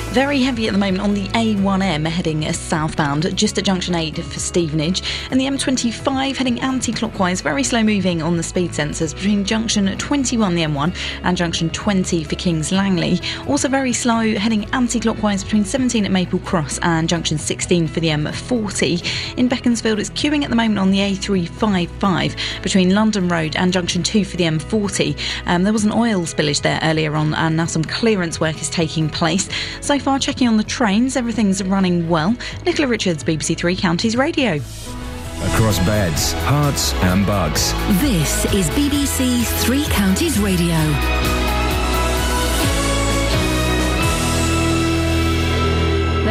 Very 0.11 0.41
heavy 0.41 0.67
at 0.67 0.73
the 0.73 0.77
moment 0.77 1.01
on 1.01 1.13
the 1.13 1.29
A1M 1.29 2.05
heading 2.05 2.51
southbound, 2.51 3.33
just 3.37 3.57
at 3.57 3.63
junction 3.63 3.95
8 3.95 4.17
for 4.17 4.39
Stevenage, 4.39 5.03
and 5.31 5.39
the 5.39 5.45
M25 5.45 6.35
heading 6.35 6.59
anti 6.59 6.91
clockwise, 6.91 7.39
very 7.39 7.63
slow 7.63 7.81
moving 7.81 8.21
on 8.21 8.35
the 8.35 8.43
speed 8.43 8.71
sensors 8.71 9.15
between 9.15 9.45
junction 9.45 9.97
21, 9.97 10.55
the 10.55 10.63
M1, 10.63 10.93
and 11.23 11.37
junction 11.37 11.69
20 11.69 12.25
for 12.25 12.35
Kings 12.35 12.73
Langley. 12.73 13.21
Also 13.47 13.69
very 13.69 13.93
slow 13.93 14.35
heading 14.35 14.65
anti 14.73 14.99
clockwise 14.99 15.45
between 15.45 15.63
17 15.63 16.03
at 16.03 16.11
Maple 16.11 16.39
Cross 16.39 16.79
and 16.81 17.07
junction 17.07 17.37
16 17.37 17.87
for 17.87 18.01
the 18.01 18.09
M40. 18.09 19.37
In 19.37 19.47
Beaconsfield, 19.47 19.97
it's 19.97 20.09
queuing 20.09 20.43
at 20.43 20.49
the 20.49 20.57
moment 20.57 20.79
on 20.79 20.91
the 20.91 20.99
A355 20.99 22.61
between 22.61 22.93
London 22.93 23.29
Road 23.29 23.55
and 23.55 23.71
junction 23.71 24.03
2 24.03 24.25
for 24.25 24.35
the 24.35 24.43
M40. 24.43 25.17
Um, 25.45 25.63
there 25.63 25.71
was 25.71 25.85
an 25.85 25.93
oil 25.93 26.23
spillage 26.23 26.63
there 26.63 26.81
earlier 26.83 27.15
on, 27.15 27.33
and 27.33 27.55
now 27.55 27.65
some 27.65 27.85
clearance 27.85 28.41
work 28.41 28.59
is 28.59 28.69
taking 28.69 29.07
place. 29.07 29.47
So 29.79 30.00
far, 30.01 30.19
checking 30.19 30.47
on 30.47 30.57
the 30.57 30.63
trains, 30.63 31.15
everything's 31.15 31.63
running 31.63 32.09
well. 32.09 32.35
Nicola 32.65 32.87
Richards, 32.87 33.23
BBC 33.23 33.55
Three 33.57 33.75
Counties 33.75 34.15
Radio. 34.15 34.55
Across 34.55 35.79
beds, 35.79 36.33
Herts, 36.33 36.93
and 37.03 37.25
bucks. 37.25 37.71
This 38.01 38.45
is 38.53 38.69
BBC 38.71 39.43
Three 39.63 39.85
Counties 39.85 40.39
Radio. 40.39 40.77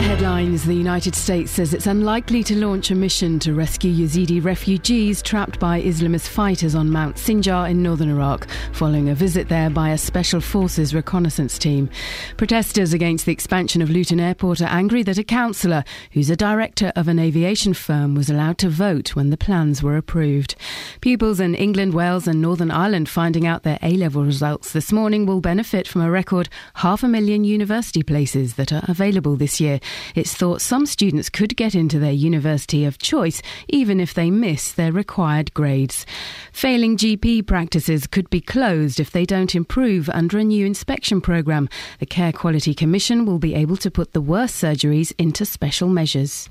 The 0.00 0.06
headlines 0.06 0.64
The 0.64 0.74
United 0.74 1.14
States 1.14 1.50
says 1.50 1.74
it's 1.74 1.86
unlikely 1.86 2.42
to 2.44 2.56
launch 2.56 2.90
a 2.90 2.94
mission 2.94 3.38
to 3.40 3.52
rescue 3.52 3.92
Yazidi 3.92 4.42
refugees 4.42 5.20
trapped 5.20 5.60
by 5.60 5.82
Islamist 5.82 6.28
fighters 6.28 6.74
on 6.74 6.88
Mount 6.88 7.16
Sinjar 7.16 7.70
in 7.70 7.82
northern 7.82 8.08
Iraq, 8.08 8.48
following 8.72 9.10
a 9.10 9.14
visit 9.14 9.50
there 9.50 9.68
by 9.68 9.90
a 9.90 9.98
Special 9.98 10.40
Forces 10.40 10.94
reconnaissance 10.94 11.58
team. 11.58 11.90
Protesters 12.38 12.94
against 12.94 13.26
the 13.26 13.32
expansion 13.32 13.82
of 13.82 13.90
Luton 13.90 14.20
Airport 14.20 14.62
are 14.62 14.70
angry 14.70 15.02
that 15.02 15.18
a 15.18 15.22
councillor, 15.22 15.84
who's 16.12 16.30
a 16.30 16.36
director 16.36 16.94
of 16.96 17.06
an 17.06 17.18
aviation 17.18 17.74
firm, 17.74 18.14
was 18.14 18.30
allowed 18.30 18.56
to 18.56 18.70
vote 18.70 19.14
when 19.14 19.28
the 19.28 19.36
plans 19.36 19.82
were 19.82 19.98
approved. 19.98 20.54
Pupils 21.02 21.40
in 21.40 21.54
England, 21.54 21.92
Wales, 21.92 22.26
and 22.26 22.40
Northern 22.40 22.70
Ireland 22.70 23.10
finding 23.10 23.46
out 23.46 23.64
their 23.64 23.78
A 23.82 23.98
level 23.98 24.24
results 24.24 24.72
this 24.72 24.92
morning 24.92 25.26
will 25.26 25.42
benefit 25.42 25.86
from 25.86 26.00
a 26.00 26.10
record 26.10 26.48
half 26.76 27.02
a 27.02 27.08
million 27.08 27.44
university 27.44 28.02
places 28.02 28.54
that 28.54 28.72
are 28.72 28.84
available 28.88 29.36
this 29.36 29.60
year. 29.60 29.78
It's 30.14 30.34
thought 30.34 30.60
some 30.60 30.86
students 30.86 31.28
could 31.28 31.56
get 31.56 31.74
into 31.74 31.98
their 31.98 32.12
university 32.12 32.84
of 32.84 32.98
choice 32.98 33.42
even 33.68 34.00
if 34.00 34.14
they 34.14 34.30
miss 34.30 34.72
their 34.72 34.92
required 34.92 35.52
grades. 35.54 36.06
Failing 36.52 36.96
GP 36.96 37.46
practices 37.46 38.06
could 38.06 38.28
be 38.30 38.40
closed 38.40 39.00
if 39.00 39.10
they 39.10 39.24
don't 39.24 39.54
improve 39.54 40.08
under 40.10 40.38
a 40.38 40.44
new 40.44 40.66
inspection 40.66 41.20
programme. 41.20 41.68
The 41.98 42.06
Care 42.06 42.32
Quality 42.32 42.74
Commission 42.74 43.24
will 43.24 43.38
be 43.38 43.54
able 43.54 43.76
to 43.78 43.90
put 43.90 44.12
the 44.12 44.20
worst 44.20 44.62
surgeries 44.62 45.12
into 45.18 45.44
special 45.44 45.88
measures. 45.88 46.48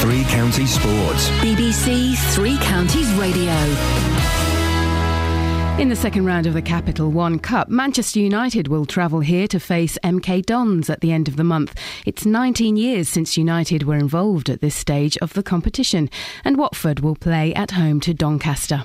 Three 0.00 0.24
Counties 0.24 0.74
Sports. 0.74 1.30
BBC 1.40 2.16
Three 2.34 2.58
Counties 2.58 3.10
Radio. 3.14 4.45
In 5.78 5.90
the 5.90 5.94
second 5.94 6.24
round 6.24 6.46
of 6.46 6.54
the 6.54 6.62
Capital 6.62 7.10
One 7.10 7.38
Cup, 7.38 7.68
Manchester 7.68 8.18
United 8.18 8.66
will 8.66 8.86
travel 8.86 9.20
here 9.20 9.46
to 9.48 9.60
face 9.60 9.98
MK 10.02 10.46
Dons 10.46 10.88
at 10.88 11.02
the 11.02 11.12
end 11.12 11.28
of 11.28 11.36
the 11.36 11.44
month. 11.44 11.78
It's 12.06 12.24
19 12.24 12.78
years 12.78 13.10
since 13.10 13.36
United 13.36 13.82
were 13.82 13.96
involved 13.96 14.48
at 14.48 14.62
this 14.62 14.74
stage 14.74 15.18
of 15.18 15.34
the 15.34 15.42
competition, 15.42 16.08
and 16.46 16.56
Watford 16.56 17.00
will 17.00 17.14
play 17.14 17.52
at 17.52 17.72
home 17.72 18.00
to 18.00 18.14
Doncaster. 18.14 18.84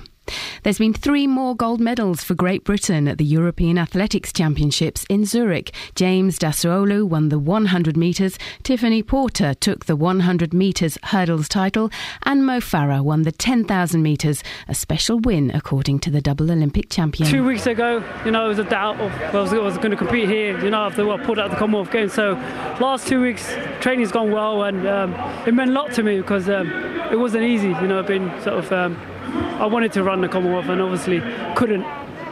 There's 0.62 0.78
been 0.78 0.94
three 0.94 1.26
more 1.26 1.56
gold 1.56 1.80
medals 1.80 2.22
for 2.22 2.34
Great 2.34 2.64
Britain 2.64 3.08
at 3.08 3.18
the 3.18 3.24
European 3.24 3.78
Athletics 3.78 4.32
Championships 4.32 5.04
in 5.08 5.24
Zurich. 5.24 5.72
James 5.94 6.38
Dasaolu 6.38 7.04
won 7.04 7.30
the 7.30 7.38
100 7.38 7.96
metres, 7.96 8.38
Tiffany 8.62 9.02
Porter 9.02 9.54
took 9.54 9.86
the 9.86 9.96
100 9.96 10.54
metres 10.54 10.98
hurdles 11.04 11.48
title, 11.48 11.90
and 12.24 12.46
Mo 12.46 12.60
Farah 12.60 13.02
won 13.02 13.22
the 13.22 13.32
10,000 13.32 14.02
metres, 14.02 14.44
a 14.68 14.74
special 14.74 15.18
win 15.18 15.50
according 15.50 15.98
to 16.00 16.10
the 16.10 16.20
double 16.20 16.50
Olympic 16.50 16.88
champion. 16.88 17.28
Two 17.28 17.44
weeks 17.44 17.66
ago, 17.66 18.04
you 18.24 18.30
know, 18.30 18.44
it 18.44 18.48
was 18.48 18.58
a 18.58 18.64
doubt 18.64 19.00
of 19.00 19.12
whether 19.12 19.38
I 19.38 19.42
was, 19.42 19.52
was 19.52 19.76
going 19.78 19.90
to 19.90 19.96
compete 19.96 20.28
here, 20.28 20.62
you 20.62 20.70
know, 20.70 20.82
after 20.82 21.04
what 21.04 21.24
pulled 21.24 21.38
out 21.38 21.50
the 21.50 21.56
Commonwealth 21.56 21.90
Games. 21.90 22.12
So, 22.12 22.34
last 22.80 23.08
two 23.08 23.20
weeks, 23.20 23.52
training's 23.80 24.12
gone 24.12 24.30
well, 24.30 24.62
and 24.62 24.86
um, 24.86 25.12
it 25.46 25.54
meant 25.54 25.70
a 25.70 25.74
lot 25.74 25.92
to 25.94 26.02
me 26.02 26.18
because 26.18 26.48
um, 26.48 26.70
it 27.10 27.18
wasn't 27.18 27.44
easy, 27.44 27.68
you 27.68 27.88
know, 27.88 27.98
I've 27.98 28.06
been 28.06 28.30
sort 28.42 28.58
of. 28.58 28.72
Um, 28.72 29.11
I 29.60 29.66
wanted 29.66 29.92
to 29.92 30.02
run 30.02 30.20
the 30.20 30.28
Commonwealth 30.28 30.66
and 30.66 30.80
obviously 30.80 31.20
couldn't, 31.54 31.84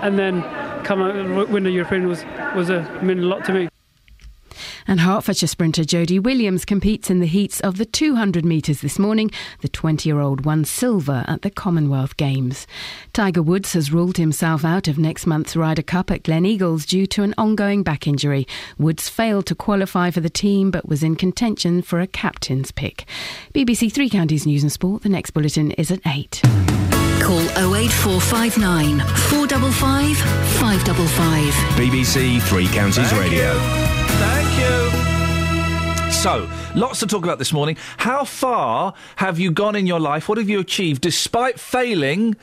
and 0.02 0.18
then 0.18 0.42
come 0.84 1.02
out 1.02 1.14
and 1.14 1.36
win 1.48 1.62
the 1.62 1.70
European 1.70 2.08
was 2.08 2.24
was 2.54 2.70
a 2.70 2.82
meant 3.02 3.20
a 3.20 3.26
lot 3.26 3.44
to 3.46 3.52
me. 3.52 3.68
And 4.86 5.00
Hertfordshire 5.00 5.48
sprinter 5.48 5.82
Jodie 5.82 6.22
Williams 6.22 6.64
competes 6.64 7.10
in 7.10 7.20
the 7.20 7.26
heats 7.26 7.60
of 7.60 7.78
the 7.78 7.84
200 7.84 8.44
metres 8.44 8.80
this 8.80 8.98
morning. 8.98 9.30
The 9.60 9.68
20 9.68 10.08
year 10.08 10.20
old 10.20 10.44
won 10.44 10.64
silver 10.64 11.24
at 11.28 11.42
the 11.42 11.50
Commonwealth 11.50 12.16
Games. 12.16 12.66
Tiger 13.12 13.42
Woods 13.42 13.72
has 13.72 13.92
ruled 13.92 14.16
himself 14.16 14.64
out 14.64 14.88
of 14.88 14.98
next 14.98 15.26
month's 15.26 15.56
Ryder 15.56 15.82
Cup 15.82 16.10
at 16.10 16.22
Gleneagles 16.22 16.86
due 16.86 17.06
to 17.08 17.22
an 17.22 17.34
ongoing 17.38 17.82
back 17.82 18.06
injury. 18.06 18.46
Woods 18.78 19.08
failed 19.08 19.46
to 19.46 19.54
qualify 19.54 20.10
for 20.10 20.20
the 20.20 20.30
team 20.30 20.70
but 20.70 20.88
was 20.88 21.02
in 21.02 21.16
contention 21.16 21.82
for 21.82 22.00
a 22.00 22.06
captain's 22.06 22.70
pick. 22.70 23.06
BBC 23.54 23.92
Three 23.92 24.10
Counties 24.10 24.46
News 24.46 24.62
and 24.62 24.72
Sport. 24.72 25.02
The 25.02 25.08
next 25.08 25.30
bulletin 25.30 25.70
is 25.72 25.90
at 25.90 26.00
8. 26.06 26.42
Call 27.22 27.40
08459 27.74 28.98
455 29.28 30.16
555. 30.16 31.54
BBC 31.76 32.42
Three 32.42 32.66
Counties 32.68 33.12
Radio. 33.14 33.89
Thank 34.18 34.58
you. 34.58 36.12
So, 36.12 36.50
lots 36.74 37.00
to 37.00 37.06
talk 37.06 37.24
about 37.24 37.38
this 37.38 37.52
morning. 37.52 37.76
How 37.96 38.24
far 38.24 38.94
have 39.16 39.38
you 39.38 39.50
gone 39.50 39.76
in 39.76 39.86
your 39.86 40.00
life? 40.00 40.28
What 40.28 40.38
have 40.38 40.48
you 40.48 40.60
achieved 40.60 41.02
despite 41.02 41.58
failing 41.58 42.36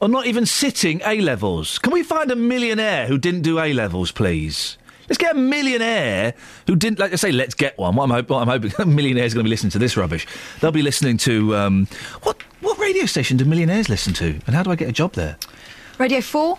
or 0.00 0.08
not 0.08 0.26
even 0.26 0.46
sitting 0.46 1.00
A 1.06 1.20
levels? 1.20 1.78
Can 1.78 1.92
we 1.92 2.02
find 2.02 2.30
a 2.30 2.36
millionaire 2.36 3.06
who 3.06 3.16
didn't 3.16 3.42
do 3.42 3.58
A 3.58 3.72
levels, 3.72 4.10
please? 4.10 4.76
Let's 5.08 5.18
get 5.18 5.36
a 5.36 5.38
millionaire 5.38 6.34
who 6.66 6.76
didn't, 6.76 6.98
like 6.98 7.12
I 7.12 7.16
say, 7.16 7.30
let's 7.30 7.54
get 7.54 7.76
one. 7.78 7.94
What 7.94 8.04
I'm, 8.04 8.10
hope, 8.10 8.30
what 8.30 8.40
I'm 8.40 8.48
hoping, 8.48 8.72
a 8.78 8.86
millionaires 8.86 9.34
going 9.34 9.44
to 9.44 9.48
be 9.48 9.50
listening 9.50 9.70
to 9.72 9.78
this 9.78 9.96
rubbish. 9.96 10.26
They'll 10.60 10.72
be 10.72 10.82
listening 10.82 11.18
to, 11.18 11.54
um, 11.56 11.88
what, 12.22 12.42
what 12.60 12.78
radio 12.78 13.06
station 13.06 13.36
do 13.36 13.44
millionaires 13.44 13.88
listen 13.88 14.14
to? 14.14 14.40
And 14.46 14.54
how 14.54 14.62
do 14.62 14.70
I 14.70 14.76
get 14.76 14.88
a 14.88 14.92
job 14.92 15.12
there? 15.12 15.36
Radio 15.98 16.20
4? 16.20 16.58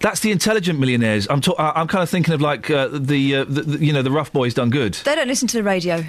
That's 0.00 0.20
the 0.20 0.30
intelligent 0.30 0.78
millionaires. 0.78 1.26
I'm, 1.28 1.40
ta- 1.40 1.54
I- 1.58 1.80
I'm 1.80 1.88
kind 1.88 2.02
of 2.02 2.10
thinking 2.10 2.34
of 2.34 2.40
like 2.40 2.70
uh, 2.70 2.88
the, 2.92 3.36
uh, 3.36 3.44
the, 3.44 3.62
the, 3.62 3.84
you 3.84 3.92
know, 3.92 4.02
the 4.02 4.10
rough 4.12 4.32
boys 4.32 4.54
done 4.54 4.70
good. 4.70 4.94
They 4.94 5.14
don't 5.14 5.28
listen 5.28 5.48
to 5.48 5.56
the 5.56 5.62
radio. 5.62 6.04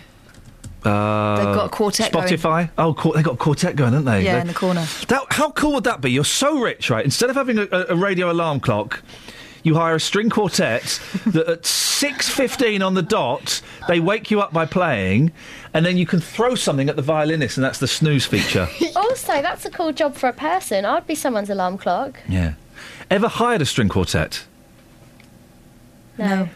Uh, 0.84 1.36
They've 1.36 1.56
got 1.56 1.66
a 1.66 1.70
quartet 1.70 2.12
going. 2.14 2.28
Spotify. 2.28 2.70
Oh, 2.78 2.94
quar- 2.94 3.14
they 3.14 3.22
got 3.22 3.34
a 3.34 3.38
quartet 3.38 3.76
going, 3.76 3.92
haven't 3.92 4.06
they? 4.06 4.24
Yeah, 4.24 4.36
They- 4.36 4.42
in 4.42 4.48
the 4.48 4.54
corner. 4.54 4.86
That, 5.10 5.26
how 5.32 5.52
cool 5.52 5.74
would 5.74 5.84
that 5.84 6.00
be? 6.02 6.12
You're 6.12 6.24
so 6.24 6.60
rich, 6.62 6.90
right? 6.90 7.04
Instead 7.04 7.30
of 7.30 7.36
having 7.36 7.58
a, 7.58 7.68
a, 7.72 7.86
a 7.90 7.96
radio 7.96 8.32
alarm 8.32 8.60
clock, 8.62 9.02
you 9.64 9.76
hire 9.76 9.96
a 9.96 10.00
string 10.00 10.30
quartet 10.30 11.02
that 11.28 11.48
at 11.50 11.66
six 11.66 12.30
fifteen 12.30 12.82
on 12.82 12.94
the 12.94 13.02
dot 13.02 13.62
they 13.90 14.00
wake 14.00 14.32
you 14.32 14.40
up 14.40 14.54
by 14.54 14.66
playing, 14.66 15.34
and 15.74 15.86
then 15.86 15.98
you 15.98 16.06
can 16.06 16.22
throw 16.22 16.56
something 16.56 16.88
at 16.88 16.96
the 16.96 17.02
violinist, 17.02 17.58
and 17.58 17.64
that's 17.66 17.80
the 17.80 17.88
snooze 17.88 18.26
feature. 18.26 18.70
also, 18.96 19.42
that's 19.42 19.66
a 19.66 19.70
cool 19.70 19.92
job 19.92 20.16
for 20.16 20.30
a 20.30 20.34
person. 20.34 20.86
I'd 20.86 21.06
be 21.06 21.16
someone's 21.16 21.50
alarm 21.50 21.78
clock. 21.78 22.20
yeah. 22.30 22.54
Ever 23.10 23.28
hired 23.28 23.62
a 23.62 23.66
string 23.66 23.90
quartet? 23.90 24.46
No. 26.18 26.48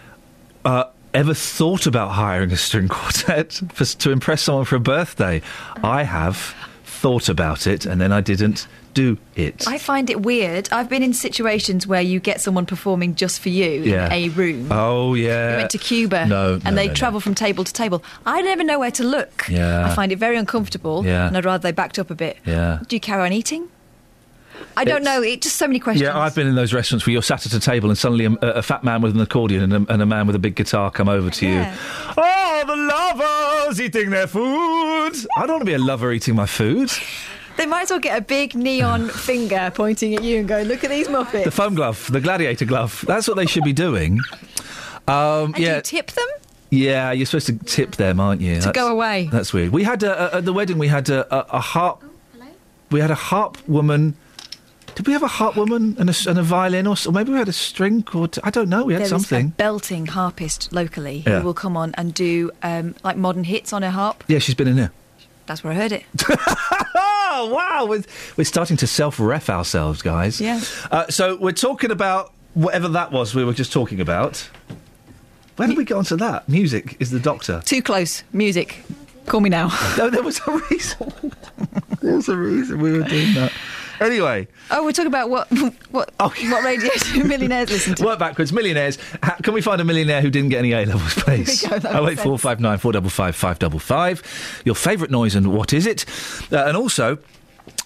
Uh, 0.63 0.85
ever 1.13 1.33
thought 1.33 1.85
about 1.87 2.09
hiring 2.09 2.51
a 2.51 2.57
string 2.57 2.87
quartet 2.87 3.53
for, 3.73 3.85
to 3.85 4.11
impress 4.11 4.43
someone 4.43 4.65
for 4.65 4.75
a 4.75 4.79
birthday? 4.79 5.41
I 5.83 6.03
have 6.03 6.55
thought 6.85 7.27
about 7.27 7.67
it, 7.67 7.85
and 7.85 7.99
then 7.99 8.11
I 8.11 8.21
didn't 8.21 8.67
do 8.93 9.17
it. 9.35 9.67
I 9.67 9.79
find 9.79 10.09
it 10.11 10.21
weird. 10.21 10.69
I've 10.71 10.87
been 10.87 11.01
in 11.01 11.13
situations 11.13 11.87
where 11.87 12.01
you 12.01 12.19
get 12.19 12.39
someone 12.39 12.65
performing 12.67 13.15
just 13.15 13.41
for 13.41 13.49
you 13.49 13.81
Yeah. 13.81 14.05
in 14.05 14.11
a 14.11 14.29
room. 14.29 14.67
Oh 14.71 15.15
yeah. 15.15 15.51
We 15.51 15.57
went 15.57 15.71
to 15.71 15.79
Cuba 15.79 16.27
No, 16.27 16.53
and 16.53 16.63
no, 16.63 16.71
they 16.75 16.85
no, 16.85 16.91
no. 16.91 16.93
travel 16.93 17.19
from 17.19 17.33
table 17.33 17.63
to 17.63 17.73
table. 17.73 18.03
I 18.25 18.41
never 18.43 18.63
know 18.63 18.77
where 18.77 18.91
to 18.91 19.03
look. 19.03 19.45
Yeah. 19.49 19.87
I 19.89 19.95
find 19.95 20.11
it 20.11 20.17
very 20.19 20.37
uncomfortable 20.37 21.03
Yeah. 21.03 21.27
and 21.27 21.35
I'd 21.35 21.43
rather 21.43 21.63
they 21.63 21.71
backed 21.71 21.97
up 21.97 22.11
a 22.11 22.15
bit. 22.15 22.37
Yeah. 22.45 22.79
Do 22.87 22.95
you 22.95 22.99
carry 22.99 23.23
on 23.23 23.33
eating? 23.33 23.67
I 24.75 24.83
don't 24.85 25.03
know. 25.03 25.21
It 25.21 25.41
just 25.41 25.55
so 25.57 25.67
many 25.67 25.79
questions. 25.79 26.01
Yeah, 26.03 26.17
I've 26.19 26.35
been 26.35 26.47
in 26.47 26.55
those 26.55 26.73
restaurants 26.73 27.05
where 27.05 27.13
you're 27.13 27.21
sat 27.21 27.45
at 27.45 27.53
a 27.53 27.59
table 27.59 27.89
and 27.89 27.97
suddenly 27.97 28.25
a, 28.25 28.31
a 28.41 28.61
fat 28.61 28.83
man 28.83 29.01
with 29.01 29.15
an 29.15 29.21
accordion 29.21 29.63
and 29.71 29.87
a, 29.87 29.93
and 29.93 30.01
a 30.01 30.05
man 30.05 30.27
with 30.27 30.35
a 30.35 30.39
big 30.39 30.55
guitar 30.55 30.89
come 30.91 31.07
over 31.09 31.29
to 31.29 31.45
Yeah. 31.45 31.71
you. 31.73 31.79
Oh, 32.17 32.63
the 32.65 32.75
lovers 32.75 33.81
eating 33.81 34.09
their 34.09 34.27
food. 34.27 35.13
I 35.37 35.41
don't 35.41 35.49
want 35.51 35.61
to 35.61 35.65
be 35.65 35.73
a 35.73 35.79
lover 35.79 36.11
eating 36.11 36.35
my 36.35 36.45
food. 36.45 36.91
They 37.57 37.65
might 37.67 37.83
as 37.83 37.89
well 37.91 37.99
get 37.99 38.17
a 38.17 38.21
big 38.21 38.55
neon 38.55 39.09
finger 39.09 39.71
pointing 39.75 40.15
at 40.15 40.23
you 40.23 40.39
and 40.39 40.47
go, 40.47 40.61
"Look 40.63 40.83
at 40.83 40.89
these 40.89 41.07
muppets." 41.07 41.43
The 41.43 41.51
foam 41.51 41.75
glove, 41.75 42.09
the 42.11 42.21
gladiator 42.21 42.65
glove. 42.65 43.03
That's 43.07 43.27
what 43.27 43.37
they 43.37 43.45
should 43.45 43.63
be 43.63 43.73
doing. 43.73 44.19
Um, 45.07 45.53
yeah, 45.57 45.73
do 45.73 45.75
you 45.75 45.81
tip 45.81 46.11
them? 46.11 46.27
yeah, 46.69 47.11
you're 47.11 47.25
supposed 47.27 47.45
to 47.47 47.57
tip 47.65 47.97
them, 47.97 48.19
aren't 48.19 48.41
you? 48.41 48.59
To 48.61 48.71
go 48.71 48.87
away. 48.87 49.29
That's 49.31 49.53
weird. 49.53 49.71
We 49.71 49.83
had 49.83 50.01
a, 50.01 50.33
a, 50.33 50.37
at 50.37 50.45
the 50.45 50.53
wedding. 50.53 50.79
We 50.79 50.87
had 50.87 51.09
a, 51.09 51.31
a, 51.35 51.57
a 51.57 51.59
harp. 51.59 52.03
We 52.89 52.99
had 52.99 53.11
a 53.11 53.15
harp 53.15 53.57
woman. 53.67 54.15
Did 54.95 55.07
we 55.07 55.13
have 55.13 55.23
a 55.23 55.27
harp 55.27 55.55
woman 55.57 55.95
and 55.97 56.09
a, 56.09 56.13
and 56.29 56.37
a 56.37 56.43
violin, 56.43 56.85
or, 56.87 56.95
or 57.07 57.11
maybe 57.11 57.31
we 57.31 57.37
had 57.39 57.47
a 57.49 57.53
string 57.53 58.03
quartet? 58.03 58.45
I 58.45 58.49
don't 58.51 58.69
know. 58.69 58.83
We 58.85 58.93
had 58.93 59.01
There 59.01 59.09
something. 59.09 59.47
a 59.47 59.49
belting 59.49 60.05
harpist 60.05 60.71
locally 60.71 61.23
Yeah. 61.25 61.39
who 61.39 61.45
will 61.47 61.53
come 61.55 61.75
on 61.75 61.93
and 61.97 62.13
do 62.13 62.51
um, 62.61 62.93
like 63.03 63.17
modern 63.17 63.43
hits 63.43 63.73
on 63.73 63.81
her 63.81 63.89
harp. 63.89 64.23
Yeah, 64.27 64.39
she's 64.39 64.55
been 64.55 64.67
in 64.67 64.77
here. 64.77 64.91
That's 65.45 65.63
where 65.63 65.73
I 65.73 65.75
heard 65.75 65.91
it. 65.91 66.03
Oh 66.29 67.51
wow, 67.53 67.85
we're, 67.89 68.03
we're 68.37 68.43
starting 68.45 68.77
to 68.77 68.87
self-ref 68.87 69.49
ourselves, 69.49 70.01
guys. 70.01 70.39
Yeah. 70.39 70.61
Uh, 70.91 71.07
so 71.09 71.35
we're 71.37 71.51
talking 71.51 71.91
about 71.91 72.31
whatever 72.53 72.87
that 72.89 73.11
was 73.11 73.33
we 73.33 73.43
were 73.43 73.53
just 73.53 73.73
talking 73.73 73.99
about. 73.99 74.47
When 75.55 75.69
did 75.69 75.77
we 75.77 75.85
get 75.85 75.97
onto 75.97 76.15
that? 76.17 76.47
Music 76.47 76.95
is 76.99 77.09
the 77.11 77.19
doctor. 77.19 77.61
Too 77.65 77.81
close. 77.81 78.23
Music. 78.31 78.83
Call 79.25 79.39
me 79.39 79.49
now. 79.49 79.67
No, 79.97 80.09
there 80.09 80.23
was 80.23 80.39
a 80.47 80.51
reason. 80.69 81.31
there 82.01 82.15
was 82.15 82.27
a 82.29 82.35
reason 82.37 82.79
we 82.81 82.91
were 82.97 83.03
doing 83.03 83.33
that. 83.35 83.51
Anyway, 83.99 84.47
Oh, 84.71 84.83
we're 84.83 84.91
talking 84.91 85.07
about 85.07 85.29
what 85.29 85.47
what 85.91 86.11
what 86.19 86.63
radio 86.63 86.89
do 87.13 87.23
millionaires 87.23 87.69
listen 87.69 87.95
to? 87.95 88.03
work 88.03 88.19
backwards. 88.19 88.51
Millionaires. 88.51 88.97
Ha- 89.23 89.37
Can 89.43 89.53
we 89.53 89.61
find 89.61 89.79
a 89.81 89.83
millionaire 89.83 90.21
who 90.21 90.29
didn't 90.29 90.49
get 90.49 90.59
any 90.59 90.71
A 90.73 90.85
levels, 90.85 91.13
please? 91.15 91.61
There 91.61 91.71
we 91.71 91.75
go, 91.75 91.79
that 91.89 91.95
Oh 91.95 92.07
eight 92.09 92.19
four 92.19 92.37
five 92.39 92.59
nine 92.59 92.77
four 92.77 92.91
double 92.91 93.09
five 93.09 93.35
five 93.35 93.59
double 93.59 93.79
five. 93.79 94.21
Your 94.65 94.75
favourite 94.75 95.11
noise 95.11 95.35
and 95.35 95.53
what 95.53 95.73
is 95.73 95.85
it? 95.85 96.05
Uh, 96.51 96.65
and 96.65 96.75
also, 96.77 97.17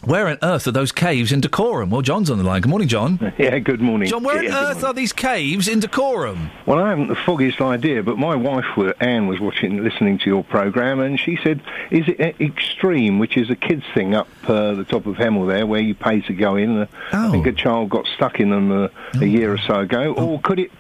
where 0.04 0.28
on 0.28 0.38
earth 0.44 0.68
are 0.68 0.72
those 0.72 0.92
caves 0.92 1.32
in 1.32 1.42
Dacorum? 1.42 1.90
Well, 1.90 2.02
John's 2.02 2.30
on 2.30 2.38
the 2.38 2.44
line. 2.44 2.62
Good 2.62 2.70
morning, 2.70 2.88
John. 2.88 3.34
Yeah, 3.38 3.60
good 3.60 3.82
morning. 3.82 4.10
John, 4.10 4.24
where 4.24 4.44
Yeah, 4.44 4.50
on 4.58 4.64
earth 4.66 4.74
morning. 4.76 4.86
are 4.86 4.94
these 4.94 5.14
caves 5.14 5.68
in 5.68 5.80
Dacorum? 5.80 6.50
Well, 6.66 6.80
I 6.80 6.90
haven't 6.90 7.08
the 7.08 7.16
foggiest 7.16 7.62
idea, 7.62 8.02
but 8.04 8.18
my 8.18 8.36
wife, 8.36 8.66
Anne, 9.00 9.28
was 9.28 9.40
watching, 9.40 9.84
listening 9.84 10.18
to 10.20 10.26
your 10.26 10.44
programme, 10.44 11.00
and 11.00 11.20
she 11.20 11.38
said, 11.44 11.62
"Is 11.92 12.08
it 12.08 12.20
Extreme, 12.42 13.20
which 13.20 13.38
is 13.38 13.50
a 13.50 13.56
kids' 13.56 13.84
thing 13.94 14.16
up 14.16 14.28
uh, 14.48 14.74
the 14.74 14.84
top 14.84 15.06
of 15.06 15.16
Hemel 15.18 15.48
there, 15.48 15.66
where 15.68 15.82
you 15.82 15.94
pay 15.96 16.22
to 16.22 16.34
go 16.34 16.56
in? 16.56 16.78
Uh, 16.80 16.88
I 17.12 17.32
think 17.32 17.46
a 17.48 17.52
child 17.52 17.90
got 17.90 18.06
stuck 18.08 18.40
in 18.40 18.50
them 18.50 18.72
uh, 18.72 18.88
a 19.20 19.26
year 19.26 19.54
or 19.54 19.58
so 19.58 19.80
ago, 19.82 20.14
or 20.14 20.40
could 20.42 20.60
it?" 20.60 20.72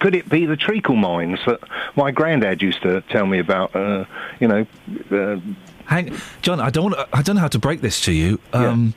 Could 0.00 0.14
it 0.14 0.28
be 0.28 0.44
the 0.44 0.56
treacle 0.56 0.96
mines 0.96 1.38
that 1.46 1.60
my 1.96 2.10
granddad 2.10 2.60
used 2.60 2.82
to 2.82 3.00
tell 3.02 3.24
me 3.24 3.38
about? 3.38 3.74
Uh, 3.74 4.04
you 4.38 4.46
know, 4.48 4.66
uh, 5.10 5.40
Hang, 5.88 6.14
John, 6.42 6.60
I 6.60 6.70
don't, 6.70 6.94
I 7.12 7.22
don't 7.22 7.34
know 7.36 7.40
how 7.42 7.48
to 7.48 7.58
break 7.58 7.80
this 7.80 8.00
to 8.02 8.12
you. 8.12 8.38
Um, 8.52 8.94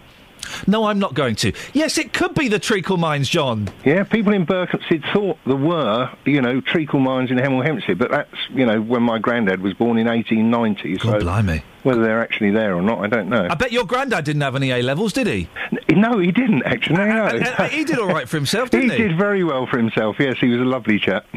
No, 0.68 0.86
I'm 0.86 1.00
not 1.00 1.14
going 1.14 1.36
to. 1.38 1.54
Yes, 1.72 1.98
it 1.98 2.12
could 2.14 2.34
be 2.36 2.48
the 2.50 2.60
treacle 2.60 2.98
mines, 2.98 3.30
John. 3.30 3.70
Yeah, 3.86 4.04
people 4.04 4.34
in 4.34 4.46
Berkhamsted 4.46 5.04
thought 5.14 5.38
there 5.46 5.56
were, 5.56 6.12
you 6.26 6.42
know, 6.42 6.60
treacle 6.62 7.00
mines 7.00 7.32
in 7.32 7.38
Hemel 7.38 7.64
Hempstead, 7.64 7.98
but 7.98 8.12
that's, 8.12 8.36
you 8.50 8.66
know, 8.66 8.82
when 8.82 9.04
my 9.04 9.20
granddad 9.20 9.62
was 9.62 9.74
born 9.74 9.98
in 9.98 10.08
1890. 10.08 10.98
God 10.98 11.02
so 11.02 11.20
blimey. 11.26 11.64
whether 11.84 12.02
they're 12.04 12.22
actually 12.22 12.52
there 12.52 12.76
or 12.76 12.82
not, 12.82 13.00
I 13.00 13.08
don't 13.08 13.30
know. 13.30 13.48
I 13.50 13.56
bet 13.56 13.72
your 13.72 13.86
granddad 13.86 14.26
didn't 14.26 14.42
have 14.42 14.56
any 14.58 14.72
A 14.72 14.82
levels, 14.82 15.14
did 15.14 15.28
he? 15.28 15.48
No, 15.90 16.18
he 16.18 16.32
didn't 16.32 16.64
actually. 16.64 16.96
No. 16.98 17.26
Uh, 17.26 17.70
he 17.70 17.86
did 17.86 18.00
all 18.00 18.08
right 18.08 18.28
for 18.28 18.36
himself, 18.38 18.70
didn't 18.72 18.90
he? 18.92 18.98
did 18.98 19.18
very 19.18 19.44
well 19.46 19.68
for 19.68 19.78
himself. 19.78 20.18
Yes, 20.20 20.38
he 20.40 20.48
was 20.50 20.60
a 20.60 20.66
lovely 20.66 21.00
chap. 21.00 21.26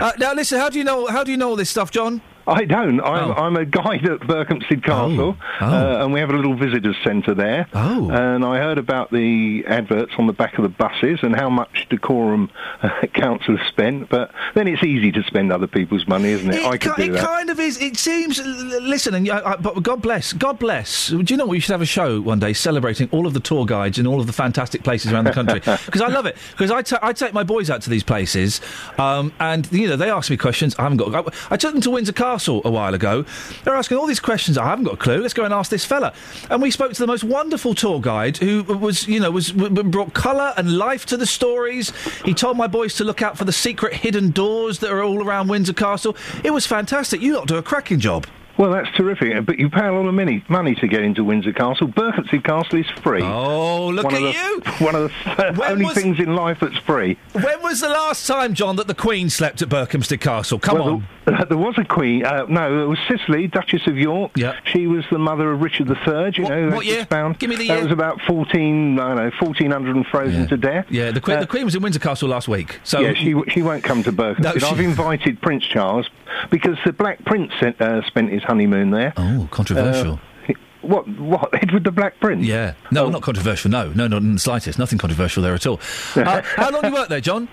Uh, 0.00 0.12
now, 0.18 0.34
listen. 0.34 0.58
How 0.58 0.68
do 0.68 0.78
you 0.78 0.84
know? 0.84 1.06
How 1.06 1.24
do 1.24 1.30
you 1.30 1.36
know 1.36 1.48
all 1.48 1.56
this 1.56 1.70
stuff, 1.70 1.90
John? 1.90 2.20
I 2.46 2.64
don't. 2.64 3.00
I'm, 3.00 3.30
Oh. 3.30 3.32
I'm 3.34 3.56
a 3.56 3.64
guide 3.64 4.04
at 4.06 4.20
Berkhamsted 4.20 4.82
Castle, 4.84 5.36
Oh. 5.60 5.64
Uh, 5.66 6.04
and 6.04 6.12
we 6.12 6.20
have 6.20 6.30
a 6.30 6.34
little 6.34 6.54
visitors' 6.54 6.96
centre 7.02 7.34
there. 7.34 7.66
Oh. 7.72 8.10
And 8.10 8.44
I 8.44 8.58
heard 8.58 8.76
about 8.78 9.10
the 9.10 9.64
adverts 9.66 10.12
on 10.18 10.26
the 10.26 10.32
back 10.32 10.58
of 10.58 10.62
the 10.62 10.68
buses 10.68 11.20
and 11.22 11.34
how 11.34 11.48
much 11.48 11.86
Dacorum 11.90 12.50
uh, 12.82 12.90
Council 13.14 13.56
have 13.56 13.66
spent. 13.68 14.08
But 14.10 14.30
then 14.54 14.68
it's 14.68 14.82
easy 14.82 15.10
to 15.12 15.22
spend 15.24 15.52
other 15.52 15.66
people's 15.66 16.06
money, 16.06 16.30
isn't 16.30 16.52
it? 16.52 16.64
I 16.64 16.76
could 16.76 16.96
ki- 16.96 17.06
do 17.06 17.14
it 17.14 17.16
that. 17.16 17.26
kind 17.26 17.48
of 17.50 17.58
is. 17.60 17.80
It 17.80 17.96
seems. 17.96 18.38
l- 18.38 18.46
l- 18.46 18.82
Listen, 18.82 19.14
and 19.14 19.30
I, 19.30 19.52
I, 19.52 19.56
but 19.56 19.82
God 19.82 20.02
bless. 20.02 20.32
God 20.34 20.58
bless. 20.58 21.08
Do 21.08 21.22
you 21.26 21.36
know 21.36 21.44
what? 21.46 21.52
we 21.54 21.60
should 21.60 21.72
have 21.72 21.82
a 21.82 21.86
show 21.86 22.20
one 22.20 22.40
day 22.40 22.52
celebrating 22.52 23.08
all 23.12 23.26
of 23.26 23.32
the 23.32 23.40
tour 23.40 23.64
guides 23.64 23.98
and 23.98 24.06
all 24.06 24.20
of 24.20 24.26
the 24.26 24.32
fantastic 24.34 24.82
places 24.82 25.12
around 25.12 25.24
the 25.24 25.32
country? 25.32 25.60
Because 25.86 26.00
I 26.02 26.08
love 26.08 26.26
it. 26.26 26.36
Because 26.56 26.70
I 26.70 26.98
I 27.08 27.12
take 27.12 27.32
my 27.32 27.42
boys 27.44 27.70
out 27.70 27.80
to 27.82 27.90
these 27.90 28.02
places, 28.02 28.60
um, 28.98 29.32
and 29.40 29.70
you 29.72 29.88
know 29.88 29.96
they 29.96 30.10
ask 30.10 30.30
me 30.30 30.36
questions. 30.36 30.74
I 30.78 30.82
haven't 30.82 30.98
got. 30.98 31.14
I, 31.14 31.54
I 31.54 31.56
took 31.56 31.72
them 31.72 31.80
to 31.82 31.90
Windsor 31.90 32.12
Castle 32.12 32.33
a 32.64 32.70
while 32.70 32.94
ago. 32.94 33.24
They're 33.64 33.74
asking 33.74 33.98
all 33.98 34.06
these 34.06 34.20
questions. 34.20 34.58
I 34.58 34.66
haven't 34.66 34.84
got 34.84 34.94
a 34.94 34.98
clue. 34.98 35.18
Let's 35.18 35.34
go 35.34 35.44
and 35.44 35.54
ask 35.54 35.70
this 35.70 35.84
fella. 35.84 36.12
And 36.50 36.60
we 36.60 36.70
spoke 36.70 36.92
to 36.92 37.00
the 37.00 37.06
most 37.06 37.24
wonderful 37.24 37.74
tour 37.74 38.00
guide 38.00 38.36
who 38.38 38.62
was, 38.62 39.06
you 39.08 39.20
know, 39.20 39.30
was 39.30 39.52
brought 39.52 40.14
colour 40.14 40.52
and 40.56 40.76
life 40.76 41.06
to 41.06 41.16
the 41.16 41.26
stories. 41.26 41.92
He 42.24 42.34
told 42.34 42.56
my 42.56 42.66
boys 42.66 42.94
to 42.96 43.04
look 43.04 43.22
out 43.22 43.38
for 43.38 43.44
the 43.44 43.52
secret 43.52 43.94
hidden 43.94 44.30
doors 44.30 44.80
that 44.80 44.90
are 44.90 45.02
all 45.02 45.22
around 45.24 45.48
Windsor 45.48 45.72
Castle. 45.72 46.16
It 46.42 46.50
was 46.50 46.66
fantastic. 46.66 47.20
You 47.20 47.34
lot 47.36 47.48
do 47.48 47.56
a 47.56 47.62
cracking 47.62 48.00
job. 48.00 48.26
Well, 48.56 48.70
that's 48.70 48.90
terrific, 48.96 49.44
but 49.46 49.58
you 49.58 49.68
pay 49.68 49.86
a 49.86 49.92
lot 49.92 50.06
of 50.06 50.14
money, 50.14 50.44
money 50.48 50.74
to 50.76 50.86
get 50.86 51.02
into 51.02 51.24
Windsor 51.24 51.52
Castle. 51.52 51.88
Berkhamsted 51.88 52.44
Castle 52.44 52.78
is 52.78 52.86
free. 53.02 53.22
Oh, 53.22 53.88
look 53.88 54.04
one 54.04 54.14
at 54.14 54.20
the, 54.20 54.32
you! 54.32 54.62
One 54.84 54.94
of 54.94 55.10
the 55.24 55.64
only 55.68 55.84
was- 55.86 55.94
things 55.94 56.18
in 56.18 56.34
life 56.34 56.58
that's 56.60 56.76
free. 56.78 57.18
When 57.32 57.62
was 57.62 57.80
the 57.80 57.88
last 57.88 58.26
time, 58.26 58.54
John, 58.54 58.76
that 58.76 58.86
the 58.86 58.94
Queen 58.94 59.28
slept 59.30 59.60
at 59.62 59.68
Berkhamsted 59.68 60.20
Castle? 60.20 60.58
Come 60.58 60.78
well, 60.78 60.88
on. 60.88 61.08
There, 61.24 61.44
there 61.48 61.56
was 61.58 61.74
a 61.78 61.84
queen. 61.84 62.24
Uh, 62.24 62.44
no, 62.48 62.84
it 62.84 62.86
was 62.86 62.98
Cicely, 63.08 63.46
Duchess 63.46 63.86
of 63.86 63.96
York. 63.96 64.32
Yeah. 64.36 64.58
She 64.64 64.86
was 64.86 65.04
the 65.10 65.18
mother 65.18 65.50
of 65.52 65.62
Richard 65.62 65.88
III. 65.88 66.32
You 66.36 66.48
know, 66.48 66.76
what 66.76 66.84
year? 66.84 67.06
Found. 67.06 67.38
Give 67.38 67.48
me 67.48 67.56
the 67.56 67.64
year. 67.64 67.76
That 67.76 67.84
was 67.84 67.92
about 67.92 68.20
fourteen. 68.22 68.98
I 69.00 69.08
don't 69.08 69.16
know, 69.16 69.30
fourteen 69.40 69.70
hundred 69.70 69.96
and 69.96 70.06
frozen 70.06 70.46
to 70.48 70.56
death. 70.58 70.86
Yeah, 70.90 71.10
the 71.12 71.20
Queen, 71.22 71.38
Uh, 71.38 71.40
the 71.40 71.46
Queen 71.46 71.64
was 71.64 71.74
in 71.74 71.82
Windsor 71.82 71.98
Castle 71.98 72.28
last 72.28 72.46
week. 72.46 72.78
So 72.84 73.00
yeah, 73.00 73.14
she 73.14 73.34
she 73.48 73.62
won't 73.62 73.82
come 73.82 74.02
to 74.02 74.12
Berkhamsted. 74.12 74.40
No, 74.40 74.58
she- 74.58 74.66
I've 74.66 74.80
invited 74.80 75.40
Prince 75.40 75.64
Charles 75.64 76.08
because 76.50 76.76
the 76.84 76.92
Black 76.92 77.24
Prince 77.24 77.52
sent, 77.60 77.80
uh, 77.80 78.02
spent 78.06 78.30
his 78.30 78.42
honeymoon 78.42 78.90
there. 78.90 79.12
Oh, 79.16 79.48
controversial. 79.50 80.14
Uh, 80.48 80.52
what? 80.82 81.08
What? 81.18 81.48
Edward 81.62 81.84
the 81.84 81.92
Black 81.92 82.20
Prince? 82.20 82.44
Yeah. 82.46 82.74
Oh. 82.84 82.88
No, 82.90 83.08
not 83.10 83.22
controversial. 83.22 83.70
No, 83.70 83.90
no, 83.94 84.06
not 84.06 84.22
in 84.22 84.34
the 84.34 84.38
slightest. 84.40 84.78
Nothing 84.78 84.98
controversial 84.98 85.42
there 85.42 85.54
at 85.54 85.66
all. 85.66 85.80
Uh, 86.16 86.42
how 86.56 86.70
long 86.70 86.84
you 86.84 86.92
worked 86.92 87.10
there, 87.10 87.20
John? 87.20 87.48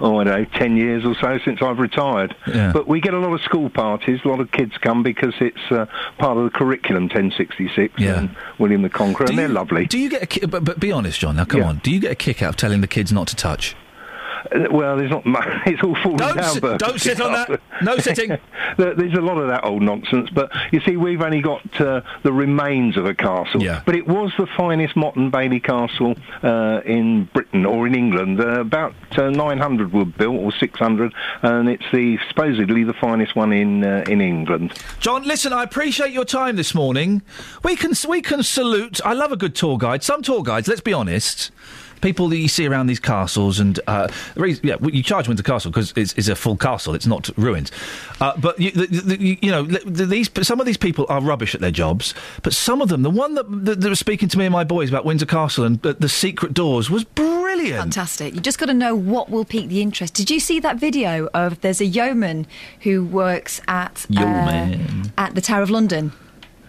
oh, 0.00 0.18
I 0.20 0.24
don't 0.24 0.42
know, 0.52 0.58
10 0.58 0.76
years 0.76 1.04
or 1.04 1.16
so 1.20 1.38
since 1.44 1.60
I've 1.60 1.80
retired. 1.80 2.34
Yeah. 2.46 2.70
But 2.72 2.86
we 2.86 3.00
get 3.00 3.14
a 3.14 3.18
lot 3.18 3.32
of 3.32 3.40
school 3.40 3.68
parties, 3.68 4.20
a 4.24 4.28
lot 4.28 4.38
of 4.38 4.52
kids 4.52 4.72
come 4.80 5.02
because 5.02 5.34
it's 5.40 5.58
uh, 5.72 5.86
part 6.18 6.38
of 6.38 6.44
the 6.44 6.50
curriculum 6.50 7.04
1066 7.08 7.94
Yeah. 7.98 8.20
and 8.20 8.36
William 8.60 8.82
the 8.82 8.88
Conqueror, 8.90 9.26
Do 9.26 9.32
and 9.32 9.38
they're 9.40 9.48
lovely. 9.48 9.86
Do 9.86 9.98
you 9.98 10.08
get 10.08 10.22
a 10.22 10.26
ki- 10.26 10.46
but, 10.46 10.62
but 10.64 10.78
be 10.78 10.92
honest, 10.92 11.18
John. 11.18 11.34
Now, 11.34 11.44
come 11.46 11.60
Yeah. 11.62 11.66
on. 11.68 11.78
Do 11.78 11.90
you 11.90 11.98
get 11.98 12.12
a 12.12 12.14
kick 12.14 12.42
out 12.44 12.50
of 12.50 12.56
telling 12.56 12.80
the 12.80 12.86
kids 12.86 13.12
not 13.12 13.26
to 13.28 13.34
touch? 13.36 13.74
Well, 14.70 14.96
there's 14.96 15.10
not 15.10 15.26
much. 15.26 15.46
It's 15.66 15.82
all 15.82 15.94
falling 15.96 16.16
Don't 16.18 16.36
down. 16.36 16.54
sit- 16.54 16.78
don't 16.78 17.00
sit 17.00 17.20
on 17.20 17.32
that. 17.32 17.60
No 17.82 17.98
sitting. 17.98 18.38
There's 18.78 19.14
a 19.14 19.20
lot 19.20 19.38
of 19.38 19.48
that 19.48 19.64
old 19.64 19.82
nonsense. 19.82 20.30
But 20.30 20.50
you 20.72 20.80
see, 20.80 20.96
we've 20.96 21.20
only 21.20 21.40
got 21.40 21.80
uh, 21.80 22.00
the 22.22 22.32
remains 22.32 22.96
of 22.96 23.06
a 23.06 23.14
castle. 23.14 23.62
Yeah. 23.62 23.82
But 23.84 23.96
it 23.96 24.06
was 24.06 24.32
the 24.38 24.46
finest 24.56 24.94
Motte 24.96 25.16
and 25.16 25.30
Bailey 25.32 25.60
castle 25.60 26.14
uh, 26.42 26.80
in 26.84 27.24
Britain 27.32 27.66
or 27.66 27.86
in 27.86 27.94
England. 27.94 28.40
Uh, 28.40 28.60
about 28.60 28.94
uh, 29.18 29.30
900 29.30 29.92
were 29.92 30.04
built, 30.04 30.36
or 30.40 30.52
600, 30.52 31.12
and 31.42 31.68
it's 31.68 31.84
the 31.92 32.18
supposedly 32.28 32.84
the 32.84 32.94
finest 32.94 33.34
one 33.36 33.52
in 33.52 33.84
uh, 33.84 34.04
in 34.08 34.20
England. 34.20 34.72
John, 35.00 35.24
listen, 35.24 35.52
I 35.52 35.62
appreciate 35.64 36.12
your 36.12 36.24
time 36.24 36.56
this 36.56 36.74
morning. 36.74 37.22
We 37.64 37.76
can 37.76 37.92
we 38.08 38.22
can 38.22 38.42
salute. 38.42 39.00
I 39.04 39.12
love 39.12 39.32
a 39.32 39.36
good 39.36 39.54
tour 39.54 39.76
guide. 39.78 40.02
Some 40.02 40.22
tour 40.22 40.42
guides, 40.42 40.68
let's 40.68 40.80
be 40.80 40.92
honest. 40.92 41.50
People 42.00 42.28
that 42.28 42.36
you 42.38 42.48
see 42.48 42.66
around 42.66 42.86
these 42.86 43.00
castles, 43.00 43.58
and 43.60 43.78
uh, 43.86 44.08
yeah, 44.62 44.76
you 44.82 45.02
charge 45.02 45.28
Windsor 45.28 45.42
Castle 45.42 45.70
because 45.70 45.92
it's, 45.96 46.12
it's 46.14 46.28
a 46.28 46.34
full 46.36 46.56
castle; 46.56 46.94
it's 46.94 47.06
not 47.06 47.28
ruins. 47.36 47.70
Uh, 48.20 48.36
but 48.38 48.58
you, 48.60 48.70
the, 48.72 48.86
the, 48.86 49.38
you- 49.42 49.50
know, 49.50 49.62
the, 49.64 49.78
the- 49.90 50.06
these 50.06 50.30
some 50.42 50.60
of 50.60 50.66
these 50.66 50.76
people 50.76 51.06
are 51.08 51.20
rubbish 51.20 51.54
at 51.54 51.60
their 51.60 51.70
jobs. 51.70 52.14
But 52.42 52.52
some 52.52 52.80
of 52.80 52.88
them, 52.88 53.02
the 53.02 53.10
one 53.10 53.34
that, 53.34 53.44
that, 53.64 53.80
that 53.80 53.88
was 53.88 53.98
speaking 53.98 54.28
to 54.28 54.38
me 54.38 54.46
and 54.46 54.52
my 54.52 54.64
boys 54.64 54.88
about 54.88 55.04
Windsor 55.04 55.26
Castle 55.26 55.64
and 55.64 55.84
uh, 55.84 55.94
the 55.98 56.08
secret 56.08 56.54
doors, 56.54 56.90
was 56.90 57.04
brilliant. 57.04 57.78
Fantastic. 57.80 58.34
You 58.34 58.40
just 58.40 58.58
got 58.58 58.66
to 58.66 58.74
know 58.74 58.94
what 58.94 59.30
will 59.30 59.44
pique 59.44 59.68
the 59.68 59.82
interest. 59.82 60.14
Did 60.14 60.30
you 60.30 60.40
see 60.40 60.60
that 60.60 60.76
video 60.76 61.28
of 61.34 61.60
there's 61.60 61.80
a 61.80 61.86
yeoman 61.86 62.46
who 62.82 63.04
works 63.04 63.60
at 63.68 64.06
uh, 64.16 64.20
Yeoman. 64.20 65.12
at 65.18 65.34
the 65.34 65.40
Tower 65.40 65.62
of 65.62 65.70
London? 65.70 66.12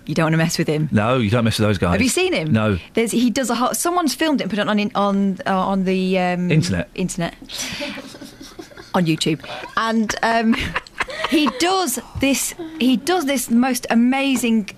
You 0.09 0.15
don't 0.15 0.25
want 0.25 0.33
to 0.33 0.37
mess 0.37 0.57
with 0.57 0.67
him. 0.67 0.89
No, 0.91 1.17
you 1.19 1.29
don't 1.29 1.43
mess 1.43 1.59
with 1.59 1.67
those 1.67 1.77
guys. 1.77 1.91
Have 1.91 2.01
you 2.01 2.09
seen 2.09 2.33
him? 2.33 2.51
No. 2.51 2.79
There's, 2.95 3.11
he 3.11 3.29
does 3.29 3.51
a 3.51 3.55
whole, 3.55 3.75
someone's 3.75 4.15
filmed 4.15 4.41
it 4.41 4.45
and 4.45 4.49
put 4.49 4.57
it 4.57 4.67
on 4.67 4.79
in- 4.79 4.91
on 4.95 5.37
uh, 5.45 5.55
on 5.55 5.83
the 5.83 6.17
um, 6.17 6.49
Internet. 6.49 6.89
internet 6.95 7.35
on 8.95 9.05
YouTube, 9.05 9.39
and 9.77 10.15
um, 10.23 10.55
he 11.29 11.47
does 11.59 11.99
this. 12.19 12.55
He 12.79 12.97
does 12.97 13.25
this 13.27 13.51
most 13.51 13.85
amazing. 13.91 14.71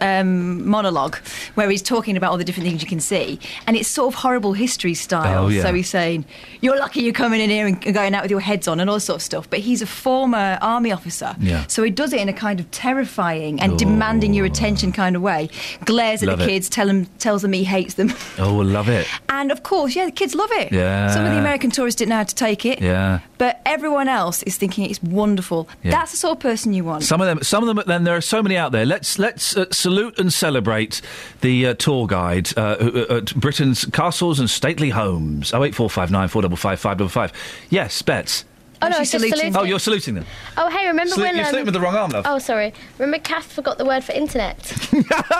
Um, 0.00 0.66
monologue 0.66 1.16
where 1.54 1.68
he's 1.68 1.82
talking 1.82 2.16
about 2.16 2.30
all 2.30 2.38
the 2.38 2.44
different 2.44 2.66
things 2.68 2.80
you 2.82 2.88
can 2.88 3.00
see, 3.00 3.38
and 3.66 3.76
it's 3.76 3.88
sort 3.88 4.14
of 4.14 4.20
horrible 4.20 4.54
history 4.54 4.94
style. 4.94 5.44
Oh, 5.44 5.48
yeah. 5.48 5.62
So 5.62 5.74
he's 5.74 5.88
saying, 5.90 6.24
"You're 6.62 6.78
lucky 6.78 7.02
you're 7.02 7.12
coming 7.12 7.40
in 7.42 7.50
here 7.50 7.66
and 7.66 7.80
going 7.94 8.14
out 8.14 8.22
with 8.22 8.30
your 8.30 8.40
heads 8.40 8.66
on 8.68 8.80
and 8.80 8.88
all 8.88 9.00
sort 9.00 9.16
of 9.16 9.22
stuff." 9.22 9.50
But 9.50 9.58
he's 9.60 9.82
a 9.82 9.86
former 9.86 10.58
army 10.62 10.92
officer, 10.92 11.36
Yeah. 11.40 11.64
so 11.68 11.82
he 11.82 11.90
does 11.90 12.12
it 12.14 12.20
in 12.20 12.28
a 12.28 12.32
kind 12.32 12.58
of 12.58 12.70
terrifying 12.70 13.60
and 13.60 13.78
demanding 13.78 14.32
your 14.32 14.46
attention 14.46 14.92
kind 14.92 15.14
of 15.14 15.20
way. 15.22 15.50
Glares 15.84 16.22
at 16.22 16.28
Love 16.28 16.38
the 16.38 16.44
it. 16.44 16.48
kids, 16.48 16.68
tell 16.70 16.86
them, 16.86 17.06
tells 17.18 17.42
them 17.42 17.52
he 17.52 17.64
hates 17.64 17.94
them, 17.94 18.14
Oh, 18.38 18.54
love 18.56 18.88
it. 18.88 19.06
and 19.28 19.52
of 19.52 19.62
course, 19.62 19.94
yeah, 19.94 20.06
the 20.06 20.10
kids 20.12 20.34
love 20.34 20.50
it. 20.52 20.72
Yeah. 20.72 21.10
Some 21.12 21.24
of 21.26 21.32
the 21.32 21.38
American 21.38 21.70
tourists 21.70 21.98
didn't 21.98 22.10
know 22.10 22.16
how 22.16 22.24
to 22.24 22.34
take 22.34 22.64
it, 22.64 22.80
Yeah. 22.80 23.20
But 23.38 23.60
everyone 23.66 24.08
else 24.08 24.42
is 24.44 24.56
thinking 24.56 24.88
it's 24.88 25.02
wonderful. 25.02 25.68
Yeah. 25.82 25.92
That's 25.92 26.12
the 26.12 26.16
sort 26.16 26.32
of 26.32 26.40
person 26.40 26.72
you 26.72 26.84
want. 26.84 27.04
Some 27.04 27.20
of 27.20 27.26
them, 27.26 27.42
some 27.42 27.66
of 27.66 27.74
them. 27.74 27.84
Then 27.86 28.04
there 28.04 28.16
are 28.16 28.20
so 28.20 28.42
many 28.42 28.56
out 28.56 28.72
there. 28.72 28.86
Let's 28.86 29.18
let's 29.18 29.56
uh, 29.56 29.66
salute 29.70 30.18
and 30.18 30.32
celebrate 30.32 31.00
the 31.40 31.66
uh, 31.66 31.74
tour 31.74 32.06
guide 32.06 32.56
uh, 32.56 32.76
uh, 32.80 33.16
at 33.16 33.34
Britain's 33.34 33.84
castles 33.86 34.40
and 34.40 34.48
stately 34.48 34.90
homes. 34.90 35.52
Oh 35.52 35.64
eight 35.64 35.74
four 35.74 35.90
five 35.90 36.10
nine 36.10 36.28
four 36.28 36.42
double 36.42 36.56
five 36.56 36.80
five 36.80 36.98
double 36.98 37.08
five. 37.08 37.32
Yes, 37.70 38.00
Bets. 38.02 38.44
Oh, 38.82 38.88
no, 38.88 38.98
I 38.98 39.04
saluting. 39.04 39.56
Oh, 39.56 39.62
you're 39.62 39.78
saluting 39.78 40.14
them. 40.14 40.26
Oh, 40.58 40.68
hey, 40.68 40.86
remember 40.86 41.12
Salute- 41.12 41.28
when... 41.28 41.36
you're 41.36 41.46
saluting 41.46 41.64
with 41.64 41.74
the 41.74 41.80
wrong 41.80 41.94
arm, 41.96 42.10
love. 42.10 42.26
Oh, 42.28 42.38
sorry. 42.38 42.74
Remember 42.98 43.18
Kath 43.18 43.50
forgot 43.50 43.78
the 43.78 43.86
word 43.86 44.04
for 44.04 44.12
internet? 44.12 44.58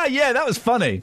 yeah, 0.08 0.32
that 0.32 0.44
was 0.46 0.56
funny. 0.56 1.02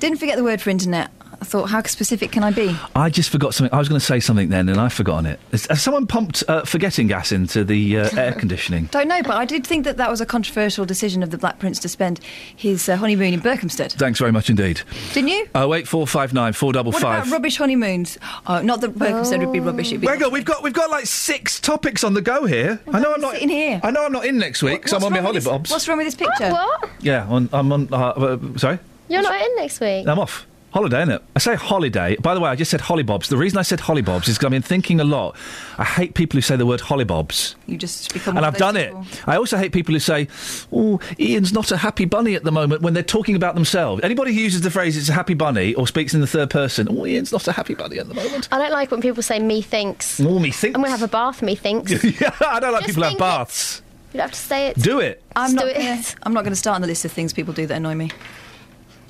Didn't 0.00 0.18
forget 0.18 0.36
the 0.36 0.44
word 0.44 0.60
for 0.60 0.68
internet. 0.68 1.10
I 1.40 1.44
thought, 1.44 1.66
how 1.66 1.82
specific 1.82 2.32
can 2.32 2.42
I 2.42 2.50
be? 2.50 2.76
I 2.94 3.10
just 3.10 3.30
forgot 3.30 3.54
something. 3.54 3.72
I 3.74 3.78
was 3.78 3.88
going 3.88 3.98
to 3.98 4.04
say 4.04 4.20
something 4.20 4.48
then, 4.48 4.68
and 4.68 4.80
I've 4.80 4.92
forgotten 4.92 5.26
it. 5.26 5.40
Has, 5.50 5.66
has 5.66 5.82
someone 5.82 6.06
pumped 6.06 6.42
uh, 6.48 6.62
forgetting 6.64 7.06
gas 7.06 7.32
into 7.32 7.64
the 7.64 7.98
uh, 7.98 8.10
air 8.16 8.32
conditioning? 8.32 8.86
Don't 8.86 9.08
know, 9.08 9.22
but 9.22 9.36
I 9.36 9.44
did 9.44 9.66
think 9.66 9.84
that 9.84 9.96
that 9.96 10.10
was 10.10 10.20
a 10.20 10.26
controversial 10.26 10.84
decision 10.84 11.22
of 11.22 11.30
the 11.30 11.38
Black 11.38 11.58
Prince 11.58 11.78
to 11.80 11.88
spend 11.88 12.20
his 12.56 12.88
uh, 12.88 12.96
honeymoon 12.96 13.34
in 13.34 13.40
Berkhamsted. 13.40 13.92
Thanks 13.92 14.18
very 14.18 14.32
much 14.32 14.50
indeed. 14.50 14.82
Didn't 15.12 15.28
you? 15.28 15.48
Oh 15.54 15.74
eight 15.74 15.88
four 15.88 16.06
five 16.06 16.32
nine 16.32 16.52
four 16.52 16.72
double 16.72 16.92
What 16.92 17.02
about 17.02 17.30
rubbish 17.30 17.56
honeymoons? 17.56 18.18
Oh, 18.46 18.60
not 18.62 18.80
that 18.80 18.94
Berkhamsted 18.94 19.40
would 19.40 19.52
be 19.52 19.60
rubbish. 19.60 19.88
It'd 19.88 20.00
be 20.00 20.06
Hang 20.06 20.30
we've 20.30 20.44
got 20.44 20.62
we've 20.62 20.72
got 20.72 20.90
like 20.90 21.06
six 21.06 21.60
topics 21.60 22.04
on 22.04 22.14
the 22.14 22.22
go 22.22 22.46
here. 22.46 22.80
I 22.92 23.00
know 23.00 23.12
I'm 23.12 23.20
not 23.20 23.36
in 23.38 23.48
here. 23.48 23.80
I 23.82 23.90
know 23.90 24.04
I'm 24.04 24.12
not 24.12 24.26
in 24.26 24.38
next 24.38 24.62
week 24.62 24.82
because 24.82 24.92
I'm 24.92 25.04
on 25.04 25.12
my 25.12 25.20
wrong 25.20 25.34
with 25.34 25.44
hollybobs. 25.44 25.70
What's 25.70 25.88
wrong 25.88 25.98
with 25.98 26.06
this 26.06 26.14
picture? 26.14 26.50
What? 26.50 26.90
Yeah, 27.00 27.26
on, 27.28 27.48
I'm 27.52 27.72
on. 27.72 27.88
Uh, 27.92 27.96
uh, 27.96 28.58
sorry, 28.58 28.78
You're 29.08 29.22
not 29.22 29.40
in 29.40 29.56
next 29.56 29.80
week? 29.80 30.06
I'm 30.06 30.18
off. 30.18 30.46
Holiday, 30.74 31.04
innit? 31.04 31.20
I 31.36 31.38
say 31.38 31.54
holiday. 31.54 32.16
By 32.16 32.34
the 32.34 32.40
way, 32.40 32.50
I 32.50 32.56
just 32.56 32.68
said 32.68 32.80
hollybobs. 32.80 33.28
The 33.28 33.36
reason 33.36 33.58
I 33.58 33.62
said 33.62 33.78
hollybobs 33.78 34.26
is 34.26 34.36
because 34.36 34.46
I've 34.46 34.50
been 34.50 34.60
thinking 34.60 34.98
a 34.98 35.04
lot. 35.04 35.36
I 35.78 35.84
hate 35.84 36.14
people 36.14 36.36
who 36.36 36.40
say 36.40 36.56
the 36.56 36.66
word 36.66 36.80
hollybobs. 36.80 37.54
You 37.68 37.78
just 37.78 38.12
become. 38.12 38.36
And 38.36 38.44
I've 38.44 38.54
of 38.54 38.58
those 38.58 38.74
done 38.74 38.76
it. 38.76 39.22
I 39.28 39.36
also 39.36 39.56
hate 39.56 39.70
people 39.72 39.94
who 39.94 40.00
say, 40.00 40.26
"Oh, 40.72 40.98
Iain's 41.20 41.52
not 41.52 41.70
a 41.70 41.76
happy 41.76 42.06
bunny 42.06 42.34
at 42.34 42.42
the 42.42 42.50
moment" 42.50 42.82
when 42.82 42.92
they're 42.92 43.04
talking 43.04 43.36
about 43.36 43.54
themselves. 43.54 44.02
Anybody 44.02 44.34
who 44.34 44.40
uses 44.40 44.62
the 44.62 44.70
phrase 44.70 44.96
"it's 44.96 45.08
a 45.08 45.12
happy 45.12 45.34
bunny" 45.34 45.74
or 45.74 45.86
speaks 45.86 46.12
in 46.12 46.20
the 46.20 46.26
third 46.26 46.50
person, 46.50 46.88
"Oh, 46.90 47.04
Iain's 47.04 47.30
not 47.30 47.46
a 47.46 47.52
happy 47.52 47.74
bunny 47.74 48.00
at 48.00 48.08
the 48.08 48.14
moment." 48.14 48.48
I 48.50 48.58
don't 48.58 48.72
like 48.72 48.90
when 48.90 49.00
people 49.00 49.22
say 49.22 49.38
me 49.38 49.62
thinks. 49.62 50.18
Oh, 50.18 50.40
me 50.40 50.50
thinks. 50.50 50.74
I'm 50.74 50.82
going 50.82 50.92
to 50.92 50.98
have 50.98 51.08
a 51.08 51.12
bath, 51.12 51.40
me 51.40 51.54
thinks. 51.54 51.92
yeah, 52.20 52.34
I 52.44 52.58
don't 52.58 52.72
like 52.72 52.82
Just 52.82 52.96
people 52.96 53.02
who 53.04 53.10
have 53.10 53.10
think 53.10 53.18
baths. 53.20 53.80
You 54.12 54.18
don't 54.18 54.22
have 54.28 54.32
to 54.32 54.38
say 54.40 54.66
it. 54.68 54.76
Do 54.76 54.98
it. 54.98 55.22
I'm 55.36 55.52
Just 55.52 55.54
not. 55.54 55.64
do 55.66 55.72
Gonna, 55.72 55.94
it. 56.00 56.16
I'm 56.24 56.34
not 56.34 56.42
going 56.42 56.52
to 56.52 56.58
start 56.58 56.74
on 56.74 56.80
the 56.80 56.88
list 56.88 57.04
of 57.04 57.12
things 57.12 57.32
people 57.32 57.54
do 57.54 57.64
that 57.66 57.76
annoy 57.76 57.94
me. 57.94 58.10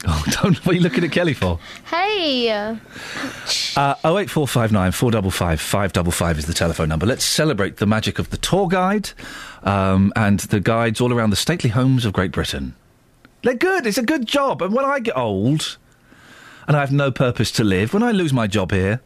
Oh, 0.09 0.23
don't. 0.43 0.57
What 0.67 0.73
are 0.73 0.77
you 0.77 0.81
looking 0.83 1.03
at 1.05 1.13
Kelly 1.13 1.33
for? 1.33 1.59
Hey! 1.87 2.51
uh, 2.51 2.77
Uh, 3.77 3.95
08459 4.05 4.93
455 4.93 5.61
555 5.61 6.39
is 6.39 6.45
the 6.47 6.53
telephone 6.53 6.89
number. 6.91 7.07
Let's 7.07 7.25
celebrate 7.25 7.79
the 7.79 7.87
magic 7.87 8.19
of 8.19 8.29
the 8.31 8.37
tour 8.37 8.69
guide 8.69 9.11
um, 9.63 10.13
and 10.15 10.41
the 10.41 10.61
guides 10.61 11.01
all 11.01 11.13
around 11.13 11.31
the 11.31 11.37
stately 11.37 11.71
homes 11.71 12.05
of 12.05 12.13
Great 12.13 12.33
Britain. 12.33 12.75
They're 13.43 13.55
good. 13.55 13.87
It's 13.87 13.99
a 13.99 14.03
good 14.03 14.27
job. 14.27 14.61
And 14.63 14.75
when 14.75 14.85
I 14.85 15.01
get 15.01 15.17
old 15.17 15.79
and 16.69 16.77
I 16.77 16.81
have 16.81 16.93
no 16.93 17.11
purpose 17.11 17.51
to 17.53 17.65
live, 17.65 17.95
when 17.95 18.03
I 18.03 18.11
lose 18.11 18.33
my 18.33 18.47
job 18.47 18.73
here, 18.73 19.01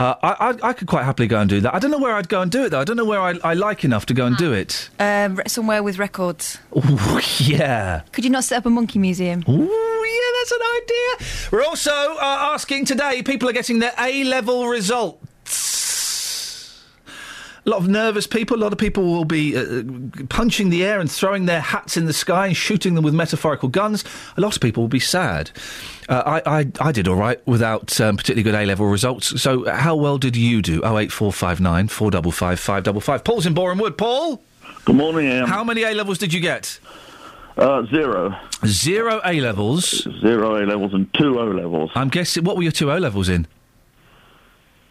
uh, 0.00 0.14
I, 0.22 0.48
I, 0.48 0.68
I 0.70 0.72
could 0.72 0.88
quite 0.88 1.04
happily 1.04 1.28
go 1.28 1.38
and 1.40 1.48
do 1.48 1.60
that. 1.60 1.74
I 1.74 1.78
don't 1.78 1.90
know 1.90 1.98
where 1.98 2.14
I'd 2.14 2.28
go 2.28 2.40
and 2.40 2.50
do 2.50 2.64
it, 2.64 2.70
though. 2.70 2.80
I 2.80 2.84
don't 2.84 2.96
know 2.96 3.04
where 3.04 3.20
I, 3.20 3.38
I 3.44 3.54
like 3.54 3.84
enough 3.84 4.06
to 4.06 4.14
go 4.14 4.24
and 4.26 4.36
do 4.36 4.52
it. 4.52 4.88
Um, 4.98 5.40
somewhere 5.46 5.82
with 5.82 5.98
records. 5.98 6.58
Ooh, 6.76 7.20
yeah. 7.38 8.00
Could 8.12 8.24
you 8.24 8.30
not 8.30 8.44
set 8.44 8.58
up 8.58 8.66
a 8.66 8.70
monkey 8.70 8.98
museum? 8.98 9.44
Ooh, 9.46 9.52
yeah, 9.52 10.30
that's 10.38 10.52
an 10.52 10.58
idea. 10.82 11.28
We're 11.52 11.64
also 11.64 11.90
uh, 11.90 12.52
asking 12.54 12.86
today, 12.86 13.22
people 13.22 13.48
are 13.48 13.52
getting 13.52 13.78
their 13.80 13.92
A 13.98 14.24
level 14.24 14.68
results. 14.68 15.26
A 17.70 17.74
lot 17.74 17.82
of 17.82 17.88
nervous 17.88 18.26
people. 18.26 18.56
A 18.56 18.58
lot 18.58 18.72
of 18.72 18.80
people 18.80 19.04
will 19.04 19.24
be 19.24 19.56
uh, 19.56 19.84
punching 20.28 20.70
the 20.70 20.84
air 20.84 20.98
and 20.98 21.08
throwing 21.08 21.46
their 21.46 21.60
hats 21.60 21.96
in 21.96 22.06
the 22.06 22.12
sky 22.12 22.48
and 22.48 22.56
shooting 22.56 22.96
them 22.96 23.04
with 23.04 23.14
metaphorical 23.14 23.68
guns. 23.68 24.02
A 24.36 24.40
lot 24.40 24.56
of 24.56 24.60
people 24.60 24.82
will 24.82 24.88
be 24.88 24.98
sad. 24.98 25.52
Uh, 26.08 26.40
I, 26.44 26.58
I, 26.58 26.66
I 26.80 26.90
did 26.90 27.06
all 27.06 27.14
right 27.14 27.40
without 27.46 28.00
um, 28.00 28.16
particularly 28.16 28.42
good 28.42 28.56
A 28.56 28.66
level 28.66 28.86
results. 28.86 29.40
So, 29.40 29.70
how 29.70 29.94
well 29.94 30.18
did 30.18 30.34
you 30.34 30.62
do? 30.62 30.82
Oh 30.82 30.98
eight 30.98 31.12
four 31.12 31.32
five 31.32 31.60
nine 31.60 31.86
four 31.86 32.10
double 32.10 32.32
five 32.32 32.58
five 32.58 32.82
double 32.82 33.00
five. 33.00 33.22
Paul's 33.22 33.46
in 33.46 33.54
Borehamwood. 33.54 33.96
Paul. 33.96 34.42
Good 34.84 34.96
morning, 34.96 35.30
Iain. 35.30 35.46
How 35.46 35.62
many 35.62 35.84
A 35.84 35.94
levels 35.94 36.18
did 36.18 36.34
you 36.34 36.40
get? 36.40 36.80
Uh, 37.56 37.86
zero. 37.86 38.36
Zero 38.66 39.20
A 39.24 39.40
levels. 39.40 40.08
Zero 40.20 40.60
A 40.60 40.66
levels 40.66 40.92
and 40.92 41.06
two 41.14 41.38
O 41.38 41.44
levels. 41.44 41.92
I'm 41.94 42.08
guessing. 42.08 42.42
What 42.42 42.56
were 42.56 42.64
your 42.64 42.72
two 42.72 42.90
O 42.90 42.98
levels 42.98 43.28
in? 43.28 43.46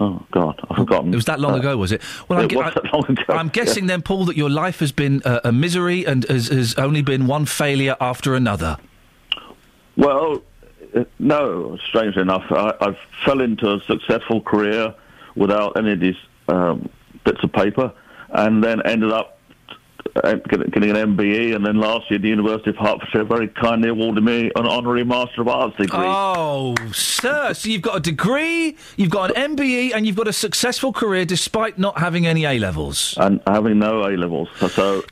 Oh 0.01 0.23
God, 0.31 0.59
I've 0.69 0.77
forgotten. 0.77 1.11
It 1.13 1.15
was 1.17 1.25
that 1.25 1.39
long 1.39 1.53
Uh, 1.53 1.57
ago, 1.57 1.75
was 1.77 1.91
it? 1.91 2.01
Well, 2.29 2.39
I'm, 2.39 2.45
it 2.45 2.55
was 2.55 2.73
that 2.73 2.93
long 2.93 3.05
ago. 3.09 3.23
I'm 3.33 3.49
guessing 3.49 3.87
then, 3.91 4.01
Paul, 4.01 4.25
that 4.25 4.37
your 4.37 4.49
life 4.49 4.79
has 4.79 4.91
been 4.91 5.21
uh, 5.25 5.41
a 5.43 5.51
misery 5.51 6.05
and 6.05 6.23
has, 6.25 6.47
has 6.47 6.73
only 6.75 7.01
been 7.01 7.27
one 7.27 7.45
failure 7.45 7.97
after 7.99 8.33
another. 8.35 8.77
Well, 9.97 10.41
uh, 10.95 11.03
no. 11.19 11.77
Strangely 11.87 12.21
enough, 12.21 12.45
I, 12.51 12.73
I 12.79 12.97
fell 13.25 13.41
into 13.41 13.73
a 13.73 13.79
successful 13.81 14.41
career 14.41 14.93
without 15.35 15.77
any 15.77 15.91
of 15.93 15.99
these 15.99 16.15
um, 16.47 16.89
bits 17.25 17.43
of 17.43 17.51
paper, 17.51 17.91
and 18.29 18.63
then 18.63 18.81
ended 18.85 19.11
up 19.11 19.38
Uh, 20.15 20.35
getting 20.35 20.89
an 20.89 21.15
MBE, 21.15 21.55
and 21.55 21.65
then 21.65 21.77
last 21.79 22.09
year 22.09 22.19
the 22.19 22.27
University 22.29 22.71
of 22.71 22.77
Hertfordshire 22.77 23.23
very 23.25 23.47
kindly 23.47 23.89
awarded 23.89 24.23
me 24.23 24.51
an 24.55 24.65
honorary 24.65 25.03
Master 25.03 25.41
of 25.41 25.47
Arts 25.47 25.75
degree. 25.77 25.99
Oh, 26.01 26.75
sir! 26.93 27.53
So 27.53 27.69
you've 27.69 27.81
got 27.81 27.97
a 27.97 27.99
degree, 27.99 28.75
you've 28.97 29.11
got 29.11 29.35
an 29.37 29.55
MBE, 29.55 29.93
and 29.93 30.05
you've 30.07 30.15
got 30.15 30.27
a 30.27 30.33
successful 30.33 30.91
career 30.91 31.25
despite 31.25 31.77
not 31.77 31.99
having 31.99 32.25
any 32.25 32.45
A 32.45 32.57
levels. 32.59 33.13
and 33.17 33.39
having 33.47 33.79
no 33.79 34.05
A 34.07 34.17
levels. 34.17 34.49
So, 34.57 34.67
so 34.67 35.03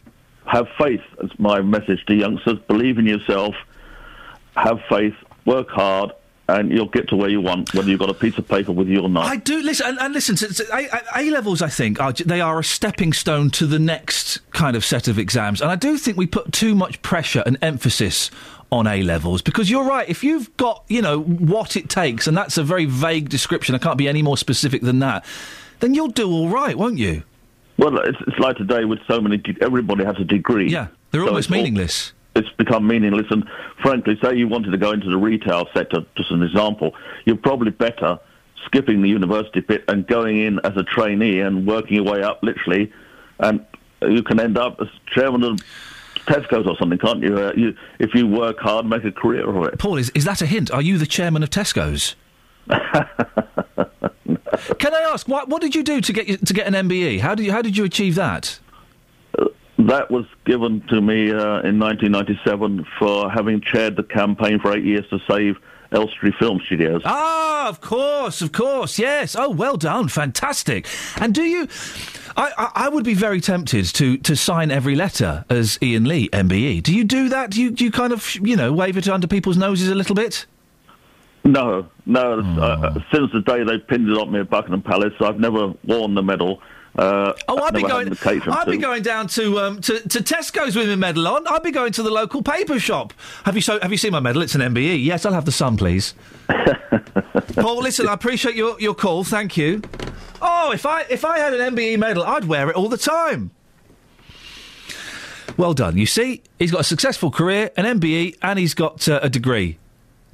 have 0.45 0.67
faith. 0.79 1.01
That's 1.21 1.37
my 1.39 1.61
message 1.61 2.03
to 2.07 2.15
youngsters. 2.15 2.57
Believe 2.67 2.97
in 2.97 3.05
yourself. 3.05 3.53
Have 4.55 4.79
faith. 4.89 5.13
Work 5.45 5.69
hard, 5.69 6.11
and 6.49 6.71
you'll 6.71 6.87
get 6.87 7.09
to 7.09 7.15
where 7.15 7.29
you 7.29 7.41
want, 7.41 7.73
whether 7.73 7.89
you've 7.89 7.99
got 7.99 8.09
a 8.09 8.13
piece 8.13 8.37
of 8.37 8.47
paper 8.47 8.71
with 8.71 8.87
you 8.87 9.01
or 9.01 9.09
not. 9.09 9.25
I 9.25 9.35
do 9.35 9.61
listen, 9.61 9.87
and, 9.87 9.99
and 9.99 10.13
listen. 10.13 10.37
A, 10.73 10.85
A- 10.85 11.01
A 11.27 11.29
levels, 11.29 11.61
I 11.61 11.69
think, 11.69 11.99
are 11.99 12.13
they 12.13 12.39
are 12.41 12.59
a 12.59 12.63
stepping 12.63 13.11
stone 13.13 13.49
to 13.51 13.65
the 13.67 13.79
next 13.79 14.39
kind 14.51 14.75
of 14.75 14.85
set 14.85 15.07
of 15.07 15.19
exams, 15.19 15.61
and 15.61 15.69
I 15.71 15.75
do 15.75 15.97
think 15.97 16.17
we 16.17 16.25
put 16.27 16.51
too 16.53 16.73
much 16.75 17.01
pressure 17.01 17.43
and 17.45 17.57
emphasis 17.61 18.31
on 18.71 18.85
A 18.87 19.01
levels 19.03 19.41
because 19.41 19.69
you're 19.69 19.85
right. 19.85 20.07
If 20.09 20.23
you've 20.23 20.55
got, 20.57 20.83
you 20.89 21.01
know, 21.01 21.21
what 21.21 21.75
it 21.77 21.89
takes, 21.89 22.27
and 22.27 22.35
that's 22.35 22.57
a 22.57 22.63
very 22.63 22.85
vague 22.85 23.29
description, 23.29 23.75
I 23.75 23.77
can't 23.77 23.97
be 23.97 24.07
any 24.07 24.21
more 24.21 24.37
specific 24.37 24.81
than 24.81 24.99
that, 24.99 25.23
then 25.79 25.93
you'll 25.93 26.09
do 26.09 26.29
all 26.29 26.49
right, 26.49 26.77
won't 26.77 26.97
you? 26.97 27.23
Well, 27.77 27.97
it's, 27.99 28.17
it's 28.27 28.39
like 28.39 28.57
today 28.57 28.83
with 28.85 28.99
so 29.07 29.21
many. 29.21 29.41
Everybody 29.61 30.03
has 30.03 30.17
a 30.19 30.23
degree. 30.23 30.69
Yeah, 30.69 30.87
they're 31.11 31.21
So 31.21 31.27
almost 31.27 31.45
it's 31.47 31.51
all- 31.51 31.57
meaningless. 31.57 32.11
It's 32.37 32.49
become 32.57 32.87
meaningless. 32.87 33.27
And 33.29 33.47
frankly, 33.81 34.17
say 34.21 34.35
you 34.35 34.47
wanted 34.47 34.71
to 34.71 34.77
go 34.77 34.91
into 34.91 35.09
the 35.09 35.17
retail 35.17 35.67
sector, 35.73 36.05
just 36.15 36.31
an 36.31 36.43
example, 36.43 36.95
you're 37.25 37.37
probably 37.37 37.71
better 37.71 38.19
skipping 38.65 39.01
the 39.01 39.09
university 39.09 39.61
bit 39.61 39.83
and 39.87 40.05
going 40.07 40.37
in 40.37 40.59
as 40.63 40.75
a 40.75 40.83
trainee 40.83 41.39
and 41.39 41.65
working 41.67 41.95
your 41.95 42.03
way 42.03 42.21
up, 42.21 42.41
literally, 42.43 42.91
and 43.39 43.65
you 44.01 44.23
can 44.23 44.39
end 44.39 44.57
up 44.57 44.77
as 44.81 44.87
chairman 45.13 45.43
of 45.43 45.59
Tesco's 46.27 46.67
or 46.67 46.77
something, 46.77 46.99
can't 46.99 47.21
you? 47.21 47.37
Uh, 47.37 47.53
you 47.55 47.75
if 47.99 48.13
you 48.13 48.27
work 48.27 48.59
hard, 48.59 48.85
make 48.85 49.03
a 49.05 49.11
career 49.11 49.49
of 49.49 49.63
it. 49.65 49.79
Paul, 49.79 49.97
is, 49.97 50.09
is 50.11 50.25
that 50.25 50.41
a 50.41 50.45
hint? 50.45 50.69
Are 50.71 50.81
you 50.81 50.97
the 50.97 51.05
chairman 51.05 51.43
of 51.43 51.49
Tesco's? 51.49 52.15
Can 54.79 54.93
I 54.93 55.01
ask 55.01 55.27
what 55.27 55.47
what 55.47 55.61
did 55.61 55.73
you 55.73 55.83
do 55.83 56.01
to 56.01 56.13
get 56.13 56.45
to 56.45 56.53
get 56.53 56.67
an 56.67 56.73
MBE? 56.89 57.21
How 57.21 57.33
did 57.35 57.45
you 57.45 57.51
how 57.51 57.61
did 57.61 57.77
you 57.77 57.85
achieve 57.85 58.15
that? 58.15 58.59
That 59.79 60.09
was 60.09 60.25
given 60.45 60.81
to 60.89 61.01
me 61.01 61.29
uh, 61.29 61.61
in 61.61 61.79
1997 61.79 62.85
for 62.97 63.29
having 63.29 63.61
chaired 63.61 63.95
the 63.95 64.03
campaign 64.03 64.59
for 64.59 64.75
eight 64.75 64.83
years 64.83 65.05
to 65.09 65.19
save 65.29 65.57
Elstree 65.91 66.33
Film 66.39 66.59
Studios. 66.65 67.01
Ah, 67.05 67.69
of 67.69 67.79
course, 67.79 68.41
of 68.41 68.51
course, 68.51 68.97
yes. 68.97 69.35
Oh, 69.37 69.49
well 69.49 69.77
done, 69.77 70.07
fantastic. 70.07 70.87
And 71.19 71.33
do 71.33 71.43
you? 71.43 71.67
I, 72.35 72.51
I, 72.57 72.71
I 72.85 72.89
would 72.89 73.03
be 73.03 73.13
very 73.13 73.39
tempted 73.39 73.85
to 73.95 74.17
to 74.17 74.35
sign 74.35 74.71
every 74.71 74.95
letter 74.95 75.45
as 75.49 75.77
Iain 75.81 76.05
Lee 76.05 76.29
MBE. 76.29 76.83
Do 76.83 76.93
you 76.93 77.03
do 77.03 77.29
that? 77.29 77.51
Do 77.51 77.61
you 77.61 77.71
do 77.71 77.83
you 77.83 77.91
kind 77.91 78.13
of 78.13 78.35
you 78.35 78.55
know 78.55 78.73
wave 78.73 78.97
it 78.97 79.07
under 79.07 79.27
people's 79.27 79.57
noses 79.57 79.89
a 79.89 79.95
little 79.95 80.15
bit? 80.15 80.45
No, 81.43 81.87
no. 82.05 82.39
Uh, 82.39 82.99
since 83.13 83.31
the 83.31 83.41
day 83.41 83.63
they 83.63 83.77
pinned 83.77 84.09
it 84.09 84.17
on 84.17 84.31
me 84.31 84.41
at 84.41 84.49
Buckingham 84.49 84.81
Palace, 84.81 85.13
I've 85.21 85.39
never 85.39 85.73
worn 85.85 86.13
the 86.13 86.23
medal. 86.23 86.61
Uh, 86.97 87.33
Oh, 87.47 87.61
I'd 87.61 87.73
be 87.73 87.81
going. 87.83 88.17
I'd 88.25 88.67
be 88.67 88.77
going 88.77 89.03
down 89.03 89.27
to, 89.29 89.59
um, 89.59 89.81
to 89.81 89.99
to 90.09 90.19
Tesco's 90.19 90.75
with 90.75 90.89
my 90.89 90.95
medal 90.95 91.27
on. 91.27 91.45
I'd 91.47 91.61
be 91.63 91.71
going 91.71 91.91
to 91.93 92.03
the 92.03 92.09
local 92.09 92.41
paper 92.41 92.79
shop. 92.79 93.13
Have 93.43 93.55
you 93.55 93.61
so? 93.61 93.79
Have 93.81 93.91
you 93.91 93.97
seen 93.97 94.11
my 94.11 94.19
medal? 94.19 94.41
It's 94.41 94.55
an 94.55 94.61
MBE. 94.61 95.03
Yes, 95.03 95.25
I'll 95.25 95.33
have 95.33 95.45
the 95.45 95.51
Sun, 95.51 95.77
please. 95.77 96.15
Paul, 97.55 97.77
listen, 97.77 98.07
I 98.07 98.13
appreciate 98.13 98.55
your, 98.55 98.79
your 98.79 98.95
call. 98.95 99.23
Thank 99.23 99.57
you. 99.57 99.81
Oh, 100.41 100.71
if 100.71 100.85
I 100.85 101.01
if 101.09 101.23
I 101.23 101.37
had 101.39 101.53
an 101.53 101.75
MBE 101.75 101.97
medal, 101.99 102.23
I'd 102.23 102.45
wear 102.45 102.69
it 102.69 102.75
all 102.75 102.89
the 102.89 102.97
time. 102.97 103.51
Well 105.55 105.73
done. 105.73 105.97
You 105.97 106.05
see, 106.05 106.43
he's 106.59 106.71
got 106.71 106.81
a 106.81 106.83
successful 106.83 107.31
career, 107.31 107.71
an 107.77 107.99
MBE, 107.99 108.37
and 108.41 108.59
he's 108.59 108.73
got 108.75 109.07
uh, 109.07 109.19
a 109.23 109.29
degree, 109.29 109.77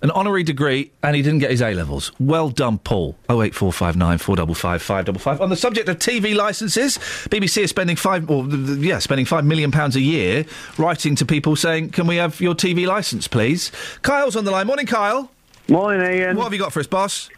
an 0.03 0.11
honorary 0.11 0.43
degree, 0.43 0.91
and 1.01 1.15
he 1.15 1.21
didn't 1.21 1.39
get 1.39 1.49
his 1.49 1.61
A 1.61 1.73
levels. 1.73 2.11
Well 2.19 2.49
done, 2.49 2.77
Paul. 2.77 3.15
Oh 3.30 3.41
eight 3.41 3.55
four 3.55 3.71
five 3.73 3.95
nine 3.95 4.17
four 4.17 4.35
double 4.35 4.53
five 4.53 4.81
five 4.81 5.05
double 5.05 5.19
five. 5.19 5.41
On 5.41 5.49
the 5.49 5.55
subject 5.55 5.88
of 5.89 5.97
TV 5.97 6.35
licences, 6.35 6.97
BBC 7.30 7.63
is 7.63 7.69
spending 7.69 7.95
five, 7.95 8.30
or 8.30 8.45
yeah, 8.45 8.99
spending 8.99 9.25
five 9.25 9.45
million 9.45 9.71
pounds 9.71 9.95
a 9.95 10.01
year 10.01 10.45
writing 10.77 11.15
to 11.15 11.25
people 11.25 11.55
saying, 11.55 11.89
"Can 11.89 12.05
we 12.05 12.17
have 12.17 12.39
your 12.41 12.53
TV 12.53 12.85
licence, 12.85 13.27
please?" 13.27 13.71
Kyle's 14.01 14.35
on 14.35 14.43
the 14.43 14.51
line. 14.51 14.67
Morning, 14.67 14.85
Kyle. 14.85 15.31
Morning, 15.69 16.01
Iain. 16.05 16.35
What 16.35 16.43
have 16.43 16.53
you 16.53 16.59
got 16.59 16.73
for 16.73 16.81
us, 16.81 16.88
boss? 16.88 17.30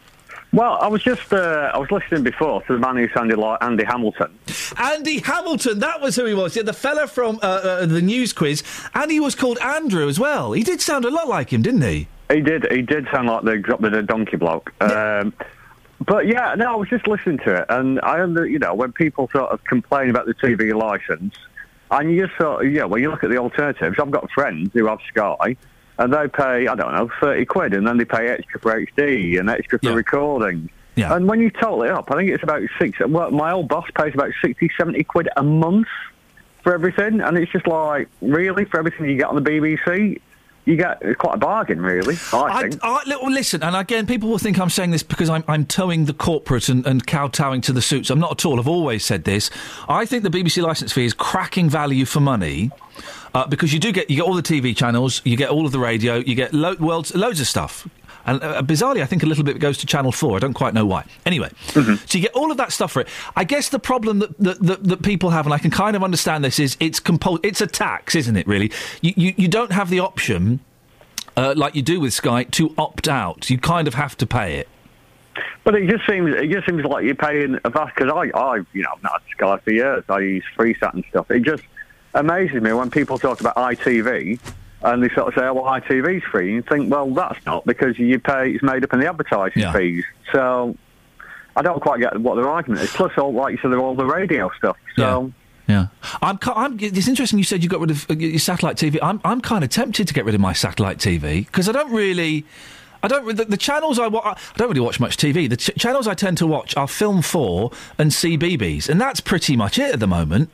Well, 0.52 0.78
I 0.80 0.88
was 0.88 1.02
just 1.02 1.32
uh, 1.32 1.70
I 1.72 1.78
was 1.78 1.90
listening 1.92 2.24
before 2.24 2.62
to 2.62 2.72
the 2.72 2.78
man 2.78 2.96
who 2.96 3.08
sounded 3.14 3.38
like 3.38 3.62
Andy 3.62 3.84
Hamilton. 3.84 4.36
Andy 4.76 5.18
Hamilton, 5.18 5.78
that 5.80 6.00
was 6.00 6.16
who 6.16 6.24
he 6.24 6.34
was. 6.34 6.56
Yeah, 6.56 6.62
the 6.62 6.72
fella 6.72 7.06
from 7.06 7.38
uh, 7.42 7.46
uh, 7.46 7.86
the 7.86 8.02
news 8.02 8.32
quiz, 8.32 8.64
and 8.94 9.10
he 9.10 9.20
was 9.20 9.36
called 9.36 9.58
Andrew 9.58 10.08
as 10.08 10.18
well. 10.18 10.52
He 10.52 10.64
did 10.64 10.80
sound 10.80 11.04
a 11.04 11.10
lot 11.10 11.28
like 11.28 11.52
him, 11.52 11.62
didn't 11.62 11.82
he? 11.82 12.08
He 12.30 12.40
did. 12.40 12.70
He 12.70 12.82
did 12.82 13.06
sound 13.12 13.28
like 13.28 13.44
the 13.44 13.58
drop 13.58 13.80
the 13.80 14.02
donkey 14.02 14.36
bloke. 14.36 14.72
Um, 14.82 15.32
but 16.04 16.26
yeah, 16.26 16.54
no, 16.56 16.72
I 16.72 16.76
was 16.76 16.88
just 16.88 17.06
listening 17.06 17.38
to 17.38 17.62
it, 17.62 17.66
and 17.68 18.00
I 18.02 18.20
under 18.20 18.46
you 18.46 18.58
know 18.58 18.74
when 18.74 18.92
people 18.92 19.28
sort 19.32 19.50
of 19.50 19.62
complain 19.64 20.10
about 20.10 20.26
the 20.26 20.34
TV 20.34 20.74
license, 20.74 21.34
and 21.90 22.10
you 22.10 22.26
just 22.26 22.38
sort 22.38 22.66
of, 22.66 22.72
yeah, 22.72 22.84
when 22.84 23.02
you 23.02 23.10
look 23.10 23.24
at 23.24 23.30
the 23.30 23.38
alternatives, 23.38 23.96
I've 23.98 24.10
got 24.10 24.30
friends 24.32 24.70
who 24.74 24.86
have 24.86 24.98
Sky, 25.08 25.56
and 25.98 26.12
they 26.12 26.28
pay 26.28 26.66
I 26.66 26.74
don't 26.74 26.92
know 26.92 27.10
thirty 27.20 27.44
quid, 27.44 27.74
and 27.74 27.86
then 27.86 27.96
they 27.96 28.04
pay 28.04 28.28
extra 28.28 28.60
for 28.60 28.78
HD 28.78 29.38
and 29.38 29.48
extra 29.48 29.78
for 29.78 29.92
recording. 29.92 30.68
Yeah. 30.96 31.14
And 31.14 31.28
when 31.28 31.40
you 31.40 31.50
total 31.50 31.82
it 31.82 31.90
up, 31.90 32.10
I 32.10 32.16
think 32.16 32.30
it's 32.30 32.42
about 32.42 32.62
six. 32.78 32.98
Well, 33.00 33.30
my 33.30 33.52
old 33.52 33.68
boss 33.68 33.86
pays 33.94 34.14
about 34.14 34.32
60, 34.42 34.70
70 34.78 35.04
quid 35.04 35.28
a 35.36 35.42
month 35.42 35.88
for 36.62 36.72
everything, 36.72 37.20
and 37.20 37.36
it's 37.36 37.52
just 37.52 37.66
like 37.66 38.08
really 38.22 38.64
for 38.64 38.78
everything 38.78 39.08
you 39.08 39.16
get 39.16 39.26
on 39.26 39.34
the 39.34 39.48
BBC. 39.48 40.20
You 40.66 40.76
get 40.76 40.98
it's 41.00 41.16
quite 41.16 41.36
a 41.36 41.38
bargain, 41.38 41.80
really. 41.80 42.16
I 42.32 42.62
think. 42.62 42.80
I, 42.82 43.00
li- 43.06 43.16
listen, 43.34 43.62
and 43.62 43.76
again, 43.76 44.04
people 44.04 44.28
will 44.28 44.38
think 44.38 44.58
I'm 44.58 44.68
saying 44.68 44.90
this 44.90 45.04
because 45.04 45.30
I'm, 45.30 45.44
I'm 45.46 45.64
toeing 45.64 46.06
the 46.06 46.12
corporate 46.12 46.68
and, 46.68 46.84
and 46.84 47.06
kowtowing 47.06 47.60
to 47.62 47.72
the 47.72 47.80
suits. 47.80 48.10
I'm 48.10 48.18
not 48.18 48.32
at 48.32 48.44
all. 48.44 48.58
I've 48.58 48.66
always 48.66 49.04
said 49.04 49.22
this. 49.24 49.48
I 49.88 50.04
think 50.04 50.24
the 50.24 50.28
BBC 50.30 50.60
licence 50.62 50.92
fee 50.92 51.04
is 51.04 51.14
cracking 51.14 51.70
value 51.70 52.04
for 52.04 52.18
money. 52.18 52.72
Uh, 53.32 53.46
because 53.46 53.72
you 53.72 53.78
do 53.78 53.92
get 53.92 54.08
you 54.08 54.16
get 54.16 54.22
all 54.22 54.34
the 54.34 54.42
TV 54.42 54.74
channels, 54.74 55.20
you 55.24 55.36
get 55.36 55.50
all 55.50 55.66
of 55.66 55.72
the 55.72 55.78
radio, 55.78 56.16
you 56.16 56.34
get 56.34 56.52
lo- 56.54 56.74
worlds, 56.80 57.14
loads 57.14 57.38
of 57.38 57.46
stuff, 57.46 57.86
and 58.26 58.42
uh, 58.42 58.62
bizarrely, 58.62 59.02
I 59.02 59.06
think 59.06 59.22
a 59.22 59.26
little 59.26 59.44
bit 59.44 59.58
goes 59.58 59.78
to 59.78 59.86
Channel 59.86 60.12
Four. 60.12 60.36
I 60.36 60.40
don't 60.40 60.54
quite 60.54 60.74
know 60.74 60.84
why. 60.84 61.04
Anyway, 61.24 61.50
so 61.68 61.80
you 62.10 62.20
get 62.20 62.34
all 62.34 62.50
of 62.50 62.56
that 62.56 62.72
stuff 62.72 62.92
for 62.92 63.00
it. 63.00 63.08
I 63.34 63.44
guess 63.44 63.68
the 63.68 63.78
problem 63.78 64.18
that 64.18 64.38
that, 64.38 64.62
that, 64.62 64.84
that 64.84 65.02
people 65.02 65.30
have, 65.30 65.46
and 65.46 65.54
I 65.54 65.58
can 65.58 65.70
kind 65.70 65.96
of 65.96 66.02
understand 66.02 66.44
this, 66.44 66.58
is 66.58 66.76
it's 66.80 67.00
compul- 67.00 67.40
It's 67.42 67.60
a 67.60 67.66
tax, 67.66 68.14
isn't 68.14 68.36
it? 68.36 68.46
Really, 68.46 68.70
you 69.00 69.14
you, 69.16 69.34
you 69.36 69.48
don't 69.48 69.72
have 69.72 69.90
the 69.90 70.00
option 70.00 70.60
uh, 71.36 71.54
like 71.56 71.74
you 71.74 71.82
do 71.82 72.00
with 72.00 72.12
Sky, 72.12 72.44
to 72.44 72.74
opt 72.78 73.08
out. 73.08 73.50
You 73.50 73.58
kind 73.58 73.86
of 73.86 73.94
have 73.94 74.16
to 74.18 74.26
pay 74.26 74.56
it. 74.56 74.68
But 75.64 75.74
it 75.74 75.88
just 75.88 76.06
seems 76.06 76.34
it 76.34 76.50
just 76.50 76.66
seems 76.66 76.84
like 76.84 77.04
you're 77.04 77.14
paying 77.14 77.58
a 77.64 77.70
vast 77.70 77.94
because 77.94 78.10
I 78.10 78.30
I 78.38 78.56
you 78.72 78.82
know 78.82 78.90
I've 78.94 79.02
not 79.02 79.12
had 79.12 79.30
Sky 79.32 79.58
for 79.58 79.70
years. 79.70 80.04
I 80.08 80.18
use 80.20 80.44
FreeSat 80.56 80.94
and 80.94 81.04
stuff. 81.10 81.30
It 81.30 81.42
just 81.42 81.62
amazes 82.14 82.62
me 82.62 82.72
when 82.72 82.90
people 82.90 83.18
talk 83.18 83.40
about 83.40 83.56
ITV 83.56 84.40
and 84.82 85.02
they 85.02 85.08
sort 85.10 85.28
of 85.28 85.34
say, 85.34 85.46
"Oh, 85.46 85.54
well, 85.54 85.64
ITV's 85.64 86.24
free." 86.24 86.46
And 86.48 86.54
you 86.56 86.62
think, 86.62 86.90
well, 86.90 87.08
that's 87.12 87.44
not 87.46 87.64
because 87.66 87.98
you 87.98 88.18
pay. 88.18 88.50
It's 88.52 88.62
made 88.62 88.84
up 88.84 88.92
in 88.92 89.00
the 89.00 89.08
advertising 89.08 89.62
Yeah. 89.62 89.72
fees. 89.72 90.04
So 90.32 90.76
I 91.56 91.62
don't 91.62 91.80
quite 91.80 92.00
get 92.00 92.18
what 92.20 92.34
their 92.36 92.48
argument 92.48 92.82
is. 92.82 92.90
Plus, 92.90 93.12
all 93.16 93.32
like 93.32 93.52
you 93.52 93.58
said, 93.62 93.72
all 93.74 93.94
the 93.94 94.06
radio 94.06 94.50
stuff. 94.58 94.76
So. 94.96 95.32
Yeah, 95.68 95.88
I'm, 96.22 96.38
I'm. 96.54 96.78
It's 96.78 97.08
interesting. 97.08 97.38
You 97.40 97.44
said 97.44 97.64
you 97.64 97.68
got 97.68 97.80
rid 97.80 97.90
of 97.90 98.08
uh, 98.08 98.14
your 98.14 98.38
satellite 98.38 98.76
TV. 98.76 98.98
I'm. 99.02 99.20
I'm 99.24 99.40
kind 99.40 99.64
of 99.64 99.70
tempted 99.70 100.06
to 100.06 100.14
get 100.14 100.24
rid 100.24 100.36
of 100.36 100.40
my 100.40 100.52
satellite 100.52 100.98
TV 100.98 101.44
because 101.44 101.68
I 101.68 101.72
don't 101.72 101.90
really. 101.92 102.44
I 103.02 103.08
don't. 103.08 103.36
The, 103.36 103.46
the 103.46 103.56
channels 103.56 103.98
I 103.98 104.06
watch. 104.06 104.24
I 104.54 104.58
don't 104.58 104.68
really 104.68 104.78
watch 104.80 105.00
much 105.00 105.16
TV. 105.16 105.50
The 105.50 105.56
ch- 105.56 105.72
channels 105.76 106.06
I 106.06 106.14
tend 106.14 106.38
to 106.38 106.46
watch 106.46 106.76
are 106.76 106.86
Film 106.86 107.20
Four 107.20 107.72
and 107.98 108.12
CBBC, 108.12 108.88
and 108.88 109.00
that's 109.00 109.18
pretty 109.18 109.56
much 109.56 109.76
it 109.80 109.92
at 109.92 109.98
the 109.98 110.06
moment. 110.06 110.50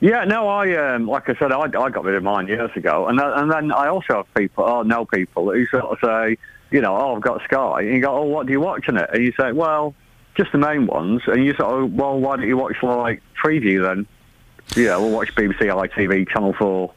Yeah, 0.00 0.24
no, 0.24 0.48
I 0.48 0.94
um, 0.94 1.06
like 1.06 1.28
I 1.28 1.34
said, 1.36 1.52
I, 1.52 1.60
I 1.60 1.68
got 1.68 2.04
rid 2.04 2.14
of 2.14 2.22
mine 2.22 2.48
years 2.48 2.70
ago, 2.76 3.06
and 3.08 3.18
then, 3.18 3.26
and 3.26 3.50
then 3.50 3.72
I 3.72 3.88
also 3.88 4.16
have 4.16 4.34
people, 4.34 4.64
or 4.64 4.84
know 4.84 5.04
people 5.04 5.52
who 5.52 5.66
sort 5.66 5.84
of 5.84 5.98
say, 6.02 6.38
you 6.70 6.80
know, 6.80 6.96
oh, 6.96 7.16
I've 7.16 7.22
got 7.22 7.42
Sky, 7.44 7.82
and 7.82 7.94
you 7.94 8.00
go, 8.00 8.16
oh, 8.16 8.24
what 8.24 8.46
do 8.46 8.52
you 8.52 8.60
watch 8.60 8.88
on 8.88 8.98
it? 8.98 9.10
And 9.12 9.24
you 9.24 9.32
say, 9.38 9.52
well, 9.52 9.94
just 10.36 10.52
the 10.52 10.58
main 10.58 10.86
ones, 10.86 11.22
and 11.26 11.44
you 11.44 11.54
sort 11.54 11.82
of, 11.84 11.92
well, 11.92 12.18
why 12.18 12.36
don't 12.36 12.46
you 12.46 12.56
watch 12.56 12.76
like 12.82 13.22
Freeview 13.42 13.82
then? 13.82 14.06
Yeah, 14.76 14.96
we'll 14.96 15.10
watch 15.10 15.34
BBC 15.34 15.60
ITV 15.60 16.28
Channel 16.28 16.54
Four. 16.58 16.92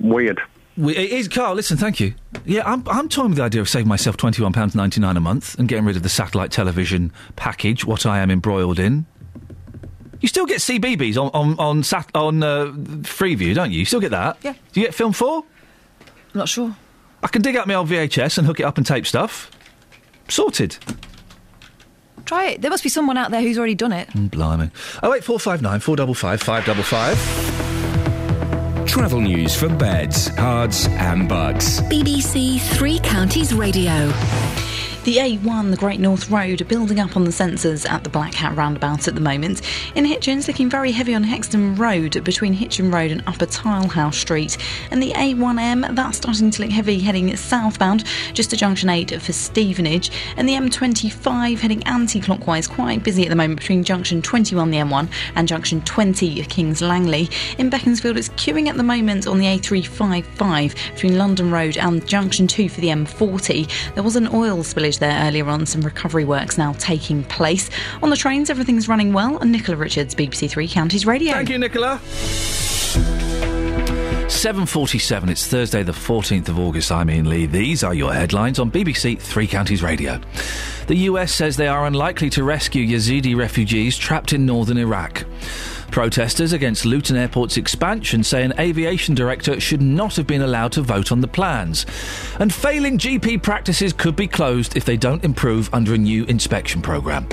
Weird. 0.00 0.40
We, 0.76 0.96
it 0.96 1.10
is 1.10 1.28
Carl. 1.28 1.54
Listen, 1.54 1.76
thank 1.76 1.98
you. 1.98 2.14
Yeah, 2.44 2.62
I'm. 2.64 2.86
I'm 2.88 3.08
toying 3.08 3.30
with 3.30 3.38
the 3.38 3.44
idea 3.44 3.60
of 3.60 3.68
saving 3.68 3.88
myself 3.88 4.16
twenty 4.16 4.42
one 4.42 4.52
pounds 4.52 4.74
ninety 4.74 5.00
nine 5.00 5.16
a 5.16 5.20
month 5.20 5.58
and 5.58 5.68
getting 5.68 5.84
rid 5.84 5.96
of 5.96 6.02
the 6.02 6.08
satellite 6.08 6.52
television 6.52 7.12
package. 7.34 7.84
What 7.84 8.06
I 8.06 8.20
am 8.20 8.30
embroiled 8.30 8.78
in. 8.78 9.06
You 10.20 10.28
still 10.28 10.46
get 10.46 10.58
CBBC 10.58 11.16
on 11.16 11.30
on 11.32 11.58
on, 11.58 11.82
sat, 11.82 12.10
on 12.14 12.42
uh, 12.42 12.66
Freeview, 13.02 13.54
don't 13.54 13.70
you? 13.70 13.80
You 13.80 13.84
still 13.84 14.00
get 14.00 14.10
that? 14.10 14.38
Yeah. 14.42 14.54
Do 14.72 14.80
you 14.80 14.86
get 14.86 14.94
Film 14.94 15.12
Four? 15.12 15.44
I'm 16.00 16.38
not 16.38 16.48
sure. 16.48 16.74
I 17.22 17.28
can 17.28 17.42
dig 17.42 17.56
out 17.56 17.66
my 17.66 17.74
old 17.74 17.88
VHS 17.88 18.38
and 18.38 18.46
hook 18.46 18.60
it 18.60 18.64
up 18.64 18.78
and 18.78 18.86
tape 18.86 19.06
stuff. 19.06 19.50
Sorted. 20.28 20.76
Try 22.24 22.48
it. 22.50 22.60
There 22.60 22.70
must 22.70 22.82
be 22.82 22.88
someone 22.90 23.16
out 23.16 23.30
there 23.30 23.40
who's 23.40 23.58
already 23.58 23.74
done 23.74 23.92
it. 23.92 24.08
Mm, 24.10 24.30
blimey. 24.30 24.70
Oh 25.02 25.14
eight 25.14 25.24
four 25.24 25.40
five 25.40 25.62
nine 25.62 25.80
four 25.80 25.96
double 25.96 26.14
five 26.14 26.42
five 26.42 26.64
double 26.64 26.82
five. 26.82 27.16
Travel 28.86 29.20
news 29.20 29.54
for 29.54 29.68
beds, 29.68 30.30
cards, 30.30 30.86
and 30.88 31.28
bugs. 31.28 31.80
BBC 31.82 32.60
Three 32.76 32.98
Counties 33.00 33.54
Radio. 33.54 34.10
The 35.04 35.16
A1, 35.16 35.70
the 35.70 35.76
Great 35.76 36.00
North 36.00 36.28
Road, 36.28 36.60
are 36.60 36.66
building 36.66 37.00
up 37.00 37.16
on 37.16 37.24
the 37.24 37.30
sensors 37.30 37.88
at 37.88 38.04
the 38.04 38.10
Black 38.10 38.32
Cat 38.32 38.54
roundabout 38.56 39.08
at 39.08 39.14
the 39.14 39.20
moment. 39.20 39.62
In 39.94 40.04
Hitchin, 40.04 40.42
looking 40.46 40.68
very 40.68 40.92
heavy 40.92 41.14
on 41.14 41.24
Hexton 41.24 41.78
Road 41.78 42.22
between 42.24 42.52
Hitchin 42.52 42.90
Road 42.90 43.10
and 43.10 43.22
Upper 43.26 43.46
Tilehouse 43.46 44.16
Street. 44.16 44.58
And 44.90 45.02
the 45.02 45.12
A1M, 45.12 45.94
that's 45.94 46.18
starting 46.18 46.50
to 46.50 46.62
look 46.62 46.70
heavy 46.70 46.98
heading 46.98 47.34
southbound 47.36 48.04
just 48.34 48.50
to 48.50 48.56
junction 48.56 48.90
8 48.90 49.22
for 49.22 49.32
Stevenage. 49.32 50.10
And 50.36 50.46
the 50.46 50.52
M25 50.54 51.58
heading 51.58 51.82
anti 51.84 52.20
clockwise, 52.20 52.66
quite 52.66 53.02
busy 53.02 53.22
at 53.22 53.30
the 53.30 53.36
moment 53.36 53.60
between 53.60 53.84
junction 53.84 54.20
21, 54.20 54.70
the 54.70 54.78
M1, 54.78 55.08
and 55.36 55.48
junction 55.48 55.80
20, 55.82 56.42
Kings 56.44 56.82
Langley. 56.82 57.30
In 57.56 57.70
Beaconsfield, 57.70 58.18
it's 58.18 58.28
queuing 58.30 58.68
at 58.68 58.76
the 58.76 58.82
moment 58.82 59.26
on 59.26 59.38
the 59.38 59.46
A355 59.46 60.92
between 60.92 61.16
London 61.16 61.50
Road 61.50 61.78
and 61.78 62.06
junction 62.06 62.46
2 62.46 62.68
for 62.68 62.80
the 62.82 62.88
M40. 62.88 63.94
There 63.94 64.02
was 64.02 64.16
an 64.16 64.28
oil 64.34 64.58
spillage 64.58 64.97
there 64.98 65.26
earlier 65.26 65.46
on, 65.46 65.66
some 65.66 65.82
recovery 65.82 66.24
works 66.24 66.58
now 66.58 66.72
taking 66.74 67.24
place. 67.24 67.70
On 68.02 68.10
the 68.10 68.16
trains, 68.16 68.50
everything's 68.50 68.88
running 68.88 69.12
well. 69.12 69.38
And 69.38 69.52
Nicola 69.52 69.76
Richards, 69.76 70.14
BBC 70.14 70.50
Three 70.50 70.68
Counties 70.68 71.06
Radio. 71.06 71.32
Thank 71.32 71.50
you, 71.50 71.58
Nicola. 71.58 72.00
7.47, 74.28 75.30
it's 75.30 75.46
Thursday 75.46 75.82
the 75.82 75.90
14th 75.90 76.50
of 76.50 76.58
August. 76.58 76.92
I'm 76.92 77.08
Iain 77.08 77.30
Lee. 77.30 77.46
These 77.46 77.82
are 77.82 77.94
your 77.94 78.12
headlines 78.12 78.58
on 78.58 78.70
BBC 78.70 79.18
Three 79.18 79.46
Counties 79.46 79.82
Radio. 79.82 80.20
The 80.86 80.96
US 80.96 81.32
says 81.32 81.56
they 81.56 81.66
are 81.66 81.86
unlikely 81.86 82.28
to 82.30 82.44
rescue 82.44 82.86
Yazidi 82.86 83.34
refugees 83.34 83.96
trapped 83.96 84.34
in 84.34 84.44
northern 84.44 84.76
Iraq. 84.76 85.24
Protesters 85.90 86.52
against 86.52 86.84
Luton 86.84 87.16
Airport's 87.16 87.56
expansion 87.56 88.22
say 88.22 88.44
an 88.44 88.52
aviation 88.60 89.14
director 89.14 89.58
should 89.60 89.80
not 89.80 90.14
have 90.16 90.26
been 90.26 90.42
allowed 90.42 90.72
to 90.72 90.82
vote 90.82 91.10
on 91.10 91.22
the 91.22 91.26
plans. 91.26 91.86
And 92.38 92.52
failing 92.52 92.98
GP 92.98 93.42
practices 93.42 93.94
could 93.94 94.14
be 94.14 94.28
closed 94.28 94.76
if 94.76 94.84
they 94.84 94.98
don't 94.98 95.24
improve 95.24 95.72
under 95.72 95.94
a 95.94 95.98
new 95.98 96.24
inspection 96.26 96.82
programme. 96.82 97.26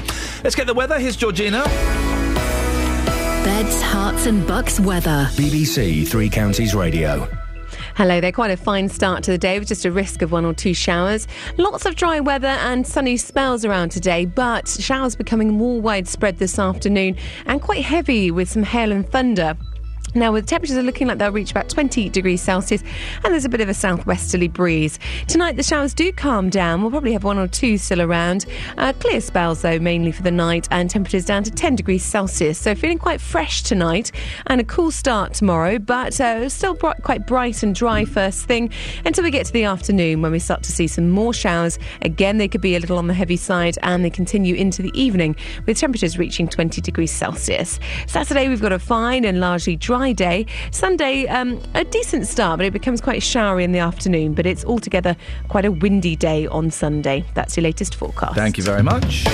Let's 0.45 0.55
get 0.55 0.65
the 0.65 0.73
weather. 0.73 0.97
Here's 0.97 1.17
Georgina. 1.17 1.65
Beds, 3.45 3.79
Herts 3.83 4.25
and 4.25 4.47
Bucks 4.47 4.79
weather. 4.79 5.29
BBC 5.33 6.07
Three 6.07 6.31
Counties 6.31 6.73
Radio. 6.73 7.29
Hello 7.95 8.19
there. 8.19 8.31
Quite 8.31 8.49
a 8.49 8.57
fine 8.57 8.89
start 8.89 9.23
to 9.25 9.31
the 9.31 9.37
day 9.37 9.59
with 9.59 9.67
just 9.67 9.85
a 9.85 9.91
risk 9.91 10.23
of 10.23 10.31
one 10.31 10.45
or 10.45 10.53
two 10.55 10.73
showers. 10.73 11.27
Lots 11.57 11.85
of 11.85 11.95
dry 11.95 12.19
weather 12.19 12.47
and 12.47 12.87
sunny 12.87 13.17
spells 13.17 13.63
around 13.63 13.89
today, 13.89 14.25
but 14.25 14.67
showers 14.67 15.15
becoming 15.15 15.53
more 15.53 15.79
widespread 15.79 16.39
this 16.39 16.57
afternoon 16.57 17.17
and 17.45 17.61
quite 17.61 17.83
heavy 17.83 18.31
with 18.31 18.49
some 18.49 18.63
hail 18.63 18.91
and 18.91 19.07
thunder. 19.11 19.55
Now, 20.15 20.31
with 20.31 20.47
temperatures 20.47 20.77
are 20.77 20.81
looking 20.81 21.07
like 21.07 21.17
they'll 21.17 21.29
reach 21.29 21.51
about 21.51 21.67
20 21.67 22.07
degrees 22.07 22.41
Celsius, 22.41 22.81
and 23.25 23.33
there's 23.33 23.43
a 23.43 23.49
bit 23.49 23.59
of 23.59 23.67
a 23.67 23.73
southwesterly 23.73 24.47
breeze. 24.47 24.97
Tonight, 25.27 25.57
the 25.57 25.63
showers 25.63 25.93
do 25.93 26.13
calm 26.13 26.49
down. 26.49 26.81
We'll 26.81 26.89
probably 26.89 27.11
have 27.11 27.25
one 27.25 27.37
or 27.37 27.49
two 27.49 27.77
still 27.77 28.01
around. 28.01 28.45
Uh, 28.77 28.93
clear 28.93 29.19
spells, 29.19 29.61
though, 29.61 29.77
mainly 29.77 30.13
for 30.13 30.23
the 30.23 30.31
night, 30.31 30.69
and 30.71 30.89
temperatures 30.89 31.25
down 31.25 31.43
to 31.43 31.51
10 31.51 31.75
degrees 31.75 32.05
Celsius. 32.05 32.57
So, 32.57 32.75
feeling 32.75 32.97
quite 32.97 33.19
fresh 33.19 33.61
tonight, 33.63 34.13
and 34.47 34.61
a 34.61 34.63
cool 34.63 34.89
start 34.89 35.33
tomorrow, 35.33 35.79
but 35.79 36.17
uh, 36.21 36.47
still 36.47 36.75
br- 36.75 36.91
quite 37.03 37.27
bright 37.27 37.61
and 37.61 37.75
dry 37.75 38.05
first 38.05 38.45
thing 38.45 38.69
until 39.05 39.25
we 39.25 39.31
get 39.31 39.45
to 39.47 39.53
the 39.53 39.65
afternoon 39.65 40.21
when 40.21 40.31
we 40.31 40.39
start 40.39 40.63
to 40.63 40.71
see 40.71 40.87
some 40.87 41.09
more 41.09 41.33
showers. 41.33 41.77
Again, 42.03 42.37
they 42.37 42.47
could 42.47 42.61
be 42.61 42.77
a 42.77 42.79
little 42.79 42.97
on 42.97 43.07
the 43.07 43.13
heavy 43.13 43.35
side, 43.35 43.77
and 43.83 44.05
they 44.05 44.09
continue 44.09 44.55
into 44.55 44.81
the 44.81 44.97
evening 44.97 45.35
with 45.65 45.77
temperatures 45.77 46.17
reaching 46.17 46.47
20 46.47 46.79
degrees 46.79 47.11
Celsius. 47.11 47.81
Saturday, 48.07 48.47
we've 48.47 48.61
got 48.61 48.71
a 48.71 48.79
fine 48.79 49.25
and 49.25 49.41
largely 49.41 49.75
dry 49.75 50.04
day. 50.13 50.45
Sunday, 50.71 51.27
um, 51.27 51.61
a 51.73 51.83
decent 51.83 52.27
start, 52.27 52.57
but 52.57 52.65
it 52.65 52.73
becomes 52.73 53.01
quite 53.01 53.21
showery 53.21 53.63
in 53.63 53.71
the 53.71 53.79
afternoon. 53.79 54.33
But 54.33 54.45
it's 54.45 54.65
altogether 54.65 55.15
quite 55.47 55.65
a 55.65 55.71
windy 55.71 56.15
day 56.15 56.47
on 56.47 56.71
Sunday. 56.71 57.25
That's 57.33 57.57
your 57.57 57.63
latest 57.63 57.95
forecast. 57.95 58.35
Thank 58.35 58.57
you 58.57 58.63
very 58.63 58.83
much. 58.83 59.25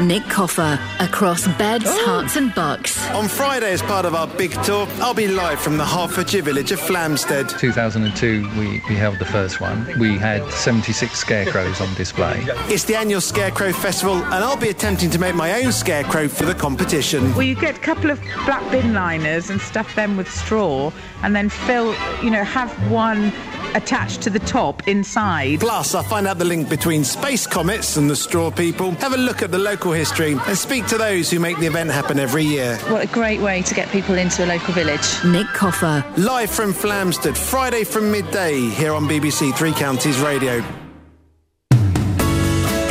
Nick 0.00 0.24
Coffer 0.28 0.78
across 0.98 1.46
beds, 1.56 1.84
Oh. 1.86 2.04
Herts 2.22 2.36
and 2.36 2.52
bucks. 2.54 2.98
On 3.10 3.28
Friday, 3.28 3.72
as 3.72 3.80
part 3.80 4.04
of 4.04 4.14
our 4.14 4.26
big 4.26 4.50
tour, 4.64 4.88
I'll 5.00 5.14
be 5.14 5.28
live 5.28 5.60
from 5.60 5.76
the 5.76 5.84
Hertfordshire 5.84 6.42
village 6.42 6.72
of 6.72 6.80
Flamstead. 6.80 7.56
2002, 7.58 8.42
we, 8.58 8.82
we 8.88 8.96
held 8.96 9.18
the 9.20 9.24
first 9.24 9.60
one. 9.60 9.86
We 9.98 10.18
had 10.18 10.48
76 10.50 11.16
scarecrows 11.16 11.80
on 11.80 11.94
display. 11.94 12.44
It's 12.68 12.84
the 12.84 12.96
annual 12.96 13.20
Scarecrow 13.20 13.72
Festival, 13.72 14.16
and 14.16 14.34
I'll 14.44 14.56
be 14.56 14.68
attempting 14.68 15.10
to 15.10 15.18
make 15.18 15.36
my 15.36 15.62
own 15.62 15.70
scarecrow 15.70 16.26
for 16.28 16.44
the 16.44 16.54
competition. 16.54 17.32
Well, 17.34 17.42
you 17.42 17.54
get 17.54 17.76
a 17.76 17.80
couple 17.80 18.10
of 18.10 18.20
black 18.46 18.68
bin 18.72 18.94
liners 18.94 19.48
and 19.50 19.60
stuff 19.60 19.94
them 19.94 20.16
with 20.16 20.30
straw, 20.30 20.90
and 21.24 21.34
then 21.34 21.48
fill, 21.48 21.94
you 22.22 22.30
know, 22.30 22.44
have 22.44 22.70
one 22.90 23.32
attached 23.74 24.22
to 24.22 24.30
the 24.30 24.38
top 24.40 24.86
inside. 24.86 25.58
Plus, 25.58 25.94
I'll 25.94 26.02
find 26.02 26.26
out 26.26 26.38
the 26.38 26.44
link 26.44 26.68
between 26.68 27.02
space 27.02 27.46
comets 27.46 27.96
and 27.96 28.08
the 28.08 28.14
straw 28.14 28.50
people, 28.50 28.92
have 28.92 29.14
a 29.14 29.16
look 29.16 29.42
at 29.42 29.50
the 29.50 29.58
local 29.58 29.92
history, 29.92 30.32
and 30.32 30.56
speak 30.56 30.86
to 30.86 30.98
those 30.98 31.30
who 31.30 31.40
make 31.40 31.58
the 31.58 31.66
event 31.66 31.90
happen 31.90 32.18
every 32.18 32.44
year. 32.44 32.76
What 32.88 33.02
a 33.02 33.08
great 33.08 33.40
way 33.40 33.62
to 33.62 33.74
get 33.74 33.88
people 33.88 34.16
into 34.16 34.44
a 34.44 34.46
local 34.46 34.74
village. 34.74 35.24
Nick 35.24 35.46
Coffer. 35.48 36.04
Live 36.18 36.50
from 36.50 36.72
Flamstead, 36.72 37.36
Friday 37.36 37.84
from 37.84 38.12
midday, 38.12 38.60
here 38.60 38.92
on 38.92 39.08
BBC 39.08 39.56
Three 39.56 39.72
Counties 39.72 40.20
Radio. 40.20 40.62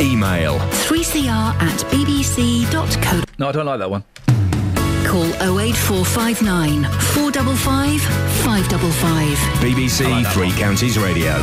Email 0.00 0.58
3cr 0.58 1.28
at 1.28 1.80
bbc.co. 1.86 3.22
No, 3.38 3.48
I 3.48 3.52
don't 3.52 3.64
like 3.64 3.78
that 3.78 3.90
one. 3.90 4.04
Call 5.14 5.60
08459 5.60 6.82
455 6.82 8.00
555. 8.42 9.38
BBC 9.62 10.32
Three 10.32 10.50
Counties 10.50 10.98
Radio. 10.98 11.34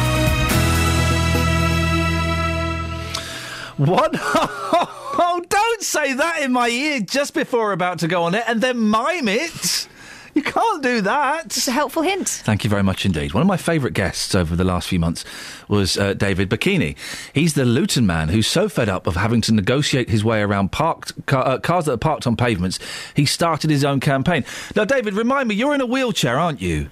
What? 3.78 4.14
Oh, 5.24 5.42
don't 5.50 5.82
say 5.84 6.14
that 6.14 6.42
in 6.42 6.52
my 6.54 6.70
ear 6.70 7.02
just 7.02 7.34
before 7.34 7.66
we're 7.66 7.74
about 7.74 8.00
to 8.00 8.08
go 8.08 8.24
on 8.24 8.34
it 8.34 8.44
and 8.48 8.62
then 8.62 8.78
mime 8.78 9.28
it. 9.28 9.88
You 10.34 10.42
can't 10.42 10.82
do 10.82 11.02
that. 11.02 11.50
Just 11.50 11.68
a 11.68 11.72
helpful 11.72 12.04
hint. 12.04 12.28
Thank 12.28 12.64
you 12.64 12.70
very 12.70 12.84
much 12.84 13.06
indeed. 13.06 13.34
One 13.34 13.42
of 13.42 13.48
my 13.48 13.58
favourite 13.58 13.94
guests 13.94 14.34
over 14.34 14.56
the 14.56 14.64
last 14.64 14.88
few 14.88 15.00
months 15.00 15.26
was 15.68 15.98
uh, 15.98 16.14
David 16.14 16.50
Bikini. 16.50 16.96
He's 17.34 17.54
the 17.54 17.66
Luton 17.66 18.06
man 18.06 18.30
who's 18.30 18.48
so 18.48 18.70
fed 18.70 18.88
up 18.88 19.08
of 19.08 19.16
having 19.16 19.42
to 19.42 19.54
negotiate 19.54 20.10
his 20.10 20.24
way 20.24 20.42
around 20.42 20.72
parked 20.72 21.26
car, 21.26 21.46
uh, 21.46 21.60
cars 21.60 21.86
that 21.86 21.94
are 21.94 21.98
parked 21.98 22.26
on 22.26 22.36
pavements. 22.38 22.80
He 23.14 23.26
started 23.26 23.70
his 23.70 23.84
own 23.84 24.00
campaign. 24.00 24.46
Now, 24.76 24.86
David, 24.86 25.14
remind 25.16 25.50
me, 25.50 25.56
you're 25.56 25.76
in 25.76 25.82
a 25.82 25.86
wheelchair, 25.86 26.40
aren't 26.40 26.62
you? 26.62 26.90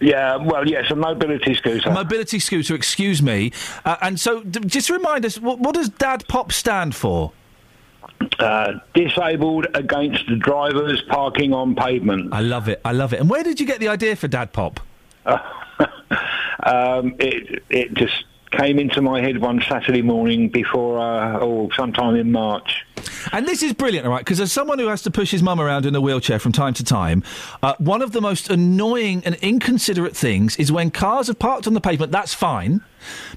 Yeah, 0.00 0.36
well, 0.36 0.68
yes, 0.68 0.90
a 0.90 0.96
mobility 0.96 1.54
scooter. 1.54 1.90
Mobility 1.90 2.38
scooter, 2.38 2.74
excuse 2.74 3.22
me. 3.22 3.52
Uh, 3.84 3.96
and 4.02 4.18
so, 4.18 4.42
d- 4.42 4.60
just 4.66 4.90
remind 4.90 5.24
us, 5.24 5.38
what, 5.38 5.60
what 5.60 5.74
does 5.74 5.88
Dad 5.88 6.26
Pop 6.28 6.52
stand 6.52 6.94
for? 6.94 7.32
Uh, 8.38 8.74
disabled 8.94 9.66
against 9.74 10.26
the 10.28 10.36
drivers 10.36 11.02
parking 11.08 11.52
on 11.52 11.74
pavement. 11.74 12.32
I 12.32 12.40
love 12.40 12.68
it. 12.68 12.80
I 12.84 12.92
love 12.92 13.12
it. 13.12 13.20
And 13.20 13.28
where 13.30 13.42
did 13.44 13.60
you 13.60 13.66
get 13.66 13.78
the 13.80 13.88
idea 13.88 14.16
for 14.16 14.28
Dad 14.28 14.52
Pop? 14.52 14.80
Um, 16.62 17.14
it 17.18 17.62
it 17.68 17.92
just 17.94 18.24
came 18.52 18.78
into 18.78 19.02
my 19.02 19.20
head 19.20 19.38
one 19.38 19.60
Saturday 19.68 20.00
morning 20.00 20.48
before, 20.48 20.98
uh, 20.98 21.38
oh, 21.40 21.68
sometime 21.76 22.14
in 22.14 22.30
March. 22.32 22.86
And 23.32 23.46
this 23.46 23.62
is 23.62 23.72
brilliant, 23.72 24.06
all 24.06 24.12
right? 24.12 24.20
Because 24.24 24.40
as 24.40 24.52
someone 24.52 24.78
who 24.78 24.86
has 24.86 25.02
to 25.02 25.10
push 25.10 25.30
his 25.32 25.42
mum 25.42 25.60
around 25.60 25.84
in 25.84 25.94
a 25.94 26.00
wheelchair 26.00 26.38
from 26.38 26.52
time 26.52 26.72
to 26.74 26.84
time, 26.84 27.22
uh, 27.62 27.74
one 27.78 28.00
of 28.00 28.12
the 28.12 28.20
most 28.20 28.48
annoying 28.48 29.22
and 29.26 29.34
inconsiderate 29.36 30.16
things 30.16 30.56
is 30.56 30.70
when 30.70 30.90
cars 30.90 31.26
have 31.26 31.38
parked 31.38 31.66
on 31.66 31.74
the 31.74 31.80
pavement. 31.80 32.12
That's 32.12 32.32
fine, 32.32 32.80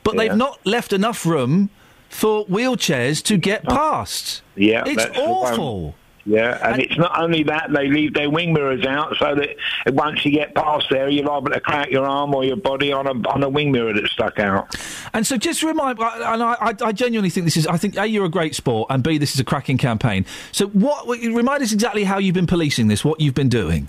but 0.03 0.13
Yeah. 0.13 0.19
they've 0.19 0.37
not 0.37 0.59
left 0.65 0.93
enough 0.93 1.25
room 1.25 1.69
for 2.09 2.45
wheelchairs 2.45 3.23
to 3.23 3.37
get 3.37 3.63
oh. 3.67 3.75
past. 3.75 4.41
Yeah, 4.55 4.83
it's 4.85 5.05
awful. 5.17 5.95
Yeah, 6.27 6.59
and, 6.61 6.81
it's 6.81 6.97
not 6.97 7.17
only 7.17 7.43
that, 7.43 7.71
they 7.73 7.87
leave 7.87 8.13
their 8.13 8.29
wing 8.29 8.51
mirrors 8.51 8.85
out 8.85 9.15
so 9.17 9.33
that 9.33 9.55
once 9.93 10.25
you 10.25 10.31
get 10.31 10.53
past 10.53 10.87
there, 10.89 11.07
you're 11.07 11.23
liable 11.23 11.51
to 11.51 11.61
crack 11.61 11.89
your 11.89 12.05
arm 12.05 12.35
or 12.35 12.43
your 12.43 12.57
body 12.57 12.91
on 12.91 13.07
a, 13.07 13.29
on 13.29 13.41
a 13.43 13.47
wing 13.47 13.71
mirror 13.71 13.93
that's 13.93 14.11
stuck 14.11 14.37
out. 14.37 14.75
And 15.13 15.25
so, 15.25 15.37
just 15.37 15.63
remind, 15.63 15.99
uh, 16.01 16.11
and 16.25 16.43
I, 16.43 16.57
I, 16.59 16.73
I 16.81 16.91
genuinely 16.91 17.29
think 17.29 17.45
this 17.45 17.55
is. 17.55 17.65
I 17.65 17.77
think 17.77 17.95
a, 17.95 18.05
you're 18.05 18.25
a 18.25 18.29
great 18.29 18.55
sport, 18.55 18.87
and 18.89 19.01
b, 19.01 19.17
this 19.17 19.33
is 19.33 19.39
a 19.39 19.45
cracking 19.45 19.77
campaign. 19.77 20.25
So, 20.51 20.67
what? 20.67 21.07
Remind 21.07 21.63
us 21.63 21.71
exactly 21.71 22.03
how 22.03 22.17
you've 22.17 22.35
been 22.35 22.45
policing 22.45 22.89
this. 22.89 23.05
What 23.05 23.21
you've 23.21 23.35
been 23.35 23.49
doing. 23.49 23.87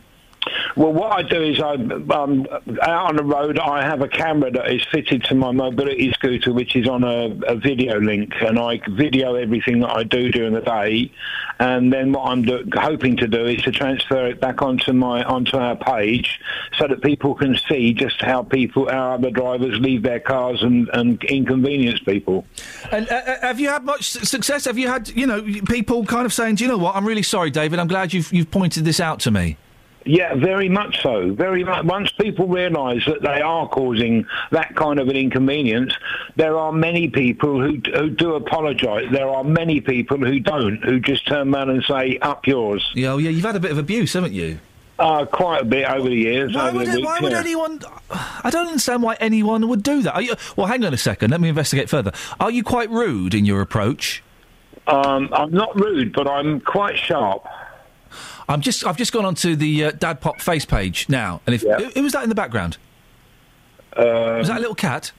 Well, 0.77 0.93
what 0.93 1.13
I 1.13 1.23
do 1.23 1.43
is 1.43 1.61
I, 1.61 1.75
um, 1.75 2.47
out 2.83 3.09
on 3.09 3.17
the 3.17 3.25
road, 3.25 3.59
I 3.59 3.83
have 3.83 4.01
a 4.01 4.09
camera 4.09 4.51
that 4.53 4.71
is 4.73 4.83
fitted 4.93 5.25
to 5.25 5.35
my 5.35 5.51
mobility 5.51 6.13
scooter, 6.13 6.53
which 6.53 6.77
is 6.77 6.89
on 6.89 7.05
a, 7.05 7.31
a 7.47 7.57
video 7.57 8.01
link, 8.01 8.33
and 8.41 8.59
I 8.59 8.81
video 8.91 9.35
everything 9.35 9.81
that 9.81 9.91
I 9.91 10.05
do 10.05 10.31
during 10.31 10.53
the 10.53 10.61
day. 10.61 11.11
And 11.59 11.93
then 11.93 12.13
what 12.13 12.29
I'm 12.31 12.43
do- 12.43 12.69
hoping 12.75 13.17
to 13.17 13.27
do 13.27 13.47
is 13.47 13.63
to 13.63 13.73
transfer 13.73 14.27
it 14.29 14.41
back 14.41 14.63
onto 14.63 14.93
my 14.93 15.25
onto 15.25 15.57
our 15.57 15.75
page, 15.75 16.41
so 16.79 16.87
that 16.87 17.03
people 17.03 17.35
can 17.35 17.59
see 17.69 17.93
just 17.93 18.21
how 18.21 18.43
people, 18.43 18.89
our 18.89 19.15
other 19.15 19.31
drivers 19.31 19.79
leave 19.81 20.03
their 20.03 20.21
cars 20.21 20.63
and, 20.63 20.89
and 20.93 21.23
inconvenience 21.25 21.99
people. 22.01 22.47
And 22.93 23.09
uh, 23.09 23.15
uh, 23.15 23.41
have 23.41 23.59
you 23.59 23.69
had 23.69 23.85
much 23.85 24.11
success? 24.11 24.67
Have 24.67 24.79
you 24.79 24.89
had, 24.89 25.09
you 25.09 25.27
know, 25.27 25.43
people 25.67 26.05
kind 26.07 26.27
of 26.27 26.33
saying, 26.33 26.57
"Do 26.57 26.65
you 26.65 26.71
know 26.71 26.79
what? 26.79 26.95
I'm 26.95 27.07
really 27.07 27.25
sorry, 27.25 27.51
David. 27.51 27.81
I'm 27.81 27.89
glad 27.89 28.13
you've 28.13 28.33
you've 28.33 28.51
pointed 28.51 28.85
this 28.85 29.01
out 29.01 29.19
to 29.21 29.31
me." 29.31 29.57
Yeah, 30.05 30.35
very 30.35 30.69
much 30.69 31.03
so. 31.03 31.33
Very 31.33 31.65
much. 31.65 31.85
Once 31.85 32.11
people 32.13 32.47
realise 32.47 33.05
that 33.07 33.21
they 33.23 33.41
are 33.43 33.69
causing 33.69 34.27
that 34.53 34.75
kind 34.75 34.99
of 34.99 35.09
an 35.09 35.17
inconvenience, 35.17 35.93
there 36.37 36.57
are 36.57 36.73
many 36.73 37.09
people 37.09 37.61
who 37.61 37.81
who 37.95 38.09
do 38.09 38.35
apologise. 38.35 39.07
There 39.13 39.29
are 39.29 39.45
many 39.45 39.81
people 39.81 40.19
who 40.19 40.41
don't, 40.41 40.83
who 40.83 41.01
just 41.01 41.27
turn 41.27 41.55
around 41.55 41.71
and 41.71 41.85
say, 41.85 42.19
"Up 42.19 42.47
yours." 42.47 42.91
Yeah, 42.95 43.13
oh, 43.13 43.19
yeah. 43.19 43.31
You've 43.31 43.45
had 43.45 43.57
a 43.57 43.61
bit 43.61 43.71
of 43.71 43.79
abuse, 43.79 44.13
haven't 44.15 44.33
you? 44.33 44.61
Uh, 44.99 45.25
quite 45.27 45.63
a 45.63 45.65
bit 45.65 45.89
over 45.89 46.09
the 46.09 46.17
years. 46.17 46.55
Why 46.55 46.73
would, 46.73 46.87
the 46.89 46.97
weeks, 46.97 47.07
why 47.07 47.21
would 47.21 47.33
anyone? 47.33 47.81
I 48.11 48.51
don't 48.51 48.67
understand 48.67 49.03
why 49.03 49.17
anyone 49.21 49.69
would 49.69 49.83
do 49.83 50.03
that. 50.03 50.15
Are 50.15 50.23
you, 50.23 50.35
well, 50.57 50.67
hang 50.67 50.85
on 50.85 50.93
a 50.93 50.99
second. 50.99 51.31
Let 51.31 51.41
me 51.41 51.49
investigate 51.49 51.89
further. 51.89 52.13
Are 52.41 52.51
you 52.51 52.65
quite 52.65 52.91
rude 52.91 53.35
in 53.35 53.45
your 53.45 53.61
approach? 53.61 54.25
Um, 54.89 55.29
I'm 55.33 55.53
not 55.53 55.79
rude, 55.79 56.13
but 56.13 56.27
I'm 56.27 56.61
quite 56.61 56.97
sharp. 56.97 57.47
I'm 58.49 58.61
just. 58.61 58.87
I've 58.87 58.97
just 58.97 59.13
gone 59.13 59.25
onto 59.25 59.57
the 59.57 59.85
uh, 59.85 59.91
Dad 59.93 60.21
Pop 60.21 60.41
face 60.41 60.65
page 60.65 61.09
now, 61.09 61.41
and 61.47 61.55
if 61.55 61.63
who, 61.63 61.85
who 61.95 62.03
was 62.03 62.13
that 62.13 62.23
in 62.23 62.29
the 62.29 62.35
background? 62.35 62.79
Uh, 63.97 64.37
was 64.39 64.49
that 64.49 64.59
a 64.59 64.61
little 64.61 64.75
cat? 64.75 65.13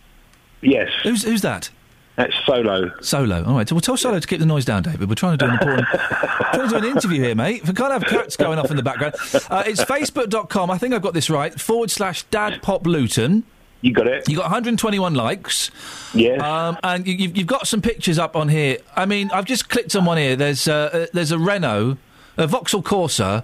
Yes. 0.62 0.90
Who's 1.04 1.24
who's 1.24 1.42
that? 1.42 1.70
That's 2.16 2.36
Solo. 2.46 2.92
Solo. 3.00 3.46
All 3.46 3.56
right. 3.56 3.68
So 3.70 3.76
we'll 3.76 3.82
tell 3.82 3.96
Solo 3.96 4.20
to 4.20 4.28
keep 4.28 4.40
the 4.40 4.46
noise 4.46 4.66
down, 4.66 4.84
David. 4.84 5.08
We're 5.08 5.16
trying 5.16 5.38
to 5.38 5.46
do 5.46 5.50
an 5.50 5.58
important, 5.58 5.88
trying 6.54 6.68
to 6.68 6.68
do 6.68 6.76
an 6.76 6.84
interview 6.84 7.24
here, 7.24 7.34
mate. 7.34 7.66
We 7.66 7.74
can't 7.74 7.94
have 7.94 8.04
cats 8.04 8.36
going 8.36 8.60
off 8.60 8.70
in 8.70 8.76
the 8.76 8.84
background. 8.84 9.16
Uh, 9.50 9.64
it's 9.66 9.82
facebook.com. 9.82 10.70
I 10.70 10.78
think 10.78 10.94
I've 10.94 11.02
got 11.02 11.14
this 11.14 11.30
right. 11.30 11.58
Forward 11.58 11.90
slash 11.90 12.24
Dad 12.24 12.62
Pop 12.62 12.86
Luton. 12.86 13.46
You 13.80 13.94
got 13.94 14.08
it. 14.08 14.28
You 14.28 14.36
got 14.36 14.44
121 14.44 15.14
likes. 15.14 15.72
Yes. 16.14 16.42
Um, 16.42 16.78
and 16.84 17.08
you, 17.08 17.14
you've, 17.14 17.38
you've 17.38 17.48
got 17.48 17.68
some 17.68 17.82
pictures 17.82 18.20
up 18.20 18.36
on 18.36 18.50
here. 18.50 18.80
I 18.98 19.06
mean, 19.06 19.32
I've 19.32 19.46
just 19.46 19.70
clicked 19.70 19.96
on 19.96 20.04
one 20.04 20.18
here. 20.18 20.36
There's 20.36 20.68
uh, 20.68 20.90
uh, 20.92 21.06
there's 21.14 21.32
a 21.32 21.40
Renault, 21.40 21.98
a 22.38 22.48
Vauxhall 22.48 22.82
Corsa. 22.84 23.44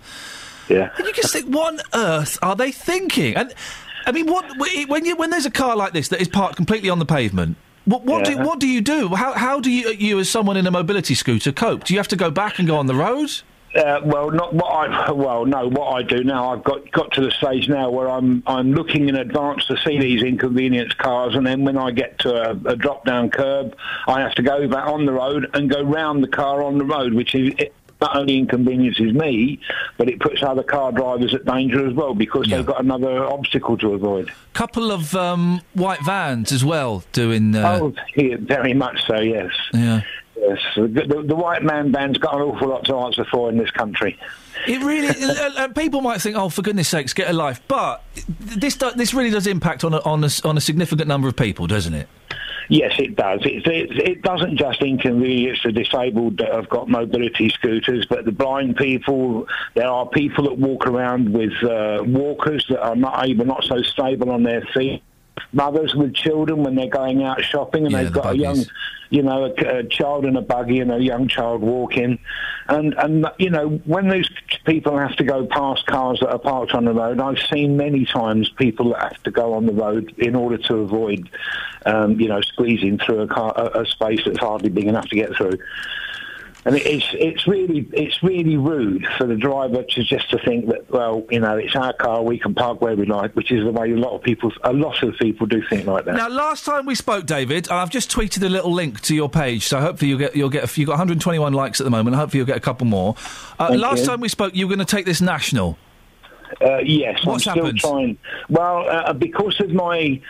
Yeah. 0.69 0.89
And 0.97 1.05
you 1.05 1.13
just 1.13 1.31
think, 1.31 1.53
what 1.53 1.73
on 1.73 1.79
earth 1.93 2.39
are 2.41 2.55
they 2.55 2.71
thinking? 2.71 3.35
And 3.35 3.53
I 4.05 4.11
mean, 4.11 4.27
what 4.27 4.45
when 4.87 5.05
you 5.05 5.15
when 5.15 5.29
there's 5.29 5.45
a 5.45 5.51
car 5.51 5.75
like 5.75 5.93
this 5.93 6.07
that 6.09 6.21
is 6.21 6.27
parked 6.27 6.55
completely 6.55 6.89
on 6.89 6.99
the 6.99 7.05
pavement. 7.05 7.57
What, 7.85 8.03
what 8.03 8.27
Yeah. 8.27 8.37
do 8.37 8.43
what 8.43 8.59
do 8.59 8.67
you 8.67 8.81
do? 8.81 9.09
How 9.09 9.33
how 9.33 9.59
do 9.59 9.69
you 9.69 9.89
you 9.91 10.19
as 10.19 10.29
someone 10.29 10.57
in 10.57 10.65
a 10.65 10.71
mobility 10.71 11.13
scooter 11.13 11.51
cope? 11.51 11.83
Do 11.83 11.93
you 11.93 11.99
have 11.99 12.07
to 12.09 12.15
go 12.15 12.31
back 12.31 12.57
and 12.57 12.67
go 12.67 12.77
on 12.77 12.87
the 12.87 12.95
road? 12.95 13.29
Uh, 13.75 13.99
well, 14.05 14.31
not 14.31 14.53
what 14.53 14.67
I. 14.71 15.11
Well, 15.11 15.45
no. 15.45 15.67
What 15.67 15.89
I 15.91 16.01
do 16.01 16.23
now, 16.23 16.51
I've 16.53 16.63
got 16.63 16.89
got 16.91 17.11
to 17.11 17.21
the 17.21 17.29
stage 17.31 17.67
now 17.69 17.89
where 17.91 18.09
I'm 18.09 18.41
I'm 18.47 18.73
looking 18.73 19.07
in 19.09 19.15
advance 19.15 19.65
to 19.67 19.77
see 19.77 19.99
these 19.99 20.23
inconvenience 20.23 20.93
cars, 20.93 21.35
and 21.35 21.45
then 21.45 21.63
when 21.63 21.77
I 21.77 21.91
get 21.91 22.17
to 22.19 22.33
a, 22.33 22.71
a 22.71 22.75
drop 22.75 23.05
down 23.05 23.29
curb, 23.29 23.75
I 24.07 24.21
have 24.21 24.33
to 24.35 24.41
go 24.41 24.67
back 24.67 24.87
on 24.87 25.05
the 25.05 25.11
road 25.13 25.47
and 25.53 25.69
go 25.69 25.83
round 25.83 26.23
the 26.23 26.27
car 26.27 26.63
on 26.63 26.77
the 26.79 26.85
road, 26.85 27.13
which 27.13 27.35
is. 27.35 27.53
Not 28.01 28.15
only 28.17 28.37
inconveniences 28.37 29.13
me, 29.13 29.59
but 29.97 30.09
it 30.09 30.19
puts 30.19 30.43
other 30.43 30.63
car 30.63 30.91
drivers 30.91 31.33
at 31.33 31.45
danger 31.45 31.87
as 31.87 31.93
well 31.93 32.13
because 32.13 32.47
they've 32.47 32.65
got 32.65 32.83
another 32.83 33.25
obstacle 33.25 33.77
to 33.77 33.93
avoid. 33.93 34.31
Couple 34.53 34.91
of 34.91 35.15
um, 35.15 35.61
white 35.73 36.03
vans 36.03 36.51
as 36.51 36.63
well 36.65 37.03
doing. 37.13 37.55
Uh, 37.55 37.79
oh, 37.81 37.93
yeah, 38.15 38.35
very 38.39 38.73
much 38.73 39.05
so. 39.07 39.19
Yes. 39.19 39.51
Yeah. 39.73 40.01
Yes. 40.37 40.59
The, 40.75 40.87
the, 40.87 41.23
the 41.25 41.35
white 41.35 41.63
man 41.63 41.91
band's 41.91 42.17
got 42.17 42.35
an 42.35 42.41
awful 42.41 42.67
lot 42.67 42.85
to 42.85 42.97
answer 42.97 43.25
for 43.25 43.49
in 43.49 43.57
this 43.57 43.71
country. 43.71 44.19
It 44.67 44.81
really. 44.81 45.07
uh, 45.21 45.51
uh, 45.55 45.67
people 45.69 46.01
might 46.01 46.21
think, 46.21 46.35
"Oh, 46.35 46.49
for 46.49 46.61
goodness 46.61 46.89
sakes, 46.89 47.13
get 47.13 47.29
a 47.29 47.33
life," 47.33 47.61
but 47.67 48.03
this 48.27 48.75
do, 48.75 48.91
this 48.91 49.13
really 49.13 49.29
does 49.29 49.47
impact 49.47 49.83
on 49.83 49.93
a, 49.93 49.99
on 50.01 50.23
a, 50.23 50.29
on 50.43 50.57
a 50.57 50.61
significant 50.61 51.07
number 51.07 51.27
of 51.27 51.35
people, 51.35 51.67
doesn't 51.67 51.93
it? 51.93 52.07
Yes, 52.69 52.93
it 52.99 53.15
does. 53.15 53.41
It, 53.43 53.67
it, 53.67 53.97
it 53.97 54.21
doesn't 54.21 54.57
just 54.57 54.81
inconvenience 54.81 55.59
the 55.63 55.71
disabled 55.71 56.37
that 56.37 56.51
have 56.51 56.69
got 56.69 56.89
mobility 56.89 57.49
scooters, 57.49 58.05
but 58.05 58.25
the 58.25 58.31
blind 58.31 58.77
people. 58.77 59.47
There 59.75 59.87
are 59.87 60.07
people 60.07 60.45
that 60.45 60.57
walk 60.57 60.87
around 60.87 61.33
with 61.33 61.53
uh, 61.63 62.03
walkers 62.05 62.65
that 62.69 62.81
are 62.81 62.95
not 62.95 63.27
able, 63.27 63.45
not 63.45 63.63
so 63.63 63.81
stable 63.83 64.31
on 64.31 64.43
their 64.43 64.61
feet. 64.73 65.03
Mothers 65.51 65.95
with 65.95 66.13
children 66.13 66.63
when 66.63 66.75
they're 66.75 66.87
going 66.87 67.23
out 67.23 67.43
shopping 67.43 67.85
and 67.85 67.91
Yeah, 67.91 68.03
they've 68.03 68.13
the 68.13 68.21
got 68.21 68.33
a 68.33 68.37
young, 68.37 68.65
you 69.09 69.21
know, 69.21 69.45
a, 69.45 69.79
a 69.79 69.83
child 69.83 70.25
in 70.25 70.35
a 70.35 70.41
buggy 70.41 70.79
and 70.79 70.91
a 70.91 70.99
young 70.99 71.27
child 71.27 71.61
walking, 71.61 72.19
and 72.67 72.93
and 72.95 73.25
you 73.37 73.49
know 73.49 73.69
when 73.85 74.07
those 74.07 74.29
people 74.65 74.97
have 74.97 75.15
to 75.17 75.23
go 75.23 75.45
past 75.45 75.85
cars 75.85 76.19
that 76.21 76.29
are 76.29 76.39
parked 76.39 76.73
on 76.73 76.85
the 76.85 76.93
road, 76.93 77.19
I've 77.19 77.39
seen 77.39 77.77
many 77.77 78.05
times 78.05 78.49
people 78.49 78.89
that 78.93 79.13
have 79.13 79.23
to 79.23 79.31
go 79.31 79.53
on 79.53 79.65
the 79.65 79.73
road 79.73 80.13
in 80.17 80.35
order 80.35 80.57
to 80.57 80.77
avoid, 80.77 81.29
um, 81.85 82.19
you 82.19 82.27
know, 82.27 82.41
squeezing 82.41 82.97
through 82.97 83.21
a 83.21 83.27
car, 83.27 83.53
a, 83.55 83.81
a 83.81 83.85
space 83.85 84.21
that's 84.25 84.39
hardly 84.39 84.69
big 84.69 84.87
enough 84.87 85.07
to 85.09 85.15
get 85.15 85.35
through. 85.35 85.57
And 86.65 86.75
it's 86.75 87.05
it's 87.13 87.47
really 87.47 87.87
it's 87.93 88.23
really 88.23 88.57
rude 88.57 89.05
for 89.17 89.27
the 89.27 89.35
driver 89.35 89.83
to 89.83 90.03
just 90.03 90.29
to 90.31 90.39
think 90.39 90.65
that 90.67 90.89
well 90.89 91.23
you 91.29 91.39
know 91.39 91.57
it's 91.57 91.75
our 91.75 91.93
car 91.93 92.23
we 92.23 92.39
can 92.39 92.55
park 92.55 92.81
where 92.81 92.95
we 92.95 93.05
like, 93.05 93.35
which 93.35 93.51
is 93.51 93.63
the 93.63 93.71
way 93.71 93.91
a 93.91 93.95
lot 93.95 94.15
of 94.15 94.23
people 94.23 94.51
a 94.63 94.73
lot 94.73 95.03
of 95.03 95.15
people 95.17 95.45
do 95.45 95.63
think 95.69 95.85
like 95.85 96.05
that. 96.05 96.15
Now, 96.15 96.27
last 96.27 96.65
time 96.65 96.87
we 96.87 96.95
spoke, 96.95 97.27
David, 97.27 97.69
I've 97.69 97.91
just 97.91 98.09
tweeted 98.09 98.43
a 98.43 98.49
little 98.49 98.71
link 98.71 99.01
to 99.01 99.15
your 99.15 99.29
page, 99.29 99.67
so 99.67 99.79
hopefully 99.79 100.09
you'll 100.09 100.19
get 100.19 100.35
you'll 100.35 100.49
get 100.49 100.63
a 100.63 100.67
few. 100.67 100.81
You've 100.81 100.87
got 100.87 100.93
121 100.93 101.53
likes 101.53 101.79
at 101.79 101.83
the 101.83 101.91
moment. 101.91 102.15
Hopefully 102.15 102.39
you'll 102.39 102.47
get 102.47 102.57
a 102.57 102.61
couple 102.61 102.87
more. 102.87 103.15
Uh, 103.59 103.75
last 103.75 103.99
you. 103.99 104.05
time 104.07 104.19
we 104.19 104.29
spoke, 104.29 104.55
you 104.55 104.67
were 104.67 104.75
going 104.75 104.85
to 104.85 104.91
take 104.95 105.05
this 105.05 105.21
national. 105.21 105.77
Uh, 106.61 106.77
yes, 106.77 107.25
What's 107.25 107.47
I'm 107.47 107.53
still 107.53 107.65
happened? 107.65 107.79
trying. 107.79 108.17
Well, 108.49 108.87
uh, 108.89 109.13
because 109.13 109.59
of 109.59 109.71
my 109.71 110.21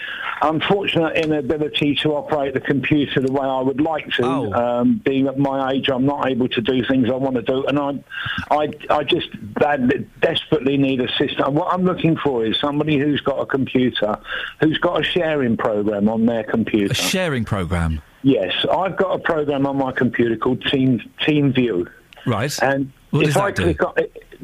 unfortunate 0.41 1.15
inability 1.17 1.95
to 1.95 2.13
operate 2.15 2.53
the 2.53 2.59
computer 2.59 3.21
the 3.21 3.31
way 3.31 3.45
I 3.45 3.61
would 3.61 3.81
like 3.81 4.09
to, 4.13 4.25
Oh. 4.25 4.53
um, 4.53 5.01
being 5.03 5.27
at 5.27 5.37
my 5.37 5.71
age, 5.71 5.89
I'm 5.89 6.05
not 6.05 6.29
able 6.29 6.47
to 6.49 6.61
do 6.61 6.83
things 6.85 7.09
I 7.09 7.13
want 7.15 7.35
to 7.35 7.41
do, 7.41 7.65
and 7.65 7.79
I, 7.79 7.91
I, 8.51 8.69
I 8.89 9.03
just 9.03 9.27
bad, 9.55 10.07
desperately 10.21 10.77
need 10.77 11.01
assistance. 11.01 11.47
What 11.47 11.73
I'm 11.73 11.83
looking 11.83 12.17
for 12.17 12.45
is 12.45 12.57
somebody 12.59 12.97
who's 12.97 13.21
got 13.21 13.39
a 13.39 13.45
computer, 13.45 14.17
who's 14.61 14.77
got 14.77 14.99
a 15.01 15.03
sharing 15.03 15.57
program 15.57 16.09
on 16.09 16.25
their 16.25 16.43
computer. 16.43 16.91
A 16.91 16.95
sharing 16.95 17.45
program. 17.45 18.01
Yes, 18.23 18.53
I've 18.71 18.97
got 18.97 19.13
a 19.15 19.19
program 19.19 19.67
on 19.67 19.77
my 19.77 19.91
computer 19.91 20.35
called 20.35 20.63
Team 20.65 20.99
TeamView. 21.21 21.87
Right. 22.25 22.57
And 22.63 22.91
What 23.11 23.27
if 23.27 23.37
I 23.37 23.51
do? 23.51 23.63
click 23.63 23.83
on 23.83 23.93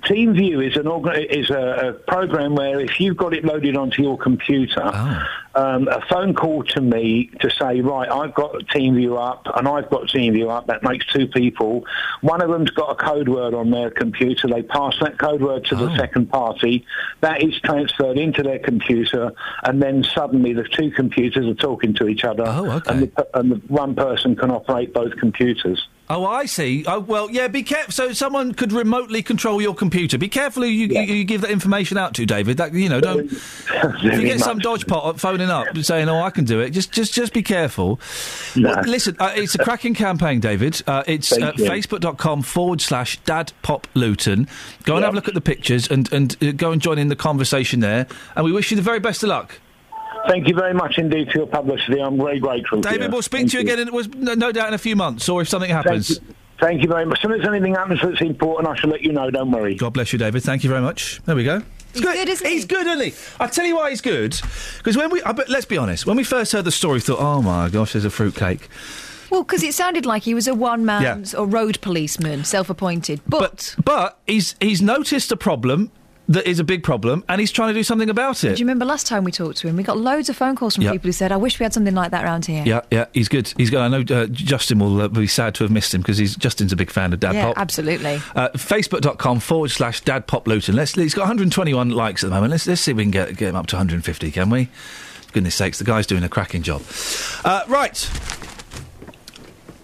TeamView 0.04 0.68
is 0.70 0.78
an 0.78 0.88
organ- 0.88 1.24
is 1.30 1.50
a, 1.50 1.90
a 1.90 1.94
program 1.94 2.56
where 2.56 2.80
if 2.80 3.00
you've 3.00 3.18
got 3.18 3.34
it 3.34 3.46
loaded 3.46 3.76
onto 3.78 4.02
your 4.02 4.18
computer, 4.18 4.82
Oh. 4.84 5.24
um, 5.56 5.88
a 5.88 6.02
phone 6.10 6.34
call 6.34 6.64
to 6.64 6.82
me 6.82 7.30
to 7.42 7.50
say, 7.52 7.82
right, 7.82 8.10
I've 8.10 8.34
got 8.34 8.54
TeamView 8.74 9.18
up 9.22 9.46
and 9.56 9.68
I've 9.68 9.90
got 9.90 10.08
TeamView 10.08 10.50
up. 10.50 10.68
That 10.68 10.82
makes 10.84 11.06
two 11.08 11.28
people. 11.28 11.86
One 12.22 12.42
of 12.42 12.50
them's 12.50 12.72
got 12.72 12.90
a 12.92 12.96
code 12.96 13.30
word 13.30 13.54
on 13.54 13.70
their 13.70 13.92
computer. 13.92 14.48
They 14.48 14.64
pass 14.64 14.96
that 15.02 15.20
code 15.20 15.42
word 15.42 15.66
to 15.66 15.76
Oh. 15.76 15.86
the 15.88 15.96
second 15.98 16.30
party. 16.32 16.86
That 17.22 17.44
is 17.44 17.60
transferred 17.62 18.18
into 18.18 18.42
their 18.44 18.60
computer, 18.60 19.32
and 19.64 19.82
then 19.82 20.04
suddenly 20.04 20.54
the 20.54 20.64
two 20.64 20.90
computers 20.92 21.46
are 21.46 21.54
talking 21.54 21.94
to 21.96 22.08
each 22.08 22.24
other. 22.24 22.44
Oh, 22.48 22.72
okay. 22.78 22.92
And 22.92 23.02
the, 23.04 23.28
and 23.36 23.52
the 23.52 23.56
one 23.68 23.94
person 23.96 24.36
can 24.36 24.50
operate 24.52 24.94
both 24.94 25.16
computers. 25.18 25.88
Oh, 26.14 26.26
I 26.26 26.46
see. 26.46 26.84
Oh, 26.86 27.00
well, 27.00 27.30
yeah. 27.32 27.48
Be 27.48 27.64
careful. 27.64 27.92
So 27.94 28.12
someone 28.14 28.54
could 28.54 28.72
remotely 28.74 29.24
control 29.24 29.62
your 29.62 29.74
computer. 29.74 30.18
Be 30.18 30.28
careful 30.28 30.64
who 30.64 30.70
you, 30.70 30.88
you, 30.88 31.02
you 31.16 31.24
give 31.24 31.42
that 31.42 31.52
information 31.52 31.98
out 31.98 32.14
to, 32.16 32.26
David. 32.26 32.58
That 32.58 32.74
you 32.74 32.90
know, 32.90 33.00
don't. 33.00 33.32
if 33.32 34.04
you 34.04 34.22
get 34.24 34.42
some 34.42 34.60
dodgepot 34.60 35.20
phoning 35.20 35.50
up 35.50 35.78
saying, 35.78 36.10
"Oh, 36.10 36.22
I 36.22 36.30
can 36.30 36.44
do 36.46 36.60
it," 36.60 36.72
just 36.72 36.92
just 36.92 37.14
just 37.14 37.32
be 37.34 37.42
careful. 37.44 38.00
Well, 38.58 38.82
listen, 38.84 39.16
uh, 39.20 39.32
it's 39.36 39.56
a 39.56 39.60
cracking 39.60 39.94
campaign, 39.94 40.42
David. 40.42 40.82
Uh, 40.86 41.04
it's 41.08 41.32
uh, 41.32 41.54
facebook.com 41.54 42.42
forward 42.42 42.82
slash 42.82 43.18
Dad 43.22 43.54
Pop 43.62 43.88
Luton. 43.94 44.48
Go 44.84 44.96
and 44.98 45.02
Yep. 45.04 45.08
have 45.08 45.14
a 45.14 45.16
look 45.16 45.28
at 45.30 45.34
the 45.34 45.42
pictures 45.42 45.90
and 45.90 46.12
and 46.12 46.36
uh, 46.44 46.52
go 46.52 46.72
and 46.72 46.82
join 46.82 46.98
in 46.98 47.08
the 47.08 47.16
conversation 47.16 47.80
there. 47.80 48.06
And 48.36 48.44
we 48.44 48.52
wish 48.52 48.70
you 48.72 48.76
the 48.76 48.84
very 48.84 49.00
best 49.00 49.24
of 49.24 49.30
luck. 49.30 49.61
Thank 50.28 50.48
you 50.48 50.56
very 50.56 50.74
much 50.74 50.98
indeed 50.98 51.32
for 51.32 51.40
your 51.40 51.48
publicity. 51.48 52.00
I'm 52.00 52.18
very 52.18 52.40
grateful. 52.40 52.82
David, 52.82 53.02
you. 53.02 53.10
we'll 53.10 53.22
speak 53.22 53.42
Thank 53.42 53.52
to 53.52 53.58
you 53.58 53.62
again. 53.64 53.80
In, 53.80 53.94
was 53.94 54.08
no, 54.10 54.34
no 54.34 54.52
doubt 54.52 54.68
in 54.70 54.74
a 54.74 54.80
few 54.80 54.96
months, 54.96 55.28
or 55.30 55.42
if 55.42 55.50
something 55.50 55.70
happens. 55.70 56.18
Thank 56.18 56.30
you. 56.30 56.36
Thank 56.60 56.82
you 56.84 56.88
very 56.88 57.06
much. 57.06 57.18
As 57.18 57.22
soon 57.24 57.42
as 57.42 57.48
anything 57.48 57.74
happens 57.74 58.02
that's 58.04 58.22
important, 58.22 58.68
I 58.68 58.76
shall 58.80 58.92
let 58.92 59.02
you 59.02 59.12
know. 59.12 59.32
Don't 59.32 59.52
worry. 59.52 59.74
God 59.74 59.94
bless 59.94 60.14
you, 60.14 60.20
David. 60.20 60.44
Thank 60.44 60.64
you 60.64 60.70
very 60.70 60.82
much. 60.82 61.20
There 61.26 61.36
we 61.36 61.44
go. 61.44 61.64
He's 61.94 62.02
good, 62.02 62.30
isn't 62.30 62.48
he? 62.48 62.54
He's 62.54 62.66
good, 62.66 62.86
isn't 62.86 63.04
he? 63.04 63.14
I 63.40 63.48
tell 63.48 63.66
you 63.66 63.76
why 63.76 63.90
he's 63.90 64.02
good. 64.02 64.40
Because 64.78 64.96
when 64.96 65.10
we, 65.10 65.22
I 65.24 65.32
bet, 65.32 65.50
let's 65.50 65.66
be 65.66 65.78
honest, 65.78 66.06
when 66.06 66.16
we 66.16 66.24
first 66.24 66.52
heard 66.52 66.66
the 66.66 66.72
story, 66.72 66.96
we 66.96 67.00
thought, 67.02 67.20
oh 67.20 67.42
my 67.42 67.70
gosh, 67.70 67.94
there's 67.94 68.06
a 68.06 68.12
fruitcake. 68.12 68.70
Well, 69.32 69.44
because 69.44 69.64
it 69.64 69.74
sounded 69.74 70.06
like 70.06 70.24
he 70.24 70.34
was 70.34 70.48
a 70.48 70.54
one 70.54 70.86
man 70.86 71.26
or 71.38 71.46
road 71.48 71.80
policeman, 71.82 72.44
self 72.44 72.70
appointed. 72.70 73.22
But, 73.28 73.76
But 73.84 74.20
he's 74.28 74.56
he's 74.60 74.82
noticed 74.82 75.32
a 75.32 75.38
problem 75.38 75.90
that 76.30 76.48
is 76.48 76.60
a 76.60 76.64
big 76.64 76.84
problem, 76.84 77.24
and 77.28 77.42
he's 77.42 77.52
trying 77.52 77.70
to 77.70 77.74
do 77.74 77.84
something 77.84 78.10
about 78.10 78.44
it. 78.44 78.56
do 78.56 78.60
you 78.62 78.66
remember 78.66 78.86
last 78.86 79.06
time 79.08 79.24
we 79.24 79.32
talked 79.32 79.58
to 79.58 79.68
him? 79.68 79.76
We 79.76 79.84
got 79.84 79.98
loads 79.98 80.30
of 80.30 80.38
phone 80.38 80.56
calls 80.56 80.76
from 80.76 80.84
Yeah. 80.86 80.92
people 80.94 81.08
who 81.10 81.12
said, 81.12 81.32
I 81.32 81.38
wish 81.38 81.60
we 81.60 81.64
had 81.64 81.74
something 81.74 81.94
like 81.96 82.12
that 82.12 82.24
around 82.24 82.46
here. 82.46 82.64
Yeah, 82.66 82.82
yeah, 82.92 83.06
he's 83.14 83.28
good. 83.28 83.54
He's 83.58 83.70
good. 83.70 83.80
I 83.82 83.88
know 83.90 84.04
uh, 84.16 84.28
Justin 84.28 84.80
will 84.80 85.02
uh, 85.02 85.08
be 85.10 85.28
sad 85.28 85.56
to 85.56 85.64
have 85.66 85.72
missed 85.72 85.94
him 85.94 86.02
because 86.02 86.18
he's 86.18 86.36
Justin's 86.38 86.72
a 86.72 86.76
big 86.78 86.90
fan 86.90 87.12
of 87.12 87.20
Dad 87.20 87.36
Yeah, 87.36 87.48
Pop. 87.48 87.58
absolutely. 87.58 88.16
Uh, 88.36 88.50
Facebook.com 88.50 89.40
forward 89.42 89.72
slash 89.72 90.02
Dad 90.02 90.28
Pop 90.28 90.48
Luton. 90.48 90.76
Let's, 90.76 90.94
he's 90.94 91.14
got 91.14 91.24
121 91.24 91.90
likes 91.90 92.24
at 92.24 92.30
the 92.30 92.34
moment. 92.36 92.52
Let's, 92.52 92.66
let's 92.68 92.82
see 92.82 92.92
if 92.92 92.98
we 92.98 93.04
can 93.04 93.12
get, 93.12 93.36
get 93.36 93.50
him 93.50 93.56
up 93.56 93.68
to 93.68 93.76
150, 93.76 94.32
can 94.32 94.50
we? 94.50 94.66
For 94.66 95.34
goodness 95.34 95.56
sakes, 95.56 95.80
the 95.80 95.86
guy's 95.86 96.08
doing 96.08 96.24
a 96.24 96.30
cracking 96.30 96.62
job. 96.62 96.82
Uh, 97.44 97.64
right. 97.68 97.98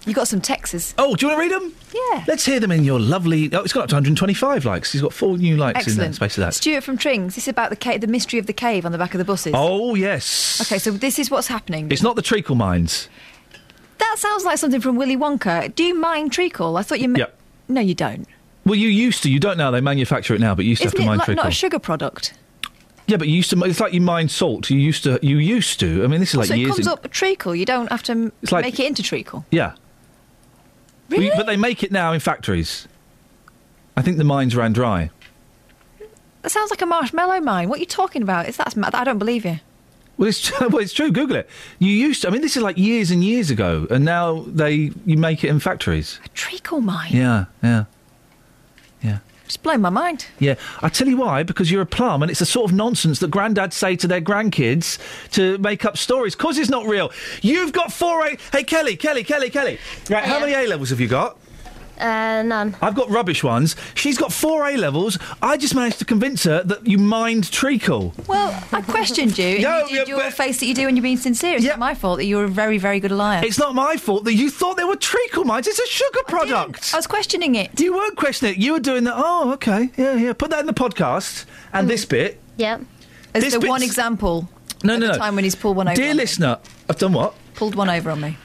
You 0.08 0.14
got 0.14 0.26
some 0.28 0.40
texts. 0.40 0.94
Oh, 0.98 1.14
do 1.14 1.26
you 1.26 1.32
want 1.32 1.50
to 1.50 1.54
read 1.56 1.62
them? 1.62 1.74
Yeah. 1.94 2.24
Let's 2.26 2.44
hear 2.44 2.58
them 2.60 2.72
in 2.72 2.82
your 2.84 2.98
lovely. 2.98 3.52
Oh, 3.52 3.60
it's 3.62 3.72
got 3.72 3.82
up 3.84 3.88
to 3.90 3.94
125 3.96 4.64
likes. 4.64 4.92
He's 4.92 5.02
got 5.02 5.12
four 5.12 5.36
new 5.38 5.56
likes 5.56 5.86
in 5.86 5.90
Excellent. 5.92 6.10
the 6.12 6.14
space 6.16 6.38
of 6.38 6.42
that. 6.42 6.54
Stuart 6.54 6.82
from 6.82 6.96
Trings. 6.98 7.34
This 7.34 7.44
is 7.44 7.48
about 7.48 7.70
the 7.70 7.76
ca- 7.76 7.98
the 7.98 8.06
mystery 8.06 8.38
of 8.38 8.46
the 8.46 8.52
cave 8.52 8.84
on 8.86 8.92
the 8.92 8.98
back 8.98 9.14
of 9.14 9.18
the 9.18 9.24
buses. 9.24 9.52
Oh 9.54 9.94
yes. 9.94 10.60
Okay, 10.62 10.78
so 10.78 10.90
this 10.90 11.18
is 11.18 11.30
what's 11.30 11.48
happening. 11.48 11.90
It's 11.92 12.02
not 12.02 12.16
the 12.16 12.22
treacle 12.22 12.54
mines. 12.56 13.08
That 13.98 14.14
sounds 14.18 14.44
like 14.44 14.58
something 14.58 14.80
from 14.80 14.96
Willy 14.96 15.16
Wonka. 15.16 15.74
Do 15.74 15.84
you 15.84 15.94
mine 15.94 16.30
treacle? 16.30 16.76
I 16.76 16.82
thought 16.82 17.00
you. 17.00 17.08
Ma- 17.08 17.18
Yep. 17.18 17.38
No, 17.68 17.80
you 17.80 17.94
don't. 17.94 18.26
Well, 18.64 18.76
you 18.76 18.88
used 18.88 19.22
to. 19.24 19.30
You 19.30 19.38
don't 19.40 19.58
now. 19.58 19.70
They 19.70 19.80
manufacture 19.80 20.34
it 20.34 20.40
now, 20.40 20.54
but 20.54 20.64
you 20.64 20.70
used 20.70 20.82
to 20.82 20.88
Isn't 20.88 20.98
have 20.98 21.04
to 21.04 21.06
it 21.06 21.10
mine 21.10 21.18
like 21.18 21.24
treacle. 21.26 21.44
not 21.44 21.52
a 21.52 21.54
sugar 21.54 21.78
product? 21.78 22.34
yeah, 23.06 23.16
but 23.16 23.28
you 23.28 23.34
used 23.36 23.50
to. 23.50 23.62
It's 23.64 23.80
like 23.80 23.92
you 23.92 24.00
mine 24.00 24.28
salt. 24.28 24.70
You 24.70 24.78
used 24.78 25.02
to. 25.04 25.18
You 25.22 25.38
used 25.38 25.80
to. 25.80 26.04
I 26.04 26.06
mean, 26.06 26.20
this 26.20 26.30
is 26.30 26.34
oh, 26.36 26.38
like 26.40 26.48
so 26.48 26.54
it 26.54 26.66
comes 26.66 26.86
ag- 26.86 26.92
up 26.92 27.10
treacle. 27.10 27.54
You 27.54 27.64
don't 27.66 27.90
have 27.90 28.02
to 28.04 28.12
m- 28.12 28.32
like- 28.50 28.64
make 28.64 28.78
it 28.80 28.86
into 28.86 29.02
treacle. 29.02 29.44
Yeah. 29.50 29.72
Really? 31.08 31.30
But 31.36 31.46
they 31.46 31.56
make 31.56 31.82
it 31.82 31.90
now 31.90 32.12
in 32.12 32.20
factories. 32.20 32.86
I 33.96 34.02
think 34.02 34.18
the 34.18 34.24
mines 34.24 34.54
ran 34.54 34.72
dry. 34.72 35.10
That 36.42 36.50
sounds 36.50 36.70
like 36.70 36.82
a 36.82 36.86
marshmallow 36.86 37.40
mine. 37.40 37.68
What 37.68 37.78
are 37.78 37.80
you 37.80 37.86
talking 37.86 38.22
about? 38.22 38.48
Is 38.48 38.56
that? 38.58 38.74
I 38.94 39.04
don't 39.04 39.18
believe 39.18 39.44
you. 39.44 39.60
Well, 40.18 40.28
it's 40.28 40.60
well, 40.60 40.78
it's 40.78 40.92
true. 40.92 41.10
Google 41.10 41.36
it. 41.36 41.48
You 41.78 41.90
used 41.90 42.22
to. 42.22 42.28
I 42.28 42.30
mean, 42.30 42.42
this 42.42 42.56
is 42.56 42.62
like 42.62 42.76
years 42.76 43.10
and 43.10 43.24
years 43.24 43.50
ago, 43.50 43.86
and 43.90 44.04
now 44.04 44.44
they 44.46 44.92
you 45.06 45.16
make 45.16 45.44
it 45.44 45.48
in 45.48 45.60
factories. 45.60 46.20
A 46.24 46.28
treacle 46.28 46.80
mine. 46.80 47.12
Yeah, 47.12 47.46
yeah, 47.62 47.84
yeah, 49.02 49.18
Just 49.48 49.62
blowing 49.62 49.80
my 49.80 49.90
mind. 49.90 50.26
yeah. 50.38 50.54
I 50.82 50.88
tell 50.88 51.08
you 51.08 51.16
why. 51.16 51.42
Because 51.42 51.70
you're 51.70 51.82
a 51.82 51.86
plum, 51.86 52.22
and 52.22 52.30
it's 52.30 52.40
the 52.40 52.46
sort 52.46 52.70
of 52.70 52.76
nonsense 52.76 53.18
that 53.20 53.30
granddads 53.30 53.72
say 53.72 53.96
to 53.96 54.06
their 54.06 54.20
grandkids 54.20 54.98
to 55.32 55.58
make 55.58 55.84
up 55.84 55.96
stories. 55.96 56.34
Cause 56.34 56.58
it's 56.58 56.70
not 56.70 56.86
real. 56.86 57.10
You've 57.42 57.72
got 57.72 57.92
four 57.92 58.26
A. 58.26 58.36
Hey, 58.52 58.62
Kelly, 58.62 58.96
Kelly, 58.96 59.24
Kelly, 59.24 59.50
Kelly. 59.50 59.78
Right, 60.10 60.22
oh, 60.24 60.28
how 60.28 60.40
many 60.40 60.52
A 60.52 60.66
levels 60.68 60.90
have 60.90 61.00
you 61.00 61.08
got? 61.08 61.38
Uh, 61.98 62.42
none. 62.42 62.76
I've 62.80 62.94
got 62.94 63.10
rubbish 63.10 63.42
ones. 63.42 63.74
She's 63.94 64.16
got 64.16 64.32
four 64.32 64.66
A 64.68 64.76
levels. 64.76 65.18
I 65.42 65.56
just 65.56 65.74
managed 65.74 65.98
to 65.98 66.04
convince 66.04 66.44
her 66.44 66.62
that 66.62 66.86
you 66.86 66.98
mind 66.98 67.50
treacle. 67.50 68.14
Well, 68.26 68.50
I 68.72 68.82
questioned 68.82 69.36
you. 69.38 69.46
And 69.46 69.62
No, 69.62 69.86
you 69.86 69.98
did 69.98 70.08
your 70.08 70.30
face 70.30 70.60
that 70.60 70.66
you 70.66 70.74
do 70.74 70.86
when 70.86 70.96
you're 70.96 71.02
being 71.02 71.16
sincere. 71.16 71.56
It's 71.56 71.64
not 71.66 71.78
my 71.78 71.94
fault 71.94 72.18
that 72.18 72.26
you're 72.26 72.44
a 72.44 72.48
very, 72.48 72.78
very 72.78 73.00
good 73.00 73.10
liar. 73.12 73.42
It's 73.44 73.58
not 73.58 73.74
my 73.74 73.96
fault 73.96 74.24
that 74.24 74.34
you 74.34 74.50
thought 74.50 74.76
there 74.76 74.86
were 74.86 74.96
treacle 74.96 75.44
mines. 75.44 75.66
It's 75.66 75.78
a 75.78 75.86
sugar 75.86 76.20
product. 76.28 76.92
I 76.94 76.98
was 76.98 77.06
questioning 77.06 77.54
it. 77.54 77.78
You 77.80 77.94
weren't 77.94 78.16
questioning 78.16 78.54
it. 78.54 78.58
You 78.58 78.72
were 78.72 78.80
doing 78.80 79.04
that. 79.04 79.14
Oh, 79.16 79.52
okay. 79.54 79.90
Yeah, 79.96 80.14
yeah. 80.14 80.32
Put 80.32 80.50
that 80.50 80.60
in 80.60 80.66
the 80.66 80.74
podcast. 80.74 81.44
And 81.72 81.88
this 81.88 82.04
bit. 82.04 82.40
Yep. 82.56 82.82
As 83.34 83.44
This 83.44 83.54
the 83.54 83.60
one 83.66 83.82
example. 83.82 84.48
No, 84.84 84.94
of 84.94 85.00
no, 85.00 85.06
the 85.08 85.12
no. 85.14 85.18
time 85.18 85.34
when 85.34 85.44
he's 85.44 85.54
pulled 85.56 85.76
one 85.76 85.88
over. 85.88 85.96
Dear 85.96 86.10
on 86.10 86.16
me. 86.16 86.22
listener, 86.22 86.58
I've 86.88 86.98
done 86.98 87.12
what? 87.12 87.34
Pulled 87.54 87.74
one 87.74 87.90
over 87.90 88.10
on 88.10 88.20
me. 88.20 88.36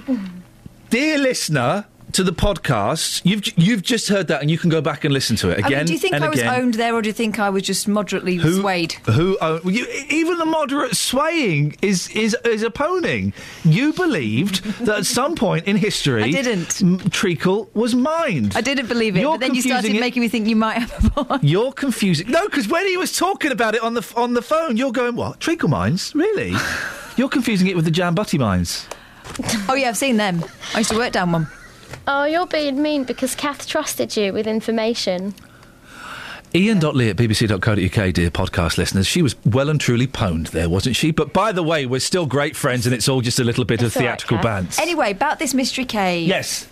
Dear 0.90 1.18
listener 1.18 1.86
to 2.14 2.24
the 2.24 2.32
podcast, 2.32 3.22
you've 3.26 3.44
you've 3.58 3.82
just 3.82 4.08
heard 4.08 4.28
that, 4.28 4.42
and 4.42 4.50
you 4.52 4.58
can 4.58 4.70
go 4.70 4.82
back 4.82 5.04
and 5.04 5.14
listen 5.14 5.36
to 5.38 5.50
it 5.50 5.64
I 5.64 5.68
again 5.68 5.78
mean, 5.80 5.86
do 5.88 5.94
you 5.94 6.00
think 6.00 6.14
I 6.16 6.30
was 6.30 6.40
again. 6.40 6.54
owned 6.62 6.74
there, 6.76 6.94
or 6.96 7.02
do 7.02 7.10
you 7.10 7.14
think 7.14 7.40
I 7.40 7.50
was 7.50 7.64
just 7.64 7.88
moderately 7.88 8.36
Who- 8.36 8.62
swayed? 8.62 8.94
Who 9.06 9.38
own, 9.42 9.62
you, 9.66 9.86
even 10.10 10.38
the 10.38 10.46
moderate 10.46 10.96
swaying 10.96 11.76
is 11.82 12.08
is 12.10 12.36
is 12.46 12.64
opponing. 12.64 13.34
You 13.66 13.94
believed 13.94 14.64
that 14.86 15.00
at 15.00 15.06
some 15.06 15.36
point 15.36 15.66
in 15.68 15.76
history, 15.78 16.24
I 16.24 16.32
didn't. 16.32 16.82
m- 16.82 17.00
treacle 17.10 17.70
was 17.74 17.94
mined. 17.96 18.54
I 18.56 18.62
didn't 18.62 18.88
believe 18.88 19.16
it, 19.16 19.22
You're 19.22 19.34
but 19.34 19.40
then 19.42 19.56
you 19.56 19.62
started 19.62 19.92
it- 19.96 20.00
making 20.00 20.22
me 20.22 20.28
think 20.30 20.48
you 20.48 20.56
might 20.56 20.78
have 20.80 21.06
a 21.18 21.24
point. 21.26 21.44
You're 21.44 21.74
confusing. 21.74 22.30
No, 22.30 22.46
because 22.48 22.68
when 22.68 22.88
he 22.88 22.96
was 22.98 23.16
talking 23.18 23.52
about 23.52 23.76
it 23.76 23.82
on 23.82 23.94
the 23.96 24.04
on 24.16 24.34
the 24.34 24.42
phone, 24.42 24.78
you're 24.78 24.92
going 24.92 25.16
what? 25.16 25.40
Treacle 25.40 25.70
mines? 25.70 26.14
Really? 26.16 26.54
you're 27.18 27.30
confusing 27.30 27.68
it 27.68 27.76
with 27.76 27.86
the 27.86 27.92
Jam 27.92 28.16
Jambutty 28.16 28.38
mines. 28.40 28.88
oh 29.70 29.74
yeah, 29.76 29.90
I've 29.90 29.98
seen 29.98 30.18
them. 30.18 30.44
I 30.76 30.80
used 30.80 30.92
to 30.92 30.98
work 30.98 31.12
down 31.14 31.32
one. 31.32 31.48
Oh, 32.08 32.26
you're 32.26 32.48
being 32.48 32.82
mean 32.82 33.04
because 33.06 33.34
Kath 33.36 33.68
trusted 33.68 34.16
you 34.18 34.34
with 34.34 34.46
information. 34.48 35.34
Iain.lee 36.56 37.10
at 37.10 37.16
bbc.co.uk, 37.16 38.14
dear 38.14 38.30
podcast 38.30 38.78
listeners. 38.78 39.08
She 39.08 39.22
was 39.24 39.36
well 39.46 39.70
and 39.70 39.82
truly 39.82 40.06
pwned 40.06 40.52
there, 40.52 40.70
wasn't 40.70 40.96
she? 40.96 41.12
But 41.12 41.34
by 41.34 41.52
the 41.52 41.64
way, 41.64 41.86
we're 41.88 42.00
still 42.00 42.26
great 42.28 42.56
friends 42.56 42.86
and 42.86 42.94
it's 42.94 43.08
all 43.10 43.22
just 43.22 43.40
a 43.40 43.44
little 43.44 43.66
bit 43.66 43.82
of 43.82 43.88
It's 43.88 43.98
all 43.98 44.04
right, 44.04 44.10
theatrical 44.10 44.38
Kath. 44.38 44.44
bands. 44.44 44.80
Anyway, 44.80 45.12
about 45.12 45.40
this 45.40 45.54
mystery 45.54 45.86
cave. 45.86 46.28
Yes. 46.28 46.68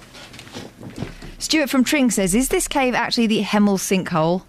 Stuart 1.39 1.69
from 1.71 1.83
Tring 1.83 2.11
says, 2.11 2.35
"Is 2.35 2.49
this 2.49 2.67
cave 2.67 2.93
actually 2.93 3.25
the 3.25 3.41
Hemel 3.41 3.79
sinkhole?" 3.79 4.43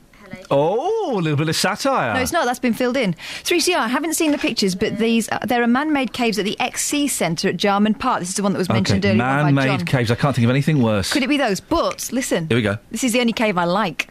Oh, 0.51 1.19
a 1.19 1.21
little 1.21 1.37
bit 1.37 1.49
of 1.49 1.57
satire. 1.57 2.15
No, 2.15 2.21
it's 2.21 2.33
not. 2.33 2.45
That's 2.45 2.59
been 2.59 2.75
filled 2.75 2.97
in. 2.97 3.15
3CR, 3.45 3.77
I 3.77 3.89
haven't 3.89 4.15
seen 4.15 4.33
the 4.33 4.39
pictures, 4.39 4.75
but 4.75 4.99
these 4.99 5.29
uh, 5.31 5.39
there 5.47 5.63
are 5.63 5.67
man-made 5.67 6.13
caves 6.13 6.39
at 6.39 6.45
the 6.45 6.59
XC 6.61 7.09
Centre 7.09 7.49
at 7.49 7.57
Jarman 7.57 7.95
Park. 7.95 8.21
This 8.21 8.31
is 8.31 8.35
the 8.37 8.43
one 8.43 8.53
that 8.53 8.59
was 8.59 8.69
mentioned 8.69 9.05
okay, 9.05 9.11
earlier 9.19 9.25
man-made 9.25 9.87
caves. 9.87 10.11
I 10.11 10.15
can't 10.15 10.35
think 10.35 10.45
of 10.45 10.51
anything 10.51 10.83
worse. 10.83 11.13
Could 11.13 11.23
it 11.23 11.29
be 11.29 11.37
those? 11.39 11.61
But 11.61 12.11
listen, 12.13 12.49
Here 12.49 12.57
we 12.57 12.63
go. 12.63 12.79
this 12.91 13.05
is 13.05 13.13
the 13.13 13.21
only 13.21 13.33
cave 13.33 13.57
I 13.59 13.65
like. 13.65 14.09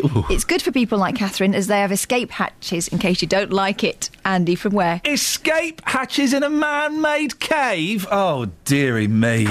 Ooh. 0.00 0.24
It's 0.28 0.44
good 0.44 0.60
for 0.60 0.72
people 0.72 0.98
like 0.98 1.14
Catherine 1.14 1.54
as 1.54 1.68
they 1.68 1.78
have 1.78 1.92
escape 1.92 2.32
hatches 2.32 2.88
in 2.88 2.98
case 2.98 3.22
you 3.22 3.28
don't 3.28 3.52
like 3.52 3.84
it. 3.84 4.10
Andy, 4.24 4.56
from 4.56 4.72
where? 4.72 5.00
Escape 5.04 5.80
hatches 5.84 6.32
in 6.32 6.42
a 6.42 6.50
man-made 6.50 7.38
cave. 7.38 8.06
Oh, 8.10 8.46
dearie 8.64 9.06
me. 9.06 9.46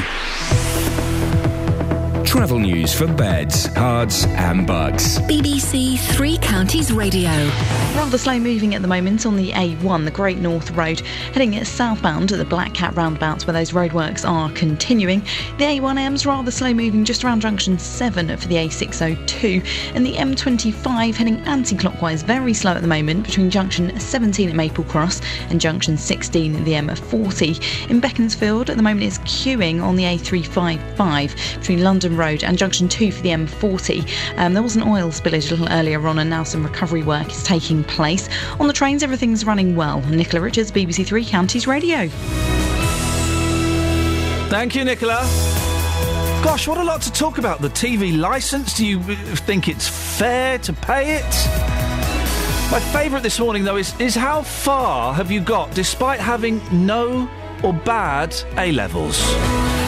Travel 2.33 2.57
news 2.57 2.91
for 2.91 3.05
beds, 3.05 3.67
cards, 3.75 4.25
and 4.25 4.65
bugs. 4.65 5.19
BBC 5.19 5.99
Three 5.99 6.39
Counties 6.39 6.91
Radio. 6.91 7.29
Rather 7.95 8.17
slow 8.17 8.39
moving 8.39 8.73
at 8.73 8.81
the 8.81 8.87
moment 8.87 9.27
on 9.27 9.35
the 9.35 9.51
A1, 9.51 10.03
the 10.03 10.09
Great 10.09 10.39
North 10.39 10.71
Road, 10.71 11.01
heading 11.31 11.63
southbound 11.63 12.31
at 12.31 12.39
the 12.39 12.45
Black 12.45 12.73
Cat 12.73 12.95
roundabouts 12.95 13.45
where 13.45 13.53
those 13.53 13.69
roadworks 13.69 14.27
are 14.27 14.51
continuing. 14.53 15.19
The 15.59 15.65
A1M's 15.79 16.25
rather 16.25 16.49
slow 16.49 16.73
moving 16.73 17.05
just 17.05 17.23
around 17.23 17.41
junction 17.41 17.77
7 17.77 18.35
for 18.35 18.47
the 18.47 18.55
A602, 18.55 19.93
and 19.93 20.03
the 20.03 20.15
M25 20.15 21.13
heading 21.13 21.39
anti 21.41 21.77
clockwise 21.77 22.23
very 22.23 22.55
slow 22.55 22.71
at 22.71 22.81
the 22.81 22.87
moment 22.87 23.27
between 23.27 23.51
junction 23.51 23.97
17 23.99 24.49
at 24.49 24.55
Maple 24.55 24.85
Cross 24.85 25.21
and 25.49 25.61
junction 25.61 25.97
16 25.97 26.55
at 26.55 26.65
the 26.65 26.73
M40. 26.73 27.91
In 27.91 27.99
Beaconsfield, 27.99 28.71
at 28.71 28.77
the 28.77 28.83
moment 28.83 29.03
it's 29.03 29.19
queuing 29.19 29.83
on 29.83 29.95
the 29.95 30.03
A355 30.05 31.59
between 31.59 31.83
London 31.83 32.17
Road 32.17 32.22
and 32.23 32.57
junction 32.57 32.87
2 32.87 33.11
for 33.11 33.21
the 33.21 33.29
M40. 33.29 34.09
Um, 34.37 34.53
there 34.53 34.63
was 34.63 34.75
an 34.77 34.83
oil 34.83 35.09
spillage 35.09 35.47
a 35.47 35.55
little 35.55 35.69
earlier 35.71 36.05
on, 36.07 36.19
and 36.19 36.29
now 36.29 36.43
some 36.43 36.63
recovery 36.63 37.03
work 37.03 37.29
is 37.29 37.43
taking 37.43 37.83
place. 37.83 38.29
On 38.59 38.67
the 38.67 38.73
trains, 38.73 39.03
everything's 39.03 39.45
running 39.45 39.75
well. 39.75 39.99
Nicola 40.03 40.41
Richards, 40.41 40.71
BBC 40.71 41.05
Three 41.05 41.25
Counties 41.25 41.67
Radio. 41.67 42.07
Thank 44.49 44.75
you, 44.75 44.85
Nicola. 44.85 45.21
Gosh, 46.43 46.67
what 46.67 46.77
a 46.77 46.83
lot 46.83 47.01
to 47.01 47.11
talk 47.11 47.39
about. 47.39 47.61
The 47.61 47.69
TV 47.69 48.17
licence. 48.17 48.77
Do 48.77 48.85
you 48.85 49.01
think 49.01 49.67
it's 49.67 49.87
fair 49.87 50.59
to 50.59 50.71
pay 50.71 51.15
it? 51.17 51.23
My 52.71 52.79
favourite 52.93 53.23
this 53.23 53.39
morning, 53.39 53.63
though, 53.63 53.77
is, 53.77 53.99
is 53.99 54.15
how 54.15 54.43
far 54.43 55.13
have 55.13 55.29
you 55.29 55.41
got 55.41 55.73
despite 55.75 56.19
having 56.19 56.61
no 56.71 57.29
or 57.63 57.73
bad 57.73 58.35
A 58.57 58.71
levels? 58.71 59.19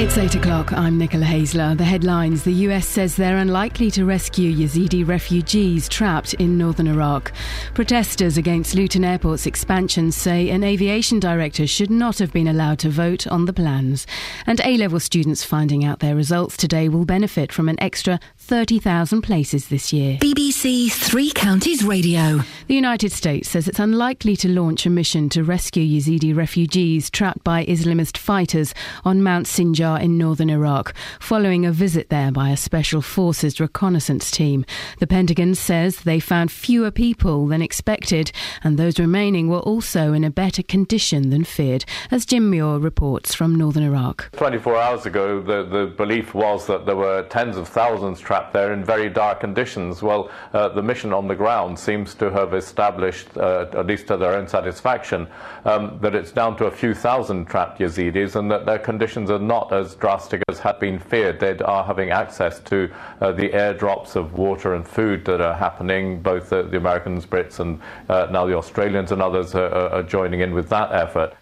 It's 0.00 0.16
8 0.16 0.36
o'clock. 0.36 0.72
I'm 0.72 0.96
Nicola 0.96 1.24
Hazler. 1.24 1.74
The 1.74 1.82
headlines 1.82 2.44
The 2.44 2.52
US 2.52 2.86
says 2.86 3.16
they're 3.16 3.38
unlikely 3.38 3.90
to 3.90 4.04
rescue 4.04 4.54
Yazidi 4.54 5.04
refugees 5.04 5.88
trapped 5.88 6.34
in 6.34 6.56
northern 6.56 6.86
Iraq. 6.86 7.32
Protesters 7.74 8.36
against 8.36 8.76
Luton 8.76 9.04
Airport's 9.04 9.44
expansion 9.44 10.12
say 10.12 10.50
an 10.50 10.62
aviation 10.62 11.18
director 11.18 11.66
should 11.66 11.90
not 11.90 12.18
have 12.18 12.32
been 12.32 12.46
allowed 12.46 12.78
to 12.78 12.90
vote 12.90 13.26
on 13.26 13.46
the 13.46 13.52
plans. 13.52 14.06
And 14.46 14.60
A 14.60 14.76
level 14.76 15.00
students 15.00 15.42
finding 15.42 15.84
out 15.84 15.98
their 15.98 16.14
results 16.14 16.56
today 16.56 16.88
will 16.88 17.04
benefit 17.04 17.52
from 17.52 17.68
an 17.68 17.82
extra 17.82 18.20
30,000 18.48 19.20
places 19.20 19.68
this 19.68 19.92
year. 19.92 20.16
BBC 20.16 20.90
Three 20.90 21.30
Counties 21.32 21.84
Radio. 21.84 22.40
The 22.66 22.74
United 22.74 23.12
States 23.12 23.50
says 23.50 23.68
it's 23.68 23.78
unlikely 23.78 24.36
to 24.36 24.48
launch 24.48 24.86
a 24.86 24.90
mission 24.90 25.28
to 25.30 25.44
rescue 25.44 25.84
Yazidi 25.84 26.34
refugees 26.34 27.10
trapped 27.10 27.44
by 27.44 27.66
Islamist 27.66 28.16
fighters 28.16 28.72
on 29.04 29.22
Mount 29.22 29.46
Sinjar 29.46 30.00
in 30.00 30.16
northern 30.16 30.48
Iraq, 30.48 30.94
following 31.20 31.66
a 31.66 31.72
visit 31.72 32.08
there 32.08 32.32
by 32.32 32.48
a 32.48 32.56
Special 32.56 33.02
Forces 33.02 33.60
reconnaissance 33.60 34.30
team. 34.30 34.64
The 34.98 35.06
Pentagon 35.06 35.54
says 35.54 35.98
they 35.98 36.18
found 36.18 36.50
fewer 36.50 36.90
people 36.90 37.46
than 37.48 37.60
expected, 37.60 38.32
and 38.64 38.78
those 38.78 38.98
remaining 38.98 39.48
were 39.48 39.60
also 39.60 40.14
in 40.14 40.24
a 40.24 40.30
better 40.30 40.62
condition 40.62 41.28
than 41.28 41.44
feared, 41.44 41.84
as 42.10 42.24
Jim 42.24 42.48
Muir 42.48 42.78
reports 42.78 43.34
from 43.34 43.54
northern 43.54 43.82
Iraq. 43.82 44.30
24 44.32 44.76
hours 44.78 45.04
ago, 45.04 45.42
the, 45.42 45.64
the 45.64 45.92
belief 45.98 46.32
was 46.32 46.66
that 46.66 46.86
there 46.86 46.96
were 46.96 47.24
tens 47.24 47.58
of 47.58 47.68
thousands 47.68 48.18
trapped 48.18 48.37
there 48.52 48.72
in 48.72 48.84
very 48.84 49.08
dire 49.08 49.34
conditions. 49.34 50.02
Well, 50.02 50.30
uh, 50.52 50.68
the 50.70 50.82
mission 50.82 51.12
on 51.12 51.28
the 51.28 51.34
ground 51.34 51.78
seems 51.78 52.14
to 52.14 52.30
have 52.30 52.54
established, 52.54 53.28
uh, 53.36 53.66
at 53.72 53.86
least 53.86 54.06
to 54.08 54.16
their 54.16 54.34
own 54.34 54.48
satisfaction, 54.48 55.26
um, 55.64 55.98
that 56.00 56.14
it's 56.14 56.32
down 56.32 56.56
to 56.58 56.66
a 56.66 56.70
few 56.70 56.94
thousand 56.94 57.46
trapped 57.46 57.78
Yazidis 57.80 58.36
and 58.36 58.50
that 58.50 58.66
their 58.66 58.78
conditions 58.78 59.30
are 59.30 59.38
not 59.38 59.72
as 59.72 59.94
drastic 59.94 60.42
as 60.48 60.58
had 60.58 60.78
been 60.78 60.98
feared. 60.98 61.40
They 61.40 61.56
are 61.58 61.84
having 61.84 62.10
access 62.10 62.60
to 62.60 62.90
uh, 63.20 63.32
the 63.32 63.48
airdrops 63.50 64.16
of 64.16 64.34
water 64.34 64.74
and 64.74 64.86
food 64.86 65.24
that 65.26 65.40
are 65.40 65.54
happening. 65.54 66.20
Both 66.20 66.50
the, 66.50 66.62
the 66.62 66.76
Americans, 66.76 67.26
Brits, 67.26 67.60
and 67.60 67.80
uh, 68.08 68.28
now 68.30 68.46
the 68.46 68.56
Australians 68.56 69.12
and 69.12 69.22
others 69.22 69.54
are, 69.54 69.72
are 69.72 70.02
joining 70.02 70.40
in 70.40 70.52
with 70.52 70.68
that 70.70 70.92
effort. 70.92 71.37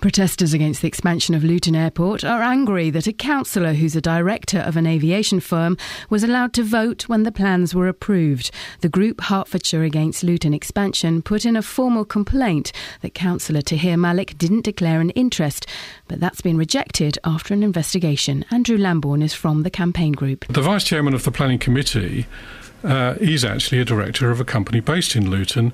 Protesters 0.00 0.54
against 0.54 0.82
the 0.82 0.88
expansion 0.88 1.34
of 1.34 1.44
Luton 1.44 1.74
Airport 1.74 2.24
are 2.24 2.42
angry 2.42 2.90
that 2.90 3.06
a 3.06 3.12
councillor 3.12 3.74
who's 3.74 3.96
a 3.96 4.00
director 4.00 4.58
of 4.58 4.76
an 4.76 4.86
aviation 4.86 5.40
firm 5.40 5.76
was 6.10 6.22
allowed 6.22 6.52
to 6.54 6.62
vote 6.62 7.08
when 7.08 7.22
the 7.22 7.32
plans 7.32 7.74
were 7.74 7.88
approved. 7.88 8.50
The 8.80 8.88
group 8.88 9.20
Hertfordshire 9.20 9.82
Against 9.82 10.22
Luton 10.22 10.54
Expansion 10.54 11.22
put 11.22 11.44
in 11.44 11.56
a 11.56 11.62
formal 11.62 12.04
complaint 12.04 12.72
that 13.00 13.14
Councillor 13.14 13.62
Tahir 13.62 13.96
Malik 13.96 14.38
didn't 14.38 14.64
declare 14.64 15.00
an 15.00 15.10
interest, 15.10 15.66
but 16.08 16.20
that's 16.20 16.40
been 16.40 16.56
rejected 16.56 17.18
after 17.24 17.54
an 17.54 17.62
investigation. 17.62 18.44
Andrew 18.50 18.78
Lambourne 18.78 19.22
is 19.22 19.34
from 19.34 19.62
the 19.62 19.70
campaign 19.70 20.12
group. 20.12 20.46
The 20.48 20.62
vice 20.62 20.84
chairman 20.84 21.14
of 21.14 21.24
the 21.24 21.32
planning 21.32 21.58
committee 21.58 22.26
uh, 22.84 23.14
is 23.20 23.44
actually 23.44 23.80
a 23.80 23.84
director 23.84 24.30
of 24.30 24.40
a 24.40 24.44
company 24.44 24.80
based 24.80 25.16
in 25.16 25.30
Luton 25.30 25.72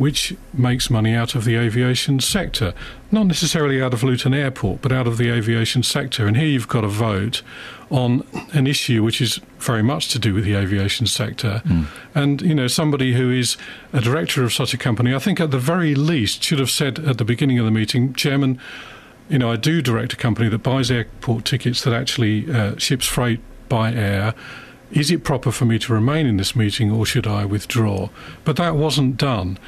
which 0.00 0.34
makes 0.54 0.88
money 0.88 1.14
out 1.14 1.34
of 1.34 1.44
the 1.44 1.56
aviation 1.56 2.18
sector. 2.18 2.72
Not 3.10 3.26
necessarily 3.26 3.82
out 3.82 3.92
of 3.92 4.02
Luton 4.02 4.32
Airport, 4.32 4.80
but 4.80 4.92
out 4.92 5.06
of 5.06 5.18
the 5.18 5.28
aviation 5.28 5.82
sector. 5.82 6.26
And 6.26 6.38
here 6.38 6.46
you've 6.46 6.68
got 6.68 6.84
a 6.84 6.88
vote 6.88 7.42
on 7.90 8.26
an 8.54 8.66
issue 8.66 9.02
which 9.02 9.20
is 9.20 9.42
very 9.58 9.82
much 9.82 10.08
to 10.12 10.18
do 10.18 10.32
with 10.32 10.44
the 10.44 10.54
aviation 10.54 11.06
sector. 11.06 11.60
Mm. 11.66 11.86
And, 12.14 12.40
you 12.40 12.54
know, 12.54 12.66
somebody 12.66 13.12
who 13.12 13.30
is 13.30 13.58
a 13.92 14.00
director 14.00 14.42
of 14.42 14.54
such 14.54 14.72
a 14.72 14.78
company, 14.78 15.14
I 15.14 15.18
think 15.18 15.38
at 15.38 15.50
the 15.50 15.58
very 15.58 15.94
least 15.94 16.42
should 16.42 16.60
have 16.60 16.70
said 16.70 16.98
at 17.00 17.18
the 17.18 17.24
beginning 17.26 17.58
of 17.58 17.66
the 17.66 17.70
meeting, 17.70 18.14
Chairman, 18.14 18.58
you 19.28 19.38
know, 19.38 19.52
I 19.52 19.56
do 19.56 19.82
direct 19.82 20.14
a 20.14 20.16
company 20.16 20.48
that 20.48 20.62
buys 20.62 20.90
airport 20.90 21.44
tickets 21.44 21.84
that 21.84 21.92
actually 21.92 22.50
uh, 22.50 22.78
ships 22.78 23.04
freight 23.04 23.40
by 23.68 23.92
air. 23.92 24.32
Is 24.92 25.10
it 25.10 25.24
proper 25.24 25.52
for 25.52 25.66
me 25.66 25.78
to 25.78 25.92
remain 25.92 26.26
in 26.26 26.38
this 26.38 26.56
meeting 26.56 26.90
or 26.90 27.04
should 27.04 27.26
I 27.26 27.44
withdraw? 27.44 28.08
But 28.44 28.56
that 28.56 28.76
wasn't 28.76 29.18
done. 29.18 29.58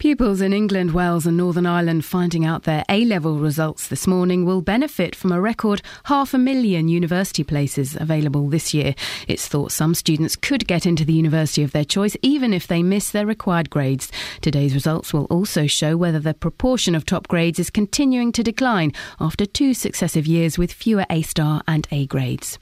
Pupils 0.00 0.40
in 0.40 0.54
England, 0.54 0.92
Wales, 0.92 1.26
and 1.26 1.36
Northern 1.36 1.66
Ireland 1.66 2.06
finding 2.06 2.46
out 2.46 2.62
their 2.62 2.86
A 2.88 3.04
level 3.04 3.38
results 3.38 3.88
this 3.88 4.06
morning 4.06 4.46
will 4.46 4.62
benefit 4.62 5.14
from 5.14 5.30
a 5.30 5.42
record 5.42 5.82
half 6.04 6.32
a 6.32 6.38
million 6.38 6.88
university 6.88 7.44
places 7.44 7.96
available 8.00 8.48
this 8.48 8.72
year. 8.72 8.94
It's 9.28 9.46
thought 9.46 9.72
some 9.72 9.94
students 9.94 10.36
could 10.36 10.66
get 10.66 10.86
into 10.86 11.04
the 11.04 11.12
university 11.12 11.62
of 11.62 11.72
their 11.72 11.84
choice 11.84 12.16
even 12.22 12.54
if 12.54 12.66
they 12.66 12.82
miss 12.82 13.10
their 13.10 13.26
required 13.26 13.68
grades. 13.68 14.10
Today's 14.40 14.72
results 14.72 15.12
will 15.12 15.26
also 15.26 15.66
show 15.66 15.98
whether 15.98 16.18
the 16.18 16.32
proportion 16.32 16.94
of 16.94 17.04
top 17.04 17.28
grades 17.28 17.58
is 17.58 17.68
continuing 17.68 18.32
to 18.32 18.42
decline 18.42 18.94
after 19.20 19.44
two 19.44 19.74
successive 19.74 20.26
years 20.26 20.56
with 20.56 20.72
fewer 20.72 21.04
A 21.10 21.20
star 21.20 21.60
and 21.68 21.86
A 21.90 22.06
grades. 22.06 22.58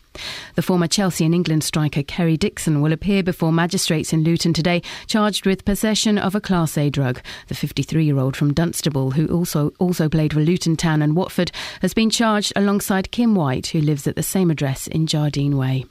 The 0.55 0.63
former 0.63 0.89
Chelsea 0.89 1.25
and 1.25 1.35
England 1.35 1.65
striker 1.65 2.03
Kerry 2.03 2.37
Dixon 2.37 2.81
will 2.81 2.93
appear 2.93 3.23
before 3.23 3.53
magistrates 3.53 4.13
in 4.13 4.25
Luton 4.25 4.53
today, 4.53 4.83
charged 5.07 5.47
with 5.47 5.65
possession 5.65 6.19
of 6.19 6.35
a 6.35 6.41
Class 6.41 6.77
A 6.77 6.91
drug. 6.91 7.21
The 7.49 7.55
53-year-old 7.55 8.37
from 8.37 8.53
Dunstable, 8.53 9.13
who 9.13 9.27
also 9.29 9.73
also 9.79 10.09
played 10.09 10.33
for 10.33 10.41
Luton 10.41 10.77
Town 10.77 11.03
and 11.03 11.15
Watford, 11.15 11.53
has 11.83 11.95
been 11.95 12.11
charged 12.11 12.53
alongside 12.57 13.13
Kim 13.13 13.35
White, 13.35 13.69
who 13.69 13.81
lives 13.81 14.07
at 14.07 14.17
the 14.17 14.23
same 14.23 14.51
address 14.51 14.87
in 14.87 15.07
Jardine 15.07 15.57
Way. 15.57 15.85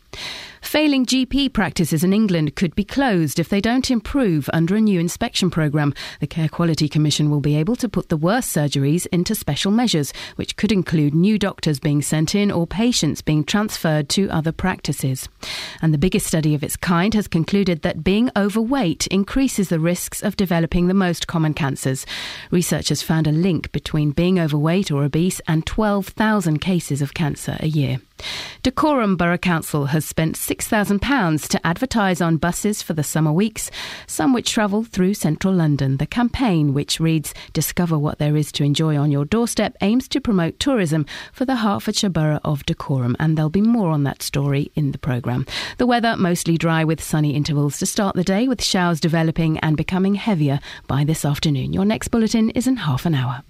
Failing 0.67 1.05
GP 1.05 1.53
practices 1.53 2.03
in 2.03 2.11
England 2.11 2.57
could 2.57 2.75
be 2.75 2.83
closed 2.83 3.39
if 3.39 3.47
they 3.47 3.61
don't 3.61 3.89
improve 3.89 4.49
under 4.51 4.75
a 4.75 4.81
new 4.81 4.99
inspection 4.99 5.49
programme. 5.49 5.93
The 6.19 6.27
Care 6.27 6.49
Quality 6.49 6.89
Commission 6.89 7.29
will 7.29 7.39
be 7.39 7.55
able 7.55 7.77
to 7.77 7.87
put 7.87 8.09
the 8.09 8.17
worst 8.17 8.53
surgeries 8.53 9.07
into 9.13 9.33
special 9.33 9.71
measures, 9.71 10.11
which 10.35 10.57
could 10.57 10.73
include 10.73 11.15
new 11.15 11.39
doctors 11.39 11.79
being 11.79 12.01
sent 12.01 12.35
in 12.35 12.51
or 12.51 12.67
patients 12.67 13.21
being 13.21 13.45
transferred 13.45 14.09
to 14.09 14.29
other 14.29 14.51
practices. 14.51 15.29
And 15.81 15.93
the 15.93 15.97
biggest 15.97 16.27
study 16.27 16.53
of 16.53 16.63
its 16.63 16.75
kind 16.75 17.13
has 17.13 17.29
concluded 17.29 17.83
that 17.83 18.03
being 18.03 18.29
overweight 18.35 19.07
increases 19.07 19.69
the 19.69 19.79
risks 19.79 20.21
of 20.21 20.35
developing 20.35 20.87
the 20.87 20.93
most 20.93 21.27
common 21.27 21.53
cancers. 21.53 22.05
Researchers 22.51 23.01
found 23.01 23.25
a 23.25 23.31
link 23.31 23.71
between 23.71 24.11
being 24.11 24.37
overweight 24.37 24.91
or 24.91 25.05
obese 25.05 25.39
and 25.47 25.65
12,000 25.65 26.59
cases 26.59 27.01
of 27.01 27.13
cancer 27.13 27.55
a 27.61 27.67
year. 27.67 28.01
Dacorum 28.63 29.17
Borough 29.17 29.37
Council 29.37 29.85
has 29.87 30.05
spent 30.05 30.35
£6,000 30.35 31.47
to 31.47 31.67
advertise 31.67 32.21
on 32.21 32.37
buses 32.37 32.81
for 32.81 32.93
the 32.93 33.03
summer 33.03 33.31
weeks, 33.31 33.71
some 34.07 34.33
which 34.33 34.51
travel 34.51 34.83
through 34.83 35.13
central 35.13 35.53
London. 35.53 35.97
The 35.97 36.05
campaign, 36.05 36.73
which 36.73 36.99
reads 36.99 37.33
Discover 37.53 37.97
What 37.97 38.19
There 38.19 38.35
Is 38.35 38.51
to 38.53 38.63
Enjoy 38.63 38.97
on 38.97 39.11
Your 39.11 39.25
Doorstep, 39.25 39.75
aims 39.81 40.07
to 40.09 40.21
promote 40.21 40.59
tourism 40.59 41.05
for 41.31 41.45
the 41.45 41.57
Hertfordshire 41.57 42.09
Borough 42.09 42.41
of 42.43 42.65
Dacorum, 42.65 43.15
and 43.19 43.37
there'll 43.37 43.49
be 43.49 43.61
more 43.61 43.89
on 43.89 44.03
that 44.03 44.21
story 44.21 44.71
in 44.75 44.91
the 44.91 44.97
programme. 44.97 45.45
The 45.77 45.87
weather 45.87 46.17
mostly 46.17 46.57
dry 46.57 46.83
with 46.83 47.03
sunny 47.03 47.35
intervals 47.35 47.77
to 47.79 47.85
start 47.85 48.15
the 48.15 48.23
day, 48.23 48.47
with 48.47 48.63
showers 48.63 48.99
developing 48.99 49.59
and 49.59 49.77
becoming 49.77 50.15
heavier 50.15 50.59
by 50.87 51.03
this 51.03 51.23
afternoon. 51.23 51.73
Your 51.73 51.85
next 51.85 52.09
bulletin 52.09 52.49
is 52.51 52.67
in 52.67 52.77
half 52.77 53.05
an 53.05 53.15
hour. 53.15 53.43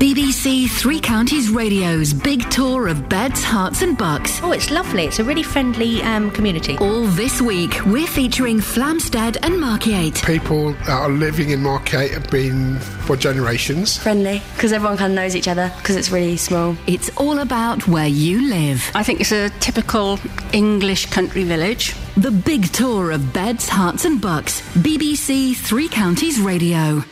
BBC 0.00 0.66
Three 0.70 0.98
Counties 0.98 1.50
Radio's 1.50 2.14
big 2.14 2.48
tour 2.48 2.88
of 2.88 3.06
beds, 3.10 3.44
Herts, 3.44 3.82
and 3.82 3.98
bucks. 3.98 4.40
Oh, 4.42 4.50
it's 4.50 4.70
lovely. 4.70 5.04
It's 5.04 5.18
a 5.18 5.24
really 5.24 5.42
friendly 5.42 6.00
um, 6.00 6.30
community. 6.30 6.78
All 6.78 7.02
this 7.02 7.42
week, 7.42 7.84
we're 7.84 8.06
featuring 8.06 8.60
Flamstead 8.60 9.36
and 9.42 9.56
Markyate. 9.56 10.24
People 10.24 10.72
that 10.72 10.88
are 10.88 11.10
living 11.10 11.50
in 11.50 11.60
Markyate 11.60 12.12
have 12.12 12.30
been 12.30 12.78
for 12.78 13.14
generations. 13.14 13.98
Friendly, 13.98 14.40
because 14.54 14.72
everyone 14.72 14.96
kind 14.96 15.12
of 15.12 15.16
knows 15.16 15.36
each 15.36 15.48
other, 15.48 15.70
because 15.76 15.96
it's 15.96 16.10
really 16.10 16.38
small. 16.38 16.74
It's 16.86 17.14
all 17.18 17.38
about 17.40 17.86
where 17.86 18.08
you 18.08 18.48
live. 18.48 18.90
I 18.94 19.02
think 19.02 19.20
it's 19.20 19.32
a 19.32 19.50
typical 19.60 20.18
English 20.54 21.10
country 21.10 21.44
village. 21.44 21.94
The 22.16 22.30
big 22.30 22.72
tour 22.72 23.10
of 23.10 23.34
beds, 23.34 23.68
Herts, 23.68 24.06
and 24.06 24.18
bucks. 24.18 24.62
BBC 24.78 25.54
Three 25.54 25.90
Counties 25.90 26.40
Radio. 26.40 27.04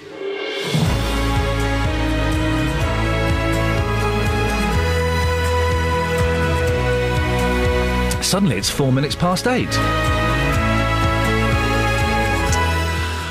Suddenly 8.29 8.59
it's 8.59 8.69
four 8.69 8.93
minutes 8.93 9.15
past 9.15 9.47
eight. 9.47 9.75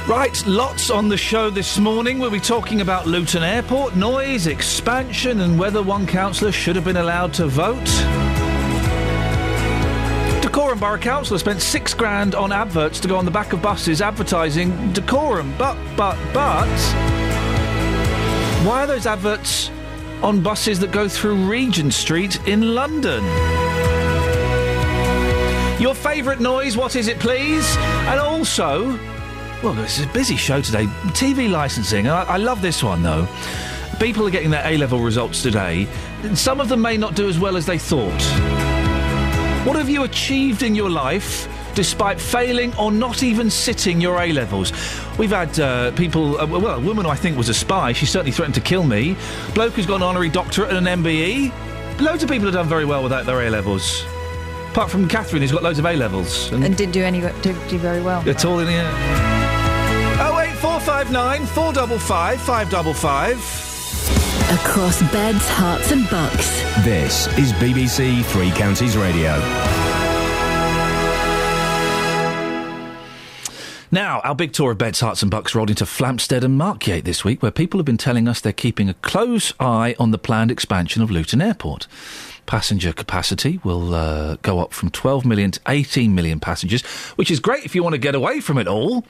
Right, 0.09 0.43
lots 0.47 0.89
on 0.89 1.07
the 1.07 1.15
show 1.15 1.51
this 1.51 1.77
morning. 1.77 2.17
We'll 2.17 2.31
be 2.31 2.39
talking 2.39 2.81
about 2.81 3.05
Luton 3.05 3.43
Airport, 3.43 3.95
noise, 3.95 4.47
expansion, 4.47 5.41
and 5.41 5.59
whether 5.59 5.83
one 5.83 6.07
councillor 6.07 6.51
should 6.51 6.75
have 6.75 6.83
been 6.83 6.97
allowed 6.97 7.31
to 7.35 7.45
vote. 7.45 7.77
Dacorum 10.41 10.79
Borough 10.79 10.97
Council 10.97 11.37
spent 11.37 11.61
six 11.61 11.93
grand 11.93 12.33
on 12.33 12.51
adverts 12.51 12.99
to 13.01 13.07
go 13.07 13.17
on 13.17 13.25
the 13.25 13.29
back 13.29 13.53
of 13.53 13.61
buses 13.61 14.01
advertising 14.01 14.71
Dacorum. 14.93 15.55
But, 15.59 15.77
but, 15.95 16.17
but. 16.33 16.67
Why 18.65 18.81
are 18.81 18.87
those 18.87 19.05
adverts 19.05 19.69
on 20.23 20.41
buses 20.41 20.79
that 20.79 20.91
go 20.91 21.07
through 21.07 21.35
Regent 21.47 21.93
Street 21.93 22.47
in 22.47 22.73
London? 22.73 23.66
Your 25.79 25.93
favourite 25.93 26.39
noise, 26.39 26.75
what 26.75 26.95
is 26.95 27.07
it, 27.07 27.19
please? 27.19 27.77
And 27.77 28.19
also, 28.19 28.97
well, 29.61 29.73
this 29.73 29.99
is 29.99 30.05
a 30.05 30.09
busy 30.09 30.35
show 30.35 30.59
today. 30.59 30.85
TV 31.13 31.51
licensing. 31.51 32.07
I, 32.07 32.23
I 32.23 32.37
love 32.37 32.63
this 32.63 32.81
one, 32.81 33.03
though. 33.03 33.27
People 33.99 34.25
are 34.25 34.31
getting 34.31 34.49
their 34.49 34.65
A 34.65 34.75
level 34.77 34.99
results 34.99 35.43
today. 35.43 35.87
Some 36.33 36.59
of 36.59 36.67
them 36.67 36.81
may 36.81 36.97
not 36.97 37.15
do 37.15 37.29
as 37.29 37.37
well 37.37 37.55
as 37.55 37.67
they 37.67 37.77
thought. 37.77 38.21
What 39.67 39.75
have 39.75 39.87
you 39.87 40.03
achieved 40.03 40.63
in 40.63 40.75
your 40.75 40.89
life? 40.89 41.47
despite 41.75 42.19
failing 42.19 42.75
or 42.77 42.91
not 42.91 43.21
even 43.21 43.51
sitting 43.51 44.01
your 44.01 44.19
A 44.19 44.33
levels. 44.33 44.73
We've 45.19 45.29
had 45.29 45.59
uh, 45.59 45.91
people, 45.91 46.41
uh, 46.41 46.47
well, 46.47 46.79
a 46.79 46.79
woman 46.79 47.05
I 47.05 47.13
think 47.13 47.37
was 47.37 47.49
a 47.49 47.53
spy. 47.53 47.93
She 47.93 48.07
certainly 48.07 48.31
threatened 48.31 48.55
to 48.55 48.61
kill 48.61 48.83
me. 48.83 49.15
Bloke 49.53 49.73
who's 49.73 49.85
got 49.85 49.97
an 49.97 50.01
honorary 50.01 50.29
doctorate 50.29 50.71
and 50.71 50.87
an 50.87 51.03
MBE. 51.03 52.01
Loads 52.01 52.23
of 52.23 52.29
people 52.29 52.45
have 52.45 52.55
done 52.55 52.67
very 52.67 52.83
well 52.83 53.03
without 53.03 53.27
their 53.27 53.39
A 53.43 53.51
levels. 53.51 54.03
Apart 54.77 54.91
from 54.91 55.07
Catherine, 55.07 55.41
who's 55.41 55.51
got 55.51 55.63
loads 55.63 55.79
of 55.79 55.87
A 55.87 55.95
levels. 55.95 56.51
And, 56.51 56.63
and 56.63 56.77
didn't 56.77 56.93
do 56.93 57.03
any 57.03 57.19
do, 57.19 57.51
do 57.67 57.79
very 57.79 57.99
well. 57.99 58.21
It's 58.29 58.45
all 58.45 58.59
in 58.59 58.67
here. 58.67 58.87
Oh 60.19 60.39
eight 60.39 60.55
four 60.57 60.79
five 60.79 61.11
nine 61.11 61.47
four 61.47 61.73
double 61.73 61.97
five 61.97 62.39
five 62.39 62.69
double 62.69 62.93
five. 62.93 63.37
Across 64.51 65.01
beds, 65.11 65.43
Herts, 65.47 65.91
and 65.91 66.07
bucks. 66.11 66.61
This 66.85 67.25
is 67.39 67.53
BBC 67.53 68.23
Three 68.25 68.51
Counties 68.51 68.95
Radio. 68.95 69.31
Now, 73.89 74.19
our 74.19 74.35
big 74.35 74.53
tour 74.53 74.73
of 74.73 74.77
beds, 74.77 75.01
Herts 75.01 75.23
and 75.23 75.31
bucks 75.31 75.55
rolled 75.55 75.71
into 75.71 75.85
Flamstead 75.85 76.43
and 76.43 76.59
Markyate 76.59 77.03
this 77.03 77.25
week, 77.25 77.41
where 77.41 77.51
people 77.51 77.79
have 77.79 77.85
been 77.85 77.97
telling 77.97 78.27
us 78.27 78.41
they're 78.41 78.53
keeping 78.53 78.89
a 78.89 78.93
close 78.93 79.53
eye 79.59 79.95
on 79.97 80.11
the 80.11 80.19
planned 80.19 80.51
expansion 80.51 81.01
of 81.01 81.09
Luton 81.09 81.41
Airport. 81.41 81.87
Passenger 82.47 82.93
capacity 82.93 83.59
will 83.63 83.93
uh, 83.93 84.37
go 84.41 84.59
up 84.59 84.71
from 84.73 84.89
12 84.89 85.25
million 85.25 85.51
to 85.51 85.59
18 85.67 86.15
million 86.15 86.39
passengers, 86.39 86.81
which 87.17 87.29
is 87.29 87.39
great 87.39 87.65
if 87.65 87.75
you 87.75 87.83
want 87.83 87.93
to 87.93 87.99
get 87.99 88.15
away 88.15 88.39
from 88.39 88.57
it 88.57 88.67
all. 88.67 89.05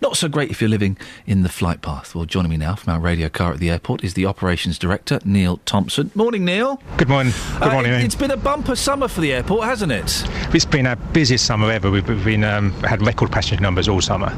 Not 0.00 0.16
so 0.16 0.28
great 0.28 0.48
if 0.52 0.60
you're 0.60 0.70
living 0.70 0.96
in 1.26 1.42
the 1.42 1.48
flight 1.48 1.82
path. 1.82 2.14
Well, 2.14 2.24
joining 2.24 2.50
me 2.52 2.56
now 2.56 2.76
from 2.76 2.92
our 2.94 3.00
radio 3.00 3.28
car 3.28 3.52
at 3.52 3.58
the 3.58 3.68
airport 3.68 4.04
is 4.04 4.14
the 4.14 4.26
operations 4.26 4.78
director, 4.78 5.18
Neil 5.24 5.56
Thompson. 5.66 6.12
Morning, 6.14 6.44
Neil. 6.44 6.80
Good 6.98 7.08
morning. 7.08 7.32
Good 7.54 7.62
Uh, 7.64 7.72
morning. 7.72 7.92
Iain. 7.92 8.04
It's 8.06 8.14
been 8.14 8.30
a 8.30 8.36
bumper 8.36 8.76
summer 8.76 9.08
for 9.08 9.20
the 9.22 9.32
airport, 9.32 9.64
hasn't 9.64 9.90
it? 9.90 10.22
It's 10.54 10.64
been 10.64 10.86
our 10.86 10.94
busiest 10.94 11.46
summer 11.46 11.68
ever. 11.72 11.90
We've 11.90 12.08
we've 12.08 12.24
been 12.24 12.44
um, 12.44 12.70
had 12.84 13.04
record 13.04 13.32
passenger 13.32 13.60
numbers 13.60 13.88
all 13.88 14.00
summer. 14.00 14.32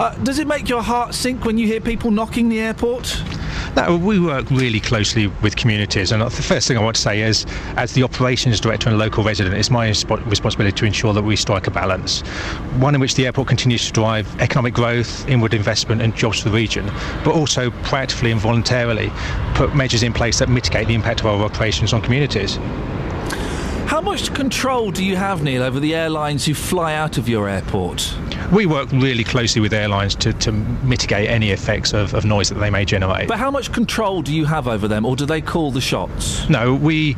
Uh, 0.00 0.14
does 0.22 0.38
it 0.38 0.46
make 0.46 0.66
your 0.66 0.80
heart 0.80 1.14
sink 1.14 1.44
when 1.44 1.58
you 1.58 1.66
hear 1.66 1.78
people 1.78 2.10
knocking 2.10 2.48
the 2.48 2.58
airport? 2.58 3.22
No, 3.76 3.98
we 3.98 4.18
work 4.18 4.50
really 4.50 4.80
closely 4.80 5.26
with 5.42 5.56
communities, 5.56 6.10
and 6.10 6.22
the 6.22 6.30
first 6.30 6.66
thing 6.66 6.78
I 6.78 6.82
want 6.82 6.96
to 6.96 7.02
say 7.02 7.20
is, 7.20 7.44
as 7.76 7.92
the 7.92 8.02
operations 8.02 8.60
director 8.60 8.88
and 8.88 8.98
local 8.98 9.22
resident, 9.22 9.56
it's 9.56 9.70
my 9.70 9.90
respo- 9.90 10.24
responsibility 10.24 10.74
to 10.74 10.86
ensure 10.86 11.12
that 11.12 11.22
we 11.22 11.36
strike 11.36 11.66
a 11.66 11.70
balance, 11.70 12.22
one 12.78 12.94
in 12.94 13.00
which 13.02 13.14
the 13.14 13.26
airport 13.26 13.48
continues 13.48 13.84
to 13.88 13.92
drive 13.92 14.40
economic 14.40 14.72
growth, 14.72 15.28
inward 15.28 15.52
investment, 15.52 16.00
and 16.00 16.16
jobs 16.16 16.40
for 16.40 16.48
the 16.48 16.54
region, 16.54 16.86
but 17.22 17.34
also 17.34 17.70
practically 17.82 18.30
and 18.30 18.40
voluntarily 18.40 19.12
put 19.54 19.76
measures 19.76 20.02
in 20.02 20.14
place 20.14 20.38
that 20.38 20.48
mitigate 20.48 20.86
the 20.88 20.94
impact 20.94 21.20
of 21.20 21.26
our 21.26 21.42
operations 21.44 21.92
on 21.92 22.00
communities. 22.00 22.58
How 23.90 24.00
much 24.00 24.32
control 24.34 24.92
do 24.92 25.04
you 25.04 25.16
have, 25.16 25.42
Neil, 25.42 25.64
over 25.64 25.80
the 25.80 25.96
airlines 25.96 26.46
who 26.46 26.54
fly 26.54 26.94
out 26.94 27.18
of 27.18 27.28
your 27.28 27.48
airport? 27.48 28.14
We 28.52 28.64
work 28.64 28.88
really 28.92 29.24
closely 29.24 29.60
with 29.60 29.72
airlines 29.72 30.14
to, 30.16 30.32
to 30.32 30.52
mitigate 30.52 31.28
any 31.28 31.50
effects 31.50 31.92
of, 31.92 32.14
of 32.14 32.24
noise 32.24 32.50
that 32.50 32.60
they 32.60 32.70
may 32.70 32.84
generate. 32.84 33.26
But 33.26 33.40
how 33.40 33.50
much 33.50 33.72
control 33.72 34.22
do 34.22 34.32
you 34.32 34.44
have 34.44 34.68
over 34.68 34.86
them, 34.86 35.04
or 35.04 35.16
do 35.16 35.26
they 35.26 35.40
call 35.40 35.72
the 35.72 35.80
shots? 35.80 36.48
No, 36.48 36.72
we 36.72 37.14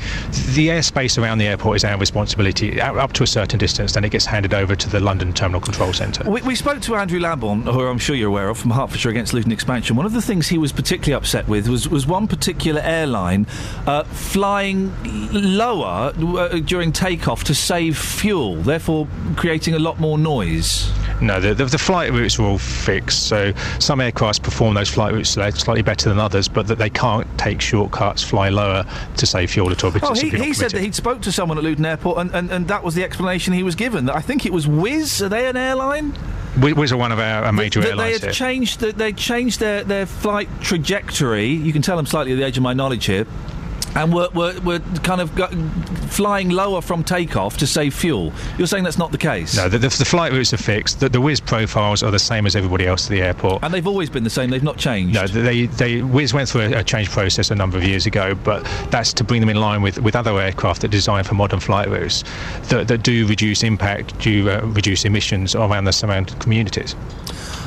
the 0.55 0.69
airspace 0.69 1.23
around 1.23 1.39
the 1.39 1.47
airport 1.47 1.77
is 1.77 1.85
our 1.85 1.99
responsibility. 1.99 2.81
Up 2.81 3.13
to 3.13 3.23
a 3.23 3.27
certain 3.27 3.59
distance, 3.59 3.93
then 3.93 4.05
it 4.05 4.11
gets 4.11 4.25
handed 4.25 4.55
over 4.55 4.75
to 4.75 4.89
the 4.89 4.99
London 4.99 5.35
Terminal 5.35 5.61
Control 5.61 5.93
Centre. 5.93 6.29
We, 6.29 6.41
we 6.41 6.55
spoke 6.55 6.81
to 6.83 6.97
Andrew 6.97 7.21
Lambourne, 7.21 7.63
who 7.63 7.87
I'm 7.87 7.99
sure 7.99 8.17
you're 8.17 8.29
aware 8.29 8.49
of, 8.49 8.57
from 8.57 8.71
Hertfordshire 8.71 9.11
Against 9.11 9.35
Luton 9.35 9.53
Expansion. 9.53 9.95
One 9.95 10.07
of 10.07 10.13
the 10.13 10.23
things 10.23 10.49
he 10.49 10.57
was 10.57 10.73
particularly 10.73 11.13
upset 11.13 11.47
with 11.49 11.69
was, 11.69 11.87
was 11.87 12.07
one 12.07 12.27
particular 12.27 12.81
airline 12.81 13.47
uh, 13.87 14.05
flying 14.05 14.91
lower 15.33 16.13
uh, 16.17 16.62
during 16.67 16.93
takeoff 16.93 17.45
to 17.45 17.55
save 17.55 17.97
fuel, 17.99 18.57
therefore 18.57 19.07
creating 19.37 19.75
a 19.75 19.79
lot 19.79 20.01
more 20.01 20.19
noise. 20.19 20.91
No, 21.21 21.41
the, 21.41 21.55
the, 21.55 21.67
the 21.67 21.79
flight 21.79 22.11
routes 22.13 22.39
are 22.39 22.45
all 22.45 22.59
fixed. 22.59 23.29
So 23.29 23.53
some 23.79 24.01
aircraft 24.01 24.43
perform 24.43 24.75
those 24.75 24.89
flight 24.89 25.13
routes 25.13 25.31
slightly 25.31 25.83
better 25.83 26.09
than 26.09 26.19
others, 26.19 26.49
but 26.49 26.67
that 26.67 26.79
they 26.79 26.91
can't 26.91 27.27
take 27.39 27.61
shortcuts, 27.61 28.23
fly 28.23 28.49
lower 28.49 28.85
to 29.17 29.27
save 29.27 29.51
fuel 29.51 29.71
at 29.71 29.85
all. 29.85 29.91
Because 29.91 30.23
Oh, 30.23 30.27
he, 30.29 30.31
he 30.31 30.53
said 30.53 30.73
that 30.73 30.81
he'd 30.81 30.95
spoke 30.95 31.21
to 31.23 31.33
someone 31.33 31.59
at 31.59 31.65
Luton 31.65 31.87
Airport, 31.87 32.19
and, 32.19 32.31
and, 32.35 32.51
and 32.51 32.69
that 32.69 32.83
was 32.83 32.95
the 32.95 33.05
explanation 33.05 33.53
he 33.53 33.63
was 33.63 33.75
given. 33.75 34.11
I 34.11 34.21
think 34.21 34.47
it 34.47 34.53
was 34.53 34.67
Wizz. 34.67 35.23
Are 35.23 35.29
they 35.29 35.47
an 35.49 35.57
airline? 35.57 36.13
Wizz 36.57 36.93
are 36.93 36.97
one 36.99 37.13
of 37.13 37.19
our, 37.19 37.45
our 37.45 37.53
major 37.53 37.81
that 37.81 37.91
airlines 37.91 38.21
they 38.21 38.27
had 38.27 38.35
changed 38.35 38.81
the, 38.81 38.93
they 38.93 39.13
changed 39.13 39.61
their, 39.61 39.85
their 39.85 40.05
flight 40.07 40.49
trajectory. 40.61 41.47
You 41.47 41.73
can 41.73 41.81
tell 41.83 41.99
I'm 41.99 42.07
slightly 42.07 42.33
at 42.33 42.37
the 42.37 42.45
edge 42.45 42.57
of 42.57 42.63
my 42.63 42.75
knowledge 42.75 43.07
here. 43.07 43.27
And 43.95 44.13
were, 44.13 44.29
were, 44.35 44.59
were 44.61 44.79
kind 45.03 45.21
of 45.21 45.31
flying 46.11 46.51
lower 46.51 46.81
from 46.81 47.05
takeoff 47.05 47.57
to 47.59 47.67
save 47.67 47.95
fuel. 47.95 48.33
You're 48.59 48.67
saying 48.67 48.85
that's 48.85 48.99
not 48.99 49.13
the 49.13 49.19
case? 49.19 49.57
no, 49.57 49.69
the, 49.69 49.79
the, 49.79 49.89
the 49.89 50.05
flight 50.05 50.33
routes 50.33 50.53
are 50.53 50.59
fixed. 50.59 51.01
The, 51.01 51.09
the 51.09 51.19
Wizz 51.19 51.45
profiles 51.45 52.03
are 52.03 52.11
the 52.11 52.19
same 52.19 52.47
as 52.47 52.57
everybody 52.57 52.87
else 52.87 53.07
at 53.07 53.11
the 53.11 53.23
airport. 53.23 53.63
And 53.63 53.73
they've 53.73 53.87
always 53.87 54.11
been 54.11 54.25
the 54.25 54.31
same. 54.31 54.51
They've 54.51 54.63
not 54.63 54.79
changed. 54.79 55.15
No, 55.15 55.27
they, 55.27 55.67
they 55.67 55.97
Wizz 56.01 56.33
went 56.33 56.49
through 56.49 56.63
a, 56.63 56.79
a 56.79 56.85
change 56.85 57.11
process 57.11 57.51
a 57.51 57.55
number 57.55 57.77
of 57.77 57.85
years 57.85 58.07
ago, 58.07 58.35
but 58.35 58.65
that's 58.91 59.13
to 59.15 59.25
bring 59.25 59.41
them 59.41 59.51
in 59.51 59.57
line 59.57 59.83
with, 59.83 59.99
with 59.99 60.17
other 60.17 60.39
aircraft 60.41 60.83
that 60.83 60.89
are 60.89 60.91
designed 60.91 61.27
for 61.27 61.35
modern 61.35 61.61
flight 61.61 61.89
routes 61.89 62.25
that, 62.69 62.89
that 62.89 63.03
do 63.03 63.27
reduce 63.27 63.63
impact, 63.63 64.19
do 64.21 64.49
uh, 64.51 64.61
reduce 64.65 65.05
emissions 65.05 65.55
around 65.55 65.85
the 65.85 65.93
surrounding 65.93 66.39
communities. 66.39 66.95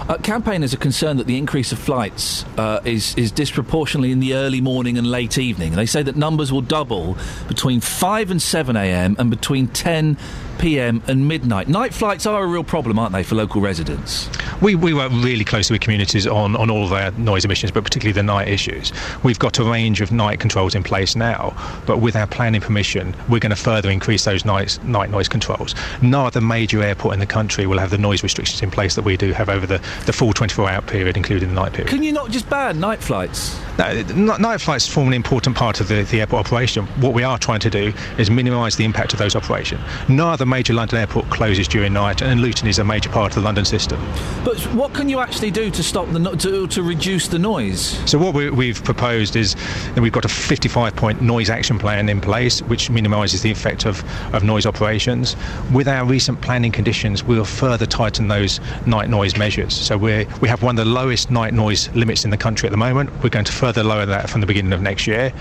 Uh, 0.07 0.17
campaigners 0.17 0.71
are 0.71 0.77
concerned 0.77 1.19
that 1.19 1.25
the 1.25 1.35
increase 1.35 1.71
of 1.71 1.79
flights 1.79 2.45
uh, 2.59 2.79
is, 2.85 3.15
is 3.15 3.31
disproportionately 3.31 4.11
in 4.11 4.19
the 4.19 4.35
early 4.35 4.61
morning 4.61 4.99
and 4.99 5.07
late 5.07 5.39
evening. 5.39 5.73
They 5.73 5.87
say 5.87 6.03
that 6.03 6.15
numbers 6.15 6.51
will 6.51 6.61
double 6.61 7.17
between 7.47 7.81
5 7.81 8.29
and 8.29 8.39
7 8.39 8.75
a.m. 8.75 9.15
and 9.17 9.31
between 9.31 9.67
10 9.67 10.15
p.m. 10.57 11.01
and 11.07 11.27
midnight. 11.27 11.67
Night 11.67 11.93
flights 11.93 12.25
are 12.25 12.43
a 12.43 12.47
real 12.47 12.63
problem, 12.63 12.99
aren't 12.99 13.13
they, 13.13 13.23
for 13.23 13.35
local 13.35 13.61
residents? 13.61 14.29
We, 14.61 14.75
we 14.75 14.93
work 14.93 15.11
really 15.11 15.43
closely 15.43 15.75
with 15.75 15.81
communities 15.81 16.25
on, 16.27 16.55
on 16.55 16.69
all 16.69 16.85
of 16.85 16.93
our 16.93 17.11
noise 17.11 17.45
emissions, 17.45 17.71
but 17.71 17.83
particularly 17.83 18.13
the 18.13 18.23
night 18.23 18.47
issues. 18.47 18.91
We've 19.23 19.39
got 19.39 19.59
a 19.59 19.63
range 19.63 20.01
of 20.01 20.11
night 20.11 20.39
controls 20.39 20.75
in 20.75 20.83
place 20.83 21.15
now, 21.15 21.55
but 21.85 21.99
with 21.99 22.15
our 22.15 22.27
planning 22.27 22.61
permission, 22.61 23.15
we're 23.29 23.39
going 23.39 23.51
to 23.51 23.55
further 23.55 23.89
increase 23.89 24.25
those 24.25 24.45
night, 24.45 24.83
night 24.83 25.09
noise 25.09 25.27
controls. 25.27 25.75
No 26.01 26.25
other 26.25 26.41
major 26.41 26.81
airport 26.81 27.13
in 27.13 27.19
the 27.19 27.25
country 27.25 27.67
will 27.67 27.79
have 27.79 27.89
the 27.89 27.97
noise 27.97 28.23
restrictions 28.23 28.61
in 28.61 28.71
place 28.71 28.95
that 28.95 29.03
we 29.03 29.17
do 29.17 29.31
have 29.33 29.49
over 29.49 29.65
the, 29.65 29.81
the 30.05 30.13
full 30.13 30.33
24 30.33 30.69
hour 30.69 30.81
period, 30.81 31.17
including 31.17 31.49
the 31.49 31.55
night 31.55 31.73
period. 31.73 31.89
Can 31.89 32.03
you 32.03 32.11
not 32.11 32.31
just 32.31 32.49
ban 32.49 32.79
night 32.79 33.01
flights? 33.01 33.59
No, 33.77 34.37
night 34.37 34.61
flights 34.61 34.87
form 34.87 35.07
an 35.07 35.13
important 35.13 35.55
part 35.55 35.81
of 35.81 35.87
the, 35.89 36.03
the 36.03 36.21
airport 36.21 36.45
operation. 36.45 36.85
What 37.01 37.13
we 37.13 37.23
are 37.23 37.37
trying 37.37 37.59
to 37.59 37.69
do 37.69 37.93
is 38.17 38.29
minimise 38.29 38.77
the 38.77 38.85
impact 38.85 39.13
of 39.13 39.19
those 39.19 39.35
operations. 39.35 39.81
No 40.07 40.29
other 40.29 40.44
major 40.45 40.73
London 40.73 40.99
airport 40.99 41.29
closes 41.29 41.67
during 41.67 41.93
night, 41.93 42.21
and 42.21 42.41
Luton 42.41 42.67
is 42.67 42.79
a 42.79 42.83
major 42.83 43.09
part 43.09 43.31
of 43.31 43.35
the 43.35 43.41
London 43.41 43.65
system. 43.65 43.99
But 44.43 44.59
what 44.73 44.93
can 44.93 45.09
you 45.09 45.19
actually 45.19 45.51
do 45.51 45.69
to 45.71 45.83
stop 45.83 46.07
the 46.11 46.19
no- 46.19 46.35
to, 46.35 46.67
to 46.67 46.83
reduce 46.83 47.27
the 47.27 47.39
noise? 47.39 47.99
So 48.09 48.17
what 48.17 48.33
we, 48.33 48.49
we've 48.49 48.83
proposed 48.83 49.35
is 49.35 49.55
that 49.93 50.01
we've 50.01 50.11
got 50.11 50.25
a 50.25 50.29
55-point 50.29 51.21
noise 51.21 51.49
action 51.49 51.79
plan 51.79 52.09
in 52.09 52.21
place, 52.21 52.61
which 52.63 52.89
minimises 52.89 53.41
the 53.41 53.51
effect 53.51 53.85
of, 53.85 54.03
of 54.33 54.43
noise 54.43 54.65
operations. 54.65 55.35
With 55.73 55.87
our 55.87 56.05
recent 56.05 56.41
planning 56.41 56.71
conditions, 56.71 57.23
we'll 57.23 57.45
further 57.45 57.85
tighten 57.85 58.27
those 58.27 58.59
night 58.85 59.09
noise 59.09 59.37
measures. 59.37 59.73
So 59.73 59.97
we 59.97 60.25
we 60.41 60.47
have 60.47 60.61
one 60.63 60.77
of 60.77 60.85
the 60.85 60.91
lowest 60.91 61.31
night 61.31 61.53
noise 61.53 61.89
limits 61.95 62.25
in 62.25 62.31
the 62.31 62.37
country 62.37 62.67
at 62.67 62.71
the 62.71 62.77
moment. 62.77 63.11
We're 63.23 63.29
going 63.29 63.45
to 63.45 63.51
further 63.51 63.83
lower 63.83 64.05
that 64.05 64.29
from 64.29 64.41
the 64.41 64.47
beginning 64.47 64.73
of 64.73 64.81
next 64.81 65.07
year. 65.07 65.33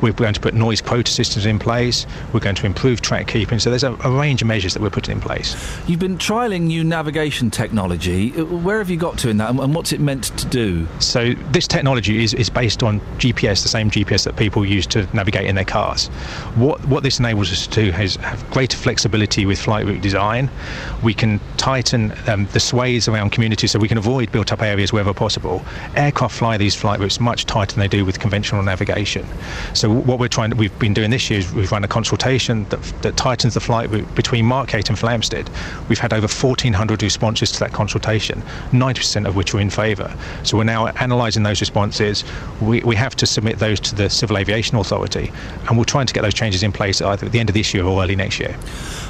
We're 0.00 0.12
going 0.12 0.34
to 0.34 0.40
put 0.40 0.54
noise 0.54 0.80
quota 0.80 1.10
systems 1.10 1.46
in 1.46 1.58
place. 1.58 2.06
We're 2.32 2.40
going 2.40 2.56
to 2.56 2.66
improve 2.66 3.00
track 3.00 3.28
keeping. 3.28 3.58
So 3.58 3.70
there's 3.70 3.84
a, 3.84 3.94
a 4.04 4.10
range 4.10 4.42
of 4.42 4.48
measures 4.50 4.74
that 4.74 4.82
we're 4.82 4.90
putting 4.98 5.14
in 5.16 5.20
place. 5.20 5.48
You've 5.86 6.00
been 6.00 6.18
trialling 6.18 6.62
new 6.62 6.82
navigation 6.82 7.50
technology. 7.50 8.32
Uh, 8.36 8.44
Where 8.66 8.78
have 8.78 8.90
you 8.90 8.96
got 8.96 9.16
to 9.18 9.28
in 9.30 9.36
that, 9.38 9.48
and- 9.50 9.60
and 9.60 9.74
what's 9.76 9.92
it 9.92 10.00
meant 10.00 10.24
to 10.40 10.46
do? 10.46 10.86
So 10.98 11.34
this 11.52 11.66
technology 11.68 12.22
is, 12.24 12.34
is 12.34 12.50
based 12.50 12.82
on 12.82 13.00
GPS, 13.18 13.62
the 13.62 13.68
same 13.68 13.90
GPS 13.90 14.24
that 14.24 14.36
people 14.36 14.66
use 14.66 14.86
to 14.88 15.06
navigate 15.14 15.46
in 15.46 15.54
their 15.54 15.64
cars. 15.76 16.08
What 16.56 16.78
what 16.92 17.02
this 17.04 17.18
enables 17.20 17.52
us 17.52 17.66
to 17.68 17.74
do 17.84 17.86
is 18.06 18.16
have 18.16 18.40
greater 18.50 18.76
flexibility 18.76 19.46
with 19.46 19.58
flight 19.60 19.86
route 19.86 20.02
design. 20.02 20.50
We 21.02 21.14
can 21.14 21.38
tighten 21.56 22.12
um, 22.26 22.46
the 22.52 22.60
sways 22.60 23.06
around 23.08 23.30
communities 23.30 23.70
so 23.70 23.78
we 23.78 23.88
can 23.88 23.98
avoid 23.98 24.32
built-up 24.32 24.62
areas 24.62 24.92
wherever 24.92 25.14
possible. 25.14 25.62
Aircraft 25.94 26.34
fly 26.34 26.56
these 26.58 26.74
flight 26.74 26.98
routes 27.00 27.20
much 27.20 27.46
tighter 27.46 27.74
than 27.74 27.80
they 27.80 27.88
do 27.98 28.04
with 28.04 28.18
conventional 28.18 28.62
navigation. 28.62 29.24
So 29.74 29.88
what 29.90 30.18
we're 30.18 30.28
trying, 30.36 30.56
we've 30.56 30.76
been 30.78 30.94
doing 30.94 31.10
this 31.10 31.30
year 31.30 31.38
is 31.40 31.52
we've 31.54 31.70
run 31.70 31.84
a 31.84 31.88
consultation 31.88 32.64
that, 32.70 32.82
that 33.02 33.16
tightens 33.16 33.54
the 33.54 33.60
flight 33.60 33.88
route 33.90 34.12
between 34.14 34.39
Markyate 34.42 34.88
and 34.88 34.98
Flamstead. 34.98 35.48
We've 35.88 35.98
had 35.98 36.12
over 36.12 36.26
1,400 36.26 37.02
responses 37.02 37.52
to 37.52 37.60
that 37.60 37.72
consultation, 37.72 38.42
90% 38.70 39.26
of 39.26 39.36
which 39.36 39.54
were 39.54 39.60
in 39.60 39.70
favour. 39.70 40.14
So 40.42 40.56
we're 40.56 40.64
now 40.64 40.86
analysing 40.86 41.42
those 41.42 41.60
responses. 41.60 42.24
We, 42.60 42.80
we 42.80 42.96
have 42.96 43.16
to 43.16 43.26
submit 43.26 43.58
those 43.58 43.80
to 43.80 43.94
the 43.94 44.10
Civil 44.10 44.38
Aviation 44.38 44.76
Authority, 44.78 45.32
and 45.68 45.78
we're 45.78 45.84
trying 45.84 46.06
to 46.06 46.14
get 46.14 46.22
those 46.22 46.34
changes 46.34 46.62
in 46.62 46.72
place 46.72 47.00
either 47.00 47.26
at 47.26 47.32
the 47.32 47.40
end 47.40 47.50
of 47.50 47.54
this 47.54 47.74
year 47.74 47.84
or 47.84 48.02
early 48.02 48.16
next 48.16 48.38
year. 48.40 48.56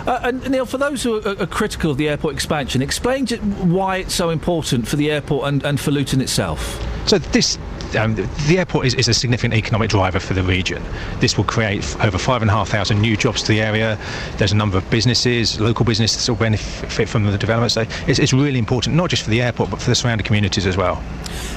Uh, 0.07 0.21
and 0.25 0.51
Neil, 0.51 0.67
for 0.67 0.79
those 0.79 1.03
who 1.03 1.21
are, 1.21 1.43
are 1.43 1.47
critical 1.47 1.91
of 1.91 1.97
the 1.97 2.09
airport 2.09 2.35
expansion, 2.35 2.83
explain 2.83 3.27
why 3.27 3.99
it's 3.99 4.15
so 4.15 4.31
important 4.31 4.89
for 4.89 4.97
the 4.97 5.11
airport 5.11 5.47
and, 5.47 5.65
and 5.65 5.81
for 5.81 5.91
Luton 5.91 6.21
itself. 6.21 6.81
So 7.07 7.19
this. 7.19 7.59
Um, 7.97 8.15
the 8.15 8.59
airport 8.59 8.87
is, 8.87 8.95
is 8.95 9.09
a 9.09 9.15
significant 9.15 9.55
economic 9.55 9.91
driver 9.91 10.21
for 10.21 10.35
the 10.35 10.43
region. 10.43 10.83
This 11.19 11.37
will 11.37 11.45
create 11.45 11.85
over 12.01 12.19
five 12.19 12.43
and 12.43 12.51
a 12.51 12.55
half 12.55 12.69
thousand 12.69 13.01
new 13.01 13.17
jobs 13.17 13.43
to 13.43 13.49
the 13.49 13.61
area. 13.61 13.99
There's 14.37 14.53
a 14.53 14.57
number 14.57 14.79
of 14.79 14.89
businesses, 14.91 15.61
local 15.61 15.85
businesses 15.85 16.27
that 16.27 16.33
will 16.33 16.39
benefit 16.39 17.09
from 17.09 17.25
the 17.25 17.39
development. 17.39 17.73
So 17.73 17.85
it's, 18.07 18.19
it's 18.19 18.33
really 18.33 18.59
important, 18.59 18.97
not 18.97 19.11
just 19.11 19.23
for 19.23 19.31
the 19.31 19.43
airport, 19.43 19.71
but 19.71 19.81
for 19.81 19.91
the 19.91 19.95
surrounding 19.95 20.25
communities 20.25 20.67
as 20.67 20.77
well. 20.77 21.03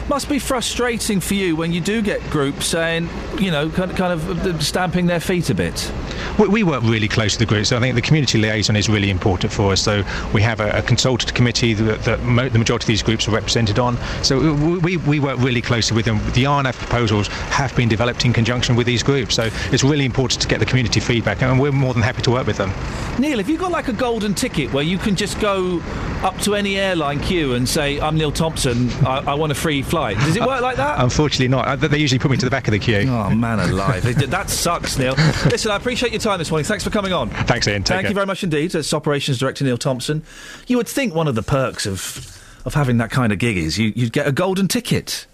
Must 0.09 0.27
be 0.27 0.39
frustrating 0.39 1.19
for 1.19 1.33
you 1.33 1.55
when 1.55 1.71
you 1.71 1.81
do 1.81 2.01
get 2.01 2.21
groups 2.29 2.65
saying, 2.65 3.09
you 3.39 3.51
know, 3.51 3.69
kind 3.69 3.91
of, 3.91 3.97
kind 3.97 4.13
of 4.13 4.45
uh, 4.45 4.59
stamping 4.59 5.05
their 5.05 5.19
feet 5.19 5.49
a 5.49 5.55
bit. 5.55 5.91
We, 6.39 6.47
we 6.47 6.63
work 6.63 6.83
really 6.83 7.07
close 7.07 7.33
with 7.33 7.39
the 7.47 7.53
groups. 7.53 7.69
so 7.69 7.77
I 7.77 7.79
think 7.79 7.95
the 7.95 8.01
community 8.01 8.37
liaison 8.37 8.75
is 8.75 8.89
really 8.89 9.09
important 9.09 9.53
for 9.53 9.71
us. 9.71 9.81
So 9.81 10.03
we 10.33 10.41
have 10.41 10.59
a, 10.59 10.71
a 10.71 10.81
consultative 10.81 11.33
committee 11.33 11.73
that, 11.73 12.03
that 12.03 12.21
mo- 12.23 12.49
the 12.49 12.59
majority 12.59 12.83
of 12.83 12.87
these 12.87 13.03
groups 13.03 13.27
are 13.27 13.31
represented 13.31 13.79
on. 13.79 13.97
So 14.23 14.53
we, 14.53 14.77
we, 14.77 14.97
we 14.97 15.19
work 15.19 15.39
really 15.39 15.61
closely 15.61 15.95
with 15.95 16.05
them. 16.05 16.19
The 16.33 16.45
RNAV 16.45 16.73
proposals 16.77 17.27
have 17.27 17.75
been 17.75 17.89
developed 17.89 18.25
in 18.25 18.33
conjunction 18.33 18.75
with 18.75 18.87
these 18.87 19.03
groups, 19.03 19.35
so 19.35 19.49
it's 19.71 19.83
really 19.83 20.05
important 20.05 20.41
to 20.41 20.47
get 20.47 20.59
the 20.59 20.65
community 20.65 20.99
feedback, 20.99 21.41
and 21.41 21.59
we're 21.59 21.71
more 21.71 21.93
than 21.93 22.01
happy 22.03 22.21
to 22.23 22.31
work 22.31 22.47
with 22.47 22.57
them. 22.57 22.71
Neil, 23.19 23.37
have 23.37 23.49
you 23.49 23.57
got 23.57 23.71
like 23.71 23.87
a 23.87 23.93
golden 23.93 24.33
ticket 24.33 24.71
where 24.73 24.83
you 24.83 24.97
can 24.97 25.15
just 25.15 25.39
go 25.39 25.79
up 26.23 26.37
to 26.39 26.55
any 26.55 26.77
airline 26.77 27.19
queue 27.19 27.53
and 27.53 27.67
say, 27.67 27.99
I'm 27.99 28.17
Neil 28.17 28.31
Thompson, 28.31 28.89
I, 29.05 29.31
I 29.31 29.33
want 29.35 29.51
a 29.51 29.55
free 29.55 29.81
flight? 29.81 30.17
Does 30.17 30.35
it 30.35 30.41
work 30.43 30.61
like 30.61 30.77
that? 30.77 30.99
Unfortunately, 31.01 31.47
not. 31.49 31.67
Uh, 31.67 31.75
They 31.75 31.97
usually 31.97 32.19
put 32.19 32.31
me 32.31 32.37
to 32.37 32.45
the 32.45 32.51
back 32.51 32.67
of 32.67 32.71
the 32.71 32.79
queue. 32.79 33.05
Oh, 33.09 33.29
man 33.29 33.59
alive. 33.59 34.03
that 34.29 34.49
sucks, 34.49 34.97
Neil. 34.97 35.13
Listen, 35.45 35.71
I 35.71 35.75
appreciate 35.75 36.11
your 36.11 36.21
time 36.21 36.39
this 36.39 36.49
morning. 36.49 36.65
Thanks 36.65 36.83
for 36.83 36.89
coming 36.89 37.13
on. 37.13 37.29
Thanks, 37.29 37.67
Iain. 37.67 37.83
Take 37.83 37.87
Thank 37.87 38.01
care. 38.03 38.09
you 38.11 38.15
very 38.15 38.25
much 38.25 38.43
indeed. 38.43 38.73
It's 38.73 38.93
Operations 38.93 39.37
Director 39.37 39.63
Neil 39.65 39.77
Thompson. 39.77 40.23
You 40.67 40.77
would 40.77 40.87
think 40.87 41.13
one 41.13 41.27
of 41.27 41.35
the 41.35 41.43
perks 41.43 41.85
of 41.85 42.29
of 42.65 42.73
having 42.75 42.97
that 42.97 43.11
kind 43.11 43.33
of 43.33 43.39
gig 43.39 43.57
is 43.57 43.77
you, 43.77 43.91
you'd 43.93 44.13
get 44.13 44.25
a 44.25 44.31
golden 44.31 44.69
ticket. 44.69 45.27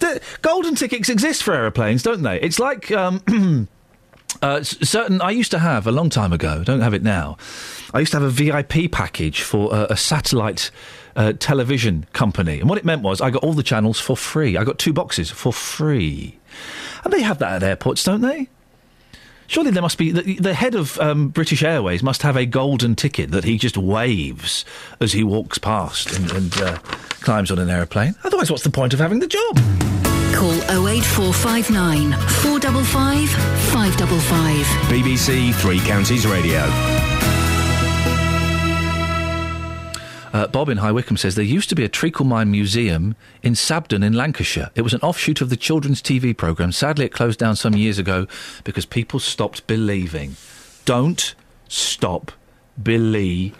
The 0.00 0.20
golden 0.42 0.74
tickets 0.74 1.08
exist 1.08 1.42
for 1.42 1.54
aeroplanes, 1.54 2.02
don't 2.02 2.22
they? 2.22 2.40
It's 2.40 2.58
like 2.58 2.90
um, 2.90 3.22
uh, 4.42 4.62
certain. 4.62 5.20
I 5.20 5.30
used 5.30 5.50
to 5.52 5.58
have 5.58 5.86
a 5.86 5.92
long 5.92 6.10
time 6.10 6.32
ago. 6.32 6.64
Don't 6.64 6.80
have 6.80 6.94
it 6.94 7.02
now. 7.02 7.36
I 7.94 8.00
used 8.00 8.12
to 8.12 8.20
have 8.20 8.26
a 8.26 8.30
VIP 8.30 8.90
package 8.90 9.42
for 9.42 9.72
uh, 9.72 9.86
a 9.90 9.96
satellite 9.96 10.70
uh, 11.16 11.34
television 11.38 12.06
company, 12.12 12.60
and 12.60 12.68
what 12.68 12.78
it 12.78 12.84
meant 12.84 13.02
was 13.02 13.20
I 13.20 13.30
got 13.30 13.42
all 13.44 13.52
the 13.52 13.62
channels 13.62 14.00
for 14.00 14.16
free. 14.16 14.56
I 14.56 14.64
got 14.64 14.78
two 14.78 14.92
boxes 14.92 15.30
for 15.30 15.52
free, 15.52 16.38
and 17.04 17.12
they 17.12 17.22
have 17.22 17.38
that 17.38 17.56
at 17.56 17.62
airports, 17.62 18.02
don't 18.04 18.20
they? 18.22 18.48
Surely 19.50 19.72
there 19.72 19.82
must 19.82 19.98
be 19.98 20.12
the, 20.12 20.36
the 20.36 20.54
head 20.54 20.76
of 20.76 20.96
um, 21.00 21.30
British 21.30 21.64
Airways 21.64 22.04
must 22.04 22.22
have 22.22 22.36
a 22.36 22.46
golden 22.46 22.94
ticket 22.94 23.32
that 23.32 23.42
he 23.42 23.58
just 23.58 23.76
waves 23.76 24.64
as 25.00 25.12
he 25.12 25.24
walks 25.24 25.58
past 25.58 26.16
and, 26.16 26.30
and 26.30 26.56
uh, 26.58 26.78
climbs 27.22 27.50
on 27.50 27.58
an 27.58 27.68
aeroplane. 27.68 28.14
Otherwise, 28.22 28.48
what's 28.48 28.62
the 28.62 28.70
point 28.70 28.94
of 28.94 29.00
having 29.00 29.18
the 29.18 29.26
job? 29.26 29.56
Call 30.36 30.54
08459 30.86 32.12
455 32.12 33.28
555. 33.72 34.66
BBC 34.88 35.52
Three 35.56 35.80
Counties 35.80 36.28
Radio. 36.28 37.09
Uh, 40.32 40.46
Bob 40.46 40.68
in 40.68 40.78
High 40.78 40.92
Wycombe 40.92 41.16
says 41.16 41.34
there 41.34 41.44
used 41.44 41.68
to 41.70 41.74
be 41.74 41.84
a 41.84 41.88
treacle 41.88 42.24
mine 42.24 42.50
museum 42.50 43.16
in 43.42 43.54
Sabden 43.54 44.04
in 44.04 44.12
Lancashire. 44.12 44.70
It 44.76 44.82
was 44.82 44.94
an 44.94 45.00
offshoot 45.00 45.40
of 45.40 45.50
the 45.50 45.56
children's 45.56 46.00
TV 46.00 46.36
programme. 46.36 46.70
Sadly, 46.72 47.06
it 47.06 47.12
closed 47.12 47.38
down 47.38 47.56
some 47.56 47.74
years 47.74 47.98
ago 47.98 48.26
because 48.62 48.86
people 48.86 49.18
stopped 49.18 49.66
believing. 49.66 50.36
Don't 50.84 51.34
stop 51.68 52.30
believing. 52.80 53.54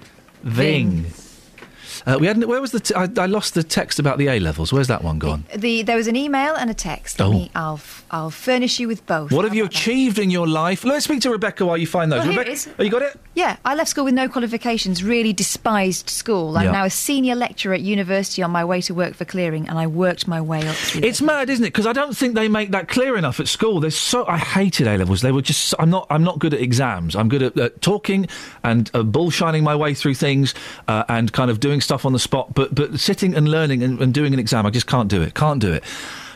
Uh, 2.07 2.17
we 2.19 2.27
hadn't. 2.27 2.47
Where 2.49 2.61
was 2.61 2.73
the? 2.73 2.81
T- 2.81 2.95
I, 2.95 3.09
I 3.17 3.27
lost 3.27 3.55
the 3.55 3.63
text 3.63 3.99
about 3.99 4.17
the 4.19 4.29
A 4.29 4.39
levels. 4.41 4.73
Where's 4.73 4.89
that 4.89 5.05
one 5.05 5.19
gone? 5.19 5.45
The, 5.55 5.83
there 5.83 5.97
was 5.97 6.07
an 6.07 6.17
email 6.17 6.55
and 6.55 6.71
a 6.71 6.75
text. 6.75 7.21
Oh. 7.21 7.31
me, 7.33 7.51
I'll, 7.55 7.81
I'll 8.11 8.31
furnish 8.31 8.81
you 8.81 8.89
with 8.89 9.05
both. 9.07 9.33
What 9.33 9.45
have 9.45 9.55
you 9.55 9.65
achieved 9.65 10.19
in 10.19 10.31
your 10.31 10.47
life? 10.47 10.85
Let's 10.85 11.05
speak 11.05 11.21
to 11.23 11.31
Rebecca 11.31 11.67
while 11.67 11.77
you 11.77 11.87
find 11.87 12.11
those. 12.11 12.21
Well, 12.21 12.29
Rebecca, 12.31 12.51
it 12.51 12.55
is. 12.55 12.69
oh, 12.79 12.83
you 12.83 12.91
got 12.91 13.03
it? 13.03 13.19
Yeah, 13.33 13.57
I 13.65 13.77
left 13.77 13.91
school 13.91 14.05
with 14.05 14.15
no 14.15 14.29
qualifications, 14.29 15.05
really 15.05 15.33
despised 15.33 16.11
school. 16.11 16.59
I'm 16.59 16.65
Yeah. 16.65 16.73
now 16.73 16.85
a 16.85 16.91
senior 16.91 17.37
lecturer 17.37 17.73
at 17.75 17.81
university 17.81 18.43
on 18.43 18.51
my 18.51 18.65
way 18.65 18.81
to 18.83 18.93
work 18.93 19.15
for 19.15 19.25
clearing, 19.25 19.69
and 19.69 19.79
I 19.79 19.87
worked 19.87 20.27
my 20.27 20.41
way 20.41 20.67
up 20.67 20.75
through 20.75 21.03
It's 21.05 21.23
mad, 21.23 21.49
isn't 21.49 21.65
it? 21.65 21.69
Because 21.69 21.87
I 21.87 21.93
don't 21.93 22.17
think 22.17 22.35
they 22.35 22.49
make 22.49 22.73
that 22.73 22.89
clear 22.89 23.17
enough 23.17 23.39
at 23.39 23.47
school. 23.47 23.79
There's 23.79 23.97
so 23.97 24.27
I 24.27 24.37
hated 24.37 24.89
A 24.89 24.99
levels. 24.99 25.21
They 25.23 25.31
were 25.31 25.43
just. 25.43 25.75
I'm 25.79 25.91
not. 25.91 26.09
I'm 26.11 26.25
not 26.25 26.41
good 26.41 26.55
at 26.55 26.61
exams. 26.61 27.15
I'm 27.15 27.29
good 27.29 27.43
at 27.43 27.57
uh, 27.57 27.69
talking 27.81 28.27
and 28.65 28.91
uh, 28.95 29.03
bullshining 29.05 29.63
my 29.63 29.77
way 29.77 29.95
through 29.95 30.15
things 30.15 30.53
uh, 30.89 31.05
and 31.09 31.33
kind 31.33 31.53
of 31.53 31.61
doing 31.61 31.81
stuff 31.81 32.05
on 32.05 32.13
the 32.13 32.19
spot. 32.19 32.53
But 32.55 32.75
but 32.75 32.99
sitting 32.99 33.37
and 33.37 33.49
learning 33.49 33.85
and, 33.85 34.01
and 34.01 34.13
doing 34.13 34.35
an 34.35 34.41
exam, 34.41 34.67
I 34.67 34.71
just 34.71 34.89
can't 34.89 35.09
do 35.09 35.23
it. 35.23 35.35
Can't 35.35 35.61
do 35.61 35.73
it. 35.73 35.85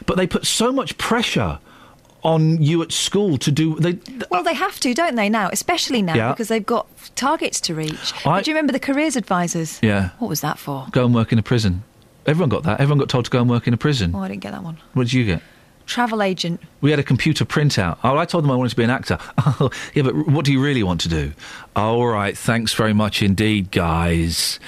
But 0.06 0.16
they 0.16 0.28
put 0.28 0.46
so 0.46 0.70
much 0.70 0.96
pressure 0.96 1.58
on 2.24 2.62
you 2.62 2.82
at 2.82 2.90
school 2.90 3.36
to 3.38 3.52
do. 3.52 3.76
They 3.78 3.98
Well, 4.30 4.42
they 4.42 4.54
have 4.54 4.80
to, 4.80 4.94
don't 4.94 5.14
they, 5.14 5.28
now? 5.28 5.50
Especially 5.52 6.02
now, 6.02 6.14
Yeah. 6.14 6.30
because 6.32 6.48
they've 6.48 6.64
got 6.64 6.86
targets 7.16 7.60
to 7.62 7.74
reach. 7.74 8.12
I- 8.26 8.40
Do 8.42 8.50
you 8.50 8.54
remember 8.56 8.72
the 8.72 8.80
careers 8.80 9.14
advisors? 9.16 9.78
yeah. 9.82 10.10
What 10.18 10.28
was 10.28 10.40
that 10.40 10.58
for? 10.58 10.86
Go 10.90 11.04
and 11.04 11.14
work 11.14 11.32
in 11.32 11.38
a 11.38 11.42
prison. 11.42 11.82
Everyone 12.26 12.48
got 12.48 12.62
that. 12.62 12.80
Everyone 12.80 12.98
got 12.98 13.10
told 13.10 13.26
to 13.26 13.30
go 13.30 13.40
and 13.40 13.50
work 13.50 13.66
in 13.68 13.74
a 13.74 13.76
prison. 13.76 14.12
Oh, 14.14 14.20
I 14.20 14.28
didn't 14.28 14.40
get 14.40 14.52
that 14.52 14.62
one. 14.64 14.78
What 14.94 15.04
did 15.04 15.12
you 15.12 15.24
get? 15.26 15.42
Travel 15.86 16.22
agent. 16.22 16.62
We 16.80 16.88
had 16.90 16.98
a 16.98 17.02
computer 17.02 17.44
printout. 17.44 17.98
Oh, 18.02 18.16
I 18.16 18.24
told 18.24 18.42
them 18.42 18.50
I 18.50 18.56
wanted 18.56 18.70
to 18.70 18.76
be 18.76 18.84
an 18.84 18.90
actor. 18.90 19.18
Oh, 19.60 19.70
yeah, 19.92 20.02
but 20.04 20.14
what 20.28 20.46
do 20.46 20.52
you 20.52 20.62
really 20.62 20.82
want 20.82 21.02
to 21.02 21.08
do? 21.10 21.32
Oh, 21.76 22.00
all 22.00 22.06
right, 22.06 22.36
thanks 22.36 22.72
very 22.72 22.94
much 22.94 23.22
indeed, 23.22 23.70
guys. 23.70 24.58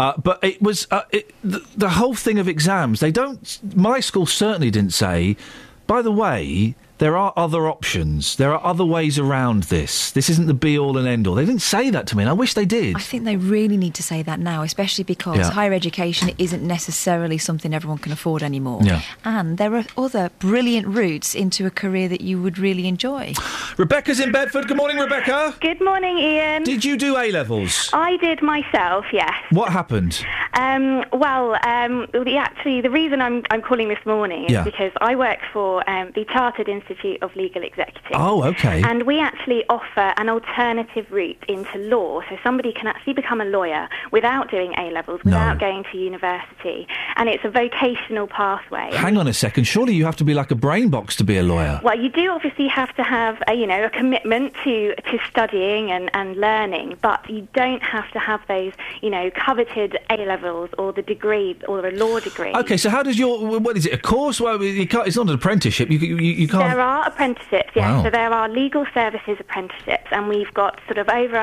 Uh, 0.00 0.14
but 0.22 0.42
it 0.42 0.60
was 0.60 0.88
uh, 0.90 1.02
it, 1.12 1.32
the, 1.44 1.64
the 1.76 1.90
whole 1.90 2.14
thing 2.14 2.40
of 2.40 2.48
exams. 2.48 2.98
They 2.98 3.12
don't. 3.12 3.58
My 3.76 4.00
school 4.00 4.26
certainly 4.26 4.70
didn't 4.72 4.92
say. 4.92 5.36
By 5.86 6.02
the 6.02 6.12
way, 6.12 6.74
there 6.98 7.16
are 7.16 7.32
other 7.36 7.68
options. 7.68 8.36
There 8.36 8.52
are 8.52 8.64
other 8.64 8.84
ways 8.84 9.18
around 9.18 9.64
this. 9.64 10.10
This 10.10 10.28
isn't 10.30 10.46
the 10.46 10.54
be 10.54 10.78
all 10.78 10.98
and 10.98 11.06
end 11.06 11.26
all. 11.26 11.34
They 11.36 11.44
didn't 11.44 11.62
say 11.62 11.90
that 11.90 12.06
to 12.08 12.16
me, 12.16 12.22
and 12.24 12.30
I 12.30 12.32
wish 12.32 12.54
they 12.54 12.64
did. 12.64 12.96
I 12.96 13.00
think 13.00 13.24
they 13.24 13.36
really 13.36 13.76
need 13.76 13.94
to 13.94 14.02
say 14.02 14.22
that 14.22 14.40
now, 14.40 14.62
especially 14.62 15.04
because 15.04 15.38
Yeah. 15.38 15.50
higher 15.50 15.72
education 15.72 16.30
isn't 16.38 16.62
necessarily 16.66 17.38
something 17.38 17.72
everyone 17.72 17.98
can 17.98 18.10
afford 18.12 18.42
anymore. 18.42 18.80
Yeah. 18.82 19.02
And 19.24 19.58
there 19.58 19.74
are 19.76 19.84
other 19.96 20.30
brilliant 20.40 20.88
routes 20.88 21.34
into 21.34 21.66
a 21.66 21.70
career 21.70 22.08
that 22.08 22.20
you 22.20 22.42
would 22.42 22.58
really 22.58 22.88
enjoy. 22.88 23.34
Rebecca's 23.76 24.18
in 24.18 24.32
Bedford. 24.32 24.66
Good 24.66 24.76
morning, 24.76 24.98
Rebecca. 24.98 25.54
Good 25.60 25.80
morning, 25.80 26.16
Iain. 26.18 26.64
Did 26.64 26.84
you 26.84 26.96
do 26.96 27.16
A 27.16 27.30
levels? 27.30 27.90
I 27.92 28.16
did 28.16 28.42
myself, 28.42 29.04
yes. 29.12 29.32
What 29.50 29.70
happened? 29.70 30.24
Um, 30.54 31.04
well, 31.12 31.56
um, 31.64 32.08
the, 32.12 32.36
actually, 32.38 32.80
the 32.80 32.90
reason 32.90 33.20
I'm, 33.22 33.44
I'm 33.50 33.62
calling 33.62 33.88
this 33.88 34.04
morning 34.04 34.46
is 34.46 34.50
Yeah. 34.50 34.64
because 34.64 34.90
I 35.00 35.14
work 35.14 35.38
for 35.52 35.88
um, 35.88 36.10
the 36.16 36.24
Chartered 36.24 36.68
Institute 36.68 36.87
of 37.22 37.34
Legal 37.36 37.62
Executives. 37.62 38.14
Oh, 38.14 38.44
okay. 38.44 38.82
And 38.82 39.04
we 39.04 39.20
actually 39.20 39.64
offer 39.68 40.12
an 40.16 40.28
alternative 40.28 41.06
route 41.10 41.42
into 41.48 41.78
law. 41.78 42.22
So 42.28 42.36
somebody 42.42 42.72
can 42.72 42.86
actually 42.86 43.14
become 43.14 43.40
a 43.40 43.44
lawyer 43.44 43.88
without 44.10 44.50
doing 44.50 44.74
A 44.78 44.90
levels, 44.90 45.22
without 45.24 45.58
going 45.58 45.84
to 45.92 45.98
university. 45.98 46.86
And 47.16 47.28
it's 47.28 47.44
a 47.44 47.50
vocational 47.50 48.26
pathway. 48.26 48.90
Hang 48.94 49.16
on 49.16 49.26
a 49.26 49.34
second. 49.34 49.64
Surely 49.64 49.94
you 49.94 50.04
have 50.04 50.16
to 50.16 50.24
be 50.24 50.34
like 50.34 50.50
a 50.50 50.54
brain 50.54 50.88
box 50.88 51.16
to 51.16 51.24
be 51.24 51.36
a 51.36 51.42
lawyer. 51.42 51.80
Well, 51.82 51.98
you 51.98 52.08
do 52.08 52.30
obviously 52.30 52.68
have 52.68 52.94
to 52.96 53.02
have, 53.02 53.42
a, 53.48 53.54
you 53.54 53.66
know, 53.66 53.84
a 53.84 53.90
commitment 53.90 54.54
to, 54.64 54.94
to 54.94 55.18
studying 55.28 55.90
and, 55.90 56.10
and 56.14 56.36
learning, 56.36 56.96
but 57.02 57.28
you 57.28 57.46
don't 57.54 57.82
have 57.82 58.10
to 58.12 58.18
have 58.18 58.40
those, 58.48 58.72
you 59.02 59.10
know, 59.10 59.30
coveted 59.30 59.98
A 60.10 60.16
levels 60.24 60.70
or 60.78 60.92
the 60.92 61.02
degree 61.02 61.56
or 61.66 61.86
a 61.86 61.92
law 61.92 62.20
degree. 62.20 62.54
Okay, 62.54 62.76
so 62.76 62.90
how 62.90 63.02
does 63.02 63.18
your 63.18 63.58
what 63.58 63.76
is 63.76 63.86
it? 63.86 63.92
A 63.92 63.98
course? 63.98 64.40
Well, 64.40 64.62
you 64.62 64.86
can't, 64.86 65.06
it's 65.06 65.16
not 65.16 65.28
an 65.28 65.34
apprenticeship. 65.34 65.90
You 65.90 65.98
you, 65.98 66.16
you 66.16 66.48
can't. 66.48 66.77
There 66.78 66.86
are 66.86 67.08
apprenticeships, 67.08 67.72
yes. 67.74 67.90
Wow. 67.90 68.04
So 68.04 68.10
there 68.10 68.32
are 68.32 68.48
legal 68.48 68.86
services 68.94 69.38
apprenticeships, 69.40 70.06
and 70.12 70.28
we've 70.28 70.54
got 70.54 70.78
sort 70.86 70.98
of 70.98 71.08
over 71.08 71.36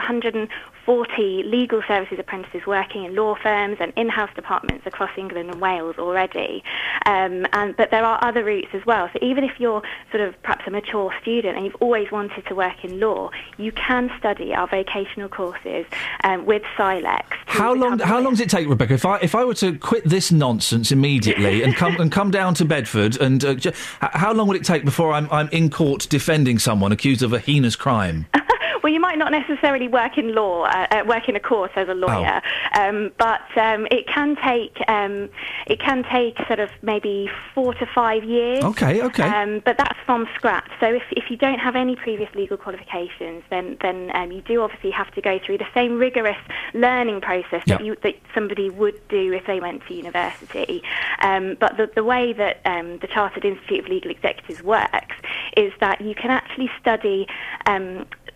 140 0.85 1.43
legal 1.43 1.81
services 1.87 2.19
apprentices 2.19 2.65
working 2.67 3.05
in 3.05 3.15
law 3.15 3.35
firms 3.41 3.77
and 3.79 3.91
in-house 3.95 4.29
departments 4.35 4.85
across 4.85 5.09
England 5.17 5.49
and 5.49 5.59
Wales 5.59 5.95
already. 5.97 6.63
Um, 7.05 7.45
and 7.53 7.75
but 7.75 7.91
there 7.91 8.05
are 8.05 8.23
other 8.23 8.43
routes 8.43 8.69
as 8.73 8.85
well. 8.85 9.09
So 9.13 9.19
even 9.21 9.43
if 9.43 9.59
you're 9.59 9.81
sort 10.11 10.21
of 10.21 10.39
perhaps 10.43 10.65
a 10.67 10.71
mature 10.71 11.13
student 11.21 11.55
and 11.55 11.65
you've 11.65 11.75
always 11.79 12.11
wanted 12.11 12.45
to 12.45 12.55
work 12.55 12.83
in 12.83 12.99
law, 12.99 13.31
you 13.57 13.71
can 13.71 14.11
study 14.19 14.53
our 14.53 14.67
vocational 14.67 15.29
courses 15.29 15.85
um, 16.23 16.45
with 16.45 16.61
CILEx. 16.77 17.23
How 17.45 17.73
long? 17.73 17.99
How 17.99 18.19
long 18.19 18.33
does 18.33 18.41
it 18.41 18.49
take, 18.49 18.67
Rebecca? 18.67 18.93
If 18.93 19.05
I 19.05 19.19
if 19.19 19.35
I 19.35 19.43
were 19.43 19.53
to 19.55 19.77
quit 19.77 20.03
this 20.07 20.31
nonsense 20.31 20.91
immediately 20.91 21.63
and 21.63 21.75
come 21.75 21.99
and 21.99 22.11
come 22.11 22.31
down 22.31 22.53
to 22.55 22.65
Bedford, 22.65 23.17
and 23.19 23.43
uh, 23.43 23.55
h- 23.57 23.73
how 23.99 24.33
long 24.33 24.47
would 24.47 24.57
it 24.57 24.65
take 24.65 24.85
before 24.85 25.13
I'm 25.13 25.27
I'm 25.31 25.49
in 25.49 25.69
court 25.69 26.07
defending 26.09 26.59
someone 26.59 26.91
accused 26.91 27.23
of 27.23 27.33
a 27.33 27.39
heinous 27.39 27.75
crime? 27.75 28.27
Well, 28.85 28.93
you 28.93 28.99
might 28.99 29.17
not 29.17 29.31
necessarily 29.31 29.87
work 29.87 30.15
in 30.15 30.35
law, 30.35 30.65
uh, 30.91 31.03
work 31.05 31.29
in 31.29 31.35
a 31.35 31.39
court 31.39 31.71
as 31.75 31.87
a 31.87 31.93
lawyer, 31.93 32.41
um, 32.73 33.11
but 33.17 33.45
um, 33.57 33.87
it 33.91 34.07
can 34.07 34.35
take 34.43 34.77
um, 34.87 35.29
it 35.67 35.79
can 35.79 36.03
take 36.03 36.37
sort 36.47 36.59
of 36.59 36.69
maybe 36.81 37.29
four 37.53 37.73
to 37.75 37.85
five 37.85 38.23
years. 38.23 38.63
Okay, 38.63 39.01
okay. 39.01 39.23
Um, 39.23 39.61
but 39.65 39.77
that's 39.77 39.99
from 40.05 40.27
scratch. 40.35 40.69
So 40.79 40.87
if, 40.87 41.03
if 41.11 41.29
you 41.31 41.37
don't 41.37 41.59
have 41.59 41.75
any 41.75 41.95
previous 41.95 42.33
legal 42.35 42.57
qualifications, 42.57 43.43
then 43.49 43.77
then 43.81 44.11
um, 44.13 44.31
you 44.31 44.41
do 44.41 44.61
obviously 44.61 44.91
have 44.91 45.11
to 45.15 45.21
go 45.21 45.39
through 45.43 45.59
the 45.59 45.67
same 45.73 45.97
rigorous 45.97 46.37
learning 46.73 47.21
process 47.21 47.63
Yep. 47.65 47.79
that 47.79 47.85
you 47.85 47.95
that 48.03 48.15
somebody 48.33 48.69
would 48.69 48.99
do 49.07 49.33
if 49.33 49.45
they 49.47 49.59
went 49.59 49.85
to 49.87 49.93
university. 49.93 50.83
Um, 51.21 51.55
but 51.59 51.77
the, 51.77 51.89
the 51.93 52.03
way 52.03 52.33
that 52.33 52.61
um, 52.65 52.99
the 52.99 53.07
Chartered 53.07 53.45
Institute 53.45 53.85
of 53.85 53.87
Legal 53.89 54.11
Executives 54.11 54.61
works 54.61 55.15
is 55.57 55.71
that 55.79 56.01
you 56.01 56.15
can 56.15 56.31
actually 56.31 56.69
study. 56.79 57.27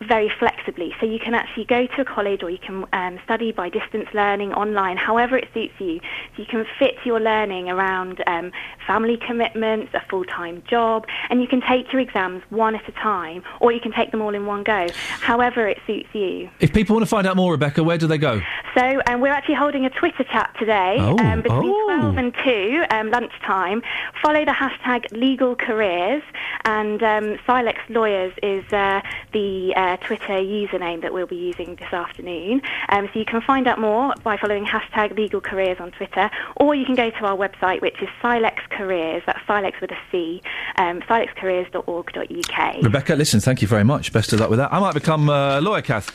Very 0.07 0.31
flexibly. 0.39 0.95
So 0.99 1.05
you 1.05 1.19
can 1.19 1.33
actually 1.33 1.65
go 1.65 1.85
to 1.85 2.01
a 2.01 2.05
college 2.05 2.41
or 2.41 2.49
you 2.49 2.57
can 2.57 2.85
um, 2.93 3.19
study 3.25 3.51
by 3.51 3.69
distance 3.69 4.07
learning 4.13 4.53
online, 4.53 4.95
however 4.95 5.37
it 5.37 5.49
suits 5.53 5.73
you. 5.79 5.99
So 6.35 6.41
you 6.41 6.45
can 6.45 6.65
fit 6.77 6.95
your 7.03 7.19
learning 7.19 7.69
around 7.69 8.23
um, 8.25 8.51
family 8.87 9.17
commitments, 9.17 9.93
a 9.93 10.01
full-time 10.09 10.63
job, 10.69 11.05
and 11.29 11.41
you 11.41 11.47
can 11.47 11.61
take 11.61 11.91
your 11.91 12.01
exams 12.01 12.43
one 12.49 12.75
at 12.75 12.87
a 12.87 12.93
time, 12.93 13.43
or 13.59 13.73
you 13.73 13.81
can 13.81 13.91
take 13.91 14.11
them 14.11 14.21
all 14.21 14.33
in 14.33 14.45
one 14.45 14.63
go, 14.63 14.87
however 15.19 15.67
it 15.67 15.79
suits 15.85 16.07
you. 16.13 16.49
If 16.61 16.73
people 16.73 16.95
want 16.95 17.03
to 17.05 17.09
find 17.09 17.27
out 17.27 17.35
more, 17.35 17.51
Rebecca, 17.51 17.83
where 17.83 17.97
do 17.97 18.07
they 18.07 18.17
go? 18.17 18.41
So 18.75 19.01
um, 19.07 19.21
we're 19.21 19.31
actually 19.33 19.55
holding 19.55 19.85
a 19.85 19.89
Twitter 19.89 20.23
chat 20.23 20.55
today 20.59 20.97
Oh, 20.99 21.17
um, 21.17 21.41
between 21.41 21.71
oh. 21.71 22.13
12 22.13 22.17
and 22.17 22.33
2, 22.43 22.83
um, 22.91 23.09
lunchtime. 23.11 23.81
Follow 24.21 24.45
the 24.45 24.51
hashtag 24.51 25.11
legal 25.11 25.55
careers, 25.55 26.21
and 26.65 27.01
um, 27.01 27.37
CILEx 27.47 27.77
Lawyers 27.89 28.33
is 28.43 28.63
uh, 28.71 29.01
the 29.33 29.73
uh, 29.75 29.97
Twitter 29.97 30.33
username 30.33 31.01
that 31.01 31.13
we'll 31.13 31.27
be 31.27 31.35
using 31.35 31.75
this 31.75 31.91
afternoon. 31.91 32.61
Um, 32.89 33.09
so 33.11 33.19
you 33.19 33.25
can 33.25 33.41
find 33.41 33.67
out 33.67 33.79
more 33.79 34.13
by 34.23 34.37
following 34.37 34.65
hashtag 34.65 35.15
legal 35.17 35.41
careers 35.41 35.79
on 35.79 35.91
Twitter, 35.91 36.29
or 36.57 36.75
you 36.75 36.85
can 36.85 36.95
go 36.95 37.09
to 37.09 37.25
our 37.25 37.35
website, 37.37 37.81
which 37.81 38.01
is 38.01 38.09
CILEx 38.21 38.57
Careers, 38.69 39.23
that's 39.25 39.39
CILEx 39.47 39.81
with 39.81 39.91
a 39.91 39.97
C, 40.11 40.41
um, 40.77 41.01
cilexcareers.org.uk. 41.01 42.83
Rebecca, 42.83 43.15
listen, 43.15 43.39
thank 43.39 43.61
you 43.61 43.67
very 43.67 43.83
much. 43.83 44.13
Best 44.13 44.31
of 44.33 44.39
luck 44.39 44.49
with 44.49 44.59
that. 44.59 44.71
I 44.73 44.79
might 44.79 44.93
become 44.93 45.29
uh, 45.29 45.59
a 45.59 45.61
lawyer, 45.61 45.81
Kath. 45.81 46.11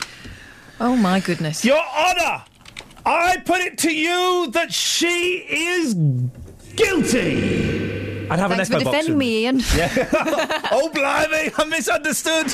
Oh 0.79 0.95
my 0.95 1.19
goodness. 1.19 1.63
Your 1.63 1.79
Honour! 1.79 2.43
I 3.05 3.37
put 3.45 3.61
it 3.61 3.77
to 3.79 3.91
you 3.93 4.49
that 4.51 4.73
she 4.73 5.45
is 5.47 5.93
guilty. 6.75 8.27
I'd 8.29 8.39
have 8.39 8.49
Thanks 8.51 8.69
an 8.69 8.73
for 8.73 8.81
echo 8.81 8.85
box. 8.91 9.05
defending 9.05 9.13
with- 9.13 9.19
me, 9.19 9.45
Iain. 9.45 9.59
Yeah. 9.75 10.69
oh, 10.71 10.89
blimey, 10.89 11.51
I 11.57 11.63
misunderstood. 11.65 12.47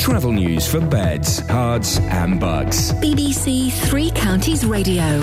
Travel 0.00 0.32
news 0.32 0.66
for 0.66 0.80
beds, 0.80 1.40
cards, 1.42 1.98
and 1.98 2.40
bucks. 2.40 2.92
BBC 2.94 3.70
Three 3.88 4.10
Counties 4.10 4.64
Radio. 4.64 5.22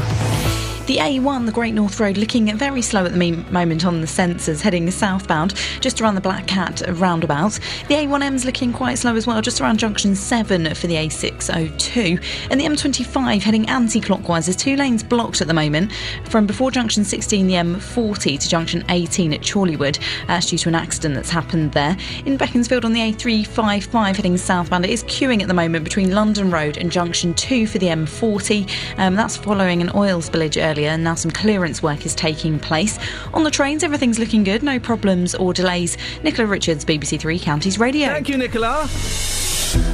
The 0.90 0.98
A1, 0.98 1.46
the 1.46 1.52
Great 1.52 1.76
North 1.76 2.00
Road, 2.00 2.18
looking 2.18 2.58
very 2.58 2.82
slow 2.82 3.06
at 3.06 3.12
the 3.12 3.44
moment 3.52 3.86
on 3.86 4.02
the 4.02 4.08
sensors, 4.08 4.60
heading 4.60 4.90
southbound, 4.90 5.54
just 5.82 6.02
around 6.02 6.16
the 6.16 6.22
Black 6.22 6.48
Cat 6.48 6.82
roundabout. 6.94 7.60
The 7.90 7.94
A1M's 7.94 8.44
looking 8.44 8.74
quite 8.74 8.98
slow 8.98 9.16
as 9.16 9.28
well, 9.28 9.40
just 9.40 9.62
around 9.62 9.78
junction 9.78 10.16
7 10.16 10.74
for 10.74 10.88
the 10.88 10.96
A602. 10.96 12.24
And 12.50 12.60
the 12.60 12.66
M25 12.66 13.40
heading 13.40 13.70
anti 13.70 14.02
clockwise, 14.02 14.48
there's 14.48 14.56
two 14.56 14.76
lanes 14.78 15.04
blocked 15.04 15.42
at 15.42 15.48
the 15.48 15.54
moment 15.54 15.92
from 16.28 16.48
before 16.48 16.72
junction 16.72 17.04
16, 17.04 17.46
the 17.46 17.54
M40, 17.54 18.40
to 18.40 18.50
junction 18.50 18.84
18 18.90 19.32
at 19.32 19.42
Chorleywood. 19.42 20.00
That's 20.26 20.48
due 20.48 20.58
to 20.58 20.70
an 20.70 20.76
accident 20.76 21.14
that's 21.14 21.30
happened 21.30 21.74
there. 21.74 21.96
In 22.26 22.36
Beaconsfield 22.36 22.84
on 22.84 22.94
the 22.94 23.02
A355 23.02 24.16
heading 24.16 24.38
southbound, 24.38 24.86
it 24.86 24.90
is 24.90 25.04
queuing 25.04 25.44
at 25.44 25.48
the 25.48 25.54
moment 25.54 25.84
between 25.84 26.16
London 26.16 26.50
Road 26.50 26.78
and 26.78 26.92
junction 26.92 27.36
2 27.36 27.68
for 27.68 27.78
the 27.78 27.90
M40. 27.90 28.68
Um, 28.98 29.14
that's 29.14 29.38
following 29.38 29.84
an 29.84 29.92
oil 29.94 30.20
spillage 30.20 30.60
earlier, 30.60 30.79
and 30.88 31.04
now 31.04 31.16
some 31.16 31.32
clearance 31.32 31.84
work 31.84 32.06
is 32.06 32.16
taking 32.16 32.60
place. 32.60 32.98
On 33.34 33.44
the 33.44 33.52
trains, 33.52 33.84
everything's 33.84 34.20
looking 34.20 34.44
good, 34.44 34.64
no 34.64 34.80
problems 34.80 35.36
or 35.36 35.54
delays. 35.54 35.98
Nicola 36.24 36.48
Richards, 36.48 36.86
BBC 36.86 37.20
Three 37.20 37.40
Counties 37.40 37.80
Radio. 37.80 38.08
Thank 38.08 38.30
you, 38.30 38.38
Nicola. 38.38 38.88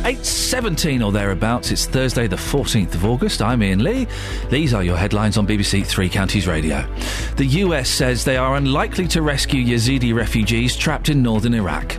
8.17 0.06 1.06
or 1.06 1.12
thereabouts. 1.12 1.70
It's 1.72 1.86
Thursday, 1.86 2.28
the 2.28 2.38
14th 2.38 2.94
of 2.94 3.04
August. 3.04 3.42
I'm 3.42 3.62
Iain 3.62 3.84
Lee. 3.84 4.08
These 4.50 4.74
are 4.74 4.84
your 4.84 4.96
headlines 4.96 5.38
on 5.38 5.46
BBC 5.46 5.86
Three 5.86 6.08
Counties 6.08 6.48
Radio. 6.48 6.88
The 7.36 7.46
US 7.46 7.90
says 7.90 8.24
they 8.24 8.38
are 8.38 8.56
unlikely 8.56 9.08
to 9.10 9.22
rescue 9.22 9.66
Yazidi 9.66 10.14
refugees 10.16 10.78
trapped 10.78 11.10
in 11.10 11.22
northern 11.22 11.54
Iraq. 11.54 11.98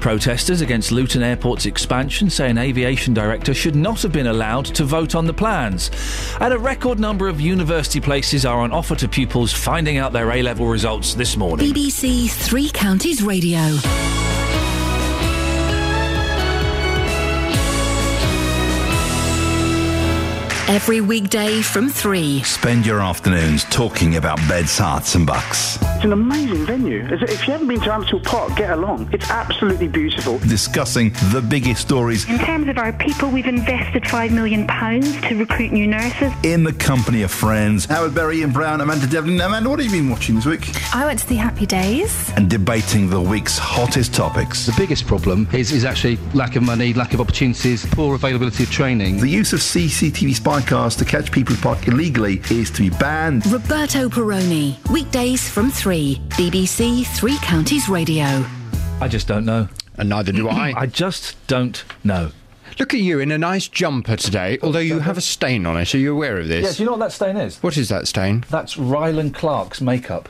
Protesters 0.00 0.62
against 0.62 0.92
Luton 0.92 1.22
Airport's 1.22 1.66
expansion 1.66 2.30
say 2.30 2.48
an 2.48 2.56
aviation 2.56 3.12
director 3.12 3.52
should 3.52 3.76
not 3.76 4.00
have 4.00 4.12
been 4.12 4.28
allowed 4.28 4.64
to 4.66 4.84
vote 4.84 5.14
on 5.14 5.26
the 5.26 5.34
plans. 5.34 5.90
And 6.40 6.54
a 6.54 6.58
record 6.58 6.98
number 6.98 7.28
of 7.28 7.38
university 7.38 8.00
places 8.00 8.19
are 8.44 8.60
on 8.60 8.72
offer 8.72 8.94
to 8.96 9.08
pupils 9.08 9.52
finding 9.52 9.96
out 9.96 10.12
their 10.12 10.30
A 10.30 10.42
level 10.42 10.66
results 10.66 11.14
this 11.14 11.36
morning. 11.36 11.72
BBC 11.72 12.30
Three 12.30 12.70
Counties 12.70 13.22
Radio. 13.22 13.60
Every 20.70 21.00
weekday 21.00 21.62
from 21.62 21.88
3. 21.88 22.44
Spend 22.44 22.86
your 22.86 23.00
afternoons 23.00 23.64
talking 23.64 24.14
about 24.16 24.36
beds, 24.48 24.78
Herts, 24.78 25.16
and 25.16 25.26
bucks. 25.26 25.78
It's 25.82 26.04
an 26.04 26.12
amazing 26.12 26.64
venue. 26.64 27.04
If 27.10 27.44
you 27.48 27.52
haven't 27.52 27.66
been 27.66 27.80
to 27.80 27.90
Ampthill 27.90 28.20
Park, 28.20 28.54
get 28.54 28.70
along. 28.70 29.10
It's 29.12 29.28
absolutely 29.30 29.88
beautiful. 29.88 30.38
Discussing 30.38 31.10
the 31.32 31.44
biggest 31.46 31.80
stories 31.82 32.28
In 32.28 32.38
terms 32.38 32.68
of 32.68 32.78
our 32.78 32.92
people, 32.92 33.30
we've 33.30 33.46
invested 33.48 34.04
£5 34.04 34.30
million 34.30 34.64
to 34.68 35.34
recruit 35.34 35.72
new 35.72 35.88
nurses. 35.88 36.32
in 36.44 36.62
the 36.62 36.72
company 36.72 37.22
of 37.22 37.32
friends. 37.32 37.86
Howard 37.86 38.14
Berry, 38.14 38.38
Ian 38.38 38.52
Brown, 38.52 38.80
Amanda 38.80 39.08
Devlin. 39.08 39.40
Amanda, 39.40 39.68
what 39.68 39.80
have 39.80 39.92
you 39.92 40.00
been 40.00 40.08
watching 40.08 40.36
this 40.36 40.46
week? 40.46 40.70
I 40.94 41.04
went 41.04 41.18
to 41.18 41.26
the 41.28 41.34
Happy 41.34 41.66
Days. 41.66 42.30
And 42.36 42.48
debating 42.48 43.10
the 43.10 43.20
week's 43.20 43.58
hottest 43.58 44.14
topics. 44.14 44.66
The 44.66 44.74
biggest 44.78 45.08
problem 45.08 45.48
is, 45.52 45.72
is 45.72 45.84
actually 45.84 46.16
lack 46.32 46.54
of 46.54 46.62
money, 46.62 46.94
lack 46.94 47.12
of 47.12 47.20
opportunities, 47.20 47.84
poor 47.86 48.14
availability 48.14 48.62
of 48.62 48.70
training. 48.70 49.18
The 49.18 49.28
use 49.28 49.52
of 49.52 49.58
CCTV 49.58 50.36
spy 50.36 50.59
cars 50.66 50.96
to 50.96 51.04
catch 51.04 51.30
people 51.32 51.54
who 51.54 51.62
park 51.62 51.88
illegally 51.88 52.40
is 52.50 52.70
to 52.72 52.82
be 52.82 52.90
banned. 52.90 53.46
Roberto 53.46 54.08
Peroni. 54.08 54.76
Weekdays 54.90 55.48
from 55.48 55.70
3. 55.70 56.20
BBC 56.30 57.06
Three 57.06 57.36
Counties 57.38 57.88
Radio. 57.88 58.44
I 59.00 59.08
just 59.08 59.26
don't 59.26 59.44
know. 59.44 59.68
And 59.96 60.08
neither 60.08 60.32
do 60.32 60.48
I. 60.48 60.72
I 60.76 60.86
just 60.86 61.36
don't 61.46 61.84
know. 62.04 62.30
Look 62.78 62.94
at 62.94 63.00
you 63.00 63.20
in 63.20 63.30
a 63.30 63.38
nice 63.38 63.68
jumper 63.68 64.16
today, 64.16 64.58
although 64.62 64.78
you 64.78 65.00
have 65.00 65.18
a 65.18 65.20
stain 65.20 65.66
on 65.66 65.76
it. 65.76 65.94
Are 65.94 65.98
you 65.98 66.14
aware 66.14 66.38
of 66.38 66.48
this? 66.48 66.64
Yeah, 66.64 66.72
do 66.72 66.82
you 66.82 66.86
know 66.86 66.92
what 66.92 67.00
that 67.00 67.12
stain 67.12 67.36
is? 67.36 67.62
What 67.62 67.76
is 67.76 67.88
that 67.90 68.08
stain? 68.08 68.44
That's 68.48 68.76
Rylan 68.76 69.34
Clark's 69.34 69.80
makeup. 69.80 70.28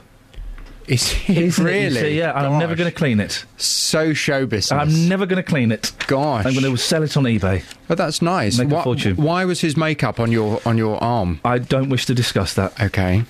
Is 0.91 1.13
it 1.29 1.39
Isn't 1.39 1.67
it? 1.67 1.71
Really? 1.71 2.01
see, 2.01 2.19
yeah, 2.19 2.37
and 2.37 2.47
I'm 2.49 2.59
never 2.59 2.75
going 2.75 2.91
to 2.91 2.95
clean 2.95 3.21
it. 3.21 3.45
So 3.57 4.13
show 4.13 4.45
business. 4.45 4.73
I'm 4.73 5.09
never 5.09 5.25
going 5.25 5.43
to 5.43 5.49
clean 5.49 5.71
it. 5.71 5.93
Gosh. 6.09 6.45
I'm 6.45 6.53
going 6.53 6.65
to 6.65 6.77
sell 6.77 7.05
it 7.05 7.17
on 7.17 7.25
eBay. 7.25 7.63
But 7.87 7.97
that's 7.97 8.21
nice. 8.21 8.59
Make 8.59 8.71
a 8.73 8.75
Why- 8.75 8.85
fortune. 8.85 9.17
Why 9.17 9.45
was 9.45 9.61
his 9.61 9.77
makeup 9.77 10.19
on 10.19 10.33
your 10.33 10.61
on 10.67 10.77
your 10.77 11.03
arm? 11.03 11.41
I 11.45 11.59
don't 11.59 11.89
wish 11.91 12.07
to 12.07 12.15
discuss 12.15 12.55
that. 12.55 12.81
Okay, 12.81 13.25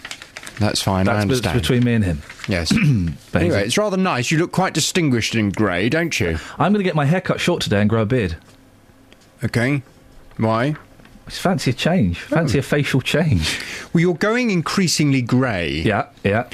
that's 0.58 0.80
fine. 0.80 1.06
I 1.06 1.12
That's 1.12 1.24
be- 1.26 1.32
understand. 1.32 1.60
between 1.60 1.84
me 1.84 1.94
and 1.94 2.04
him. 2.04 2.22
Yes. 2.48 2.72
anyway, 3.34 3.66
it's 3.66 3.76
rather 3.76 3.98
nice. 3.98 4.30
You 4.30 4.38
look 4.38 4.52
quite 4.52 4.72
distinguished 4.72 5.34
in 5.34 5.50
grey, 5.50 5.90
don't 5.90 6.18
you? 6.18 6.38
I'm 6.58 6.72
going 6.72 6.80
to 6.80 6.88
get 6.88 6.94
my 6.94 7.04
hair 7.04 7.20
cut 7.20 7.40
short 7.40 7.62
today 7.62 7.82
and 7.82 7.90
grow 7.90 8.02
a 8.02 8.06
beard. 8.06 8.36
Okay. 9.44 9.82
Why? 10.38 10.76
It's 11.26 11.38
fancy 11.38 11.70
a 11.70 11.74
change. 11.74 12.18
Fancy 12.20 12.58
oh. 12.58 12.60
a 12.60 12.62
facial 12.62 13.00
change. 13.00 13.60
Well, 13.92 14.00
you're 14.00 14.14
going 14.14 14.50
increasingly 14.50 15.22
grey. 15.22 15.82
Yeah, 15.84 16.08
yeah. 16.24 16.48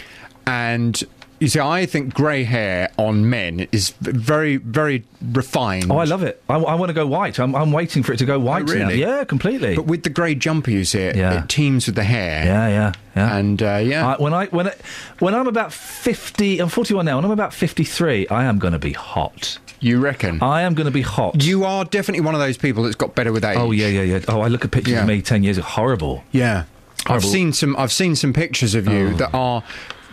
And 0.46 1.02
you 1.38 1.48
see, 1.48 1.60
I 1.60 1.84
think 1.84 2.14
grey 2.14 2.44
hair 2.44 2.90
on 2.96 3.28
men 3.28 3.66
is 3.72 3.90
very, 4.00 4.56
very 4.56 5.04
refined. 5.20 5.90
Oh, 5.90 5.98
I 5.98 6.04
love 6.04 6.22
it. 6.22 6.42
I, 6.48 6.56
want 6.56 6.88
to 6.88 6.94
go 6.94 7.06
white. 7.06 7.38
I'm, 7.38 7.54
I'm 7.54 7.72
waiting 7.72 8.02
for 8.02 8.12
it 8.14 8.18
to 8.18 8.24
go 8.24 8.38
white. 8.38 8.62
Oh, 8.62 8.72
really? 8.72 9.00
Yeah, 9.00 9.24
completely. 9.24 9.74
But 9.76 9.84
with 9.86 10.02
the 10.02 10.08
grey 10.08 10.34
jumper, 10.34 10.70
you 10.70 10.84
see, 10.84 11.00
it, 11.00 11.16
Yeah. 11.16 11.42
it 11.42 11.48
teams 11.50 11.86
with 11.86 11.94
the 11.94 12.04
hair. 12.04 12.44
yeah, 12.44 12.68
yeah, 12.68 12.92
yeah. 13.14 13.36
And 13.36 13.62
uh, 13.62 13.80
yeah, 13.82 14.14
I, 14.14 14.16
when 14.22 14.32
I 14.32 14.46
when 14.46 14.68
I, 14.68 14.74
when 15.18 15.34
I'm 15.34 15.46
about 15.46 15.72
fifty, 15.74 16.58
I'm 16.58 16.68
41 16.68 17.04
now. 17.04 17.16
When 17.16 17.24
I'm 17.24 17.30
about 17.30 17.52
53, 17.52 18.28
I 18.28 18.44
am 18.44 18.58
going 18.58 18.72
to 18.72 18.78
be 18.78 18.92
hot. 18.92 19.58
you 19.80 19.98
reckon? 20.00 20.42
I 20.42 20.62
am 20.62 20.74
going 20.74 20.86
to 20.86 20.90
be 20.90 21.02
hot. 21.02 21.42
you 21.44 21.64
are 21.64 21.84
definitely 21.84 22.24
one 22.24 22.34
of 22.34 22.40
those 22.40 22.56
people 22.56 22.84
that's 22.84 22.96
got 22.96 23.14
better 23.14 23.32
with 23.32 23.44
age. 23.44 23.58
oh 23.58 23.72
yeah, 23.72 23.88
yeah, 23.88 24.02
yeah. 24.02 24.20
Oh, 24.28 24.40
I 24.40 24.48
look 24.48 24.64
at 24.64 24.70
pictures 24.70 24.94
Yeah. 24.94 25.02
of 25.02 25.06
me 25.08 25.20
10 25.20 25.42
years 25.42 25.58
ago. 25.58 25.66
Horrible. 25.66 26.24
Yeah, 26.32 26.64
I've 27.06 27.24
seen 27.24 27.52
some. 27.52 27.76
I've 27.76 27.92
seen 27.92 28.16
some 28.16 28.32
pictures 28.32 28.74
of 28.74 28.88
you 28.88 29.08
Oh. 29.08 29.16
that 29.18 29.34
are 29.34 29.62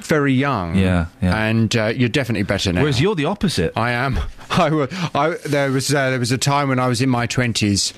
very 0.03 0.33
young. 0.33 0.75
Yeah, 0.75 1.07
yeah. 1.21 1.35
And 1.45 1.75
uh, 1.75 1.85
you're 1.87 2.09
definitely 2.09 2.43
better 2.43 2.71
now. 2.73 2.81
Whereas 2.81 3.01
you're 3.01 3.15
the 3.15 3.25
opposite. 3.25 3.73
I 3.75 3.91
am. 3.91 4.19
I, 4.49 4.69
wa- 4.69 4.87
I 5.15 5.29
there 5.45 5.71
was 5.71 5.93
uh, 5.93 6.09
there 6.11 6.19
was 6.19 6.31
a 6.31 6.37
time 6.37 6.69
when 6.69 6.79
I 6.79 6.87
was 6.87 7.01
in 7.01 7.09
my 7.09 7.25
twenties. 7.25 7.93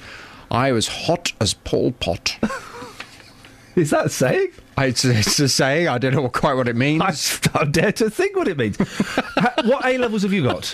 I 0.51 0.72
was 0.72 0.88
hot 0.88 1.34
as 1.42 1.53
Pol 1.53 1.92
Pot. 1.93 2.38
Is 3.75 3.90
that 3.90 4.06
a 4.06 4.09
saying? 4.09 4.51
It's, 4.77 5.03
it's 5.03 5.38
a 5.40 5.50
saying. 5.50 5.90
I 5.90 5.98
don't 5.98 6.14
know 6.14 6.30
quite 6.30 6.53
what 6.53 6.69
it 6.69 6.77
means. 6.77 7.01
I, 7.53 7.59
I 7.59 7.66
dare 7.66 7.92
to 7.93 8.09
think 8.09 8.38
what 8.38 8.48
it 8.48 8.58
means. 8.58 8.77
What 8.77 9.85
A 9.85 9.98
levels 9.98 10.22
have 10.24 10.32
you 10.32 10.43
got? 10.43 10.74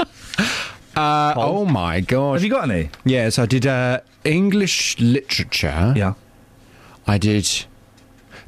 Uh, 0.95 1.34
oh 1.38 1.66
my 1.66 2.01
god! 2.01 2.34
Have 2.34 2.43
you 2.43 2.50
got 2.50 2.69
any? 2.69 2.90
Yes, 3.06 3.40
I 3.40 3.45
did 3.48 3.66
uh, 3.66 4.01
English 4.24 5.00
literature. 5.00 5.93
Yeah. 5.95 6.14
I 7.08 7.18
did 7.18 7.66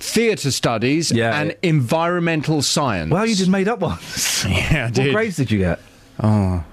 theatre 0.04 0.52
studies 0.52 1.12
Yeah. 1.12 1.40
and 1.40 1.56
environmental 1.64 2.62
science. 2.62 3.12
Well, 3.12 3.26
you 3.26 3.36
just 3.36 3.50
made 3.50 3.68
up 3.68 3.80
ones. 3.80 4.46
Yeah, 4.50 4.92
I 4.94 5.00
What 5.00 5.12
grades 5.14 5.38
did 5.38 5.50
you 5.52 5.60
get? 5.60 5.80
Oh. 6.22 6.64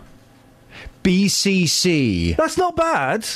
BCC. 1.02 2.36
That's 2.36 2.59
not 2.59 2.76
bad. 2.76 3.26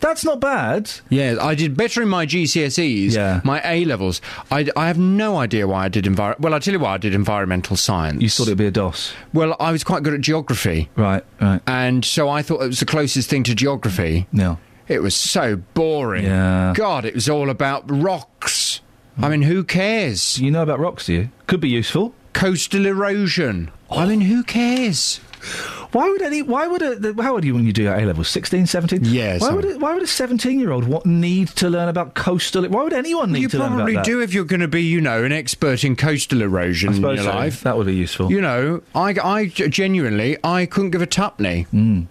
That's 0.00 0.24
not 0.24 0.38
bad. 0.40 0.90
Yeah, 1.08 1.36
I 1.40 1.54
did 1.56 1.76
better 1.76 2.02
in 2.02 2.08
my 2.08 2.24
GCSEs, 2.26 3.14
Yeah. 3.14 3.40
my 3.42 3.60
A 3.64 3.84
levels. 3.84 4.20
I, 4.50 4.68
I 4.76 4.86
have 4.86 4.98
no 4.98 5.36
idea 5.38 5.66
why 5.66 5.86
I 5.86 5.88
did 5.88 6.04
envir. 6.04 6.38
Well, 6.38 6.54
I'll 6.54 6.60
tell 6.60 6.74
you 6.74 6.78
why 6.80 6.94
I 6.94 6.98
did 6.98 7.14
environmental 7.14 7.76
science. 7.76 8.22
You 8.22 8.28
thought 8.28 8.46
it'd 8.46 8.58
be 8.58 8.66
a 8.66 8.70
DOS. 8.70 9.12
Well, 9.32 9.56
I 9.58 9.72
was 9.72 9.82
quite 9.82 10.02
good 10.04 10.14
at 10.14 10.20
geography, 10.20 10.88
Right, 10.94 11.24
right. 11.40 11.60
and 11.66 12.04
so 12.04 12.28
I 12.28 12.42
thought 12.42 12.62
it 12.62 12.68
was 12.68 12.78
the 12.80 12.86
closest 12.86 13.28
thing 13.28 13.42
to 13.44 13.54
geography. 13.56 14.26
No. 14.32 14.58
It 14.86 15.02
was 15.02 15.14
so 15.16 15.56
boring. 15.74 16.24
Yeah. 16.24 16.72
God, 16.76 17.04
it 17.04 17.14
was 17.14 17.28
all 17.28 17.50
about 17.50 17.84
rocks. 17.90 18.57
I 19.20 19.28
mean, 19.28 19.42
who 19.42 19.64
cares? 19.64 20.38
You 20.38 20.50
know 20.50 20.62
about 20.62 20.78
rocks, 20.78 21.06
do 21.06 21.12
you? 21.12 21.28
Could 21.46 21.60
be 21.60 21.68
useful. 21.68 22.14
Coastal 22.32 22.86
erosion. 22.86 23.70
I 23.90 24.06
mean, 24.06 24.20
who 24.20 24.44
cares? 24.44 25.20
Why 25.92 26.08
would 26.08 26.20
any? 26.20 26.42
Why 26.42 26.66
would 26.66 26.82
a? 26.82 27.22
How 27.22 27.32
old 27.34 27.44
are 27.44 27.46
you 27.46 27.54
when 27.54 27.64
you 27.64 27.72
do 27.72 27.82
your 27.82 27.94
A 27.94 28.04
levels? 28.04 28.28
16, 28.28 28.66
17? 28.66 29.00
Yes, 29.04 29.40
Why 29.40 29.52
would? 29.52 29.64
A, 29.64 29.78
why 29.78 29.94
would 29.94 30.02
a 30.02 30.06
seventeen-year-old 30.06 30.84
what 30.84 31.06
need 31.06 31.48
to 31.48 31.70
learn 31.70 31.88
about 31.88 32.14
coastal? 32.14 32.68
Why 32.68 32.82
would 32.82 32.92
anyone 32.92 33.32
need 33.32 33.42
You 33.42 33.48
to 33.48 33.58
learn 33.58 33.72
about 33.72 33.86
that? 33.86 33.90
You 33.90 33.94
probably 33.94 34.12
do 34.12 34.20
if 34.20 34.34
you're 34.34 34.44
going 34.44 34.60
to 34.60 34.68
be, 34.68 34.82
you 34.82 35.00
know, 35.00 35.24
an 35.24 35.32
expert 35.32 35.84
in 35.84 35.96
coastal 35.96 36.42
erosion 36.42 36.94
in 36.94 37.00
your 37.02 37.16
so. 37.18 37.30
life. 37.30 37.62
That 37.62 37.76
would 37.78 37.86
be 37.86 37.94
useful. 37.94 38.30
You 38.30 38.40
know, 38.40 38.82
I, 38.94 39.14
I 39.22 39.46
genuinely, 39.46 40.36
I 40.44 40.66
couldn't 40.66 40.90
give 40.90 41.02
a 41.02 41.06
tuppenny. 41.06 41.62
Hmm. 41.62 42.02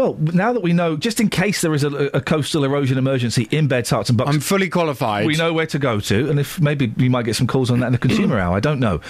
Well, 0.00 0.16
now 0.18 0.54
that 0.54 0.62
we 0.62 0.72
know, 0.72 0.96
just 0.96 1.20
in 1.20 1.28
case 1.28 1.60
there 1.60 1.74
is 1.74 1.84
a, 1.84 1.90
a 2.14 2.22
coastal 2.22 2.64
erosion 2.64 2.96
emergency 2.96 3.46
in 3.50 3.68
Beds, 3.68 3.90
Herts 3.90 4.08
and 4.08 4.16
Bucks, 4.16 4.30
I'm 4.30 4.40
fully 4.40 4.70
qualified. 4.70 5.26
we 5.26 5.36
know 5.36 5.52
where 5.52 5.66
to 5.66 5.78
go 5.78 6.00
to, 6.00 6.30
and 6.30 6.40
if 6.40 6.58
maybe 6.58 6.86
we 6.96 7.10
might 7.10 7.26
get 7.26 7.36
some 7.36 7.46
calls 7.46 7.70
on 7.70 7.80
that 7.80 7.88
in 7.88 7.92
the 7.92 7.98
consumer 7.98 8.38
hour. 8.38 8.56
I 8.56 8.60
don't 8.60 8.80
know. 8.80 9.02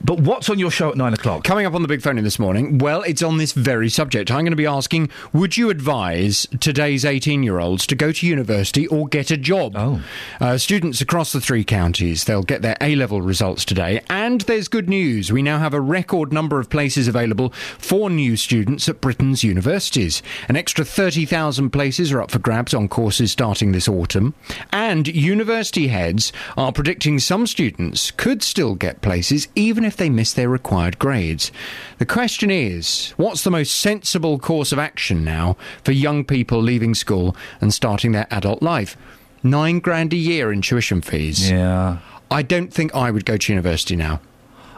But 0.00 0.20
what's 0.20 0.48
on 0.48 0.58
your 0.58 0.70
show 0.70 0.90
at 0.90 0.96
nine 0.96 1.12
o'clock? 1.12 1.42
Coming 1.42 1.66
up 1.66 1.74
on 1.74 1.82
the 1.82 1.88
big 1.88 2.02
phone 2.02 2.18
in 2.18 2.24
this 2.24 2.38
morning, 2.38 2.78
well, 2.78 3.02
it's 3.02 3.22
on 3.22 3.38
this 3.38 3.52
very 3.52 3.88
subject. 3.88 4.30
I'm 4.30 4.40
going 4.40 4.52
to 4.52 4.56
be 4.56 4.66
asking 4.66 5.10
Would 5.32 5.56
you 5.56 5.70
advise 5.70 6.46
today's 6.60 7.04
18 7.04 7.42
year 7.42 7.58
olds 7.58 7.86
to 7.88 7.96
go 7.96 8.12
to 8.12 8.26
university 8.26 8.86
or 8.86 9.08
get 9.08 9.32
a 9.32 9.36
job? 9.36 9.72
Oh. 9.76 10.00
Uh, 10.40 10.56
students 10.56 11.00
across 11.00 11.32
the 11.32 11.40
three 11.40 11.64
counties, 11.64 12.24
they'll 12.24 12.44
get 12.44 12.62
their 12.62 12.76
A 12.80 12.94
level 12.94 13.22
results 13.22 13.64
today. 13.64 14.00
And 14.08 14.42
there's 14.42 14.68
good 14.68 14.88
news. 14.88 15.32
We 15.32 15.42
now 15.42 15.58
have 15.58 15.74
a 15.74 15.80
record 15.80 16.32
number 16.32 16.60
of 16.60 16.70
places 16.70 17.08
available 17.08 17.50
for 17.78 18.08
new 18.08 18.36
students 18.36 18.88
at 18.88 19.00
Britain's 19.00 19.42
universities. 19.42 20.22
An 20.48 20.54
extra 20.54 20.84
30,000 20.84 21.70
places 21.70 22.12
are 22.12 22.22
up 22.22 22.30
for 22.30 22.38
grabs 22.38 22.72
on 22.72 22.86
courses 22.88 23.32
starting 23.32 23.72
this 23.72 23.88
autumn. 23.88 24.34
And 24.72 25.08
university 25.08 25.88
heads 25.88 26.32
are 26.56 26.72
predicting 26.72 27.18
some 27.18 27.48
students 27.48 28.12
could 28.12 28.44
still 28.44 28.76
get 28.76 29.00
places 29.00 29.48
even 29.56 29.84
if 29.84 29.87
they 29.96 30.10
miss 30.10 30.32
their 30.32 30.48
required 30.48 30.98
grades. 30.98 31.50
The 31.98 32.06
question 32.06 32.50
is 32.50 33.12
what's 33.16 33.44
the 33.44 33.50
most 33.50 33.74
sensible 33.74 34.38
course 34.38 34.72
of 34.72 34.78
action 34.78 35.24
now 35.24 35.56
for 35.84 35.92
young 35.92 36.24
people 36.24 36.60
leaving 36.60 36.94
school 36.94 37.36
and 37.60 37.72
starting 37.72 38.12
their 38.12 38.26
adult 38.30 38.62
life? 38.62 38.96
Nine 39.42 39.78
grand 39.78 40.12
a 40.12 40.16
year 40.16 40.52
in 40.52 40.62
tuition 40.62 41.00
fees. 41.00 41.50
Yeah. 41.50 41.98
I 42.30 42.42
don't 42.42 42.72
think 42.72 42.94
I 42.94 43.10
would 43.10 43.24
go 43.24 43.36
to 43.36 43.52
university 43.52 43.96
now. 43.96 44.20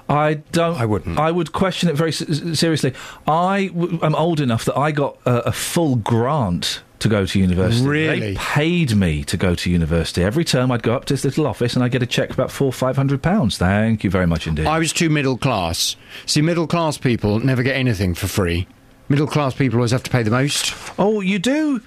I 0.09 0.35
don't. 0.53 0.77
I 0.79 0.87
wouldn't. 0.87 1.19
I 1.19 1.31
would 1.31 1.53
question 1.53 1.89
it 1.89 1.95
very 1.95 2.13
seriously. 2.13 2.95
I 3.29 3.69
w- 3.69 4.01
am 4.03 4.17
old 4.17 4.41
enough 4.41 4.65
that 4.65 4.77
I 4.77 4.91
got 4.91 5.17
a, 5.25 5.49
a 5.49 5.53
full 5.53 5.95
grant 5.97 6.83
to 7.01 7.09
go 7.09 7.27
to 7.27 7.39
university. 7.39 7.87
Really? 7.87 8.21
They 8.21 8.35
paid 8.37 8.95
me 8.95 9.25
to 9.25 9.37
go 9.37 9.55
to 9.55 9.71
university. 9.71 10.23
Every 10.23 10.45
term 10.45 10.71
I'd 10.71 10.83
go 10.83 10.95
up 10.95 11.05
to 11.07 11.15
this 11.15 11.25
little 11.25 11.47
office 11.47 11.75
and 11.75 11.83
I'd 11.85 11.91
get 11.93 12.03
a 12.03 12.07
cheque 12.07 12.31
about 12.31 12.51
four, 12.51 12.73
five 12.73 12.97
hundred 12.97 13.23
pounds. 13.23 13.59
Thank 13.59 14.05
you 14.05 14.11
very 14.11 14.27
much 14.27 14.47
indeed. 14.47 14.67
I 14.67 14.79
was 14.79 14.93
too 14.93 15.11
middle 15.11 15.37
class. 15.37 15.97
See, 16.27 16.41
middle 16.43 16.67
class 16.67 16.97
people 16.99 17.41
never 17.41 17.63
get 17.63 17.77
anything 17.77 18.15
for 18.15 18.27
free. 18.29 18.67
Middle 19.09 19.27
class 19.27 19.55
people 19.55 19.79
always 19.81 19.91
have 19.91 20.05
to 20.05 20.11
pay 20.11 20.23
the 20.23 20.31
most. 20.31 20.73
Oh, 20.99 21.21
you 21.21 21.39
do. 21.39 21.81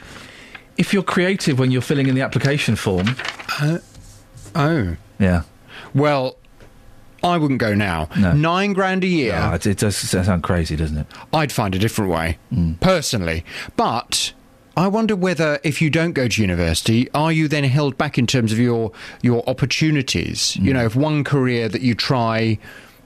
If 0.77 0.93
you're 0.93 1.03
creative 1.03 1.57
when 1.59 1.71
you're 1.71 1.81
filling 1.81 2.07
in 2.07 2.15
the 2.15 2.21
application 2.21 2.75
form. 2.75 3.07
Uh, 3.61 3.77
oh. 4.55 4.95
Yeah. 5.19 5.43
Well, 5.95 6.35
I 7.23 7.37
wouldn't 7.37 7.59
go 7.61 7.73
now. 7.73 8.09
Nine 8.17 8.73
grand 8.73 9.03
a 9.03 9.07
year. 9.07 9.29
Yeah, 9.33 9.55
it, 9.55 9.65
it 9.65 9.77
does 9.77 9.95
sound 9.95 10.43
crazy, 10.43 10.75
doesn't 10.75 10.97
it? 10.97 11.07
I'd 11.31 11.51
find 11.53 11.73
a 11.75 11.79
different 11.79 12.11
way, 12.11 12.37
Mm. 12.51 12.79
personally. 12.81 13.45
But 13.77 14.33
I 14.75 14.87
wonder 14.87 15.15
whether, 15.15 15.59
if 15.63 15.81
you 15.81 15.89
don't 15.91 16.13
go 16.13 16.27
to 16.27 16.41
university, 16.41 17.09
are 17.11 17.31
you 17.31 17.47
then 17.47 17.63
held 17.63 17.97
back 17.97 18.17
in 18.17 18.25
terms 18.25 18.51
of 18.51 18.57
your 18.59 18.91
your 19.21 19.47
opportunities? 19.47 20.53
Mm. 20.53 20.63
You 20.63 20.73
know, 20.73 20.85
if 20.85 20.95
one 20.95 21.23
career 21.23 21.69
that 21.69 21.81
you 21.81 21.93
try 21.93 22.57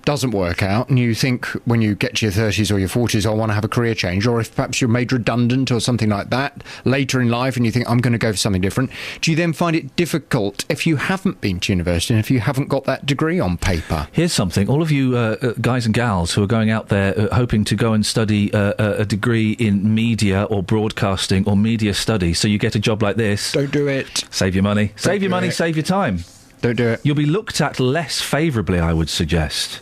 doesn't 0.08 0.32
work 0.32 0.64
out, 0.64 0.88
and 0.88 0.98
you 0.98 1.14
think 1.14 1.48
when 1.66 1.82
you 1.82 1.94
get 1.94 2.16
to 2.16 2.26
your 2.26 2.32
thirties 2.32 2.72
or 2.72 2.80
your 2.80 2.88
forties, 2.88 3.26
I 3.26 3.32
want 3.32 3.50
to 3.50 3.54
have 3.54 3.66
a 3.66 3.68
career 3.68 3.94
change, 3.94 4.26
or 4.26 4.40
if 4.40 4.56
perhaps 4.56 4.80
you're 4.80 4.90
made 4.90 5.12
redundant 5.12 5.70
or 5.70 5.82
something 5.82 6.08
like 6.08 6.30
that 6.30 6.64
later 6.86 7.20
in 7.20 7.30
life, 7.30 7.58
and 7.58 7.66
you 7.66 7.74
think 7.74 7.90
I'm 7.90 7.98
going 7.98 8.14
to 8.14 8.18
go 8.18 8.32
for 8.32 8.38
something 8.38 8.62
different, 8.62 8.90
do 9.20 9.32
you 9.32 9.36
then 9.36 9.52
find 9.52 9.76
it 9.76 9.98
difficult 9.98 10.64
if 10.70 10.88
you 10.88 10.96
haven't 10.96 11.42
been 11.42 11.60
to 11.60 11.74
university 11.74 12.14
and 12.14 12.24
if 12.24 12.32
you 12.32 12.40
haven't 12.40 12.70
got 12.70 12.86
that 12.86 13.06
degree 13.06 13.38
on 13.38 13.58
paper? 13.58 14.08
Here's 14.14 14.32
something. 14.32 14.70
All 14.70 14.82
of 14.82 14.92
you 14.92 15.18
uh, 15.18 15.36
uh, 15.42 15.54
guys 15.60 15.86
and 15.86 15.94
gals 15.94 16.34
who 16.34 16.42
are 16.42 16.48
going 16.48 16.70
out 16.70 16.88
there 16.88 17.14
uh, 17.20 17.36
hoping 17.36 17.66
to 17.66 17.76
go 17.76 17.92
and 17.92 18.06
study 18.06 18.54
uh, 18.54 18.76
uh, 18.80 18.96
a 19.00 19.06
degree 19.06 19.52
in 19.60 19.94
media 19.94 20.44
or 20.46 20.64
broadcasting 20.64 21.46
or 21.46 21.58
media 21.58 21.94
studies 21.94 22.40
so 22.40 22.48
you 22.48 22.58
get 22.58 22.76
a 22.76 22.80
job 22.80 23.04
like 23.04 23.18
this. 23.18 23.52
Don't 23.52 23.72
do 23.72 23.90
it. 23.90 24.24
Save 24.32 24.56
your 24.56 24.64
money. 24.64 24.94
save 24.96 25.22
your 25.22 25.32
money, 25.32 25.50
it. 25.50 25.52
save 25.52 25.76
your 25.76 25.84
time. 25.84 26.24
Don't 26.62 26.78
do 26.78 26.88
it. 26.88 27.02
You'll 27.04 27.16
be 27.16 27.26
looked 27.26 27.60
at 27.60 27.78
less 27.78 28.22
favourably, 28.22 28.80
I 28.80 28.94
would 28.94 29.10
suggest. 29.10 29.82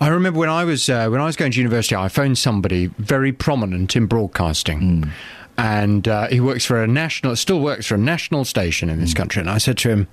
I 0.00 0.08
remember 0.08 0.38
when 0.40 0.48
I 0.48 0.64
was 0.64 0.88
uh, 0.88 1.08
when 1.08 1.20
I 1.20 1.24
was 1.24 1.36
going 1.36 1.52
to 1.52 1.58
university, 1.58 1.94
I 1.94 2.08
phoned 2.08 2.38
somebody 2.38 2.86
very 2.98 3.32
prominent 3.32 3.94
in 3.94 4.06
broadcasting, 4.06 5.10
and 5.56 6.08
uh, 6.08 6.26
he 6.28 6.40
works 6.40 6.64
for 6.64 6.82
a 6.82 6.86
national, 6.86 7.36
still 7.36 7.60
works 7.60 7.86
for 7.86 7.94
a 7.94 7.98
national 7.98 8.44
station 8.44 8.88
in 8.88 9.00
this 9.00 9.14
country. 9.14 9.40
And 9.40 9.50
I 9.50 9.58
said 9.58 9.78
to 9.78 9.90
him, 9.90 10.08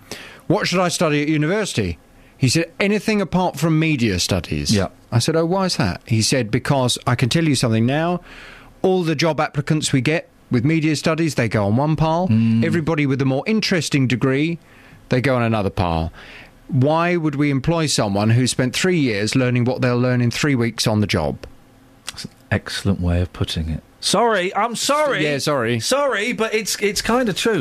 "What 0.48 0.68
should 0.68 0.80
I 0.80 0.90
study 0.90 1.22
at 1.22 1.28
university?" 1.28 1.98
He 2.38 2.50
said, 2.50 2.72
"Anything 2.80 3.22
apart 3.22 3.58
from 3.58 3.80
media 3.80 4.20
studies." 4.20 4.74
Yeah. 4.74 4.90
I 5.12 5.20
said, 5.20 5.36
"Oh, 5.36 5.46
why 5.46 5.66
is 5.66 5.78
that?" 5.78 6.02
He 6.06 6.22
said, 6.22 6.52
"Because 6.52 6.98
I 7.08 7.16
can 7.16 7.30
tell 7.30 7.46
you 7.46 7.56
something 7.56 7.86
now. 7.86 8.22
All 8.82 9.04
the 9.04 9.16
job 9.16 9.40
applicants 9.40 9.92
we 9.92 10.02
get 10.02 10.30
with 10.52 10.64
media 10.64 10.96
studies, 10.96 11.36
they 11.36 11.50
go 11.50 11.66
on 11.66 11.76
one 11.76 11.96
pile. 11.96 12.28
Everybody 12.64 13.06
with 13.06 13.22
a 13.22 13.26
more 13.26 13.44
interesting 13.46 14.08
degree, 14.08 14.60
they 15.10 15.22
go 15.22 15.36
on 15.36 15.42
another 15.42 15.72
pile." 15.72 16.14
Why 16.70 17.18
would 17.18 17.36
we 17.36 17.50
employ 17.50 17.88
someone 17.88 18.30
who 18.30 18.46
spent 18.46 18.76
three 18.76 19.00
years 19.00 19.36
learning 19.36 19.66
what 19.66 19.82
they'll 19.82 19.98
learn 20.00 20.22
in 20.22 20.30
three 20.30 20.54
weeks 20.56 20.86
on 20.86 21.02
the 21.02 21.08
job? 21.08 21.38
That's 22.08 22.26
an 22.26 22.32
Excellent 22.52 23.02
way 23.02 23.22
of 23.22 23.34
putting 23.34 23.70
it. 23.70 23.84
Sorry, 24.02 24.56
I'm 24.56 24.76
sorry. 24.76 25.24
Yeah, 25.24 25.40
sorry. 25.40 25.80
Sorry, 25.80 26.32
but 26.32 26.54
it's 26.54 26.78
it's 26.82 27.02
kind 27.02 27.28
of 27.28 27.36
true. 27.36 27.58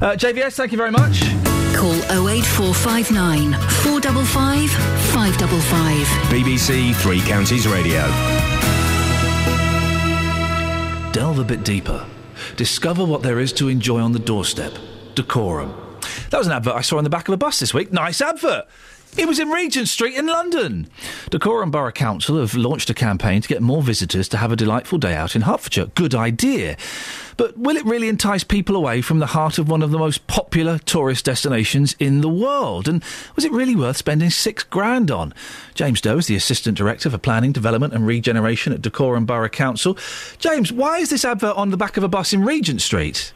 Uh, 0.00 0.16
JVS, 0.16 0.54
thank 0.56 0.72
you 0.72 0.78
very 0.78 0.90
much. 0.90 1.20
Call 1.76 1.94
08459 2.28 3.52
455 3.82 4.70
555. 4.70 6.06
BBC 6.30 6.94
Three 6.94 7.20
Counties 7.20 7.66
Radio. 7.66 8.02
Delve 11.12 11.40
a 11.40 11.44
bit 11.44 11.64
deeper. 11.64 12.06
Discover 12.56 13.04
what 13.04 13.22
there 13.22 13.40
is 13.40 13.52
to 13.54 13.68
enjoy 13.68 14.00
on 14.00 14.12
the 14.12 14.18
doorstep. 14.18 14.72
Dacorum. 15.14 15.83
That 16.30 16.38
was 16.38 16.46
an 16.46 16.52
advert 16.52 16.74
I 16.74 16.80
saw 16.80 16.98
on 16.98 17.04
the 17.04 17.10
back 17.10 17.28
of 17.28 17.34
a 17.34 17.36
bus 17.36 17.60
this 17.60 17.74
week. 17.74 17.92
Nice 17.92 18.20
advert. 18.20 18.66
It 19.16 19.28
was 19.28 19.38
in 19.38 19.48
Regent 19.48 19.86
Street 19.86 20.16
in 20.16 20.26
London. 20.26 20.88
Dacorum 21.30 21.70
Borough 21.70 21.92
Council 21.92 22.40
have 22.40 22.56
launched 22.56 22.90
a 22.90 22.94
campaign 22.94 23.40
to 23.42 23.48
get 23.48 23.62
more 23.62 23.80
visitors 23.80 24.28
to 24.30 24.38
have 24.38 24.50
a 24.50 24.56
delightful 24.56 24.98
day 24.98 25.14
out 25.14 25.36
in 25.36 25.42
Hertfordshire. 25.42 25.86
Good 25.94 26.16
idea. 26.16 26.76
But 27.36 27.56
will 27.56 27.76
it 27.76 27.84
really 27.84 28.08
entice 28.08 28.42
people 28.42 28.74
away 28.74 29.02
from 29.02 29.20
the 29.20 29.26
heart 29.26 29.58
of 29.58 29.68
one 29.68 29.82
of 29.82 29.92
the 29.92 29.98
most 29.98 30.26
popular 30.26 30.78
tourist 30.78 31.26
destinations 31.26 31.94
in 32.00 32.22
the 32.22 32.28
world? 32.28 32.88
And 32.88 33.04
was 33.36 33.44
it 33.44 33.52
really 33.52 33.76
worth 33.76 33.98
spending 33.98 34.30
six 34.30 34.64
grand 34.64 35.12
on? 35.12 35.32
James 35.76 36.00
Doe 36.00 36.18
is 36.18 36.26
the 36.26 36.36
Assistant 36.36 36.76
Director 36.76 37.08
for 37.08 37.18
Planning, 37.18 37.52
Development 37.52 37.94
and 37.94 38.08
Regeneration 38.08 38.72
at 38.72 38.82
Dacorum 38.82 39.26
Borough 39.26 39.48
Council. 39.48 39.96
James, 40.38 40.72
why 40.72 40.98
is 40.98 41.10
this 41.10 41.24
advert 41.24 41.56
on 41.56 41.70
the 41.70 41.76
back 41.76 41.96
of 41.96 42.02
a 42.02 42.08
bus 42.08 42.32
in 42.32 42.44
Regent 42.44 42.82
Street? 42.82 43.32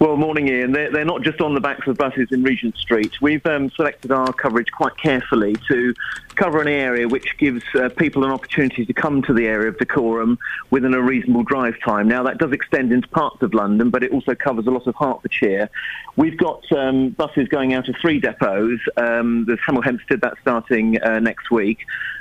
Well, 0.00 0.16
morning, 0.16 0.48
Iain. 0.48 0.72
They're, 0.72 0.90
they're 0.90 1.04
not 1.04 1.20
just 1.20 1.42
on 1.42 1.52
the 1.52 1.60
backs 1.60 1.86
of 1.86 1.98
buses 1.98 2.28
in 2.32 2.42
Regent 2.42 2.74
Street. 2.78 3.20
We've 3.20 3.44
um, 3.44 3.68
selected 3.68 4.10
our 4.10 4.32
coverage 4.32 4.72
quite 4.72 4.96
carefully 4.96 5.56
to 5.68 5.94
cover 6.36 6.62
an 6.62 6.68
area 6.68 7.06
which 7.06 7.36
gives 7.36 7.62
uh, 7.74 7.90
people 7.90 8.24
an 8.24 8.30
opportunity 8.30 8.86
to 8.86 8.94
come 8.94 9.20
to 9.20 9.34
the 9.34 9.46
area 9.46 9.68
of 9.68 9.76
Dacorum 9.76 10.38
within 10.70 10.94
a 10.94 11.02
reasonable 11.02 11.42
drive 11.42 11.74
time. 11.84 12.08
Now, 12.08 12.22
that 12.22 12.38
does 12.38 12.50
extend 12.50 12.94
into 12.94 13.08
parts 13.08 13.42
of 13.42 13.52
London, 13.52 13.90
but 13.90 14.02
it 14.02 14.10
also 14.10 14.34
covers 14.34 14.66
a 14.66 14.70
lot 14.70 14.86
of 14.86 14.94
Hertfordshire. 14.96 15.68
We've 16.16 16.38
got 16.38 16.64
um, 16.72 17.10
buses 17.10 17.48
going 17.48 17.74
out 17.74 17.86
of 17.90 17.94
three 18.00 18.22
depots. 18.22 18.78
Um, 18.96 19.44
there's 19.46 19.60
Hemel 19.68 19.84
Hempstead, 19.84 20.22
that's 20.22 20.40
starting 20.40 20.98
uh, 21.02 21.18
next 21.18 21.50
week. 21.50 21.76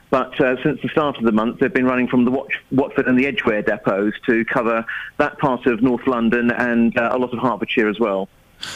But 0.09 0.39
uh, 0.41 0.61
since 0.63 0.81
the 0.81 0.89
start 0.89 1.17
of 1.17 1.23
the 1.23 1.31
month, 1.31 1.59
they've 1.59 1.73
been 1.73 1.85
running 1.85 2.07
from 2.07 2.25
the 2.25 2.31
Watford 2.71 3.07
and 3.07 3.17
the 3.17 3.27
Edgware 3.27 3.61
depots 3.61 4.15
to 4.25 4.43
cover 4.45 4.85
that 5.17 5.37
part 5.37 5.67
of 5.67 5.81
North 5.81 6.07
London 6.07 6.51
and 6.51 6.97
uh, 6.97 7.09
a 7.11 7.17
lot 7.17 7.31
of 7.31 7.39
Hertfordshire 7.39 7.87
as 7.87 7.99
well. 7.99 8.27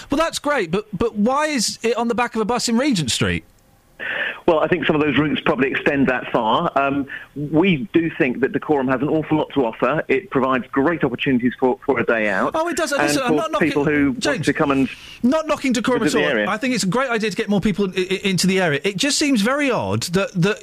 Well, 0.10 0.18
that's 0.18 0.40
great, 0.40 0.72
but 0.72 0.86
but 0.94 1.16
why 1.16 1.48
is 1.48 1.78
it 1.84 1.98
on 1.98 2.08
the 2.08 2.16
back 2.16 2.36
of 2.36 2.42
a 2.42 2.46
bus 2.46 2.70
in 2.70 2.78
Regent 2.78 3.12
Street? 3.12 3.44
Well, 4.46 4.60
I 4.60 4.68
think 4.68 4.86
some 4.86 4.96
of 4.98 5.02
those 5.02 5.18
routes 5.18 5.40
probably 5.46 5.72
extend 5.72 6.08
that 6.08 6.30
far. 6.34 6.70
Um, 6.76 7.08
we 7.36 7.88
do 7.94 8.12
think 8.18 8.42
that 8.42 8.52
Dacorum 8.52 8.92
has 8.92 9.02
an 9.02 9.08
awful 9.08 9.38
lot 9.38 9.48
to 9.54 9.66
offer. 9.66 10.04
It 10.10 10.30
provides 10.32 10.66
great 10.70 11.04
opportunities 11.06 11.54
for, 11.58 11.80
for 11.86 11.98
a 12.00 12.06
day 12.06 12.28
out. 12.30 12.52
Oh, 12.54 12.68
it 12.68 12.76
does. 12.76 12.92
Listen, 12.92 13.22
I'm 13.24 13.38
not 13.38 13.52
knocking- 13.52 13.70
people 13.70 13.86
who 13.86 14.16
want 14.26 14.44
to 14.44 14.52
come 14.54 14.72
and 14.72 14.90
Not 15.22 15.48
knocking 15.48 15.74
Dacorum 15.74 16.06
at 16.06 16.14
all. 16.16 16.22
area. 16.22 16.50
I 16.50 16.58
think 16.58 16.76
it's 16.76 16.84
a 16.84 16.88
great 16.88 17.10
idea 17.10 17.30
to 17.30 17.36
get 17.38 17.48
more 17.48 17.62
people 17.62 17.88
i- 17.96 18.00
i- 18.00 18.20
into 18.28 18.46
the 18.46 18.60
area. 18.60 18.82
It 18.84 18.98
just 18.98 19.18
seems 19.18 19.42
very 19.42 19.72
odd 19.72 20.04
that 20.14 20.32
that 20.34 20.60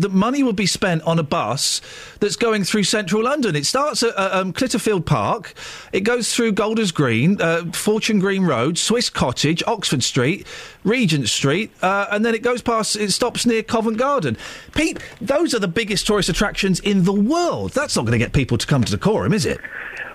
that 0.00 0.12
money 0.12 0.42
would 0.42 0.56
be 0.56 0.66
spent 0.66 1.02
on 1.02 1.18
a 1.18 1.22
bus 1.22 1.82
that's 2.20 2.36
going 2.36 2.64
through 2.64 2.84
central 2.84 3.22
London. 3.24 3.54
It 3.56 3.66
starts 3.66 4.02
at 4.02 4.16
uh, 4.16 4.30
um, 4.40 4.52
Clitterfield 4.54 5.04
Park, 5.04 5.52
it 5.92 6.00
goes 6.00 6.32
through 6.34 6.52
Golders 6.52 6.92
Green, 6.92 7.38
uh, 7.42 7.64
Fortune 7.72 8.18
Green 8.20 8.44
Road, 8.44 8.78
Swiss 8.78 9.10
Cottage, 9.10 9.62
Oxford 9.66 10.02
Street, 10.02 10.46
Regent 10.84 11.28
Street, 11.28 11.70
uh, 11.82 12.06
and 12.10 12.24
then 12.24 12.34
it 12.34 12.42
goes 12.42 12.62
past. 12.62 12.96
It 12.96 13.12
stops 13.12 13.46
near 13.46 13.62
Covent 13.62 13.98
Garden. 13.98 14.36
Pete, 14.74 14.98
those 15.20 15.54
are 15.54 15.58
the 15.58 15.68
biggest 15.68 16.06
tourist 16.06 16.28
attractions 16.28 16.80
in 16.80 17.04
the 17.04 17.12
world. 17.12 17.72
That's 17.72 17.96
not 17.96 18.02
going 18.02 18.12
to 18.12 18.18
get 18.18 18.32
people 18.32 18.58
to 18.58 18.66
come 18.66 18.84
to 18.84 18.96
Dacorum, 18.96 19.34
is 19.34 19.46
it? 19.46 19.58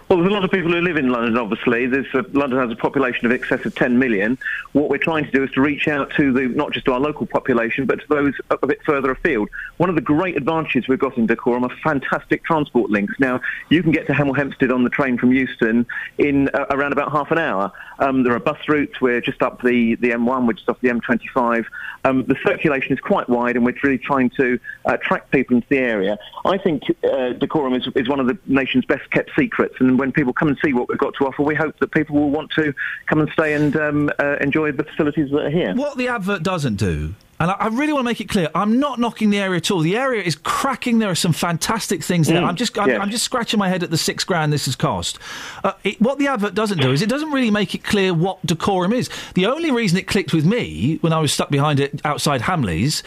Well, 0.09 0.19
there's 0.19 0.31
a 0.31 0.33
lot 0.33 0.43
of 0.43 0.51
people 0.51 0.71
who 0.71 0.81
live 0.81 0.97
in 0.97 1.09
London, 1.09 1.37
obviously. 1.37 1.85
A, 1.85 2.21
London 2.33 2.59
has 2.59 2.69
a 2.71 2.75
population 2.75 3.25
of 3.25 3.31
excess 3.31 3.65
of 3.65 3.73
10 3.73 3.97
million. 3.97 4.37
What 4.73 4.89
we're 4.89 4.97
trying 4.97 5.25
to 5.25 5.31
do 5.31 5.43
is 5.43 5.51
to 5.51 5.61
reach 5.61 5.87
out 5.87 6.11
to 6.17 6.33
the 6.33 6.47
not 6.49 6.71
just 6.71 6.85
to 6.85 6.93
our 6.93 6.99
local 6.99 7.25
population, 7.25 7.85
but 7.85 8.01
to 8.01 8.07
those 8.09 8.33
a 8.49 8.67
bit 8.67 8.83
further 8.83 9.11
afield. 9.11 9.49
One 9.77 9.89
of 9.89 9.95
the 9.95 10.01
great 10.01 10.35
advantages 10.35 10.87
we've 10.87 10.99
got 10.99 11.17
in 11.17 11.25
Dacorum 11.25 11.63
are 11.63 11.75
fantastic 11.83 12.43
transport 12.43 12.91
links. 12.91 13.15
Now, 13.17 13.39
you 13.69 13.81
can 13.81 13.91
get 13.91 14.05
to 14.07 14.13
Hemel 14.13 14.35
Hempstead 14.35 14.71
on 14.71 14.83
the 14.83 14.89
train 14.89 15.17
from 15.17 15.31
Euston 15.31 15.85
in 16.17 16.49
uh, 16.49 16.65
around 16.69 16.91
about 16.91 17.11
half 17.11 17.31
an 17.31 17.37
hour. 17.37 17.71
Um, 17.99 18.23
there 18.23 18.33
are 18.33 18.39
bus 18.39 18.57
routes. 18.67 18.99
We're 18.99 19.21
just 19.21 19.41
up 19.41 19.61
the, 19.61 19.95
the 19.95 20.09
M1, 20.09 20.45
we're 20.45 20.53
just 20.53 20.67
off 20.67 20.79
the 20.81 20.89
M25. 20.89 21.65
Um, 22.03 22.25
the 22.25 22.35
circulation 22.45 22.93
is 22.93 22.99
quite 22.99 23.29
wide, 23.29 23.55
and 23.55 23.65
we're 23.65 23.75
really 23.81 23.97
trying 23.97 24.29
to 24.31 24.59
uh, 24.85 24.95
attract 24.95 25.31
people 25.31 25.55
into 25.55 25.67
the 25.69 25.77
area. 25.77 26.19
I 26.45 26.57
think 26.57 26.83
uh, 27.03 27.33
Dacorum 27.33 27.77
is, 27.77 27.87
is 27.95 28.09
one 28.09 28.19
of 28.19 28.27
the 28.27 28.37
nation's 28.45 28.85
best 28.85 29.09
kept 29.11 29.31
secrets, 29.37 29.75
and 29.79 29.92
when 29.97 30.11
people 30.11 30.33
come 30.33 30.47
and 30.47 30.57
see 30.63 30.73
what 30.73 30.89
we've 30.89 30.97
got 30.97 31.13
to 31.19 31.25
offer, 31.25 31.43
we 31.43 31.55
hope 31.55 31.77
that 31.79 31.91
people 31.91 32.15
will 32.15 32.29
want 32.29 32.51
to 32.51 32.73
come 33.07 33.19
and 33.19 33.29
stay 33.31 33.53
and 33.53 33.75
um, 33.75 34.09
uh, 34.19 34.37
enjoy 34.41 34.71
the 34.71 34.83
facilities 34.83 35.29
that 35.31 35.45
are 35.45 35.49
here. 35.49 35.73
What 35.75 35.97
the 35.97 36.07
advert 36.07 36.43
doesn't 36.43 36.75
do, 36.75 37.15
and 37.39 37.51
I, 37.51 37.55
I 37.55 37.67
really 37.67 37.93
want 37.93 38.05
to 38.05 38.09
make 38.09 38.21
it 38.21 38.29
clear, 38.29 38.49
I'm 38.55 38.79
not 38.79 38.99
knocking 38.99 39.29
the 39.29 39.39
area 39.39 39.57
at 39.57 39.71
all. 39.71 39.79
The 39.79 39.97
area 39.97 40.23
is 40.23 40.35
cracking. 40.35 40.99
There 40.99 41.09
are 41.09 41.15
some 41.15 41.33
fantastic 41.33 42.03
things 42.03 42.27
there. 42.27 42.41
Mm, 42.41 42.47
I'm 42.47 42.55
just, 42.55 42.77
I'm, 42.77 42.87
yes. 42.87 43.01
I'm 43.01 43.09
just 43.09 43.23
scratching 43.25 43.59
my 43.59 43.69
head 43.69 43.83
at 43.83 43.89
the 43.89 43.97
six 43.97 44.23
grand 44.23 44.53
this 44.53 44.65
has 44.65 44.75
cost. 44.75 45.19
Uh, 45.63 45.73
it, 45.83 45.99
what 45.99 46.19
the 46.19 46.27
advert 46.27 46.53
doesn't 46.53 46.79
do 46.79 46.91
is 46.91 47.01
it 47.01 47.09
doesn't 47.09 47.31
really 47.31 47.51
make 47.51 47.75
it 47.75 47.83
clear 47.83 48.13
what 48.13 48.45
Dacorum 48.45 48.93
is. 48.93 49.09
The 49.35 49.45
only 49.47 49.71
reason 49.71 49.97
it 49.97 50.07
clicked 50.07 50.33
with 50.33 50.45
me 50.45 50.97
when 51.01 51.11
I 51.11 51.19
was 51.19 51.33
stuck 51.33 51.49
behind 51.49 51.79
it 51.79 52.01
outside 52.05 52.41
Hamleys. 52.41 53.03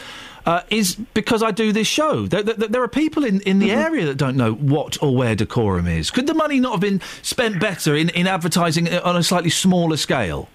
Uh, 0.46 0.62
is 0.70 0.94
because 0.94 1.42
I 1.42 1.50
do 1.50 1.72
this 1.72 1.88
show. 1.88 2.28
There, 2.28 2.40
there, 2.40 2.68
there 2.68 2.82
are 2.82 2.88
people 2.88 3.24
in, 3.24 3.40
in 3.40 3.58
the 3.58 3.72
area 3.72 4.06
that 4.06 4.16
don't 4.16 4.36
know 4.36 4.52
what 4.52 5.02
or 5.02 5.12
where 5.12 5.34
Dacorum 5.34 5.88
is. 5.88 6.12
Could 6.12 6.28
the 6.28 6.34
money 6.34 6.60
not 6.60 6.70
have 6.70 6.80
been 6.80 7.00
spent 7.22 7.58
better 7.58 7.96
in, 7.96 8.10
in 8.10 8.28
advertising 8.28 8.88
on 8.94 9.16
a 9.16 9.24
slightly 9.24 9.50
smaller 9.50 9.96
scale? 9.96 10.48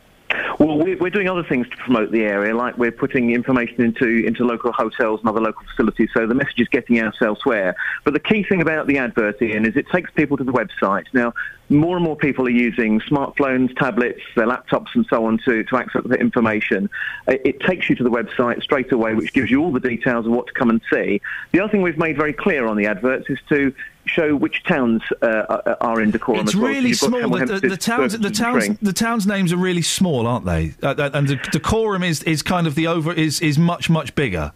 Well, 0.60 0.78
we're, 0.78 1.10
doing 1.10 1.28
other 1.28 1.44
things 1.44 1.68
to 1.70 1.78
promote 1.78 2.12
the 2.12 2.24
area, 2.24 2.56
like 2.56 2.78
we're 2.78 2.92
putting 2.92 3.32
information 3.32 3.82
into, 3.82 4.26
into 4.26 4.46
local 4.46 4.72
hotels 4.72 5.20
and 5.20 5.30
other 5.30 5.42
local 5.42 5.66
facilities, 5.66 6.10
so 6.14 6.28
the 6.28 6.36
message 6.36 6.60
is 6.60 6.68
getting 6.68 7.00
out 7.00 7.16
elsewhere. 7.22 7.76
But 8.04 8.14
the 8.14 8.20
key 8.20 8.44
thing 8.44 8.62
about 8.62 8.88
the 8.88 8.98
advert, 8.98 9.42
Iain, 9.42 9.66
is 9.66 9.76
it 9.76 9.88
takes 9.90 10.12
people 10.12 10.38
to 10.38 10.44
the 10.44 10.52
website. 10.52 11.06
Now, 11.14 11.34
more 11.72 11.96
and 11.96 12.04
more 12.04 12.16
people 12.16 12.46
are 12.48 12.52
using 12.52 13.00
smartphones, 13.02 13.76
tablets, 13.78 14.22
their 14.36 14.46
laptops 14.46 14.90
and 14.94 15.06
so 15.10 15.26
on 15.26 15.40
to, 15.46 15.64
to 15.64 15.78
access 15.78 16.04
the 16.06 16.16
information. 16.16 16.90
It, 17.28 17.42
it 17.46 17.60
takes 17.62 17.90
you 17.90 17.96
to 17.96 18.04
the 18.04 18.12
website 18.12 18.62
straight 18.62 18.92
away, 18.92 19.16
which 19.16 19.34
gives 19.34 19.50
you 19.50 19.64
all 19.64 19.72
the 19.72 19.80
details 19.80 20.26
of 20.26 20.32
what 20.34 20.48
to 20.48 20.54
come 20.54 20.70
and 20.70 20.82
see. 20.92 21.22
The 21.54 21.62
other 21.62 21.72
thing 21.72 21.82
we've 21.82 21.98
made 21.98 22.18
very 22.18 22.34
clear 22.34 22.68
on 22.68 22.78
the 22.78 22.88
adverts 22.88 23.30
is 23.30 23.40
to 23.50 23.74
show 24.06 24.36
which 24.36 24.64
towns 24.64 25.02
uh, 25.22 25.26
are- 25.50 25.78
are 25.82 26.02
in 26.02 26.12
Dacorum 26.12 26.42
It's 26.42 26.56
well. 26.56 26.64
So 26.64 26.68
really 26.68 26.90
you've 26.90 26.98
small. 26.98 27.30
The, 27.30 27.60
the, 27.60 27.70
the 27.70 27.78
towns, 27.78 28.18
the 28.18 28.30
towns, 28.30 28.64
Spring. 28.64 28.78
the 28.82 28.94
towns' 28.94 29.28
names 29.28 29.54
are 29.54 29.58
really 29.58 29.82
small, 29.82 30.28
aren't 30.28 30.46
they? 30.46 30.74
Uh, 30.84 30.96
uh, 30.98 31.10
and 31.14 31.28
the 31.28 31.36
Dacorum 31.38 32.04
is, 32.06 32.24
is 32.24 32.42
kind 32.42 32.68
of 32.68 32.76
the 32.76 32.88
over 32.88 33.14
is 33.14 33.42
is 33.42 33.58
much 33.58 33.90
much 33.90 34.16
bigger. 34.16 34.52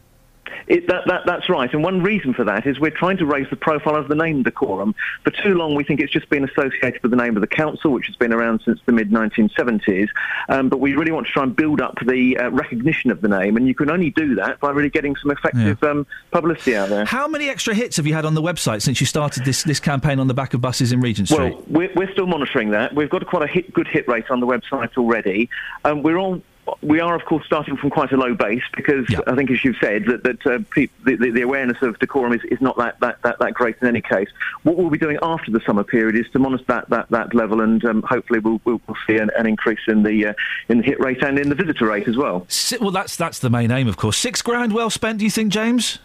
It, 0.67 0.87
that, 0.87 1.03
that, 1.07 1.23
that's 1.25 1.49
right. 1.49 1.71
And 1.73 1.83
one 1.83 2.01
reason 2.01 2.33
for 2.33 2.43
that 2.45 2.65
is 2.65 2.79
we're 2.79 2.91
trying 2.91 3.17
to 3.17 3.25
raise 3.25 3.49
the 3.49 3.55
profile 3.55 3.95
of 3.95 4.07
the 4.07 4.15
name 4.15 4.43
Dacorum. 4.43 4.93
For 5.23 5.31
too 5.31 5.53
long, 5.55 5.75
we 5.75 5.83
think 5.83 5.99
it's 5.99 6.11
just 6.11 6.29
been 6.29 6.43
associated 6.43 7.01
with 7.01 7.11
the 7.11 7.17
name 7.17 7.35
of 7.35 7.41
the 7.41 7.47
council, 7.47 7.91
which 7.91 8.07
has 8.07 8.15
been 8.15 8.33
around 8.33 8.61
since 8.65 8.79
the 8.85 8.91
mid-1970s. 8.91 10.09
Um, 10.49 10.69
but 10.69 10.79
we 10.79 10.93
really 10.93 11.11
want 11.11 11.27
to 11.27 11.33
try 11.33 11.43
and 11.43 11.55
build 11.55 11.81
up 11.81 11.97
the 12.05 12.37
uh, 12.37 12.49
recognition 12.49 13.11
of 13.11 13.21
the 13.21 13.27
name. 13.27 13.57
And 13.57 13.67
you 13.67 13.75
can 13.75 13.89
only 13.89 14.09
do 14.11 14.35
that 14.35 14.59
by 14.59 14.71
really 14.71 14.89
getting 14.89 15.15
some 15.15 15.31
effective 15.31 15.81
um, 15.83 16.07
publicity 16.31 16.75
out 16.75 16.89
there. 16.89 17.05
How 17.05 17.27
many 17.27 17.49
extra 17.49 17.73
hits 17.73 17.97
have 17.97 18.07
you 18.07 18.13
had 18.13 18.25
on 18.25 18.33
the 18.33 18.41
website 18.41 18.81
since 18.81 18.99
you 18.99 19.05
started 19.05 19.45
this 19.45 19.63
this 19.63 19.79
campaign 19.79 20.19
on 20.19 20.27
the 20.27 20.33
back 20.33 20.53
of 20.53 20.61
buses 20.61 20.91
in 20.91 21.01
Regent 21.01 21.29
Street? 21.29 21.53
Well, 21.53 21.63
we're, 21.67 21.91
we're 21.95 22.11
still 22.11 22.27
monitoring 22.27 22.71
that. 22.71 22.93
We've 22.95 23.09
got 23.09 23.25
quite 23.27 23.43
a 23.43 23.51
hit, 23.51 23.73
good 23.73 23.87
hit 23.87 24.07
rate 24.07 24.29
on 24.29 24.39
the 24.39 24.47
website 24.47 24.97
already. 24.97 25.49
Um, 25.83 26.03
we're 26.03 26.17
all. 26.17 26.41
We 26.81 26.99
are, 26.99 27.15
of 27.15 27.25
course, 27.25 27.45
starting 27.45 27.77
from 27.77 27.89
quite 27.89 28.11
a 28.11 28.17
low 28.17 28.33
base 28.33 28.63
because 28.75 29.05
I 29.27 29.35
think, 29.35 29.51
as 29.51 29.63
you've 29.63 29.77
said, 29.79 30.05
that, 30.05 30.23
that 30.23 30.45
uh, 30.47 30.59
pe- 30.71 30.87
the, 31.03 31.15
the, 31.15 31.41
awareness 31.41 31.77
of 31.81 31.99
Dacorum 31.99 32.35
is, 32.35 32.43
is 32.45 32.59
not 32.59 32.77
that, 32.77 32.99
that, 33.01 33.21
that, 33.21 33.39
that 33.39 33.53
great 33.53 33.75
in 33.81 33.87
any 33.87 34.01
case. 34.01 34.29
What 34.63 34.75
we'll 34.75 34.89
be 34.89 34.97
doing 34.97 35.19
after 35.21 35.51
the 35.51 35.59
summer 35.61 35.83
period 35.83 36.15
is 36.15 36.31
to 36.31 36.39
monitor 36.39 36.63
that, 36.67 36.89
that, 36.89 37.09
that 37.09 37.35
level 37.35 37.61
and 37.61 37.83
um, 37.85 38.01
hopefully 38.01 38.39
we'll, 38.39 38.59
we'll, 38.65 38.81
we'll 38.87 38.97
see 39.07 39.17
an, 39.17 39.29
an 39.37 39.45
increase 39.45 39.79
in 39.87 40.03
the, 40.03 40.27
uh, 40.27 40.33
in 40.69 40.79
the 40.79 40.83
hit 40.83 40.99
rate 40.99 41.23
and 41.23 41.37
in 41.37 41.49
the 41.49 41.55
visitor 41.55 41.85
rate 41.85 42.07
as 42.07 42.17
well. 42.17 42.45
Si- 42.49 42.77
well, 42.79 42.91
that's 42.91 43.15
that's 43.15 43.39
the 43.39 43.49
main 43.49 43.71
aim, 43.71 43.87
of 43.87 43.97
course. 43.97 44.17
Six 44.17 44.41
grand 44.41 44.73
well 44.73 44.89
spent, 44.89 45.19
do 45.19 45.25
you 45.25 45.31
think, 45.31 45.51
James? 45.51 45.99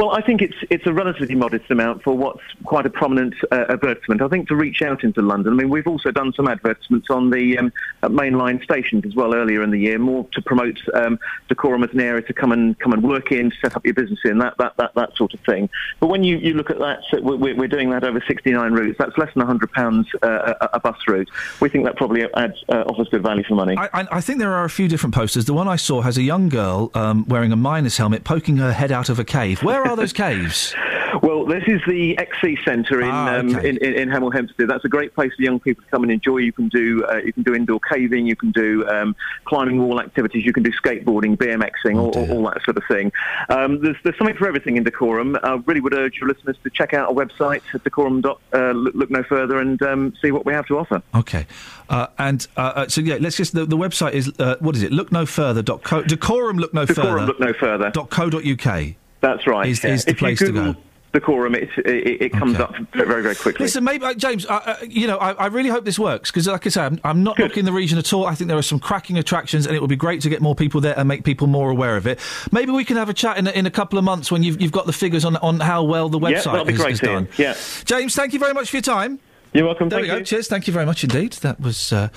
Well, 0.00 0.12
I 0.12 0.22
think 0.22 0.40
it's 0.40 0.56
it's 0.70 0.86
a 0.86 0.94
relatively 0.94 1.34
modest 1.34 1.70
amount 1.70 2.02
for 2.02 2.16
what's 2.16 2.40
quite 2.64 2.86
a 2.86 2.90
prominent 2.90 3.34
uh, 3.52 3.66
advertisement. 3.68 4.22
I 4.22 4.28
think 4.28 4.48
to 4.48 4.56
reach 4.56 4.80
out 4.80 5.04
into 5.04 5.20
London. 5.20 5.52
I 5.52 5.56
mean, 5.56 5.68
we've 5.68 5.86
also 5.86 6.10
done 6.10 6.32
some 6.32 6.48
advertisements 6.48 7.10
on 7.10 7.28
the 7.28 7.58
um, 7.58 7.72
at 8.02 8.10
mainline 8.10 8.62
stations 8.64 9.04
as 9.04 9.14
well 9.14 9.34
earlier 9.34 9.62
in 9.62 9.70
the 9.70 9.78
year, 9.78 9.89
more 9.98 10.26
to 10.32 10.42
promote 10.42 10.78
um, 10.94 11.18
Dacorum 11.48 11.84
as 11.84 11.92
an 11.92 12.00
area 12.00 12.22
to 12.22 12.32
come 12.32 12.52
and 12.52 12.78
come 12.78 12.92
and 12.92 13.02
work 13.02 13.32
in, 13.32 13.52
set 13.60 13.76
up 13.76 13.84
your 13.84 13.94
business 13.94 14.20
in, 14.24 14.38
that 14.38 14.56
that 14.58 14.76
that, 14.76 14.94
that 14.94 15.16
sort 15.16 15.34
of 15.34 15.40
thing. 15.40 15.68
But 15.98 16.08
when 16.08 16.24
you, 16.24 16.36
you 16.38 16.54
look 16.54 16.70
at 16.70 16.78
that, 16.78 17.00
so 17.10 17.20
we're, 17.20 17.54
we're 17.54 17.68
doing 17.68 17.90
that 17.90 18.04
over 18.04 18.22
69 18.26 18.72
routes. 18.72 18.98
That's 18.98 19.16
less 19.18 19.32
than 19.34 19.40
100 19.40 19.72
pounds 19.72 20.08
uh, 20.22 20.54
a, 20.60 20.70
a 20.74 20.80
bus 20.80 20.96
route. 21.06 21.28
We 21.60 21.68
think 21.68 21.84
that 21.84 21.96
probably 21.96 22.24
adds 22.34 22.62
uh, 22.68 22.84
offers 22.86 23.08
good 23.08 23.22
value 23.22 23.44
for 23.44 23.54
money. 23.54 23.76
I, 23.76 23.88
I, 23.92 24.08
I 24.12 24.20
think 24.20 24.38
there 24.38 24.52
are 24.52 24.64
a 24.64 24.70
few 24.70 24.88
different 24.88 25.14
posters. 25.14 25.44
The 25.44 25.54
one 25.54 25.68
I 25.68 25.76
saw 25.76 26.02
has 26.02 26.16
a 26.18 26.22
young 26.22 26.48
girl 26.48 26.90
um, 26.94 27.26
wearing 27.28 27.52
a 27.52 27.56
miner's 27.56 27.96
helmet 27.96 28.24
poking 28.24 28.58
her 28.58 28.72
head 28.72 28.92
out 28.92 29.08
of 29.08 29.18
a 29.18 29.24
cave. 29.24 29.62
Where 29.62 29.86
are 29.86 29.96
those 29.96 30.12
caves? 30.12 30.74
Well, 31.22 31.44
this 31.44 31.64
is 31.66 31.80
the 31.86 32.16
XC 32.18 32.58
Centre 32.64 33.00
in, 33.00 33.10
Ah, 33.10 33.38
um, 33.38 33.48
in, 33.48 33.76
in 33.78 33.94
in 33.94 34.08
Hemel 34.08 34.32
Hempstead. 34.32 34.68
That's 34.68 34.84
a 34.84 34.88
great 34.88 35.14
place 35.14 35.32
for 35.36 35.42
young 35.42 35.58
people 35.58 35.84
to 35.84 35.90
come 35.90 36.02
and 36.02 36.12
enjoy. 36.12 36.38
You 36.38 36.52
can 36.52 36.68
do 36.68 37.04
uh, 37.04 37.16
you 37.16 37.32
can 37.32 37.42
do 37.42 37.54
indoor 37.54 37.80
caving, 37.80 38.26
you 38.26 38.36
can 38.36 38.52
do 38.52 38.88
um, 38.88 39.16
climbing 39.44 39.79
wall 39.80 40.00
activities, 40.00 40.44
you 40.44 40.52
can 40.52 40.62
do 40.62 40.70
skateboarding, 40.72 41.36
BMXing, 41.36 41.96
Oh, 41.96 42.10
all, 42.10 42.32
all, 42.32 42.50
that 42.50 42.62
sort 42.64 42.76
of 42.76 42.84
thing. 42.88 43.12
Um, 43.48 43.80
there's 43.80 43.96
there's 44.04 44.16
something 44.18 44.36
for 44.36 44.46
everything 44.46 44.76
in 44.76 44.84
Dacorum. 44.84 45.38
I 45.42 45.54
really 45.66 45.80
would 45.80 45.94
urge 45.94 46.18
your 46.18 46.28
listeners 46.28 46.56
to 46.62 46.70
check 46.70 46.94
out 46.94 47.08
our 47.08 47.14
website 47.14 47.62
at 47.74 47.84
Dacorum. 47.84 48.24
Uh, 48.24 48.70
look, 48.72 48.94
look 48.94 49.10
no 49.10 49.22
further 49.22 49.58
and 49.58 49.80
um, 49.82 50.14
see 50.20 50.30
what 50.30 50.44
we 50.46 50.52
have 50.52 50.66
to 50.66 50.78
offer. 50.78 51.02
Okay. 51.14 51.46
Uh, 51.88 52.06
and 52.18 52.46
uh, 52.56 52.60
uh, 52.60 52.88
so, 52.88 53.00
yeah, 53.00 53.16
let's 53.20 53.36
just. 53.36 53.52
The, 53.52 53.66
the 53.66 53.76
website 53.76 54.12
is, 54.12 54.32
uh, 54.38 54.56
what 54.60 54.76
is 54.76 54.82
it? 54.82 54.92
Look 54.92 55.10
no 55.12 55.26
further. 55.26 55.62
Co, 55.62 56.02
Dacorum 56.02 56.58
look 56.58 56.72
no 56.72 56.86
Dacorum 56.86 56.94
further. 56.94 57.26
look 57.26 57.40
no 57.40 57.52
further. 57.52 57.90
Dot 57.90 58.10
co. 58.10 58.30
Dot 58.30 58.46
uk. 58.46 58.94
That's 59.20 59.46
right. 59.46 59.68
Is, 59.68 59.82
yeah. 59.82 59.94
is 59.94 60.04
the 60.04 60.12
If 60.12 60.18
place 60.18 60.38
to 60.38 60.46
Google 60.46 60.76
go. 61.12 61.18
Dacorum, 61.18 61.56
it, 61.56 61.68
it, 61.86 62.22
it 62.22 62.32
comes 62.32 62.58
up 62.58 62.74
very 62.92 63.22
very 63.22 63.34
quickly. 63.34 63.64
Listen, 63.64 63.84
maybe 63.84 64.04
uh, 64.04 64.14
James. 64.14 64.46
Uh, 64.46 64.60
uh, 64.64 64.76
you 64.88 65.06
know, 65.06 65.16
I, 65.18 65.32
I 65.32 65.46
really 65.46 65.68
hope 65.68 65.84
this 65.84 65.98
works 65.98 66.30
because, 66.30 66.46
like 66.46 66.66
I 66.66 66.70
say, 66.70 66.82
I'm, 66.82 67.00
I'm 67.04 67.22
not 67.22 67.38
knocking 67.38 67.64
the 67.64 67.72
region 67.72 67.98
at 67.98 68.12
all. 68.12 68.26
I 68.26 68.34
think 68.34 68.48
there 68.48 68.58
are 68.58 68.62
some 68.62 68.78
cracking 68.78 69.18
attractions, 69.18 69.66
and 69.66 69.74
it 69.74 69.80
would 69.80 69.90
be 69.90 69.96
great 69.96 70.20
to 70.22 70.28
get 70.28 70.40
more 70.40 70.54
people 70.54 70.80
there 70.80 70.98
and 70.98 71.08
make 71.08 71.24
people 71.24 71.46
more 71.46 71.70
aware 71.70 71.96
of 71.96 72.06
it. 72.06 72.20
Maybe 72.52 72.72
we 72.72 72.84
can 72.84 72.96
have 72.96 73.08
a 73.08 73.14
chat 73.14 73.38
in 73.38 73.46
a, 73.46 73.50
in 73.50 73.66
a 73.66 73.70
couple 73.70 73.98
of 73.98 74.04
months 74.04 74.30
when 74.30 74.42
you've, 74.42 74.60
you've 74.60 74.72
got 74.72 74.86
the 74.86 74.92
figures 74.92 75.24
on 75.24 75.36
on 75.36 75.60
how 75.60 75.82
well 75.84 76.08
the 76.08 76.18
website 76.18 76.46
Yeah, 76.46 76.52
that'll 76.52 76.64
be 76.64 76.74
is, 76.74 76.78
great, 76.78 76.92
is 76.92 77.00
done. 77.00 77.28
Yeah. 77.36 77.54
James, 77.84 78.14
thank 78.14 78.32
you 78.32 78.38
very 78.38 78.54
much 78.54 78.70
for 78.70 78.76
your 78.76 78.82
time. 78.82 79.20
You're 79.52 79.66
welcome. 79.66 79.88
There 79.88 80.00
we 80.00 80.06
go. 80.06 80.18
you. 80.18 80.24
Cheers. 80.24 80.46
Thank 80.46 80.68
you 80.68 80.72
very 80.72 80.86
much 80.86 81.02
indeed. 81.02 81.32
That 81.34 81.60
was 81.60 81.92
uh, 81.92 82.08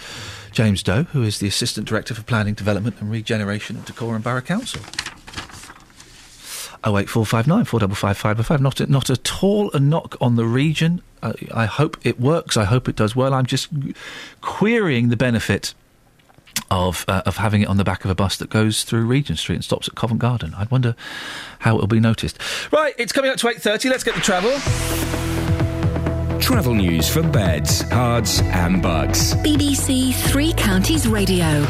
James 0.52 0.84
Doe, 0.84 1.04
who 1.04 1.24
is 1.24 1.40
the 1.40 1.48
Assistant 1.48 1.88
Director 1.88 2.14
for 2.14 2.22
Planning, 2.22 2.54
Development 2.54 2.96
and 3.00 3.10
Regeneration 3.10 3.78
at 3.78 3.86
Dacorum 3.86 4.22
Borough 4.22 4.42
Council. 4.42 4.82
08459 6.86 7.66
455 7.66 8.18
555. 8.18 8.62
Not, 8.62 8.80
a- 8.80 8.92
not 8.92 9.10
at 9.10 9.44
all 9.44 9.72
a 9.72 9.80
knock 9.80 10.16
on 10.22 10.36
the 10.36 10.46
region. 10.46 11.02
I, 11.22 11.34
I 11.54 11.66
hope 11.66 11.98
it 12.06 12.20
works. 12.20 12.58
I 12.58 12.66
hope 12.66 12.88
it 12.90 12.96
does 12.96 13.16
well. 13.16 13.34
I'm 13.34 13.46
just 13.46 13.70
querying 14.42 15.10
the 15.10 15.18
benefit 15.18 15.74
of 16.70 17.04
uh, 17.08 17.24
of 17.26 17.38
having 17.38 17.62
it 17.62 17.68
on 17.68 17.78
the 17.78 17.84
back 17.84 18.04
of 18.06 18.12
a 18.12 18.16
bus 18.16 18.38
that 18.38 18.50
goes 18.50 18.84
through 18.84 19.06
Regent 19.06 19.40
Street 19.40 19.56
and 19.56 19.64
stops 19.64 19.88
at 19.88 19.96
Covent 19.96 20.20
Garden. 20.20 20.54
I 20.56 20.66
wonder 20.70 20.96
how 21.60 21.76
it'll 21.76 21.88
be 21.88 22.00
noticed. 22.00 22.38
Right, 22.72 22.94
it's 22.98 23.12
coming 23.12 23.32
up 23.32 23.38
to 23.38 23.48
8.30. 23.48 23.90
Let's 23.90 24.04
get 24.04 24.14
the 24.16 24.22
travel. 24.22 24.52
Travel 26.40 26.74
news 26.76 27.10
for 27.10 27.24
beds, 27.24 27.84
cards, 27.84 28.42
and 28.42 28.82
bucks. 28.84 29.34
BBC 29.36 30.14
Three 30.14 30.52
Counties 30.54 31.08
Radio. 31.08 31.66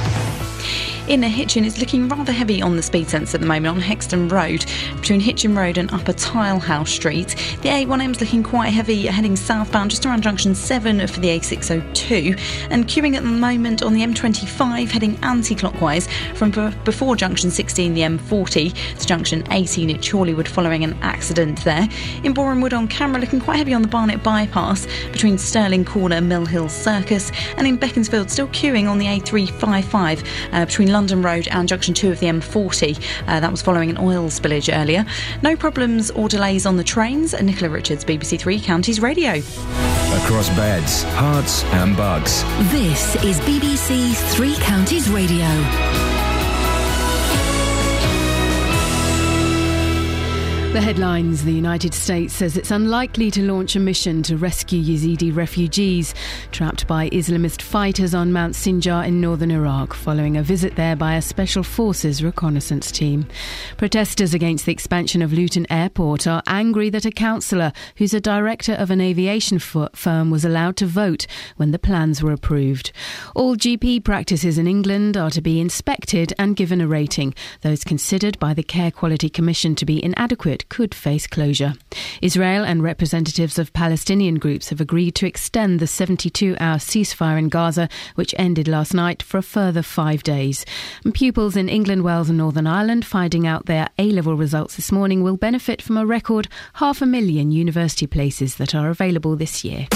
Inner 1.05 1.27
Hitchin 1.27 1.65
is 1.65 1.79
looking 1.79 2.07
rather 2.07 2.31
heavy 2.31 2.61
on 2.61 2.77
the 2.77 2.81
speed 2.81 3.09
sensor 3.09 3.35
at 3.35 3.41
the 3.41 3.47
moment 3.47 3.75
on 3.75 3.81
Hexton 3.81 4.31
Road 4.31 4.65
between 4.95 5.19
Hitchin 5.19 5.53
Road 5.53 5.77
and 5.77 5.91
Upper 5.91 6.13
Tilehouse 6.13 6.87
Street. 6.87 7.35
The 7.61 7.69
A1M 7.69 8.11
is 8.11 8.21
looking 8.21 8.41
quite 8.41 8.69
heavy 8.69 9.07
heading 9.07 9.35
southbound 9.35 9.91
just 9.91 10.05
around 10.05 10.23
junction 10.23 10.55
7 10.55 11.05
for 11.07 11.19
the 11.19 11.27
A602 11.27 12.39
and 12.69 12.87
queuing 12.87 13.15
at 13.15 13.23
the 13.23 13.29
moment 13.29 13.83
on 13.83 13.93
the 13.93 13.99
M25 13.99 14.89
heading 14.89 15.19
anti-clockwise 15.23 16.07
from 16.35 16.51
b- 16.51 16.71
before 16.85 17.17
junction 17.17 17.51
16 17.51 17.93
the 17.93 18.01
M40 18.01 18.73
to 18.97 19.05
junction 19.05 19.43
18 19.51 19.89
at 19.89 19.97
Chorleywood 19.97 20.47
following 20.47 20.85
an 20.85 20.93
accident 21.01 21.61
there. 21.65 21.89
In 22.23 22.33
Borehamwood 22.33 22.71
on 22.71 22.87
camera 22.87 23.19
looking 23.19 23.41
quite 23.41 23.57
heavy 23.57 23.73
on 23.73 23.81
the 23.81 23.89
Barnet 23.89 24.23
bypass 24.23 24.87
between 25.11 25.37
Stirling 25.37 25.83
Corner 25.83 26.21
Mill 26.21 26.45
Hill 26.45 26.69
Circus 26.69 27.29
and 27.57 27.67
in 27.67 27.75
Beaconsfield 27.75 28.31
still 28.31 28.47
queuing 28.47 28.89
on 28.89 28.99
the 28.99 29.07
A355 29.07 30.25
uh, 30.53 30.65
between 30.65 30.92
London 30.93 31.21
Road 31.21 31.47
and 31.51 31.67
junction 31.67 31.93
2 31.93 32.11
of 32.11 32.19
the 32.21 32.27
M40. 32.27 32.97
Uh, 33.27 33.39
that 33.41 33.51
was 33.51 33.61
following 33.61 33.89
an 33.89 33.97
oil 33.97 34.27
spillage 34.29 34.73
earlier. 34.73 35.05
No 35.41 35.55
problems 35.57 36.11
or 36.11 36.29
delays 36.29 36.65
on 36.65 36.77
the 36.77 36.83
trains. 36.83 37.33
Nicola 37.41 37.69
Richards, 37.69 38.05
BBC 38.05 38.39
Three 38.39 38.59
Counties 38.61 39.01
Radio. 39.01 39.31
across 40.23 40.47
beds, 40.55 41.03
Herts, 41.15 41.63
and 41.73 41.97
bucks. 41.97 42.43
This 42.71 43.15
is 43.23 43.39
BBC 43.41 44.13
Three 44.35 44.55
Counties 44.57 45.09
Radio. 45.09 46.12
The 50.73 50.81
headlines 50.81 51.43
The 51.43 51.51
United 51.53 51.93
States 51.93 52.33
says 52.33 52.57
it's 52.57 52.71
unlikely 52.71 53.29
to 53.29 53.43
launch 53.43 53.75
a 53.75 53.79
mission 53.79 54.23
to 54.23 54.37
rescue 54.37 54.81
Yazidi 54.81 55.33
refugees 55.33 56.15
trapped 56.51 56.87
by 56.87 57.11
Islamist 57.11 57.61
fighters 57.61 58.15
on 58.15 58.33
Mount 58.33 58.55
Sinjar 58.55 59.07
in 59.07 59.21
northern 59.21 59.51
Iraq 59.51 59.93
following 59.93 60.35
a 60.35 60.41
visit 60.41 60.75
there 60.75 60.95
by 60.95 61.13
a 61.13 61.21
Special 61.21 61.61
Forces 61.61 62.23
reconnaissance 62.23 62.91
team. 62.91 63.27
Protesters 63.77 64.33
against 64.33 64.65
the 64.65 64.71
expansion 64.71 65.21
of 65.21 65.31
Luton 65.31 65.67
Airport 65.69 66.25
are 66.25 66.41
angry 66.47 66.89
that 66.89 67.05
a 67.05 67.11
councillor 67.11 67.71
who's 67.97 68.15
a 68.15 68.19
director 68.19 68.73
of 68.73 68.89
an 68.89 68.99
aviation 68.99 69.59
firm 69.59 70.31
was 70.31 70.43
allowed 70.43 70.75
to 70.77 70.87
vote 70.87 71.27
when 71.55 71.69
the 71.69 71.77
plans 71.77 72.23
were 72.23 72.31
approved. 72.31 72.91
All 73.35 73.55
GP 73.55 74.03
practices 74.03 74.57
in 74.57 74.65
England 74.65 75.17
are 75.17 75.29
to 75.29 75.41
be 75.41 75.61
inspected 75.61 76.33
and 76.39 76.55
given 76.55 76.81
a 76.81 76.87
rating. 76.87 77.35
Those 77.61 77.83
considered 77.83 78.39
by 78.39 78.55
the 78.55 78.63
Care 78.63 78.89
Quality 78.89 79.29
Commission 79.29 79.75
to 79.75 79.85
be 79.85 80.03
inadequate 80.03 80.62
could 80.69 80.93
face 80.93 81.27
closure. 81.27 81.73
Israel 82.21 82.63
and 82.63 82.83
representatives 82.83 83.59
of 83.59 83.73
Palestinian 83.73 84.35
groups 84.35 84.69
have 84.69 84.81
agreed 84.81 85.15
to 85.15 85.27
extend 85.27 85.79
the 85.79 85.87
72 85.87 86.55
hour 86.59 86.77
ceasefire 86.77 87.37
in 87.37 87.49
Gaza, 87.49 87.89
which 88.15 88.35
ended 88.37 88.67
last 88.67 88.93
night, 88.93 89.21
for 89.23 89.37
a 89.37 89.43
further 89.43 89.81
five 89.81 90.23
days. 90.23 90.65
And 91.03 91.13
pupils 91.13 91.55
in 91.55 91.69
England, 91.69 92.03
Wales, 92.03 92.29
and 92.29 92.37
Northern 92.37 92.67
Ireland 92.67 93.05
finding 93.05 93.47
out 93.47 93.65
their 93.65 93.89
A 93.97 94.11
level 94.11 94.35
results 94.35 94.75
this 94.75 94.91
morning 94.91 95.23
will 95.23 95.37
benefit 95.37 95.81
from 95.81 95.97
a 95.97 96.05
record 96.05 96.47
half 96.75 97.01
a 97.01 97.05
million 97.05 97.51
university 97.51 98.07
places 98.07 98.55
that 98.55 98.73
are 98.75 98.89
available 98.89 99.35
this 99.35 99.63
year. 99.63 99.87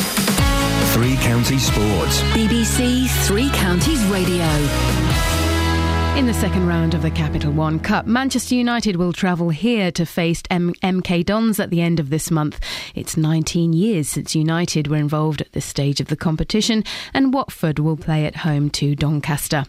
Three 0.93 1.15
Counties 1.17 1.67
Sports. 1.67 2.21
BBC 2.33 3.07
Three 3.27 3.49
Counties 3.51 4.03
Radio. 4.05 5.16
In 6.17 6.25
the 6.25 6.33
second 6.33 6.65
round 6.65 6.95
of 6.95 7.03
the 7.03 7.11
Capital 7.11 7.51
One 7.51 7.79
Cup, 7.79 8.07
Manchester 8.07 8.55
United 8.55 8.95
will 8.95 9.13
travel 9.13 9.49
here 9.49 9.91
to 9.91 10.03
face 10.03 10.41
M- 10.49 10.73
MK 10.81 11.23
Dons 11.23 11.59
at 11.59 11.69
the 11.69 11.79
end 11.79 11.99
of 11.99 12.09
this 12.09 12.31
month. 12.31 12.59
It's 12.95 13.15
19 13.15 13.71
years 13.71 14.09
since 14.09 14.33
United 14.33 14.87
were 14.87 14.97
involved 14.97 15.41
at 15.41 15.51
this 15.51 15.65
stage 15.65 16.01
of 16.01 16.07
the 16.07 16.15
competition, 16.15 16.83
and 17.13 17.35
Watford 17.35 17.77
will 17.77 17.97
play 17.97 18.25
at 18.25 18.37
home 18.37 18.71
to 18.71 18.95
Doncaster. 18.95 19.65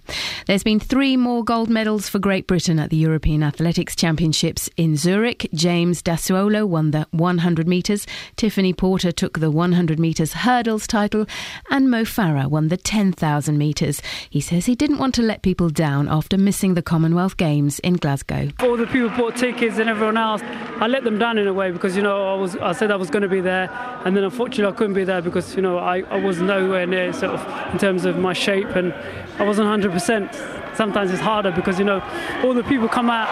There's 0.46 0.62
been 0.62 0.80
three 0.80 1.18
more 1.18 1.44
gold 1.44 1.68
medals 1.68 2.08
for 2.08 2.18
Great 2.18 2.46
Britain 2.46 2.78
at 2.78 2.88
the 2.88 2.96
European 2.96 3.42
Athletics 3.42 3.94
Championships 3.94 4.70
in 4.78 4.96
Zurich. 4.96 5.50
James 5.52 6.02
Dasaolu 6.02 6.66
won 6.66 6.92
the 6.92 7.06
100 7.10 7.68
metres, 7.68 8.06
Tiffany 8.36 8.72
Porter 8.72 9.12
took 9.12 9.40
the 9.40 9.50
100 9.50 9.98
metres 10.00 10.32
hurdles 10.32 10.86
title, 10.86 11.26
and 11.68 11.90
Mo 11.90 12.04
Farah 12.04 12.48
won 12.48 12.68
the 12.68 12.78
10,000 12.78 13.58
metres. 13.58 14.00
He 14.30 14.40
says 14.40 14.64
he 14.64 14.74
didn't 14.74 14.98
want 14.98 15.14
to 15.16 15.22
let 15.22 15.42
people 15.42 15.68
down 15.68 16.08
after 16.08 16.37
missing 16.38 16.74
the 16.74 16.82
Commonwealth 16.82 17.36
Games 17.36 17.78
in 17.80 17.94
Glasgow. 17.94 18.48
All 18.60 18.76
the 18.76 18.86
people 18.86 19.10
bought 19.10 19.36
tickets 19.36 19.78
and 19.78 19.90
everyone 19.90 20.16
else, 20.16 20.40
I 20.80 20.86
let 20.86 21.04
them 21.04 21.18
down 21.18 21.36
in 21.38 21.46
a 21.46 21.52
way 21.52 21.70
because 21.70 21.96
you 21.96 22.02
know 22.02 22.28
I 22.28 22.34
was 22.34 22.56
I 22.56 22.72
said 22.72 22.90
I 22.90 22.96
was 22.96 23.10
going 23.10 23.22
to 23.22 23.28
be 23.28 23.40
there, 23.40 23.68
and 24.04 24.16
then 24.16 24.24
unfortunately 24.24 24.72
I 24.72 24.76
couldn't 24.76 24.94
be 24.94 25.04
there 25.04 25.20
because 25.20 25.54
you 25.56 25.62
know 25.62 25.78
I, 25.78 26.00
I 26.02 26.16
was 26.22 26.40
nowhere 26.40 26.86
near 26.86 27.12
sort 27.12 27.32
of 27.34 27.72
in 27.72 27.78
terms 27.78 28.04
of 28.04 28.16
my 28.18 28.32
shape 28.32 28.68
and 28.76 28.94
I 29.38 29.44
wasn't 29.44 29.68
100%. 29.68 30.76
Sometimes 30.76 31.10
it's 31.10 31.20
harder 31.20 31.50
because 31.50 31.78
you 31.78 31.84
know 31.84 32.00
all 32.44 32.54
the 32.54 32.64
people 32.64 32.88
come 32.88 33.10
out 33.10 33.28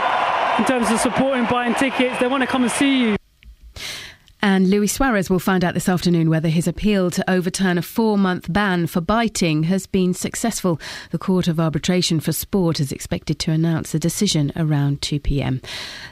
in 0.59 0.65
terms 0.65 0.91
of 0.91 1.01
supporting, 1.01 1.45
buying 1.47 1.75
tickets. 1.75 2.19
They 2.19 2.27
want 2.27 2.43
to 2.43 2.47
come 2.47 2.63
and 2.63 2.73
see 2.73 3.03
you. 3.03 3.17
And 4.43 4.69
Luis 4.71 4.93
Suarez 4.93 5.31
will 5.31 5.39
find 5.39 5.65
out 5.65 5.75
this 5.75 5.89
afternoon 5.89 6.29
whether 6.29 6.49
his 6.49 6.69
appeal 6.69 7.11
to 7.11 7.31
overturn 7.31 7.79
a 7.79 7.83
four 7.83 8.19
month 8.19 8.53
ban 8.53 8.87
for 8.87 9.01
biting 9.01 9.65
has 9.65 9.87
been 9.87 10.13
successful. 10.13 10.79
The 11.11 11.19
Court 11.19 11.49
of 11.49 11.59
Arbitration 11.59 12.21
for 12.21 12.33
Sport 12.33 12.79
is 12.79 12.93
expected 12.93 13.39
to 13.41 13.51
announce 13.51 13.95
a 13.95 13.99
decision 13.99 14.53
around 14.55 15.01
2 15.01 15.21
pm. 15.21 15.63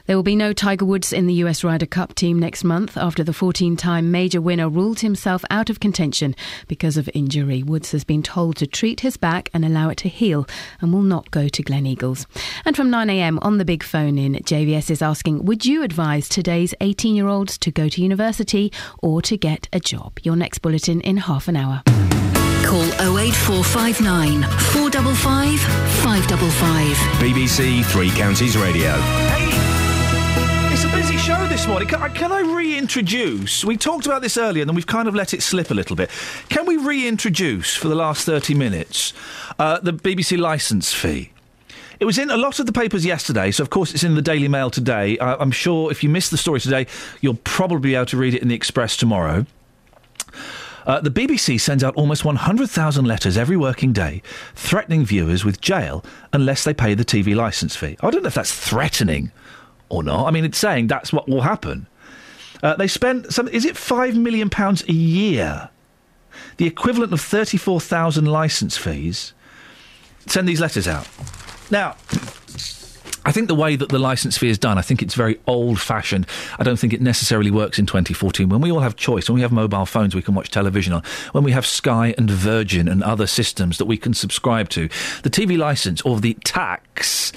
There 0.07 0.17
will 0.17 0.23
be 0.23 0.37
no 0.37 0.53
Tiger 0.53 0.87
Woods 0.87 1.13
in 1.13 1.27
the 1.27 1.35
US 1.35 1.63
Ryder 1.63 1.87
Cup 1.87 2.15
team 2.15 2.39
next 2.39 2.65
month 2.65 2.97
after 2.97 3.23
the 3.23 3.35
14 3.35 3.77
time 3.77 4.11
major 4.11 4.41
winner 4.41 4.69
ruled 4.69 5.01
himself 5.01 5.45
out 5.51 5.69
of 5.69 5.81
contention 5.81 6.35
because 6.67 6.97
of 6.97 7.11
injury. 7.15 7.63
Woods 7.63 7.93
has 7.93 8.05
been 8.05 8.23
told 8.23 8.57
to 8.57 8.67
treat 8.67 9.01
his 9.01 9.19
back 9.19 9.51
and 9.53 9.65
allow 9.65 9.91
it 9.91 9.99
to 9.99 10.09
heal 10.09 10.47
and 10.81 10.93
will 10.93 11.03
not 11.03 11.31
go 11.31 11.49
to 11.49 11.63
Gleneagles. 11.63 12.27
And 12.65 12.75
from 12.75 12.91
9am 12.91 13.39
on 13.43 13.59
the 13.59 13.65
big 13.67 13.83
phone 13.83 14.17
in, 14.19 14.35
JVS 14.35 14.91
is 14.91 15.03
asking 15.03 15.45
Would 15.45 15.67
you 15.67 15.83
advise 15.83 16.29
today's 16.29 16.75
18 16.81 17.15
year 17.15 17.29
olds 17.29 17.59
to 17.59 17.71
go 17.71 17.89
to 17.89 18.01
university? 18.01 18.14
Or 19.03 19.23
to 19.23 19.37
get 19.37 19.69
a 19.73 19.81
job. 19.81 20.19
Your 20.23 20.37
next 20.37 20.59
bulletin 20.59 21.01
in 21.01 21.17
half 21.17 21.49
an 21.49 21.57
hour. 21.57 21.83
Call 22.65 22.85
08459 23.19 24.43
455 24.43 25.61
555. 25.61 26.97
BBC 27.21 27.85
Three 27.85 28.11
Counties 28.11 28.57
Radio. 28.57 28.95
It's 30.73 30.83
a 30.83 30.89
busy 30.89 31.17
show 31.19 31.47
this 31.47 31.67
morning. 31.69 31.87
Can 31.87 32.03
I, 32.03 32.09
can 32.09 32.33
I 32.33 32.41
reintroduce? 32.41 33.65
We 33.65 33.77
talked 33.77 34.07
about 34.07 34.23
this 34.23 34.37
earlier 34.37 34.63
and 34.63 34.69
then 34.69 34.75
we've 34.75 34.87
kind 34.87 35.07
of 35.07 35.15
let 35.15 35.33
it 35.33 35.43
slip 35.43 35.71
a 35.71 35.75
little 35.75 35.95
bit. 35.95 36.11
Can 36.49 36.67
we 36.67 36.77
reintroduce 36.79 37.77
for 37.77 37.89
the 37.89 37.95
last 37.95 38.27
30 38.27 38.55
minutes 38.55 39.13
uh, 39.59 39.79
the 39.81 39.93
BBC 39.93 40.37
licence 40.39 40.93
fee? 40.93 41.31
It 42.01 42.05
was 42.05 42.19
in 42.19 42.31
a 42.31 42.37
lot 42.37 42.59
of 42.59 42.67
the 42.67 42.73
papers 42.73 43.05
yesterday, 43.05 43.51
so 43.51 43.63
of 43.63 43.71
course 43.71 43.93
it's 43.93 44.03
in 44.03 44.15
the 44.15 44.23
Daily 44.23 44.49
Mail 44.49 44.71
today. 44.71 45.17
Uh, 45.19 45.37
I'm 45.39 45.51
sure 45.51 45.91
if 45.91 46.03
you 46.03 46.09
missed 46.09 46.31
the 46.31 46.37
story 46.37 46.61
today, 46.61 46.87
you'll 47.21 47.39
probably 47.45 47.91
be 47.91 47.95
able 47.95 48.07
to 48.07 48.17
read 48.17 48.35
it 48.35 48.43
in 48.43 48.49
the 48.49 48.55
Express 48.55 48.97
tomorrow. 48.97 49.47
Uh, 50.87 51.01
the 51.01 51.11
BBC 51.11 51.59
sends 51.59 51.83
out 51.83 51.95
almost 51.95 52.25
100,000 52.25 53.05
letters 53.05 53.39
every 53.39 53.57
working 53.57 53.93
day 53.93 54.23
threatening 54.55 55.05
viewers 55.05 55.45
with 55.45 55.61
jail 55.61 56.05
unless 56.33 56.65
they 56.65 56.75
pay 56.75 56.95
the 56.95 57.05
TV 57.05 57.35
licence 57.35 57.75
fee. 57.75 57.97
I 58.01 58.11
don't 58.11 58.23
know 58.23 58.29
if 58.29 58.35
that's 58.35 58.53
threatening 58.53 59.33
or 59.89 60.03
not. 60.03 60.27
I 60.27 60.31
mean, 60.31 60.45
it's 60.45 60.59
saying 60.59 60.89
that's 60.89 61.13
what 61.13 61.29
will 61.29 61.43
happen. 61.43 61.87
Uh, 62.63 62.77
they 62.77 62.89
spend 62.89 63.33
some, 63.33 63.49
is 63.49 63.65
it 63.65 63.75
£5 63.75 64.15
million 64.15 64.51
a 64.89 64.93
year? 64.93 65.71
The 66.57 66.67
equivalent 66.67 67.13
of 67.13 67.21
34,000 67.21 68.27
licence 68.27 68.77
fees. 68.77 69.33
Send 70.27 70.49
these 70.49 70.61
letters 70.61 70.89
out. 70.89 71.07
Now, 71.71 71.97
I 73.27 73.33
think 73.33 73.49
the 73.49 73.55
way 73.55 73.75
that 73.77 73.89
the 73.89 73.99
licence 73.99 74.37
fee 74.37 74.51
is 74.51 74.59
done, 74.59 74.77
I 74.77 74.83
think 74.83 75.01
it's 75.01 75.15
very 75.15 75.41
old 75.47 75.81
fashioned. 75.81 76.27
I 76.59 76.63
don't 76.63 76.79
think 76.79 76.93
it 76.93 77.01
necessarily 77.01 77.51
works 77.51 77.79
in 77.79 77.87
2014. 77.87 78.49
When 78.49 78.61
we 78.61 78.71
all 78.71 78.81
have 78.81 78.97
choice, 78.97 79.29
when 79.29 79.37
we 79.37 79.41
have 79.41 79.53
mobile 79.53 79.87
phones 79.87 80.15
we 80.15 80.21
can 80.21 80.35
watch 80.35 80.51
television 80.51 80.93
on, 80.93 81.03
when 81.33 81.43
we 81.43 81.53
have 81.53 81.65
Sky 81.65 82.15
and 82.19 82.31
Virgin 82.31 82.87
and 82.87 83.03
other 83.03 83.27
systems 83.27 83.79
that 83.79 83.87
we 83.87 83.97
can 83.97 84.13
subscribe 84.13 84.69
to, 84.71 84.89
the 85.23 85.31
TV 85.31 85.57
licence 85.57 86.03
or 86.03 86.21
the 86.21 86.35
tax 86.45 87.33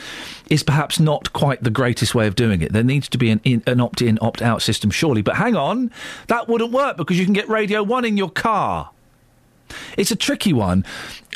is 0.49 0.61
perhaps 0.61 0.99
not 0.99 1.31
quite 1.33 1.64
the 1.64 1.69
greatest 1.69 2.14
way 2.14 2.27
of 2.27 2.35
doing 2.35 2.61
it. 2.61 2.73
There 2.73 2.83
needs 2.83 3.07
to 3.09 3.17
be 3.17 3.30
an, 3.30 3.39
in, 3.43 3.64
an 3.65 3.80
opt 3.80 4.01
in, 4.01 4.17
opt 4.22 4.41
out 4.41 4.61
system, 4.61 4.91
surely. 4.91 5.22
But 5.22 5.38
hang 5.38 5.56
on, 5.56 5.91
that 6.27 6.49
wouldn't 6.49 6.72
work 6.72 6.97
because 6.97 7.17
you 7.17 7.25
can 7.25 7.33
get 7.33 7.47
Radio 7.47 7.81
1 7.81 8.03
in 8.03 8.17
your 8.17 8.30
car. 8.30 8.91
It's 9.97 10.11
a 10.11 10.15
tricky 10.15 10.53
one. 10.53 10.85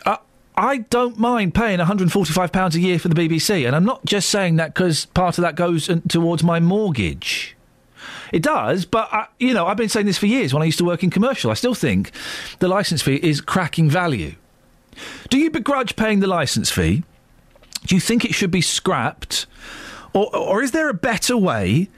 Uh, 0.06 0.18
I 0.62 0.78
don't 0.78 1.18
mind 1.18 1.56
paying 1.56 1.80
£145 1.80 2.76
a 2.76 2.80
year 2.80 3.00
for 3.00 3.08
the 3.08 3.16
BBC, 3.16 3.66
and 3.66 3.76
I'm 3.76 3.84
not 3.84 4.06
just 4.06 4.30
saying 4.30 4.58
that 4.58 4.76
because 4.76 5.06
part 5.08 5.40
of 5.40 5.42
that 5.42 5.56
goes 5.56 5.90
towards 6.08 6.44
my 6.44 6.60
mortgage. 6.60 7.58
It 8.32 8.44
does, 8.44 8.86
but 8.86 9.12
I, 9.12 9.26
you 9.40 9.56
know, 9.56 9.66
I've 9.66 9.76
been 9.76 9.90
saying 9.90 10.06
this 10.06 10.20
for 10.20 10.28
years. 10.28 10.54
When 10.54 10.62
I 10.62 10.68
used 10.68 10.78
to 10.78 10.86
work 10.86 11.04
in 11.04 11.10
commercial, 11.10 11.50
I 11.50 11.56
still 11.56 11.74
think 11.74 12.12
the 12.60 12.68
licence 12.68 13.02
fee 13.02 13.16
is 13.16 13.42
cracking 13.42 13.90
value. 13.90 14.36
Do 15.30 15.40
you 15.40 15.50
begrudge 15.50 15.96
paying 15.96 16.20
the 16.20 16.28
licence 16.28 16.70
fee? 16.70 17.04
Do 17.88 17.96
you 17.96 18.02
think 18.02 18.24
it 18.24 18.36
should 18.36 18.52
be 18.52 18.62
scrapped, 18.62 19.48
or, 20.14 20.34
or 20.36 20.62
is 20.62 20.74
there 20.74 20.90
a 20.90 20.94
better 20.94 21.36
way 21.36 21.90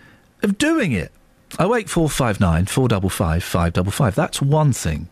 of 0.42 0.58
doing 0.58 0.94
it? 0.94 1.12
Oh 1.60 1.76
eight 1.76 1.90
four 1.90 2.10
five 2.10 2.40
nine 2.40 2.66
four 2.68 2.88
double 2.88 3.10
five 3.10 3.44
five 3.44 3.74
double 3.74 3.92
five. 3.92 4.16
That's 4.16 4.42
one 4.42 4.72
thing. 4.72 5.10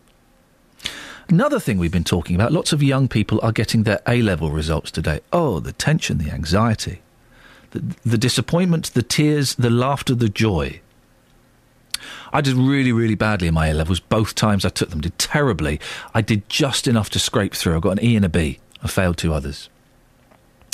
Another 1.32 1.58
thing 1.58 1.78
we've 1.78 1.90
been 1.90 2.04
talking 2.04 2.36
about 2.36 2.52
lots 2.52 2.74
of 2.74 2.82
young 2.82 3.08
people 3.08 3.40
are 3.42 3.52
getting 3.52 3.84
their 3.84 4.02
A 4.06 4.20
level 4.20 4.50
results 4.50 4.90
today. 4.90 5.20
Oh, 5.32 5.60
the 5.60 5.72
tension, 5.72 6.18
the 6.18 6.30
anxiety, 6.30 7.00
the, 7.70 7.82
the 8.04 8.18
disappointment, 8.18 8.92
the 8.92 9.02
tears, 9.02 9.54
the 9.54 9.70
laughter, 9.70 10.14
the 10.14 10.28
joy. 10.28 10.82
I 12.34 12.42
did 12.42 12.52
really, 12.52 12.92
really 12.92 13.14
badly 13.14 13.48
in 13.48 13.54
my 13.54 13.68
A 13.68 13.72
levels. 13.72 13.98
Both 13.98 14.34
times 14.34 14.66
I 14.66 14.68
took 14.68 14.90
them, 14.90 15.00
did 15.00 15.18
terribly. 15.18 15.80
I 16.12 16.20
did 16.20 16.46
just 16.50 16.86
enough 16.86 17.08
to 17.08 17.18
scrape 17.18 17.54
through. 17.54 17.78
I 17.78 17.80
got 17.80 17.92
an 17.92 18.04
E 18.04 18.14
and 18.14 18.26
a 18.26 18.28
B. 18.28 18.58
I 18.82 18.88
failed 18.88 19.16
two 19.16 19.32
others. 19.32 19.70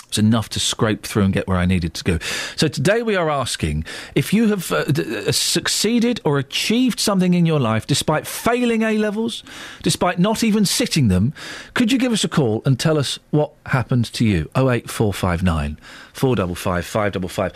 It's 0.09 0.17
enough 0.19 0.49
to 0.51 0.61
scrape 0.61 1.05
through 1.05 1.25
and 1.25 1.35
get 1.35 1.47
where 1.47 1.59
I 1.59 1.67
needed 1.67 1.93
to 1.95 2.05
go. 2.05 2.19
So 2.57 2.67
today 2.67 3.03
we 3.03 3.15
are 3.15 3.29
asking 3.29 3.85
if 4.15 4.33
you 4.33 4.49
have 4.49 4.73
uh, 4.73 4.85
d- 4.85 5.27
uh, 5.29 5.33
succeeded 5.33 6.19
or 6.25 6.39
achieved 6.39 6.99
something 6.99 7.35
in 7.35 7.45
your 7.45 7.61
life 7.61 7.87
despite 7.87 8.27
failing 8.27 8.83
A 8.83 8.97
levels, 8.97 9.45
despite 9.83 10.19
not 10.19 10.43
even 10.43 10.65
sitting 10.65 11.09
them. 11.09 11.35
Could 11.75 11.93
you 11.93 11.99
give 11.99 12.13
us 12.13 12.25
a 12.25 12.29
call 12.29 12.63
and 12.65 12.81
tell 12.81 12.97
us 12.97 13.19
what 13.31 13.53
happened 13.67 14.07
to 14.15 14.25
you? 14.25 14.51
08459 14.57 15.79
455 16.15 16.87
555. 16.87 17.53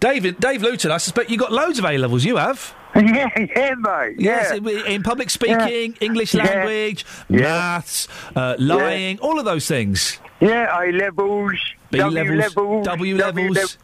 David, 0.00 0.40
Dave 0.40 0.62
Luton, 0.62 0.90
I 0.90 0.96
suspect 0.98 1.30
you 1.30 1.36
got 1.36 1.52
loads 1.52 1.78
of 1.78 1.84
A 1.84 1.96
levels. 1.98 2.24
You 2.24 2.36
have. 2.36 2.74
Yeah, 2.96 3.28
yeah, 3.38 3.74
mate. 3.78 4.16
Yes, 4.18 4.58
yeah. 4.60 4.86
in, 4.86 5.04
public 5.04 5.30
speaking, 5.30 5.96
English 6.00 6.34
language, 6.34 7.06
Yeah. 7.28 7.42
maths, 7.42 8.08
uh, 8.34 8.56
lying, 8.58 9.20
all 9.20 9.38
of 9.38 9.44
those 9.44 9.68
things. 9.68 10.18
Yeah, 10.40 10.76
A 10.76 10.90
levels, 10.90 11.52
B 11.92 11.98
W 11.98 12.34
levels, 12.34 12.84
W 12.86 13.16
levels. 13.16 13.56
lev- 13.56 13.76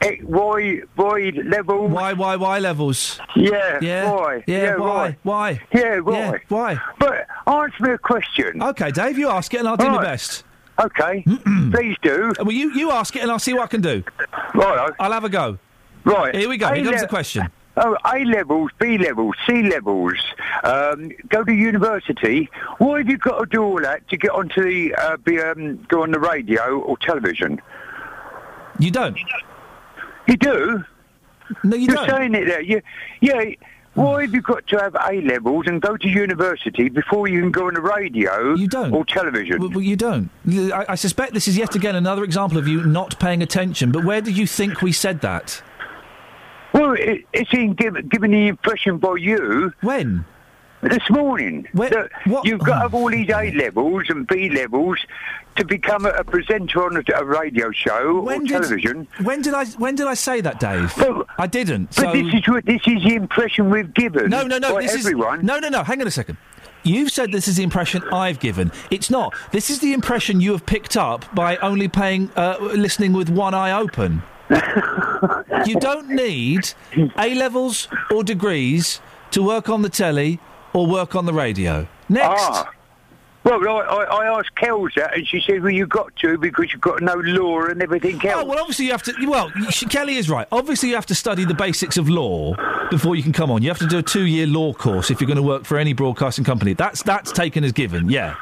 X, 0.00 0.22
Y, 0.22 0.82
Y 0.96 1.32
levels. 1.44 1.90
Y, 1.90 2.12
Y, 2.12 2.36
Y 2.36 2.58
levels. 2.60 3.20
Yeah, 3.34 3.78
Yeah, 3.82 4.10
why? 4.12 4.44
yeah, 4.46 4.76
why? 4.76 4.86
why? 4.86 5.16
Why? 5.24 5.60
Yeah, 5.74 5.98
why? 5.98 6.14
Yeah, 6.18 6.32
why? 6.48 6.80
But 7.00 7.26
answer 7.48 7.82
me 7.82 7.90
a 7.94 7.98
question. 7.98 8.62
Okay, 8.62 8.92
Dave, 8.92 9.18
you 9.18 9.28
ask 9.28 9.52
it 9.52 9.58
and 9.58 9.68
I'll 9.68 9.76
do 9.76 9.90
my 9.90 10.02
best. 10.02 10.44
Okay, 10.80 11.24
please 11.72 11.96
do. 12.02 12.32
Well, 12.38 12.52
you, 12.52 12.72
you 12.74 12.90
ask 12.90 13.14
it 13.16 13.22
and 13.22 13.30
I'll 13.30 13.38
see 13.38 13.52
what 13.52 13.64
I 13.64 13.66
can 13.66 13.80
do. 13.80 14.02
Right. 14.54 14.90
I'll 14.98 15.12
have 15.12 15.24
a 15.24 15.28
go. 15.28 15.58
Right. 16.04 16.34
Here 16.34 16.48
we 16.48 16.56
go. 16.56 16.72
Here 16.72 16.82
A 16.82 16.84
comes 16.84 16.94
le- 16.96 17.00
the 17.02 17.08
question. 17.08 17.50
Oh, 17.76 17.96
A 18.04 18.24
levels, 18.24 18.70
B 18.78 18.98
levels, 18.98 19.34
C 19.46 19.62
levels. 19.62 20.14
Um, 20.64 21.12
go 21.28 21.44
to 21.44 21.52
university. 21.52 22.48
Why 22.78 22.98
have 22.98 23.08
you 23.08 23.16
got 23.18 23.38
to 23.40 23.46
do 23.46 23.62
all 23.62 23.80
that 23.80 24.08
to 24.08 24.16
get 24.16 24.30
onto 24.30 24.62
the 24.62 24.94
uh, 24.94 25.16
be 25.18 25.40
um, 25.40 25.82
go 25.88 26.02
on 26.02 26.10
the 26.10 26.18
radio 26.20 26.80
or 26.80 26.96
television? 26.98 27.60
You 28.78 28.90
don't. 28.90 29.18
You 30.26 30.36
do. 30.36 30.84
No, 31.64 31.76
you 31.76 31.86
You're 31.86 31.96
don't. 31.96 32.10
saying 32.10 32.34
it 32.34 32.46
there. 32.46 32.62
You, 32.62 32.80
yeah. 33.20 33.42
Why 33.94 34.22
have 34.22 34.32
you 34.32 34.40
got 34.40 34.66
to 34.68 34.76
have 34.78 34.94
A 34.94 35.20
levels 35.20 35.64
and 35.66 35.82
go 35.82 35.96
to 35.96 36.08
university 36.08 36.88
before 36.88 37.26
you 37.26 37.40
can 37.40 37.50
go 37.50 37.66
on 37.66 37.74
the 37.74 37.80
radio? 37.80 38.54
You 38.54 38.68
don't. 38.68 38.92
Or 38.92 39.04
television. 39.04 39.58
Well, 39.58 39.80
you 39.80 39.96
don't. 39.96 40.30
I, 40.48 40.86
I 40.90 40.94
suspect 40.94 41.34
this 41.34 41.48
is 41.48 41.58
yet 41.58 41.74
again 41.74 41.96
another 41.96 42.22
example 42.22 42.56
of 42.56 42.68
you 42.68 42.84
not 42.84 43.18
paying 43.18 43.42
attention. 43.42 43.90
But 43.90 44.04
where 44.04 44.20
did 44.20 44.38
you 44.38 44.46
think 44.46 44.80
we 44.80 44.92
said 44.92 45.20
that? 45.22 45.62
Well, 46.72 46.92
it, 46.92 47.24
it's 47.32 47.50
been 47.50 47.74
given, 47.74 48.06
given 48.08 48.30
the 48.30 48.46
impression 48.46 48.98
by 48.98 49.16
you. 49.18 49.72
When? 49.80 50.24
This 50.82 51.10
morning. 51.10 51.66
that 51.74 52.10
You've 52.44 52.60
got 52.60 52.74
to 52.74 52.80
have 52.80 52.94
all 52.94 53.10
these 53.10 53.28
A 53.28 53.50
levels 53.54 54.04
and 54.08 54.26
B 54.26 54.48
levels 54.48 54.98
to 55.56 55.64
become 55.64 56.06
a, 56.06 56.10
a 56.10 56.24
presenter 56.24 56.84
on 56.84 56.96
a, 56.96 57.02
a 57.20 57.24
radio 57.24 57.70
show 57.70 58.20
or 58.26 58.38
did- 58.38 58.48
television. 58.48 59.06
When 59.22 59.42
did 59.42 59.52
I? 59.54 59.66
When 59.66 59.94
did 59.94 60.06
I 60.06 60.14
say 60.14 60.40
that, 60.40 60.58
Dave? 60.58 60.92
I 61.38 61.46
didn't. 61.46 61.86
But 61.96 61.96
so- 61.96 62.12
this 62.12 62.32
is 62.34 62.48
what 62.48 62.64
this 62.64 62.80
is 62.86 63.02
the 63.02 63.14
impression 63.14 63.68
we've 63.68 63.92
given. 63.92 64.30
No, 64.30 64.42
no, 64.44 64.58
no. 64.58 64.80
This 64.80 64.94
everyone. 64.94 65.40
is 65.40 65.44
no, 65.44 65.58
no, 65.58 65.68
no. 65.68 65.82
Hang 65.82 66.00
on 66.00 66.06
a 66.06 66.10
second. 66.10 66.38
You've 66.82 67.10
said 67.10 67.30
this 67.30 67.46
is 67.46 67.56
the 67.56 67.62
impression 67.62 68.02
I've 68.10 68.40
given. 68.40 68.72
It's 68.90 69.10
not. 69.10 69.34
This 69.52 69.68
is 69.68 69.80
the 69.80 69.92
impression 69.92 70.40
you 70.40 70.52
have 70.52 70.64
picked 70.64 70.96
up 70.96 71.26
by 71.34 71.58
only 71.58 71.88
paying, 71.88 72.30
uh, 72.36 72.56
listening 72.58 73.12
with 73.12 73.28
one 73.28 73.52
eye 73.52 73.70
open. 73.72 74.22
you 75.66 75.74
don't 75.78 76.08
need 76.08 76.72
A 77.18 77.34
levels 77.34 77.86
or 78.10 78.24
degrees 78.24 79.00
to 79.32 79.42
work 79.42 79.68
on 79.68 79.82
the 79.82 79.90
telly 79.90 80.40
or 80.72 80.86
work 80.86 81.14
on 81.14 81.26
the 81.26 81.32
radio. 81.32 81.86
Next. 82.08 82.42
Ah. 82.42 82.70
Well, 83.42 83.66
I, 83.66 83.80
I, 83.80 84.04
I 84.26 84.38
asked 84.38 84.54
Kels 84.54 84.94
that, 84.96 85.16
and 85.16 85.26
she 85.26 85.40
said, 85.40 85.62
"Well, 85.62 85.70
you 85.70 85.86
got 85.86 86.14
to 86.16 86.36
because 86.36 86.72
you've 86.72 86.82
got 86.82 87.00
no 87.00 87.14
law 87.14 87.62
and 87.62 87.82
everything 87.82 88.24
else." 88.26 88.42
Oh, 88.42 88.46
well, 88.46 88.58
obviously 88.58 88.84
you 88.84 88.90
have 88.90 89.02
to. 89.04 89.14
Well, 89.26 89.50
she, 89.70 89.86
Kelly 89.86 90.16
is 90.16 90.28
right. 90.28 90.46
Obviously, 90.52 90.90
you 90.90 90.94
have 90.94 91.06
to 91.06 91.14
study 91.14 91.46
the 91.46 91.54
basics 91.54 91.96
of 91.96 92.06
law 92.10 92.54
before 92.90 93.16
you 93.16 93.22
can 93.22 93.32
come 93.32 93.50
on. 93.50 93.62
You 93.62 93.68
have 93.70 93.78
to 93.78 93.86
do 93.86 93.96
a 93.96 94.02
two-year 94.02 94.46
law 94.46 94.74
course 94.74 95.10
if 95.10 95.20
you're 95.22 95.26
going 95.26 95.38
to 95.38 95.42
work 95.42 95.64
for 95.64 95.78
any 95.78 95.94
broadcasting 95.94 96.44
company. 96.44 96.74
That's 96.74 97.02
that's 97.02 97.32
taken 97.32 97.64
as 97.64 97.72
given. 97.72 98.10
Yeah. 98.10 98.34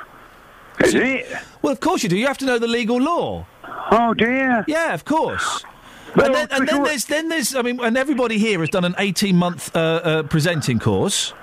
Is 0.80 0.94
it? 0.94 1.26
Well, 1.62 1.72
of 1.72 1.78
course 1.78 2.02
you 2.02 2.08
do. 2.08 2.16
You 2.16 2.26
have 2.26 2.38
to 2.38 2.44
know 2.46 2.58
the 2.58 2.66
legal 2.66 3.00
law. 3.00 3.46
Oh 3.92 4.14
dear. 4.14 4.64
Yeah, 4.66 4.94
of 4.94 5.04
course. 5.04 5.64
Well, 6.16 6.26
and 6.26 6.34
then, 6.34 6.48
and 6.50 6.68
then 6.68 6.80
what- 6.80 6.88
there's 6.88 7.04
then 7.04 7.28
there's 7.28 7.54
I 7.54 7.62
mean, 7.62 7.78
and 7.80 7.96
everybody 7.96 8.38
here 8.38 8.58
has 8.60 8.68
done 8.70 8.84
an 8.84 8.94
18-month 8.94 9.76
uh, 9.76 9.78
uh, 9.78 10.22
presenting 10.24 10.80
course. 10.80 11.34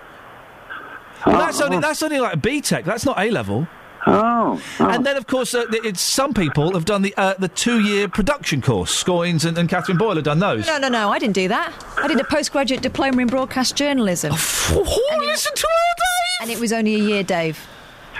Well, 1.26 1.40
that's 1.40 1.62
only 1.62 1.80
that's 1.80 2.04
only 2.04 2.20
like 2.20 2.36
a 2.36 2.38
BTEC. 2.38 2.84
That's 2.86 3.06
not 3.06 3.20
A 3.20 3.30
level. 3.32 3.68
Oh, 4.08 4.62
And 4.78 5.04
then, 5.04 5.18
of 5.18 5.26
course, 5.26 5.56
uh, 5.56 5.66
it's 5.72 6.00
some 6.00 6.36
people 6.36 6.74
have 6.74 6.86
done 6.86 7.02
the 7.02 7.14
uh, 7.18 7.34
the 7.40 7.48
two 7.48 7.80
year 7.80 8.08
production 8.08 8.62
course. 8.62 8.94
Scoins 9.04 9.46
and, 9.46 9.58
and 9.58 9.68
Catherine 9.68 9.98
Boyle 9.98 10.16
have 10.16 10.24
done 10.24 10.38
those. 10.38 10.68
No, 10.68 10.78
no, 10.78 10.90
no, 10.90 11.10
I 11.10 11.18
didn't 11.18 11.34
do 11.34 11.48
that. 11.48 11.74
I 11.98 12.08
did 12.08 12.20
a 12.20 12.24
postgraduate 12.24 12.84
diploma 12.84 13.24
in 13.24 13.28
broadcast 13.28 13.76
journalism. 13.76 14.32
Oh, 14.34 15.20
listen 15.26 15.56
to 15.56 15.68
her, 15.68 15.94
Dave! 15.98 16.42
And 16.42 16.52
it 16.52 16.60
was 16.60 16.72
only 16.72 16.94
a 16.94 17.00
year, 17.00 17.24
Dave. 17.24 17.60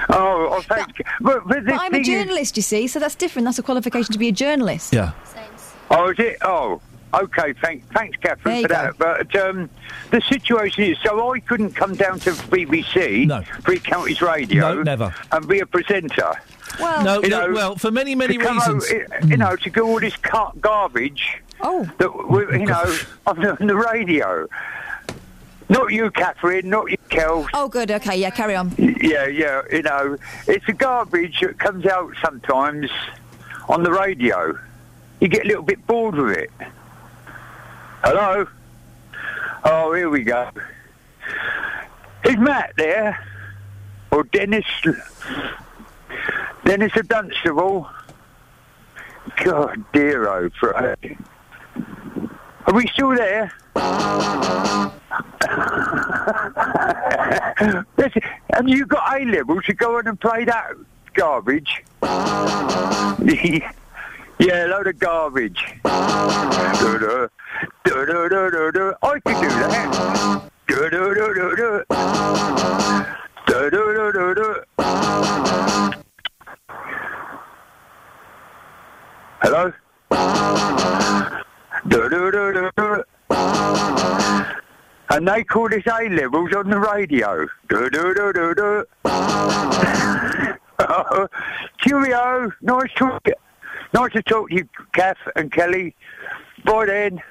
Oh, 0.10 0.50
oh 0.52 0.62
thank 0.62 0.98
you. 0.98 1.06
But, 1.22 1.48
but, 1.48 1.66
But 1.66 1.74
I'm 1.76 1.88
a 1.88 1.90
thing 1.92 2.02
is- 2.02 2.08
journalist, 2.08 2.58
you 2.58 2.64
see, 2.64 2.88
so 2.88 3.00
that's 3.00 3.16
different. 3.16 3.46
That's 3.46 3.60
a 3.60 3.64
qualification 3.64 4.12
to 4.14 4.20
be 4.20 4.30
a 4.30 4.32
journalist. 4.32 4.92
Yeah. 4.92 5.12
Oh, 5.92 6.10
is 6.10 6.18
it? 6.18 6.38
Oh, 6.42 6.82
okay. 7.24 7.54
Thank, 7.54 7.88
thanks, 7.94 8.18
Catherine, 8.18 8.62
for 8.64 8.68
that. 8.70 8.98
But 8.98 9.36
um, 9.36 9.70
the 10.12 10.22
situation 10.22 10.84
is, 10.84 10.98
so 11.04 11.32
I 11.34 11.40
couldn't 11.40 11.74
come 11.74 11.96
down 11.96 12.20
to 12.20 12.32
BBC, 12.32 13.28
no. 13.28 13.42
Free 13.64 13.80
Counties 13.80 14.22
Radio, 14.22 14.76
No, 14.76 14.84
never. 14.84 15.14
and 15.32 15.48
be 15.48 15.60
a 15.60 15.66
presenter. 15.66 16.32
Well, 16.80 17.04
No, 17.04 17.22
You 17.24 17.30
no, 17.30 17.48
know, 17.48 17.54
well, 17.54 17.76
for 17.76 17.92
many, 17.92 18.16
many 18.16 18.38
reasons. 18.38 18.86
out, 18.92 19.26
you 19.28 19.38
know, 19.38 19.56
to 19.56 19.70
do 19.70 19.84
all 19.86 20.00
this 20.00 20.16
car- 20.18 20.52
garbage. 20.60 21.38
Oh. 21.62 21.90
That 22.00 22.30
we, 22.30 22.60
you 22.60 22.66
know, 22.66 22.98
on 23.28 23.40
the, 23.40 23.60
on 23.60 23.68
the 23.68 23.76
radio. 23.76 24.48
Not 25.68 25.92
you, 25.92 26.12
Catherine. 26.12 26.70
Not 26.70 26.92
you, 26.92 26.98
Kel. 27.10 27.48
Oh, 27.54 27.68
good. 27.68 27.90
Okay, 27.90 28.18
yeah, 28.18 28.30
carry 28.30 28.56
on. 28.56 28.72
Yeah, 28.78 29.26
yeah. 29.26 29.62
You 29.72 29.82
know, 29.82 30.18
it's 30.48 30.68
a 30.68 30.74
garbage 30.74 31.40
that 31.42 31.58
comes 31.58 31.86
out 31.88 32.14
sometimes 32.22 32.92
on 33.68 33.82
the 33.84 33.92
radio. 33.92 34.60
You 35.22 35.28
get 35.28 35.46
a 35.46 35.48
little 35.48 35.64
bit 35.64 35.86
bored 35.88 36.16
with 36.16 36.38
it. 36.38 36.52
Hello. 38.08 38.46
Oh, 39.64 39.92
here 39.94 40.12
we 40.12 40.22
go. 40.22 40.48
Is 42.24 42.38
Matt 42.38 42.74
there? 42.78 43.18
Or 44.12 44.24
Dennis? 44.26 44.64
Dennis 46.64 46.96
of 46.98 47.08
Dunstable? 47.08 47.90
God, 49.44 49.84
dear, 49.92 50.30
oh. 50.30 50.52
Are 52.68 52.74
we 52.76 52.86
still 52.90 53.16
there? 53.16 53.52
Listen, 57.98 58.22
have 58.54 58.68
you 58.68 58.86
got 58.86 59.20
A 59.20 59.26
level 59.26 59.60
to 59.64 59.74
go 59.74 59.98
on 59.98 60.06
and 60.06 60.22
play 60.22 60.46
that 60.46 60.74
garbage? 61.16 61.84
yeah, 64.40 64.66
load 64.66 64.88
of 64.88 65.00
garbage. 65.00 65.76
I 69.04 69.20
can 69.26 69.42
do 69.42 69.50
that. 69.50 70.52
Hello? 79.42 79.72
And 85.10 85.28
they 85.28 85.44
call 85.44 85.68
this 85.70 85.86
A 85.86 86.10
levels 86.10 86.52
on 86.54 86.68
the 86.70 86.80
radio. 86.80 87.46
Cheerio. 91.80 92.52
Nice 92.62 92.92
to 92.98 93.20
nice 93.94 94.12
to 94.14 94.24
talk 94.24 94.50
to 94.50 94.56
you, 94.56 94.70
Kath 94.94 95.18
and 95.36 95.52
Kelly. 95.52 95.96
Bye 96.64 96.86
then. 96.86 97.22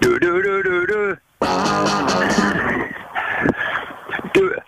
Do 0.00 0.18
do 0.18 0.42
do 0.42 0.62
do 0.62 0.86
do. 0.86 1.16
do. 4.32 4.48
it. 4.48 4.62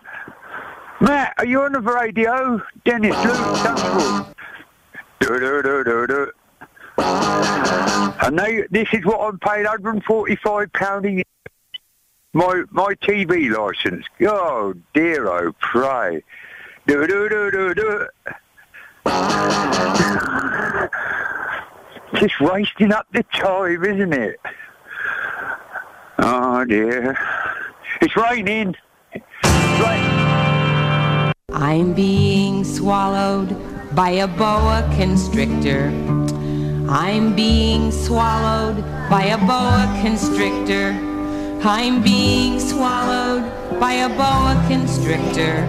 Matt, 1.01 1.35
are 1.39 1.47
you 1.47 1.63
on 1.63 1.73
the 1.73 1.81
radio? 1.81 2.61
Dennis 2.85 3.17
Luke 3.25 3.63
Dunstable. 3.65 4.35
Do 5.21 5.41
do 5.41 5.63
do 5.63 5.85
do 5.85 6.07
do. 6.07 6.33
And 6.99 8.39
they, 8.39 8.65
this 8.71 8.89
is 8.93 9.05
what 9.05 9.21
I'm 9.21 9.39
paid, 9.39 9.67
£145 9.67 11.05
a 11.05 11.11
year. 11.11 11.25
My 12.35 12.63
my 12.71 12.95
TV 12.95 13.55
licence. 13.55 14.07
Oh 14.23 14.73
dear, 14.95 15.29
oh 15.29 15.53
pray. 15.61 16.25
Do 16.87 17.07
do 17.07 17.29
do 17.29 17.51
do 17.51 17.75
do. 17.75 18.07
Just 22.19 22.41
wasting 22.41 22.91
up 22.91 23.07
the 23.13 23.23
time, 23.35 23.85
isn't 23.85 24.15
it? 24.15 24.41
Oh 26.19 26.65
dear. 26.65 27.19
It's 28.01 28.17
raining. 28.17 28.77
It's 29.13 29.27
rain- 29.83 31.35
I'm 31.53 31.93
being 31.93 32.65
swallowed 32.65 33.95
by 33.95 34.09
a 34.09 34.27
boa 34.27 34.91
constrictor. 34.97 35.89
I'm 36.89 37.37
being 37.37 37.93
swallowed 37.93 38.83
by 39.11 39.25
a 39.25 39.37
boa 39.37 39.99
constrictor. 40.01 40.99
I'm 41.65 42.03
being 42.03 42.59
swallowed 42.59 43.45
by 43.79 43.93
a 43.93 44.09
boa 44.09 44.61
constrictor. 44.67 45.63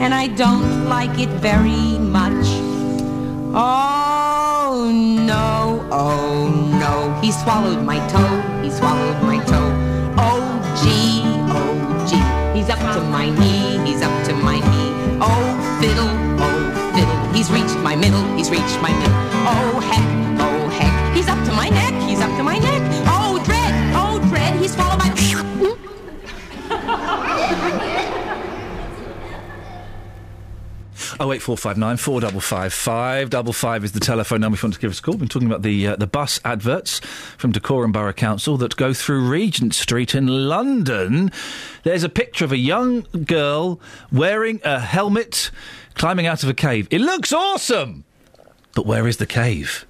And 0.00 0.14
I 0.14 0.28
don't 0.28 0.88
like 0.88 1.18
it 1.18 1.28
very 1.28 1.98
much. 1.98 2.46
Oh 3.54 4.90
no, 4.90 5.86
oh 5.92 6.48
no. 6.80 7.20
He 7.20 7.30
swallowed 7.30 7.84
my 7.84 7.98
toe, 8.08 8.40
he 8.62 8.70
swallowed 8.70 9.22
my 9.22 9.44
toe. 9.44 9.70
Oh 10.16 10.40
gee, 10.82 11.20
oh 11.52 12.06
gee. 12.08 12.58
He's 12.58 12.70
up 12.70 12.78
to 12.94 13.02
my 13.02 13.28
knee, 13.28 13.76
he's 13.86 14.00
up 14.00 14.26
to 14.28 14.32
my 14.32 14.60
knee. 14.60 15.18
Oh 15.20 15.78
fiddle, 15.78 16.08
oh 16.40 16.92
fiddle. 16.94 17.34
He's 17.34 17.50
reached 17.50 17.78
my 17.80 17.94
middle, 17.94 18.24
he's 18.34 18.50
reached 18.50 18.80
my 18.80 18.92
middle. 18.92 19.18
Oh 19.44 19.80
heck. 19.92 20.27
08459 31.20 31.96
455 31.96 32.72
555 32.72 33.84
is 33.84 33.92
the 33.92 33.98
telephone 34.00 34.40
number 34.40 34.54
if 34.54 34.62
you 34.62 34.68
want 34.68 34.74
to 34.74 34.80
give 34.80 34.90
us 34.92 35.00
a 35.00 35.02
call. 35.02 35.12
We've 35.14 35.20
been 35.20 35.28
talking 35.28 35.48
about 35.48 35.62
the, 35.62 35.88
uh, 35.88 35.96
the 35.96 36.06
bus 36.06 36.40
adverts 36.44 37.00
from 37.36 37.52
Dacorum 37.52 37.92
Borough 37.92 38.12
Council 38.12 38.56
that 38.58 38.76
go 38.76 38.94
through 38.94 39.28
Regent 39.28 39.74
Street 39.74 40.14
in 40.14 40.28
London. 40.48 41.32
There's 41.82 42.04
a 42.04 42.08
picture 42.08 42.44
of 42.44 42.52
a 42.52 42.56
young 42.56 43.02
girl 43.26 43.80
wearing 44.12 44.60
a 44.64 44.78
helmet 44.78 45.50
climbing 45.94 46.26
out 46.26 46.44
of 46.44 46.48
a 46.48 46.54
cave. 46.54 46.86
It 46.90 47.00
looks 47.00 47.32
awesome! 47.32 48.04
But 48.74 48.86
where 48.86 49.08
is 49.08 49.16
the 49.16 49.26
cave? 49.26 49.86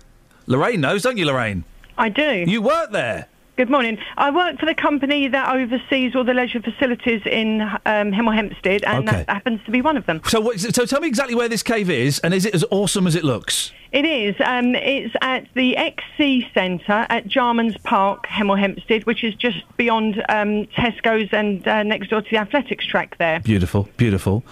Lorraine 0.46 0.80
knows, 0.80 1.02
don't 1.02 1.18
you, 1.18 1.26
Lorraine? 1.26 1.64
I 1.98 2.08
do. 2.08 2.44
You 2.46 2.62
work 2.62 2.90
there. 2.92 3.26
Good 3.58 3.70
morning. 3.70 3.98
I 4.16 4.30
work 4.30 4.60
for 4.60 4.66
the 4.66 4.74
company 4.74 5.26
that 5.26 5.52
oversees 5.52 6.14
all 6.14 6.22
the 6.22 6.32
leisure 6.32 6.62
facilities 6.62 7.22
in 7.26 7.60
um, 7.60 8.12
Hemel 8.12 8.32
Hempstead, 8.32 8.84
and 8.84 9.08
Okay. 9.08 9.24
that 9.24 9.28
happens 9.28 9.58
to 9.64 9.72
be 9.72 9.82
one 9.82 9.96
of 9.96 10.06
them. 10.06 10.20
So, 10.26 10.40
what, 10.40 10.60
so 10.60 10.84
tell 10.86 11.00
me 11.00 11.08
exactly 11.08 11.34
where 11.34 11.48
this 11.48 11.64
cave 11.64 11.90
is, 11.90 12.20
and 12.20 12.32
is 12.32 12.46
it 12.46 12.54
as 12.54 12.64
awesome 12.70 13.08
as 13.08 13.16
it 13.16 13.24
looks? 13.24 13.72
It 13.90 14.04
is. 14.04 14.36
Um, 14.44 14.76
it's 14.76 15.12
at 15.22 15.48
the 15.54 15.76
XC 15.76 16.46
Centre 16.54 17.04
at 17.08 17.26
Jarman's 17.26 17.76
Park, 17.78 18.28
Hemel 18.28 18.56
Hempstead, 18.60 19.04
which 19.06 19.24
is 19.24 19.34
just 19.34 19.58
beyond 19.76 20.22
um, 20.28 20.66
Tesco's 20.76 21.28
and 21.32 21.66
uh, 21.66 21.82
next 21.82 22.10
door 22.10 22.22
to 22.22 22.30
the 22.30 22.36
athletics 22.36 22.86
track 22.86 23.18
there. 23.18 23.40
Beautiful, 23.40 23.88
beautiful. 23.96 24.44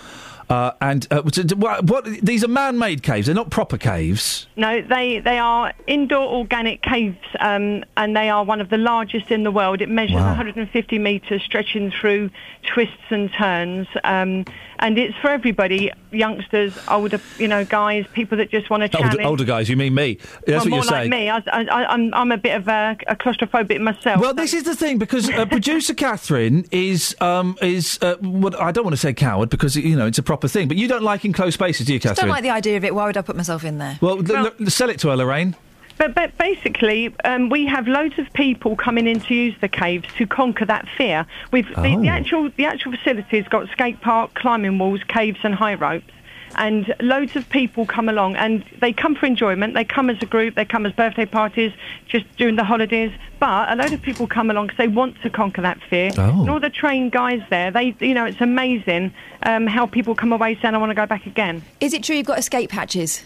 Uh, 0.49 0.70
and 0.81 1.07
uh, 1.10 1.23
what, 1.57 1.84
what? 1.84 2.05
These 2.05 2.44
are 2.44 2.49
man-made 2.49 3.02
caves. 3.02 3.26
They're 3.26 3.34
not 3.34 3.50
proper 3.50 3.76
caves. 3.76 4.47
No, 4.57 4.81
they, 4.81 5.18
they 5.18 5.39
are 5.39 5.73
indoor 5.89 6.23
organic 6.25 6.83
caves, 6.83 7.18
um, 7.41 7.84
and 7.97 8.16
they 8.16 8.31
are 8.31 8.44
one 8.44 8.60
of 8.60 8.68
the 8.70 8.78
largest 8.78 9.31
in 9.33 9.42
the 9.42 9.50
world. 9.50 9.81
It 9.81 9.89
measures 9.89 10.16
Wow. 10.16 10.28
150 10.28 10.99
metres, 11.00 11.42
stretching 11.42 11.91
through 11.91 12.31
twists 12.62 12.94
and 13.10 13.33
turns. 13.33 13.89
Um, 14.05 14.44
and 14.78 14.98
it's 14.98 15.16
for 15.18 15.30
everybody, 15.30 15.90
youngsters, 16.10 16.76
older, 16.88 17.20
you 17.38 17.48
know, 17.48 17.64
guys, 17.64 18.06
people 18.12 18.38
that 18.38 18.50
just 18.50 18.70
want 18.70 18.82
to 18.82 18.88
challenge. 18.88 19.14
Older, 19.14 19.26
older 19.26 19.44
guys, 19.44 19.68
you 19.68 19.76
mean 19.76 19.94
me? 19.94 20.18
That's 20.46 20.48
well, 20.48 20.56
what 20.58 20.68
more 20.68 20.76
you're 20.78 20.84
saying. 20.84 21.10
like 21.10 21.20
me. 21.20 21.30
I, 21.30 21.38
I, 21.38 21.86
I'm, 21.86 22.12
I'm 22.14 22.32
a 22.32 22.36
bit 22.36 22.56
of 22.56 22.68
a, 22.68 22.96
a 23.06 23.16
claustrophobic 23.16 23.80
myself. 23.80 24.20
Well, 24.20 24.34
this 24.34 24.55
is 24.55 24.64
the 24.64 24.74
thing 24.76 24.98
because 24.98 25.28
uh, 25.30 25.46
producer 25.46 25.94
Catherine 26.06 26.66
is 26.70 27.16
um, 27.20 27.56
is 27.62 27.98
uh, 28.02 28.16
what 28.20 28.55
I 28.60 28.72
don't 28.72 28.84
want 28.84 28.94
to 28.94 29.00
say 29.00 29.12
coward 29.12 29.50
because 29.50 29.76
you 29.76 29.96
know 29.96 30.06
it's 30.06 30.18
a 30.18 30.22
proper 30.22 30.48
thing, 30.48 30.68
but 30.68 30.76
you 30.76 30.88
don't 30.88 31.02
like 31.02 31.24
enclosed 31.24 31.55
spaces, 31.55 31.86
do 31.86 31.92
you, 31.92 31.98
Just 31.98 32.16
Catherine? 32.16 32.28
don't 32.28 32.34
like 32.34 32.42
the 32.42 32.50
idea 32.50 32.76
of 32.76 32.84
it. 32.84 32.94
Why 32.94 33.06
would 33.06 33.16
I 33.16 33.22
put 33.22 33.36
myself 33.36 33.64
in 33.64 33.78
there? 33.78 33.98
well, 34.00 34.18
l- 34.30 34.52
l- 34.60 34.66
sell 34.68 34.90
it 34.90 34.98
to 35.00 35.08
her, 35.08 35.16
Lorraine. 35.16 35.56
But, 35.99 36.15
but 36.15 36.36
basically, 36.39 37.15
um, 37.25 37.49
we 37.49 37.66
have 37.66 37.89
loads 37.89 38.18
of 38.18 38.31
people 38.34 38.76
coming 38.76 39.07
in 39.07 39.20
to 39.20 39.34
use 39.34 39.55
the 39.60 39.68
caves 39.68 40.07
to 40.18 40.26
conquer 40.26 40.66
that 40.66 40.86
fear. 40.97 41.26
We've 41.52 41.68
the, 41.75 41.94
Oh. 41.94 42.00
the 42.02 42.08
actual 42.08 42.50
the 42.57 42.66
actual 42.66 42.92
facility's 42.92 43.49
got 43.49 43.68
skate 43.70 44.00
park, 44.00 44.34
climbing 44.34 44.78
walls, 44.78 45.00
caves, 45.08 45.39
and 45.42 45.55
high 45.55 45.75
ropes. 45.75 46.12
And 46.58 46.94
loads 47.00 47.34
of 47.36 47.49
people 47.50 47.84
come 47.86 48.08
along, 48.08 48.36
and 48.36 48.65
they 48.81 48.92
come 48.92 49.15
for 49.15 49.26
enjoyment. 49.26 49.75
They 49.75 49.84
come 49.84 50.08
as 50.08 50.16
a 50.23 50.26
group. 50.26 50.55
They 50.55 50.65
come 50.65 50.86
as 50.86 50.92
birthday 50.92 51.26
parties, 51.26 51.73
just 52.08 52.25
during 52.36 52.57
the 52.57 52.65
holidays. 52.65 53.10
But 53.41 53.70
a 53.73 53.75
load 53.75 53.92
of 53.92 54.00
people 54.00 54.26
come 54.26 54.49
along 54.49 54.68
because 54.68 54.78
they 54.78 54.89
want 54.89 55.20
to 55.23 55.28
conquer 55.28 55.60
that 55.62 55.78
fear. 55.91 56.12
Oh. 56.16 56.41
And 56.42 56.50
all 56.50 56.60
the 56.60 56.70
trained 56.70 57.12
guys 57.12 57.42
there, 57.50 57.70
they, 57.70 57.94
you 58.00 58.15
know, 58.15 58.25
it's 58.25 58.41
amazing 58.41 59.12
um, 59.42 59.66
how 59.66 59.86
people 59.86 60.15
come 60.15 60.33
away 60.33 60.57
saying, 60.62 60.75
"I 60.75 60.78
want 60.78 60.91
to 60.91 60.94
go 60.94 61.05
back 61.07 61.26
again." 61.26 61.62
Is 61.81 61.92
it 61.92 62.02
true 62.05 62.16
you've 62.16 62.26
got 62.26 62.39
escape 62.39 62.70
hatches? 62.70 63.23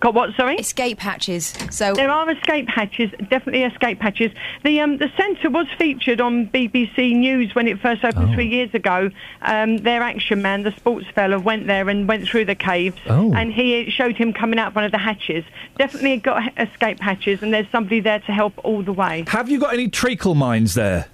Got 0.00 0.14
what? 0.14 0.34
Sorry. 0.36 0.56
Escape 0.56 0.98
hatches. 1.00 1.54
So 1.70 1.94
there 1.94 2.10
are 2.10 2.30
escape 2.30 2.68
hatches, 2.68 3.10
definitely 3.30 3.62
escape 3.62 4.00
hatches. 4.00 4.30
The 4.62 4.80
um, 4.80 4.98
the 4.98 5.10
centre 5.16 5.48
was 5.50 5.66
featured 5.78 6.20
on 6.20 6.48
BBC 6.48 7.16
News 7.16 7.54
when 7.54 7.66
it 7.66 7.80
first 7.80 8.04
opened 8.04 8.34
three 8.34 8.48
years 8.48 8.72
ago. 8.74 9.10
Um, 9.42 9.78
their 9.78 10.02
action 10.02 10.42
man, 10.42 10.62
the 10.64 10.72
sports 10.72 11.06
fella, 11.14 11.38
went 11.38 11.66
there 11.66 11.88
and 11.88 12.06
went 12.06 12.28
through 12.28 12.44
the 12.44 12.54
caves, 12.54 12.96
Oh. 13.08 13.32
and 13.34 13.52
he 13.52 13.88
showed 13.90 14.16
him 14.16 14.32
coming 14.32 14.58
out 14.58 14.68
of 14.68 14.74
one 14.76 14.84
of 14.84 14.92
the 14.92 14.98
hatches. 14.98 15.44
Definitely 15.78 16.18
got 16.18 16.42
escape 16.58 17.00
hatches, 17.00 17.42
and 17.42 17.52
there's 17.54 17.68
somebody 17.72 18.00
there 18.00 18.20
to 18.20 18.32
help 18.32 18.52
all 18.64 18.82
the 18.82 18.92
way. 18.92 19.24
Have 19.28 19.48
you 19.48 19.58
got 19.58 19.72
any 19.72 19.88
treacle 19.88 20.34
mines 20.34 20.74
there? 20.74 21.06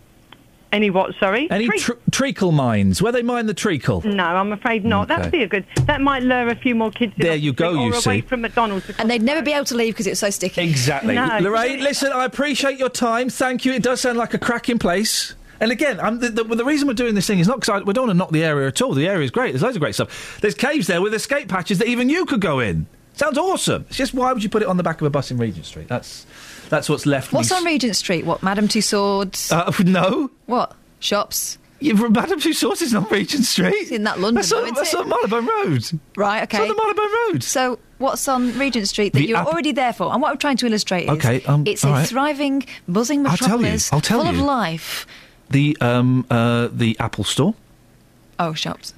Any 0.72 0.88
what? 0.90 1.14
Sorry. 1.20 1.50
Any 1.50 1.68
Tre- 1.68 1.96
treacle 2.10 2.50
mines 2.50 3.02
where 3.02 3.12
they 3.12 3.22
mine 3.22 3.46
the 3.46 3.52
treacle? 3.54 4.00
no, 4.06 4.24
I'm 4.24 4.52
afraid 4.52 4.84
not. 4.84 5.10
Okay. 5.10 5.16
That'd 5.16 5.32
be 5.32 5.42
a 5.42 5.46
good. 5.46 5.66
That 5.86 6.00
might 6.00 6.22
lure 6.22 6.48
a 6.48 6.56
few 6.56 6.74
more 6.74 6.90
kids. 6.90 7.12
in 7.18 7.26
There 7.26 7.36
you 7.36 7.52
go, 7.52 7.70
Or 7.76 7.86
you 7.86 7.92
away 7.92 8.00
see. 8.00 8.20
from 8.22 8.40
McDonald's. 8.40 8.90
and 8.98 9.10
they'd 9.10 9.22
never 9.22 9.42
be 9.42 9.52
able 9.52 9.66
to 9.66 9.74
leave 9.76 9.92
because 9.94 10.06
it's 10.06 10.20
so 10.20 10.30
sticky. 10.30 10.62
Exactly. 10.62 11.14
No. 11.14 11.38
Lorraine, 11.40 11.80
listen, 11.80 12.10
I 12.12 12.24
appreciate 12.24 12.78
your 12.78 12.88
time. 12.88 13.28
Thank 13.28 13.64
you. 13.64 13.72
It 13.72 13.82
does 13.82 14.00
sound 14.00 14.16
like 14.18 14.32
a 14.34 14.38
cracking 14.38 14.78
place. 14.78 15.34
And 15.60 15.70
again, 15.70 16.00
I'm, 16.00 16.18
the, 16.18 16.28
the, 16.30 16.42
the 16.42 16.64
reason 16.64 16.88
we're 16.88 16.94
doing 16.94 17.14
this 17.14 17.26
thing 17.26 17.38
is 17.38 17.46
not 17.46 17.60
because 17.60 17.84
we 17.84 17.92
don't 17.92 18.06
want 18.08 18.16
to 18.16 18.18
knock 18.18 18.30
the 18.32 18.42
area 18.42 18.66
at 18.66 18.82
all. 18.82 18.94
The 18.94 19.06
area 19.06 19.24
is 19.24 19.30
great. 19.30 19.52
There's 19.52 19.62
loads 19.62 19.76
of 19.76 19.80
great 19.80 19.94
stuff. 19.94 20.38
There's 20.40 20.54
caves 20.54 20.88
there 20.88 21.00
with 21.00 21.14
escape 21.14 21.50
hatches 21.50 21.78
that 21.78 21.86
even 21.86 22.08
you 22.08 22.24
could 22.24 22.40
go 22.40 22.58
in. 22.58 22.86
Sounds 23.14 23.36
awesome. 23.38 23.84
It's 23.88 23.98
just 23.98 24.14
why 24.14 24.32
would 24.32 24.42
you 24.42 24.48
put 24.48 24.62
it 24.62 24.68
on 24.68 24.78
the 24.78 24.82
back 24.82 25.00
of 25.00 25.06
a 25.06 25.10
bus 25.10 25.30
in 25.30 25.36
Regent 25.36 25.66
Street? 25.66 25.86
That's 25.86 26.26
that's 26.72 26.88
what's 26.88 27.04
left. 27.06 27.32
What's 27.32 27.52
s- 27.52 27.58
on 27.58 27.64
Regent 27.64 27.94
Street? 27.94 28.24
What, 28.24 28.42
Madame 28.42 28.66
Tussauds? 28.66 29.52
Uh, 29.52 29.70
no. 29.84 30.30
What? 30.46 30.74
Shops? 31.00 31.58
Yeah, 31.80 31.92
Madame 31.94 32.40
Tussauds 32.40 32.80
is 32.80 32.94
on 32.94 33.04
Regent 33.10 33.44
Street. 33.44 33.74
It's 33.74 33.90
in 33.90 34.04
that 34.04 34.18
London, 34.20 34.36
That's 34.36 34.50
though, 34.50 34.58
on, 34.58 34.64
isn't 34.64 34.74
that's 34.76 34.94
on 34.94 35.08
Marylebone 35.08 35.46
Road. 35.46 35.84
Right, 36.16 36.42
okay. 36.44 36.58
It's 36.58 36.62
on 36.62 36.68
the 36.68 36.74
Marylebone 36.80 37.32
Road. 37.32 37.42
So, 37.42 37.78
what's 37.98 38.26
on 38.28 38.56
Regent 38.58 38.88
Street 38.88 39.12
that 39.12 39.18
The 39.18 39.26
you're 39.26 39.36
app- 39.38 39.48
already 39.48 39.72
there 39.72 39.92
for? 39.92 40.12
And 40.12 40.22
what 40.22 40.30
I'm 40.30 40.38
trying 40.38 40.56
to 40.58 40.66
illustrate 40.66 41.04
is 41.04 41.10
Okay, 41.10 41.42
um, 41.44 41.64
it's 41.66 41.82
a 41.84 41.88
right. 41.88 42.06
thriving, 42.08 42.64
buzzing 42.88 43.26
I'll 43.26 43.36
tell 43.36 43.56
you, 43.58 43.62
metropolis 43.64 43.92
I'll 43.92 44.00
tell 44.00 44.20
full 44.24 44.28
of 44.30 44.38
life. 44.38 45.06
The 45.50 45.76
um 45.80 46.24
uh 46.30 46.68
the 46.72 46.96
Apple 47.00 47.24
Store, 47.24 47.54
Oh, 48.38 48.54
shops. 48.54 48.94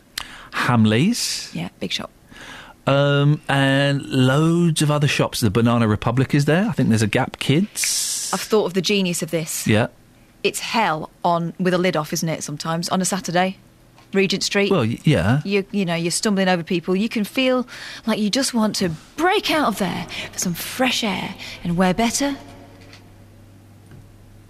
Hamleys. 0.53 1.53
Yeah, 1.55 1.71
big 1.81 1.91
shop. 1.91 2.11
Um, 2.87 3.41
and 3.49 4.03
loads 4.07 4.83
of 4.83 4.91
other 4.91 5.09
shops. 5.09 5.41
The 5.41 5.51
Banana 5.51 5.89
Republic 5.89 6.35
is 6.35 6.45
there. 6.45 6.67
I 6.69 6.73
think 6.73 6.91
there's 6.91 7.03
a 7.03 7.07
Gap 7.07 7.39
Kids. 7.39 8.31
I've 8.35 8.41
thought 8.41 8.67
of 8.67 8.75
the 8.75 8.83
genius 8.83 9.23
of 9.23 9.31
this. 9.31 9.67
Yeah. 9.67 9.87
It's 10.43 10.61
hell 10.61 11.09
on 11.25 11.55
with 11.59 11.73
a 11.73 11.79
lid 11.79 11.97
off, 11.97 12.13
isn't 12.13 12.29
it? 12.29 12.43
Sometimes 12.45 12.91
on 12.91 13.01
a 13.01 13.05
Saturday, 13.07 13.57
Regent 14.13 14.43
Street. 14.43 14.71
Well, 14.71 14.81
y- 14.83 14.99
yeah. 15.05 15.41
You 15.45 15.65
you 15.71 15.87
know 15.87 15.95
you're 15.95 16.11
stumbling 16.11 16.49
over 16.49 16.63
people. 16.63 16.95
You 16.95 17.09
can 17.09 17.25
feel 17.25 17.67
like 18.07 18.19
you 18.19 18.29
just 18.29 18.53
want 18.53 18.77
to 18.77 18.91
break 19.17 19.51
out 19.51 19.69
of 19.69 19.79
there 19.79 20.07
for 20.33 20.39
some 20.39 20.53
fresh 20.53 21.03
air, 21.03 21.35
and 21.63 21.79
where 21.79 21.95
better 21.95 22.37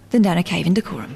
than 0.09 0.21
down 0.23 0.37
a 0.37 0.43
cave 0.43 0.65
in 0.67 0.73
Dacorum. 0.73 1.13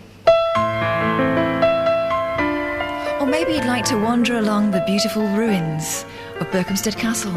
Or 3.19 3.25
maybe 3.25 3.53
you'd 3.53 3.65
like 3.65 3.83
to 3.85 3.97
wander 3.97 4.37
along 4.37 4.71
the 4.71 4.81
beautiful 4.87 5.27
ruins 5.35 6.05
of 6.39 6.47
Berkhamsted 6.51 6.97
Castle, 6.97 7.31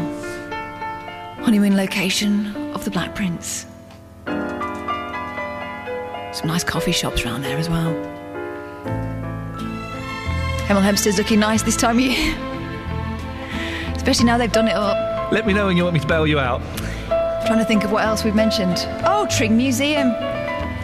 honeymoon 1.43 1.75
location 1.75 2.55
of 2.73 2.85
the 2.85 2.91
Black 2.91 3.15
Prince. 3.15 3.65
Some 6.33 6.47
nice 6.47 6.63
coffee 6.63 6.91
shops 6.91 7.25
around 7.25 7.41
there 7.41 7.57
as 7.57 7.69
well. 7.69 7.93
Hemel 10.67 10.81
Hempstead's 10.81 11.17
looking 11.17 11.39
nice 11.39 11.63
this 11.63 11.75
time 11.75 11.97
of 11.97 12.03
year. 12.03 12.35
Especially 13.95 14.25
now 14.25 14.37
they've 14.37 14.51
done 14.51 14.67
it 14.67 14.75
up. 14.75 15.31
Let 15.31 15.45
me 15.45 15.53
know 15.53 15.67
when 15.67 15.77
you 15.77 15.83
want 15.83 15.93
me 15.93 15.99
to 15.99 16.07
bail 16.07 16.25
you 16.25 16.39
out. 16.39 16.61
Trying 17.45 17.59
to 17.59 17.65
think 17.65 17.83
of 17.83 17.91
what 17.91 18.05
else 18.05 18.23
we've 18.23 18.35
mentioned. 18.35 18.77
Oh, 19.05 19.27
Tring 19.29 19.57
Museum. 19.57 20.13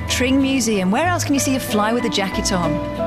Tring 0.09 0.41
Museum. 0.41 0.91
Where 0.91 1.07
else 1.07 1.23
can 1.23 1.33
you 1.33 1.39
see 1.39 1.55
a 1.55 1.59
fly 1.59 1.93
with 1.93 2.03
a 2.03 2.09
jacket 2.09 2.51
on? 2.51 2.98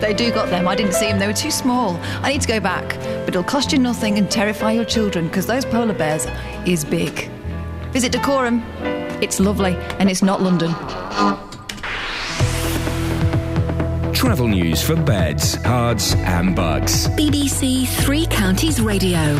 They 0.00 0.14
do 0.14 0.30
got 0.30 0.48
them. 0.50 0.66
I 0.68 0.74
didn't 0.74 0.94
see 0.94 1.06
them. 1.06 1.18
They 1.18 1.26
were 1.26 1.32
too 1.32 1.50
small. 1.50 1.96
I 2.22 2.32
need 2.32 2.40
to 2.42 2.48
go 2.48 2.60
back. 2.60 2.96
But 3.24 3.30
it'll 3.30 3.42
cost 3.42 3.72
you 3.72 3.78
nothing 3.78 4.18
and 4.18 4.30
terrify 4.30 4.72
your 4.72 4.84
children 4.84 5.28
because 5.28 5.46
those 5.46 5.64
polar 5.64 5.94
bears 5.94 6.26
is 6.66 6.84
big. 6.84 7.28
Visit 7.92 8.12
Dacorum. 8.12 8.62
It's 9.22 9.38
lovely 9.38 9.76
and 9.98 10.10
it's 10.10 10.22
not 10.22 10.42
London. 10.42 10.72
Travel 14.12 14.48
news 14.48 14.82
for 14.82 14.96
beds, 14.96 15.56
cards, 15.58 16.14
and 16.14 16.54
bugs. 16.54 17.08
BBC 17.08 17.86
Three 17.86 18.26
Counties 18.26 18.80
Radio. 18.80 19.38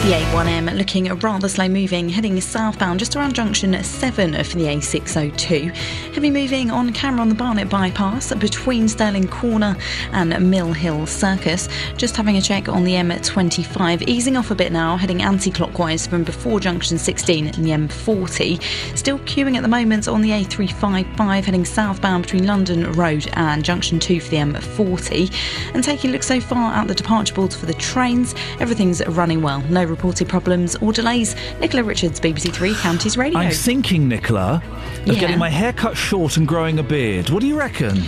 The 0.00 0.12
A1M 0.12 0.78
looking 0.78 1.14
rather 1.18 1.46
slow 1.46 1.68
moving, 1.68 2.08
heading 2.08 2.40
southbound 2.40 2.98
just 2.98 3.16
around 3.16 3.34
junction 3.34 3.84
7 3.84 4.34
of 4.34 4.50
the 4.54 4.64
A602. 4.64 5.74
Heavy 6.14 6.30
moving 6.30 6.70
on 6.70 6.90
camera 6.94 7.20
on 7.20 7.28
the 7.28 7.34
Barnet 7.34 7.68
bypass 7.68 8.32
between 8.36 8.88
Stirling 8.88 9.28
Corner 9.28 9.76
and 10.12 10.50
Mill 10.50 10.72
Hill 10.72 11.06
Circus. 11.06 11.68
Just 11.98 12.16
having 12.16 12.38
a 12.38 12.40
check 12.40 12.66
on 12.66 12.84
the 12.84 12.94
M25, 12.94 14.08
easing 14.08 14.38
off 14.38 14.50
a 14.50 14.54
bit 14.54 14.72
now, 14.72 14.96
heading 14.96 15.20
anti 15.20 15.50
clockwise 15.50 16.06
from 16.06 16.24
before 16.24 16.60
junction 16.60 16.96
16 16.96 17.48
and 17.48 17.62
the 17.62 17.70
M40. 17.70 18.96
Still 18.96 19.18
queuing 19.20 19.56
at 19.56 19.62
the 19.62 19.68
moment 19.68 20.08
on 20.08 20.22
the 20.22 20.30
A355, 20.30 21.44
heading 21.44 21.66
southbound 21.66 22.22
between 22.22 22.46
London 22.46 22.90
Road 22.92 23.28
and 23.34 23.62
junction 23.62 24.00
2 24.00 24.18
for 24.18 24.30
the 24.30 24.38
M40. 24.38 25.74
And 25.74 25.84
taking 25.84 26.08
a 26.08 26.14
look 26.14 26.22
so 26.22 26.40
far 26.40 26.72
at 26.72 26.88
the 26.88 26.94
departure 26.94 27.34
boards 27.34 27.54
for 27.54 27.66
the 27.66 27.74
trains, 27.74 28.34
everything's 28.60 29.06
running 29.06 29.42
well. 29.42 29.60
No 29.68 29.89
reported 29.90 30.28
problems 30.28 30.76
or 30.76 30.92
delays. 30.92 31.36
Nicola 31.60 31.82
Richards, 31.84 32.20
BBC 32.20 32.52
Three 32.52 32.74
Counties 32.74 33.16
Radio. 33.16 33.38
I'm 33.38 33.52
thinking, 33.52 34.08
Nicola, 34.08 34.62
of 35.02 35.06
Yeah. 35.06 35.20
getting 35.20 35.38
my 35.38 35.50
hair 35.50 35.72
cut 35.72 35.96
short 35.96 36.36
and 36.36 36.46
growing 36.46 36.78
a 36.78 36.82
beard. 36.82 37.30
What 37.30 37.40
do 37.40 37.46
you 37.46 37.58
reckon? 37.58 38.02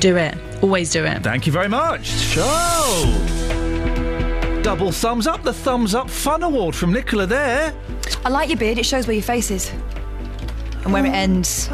Do 0.00 0.16
it. 0.16 0.34
Always 0.62 0.90
do 0.90 1.04
it. 1.04 1.22
Thank 1.22 1.46
you 1.46 1.52
very 1.52 1.68
much. 1.68 2.06
Show. 2.06 3.06
Double 4.62 4.92
thumbs 4.92 5.26
up. 5.26 5.42
The 5.42 5.52
thumbs 5.54 5.94
up 5.94 6.10
fun 6.10 6.42
award 6.42 6.74
from 6.74 6.92
Nicola 6.92 7.26
there. 7.26 7.72
I 8.24 8.28
like 8.28 8.48
your 8.50 8.58
beard. 8.58 8.78
It 8.78 8.84
shows 8.84 9.06
where 9.06 9.14
your 9.14 9.22
face 9.22 9.50
is 9.50 9.72
and 10.84 10.92
where 10.92 11.04
it 11.04 11.08
uh-huh. 11.08 11.16
ends. 11.16 11.68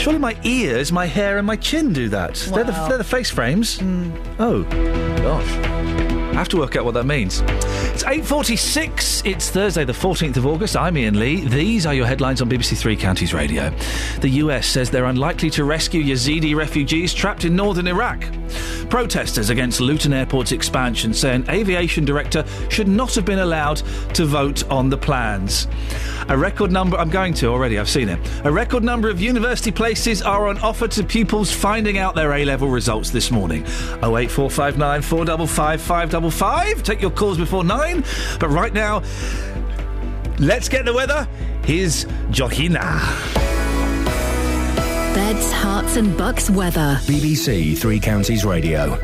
Surely 0.00 0.18
my 0.18 0.36
ears, 0.42 0.90
my 0.90 1.06
hair, 1.06 1.38
and 1.38 1.46
my 1.46 1.56
chin 1.56 1.92
do 1.92 2.08
that. 2.08 2.34
They're, 2.52 2.64
the, 2.64 2.72
they're 2.88 2.98
the 2.98 3.04
face 3.04 3.30
frames. 3.30 3.78
Hmm. 3.78 4.10
Oh, 4.38 4.64
gosh. 4.64 6.11
I 6.32 6.36
have 6.36 6.48
to 6.48 6.56
work 6.56 6.76
out 6.76 6.86
what 6.86 6.94
that 6.94 7.04
means. 7.04 7.42
It's 7.92 8.04
8.46. 8.04 9.30
It's 9.30 9.50
Thursday, 9.50 9.84
the 9.84 9.92
14th 9.92 10.38
of 10.38 10.46
August. 10.46 10.78
I'm 10.78 10.96
Iain 10.96 11.18
Lee. 11.18 11.46
These 11.46 11.84
are 11.84 11.92
your 11.92 12.06
headlines 12.06 12.40
on 12.40 12.48
BBC 12.48 12.78
Three 12.78 12.96
Counties 12.96 13.34
Radio. 13.34 13.70
The 14.20 14.30
US 14.30 14.66
says 14.66 14.88
they're 14.90 15.04
unlikely 15.04 15.50
to 15.50 15.64
rescue 15.64 16.02
Yazidi 16.02 16.56
refugees 16.56 17.12
trapped 17.12 17.44
in 17.44 17.54
northern 17.54 17.86
Iraq. 17.86 18.24
Protesters 18.88 19.50
against 19.50 19.80
Luton 19.82 20.14
Airport's 20.14 20.52
expansion 20.52 21.12
say 21.12 21.34
an 21.34 21.48
aviation 21.50 22.06
director 22.06 22.46
should 22.70 22.88
not 22.88 23.14
have 23.14 23.26
been 23.26 23.40
allowed 23.40 23.76
to 24.14 24.24
vote 24.24 24.68
on 24.70 24.88
the 24.88 24.96
plans. 24.96 25.68
A 26.28 26.36
record 26.36 26.72
number, 26.72 26.96
I'm 26.96 27.10
going 27.10 27.34
to 27.34 27.48
already, 27.48 27.78
I've 27.78 27.90
seen 27.90 28.08
it. 28.08 28.18
A 28.44 28.52
record 28.52 28.82
number 28.82 29.10
of 29.10 29.20
university 29.20 29.70
places 29.70 30.22
are 30.22 30.48
on 30.48 30.56
offer 30.58 30.88
to 30.88 31.04
pupils 31.04 31.52
finding 31.52 31.98
out 31.98 32.14
their 32.14 32.32
A 32.32 32.44
level 32.46 32.68
results 32.68 33.10
this 33.10 33.30
morning. 33.30 33.64
08459 34.02 35.02
455 35.02 35.80
555. 35.80 36.22
Take 36.82 37.00
your 37.00 37.10
calls 37.10 37.38
before 37.38 37.64
nine. 37.64 38.04
But 38.40 38.48
right 38.48 38.72
now, 38.72 39.02
let's 40.38 40.68
get 40.68 40.84
the 40.84 40.92
weather. 40.92 41.28
Here's 41.64 42.04
Johina. 42.30 42.82
Beds, 45.14 45.52
Herts, 45.52 45.96
and 45.96 46.16
bucks 46.16 46.50
weather. 46.50 46.98
BBC 47.02 47.76
Three 47.78 48.00
Counties 48.00 48.44
Radio. 48.44 48.98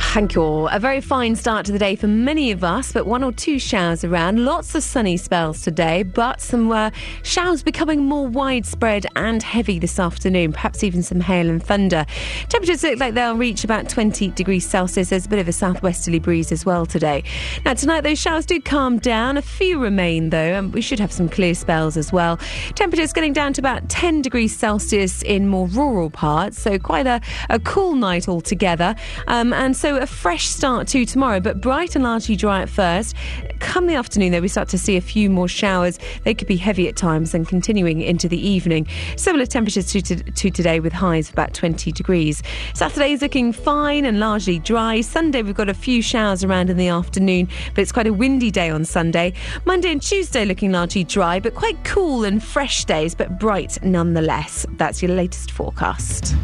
Thank 0.00 0.34
you. 0.34 0.66
A 0.66 0.80
very 0.80 1.00
fine 1.00 1.36
start 1.36 1.66
to 1.66 1.72
the 1.72 1.78
day 1.78 1.94
for 1.94 2.08
many 2.08 2.50
of 2.50 2.64
us, 2.64 2.90
but 2.90 3.06
one 3.06 3.22
or 3.22 3.30
two 3.30 3.60
showers 3.60 4.02
around. 4.02 4.44
Lots 4.44 4.74
of 4.74 4.82
sunny 4.82 5.16
spells 5.16 5.62
today, 5.62 6.02
but 6.02 6.40
some 6.40 6.72
uh, 6.72 6.90
showers 7.22 7.62
becoming 7.62 8.06
more 8.06 8.26
widespread 8.26 9.06
and 9.14 9.40
heavy 9.40 9.78
this 9.78 10.00
afternoon, 10.00 10.52
perhaps 10.52 10.82
even 10.82 11.04
some 11.04 11.20
hail 11.20 11.48
and 11.48 11.62
thunder. 11.62 12.04
Temperatures 12.48 12.82
look 12.82 12.98
like 12.98 13.14
they'll 13.14 13.36
reach 13.36 13.62
about 13.62 13.88
20 13.88 14.30
degrees 14.30 14.68
Celsius. 14.68 15.10
There's 15.10 15.26
a 15.26 15.28
bit 15.28 15.38
of 15.38 15.46
a 15.46 15.52
southwesterly 15.52 16.18
breeze 16.18 16.50
as 16.50 16.66
well 16.66 16.86
today. 16.86 17.22
Now, 17.64 17.74
tonight, 17.74 18.00
those 18.00 18.18
showers 18.18 18.46
do 18.46 18.60
calm 18.60 18.98
down. 18.98 19.36
A 19.36 19.42
few 19.42 19.78
remain, 19.78 20.30
though, 20.30 20.38
and 20.38 20.74
we 20.74 20.80
should 20.80 20.98
have 20.98 21.12
some 21.12 21.28
clear 21.28 21.54
spells 21.54 21.96
as 21.96 22.12
well. 22.12 22.36
Temperatures 22.74 23.12
getting 23.12 23.32
down 23.32 23.52
to 23.52 23.60
about 23.60 23.88
10 23.88 24.22
degrees 24.22 24.58
Celsius 24.58 25.22
in 25.22 25.46
more 25.46 25.68
rural 25.68 26.10
parts, 26.10 26.60
so 26.60 26.80
quite 26.80 27.06
a, 27.06 27.20
a 27.48 27.60
cool 27.60 27.94
night 27.94 28.28
altogether. 28.28 28.96
Um, 29.28 29.52
and 29.52 29.76
so 29.76 29.89
a 29.96 30.06
fresh 30.06 30.48
start 30.48 30.88
to 30.88 31.04
tomorrow, 31.04 31.40
but 31.40 31.60
bright 31.60 31.94
and 31.94 32.04
largely 32.04 32.36
dry 32.36 32.62
at 32.62 32.68
first. 32.68 33.14
Come 33.60 33.86
the 33.86 33.94
afternoon, 33.94 34.32
though, 34.32 34.40
we 34.40 34.48
start 34.48 34.68
to 34.70 34.78
see 34.78 34.96
a 34.96 35.00
few 35.00 35.30
more 35.30 35.48
showers. 35.48 35.98
They 36.24 36.34
could 36.34 36.48
be 36.48 36.56
heavy 36.56 36.88
at 36.88 36.96
times 36.96 37.34
and 37.34 37.46
continuing 37.46 38.00
into 38.00 38.28
the 38.28 38.38
evening. 38.38 38.86
Similar 39.16 39.46
temperatures 39.46 39.86
to, 39.92 40.02
to, 40.02 40.16
to 40.16 40.50
today 40.50 40.80
with 40.80 40.92
highs 40.92 41.28
of 41.28 41.34
about 41.34 41.54
20 41.54 41.92
degrees. 41.92 42.42
Saturday 42.74 43.12
is 43.12 43.22
looking 43.22 43.52
fine 43.52 44.04
and 44.04 44.18
largely 44.18 44.58
dry. 44.58 45.00
Sunday, 45.00 45.42
we've 45.42 45.54
got 45.54 45.68
a 45.68 45.74
few 45.74 46.02
showers 46.02 46.42
around 46.42 46.70
in 46.70 46.76
the 46.76 46.88
afternoon, 46.88 47.48
but 47.74 47.82
it's 47.82 47.92
quite 47.92 48.06
a 48.06 48.12
windy 48.12 48.50
day 48.50 48.70
on 48.70 48.84
Sunday. 48.84 49.32
Monday 49.64 49.92
and 49.92 50.02
Tuesday 50.02 50.44
looking 50.44 50.72
largely 50.72 51.04
dry, 51.04 51.38
but 51.38 51.54
quite 51.54 51.82
cool 51.84 52.24
and 52.24 52.42
fresh 52.42 52.84
days, 52.84 53.14
but 53.14 53.38
bright 53.38 53.82
nonetheless. 53.82 54.66
That's 54.72 55.02
your 55.02 55.12
latest 55.12 55.50
forecast. 55.50 56.34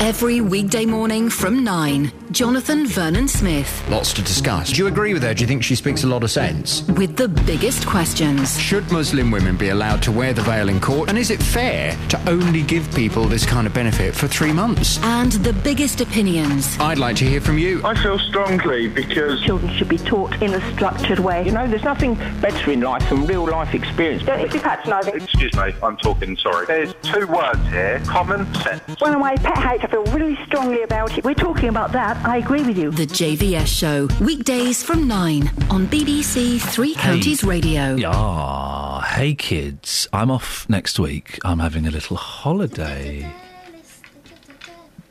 Every 0.00 0.40
weekday 0.40 0.84
morning 0.84 1.30
from 1.30 1.64
9, 1.64 2.12
Jonathan 2.30 2.86
Vernon 2.86 3.26
Smith 3.28 3.88
Lots 3.88 4.12
to 4.14 4.22
discuss. 4.22 4.70
Do 4.70 4.76
you 4.76 4.86
agree 4.86 5.14
with 5.14 5.22
her? 5.22 5.32
Do 5.32 5.42
you 5.42 5.46
think 5.46 5.62
she 5.62 5.74
speaks 5.74 6.04
a 6.04 6.06
lot 6.06 6.22
of 6.22 6.30
sense? 6.30 6.82
with 6.94 7.16
the 7.16 7.28
biggest 7.28 7.86
questions. 7.86 8.58
Should 8.60 8.90
Muslim 8.92 9.30
women 9.30 9.56
be 9.56 9.70
allowed 9.70 10.02
to 10.02 10.12
wear 10.12 10.32
the 10.32 10.42
veil 10.42 10.68
in 10.68 10.80
court? 10.80 11.08
And 11.08 11.16
is 11.18 11.30
it 11.30 11.42
fair 11.42 11.96
to 12.08 12.28
only 12.30 12.62
give 12.62 12.92
people 12.94 13.24
this 13.24 13.46
kind 13.46 13.66
of 13.66 13.74
benefit 13.74 14.14
for 14.14 14.26
three 14.28 14.52
months? 14.52 14.98
And 15.02 15.32
the 15.32 15.52
biggest 15.52 16.00
opinions. 16.00 16.78
I'd 16.78 16.98
like 16.98 17.16
to 17.16 17.24
hear 17.24 17.40
from 17.40 17.58
you. 17.58 17.80
I 17.84 17.94
feel 18.00 18.18
strongly 18.18 18.88
because 18.88 19.40
children 19.42 19.74
should 19.76 19.88
be 19.88 19.98
taught 19.98 20.40
in 20.42 20.54
a 20.54 20.72
structured 20.72 21.18
way. 21.18 21.44
You 21.44 21.52
know, 21.52 21.66
there's 21.66 21.84
nothing 21.84 22.14
better 22.40 22.70
in 22.70 22.80
life 22.80 23.08
than 23.08 23.26
real 23.26 23.46
life 23.48 23.74
experience. 23.74 24.24
Don't 24.24 24.52
be 24.52 24.58
patronising. 24.58 25.14
Excuse 25.16 25.54
me, 25.54 25.72
I'm 25.82 25.96
talking 25.96 26.36
sorry. 26.36 26.66
There's 26.66 26.94
two 27.02 27.26
words 27.26 27.60
here 27.68 28.00
common 28.06 28.52
sense. 28.56 29.00
One 29.00 29.14
of 29.14 29.20
my 29.20 29.36
pet 29.36 29.58
hates, 29.58 29.83
I 29.84 29.86
feel 29.86 30.04
really 30.04 30.38
strongly 30.46 30.82
about 30.82 31.18
it. 31.18 31.24
We're 31.26 31.34
talking 31.34 31.68
about 31.68 31.92
that. 31.92 32.16
I 32.24 32.38
agree 32.38 32.62
with 32.62 32.78
you. 32.78 32.90
The 32.90 33.06
JVS 33.06 33.66
Show, 33.66 34.08
weekdays 34.24 34.82
from 34.82 35.06
9 35.06 35.46
on 35.68 35.86
BBC 35.88 36.58
Three 36.58 36.94
Counties 36.94 37.44
Radio. 37.44 37.98
Ah, 38.06 39.02
hey 39.14 39.34
kids. 39.34 40.08
I'm 40.10 40.30
off 40.30 40.66
next 40.70 40.98
week. 40.98 41.38
I'm 41.44 41.58
having 41.58 41.86
a 41.86 41.90
little 41.90 42.16
holiday. 42.16 43.30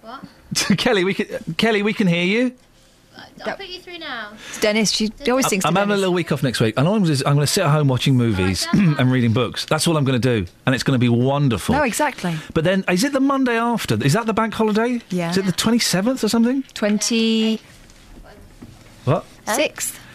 What? 0.01 0.25
Kelly, 0.79 1.03
we 1.03 1.13
can 1.13 1.53
Kelly, 1.57 1.83
we 1.83 1.93
can 1.93 2.07
hear 2.07 2.25
you. 2.25 2.55
I'll 3.45 3.57
put 3.57 3.67
you 3.67 3.79
through 3.79 3.99
now. 3.99 4.33
Dennis, 4.61 4.91
she 4.91 5.11
always 5.27 5.47
sings 5.47 5.63
to 5.63 5.67
I'm 5.67 5.75
having 5.75 5.93
a 5.93 5.97
little 5.97 6.13
week 6.13 6.31
off 6.31 6.43
next 6.43 6.59
week, 6.59 6.75
and 6.77 6.87
all 6.87 6.95
I'm 6.95 7.03
going 7.03 7.15
to 7.15 7.27
I'm 7.27 7.35
going 7.35 7.45
to 7.45 7.51
sit 7.51 7.63
at 7.63 7.71
home 7.71 7.87
watching 7.87 8.15
movies 8.15 8.67
and 8.73 9.11
reading 9.11 9.33
books. 9.33 9.65
That's 9.65 9.87
all 9.87 9.97
I'm 9.97 10.03
going 10.03 10.19
to 10.21 10.41
do, 10.41 10.45
and 10.65 10.73
it's 10.75 10.83
going 10.83 10.95
to 10.95 10.99
be 10.99 11.09
wonderful. 11.09 11.75
No, 11.75 11.83
exactly. 11.83 12.35
But 12.53 12.63
then, 12.63 12.83
is 12.89 13.03
it 13.03 13.13
the 13.13 13.19
Monday 13.19 13.57
after? 13.57 13.95
Is 14.03 14.13
that 14.13 14.25
the 14.25 14.33
bank 14.33 14.53
holiday? 14.53 15.01
Yeah. 15.09 15.31
Is 15.31 15.37
it 15.37 15.45
the 15.45 15.51
27th 15.51 16.23
or 16.23 16.29
something? 16.29 16.63
Twenty. 16.73 17.59
What? 19.05 19.25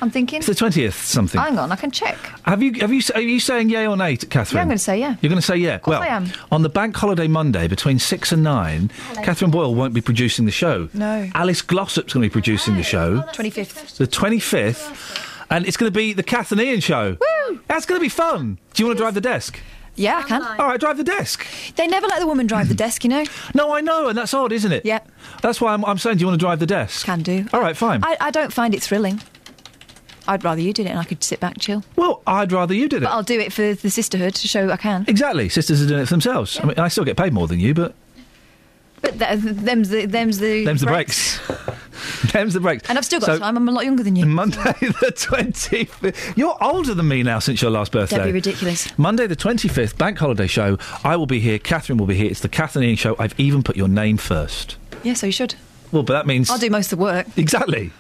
I'm 0.01 0.11
thinking. 0.11 0.39
It's 0.39 0.47
the 0.47 0.55
20th 0.55 0.93
something. 0.93 1.41
Hang 1.41 1.59
on, 1.59 1.73
I 1.73 1.77
can 1.77 1.91
check. 1.91 2.17
Have 2.45 2.63
you 2.63 2.73
have 2.81 2.93
you 2.93 3.03
are 3.15 3.21
you 3.21 3.41
saying 3.41 3.71
yay 3.71 3.87
or 3.87 3.97
nay, 3.97 4.17
Catherine? 4.17 4.57
Yeah, 4.57 4.63
I'm 4.63 4.69
going 4.69 4.79
to 4.79 4.85
say 4.85 4.99
yeah. 4.99 5.17
You're 5.21 5.31
going 5.31 5.41
to 5.41 5.47
say 5.47 5.57
yeah. 5.57 5.81
well, 5.87 6.03
I 6.03 6.07
am. 6.09 6.29
on 6.53 6.63
the 6.63 6.69
bank 6.69 6.97
holiday 6.97 7.27
Monday 7.29 7.69
between 7.69 7.99
six 7.99 8.33
and 8.33 8.43
nine, 8.43 8.91
Catherine 9.23 9.51
Boyle 9.51 9.75
won't 9.75 9.95
be 9.95 10.01
producing 10.01 10.45
the 10.45 10.53
show. 10.53 10.89
No. 10.95 11.29
Alice 11.35 11.63
Glossop's 11.63 12.13
going 12.13 12.23
to 12.23 12.29
be 12.29 12.33
producing 12.33 12.77
the 12.77 12.83
show. 12.83 13.23
25th. 13.33 13.97
The 13.97 14.07
25th, 14.07 15.47
and 15.51 15.67
it's 15.67 15.77
going 15.77 15.91
to 15.93 15.97
be 15.97 16.13
the 16.13 16.23
Kath 16.23 16.53
and 16.53 16.61
Iain 16.61 16.81
show. 16.81 17.17
Woo! 17.21 17.61
That's 17.69 17.87
going 17.87 17.99
to 17.99 18.03
be 18.05 18.09
fun. 18.09 18.59
Do 18.75 18.83
you 18.83 18.87
want 18.87 18.99
to 18.99 19.03
drive 19.03 19.15
the 19.15 19.21
desk? 19.21 19.61
Yeah, 19.99 20.19
I 20.19 20.23
can. 20.23 20.43
All 20.43 20.69
right, 20.69 20.79
drive 20.79 20.97
the 20.97 21.05
desk. 21.05 21.45
They 21.75 21.89
never 21.89 22.07
let 22.07 22.21
the 22.21 22.27
woman 22.27 22.47
drive 22.47 22.69
the 22.69 22.75
desk, 22.87 23.03
you 23.03 23.11
know. 23.11 23.25
No, 23.55 23.75
I 23.75 23.81
know, 23.81 24.09
and 24.09 24.17
that's 24.17 24.33
odd, 24.33 24.53
isn't 24.53 24.71
it? 24.71 24.87
Yeah. 24.87 25.01
That's 25.43 25.61
why 25.61 25.75
I'm, 25.75 25.85
I'm 25.85 25.99
saying, 25.99 26.19
do 26.19 26.21
you 26.23 26.27
want 26.29 26.41
to 26.41 26.45
drive 26.45 26.61
the 26.61 26.67
desk? 26.67 27.05
Can 27.05 27.23
do. 27.23 27.47
All 27.53 27.61
right, 27.61 27.77
fine. 27.77 28.05
I, 28.05 28.17
I 28.21 28.31
don't 28.31 28.53
find 28.53 28.75
it 28.75 28.83
thrilling. 28.83 29.21
I'd 30.29 30.45
rather 30.45 30.61
you 30.61 30.73
did 30.73 30.87
it 30.87 30.91
and 30.91 30.99
I 30.99 31.05
could 31.05 31.25
sit 31.25 31.41
back 31.41 31.59
chill. 31.59 31.83
Well, 31.97 32.23
I'd 32.27 32.53
rather 32.53 32.75
you 32.75 32.89
did 32.89 32.99
it. 33.03 33.07
But 33.07 33.13
I'll 33.13 33.23
do 33.23 33.41
it 33.41 33.53
for 33.53 33.75
the 33.75 33.91
sisterhood 33.91 34.35
to 34.37 34.47
show 34.47 34.71
I 34.71 34.77
can. 34.77 35.05
Exactly. 35.09 35.49
Sisters 35.49 35.83
are 35.83 35.87
doing 35.89 36.03
it 36.03 36.07
for 36.07 36.15
themselves. 36.15 36.61
I 36.63 36.67
mean, 36.67 36.79
I 36.79 36.89
still 36.89 37.05
get 37.05 37.17
paid 37.17 37.33
more 37.33 37.49
than 37.49 37.59
you, 37.59 37.75
but 37.75 37.95
But 39.01 39.19
th- 39.19 39.41
them's 39.43 39.89
the 39.89 40.07
them's 40.07 40.39
the 40.39 40.65
them's 40.65 40.81
the 40.83 40.87
breaks. 40.87 41.41
them's 42.33 42.53
the 42.55 42.61
breaks. 42.61 42.89
And 42.89 42.99
I've 42.99 43.05
still 43.05 43.21
got 43.21 43.27
So, 43.27 43.39
time. 43.39 43.57
I'm 43.57 43.69
a 43.69 43.73
lot 43.73 43.85
younger 43.85 44.03
than 44.03 44.17
you. 44.17 44.27
Monday 44.27 44.57
the 44.81 45.13
25th. 45.17 46.37
You're 46.37 46.57
older 46.63 46.95
than 46.95 47.09
me 47.09 47.23
now 47.23 47.39
since 47.39 47.63
your 47.63 47.71
last 47.71 47.93
birthday. 47.93 48.17
That'd 48.19 48.33
be 48.33 48.37
ridiculous. 48.39 48.97
Monday 48.99 49.27
the 49.27 49.37
25th, 49.37 49.97
bank 49.99 50.19
holiday 50.19 50.47
show. 50.47 50.79
I 51.05 51.17
will 51.17 51.27
be 51.27 51.41
here. 51.41 51.59
Catherine 51.59 51.99
will 51.99 52.07
be 52.07 52.17
here. 52.17 52.31
It's 52.31 52.41
the 52.41 52.49
Catherine 52.49 52.85
Iain 52.85 52.97
show. 52.97 53.17
I've 53.19 53.39
even 53.41 53.63
put 53.63 53.77
your 53.77 53.89
name 53.89 54.17
first. 54.17 54.77
Yeah, 55.03 55.15
so 55.15 55.27
you 55.27 55.33
should. 55.33 55.55
Well, 55.93 56.03
but 56.03 56.13
that 56.13 56.27
means. 56.27 56.51
I'll 56.51 56.59
do 56.59 56.69
most 56.71 56.93
of 56.93 56.99
the 56.99 57.03
work. 57.05 57.27
Exactly. 57.39 57.93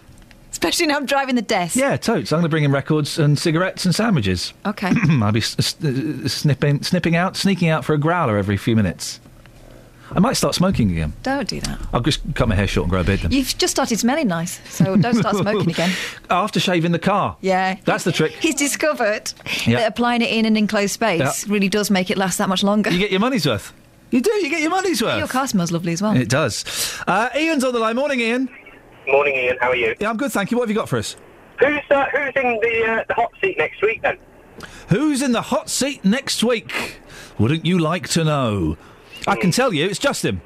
Especially 0.59 0.87
now 0.87 0.97
I'm 0.97 1.07
driving 1.07 1.37
the 1.37 1.43
desk. 1.43 1.77
Yeah, 1.77 1.97
totes. 1.97 2.33
I'm 2.33 2.39
going 2.39 2.43
to 2.43 2.49
bring 2.49 2.65
in 2.65 2.73
records 2.73 3.17
and 3.17 3.39
cigarettes 3.39 3.85
and 3.85 3.95
sandwiches. 3.95 4.53
Okay. 4.67 4.91
I'll 5.23 5.31
be 5.31 5.39
s- 5.39 5.55
s- 5.57 6.33
snipping, 6.33 6.83
snipping 6.83 7.15
out, 7.15 7.37
sneaking 7.37 7.69
out 7.69 7.85
for 7.85 7.95
a 7.95 7.99
growler 7.99 8.37
every 8.37 8.57
few 8.57 8.75
minutes. 8.75 9.21
I 10.11 10.19
might 10.19 10.33
start 10.33 10.57
smoking 10.57 10.91
again. 10.91 11.13
Don't 11.23 11.47
do 11.49 11.61
that. 11.61 11.79
I'll 11.93 12.01
just 12.01 12.23
cut 12.35 12.49
my 12.49 12.57
hair 12.57 12.67
short 12.67 12.87
and 12.87 12.91
grow 12.91 13.03
a 13.03 13.05
beard 13.05 13.21
then. 13.21 13.31
You've 13.31 13.57
just 13.57 13.71
started 13.71 14.01
smelling 14.01 14.27
nice, 14.27 14.59
so 14.69 14.97
don't 14.97 15.15
start 15.15 15.37
smoking 15.43 15.71
again. 15.71 15.93
After 16.29 16.59
shaving 16.59 16.91
the 16.91 16.99
car. 16.99 17.37
Yeah. 17.41 17.77
That's 17.85 18.03
the 18.03 18.11
trick. 18.11 18.33
He's 18.33 18.57
discovered 18.57 19.33
Yeah. 19.65 19.77
that 19.79 19.87
applying 19.93 20.23
it 20.23 20.31
in 20.33 20.45
an 20.45 20.57
enclosed 20.57 20.95
space 20.95 21.21
Yeah. 21.47 21.53
really 21.53 21.69
does 21.69 21.89
make 21.89 22.11
it 22.11 22.19
last 22.19 22.39
that 22.39 22.49
much 22.49 22.65
longer. 22.65 22.91
You 22.91 22.99
get 22.99 23.13
your 23.13 23.21
money's 23.21 23.47
worth. 23.47 23.73
You 24.11 24.23
do, 24.23 24.33
you 24.43 24.51
get 24.51 24.61
your 24.61 24.71
money's 24.71 25.01
worth. 25.01 25.19
Your 25.19 25.29
car 25.29 25.47
smells 25.47 25.71
lovely 25.71 25.93
as 25.93 26.03
well. 26.03 26.17
It 26.17 26.29
does. 26.31 26.65
Uh, 27.07 27.29
Ian's 27.37 27.63
on 27.63 27.73
the 27.75 27.79
line. 27.79 27.95
Morning, 27.95 28.19
Ian. 28.21 28.49
Morning, 29.09 29.35
Iain. 29.37 29.57
How 29.61 29.71
are 29.71 29.77
you? 29.77 29.95
Yeah, 29.99 30.11
I'm 30.11 30.19
good, 30.19 30.33
thank 30.33 30.51
you. 30.51 30.59
What 30.59 30.65
have 30.65 30.71
you 30.71 30.77
got 30.77 30.89
for 30.89 30.99
us? 30.99 31.17
Who's 31.61 31.81
uh, 31.91 32.07
who's 32.13 32.33
in 32.37 32.61
the 32.61 32.87
uh, 32.87 33.05
the 33.09 33.15
hot 33.15 33.33
seat 33.41 33.57
next 33.57 33.81
week 33.83 34.03
then? 34.03 34.19
Who's 34.89 35.23
in 35.23 35.33
the 35.33 35.43
hot 35.43 35.71
seat 35.71 36.05
next 36.05 36.45
week? 36.45 37.01
Wouldn't 37.39 37.65
you 37.65 37.79
like 37.79 38.09
to 38.11 38.25
know? 38.25 38.77
I 39.27 39.37
can 39.37 39.51
tell 39.51 39.73
you, 39.73 39.87
it's 39.87 39.99
Justin. 39.99 40.41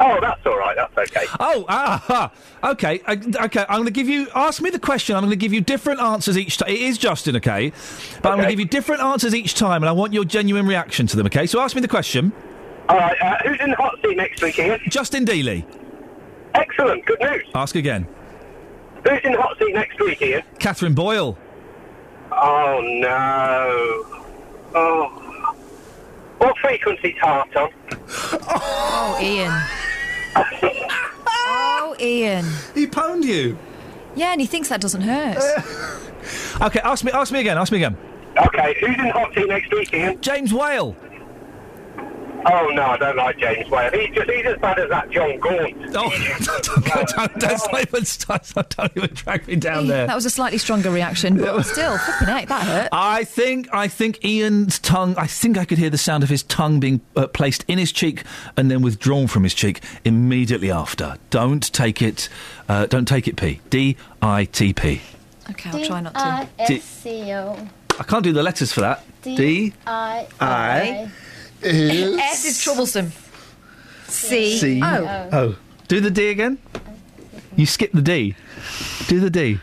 Oh, 0.00 0.18
that's 0.20 0.44
all 0.44 0.58
right. 0.58 0.76
That's 0.76 1.10
okay. 1.10 1.26
Oh, 1.38 1.64
ah, 1.68 2.02
ha. 2.04 2.32
okay, 2.72 3.00
uh, 3.06 3.16
okay. 3.44 3.64
I'm 3.68 3.76
going 3.76 3.84
to 3.84 3.92
give 3.92 4.08
you. 4.08 4.26
Ask 4.34 4.60
me 4.60 4.70
the 4.70 4.80
question. 4.80 5.14
I'm 5.14 5.22
going 5.22 5.30
to 5.30 5.36
give 5.36 5.52
you 5.52 5.60
different 5.60 6.00
answers 6.00 6.36
each 6.36 6.58
time. 6.58 6.70
It 6.70 6.80
is 6.80 6.98
Justin, 6.98 7.36
okay? 7.36 7.72
But 8.20 8.30
I'm 8.30 8.38
going 8.38 8.48
to 8.48 8.52
give 8.52 8.60
you 8.60 8.66
different 8.66 9.00
answers 9.02 9.32
each 9.32 9.54
time, 9.54 9.82
and 9.82 9.88
I 9.88 9.92
want 9.92 10.12
your 10.12 10.24
genuine 10.24 10.66
reaction 10.66 11.06
to 11.06 11.16
them. 11.16 11.26
Okay? 11.26 11.46
So 11.46 11.60
ask 11.60 11.76
me 11.76 11.82
the 11.82 11.88
question. 11.88 12.32
All 12.88 12.96
right. 12.96 13.16
Uh, 13.22 13.36
who's 13.44 13.60
in 13.60 13.70
the 13.70 13.76
hot 13.76 13.96
seat 14.02 14.16
next 14.16 14.42
week, 14.42 14.58
Iain? 14.58 14.80
Justin 14.88 15.24
Dealey. 15.24 15.64
Excellent. 16.54 17.04
Good 17.06 17.20
news. 17.20 17.44
Ask 17.54 17.74
again. 17.74 18.06
Who's 19.08 19.20
in 19.24 19.32
the 19.32 19.40
hot 19.40 19.58
seat 19.58 19.74
next 19.74 20.00
week, 20.00 20.22
Iain? 20.22 20.42
Catherine 20.58 20.94
Boyle. 20.94 21.36
Oh 22.30 22.80
no. 22.82 24.22
Oh. 24.74 25.54
What 26.38 26.56
frequency's 26.58 27.16
heart 27.18 27.54
on? 27.56 27.70
Oh, 28.48 29.18
Ian. 29.20 29.52
oh, 31.26 31.96
Ian. 32.00 32.44
He 32.74 32.86
pwned 32.86 33.24
you. 33.24 33.56
Yeah, 34.14 34.32
and 34.32 34.40
he 34.40 34.46
thinks 34.46 34.68
that 34.68 34.80
doesn't 34.80 35.02
hurt. 35.02 35.38
Okay, 36.60 36.78
ask 36.84 37.04
me. 37.04 37.10
Ask 37.10 37.32
me 37.32 37.40
again. 37.40 37.58
Ask 37.58 37.72
me 37.72 37.78
again. 37.78 37.96
Okay. 38.38 38.76
Who's 38.78 38.96
in 38.96 39.06
the 39.06 39.12
hot 39.12 39.34
seat 39.34 39.48
next 39.48 39.72
week, 39.72 39.92
Iain? 39.92 40.20
James 40.20 40.54
Whale. 40.54 40.94
Oh 42.44 42.70
no, 42.70 42.82
I 42.82 42.96
don't 42.96 43.16
like 43.16 43.38
James 43.38 43.70
Whale. 43.70 43.90
He's 43.92 44.14
just 44.14 44.30
he's 44.30 44.46
as 44.46 44.58
bad 44.58 44.78
as 44.78 44.88
that 44.90 45.10
Jon 45.10 45.38
Gaunt. 45.38 45.76
Oh, 45.94 46.10
don't, 46.62 47.08
don't, 47.08 47.38
don't, 47.38 47.80
even 47.80 48.04
start, 48.04 48.50
don't 48.70 48.92
even 48.96 49.14
drag 49.14 49.46
me 49.46 49.56
down 49.56 49.86
there. 49.86 50.06
That 50.06 50.14
was 50.14 50.26
a 50.26 50.30
slightly 50.30 50.58
stronger 50.58 50.90
reaction, 50.90 51.36
but 51.36 51.62
still, 51.62 51.98
flipping 51.98 52.28
heck, 52.28 52.48
that 52.48 52.66
hurt. 52.66 52.88
I 52.92 53.24
think 53.24 53.68
I 53.72 53.88
think 53.88 54.24
Ian's 54.24 54.78
tongue. 54.78 55.14
I 55.16 55.26
think 55.26 55.56
I 55.56 55.64
could 55.64 55.78
hear 55.78 55.90
the 55.90 55.98
sound 55.98 56.22
of 56.22 56.30
his 56.30 56.42
tongue 56.42 56.80
being 56.80 57.00
uh, 57.14 57.28
placed 57.28 57.64
in 57.68 57.78
his 57.78 57.92
cheek 57.92 58.24
and 58.56 58.70
then 58.70 58.82
withdrawn 58.82 59.26
from 59.28 59.44
his 59.44 59.54
cheek 59.54 59.82
immediately 60.04 60.70
after. 60.70 61.16
Don't 61.30 61.72
take 61.72 62.02
it. 62.02 62.28
Uh, 62.68 62.86
don't 62.86 63.06
take 63.06 63.28
it. 63.28 63.36
P 63.36 63.60
D 63.70 63.96
I 64.20 64.46
T 64.46 64.72
P. 64.72 65.00
Okay, 65.50 65.70
I'll 65.70 65.84
try 65.84 66.00
not 66.00 66.14
to. 66.14 66.48
D-I-S-C-O. 66.66 67.68
I 67.98 68.02
can't 68.04 68.22
do 68.22 68.32
the 68.32 68.42
letters 68.42 68.72
for 68.72 68.80
that. 68.80 69.04
D 69.22 69.72
I 69.86 70.26
D-I-I. 71.62 72.20
S 72.30 72.44
is 72.44 72.62
troublesome. 72.62 73.12
C. 74.06 74.56
C 74.58 74.80
O. 74.82 75.28
O. 75.32 75.56
Do 75.88 76.00
the 76.00 76.10
D 76.10 76.28
again. 76.28 76.58
You 77.56 77.66
skip 77.66 77.92
the 77.92 78.02
D. 78.02 78.34
Do 79.08 79.20
the 79.20 79.30
D. 79.30 79.60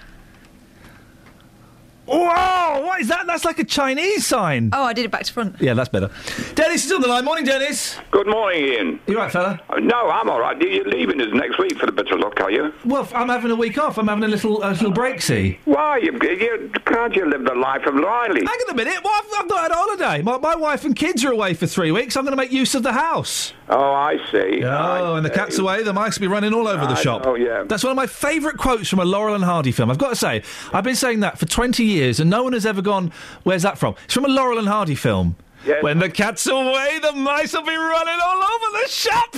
Whoa! 2.10 2.82
What 2.82 3.02
is 3.02 3.08
that? 3.10 3.28
That's 3.28 3.46
like 3.46 3.60
a 3.60 3.64
Chinese 3.64 4.26
sign. 4.26 4.72
Oh, 4.74 4.84
I 4.84 4.94
did 4.94 5.06
it 5.06 5.12
back 5.12 5.24
to 5.24 5.34
front. 5.34 5.62
Yeah, 5.62 5.76
that's 5.76 5.90
better. 5.90 6.10
Dennis 6.56 6.86
is 6.86 6.92
on 6.92 7.02
the 7.02 7.08
line. 7.08 7.24
Morning, 7.24 7.46
Dennis. 7.46 7.98
Good 8.10 8.26
morning, 8.28 8.64
Iain. 8.64 9.00
You 9.06 9.18
right, 9.18 9.32
fella? 9.32 9.62
Uh, 9.70 9.80
no, 9.80 10.10
I'm 10.10 10.28
all 10.30 10.40
right. 10.40 10.60
You're 10.60 10.86
leaving 10.86 11.22
us 11.22 11.28
next 11.34 11.60
week 11.60 11.78
for 11.78 11.86
the 11.86 11.92
bit 11.92 12.10
of 12.12 12.20
luck, 12.20 12.40
are 12.42 12.50
you? 12.50 12.74
Well, 12.84 13.04
f- 13.04 13.14
I'm 13.14 13.30
having 13.30 13.52
a 13.52 13.56
week 13.56 13.78
off. 13.78 13.98
I'm 14.00 14.08
having 14.08 14.24
a 14.24 14.28
little 14.28 14.64
a 14.64 14.72
little 14.72 14.92
break. 14.92 15.22
See. 15.22 15.60
Why? 15.66 15.98
You, 15.98 16.14
you, 16.14 16.72
can't 16.86 17.16
you 17.16 17.30
live 17.30 17.44
the 17.46 17.54
life 17.54 17.86
of 17.86 17.94
Riley? 17.94 18.40
Hang 18.42 18.48
on 18.48 18.72
a 18.72 18.76
minute. 18.76 19.04
Well, 19.04 19.14
I've, 19.16 19.42
I've 19.44 19.48
not 19.50 19.62
had 19.62 19.72
a 19.72 19.76
holiday. 19.76 20.22
My, 20.24 20.38
my 20.40 20.56
wife 20.56 20.86
and 20.86 20.96
kids 20.96 21.24
are 21.24 21.32
away 21.32 21.54
for 21.54 21.68
three 21.68 21.92
weeks. 21.92 22.18
I'm 22.18 22.24
going 22.24 22.36
to 22.36 22.42
make 22.42 22.52
use 22.52 22.74
of 22.74 22.82
the 22.84 22.94
house. 22.94 23.54
Oh, 23.72 23.94
I 23.94 24.18
see. 24.32 24.64
Oh, 24.64 25.16
and 25.16 25.24
the 25.26 25.30
cat's 25.30 25.60
away. 25.60 25.84
The 25.84 25.94
mice 25.94 26.18
will 26.18 26.22
be 26.22 26.28
running 26.28 26.54
all 26.54 26.68
over 26.68 26.86
the 26.88 26.94
I 26.94 27.02
shop. 27.02 27.24
Oh, 27.26 27.36
yeah. 27.36 27.64
That's 27.68 27.84
one 27.84 27.92
of 27.92 27.98
my 27.98 28.08
favourite 28.08 28.58
quotes 28.58 28.90
from 28.90 29.00
a 29.00 29.06
Laurel 29.06 29.36
and 29.36 29.44
Hardy 29.44 29.72
film. 29.72 29.92
I've 29.92 30.00
got 30.00 30.10
to 30.10 30.16
say, 30.16 30.42
I've 30.74 30.84
been 30.84 30.96
saying 30.96 31.20
that 31.20 31.38
for 31.38 31.46
20 31.46 31.84
years, 31.84 32.20
and 32.20 32.30
no 32.32 32.44
one 32.44 32.54
has 32.54 32.66
ever 32.66 32.82
gone, 32.82 33.12
"Where's 33.44 33.62
that 33.62 33.78
from?" 33.78 33.96
It's 34.06 34.14
from 34.16 34.26
a 34.26 34.30
Laurel 34.30 34.58
and 34.58 34.68
Hardy 34.68 34.96
film. 34.96 35.36
Yes. 35.66 35.84
When 35.84 36.00
the 36.00 36.10
cat's 36.10 36.48
away, 36.48 37.00
the 37.02 37.12
mice 37.14 37.54
will 37.54 37.62
be 37.64 37.76
running 37.76 38.20
all 38.24 38.38
over 38.38 38.82
the 38.82 38.88
shop. 38.90 39.36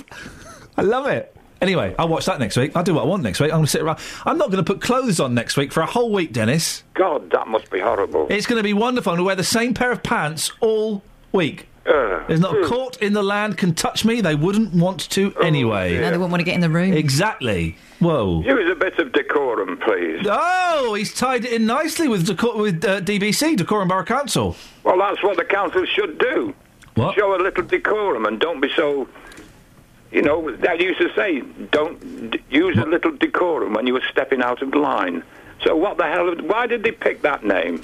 I 0.78 0.82
love 0.84 1.08
it. 1.08 1.36
Anyway, 1.62 1.94
I'll 2.00 2.08
watch 2.08 2.26
that 2.26 2.40
next 2.40 2.58
week. 2.58 2.72
I'll 2.76 2.84
do 2.84 2.94
what 2.96 3.04
I 3.04 3.08
want 3.08 3.22
next 3.24 3.40
week. 3.40 3.52
I'm 3.52 3.58
going 3.58 3.66
to 3.66 3.72
sit 3.72 3.82
around. 3.82 4.00
I'm 4.26 4.38
not 4.38 4.50
going 4.50 4.64
to 4.64 4.74
put 4.74 4.82
clothes 4.82 5.20
on 5.20 5.34
next 5.36 5.58
week 5.58 5.72
for 5.72 5.82
a 5.82 5.86
whole 5.86 6.12
week, 6.12 6.32
Dennis. 6.34 6.84
God, 6.96 7.30
that 7.32 7.48
must 7.48 7.70
be 7.70 7.80
horrible. 7.80 8.28
It's 8.30 8.48
going 8.48 8.58
to 8.58 8.64
be 8.64 8.74
wonderful. 8.74 9.12
I'm 9.12 9.18
going 9.18 9.26
to 9.26 9.28
wear 9.28 9.36
the 9.36 9.44
same 9.44 9.74
pair 9.74 9.92
of 9.92 10.02
pants 10.02 10.52
all 10.60 11.04
week. 11.32 11.68
Uh, 11.86 12.26
There's 12.28 12.40
not 12.40 12.56
a 12.56 12.68
court 12.68 12.98
in 13.02 13.14
the 13.14 13.24
land 13.24 13.58
can 13.58 13.74
touch 13.74 14.06
me. 14.06 14.22
They 14.22 14.36
wouldn't 14.36 14.74
want 14.74 15.10
to 15.12 15.34
anyway. 15.42 15.96
No, 15.96 16.02
they 16.12 16.18
wouldn't 16.18 16.30
want 16.32 16.42
to 16.42 16.46
get 16.46 16.54
in 16.54 16.62
the 16.62 16.70
room. 16.70 16.94
Exactly. 16.94 17.76
Whoa. 18.00 18.42
Use 18.44 18.72
a 18.72 18.76
bit 18.76 19.00
of 19.00 19.12
decorum, 19.14 19.78
please. 19.78 20.24
Oh, 20.30 20.94
he's 20.94 21.14
tied 21.14 21.44
it 21.46 21.54
in 21.54 21.66
nicely 21.66 22.08
with 22.08 22.28
decor- 22.28 22.58
with 22.58 22.86
uh, 22.86 23.02
DBC, 23.02 23.58
Decorum 23.58 23.88
Borough 23.88 24.04
Council. 24.06 24.56
Well, 24.84 24.98
that's 25.00 25.24
what 25.24 25.38
the 25.38 25.44
council 25.46 25.86
should 25.86 26.20
do. 26.20 26.54
What? 26.96 27.16
Show 27.16 27.36
a 27.36 27.42
little 27.42 27.64
decorum 27.64 28.26
and 28.26 28.40
don't 28.40 28.60
be 28.62 28.70
so. 28.76 29.08
You 30.12 30.22
know, 30.22 30.50
I 30.68 30.74
used 30.74 31.00
to 31.00 31.10
say, 31.16 31.40
don't 31.72 32.32
d- 32.32 32.40
use 32.50 32.78
a 32.78 32.86
little 32.86 33.12
decorum 33.14 33.74
when 33.74 33.88
you 33.88 33.94
were 33.94 34.04
stepping 34.12 34.42
out 34.42 34.62
of 34.62 34.76
line. 34.76 35.24
So 35.64 35.76
what 35.76 35.98
the 35.98 36.04
hell? 36.04 36.36
Why 36.36 36.68
did 36.68 36.84
they 36.84 36.92
pick 36.92 37.22
that 37.22 37.46
name? 37.46 37.84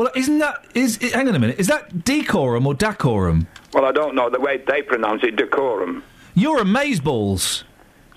Well, 0.00 0.10
isn't 0.16 0.38
that 0.38 0.64
is? 0.74 0.98
i 1.02 1.08
hang 1.14 1.28
on 1.28 1.34
a 1.34 1.38
minute. 1.38 1.60
Is 1.60 1.66
that 1.66 2.06
decorum 2.06 2.66
or 2.66 2.72
dacorum? 2.72 3.46
Well, 3.74 3.84
I 3.84 3.92
don't 3.92 4.14
know 4.14 4.30
the 4.30 4.40
way 4.40 4.56
they 4.56 4.80
pronounce 4.80 5.22
it, 5.24 5.36
decorum. 5.36 6.02
You're 6.34 6.60
amazeballs. 6.60 7.64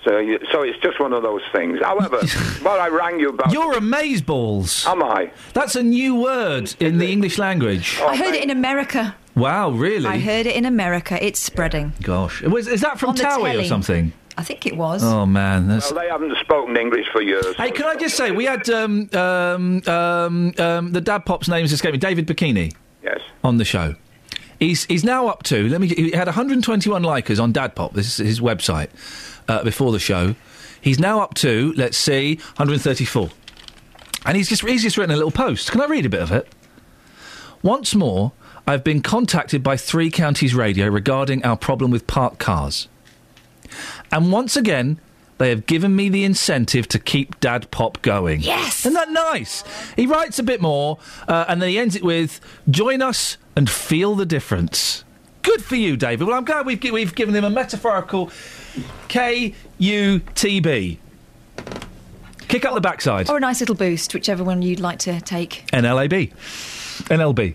So, 0.02 0.16
you, 0.16 0.38
so 0.50 0.62
it's 0.62 0.78
just 0.78 0.98
one 0.98 1.12
of 1.12 1.22
those 1.22 1.42
things. 1.52 1.80
However, 1.82 2.16
what 2.62 2.80
I 2.80 2.88
rang 2.88 3.20
you 3.20 3.28
about. 3.28 3.52
You're 3.52 3.74
amazeballs. 3.74 4.86
Am 4.86 5.02
I? 5.02 5.30
That's 5.52 5.76
a 5.76 5.82
new 5.82 6.14
word 6.14 6.74
in 6.80 6.96
the 6.96 7.12
English 7.12 7.36
language. 7.36 8.00
I 8.00 8.16
heard 8.16 8.34
it 8.34 8.42
in 8.42 8.48
America. 8.48 9.14
Wow, 9.34 9.68
really? 9.68 10.06
I 10.06 10.20
heard 10.20 10.46
it 10.46 10.56
in 10.56 10.64
America. 10.64 11.22
It's 11.22 11.38
spreading. 11.38 11.92
Gosh, 12.02 12.40
Was- 12.40 12.66
is 12.66 12.80
that 12.80 12.98
from 12.98 13.10
On 13.10 13.16
the 13.16 13.24
Towie 13.24 13.40
or 13.40 13.52
telly. 13.52 13.68
something? 13.68 14.14
I 14.36 14.42
think 14.42 14.66
it 14.66 14.76
was. 14.76 15.02
Oh 15.04 15.26
man, 15.26 15.68
that's. 15.68 15.92
Well, 15.92 16.02
they 16.02 16.08
haven't 16.08 16.36
spoken 16.38 16.76
English 16.76 17.06
for 17.12 17.22
years. 17.22 17.54
Hey, 17.56 17.70
can 17.70 17.86
I 17.86 17.94
just 17.96 18.16
say 18.16 18.30
we 18.30 18.44
had 18.44 18.68
um, 18.68 19.08
um, 19.12 19.82
um, 19.86 20.52
um, 20.58 20.92
the 20.92 21.00
dad 21.00 21.24
pop's 21.24 21.48
name's 21.48 21.72
escaping 21.72 22.00
David 22.00 22.26
Bikini. 22.26 22.74
Yes. 23.02 23.20
On 23.44 23.58
the 23.58 23.64
show, 23.64 23.94
he's 24.58 24.84
he's 24.86 25.04
now 25.04 25.28
up 25.28 25.42
to. 25.44 25.68
Let 25.68 25.80
me. 25.80 25.88
He 25.88 26.10
had 26.10 26.26
121 26.26 27.02
likers 27.02 27.40
on 27.40 27.52
Dad 27.52 27.76
Pop. 27.76 27.92
This 27.92 28.18
is 28.18 28.26
his 28.26 28.40
website 28.40 28.88
uh, 29.48 29.62
before 29.62 29.92
the 29.92 29.98
show. 29.98 30.34
He's 30.80 30.98
now 30.98 31.20
up 31.20 31.34
to 31.34 31.72
let's 31.76 31.96
see 31.96 32.36
134, 32.56 33.30
and 34.26 34.36
he's 34.36 34.48
just 34.48 34.62
he's 34.62 34.82
just 34.82 34.96
written 34.96 35.14
a 35.14 35.16
little 35.16 35.30
post. 35.30 35.70
Can 35.70 35.80
I 35.80 35.86
read 35.86 36.06
a 36.06 36.10
bit 36.10 36.22
of 36.22 36.32
it? 36.32 36.48
Once 37.62 37.94
more, 37.94 38.32
I've 38.66 38.84
been 38.84 39.00
contacted 39.00 39.62
by 39.62 39.76
Three 39.76 40.10
Counties 40.10 40.54
Radio 40.54 40.88
regarding 40.88 41.44
our 41.44 41.56
problem 41.56 41.90
with 41.90 42.06
parked 42.06 42.38
cars. 42.38 42.88
And 44.12 44.30
once 44.32 44.56
again, 44.56 44.98
they 45.38 45.48
have 45.48 45.66
given 45.66 45.96
me 45.96 46.08
the 46.08 46.22
incentive 46.24 46.86
to 46.88 46.98
keep 46.98 47.38
Dad 47.40 47.70
Pop 47.70 48.00
going. 48.02 48.40
Yes! 48.40 48.80
Isn't 48.80 48.94
that 48.94 49.10
nice? 49.10 49.64
He 49.96 50.06
writes 50.06 50.38
a 50.38 50.42
bit 50.44 50.60
more, 50.60 50.98
uh, 51.26 51.46
and 51.48 51.60
then 51.60 51.68
he 51.70 51.78
ends 51.78 51.96
it 51.96 52.04
with 52.04 52.40
Join 52.70 53.02
us 53.02 53.36
and 53.56 53.68
feel 53.68 54.14
the 54.14 54.26
difference. 54.26 55.04
Good 55.42 55.62
for 55.64 55.76
you, 55.76 55.96
David. 55.96 56.26
Well, 56.26 56.36
I'm 56.36 56.44
glad 56.44 56.64
we've, 56.66 56.80
gi- 56.80 56.90
we've 56.92 57.14
given 57.14 57.34
him 57.34 57.44
a 57.44 57.50
metaphorical 57.50 58.30
K 59.08 59.54
U 59.78 60.20
T 60.34 60.60
B. 60.60 60.98
Kick 62.48 62.64
up 62.64 62.74
the 62.74 62.80
backside. 62.80 63.28
Or 63.28 63.36
a 63.36 63.40
nice 63.40 63.60
little 63.60 63.74
boost, 63.74 64.14
whichever 64.14 64.44
one 64.44 64.62
you'd 64.62 64.80
like 64.80 64.98
to 65.00 65.20
take. 65.20 65.64
NLAB. 65.72 66.32
NLB. 67.08 67.54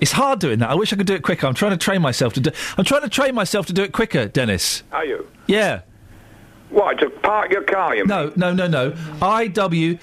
It's 0.00 0.12
hard 0.12 0.40
doing 0.40 0.58
that. 0.60 0.70
I 0.70 0.74
wish 0.74 0.92
I 0.92 0.96
could 0.96 1.06
do 1.06 1.14
it 1.14 1.22
quicker. 1.22 1.46
I'm 1.46 1.54
trying 1.54 1.72
to 1.72 1.76
train 1.76 2.02
myself 2.02 2.32
to 2.34 2.40
do. 2.40 2.50
I'm 2.76 2.84
trying 2.84 3.02
to 3.02 3.08
train 3.08 3.34
myself 3.34 3.66
to 3.66 3.72
do 3.72 3.82
it 3.82 3.92
quicker, 3.92 4.26
Dennis. 4.26 4.82
Are 4.92 5.04
you? 5.04 5.28
Yeah. 5.46 5.82
Why, 6.70 6.94
to 6.94 7.10
park 7.10 7.52
your 7.52 7.62
car, 7.62 7.94
you 7.96 8.06
No, 8.06 8.32
no, 8.36 8.52
no, 8.52 8.66
no. 8.66 8.94
I 9.20 9.48
W 9.48 9.98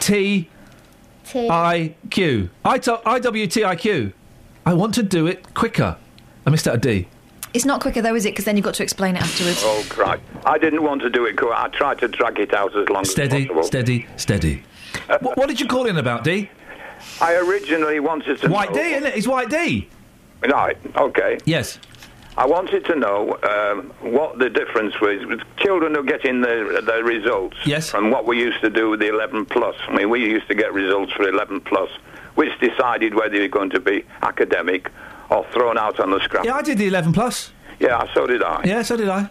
T 0.00 0.48
T. 1.24 1.48
I 1.50 1.94
Q. 2.10 2.50
I 2.64 2.78
t- 2.78 2.96
I 3.04 3.18
W 3.18 3.46
T 3.46 3.64
I 3.64 3.76
Q. 3.76 4.12
I 4.64 4.74
want 4.74 4.94
to 4.94 5.02
do 5.02 5.26
it 5.26 5.54
quicker. 5.54 5.96
I 6.46 6.50
missed 6.50 6.66
out 6.66 6.76
a 6.76 6.78
D. 6.78 7.08
It's 7.54 7.64
not 7.64 7.80
quicker 7.80 8.02
though, 8.02 8.14
is 8.14 8.26
it? 8.26 8.30
Because 8.30 8.44
then 8.44 8.56
you've 8.56 8.64
got 8.64 8.74
to 8.74 8.82
explain 8.82 9.16
it 9.16 9.22
afterwards. 9.22 9.62
Oh, 9.64 9.86
right. 9.96 10.20
I 10.44 10.58
didn't 10.58 10.82
want 10.82 11.00
to 11.02 11.10
do 11.10 11.24
it. 11.26 11.36
quick. 11.36 11.52
I 11.54 11.68
tried 11.68 11.98
to 12.00 12.08
drag 12.08 12.38
it 12.38 12.52
out 12.52 12.76
as 12.76 12.88
long 12.88 13.04
Steady, 13.04 13.42
as 13.42 13.46
possible. 13.46 13.62
steady, 13.62 14.06
steady. 14.16 14.62
Uh, 15.08 15.18
what, 15.20 15.36
what 15.36 15.48
did 15.48 15.60
you 15.60 15.66
call 15.66 15.86
in 15.86 15.96
about, 15.96 16.24
D? 16.24 16.50
I 17.20 17.34
originally 17.34 18.00
wanted 18.00 18.40
to 18.40 18.48
White 18.48 18.70
know... 18.72 18.82
D, 18.82 18.92
isn't 18.92 19.06
it? 19.06 19.16
It's 19.16 19.26
White 19.26 19.50
D. 19.50 19.88
Right, 20.46 20.76
okay. 20.96 21.38
Yes. 21.44 21.78
I 22.38 22.44
wanted 22.44 22.84
to 22.84 22.94
know 22.96 23.38
um, 23.44 23.92
what 24.12 24.38
the 24.38 24.50
difference 24.50 25.00
was 25.00 25.24
with 25.24 25.40
children 25.56 25.94
who 25.94 26.04
get 26.04 26.26
in 26.26 26.42
their, 26.42 26.82
their 26.82 27.02
results 27.02 27.56
yes. 27.64 27.88
from 27.90 28.10
what 28.10 28.26
we 28.26 28.38
used 28.38 28.60
to 28.60 28.68
do 28.68 28.90
with 28.90 29.00
the 29.00 29.08
11 29.08 29.46
plus. 29.46 29.74
I 29.88 29.96
mean, 29.96 30.10
we 30.10 30.20
used 30.20 30.46
to 30.48 30.54
get 30.54 30.74
results 30.74 31.12
for 31.12 31.26
11 31.26 31.62
plus, 31.62 31.88
which 32.34 32.52
decided 32.60 33.14
whether 33.14 33.36
you're 33.36 33.48
going 33.48 33.70
to 33.70 33.80
be 33.80 34.04
academic 34.20 34.90
or 35.30 35.46
thrown 35.54 35.78
out 35.78 35.98
on 35.98 36.10
the 36.10 36.20
scrap. 36.20 36.44
Yeah, 36.44 36.56
I 36.56 36.62
did 36.62 36.76
the 36.76 36.88
11 36.88 37.14
plus. 37.14 37.52
Yeah, 37.80 38.06
so 38.12 38.26
did 38.26 38.42
I. 38.42 38.62
Yeah, 38.64 38.82
so 38.82 38.98
did 38.98 39.08
I. 39.08 39.30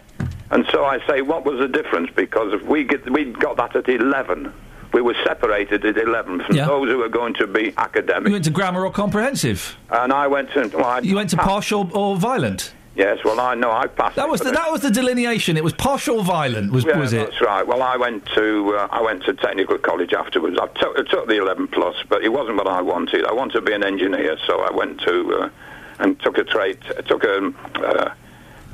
And 0.50 0.66
so 0.72 0.84
I 0.84 1.04
say, 1.06 1.22
what 1.22 1.44
was 1.44 1.60
the 1.60 1.68
difference? 1.68 2.10
Because 2.14 2.52
if 2.54 2.62
we 2.62 2.82
get, 2.82 3.08
we 3.10 3.32
got 3.32 3.56
that 3.56 3.76
at 3.76 3.88
11. 3.88 4.52
We 4.92 5.00
were 5.02 5.16
separated 5.24 5.84
at 5.84 5.96
11 5.96 6.44
from 6.44 6.56
Yeah. 6.56 6.66
those 6.66 6.88
who 6.88 6.98
were 6.98 7.08
going 7.08 7.34
to 7.34 7.46
be 7.46 7.72
academic. 7.76 8.28
You 8.28 8.32
went 8.32 8.44
to 8.44 8.50
grammar 8.50 8.84
or 8.84 8.90
comprehensive? 8.90 9.76
And 9.90 10.12
I 10.12 10.26
went 10.26 10.50
to... 10.52 10.68
Well, 10.68 10.86
I 10.86 10.98
You 11.00 11.16
went 11.16 11.30
to 11.30 11.72
or, 11.72 11.90
or 11.92 12.16
violent? 12.16 12.72
Yes, 12.96 13.18
well, 13.24 13.38
I 13.38 13.54
know 13.54 13.70
I 13.70 13.88
passed. 13.88 14.16
That 14.16 14.28
was 14.28 14.40
the, 14.40 14.52
that 14.52 14.72
was 14.72 14.80
the 14.80 14.90
delineation. 14.90 15.58
It 15.58 15.64
was 15.64 15.74
posh 15.74 16.08
or 16.08 16.24
violent, 16.24 16.72
was 16.72 16.86
yeah, 16.86 16.98
was 16.98 17.12
it? 17.12 17.28
That's 17.28 17.42
right. 17.42 17.66
Well, 17.66 17.82
I 17.82 17.96
went 17.96 18.24
to 18.34 18.74
uh, 18.74 18.88
I 18.90 19.02
went 19.02 19.22
to 19.24 19.34
technical 19.34 19.76
college 19.76 20.14
afterwards. 20.14 20.56
I 20.58 20.66
took, 20.68 20.98
I 20.98 21.02
took 21.02 21.28
the 21.28 21.36
11 21.36 21.68
plus, 21.68 21.94
but 22.08 22.24
it 22.24 22.30
wasn't 22.30 22.56
what 22.56 22.66
I 22.66 22.80
wanted. 22.80 23.26
I 23.26 23.32
wanted 23.34 23.52
to 23.52 23.60
be 23.60 23.74
an 23.74 23.84
engineer, 23.84 24.38
so 24.46 24.60
I 24.60 24.70
went 24.70 25.00
to 25.02 25.34
uh, 25.34 25.50
and 25.98 26.18
took 26.20 26.38
a 26.38 26.44
trade. 26.44 26.78
Took 27.06 27.24
a 27.24 27.52
uh, 27.74 28.14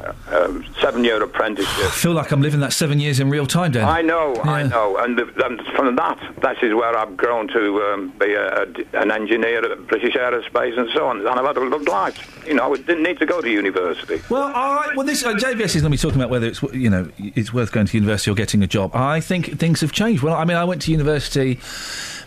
uh, 0.01 0.63
seven-year 0.81 1.23
apprenticeship. 1.23 1.87
I 1.87 1.91
feel 1.91 2.13
like 2.13 2.33
I'm 2.33 2.43
living 2.43 2.61
that 2.61 2.73
seven 2.73 2.99
years 2.99 3.21
in 3.21 3.31
real 3.31 3.47
time, 3.47 3.73
Dan. 3.73 3.89
I 3.89 4.03
know, 4.03 4.35
I 4.43 4.65
know, 4.65 4.97
and, 4.97 5.19
the, 5.19 5.45
and 5.45 5.61
from 5.77 5.95
that, 5.97 6.19
that 6.43 6.63
is 6.63 6.75
where 6.75 6.97
I've 6.97 7.17
grown 7.17 7.49
to 7.49 7.83
um, 7.83 8.13
be 8.19 8.35
a, 8.35 8.63
a, 8.63 8.67
an 8.95 9.11
engineer 9.11 9.71
at 9.71 9.87
British 9.87 10.15
Aerospace 10.15 10.79
and 10.79 10.89
so 10.93 11.07
on. 11.07 11.21
And 11.21 11.29
I've 11.29 11.45
had 11.45 11.57
a 11.57 11.69
good 11.69 11.89
life. 11.89 12.45
You 12.47 12.55
know, 12.55 12.73
I 12.73 12.77
didn't 12.77 13.03
need 13.03 13.19
to 13.19 13.27
go 13.27 13.41
to 13.41 13.49
university. 13.49 14.21
Well, 14.29 14.53
all 14.53 14.75
right. 14.75 14.97
Well, 14.97 15.07
this 15.07 15.25
uh, 15.25 15.35
JVS 15.35 15.77
is 15.77 15.83
going 15.83 15.85
to 15.85 15.91
be 15.91 15.97
talking 15.97 16.21
about 16.21 16.31
whether 16.31 16.47
it's 16.47 16.63
you 16.73 16.91
know 16.91 17.09
it's 17.19 17.53
worth 17.53 17.73
going 17.73 17.87
to 17.87 17.97
university 17.97 18.31
or 18.31 18.35
getting 18.35 18.63
a 18.63 18.67
job. 18.67 18.91
I 18.95 19.21
think 19.21 19.59
things 19.59 19.81
have 19.81 19.93
changed. 19.93 20.23
Well, 20.23 20.35
I 20.35 20.45
mean, 20.45 20.57
I 20.57 20.65
went 20.65 20.83
to 20.83 20.91
university. 20.91 21.61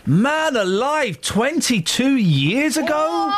Man 0.06 0.56
alive, 0.56 1.20
twenty-two 1.20 2.16
years 2.16 2.76
ago. 2.76 3.32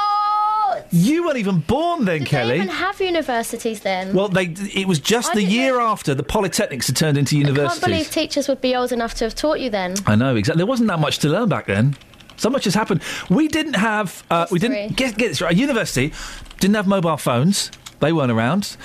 You 0.91 1.25
weren't 1.25 1.39
even 1.39 1.61
born 1.61 2.05
then, 2.05 2.21
They 2.21 2.25
Kelly. 2.27 2.57
even 2.57 2.69
have 2.69 3.01
universities 3.01 3.81
then. 3.81 4.15
Well, 4.15 4.29
they 4.29 4.55
it 4.75 4.87
was 4.87 4.99
just 4.99 5.31
I 5.31 5.35
the 5.35 5.41
didn't 5.41 5.53
year 5.55 5.81
after 5.81 6.15
the 6.15 6.23
polytechnics 6.23 6.87
had 6.87 6.97
turned 6.97 7.19
into 7.19 7.37
universities. 7.37 7.83
I 7.83 7.87
can't 7.87 7.93
believe 7.93 8.11
teachers 8.11 8.49
would 8.49 8.61
be 8.61 8.75
old 8.77 8.93
enough 8.93 9.15
to 9.15 9.25
have 9.25 9.35
taught 9.35 9.61
you 9.61 9.71
then. 9.71 9.95
I 10.07 10.15
know 10.17 10.37
exactly. 10.37 10.59
There 10.59 10.67
wasn't 10.67 10.89
that 10.89 10.99
much 11.01 11.19
to 11.21 11.29
learn 11.29 11.49
back 11.49 11.67
then. 11.67 11.97
So 12.37 12.49
much 12.51 12.65
has 12.65 12.75
happened. 12.75 13.03
We 13.29 13.49
didn't 13.49 13.75
have. 13.75 14.23
Uh, 14.31 14.47
we 14.51 14.59
didn't 14.59 14.97
get 14.97 15.17
get 15.17 15.29
this 15.29 15.41
right. 15.41 15.57
University 15.57 16.13
didn't 16.61 16.77
have 16.77 16.87
mobile 16.87 17.17
phones. 17.17 17.71
They 18.01 18.13
weren't 18.13 18.31
around. 18.31 18.77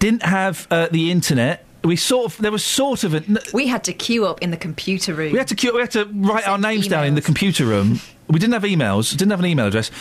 Didn't 0.00 0.22
have 0.24 0.66
uh, 0.70 0.88
the 0.90 1.10
internet. 1.10 1.64
We 1.84 1.94
sort 1.94 2.32
of 2.32 2.38
there 2.42 2.50
was 2.50 2.64
sort 2.64 3.04
of 3.04 3.14
a. 3.14 3.22
We 3.54 3.68
had 3.68 3.84
to 3.84 3.92
queue 3.92 4.26
up 4.26 4.42
in 4.42 4.50
the 4.50 4.56
computer 4.56 5.14
room. 5.14 5.30
We 5.30 5.38
had 5.38 5.46
to 5.48 5.54
queue, 5.54 5.72
we 5.72 5.80
had 5.80 5.92
to 5.92 6.06
write 6.12 6.48
our 6.48 6.58
names 6.58 6.88
down 6.88 7.06
in 7.06 7.14
the 7.14 7.22
computer 7.22 7.64
room. 7.64 8.00
We 8.28 8.40
didn't 8.40 8.54
have 8.54 8.64
emails. 8.64 9.12
Didn't 9.16 9.30
have 9.30 9.38
an 9.38 9.46
email 9.46 9.66
address. 9.68 9.92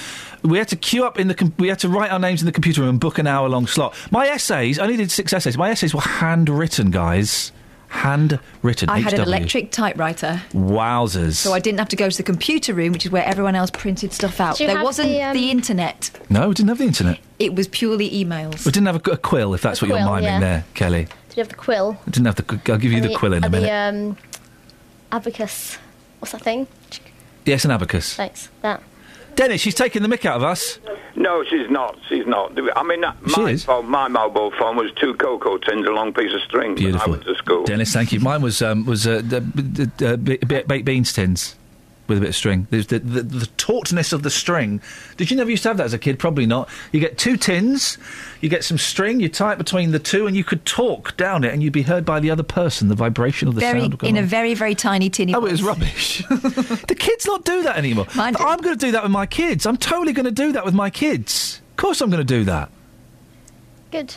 We 0.46 0.58
had 0.58 0.68
to 0.70 0.76
queue 0.76 1.04
up 1.06 1.20
in 1.20 1.28
the. 1.28 1.36
Com- 1.36 1.54
we 1.58 1.68
had 1.70 1.80
to 1.80 1.90
write 1.90 2.12
our 2.12 2.20
names 2.20 2.42
in 2.42 2.46
the 2.46 2.52
computer 2.52 2.82
room 2.82 2.92
and 2.92 3.00
book 3.00 3.18
an 3.18 3.28
hour 3.28 3.50
long 3.50 3.68
slot. 3.68 3.96
My 4.12 4.28
essays. 4.28 4.78
I 4.80 4.84
only 4.84 4.98
did 4.98 5.12
six 5.12 5.34
essays. 5.34 5.58
My 5.58 5.70
essays 5.72 5.94
were 5.94 6.02
handwritten, 6.02 6.92
guys. 6.92 7.52
Handwritten. 7.90 8.90
I 8.90 9.00
had 9.00 9.14
an 9.14 9.22
electric 9.22 9.72
typewriter. 9.72 10.42
Wowzers. 10.54 11.34
So 11.36 11.54
I 11.54 11.60
didn't 11.60 11.80
have 11.80 11.88
to 11.90 11.96
go 11.96 12.10
to 12.10 12.18
the 12.18 12.24
computer 12.24 12.74
room, 12.74 12.92
which 12.92 13.06
is 13.06 13.12
where 13.12 13.24
everyone 13.24 13.56
else 13.56 13.72
printed 13.72 14.12
stuff 14.12 14.40
out. 14.42 14.58
There 14.58 14.84
wasn't 14.84 15.10
the, 15.10 15.22
um, 15.24 15.34
the 15.34 15.50
internet. 15.50 16.12
no, 16.30 16.50
we 16.50 16.54
didn't 16.54 16.70
have 16.70 16.78
the 16.78 16.86
internet. 16.86 17.20
It 17.40 17.56
was 17.56 17.68
purely 17.68 18.10
emails. 18.10 18.66
We 18.66 18.72
didn't 18.72 18.88
have 18.88 19.08
a, 19.08 19.12
a 19.12 19.18
quill, 19.18 19.54
if 19.54 19.62
that's 19.62 19.82
A 19.82 19.86
what 19.86 19.90
you're 19.90 20.06
miming 20.06 20.24
yeah. 20.26 20.40
there, 20.40 20.66
Kelly. 20.74 21.08
Did 21.30 21.38
you 21.38 21.42
have 21.42 21.50
the 21.50 21.56
quill? 21.56 21.98
I 22.06 22.10
didn't 22.10 22.26
have 22.26 22.36
the. 22.36 22.72
I'll 22.72 22.78
give 22.78 22.92
you 22.92 22.98
And 22.98 23.10
the 23.10 23.16
quill 23.16 23.34
in 23.34 23.44
a 23.44 23.46
and 23.48 23.52
minute. 23.52 23.68
The 23.68 23.72
um, 23.72 24.18
abacus. 25.12 25.78
What's 26.20 26.34
that 26.34 26.42
thing? 26.42 26.68
Yes, 27.46 27.64
an 27.66 27.72
abacus. 27.72 28.14
Thanks. 28.14 28.50
That. 28.62 28.82
Dennis, 29.36 29.62
she's 29.62 29.76
taking 29.76 30.02
the 30.02 30.08
mick 30.08 30.26
out 30.26 30.38
of 30.38 30.44
us. 30.44 30.80
No, 31.16 31.44
she's 31.46 31.70
not. 31.70 31.98
She's 32.10 32.26
not. 32.28 32.58
I 32.76 32.84
mean, 32.84 33.02
that- 33.02 33.16
my 33.38 33.56
phone, 33.58 33.86
my 33.90 34.08
mobile 34.08 34.52
phone 34.60 34.76
was 34.78 34.92
two 35.00 35.14
cocoa 35.16 35.58
tins, 35.58 35.86
a 35.88 35.92
long 35.92 36.14
piece 36.14 36.34
of 36.34 36.42
string. 36.42 36.76
when 36.76 36.96
I 36.96 37.06
went 37.08 37.24
to 37.26 37.36
school. 37.36 37.64
Dennis, 37.66 37.94
thank 37.94 38.12
you. 38.12 38.20
Mine 38.20 38.42
was 38.42 38.62
um, 38.62 38.86
was 38.86 39.06
uh, 39.08 39.22
the, 39.24 39.40
the, 39.42 39.92
the, 39.98 40.14
uh, 40.14 40.18
ba- 40.18 40.38
ba- 40.46 40.64
baked 40.68 40.86
beans 40.86 41.14
tins 41.14 41.56
with 42.08 42.18
a 42.18 42.22
bit 42.22 42.30
of 42.30 42.36
string. 42.36 42.68
There's 42.70 42.88
the, 42.88 43.00
the, 43.00 43.24
the 43.24 43.46
tautness 43.58 44.14
of 44.14 44.24
the 44.24 44.30
string. 44.30 44.82
Did 45.18 45.32
you 45.32 45.38
never 45.38 45.50
used 45.50 45.64
to 45.64 45.70
have 45.70 45.78
that 45.78 45.86
as 45.86 45.94
a 45.94 46.00
kid? 46.00 46.20
Probably 46.20 46.46
not. 46.46 46.70
You 46.92 47.00
get 47.00 47.18
two 47.18 47.38
tins, 47.38 47.98
you 48.42 48.50
get 48.50 48.64
some 48.64 48.78
string, 48.78 49.20
you 49.20 49.30
tie 49.30 49.54
it 49.54 49.58
between 49.58 49.92
the 49.92 50.00
two, 50.00 50.28
and 50.28 50.36
you 50.36 50.44
could 50.44 50.66
talk 50.66 51.18
down 51.18 51.44
it, 51.44 51.54
and 51.54 51.64
you'd 51.64 51.74
be 51.74 51.82
heard 51.84 52.06
by 52.06 52.20
the 52.20 52.32
other 52.32 52.44
person. 52.44 52.88
The 52.88 52.96
vibration 52.96 53.48
of 53.48 53.56
the 53.56 53.62
very 53.62 53.80
sound. 53.80 53.94
would 53.94 54.00
go 54.00 54.08
in 54.08 54.18
a 54.18 54.24
very 54.24 54.54
very 54.54 54.76
tiny 54.76 55.10
tinny. 55.10 55.34
Oh, 55.34 55.46
it 55.46 55.52
was 55.52 55.64
rubbish. 55.64 56.24
the 56.30 56.96
kids 56.98 57.26
not 57.26 57.46
do 57.46 57.64
that 57.64 57.78
anymore. 57.78 58.08
I'm 58.16 58.34
going 58.34 58.78
to 58.78 58.86
do 58.86 58.92
that 58.92 59.04
with 59.04 59.12
my 59.12 59.26
kids. 59.26 59.66
I'm 59.66 59.78
totally 59.78 60.14
going 60.14 60.26
to 60.26 60.32
do 60.32 60.52
that 60.54 60.66
with 60.66 60.74
my 60.74 60.90
kids. 60.90 61.62
Of 61.72 61.78
course, 61.78 62.02
I'm 62.02 62.10
going 62.10 62.26
to 62.26 62.34
do 62.34 62.44
that. 62.46 62.70
Good. 63.92 64.16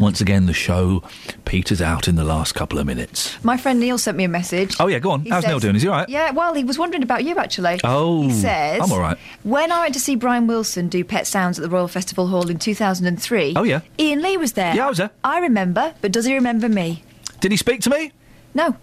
Once 0.00 0.20
again, 0.20 0.46
the 0.46 0.54
show 0.54 1.02
peters 1.44 1.82
out 1.82 2.08
in 2.08 2.16
the 2.16 2.24
last 2.24 2.54
couple 2.54 2.78
of 2.78 2.86
minutes. 2.86 3.36
My 3.44 3.56
friend 3.58 3.78
Neil 3.78 3.98
sent 3.98 4.16
me 4.16 4.24
a 4.24 4.28
message. 4.28 4.74
Oh, 4.80 4.86
yeah, 4.86 4.98
go 4.98 5.10
on. 5.10 5.20
He 5.20 5.28
How's 5.28 5.42
says- 5.42 5.50
Neil 5.50 5.58
doing? 5.60 5.76
Is 5.76 5.82
he 5.82 5.88
all 5.88 5.94
right? 5.98 6.08
Yeah, 6.08 6.30
well, 6.30 6.54
he 6.54 6.64
was 6.64 6.78
wondering 6.78 7.02
about 7.02 7.22
you 7.22 7.36
actually. 7.36 7.78
Oh, 7.84 8.22
he 8.22 8.32
says 8.32 8.80
I'm 8.82 8.90
all 8.90 8.98
right. 8.98 9.18
When 9.42 9.70
I 9.70 9.82
went 9.82 9.94
to 9.94 10.00
see 10.00 10.16
Brian 10.16 10.46
Wilson 10.46 10.88
do 10.88 11.04
Pet 11.04 11.26
Sounds 11.26 11.58
at 11.58 11.62
the 11.62 11.68
Royal 11.68 11.86
Festival 11.86 12.28
Hall 12.28 12.48
in 12.48 12.58
2003. 12.58 13.52
Oh, 13.56 13.62
yeah. 13.62 13.80
Iain 13.98 14.22
Lee 14.22 14.36
was 14.38 14.54
there. 14.54 14.74
Yeah, 14.74 14.86
I 14.86 14.88
was 14.88 14.98
there. 14.98 15.10
I 15.22 15.38
remember, 15.38 15.94
but 16.00 16.12
does 16.12 16.24
he 16.24 16.34
remember 16.34 16.68
me? 16.68 17.04
Did 17.40 17.50
he 17.50 17.58
speak 17.58 17.82
to 17.82 17.90
me? 17.90 18.12
No. 18.54 18.76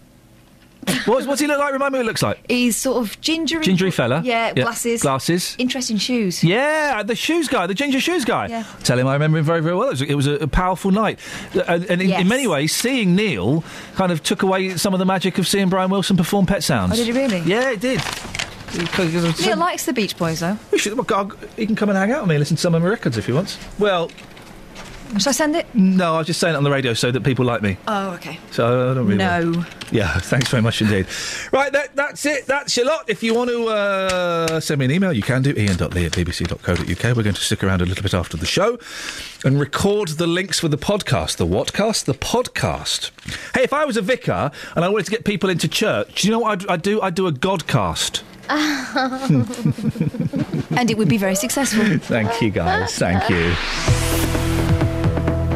What's, 1.05 1.27
what's 1.27 1.41
he 1.41 1.47
look 1.47 1.59
like? 1.59 1.73
Remind 1.73 1.93
me 1.93 1.99
what 1.99 2.03
he 2.03 2.07
looks 2.07 2.23
like. 2.23 2.39
He's 2.49 2.75
sort 2.77 2.97
of 2.97 3.19
gingery. 3.21 3.63
Gingery 3.63 3.91
fella. 3.91 4.21
Yeah, 4.23 4.53
glasses. 4.53 5.01
Glasses. 5.01 5.55
Interesting 5.57 5.97
shoes. 5.97 6.43
Yeah, 6.43 7.03
the 7.03 7.15
shoes 7.15 7.47
guy, 7.47 7.67
the 7.67 7.73
ginger 7.73 7.99
shoes 7.99 8.23
guy. 8.25 8.47
Yeah. 8.47 8.63
Tell 8.83 8.97
him 8.97 9.07
I 9.07 9.13
remember 9.13 9.37
him 9.39 9.45
very, 9.45 9.61
very 9.61 9.75
well. 9.75 9.87
It 9.87 9.91
was, 9.91 10.01
it 10.01 10.15
was 10.15 10.27
a, 10.27 10.33
a 10.35 10.47
powerful 10.47 10.91
night. 10.91 11.19
Uh, 11.55 11.61
And, 11.67 11.85
and 11.85 12.01
in, 12.01 12.09
Yes. 12.09 12.21
in 12.21 12.27
many 12.27 12.47
ways, 12.47 12.73
seeing 12.75 13.15
Neil 13.15 13.63
kind 13.95 14.11
of 14.11 14.23
took 14.23 14.43
away 14.43 14.77
some 14.77 14.93
of 14.93 14.99
the 14.99 15.05
magic 15.05 15.37
of 15.37 15.47
seeing 15.47 15.69
Brian 15.69 15.89
Wilson 15.91 16.15
perform 16.17 16.45
Pet 16.45 16.63
Sounds. 16.63 16.93
Oh, 16.93 16.95
did 16.95 17.05
he 17.07 17.11
really? 17.11 17.39
Yeah, 17.39 17.71
it 17.71 17.79
did. 17.81 18.01
Neil 19.39 19.57
likes 19.57 19.85
the 19.85 19.93
Beach 19.93 20.17
Boys 20.17 20.39
though. 20.41 20.57
We 20.71 20.77
should, 20.77 20.93
well, 20.93 21.03
God, 21.03 21.33
he 21.55 21.65
can 21.65 21.75
come 21.75 21.89
and 21.89 21.97
hang 21.97 22.11
out 22.11 22.21
with 22.21 22.29
me 22.29 22.35
and 22.35 22.39
listen 22.41 22.57
to 22.57 22.61
some 22.61 22.75
of 22.75 22.81
my 22.81 22.87
records 22.89 23.17
if 23.17 23.25
he 23.25 23.31
wants. 23.33 23.57
Well, 23.79 24.11
Shall 25.17 25.29
I 25.29 25.31
send 25.31 25.55
it? 25.55 25.65
no, 25.73 26.15
I 26.15 26.17
was 26.19 26.27
just 26.27 26.39
saying 26.39 26.53
it 26.53 26.57
on 26.57 26.63
the 26.63 26.71
radio 26.71 26.93
so 26.93 27.11
that 27.11 27.23
people 27.23 27.45
like 27.45 27.61
me. 27.61 27.77
Oh, 27.87 28.11
okay. 28.11 28.39
So 28.51 28.91
I 28.91 28.93
don't 28.93 29.05
really. 29.05 29.17
No. 29.17 29.63
Yeah, 29.91 30.13
thanks 30.19 30.49
very 30.49 30.61
much 30.61 30.81
indeed. 30.81 31.07
Right, 31.51 31.71
that, 31.71 31.95
that's 31.95 32.25
it. 32.25 32.45
That's 32.45 32.75
your 32.75 32.85
lot. 32.85 33.09
If 33.09 33.23
you 33.23 33.33
want 33.33 33.49
to 33.49 33.67
uh, 33.67 34.59
send 34.59 34.79
me 34.79 34.85
an 34.85 34.91
email, 34.91 35.13
you 35.13 35.21
can 35.21 35.41
do 35.41 35.53
iain.lee 35.55 36.05
at 36.05 36.11
bbc.co.uk. 36.11 37.15
We're 37.15 37.23
going 37.23 37.35
to 37.35 37.41
stick 37.41 37.63
around 37.63 37.81
a 37.81 37.85
little 37.85 38.03
bit 38.03 38.13
after 38.13 38.37
the 38.37 38.45
show 38.45 38.77
and 39.45 39.59
record 39.59 40.09
the 40.09 40.27
links 40.27 40.59
for 40.59 40.67
the 40.67 40.77
podcast. 40.77 41.37
The 41.37 41.47
whatcast? 41.47 42.05
The 42.05 42.13
podcast. 42.13 43.11
Hey, 43.55 43.63
if 43.63 43.73
I 43.73 43.85
was 43.85 43.97
a 43.97 44.01
vicar 44.01 44.51
and 44.75 44.83
I 44.83 44.89
wanted 44.89 45.05
to 45.05 45.11
get 45.11 45.23
people 45.23 45.49
into 45.49 45.67
church, 45.67 46.21
do 46.21 46.27
you 46.27 46.31
know 46.31 46.39
what 46.39 46.63
I'd, 46.63 46.69
I'd 46.69 46.81
do? 46.81 47.01
I'd 47.01 47.15
do 47.15 47.27
a 47.27 47.31
godcast. 47.31 48.23
and 50.77 50.89
it 50.89 50.97
would 50.97 51.09
be 51.09 51.17
very 51.17 51.35
successful. 51.35 51.83
Thank 51.99 52.41
you, 52.41 52.49
guys. 52.49 52.97
Thank 52.97 53.29
you. 53.29 54.56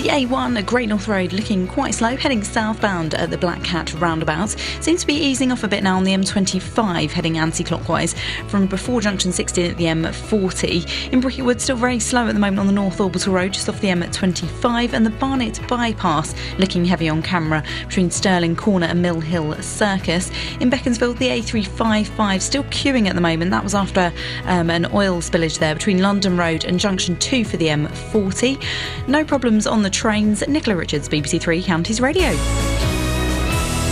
The 0.00 0.08
A1 0.08 0.56
at 0.56 0.64
Great 0.64 0.88
North 0.88 1.08
Road 1.08 1.34
looking 1.34 1.66
quite 1.66 1.92
slow, 1.92 2.16
heading 2.16 2.42
southbound 2.42 3.12
at 3.12 3.28
the 3.28 3.36
Black 3.36 3.62
Cat 3.62 3.92
roundabout. 4.00 4.48
Seems 4.80 5.02
to 5.02 5.06
be 5.06 5.12
easing 5.12 5.52
off 5.52 5.62
a 5.62 5.68
bit 5.68 5.82
now 5.82 5.98
on 5.98 6.04
the 6.04 6.14
M25, 6.14 7.10
heading 7.10 7.36
anti 7.36 7.62
clockwise 7.62 8.14
from 8.48 8.66
before 8.66 9.02
junction 9.02 9.30
16 9.30 9.72
at 9.72 9.76
the 9.76 9.84
M40. 9.84 11.12
In 11.12 11.20
Bricket 11.20 11.44
Wood, 11.44 11.60
still 11.60 11.76
very 11.76 11.98
slow 11.98 12.26
at 12.26 12.32
the 12.32 12.40
moment 12.40 12.60
on 12.60 12.66
the 12.66 12.72
North 12.72 12.98
Orbital 12.98 13.34
Road, 13.34 13.52
just 13.52 13.68
off 13.68 13.78
the 13.82 13.88
M25, 13.88 14.94
and 14.94 15.04
the 15.04 15.10
Barnet 15.10 15.60
bypass 15.68 16.34
looking 16.58 16.86
heavy 16.86 17.10
on 17.10 17.20
camera 17.20 17.62
between 17.86 18.10
Stirling 18.10 18.56
Corner 18.56 18.86
and 18.86 19.02
Mill 19.02 19.20
Hill 19.20 19.52
Circus. 19.60 20.30
In 20.60 20.70
Beaconsfield, 20.70 21.18
the 21.18 21.28
A355 21.28 22.40
still 22.40 22.64
queuing 22.64 23.06
at 23.06 23.16
the 23.16 23.20
moment. 23.20 23.50
That 23.50 23.64
was 23.64 23.74
after 23.74 24.14
um, 24.46 24.70
an 24.70 24.86
oil 24.94 25.20
spillage 25.20 25.58
there 25.58 25.74
between 25.74 26.00
London 26.00 26.38
Road 26.38 26.64
and 26.64 26.80
junction 26.80 27.18
2 27.18 27.44
for 27.44 27.58
the 27.58 27.66
M40. 27.66 28.64
No 29.06 29.26
problems 29.26 29.66
on 29.66 29.82
the 29.82 29.89
trains. 29.90 30.46
Nicola 30.48 30.76
Richards, 30.76 31.08
BBC 31.08 31.40
Three 31.40 31.62
Counties 31.62 32.00
Radio. 32.00 32.30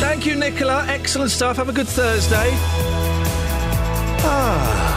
Thank 0.00 0.26
you, 0.26 0.34
Nicola. 0.36 0.86
Excellent 0.88 1.30
stuff. 1.30 1.56
Have 1.56 1.68
a 1.68 1.72
good 1.72 1.88
Thursday. 1.88 2.50
Ah. 4.20 4.94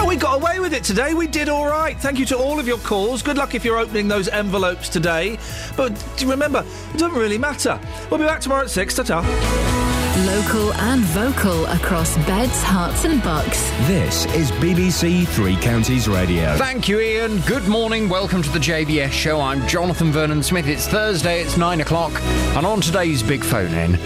Oh, 0.00 0.06
we 0.06 0.16
got 0.16 0.40
away 0.40 0.60
with 0.60 0.72
it 0.72 0.82
today. 0.82 1.14
We 1.14 1.26
did 1.26 1.48
all 1.48 1.66
right. 1.66 1.98
Thank 1.98 2.18
you 2.18 2.24
to 2.26 2.36
all 2.36 2.58
of 2.58 2.66
your 2.66 2.78
calls. 2.78 3.22
Good 3.22 3.36
luck 3.36 3.54
if 3.54 3.64
you're 3.64 3.78
opening 3.78 4.08
those 4.08 4.28
envelopes 4.28 4.88
today. 4.88 5.38
But 5.76 5.92
remember, 6.24 6.64
it 6.92 6.98
doesn't 6.98 7.18
really 7.18 7.38
matter. 7.38 7.78
We'll 8.10 8.18
be 8.18 8.26
back 8.26 8.40
tomorrow 8.40 8.64
at 8.64 8.70
6. 8.70 8.94
Ta-ta. 8.94 9.83
Local 10.18 10.72
and 10.74 11.00
vocal 11.06 11.66
across 11.66 12.16
beds, 12.18 12.62
Herts, 12.62 13.04
and 13.04 13.20
bucks. 13.20 13.68
This 13.88 14.26
is 14.26 14.52
BBC 14.52 15.26
Three 15.26 15.56
Counties 15.56 16.06
Radio. 16.06 16.56
Thank 16.56 16.88
you, 16.88 17.00
Iain. 17.00 17.40
Good 17.40 17.66
morning. 17.66 18.08
Welcome 18.08 18.40
to 18.44 18.48
the 18.50 18.60
JVS 18.60 19.10
show. 19.10 19.40
I'm 19.40 19.66
Jonathan 19.66 20.12
Vernon 20.12 20.40
Smith. 20.44 20.68
It's 20.68 20.86
Thursday, 20.86 21.42
it's 21.42 21.56
nine 21.56 21.80
o'clock. 21.80 22.12
And 22.54 22.64
on 22.64 22.80
today's 22.80 23.24
big 23.24 23.42
phone 23.42 23.74
in, 23.74 23.98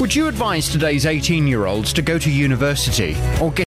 would 0.00 0.14
you 0.14 0.28
advise 0.28 0.68
today's 0.68 1.06
18 1.06 1.48
year 1.48 1.66
olds 1.66 1.92
to 1.94 2.02
go 2.02 2.18
to 2.18 2.30
university 2.30 3.16
or 3.40 3.50
get 3.50 3.60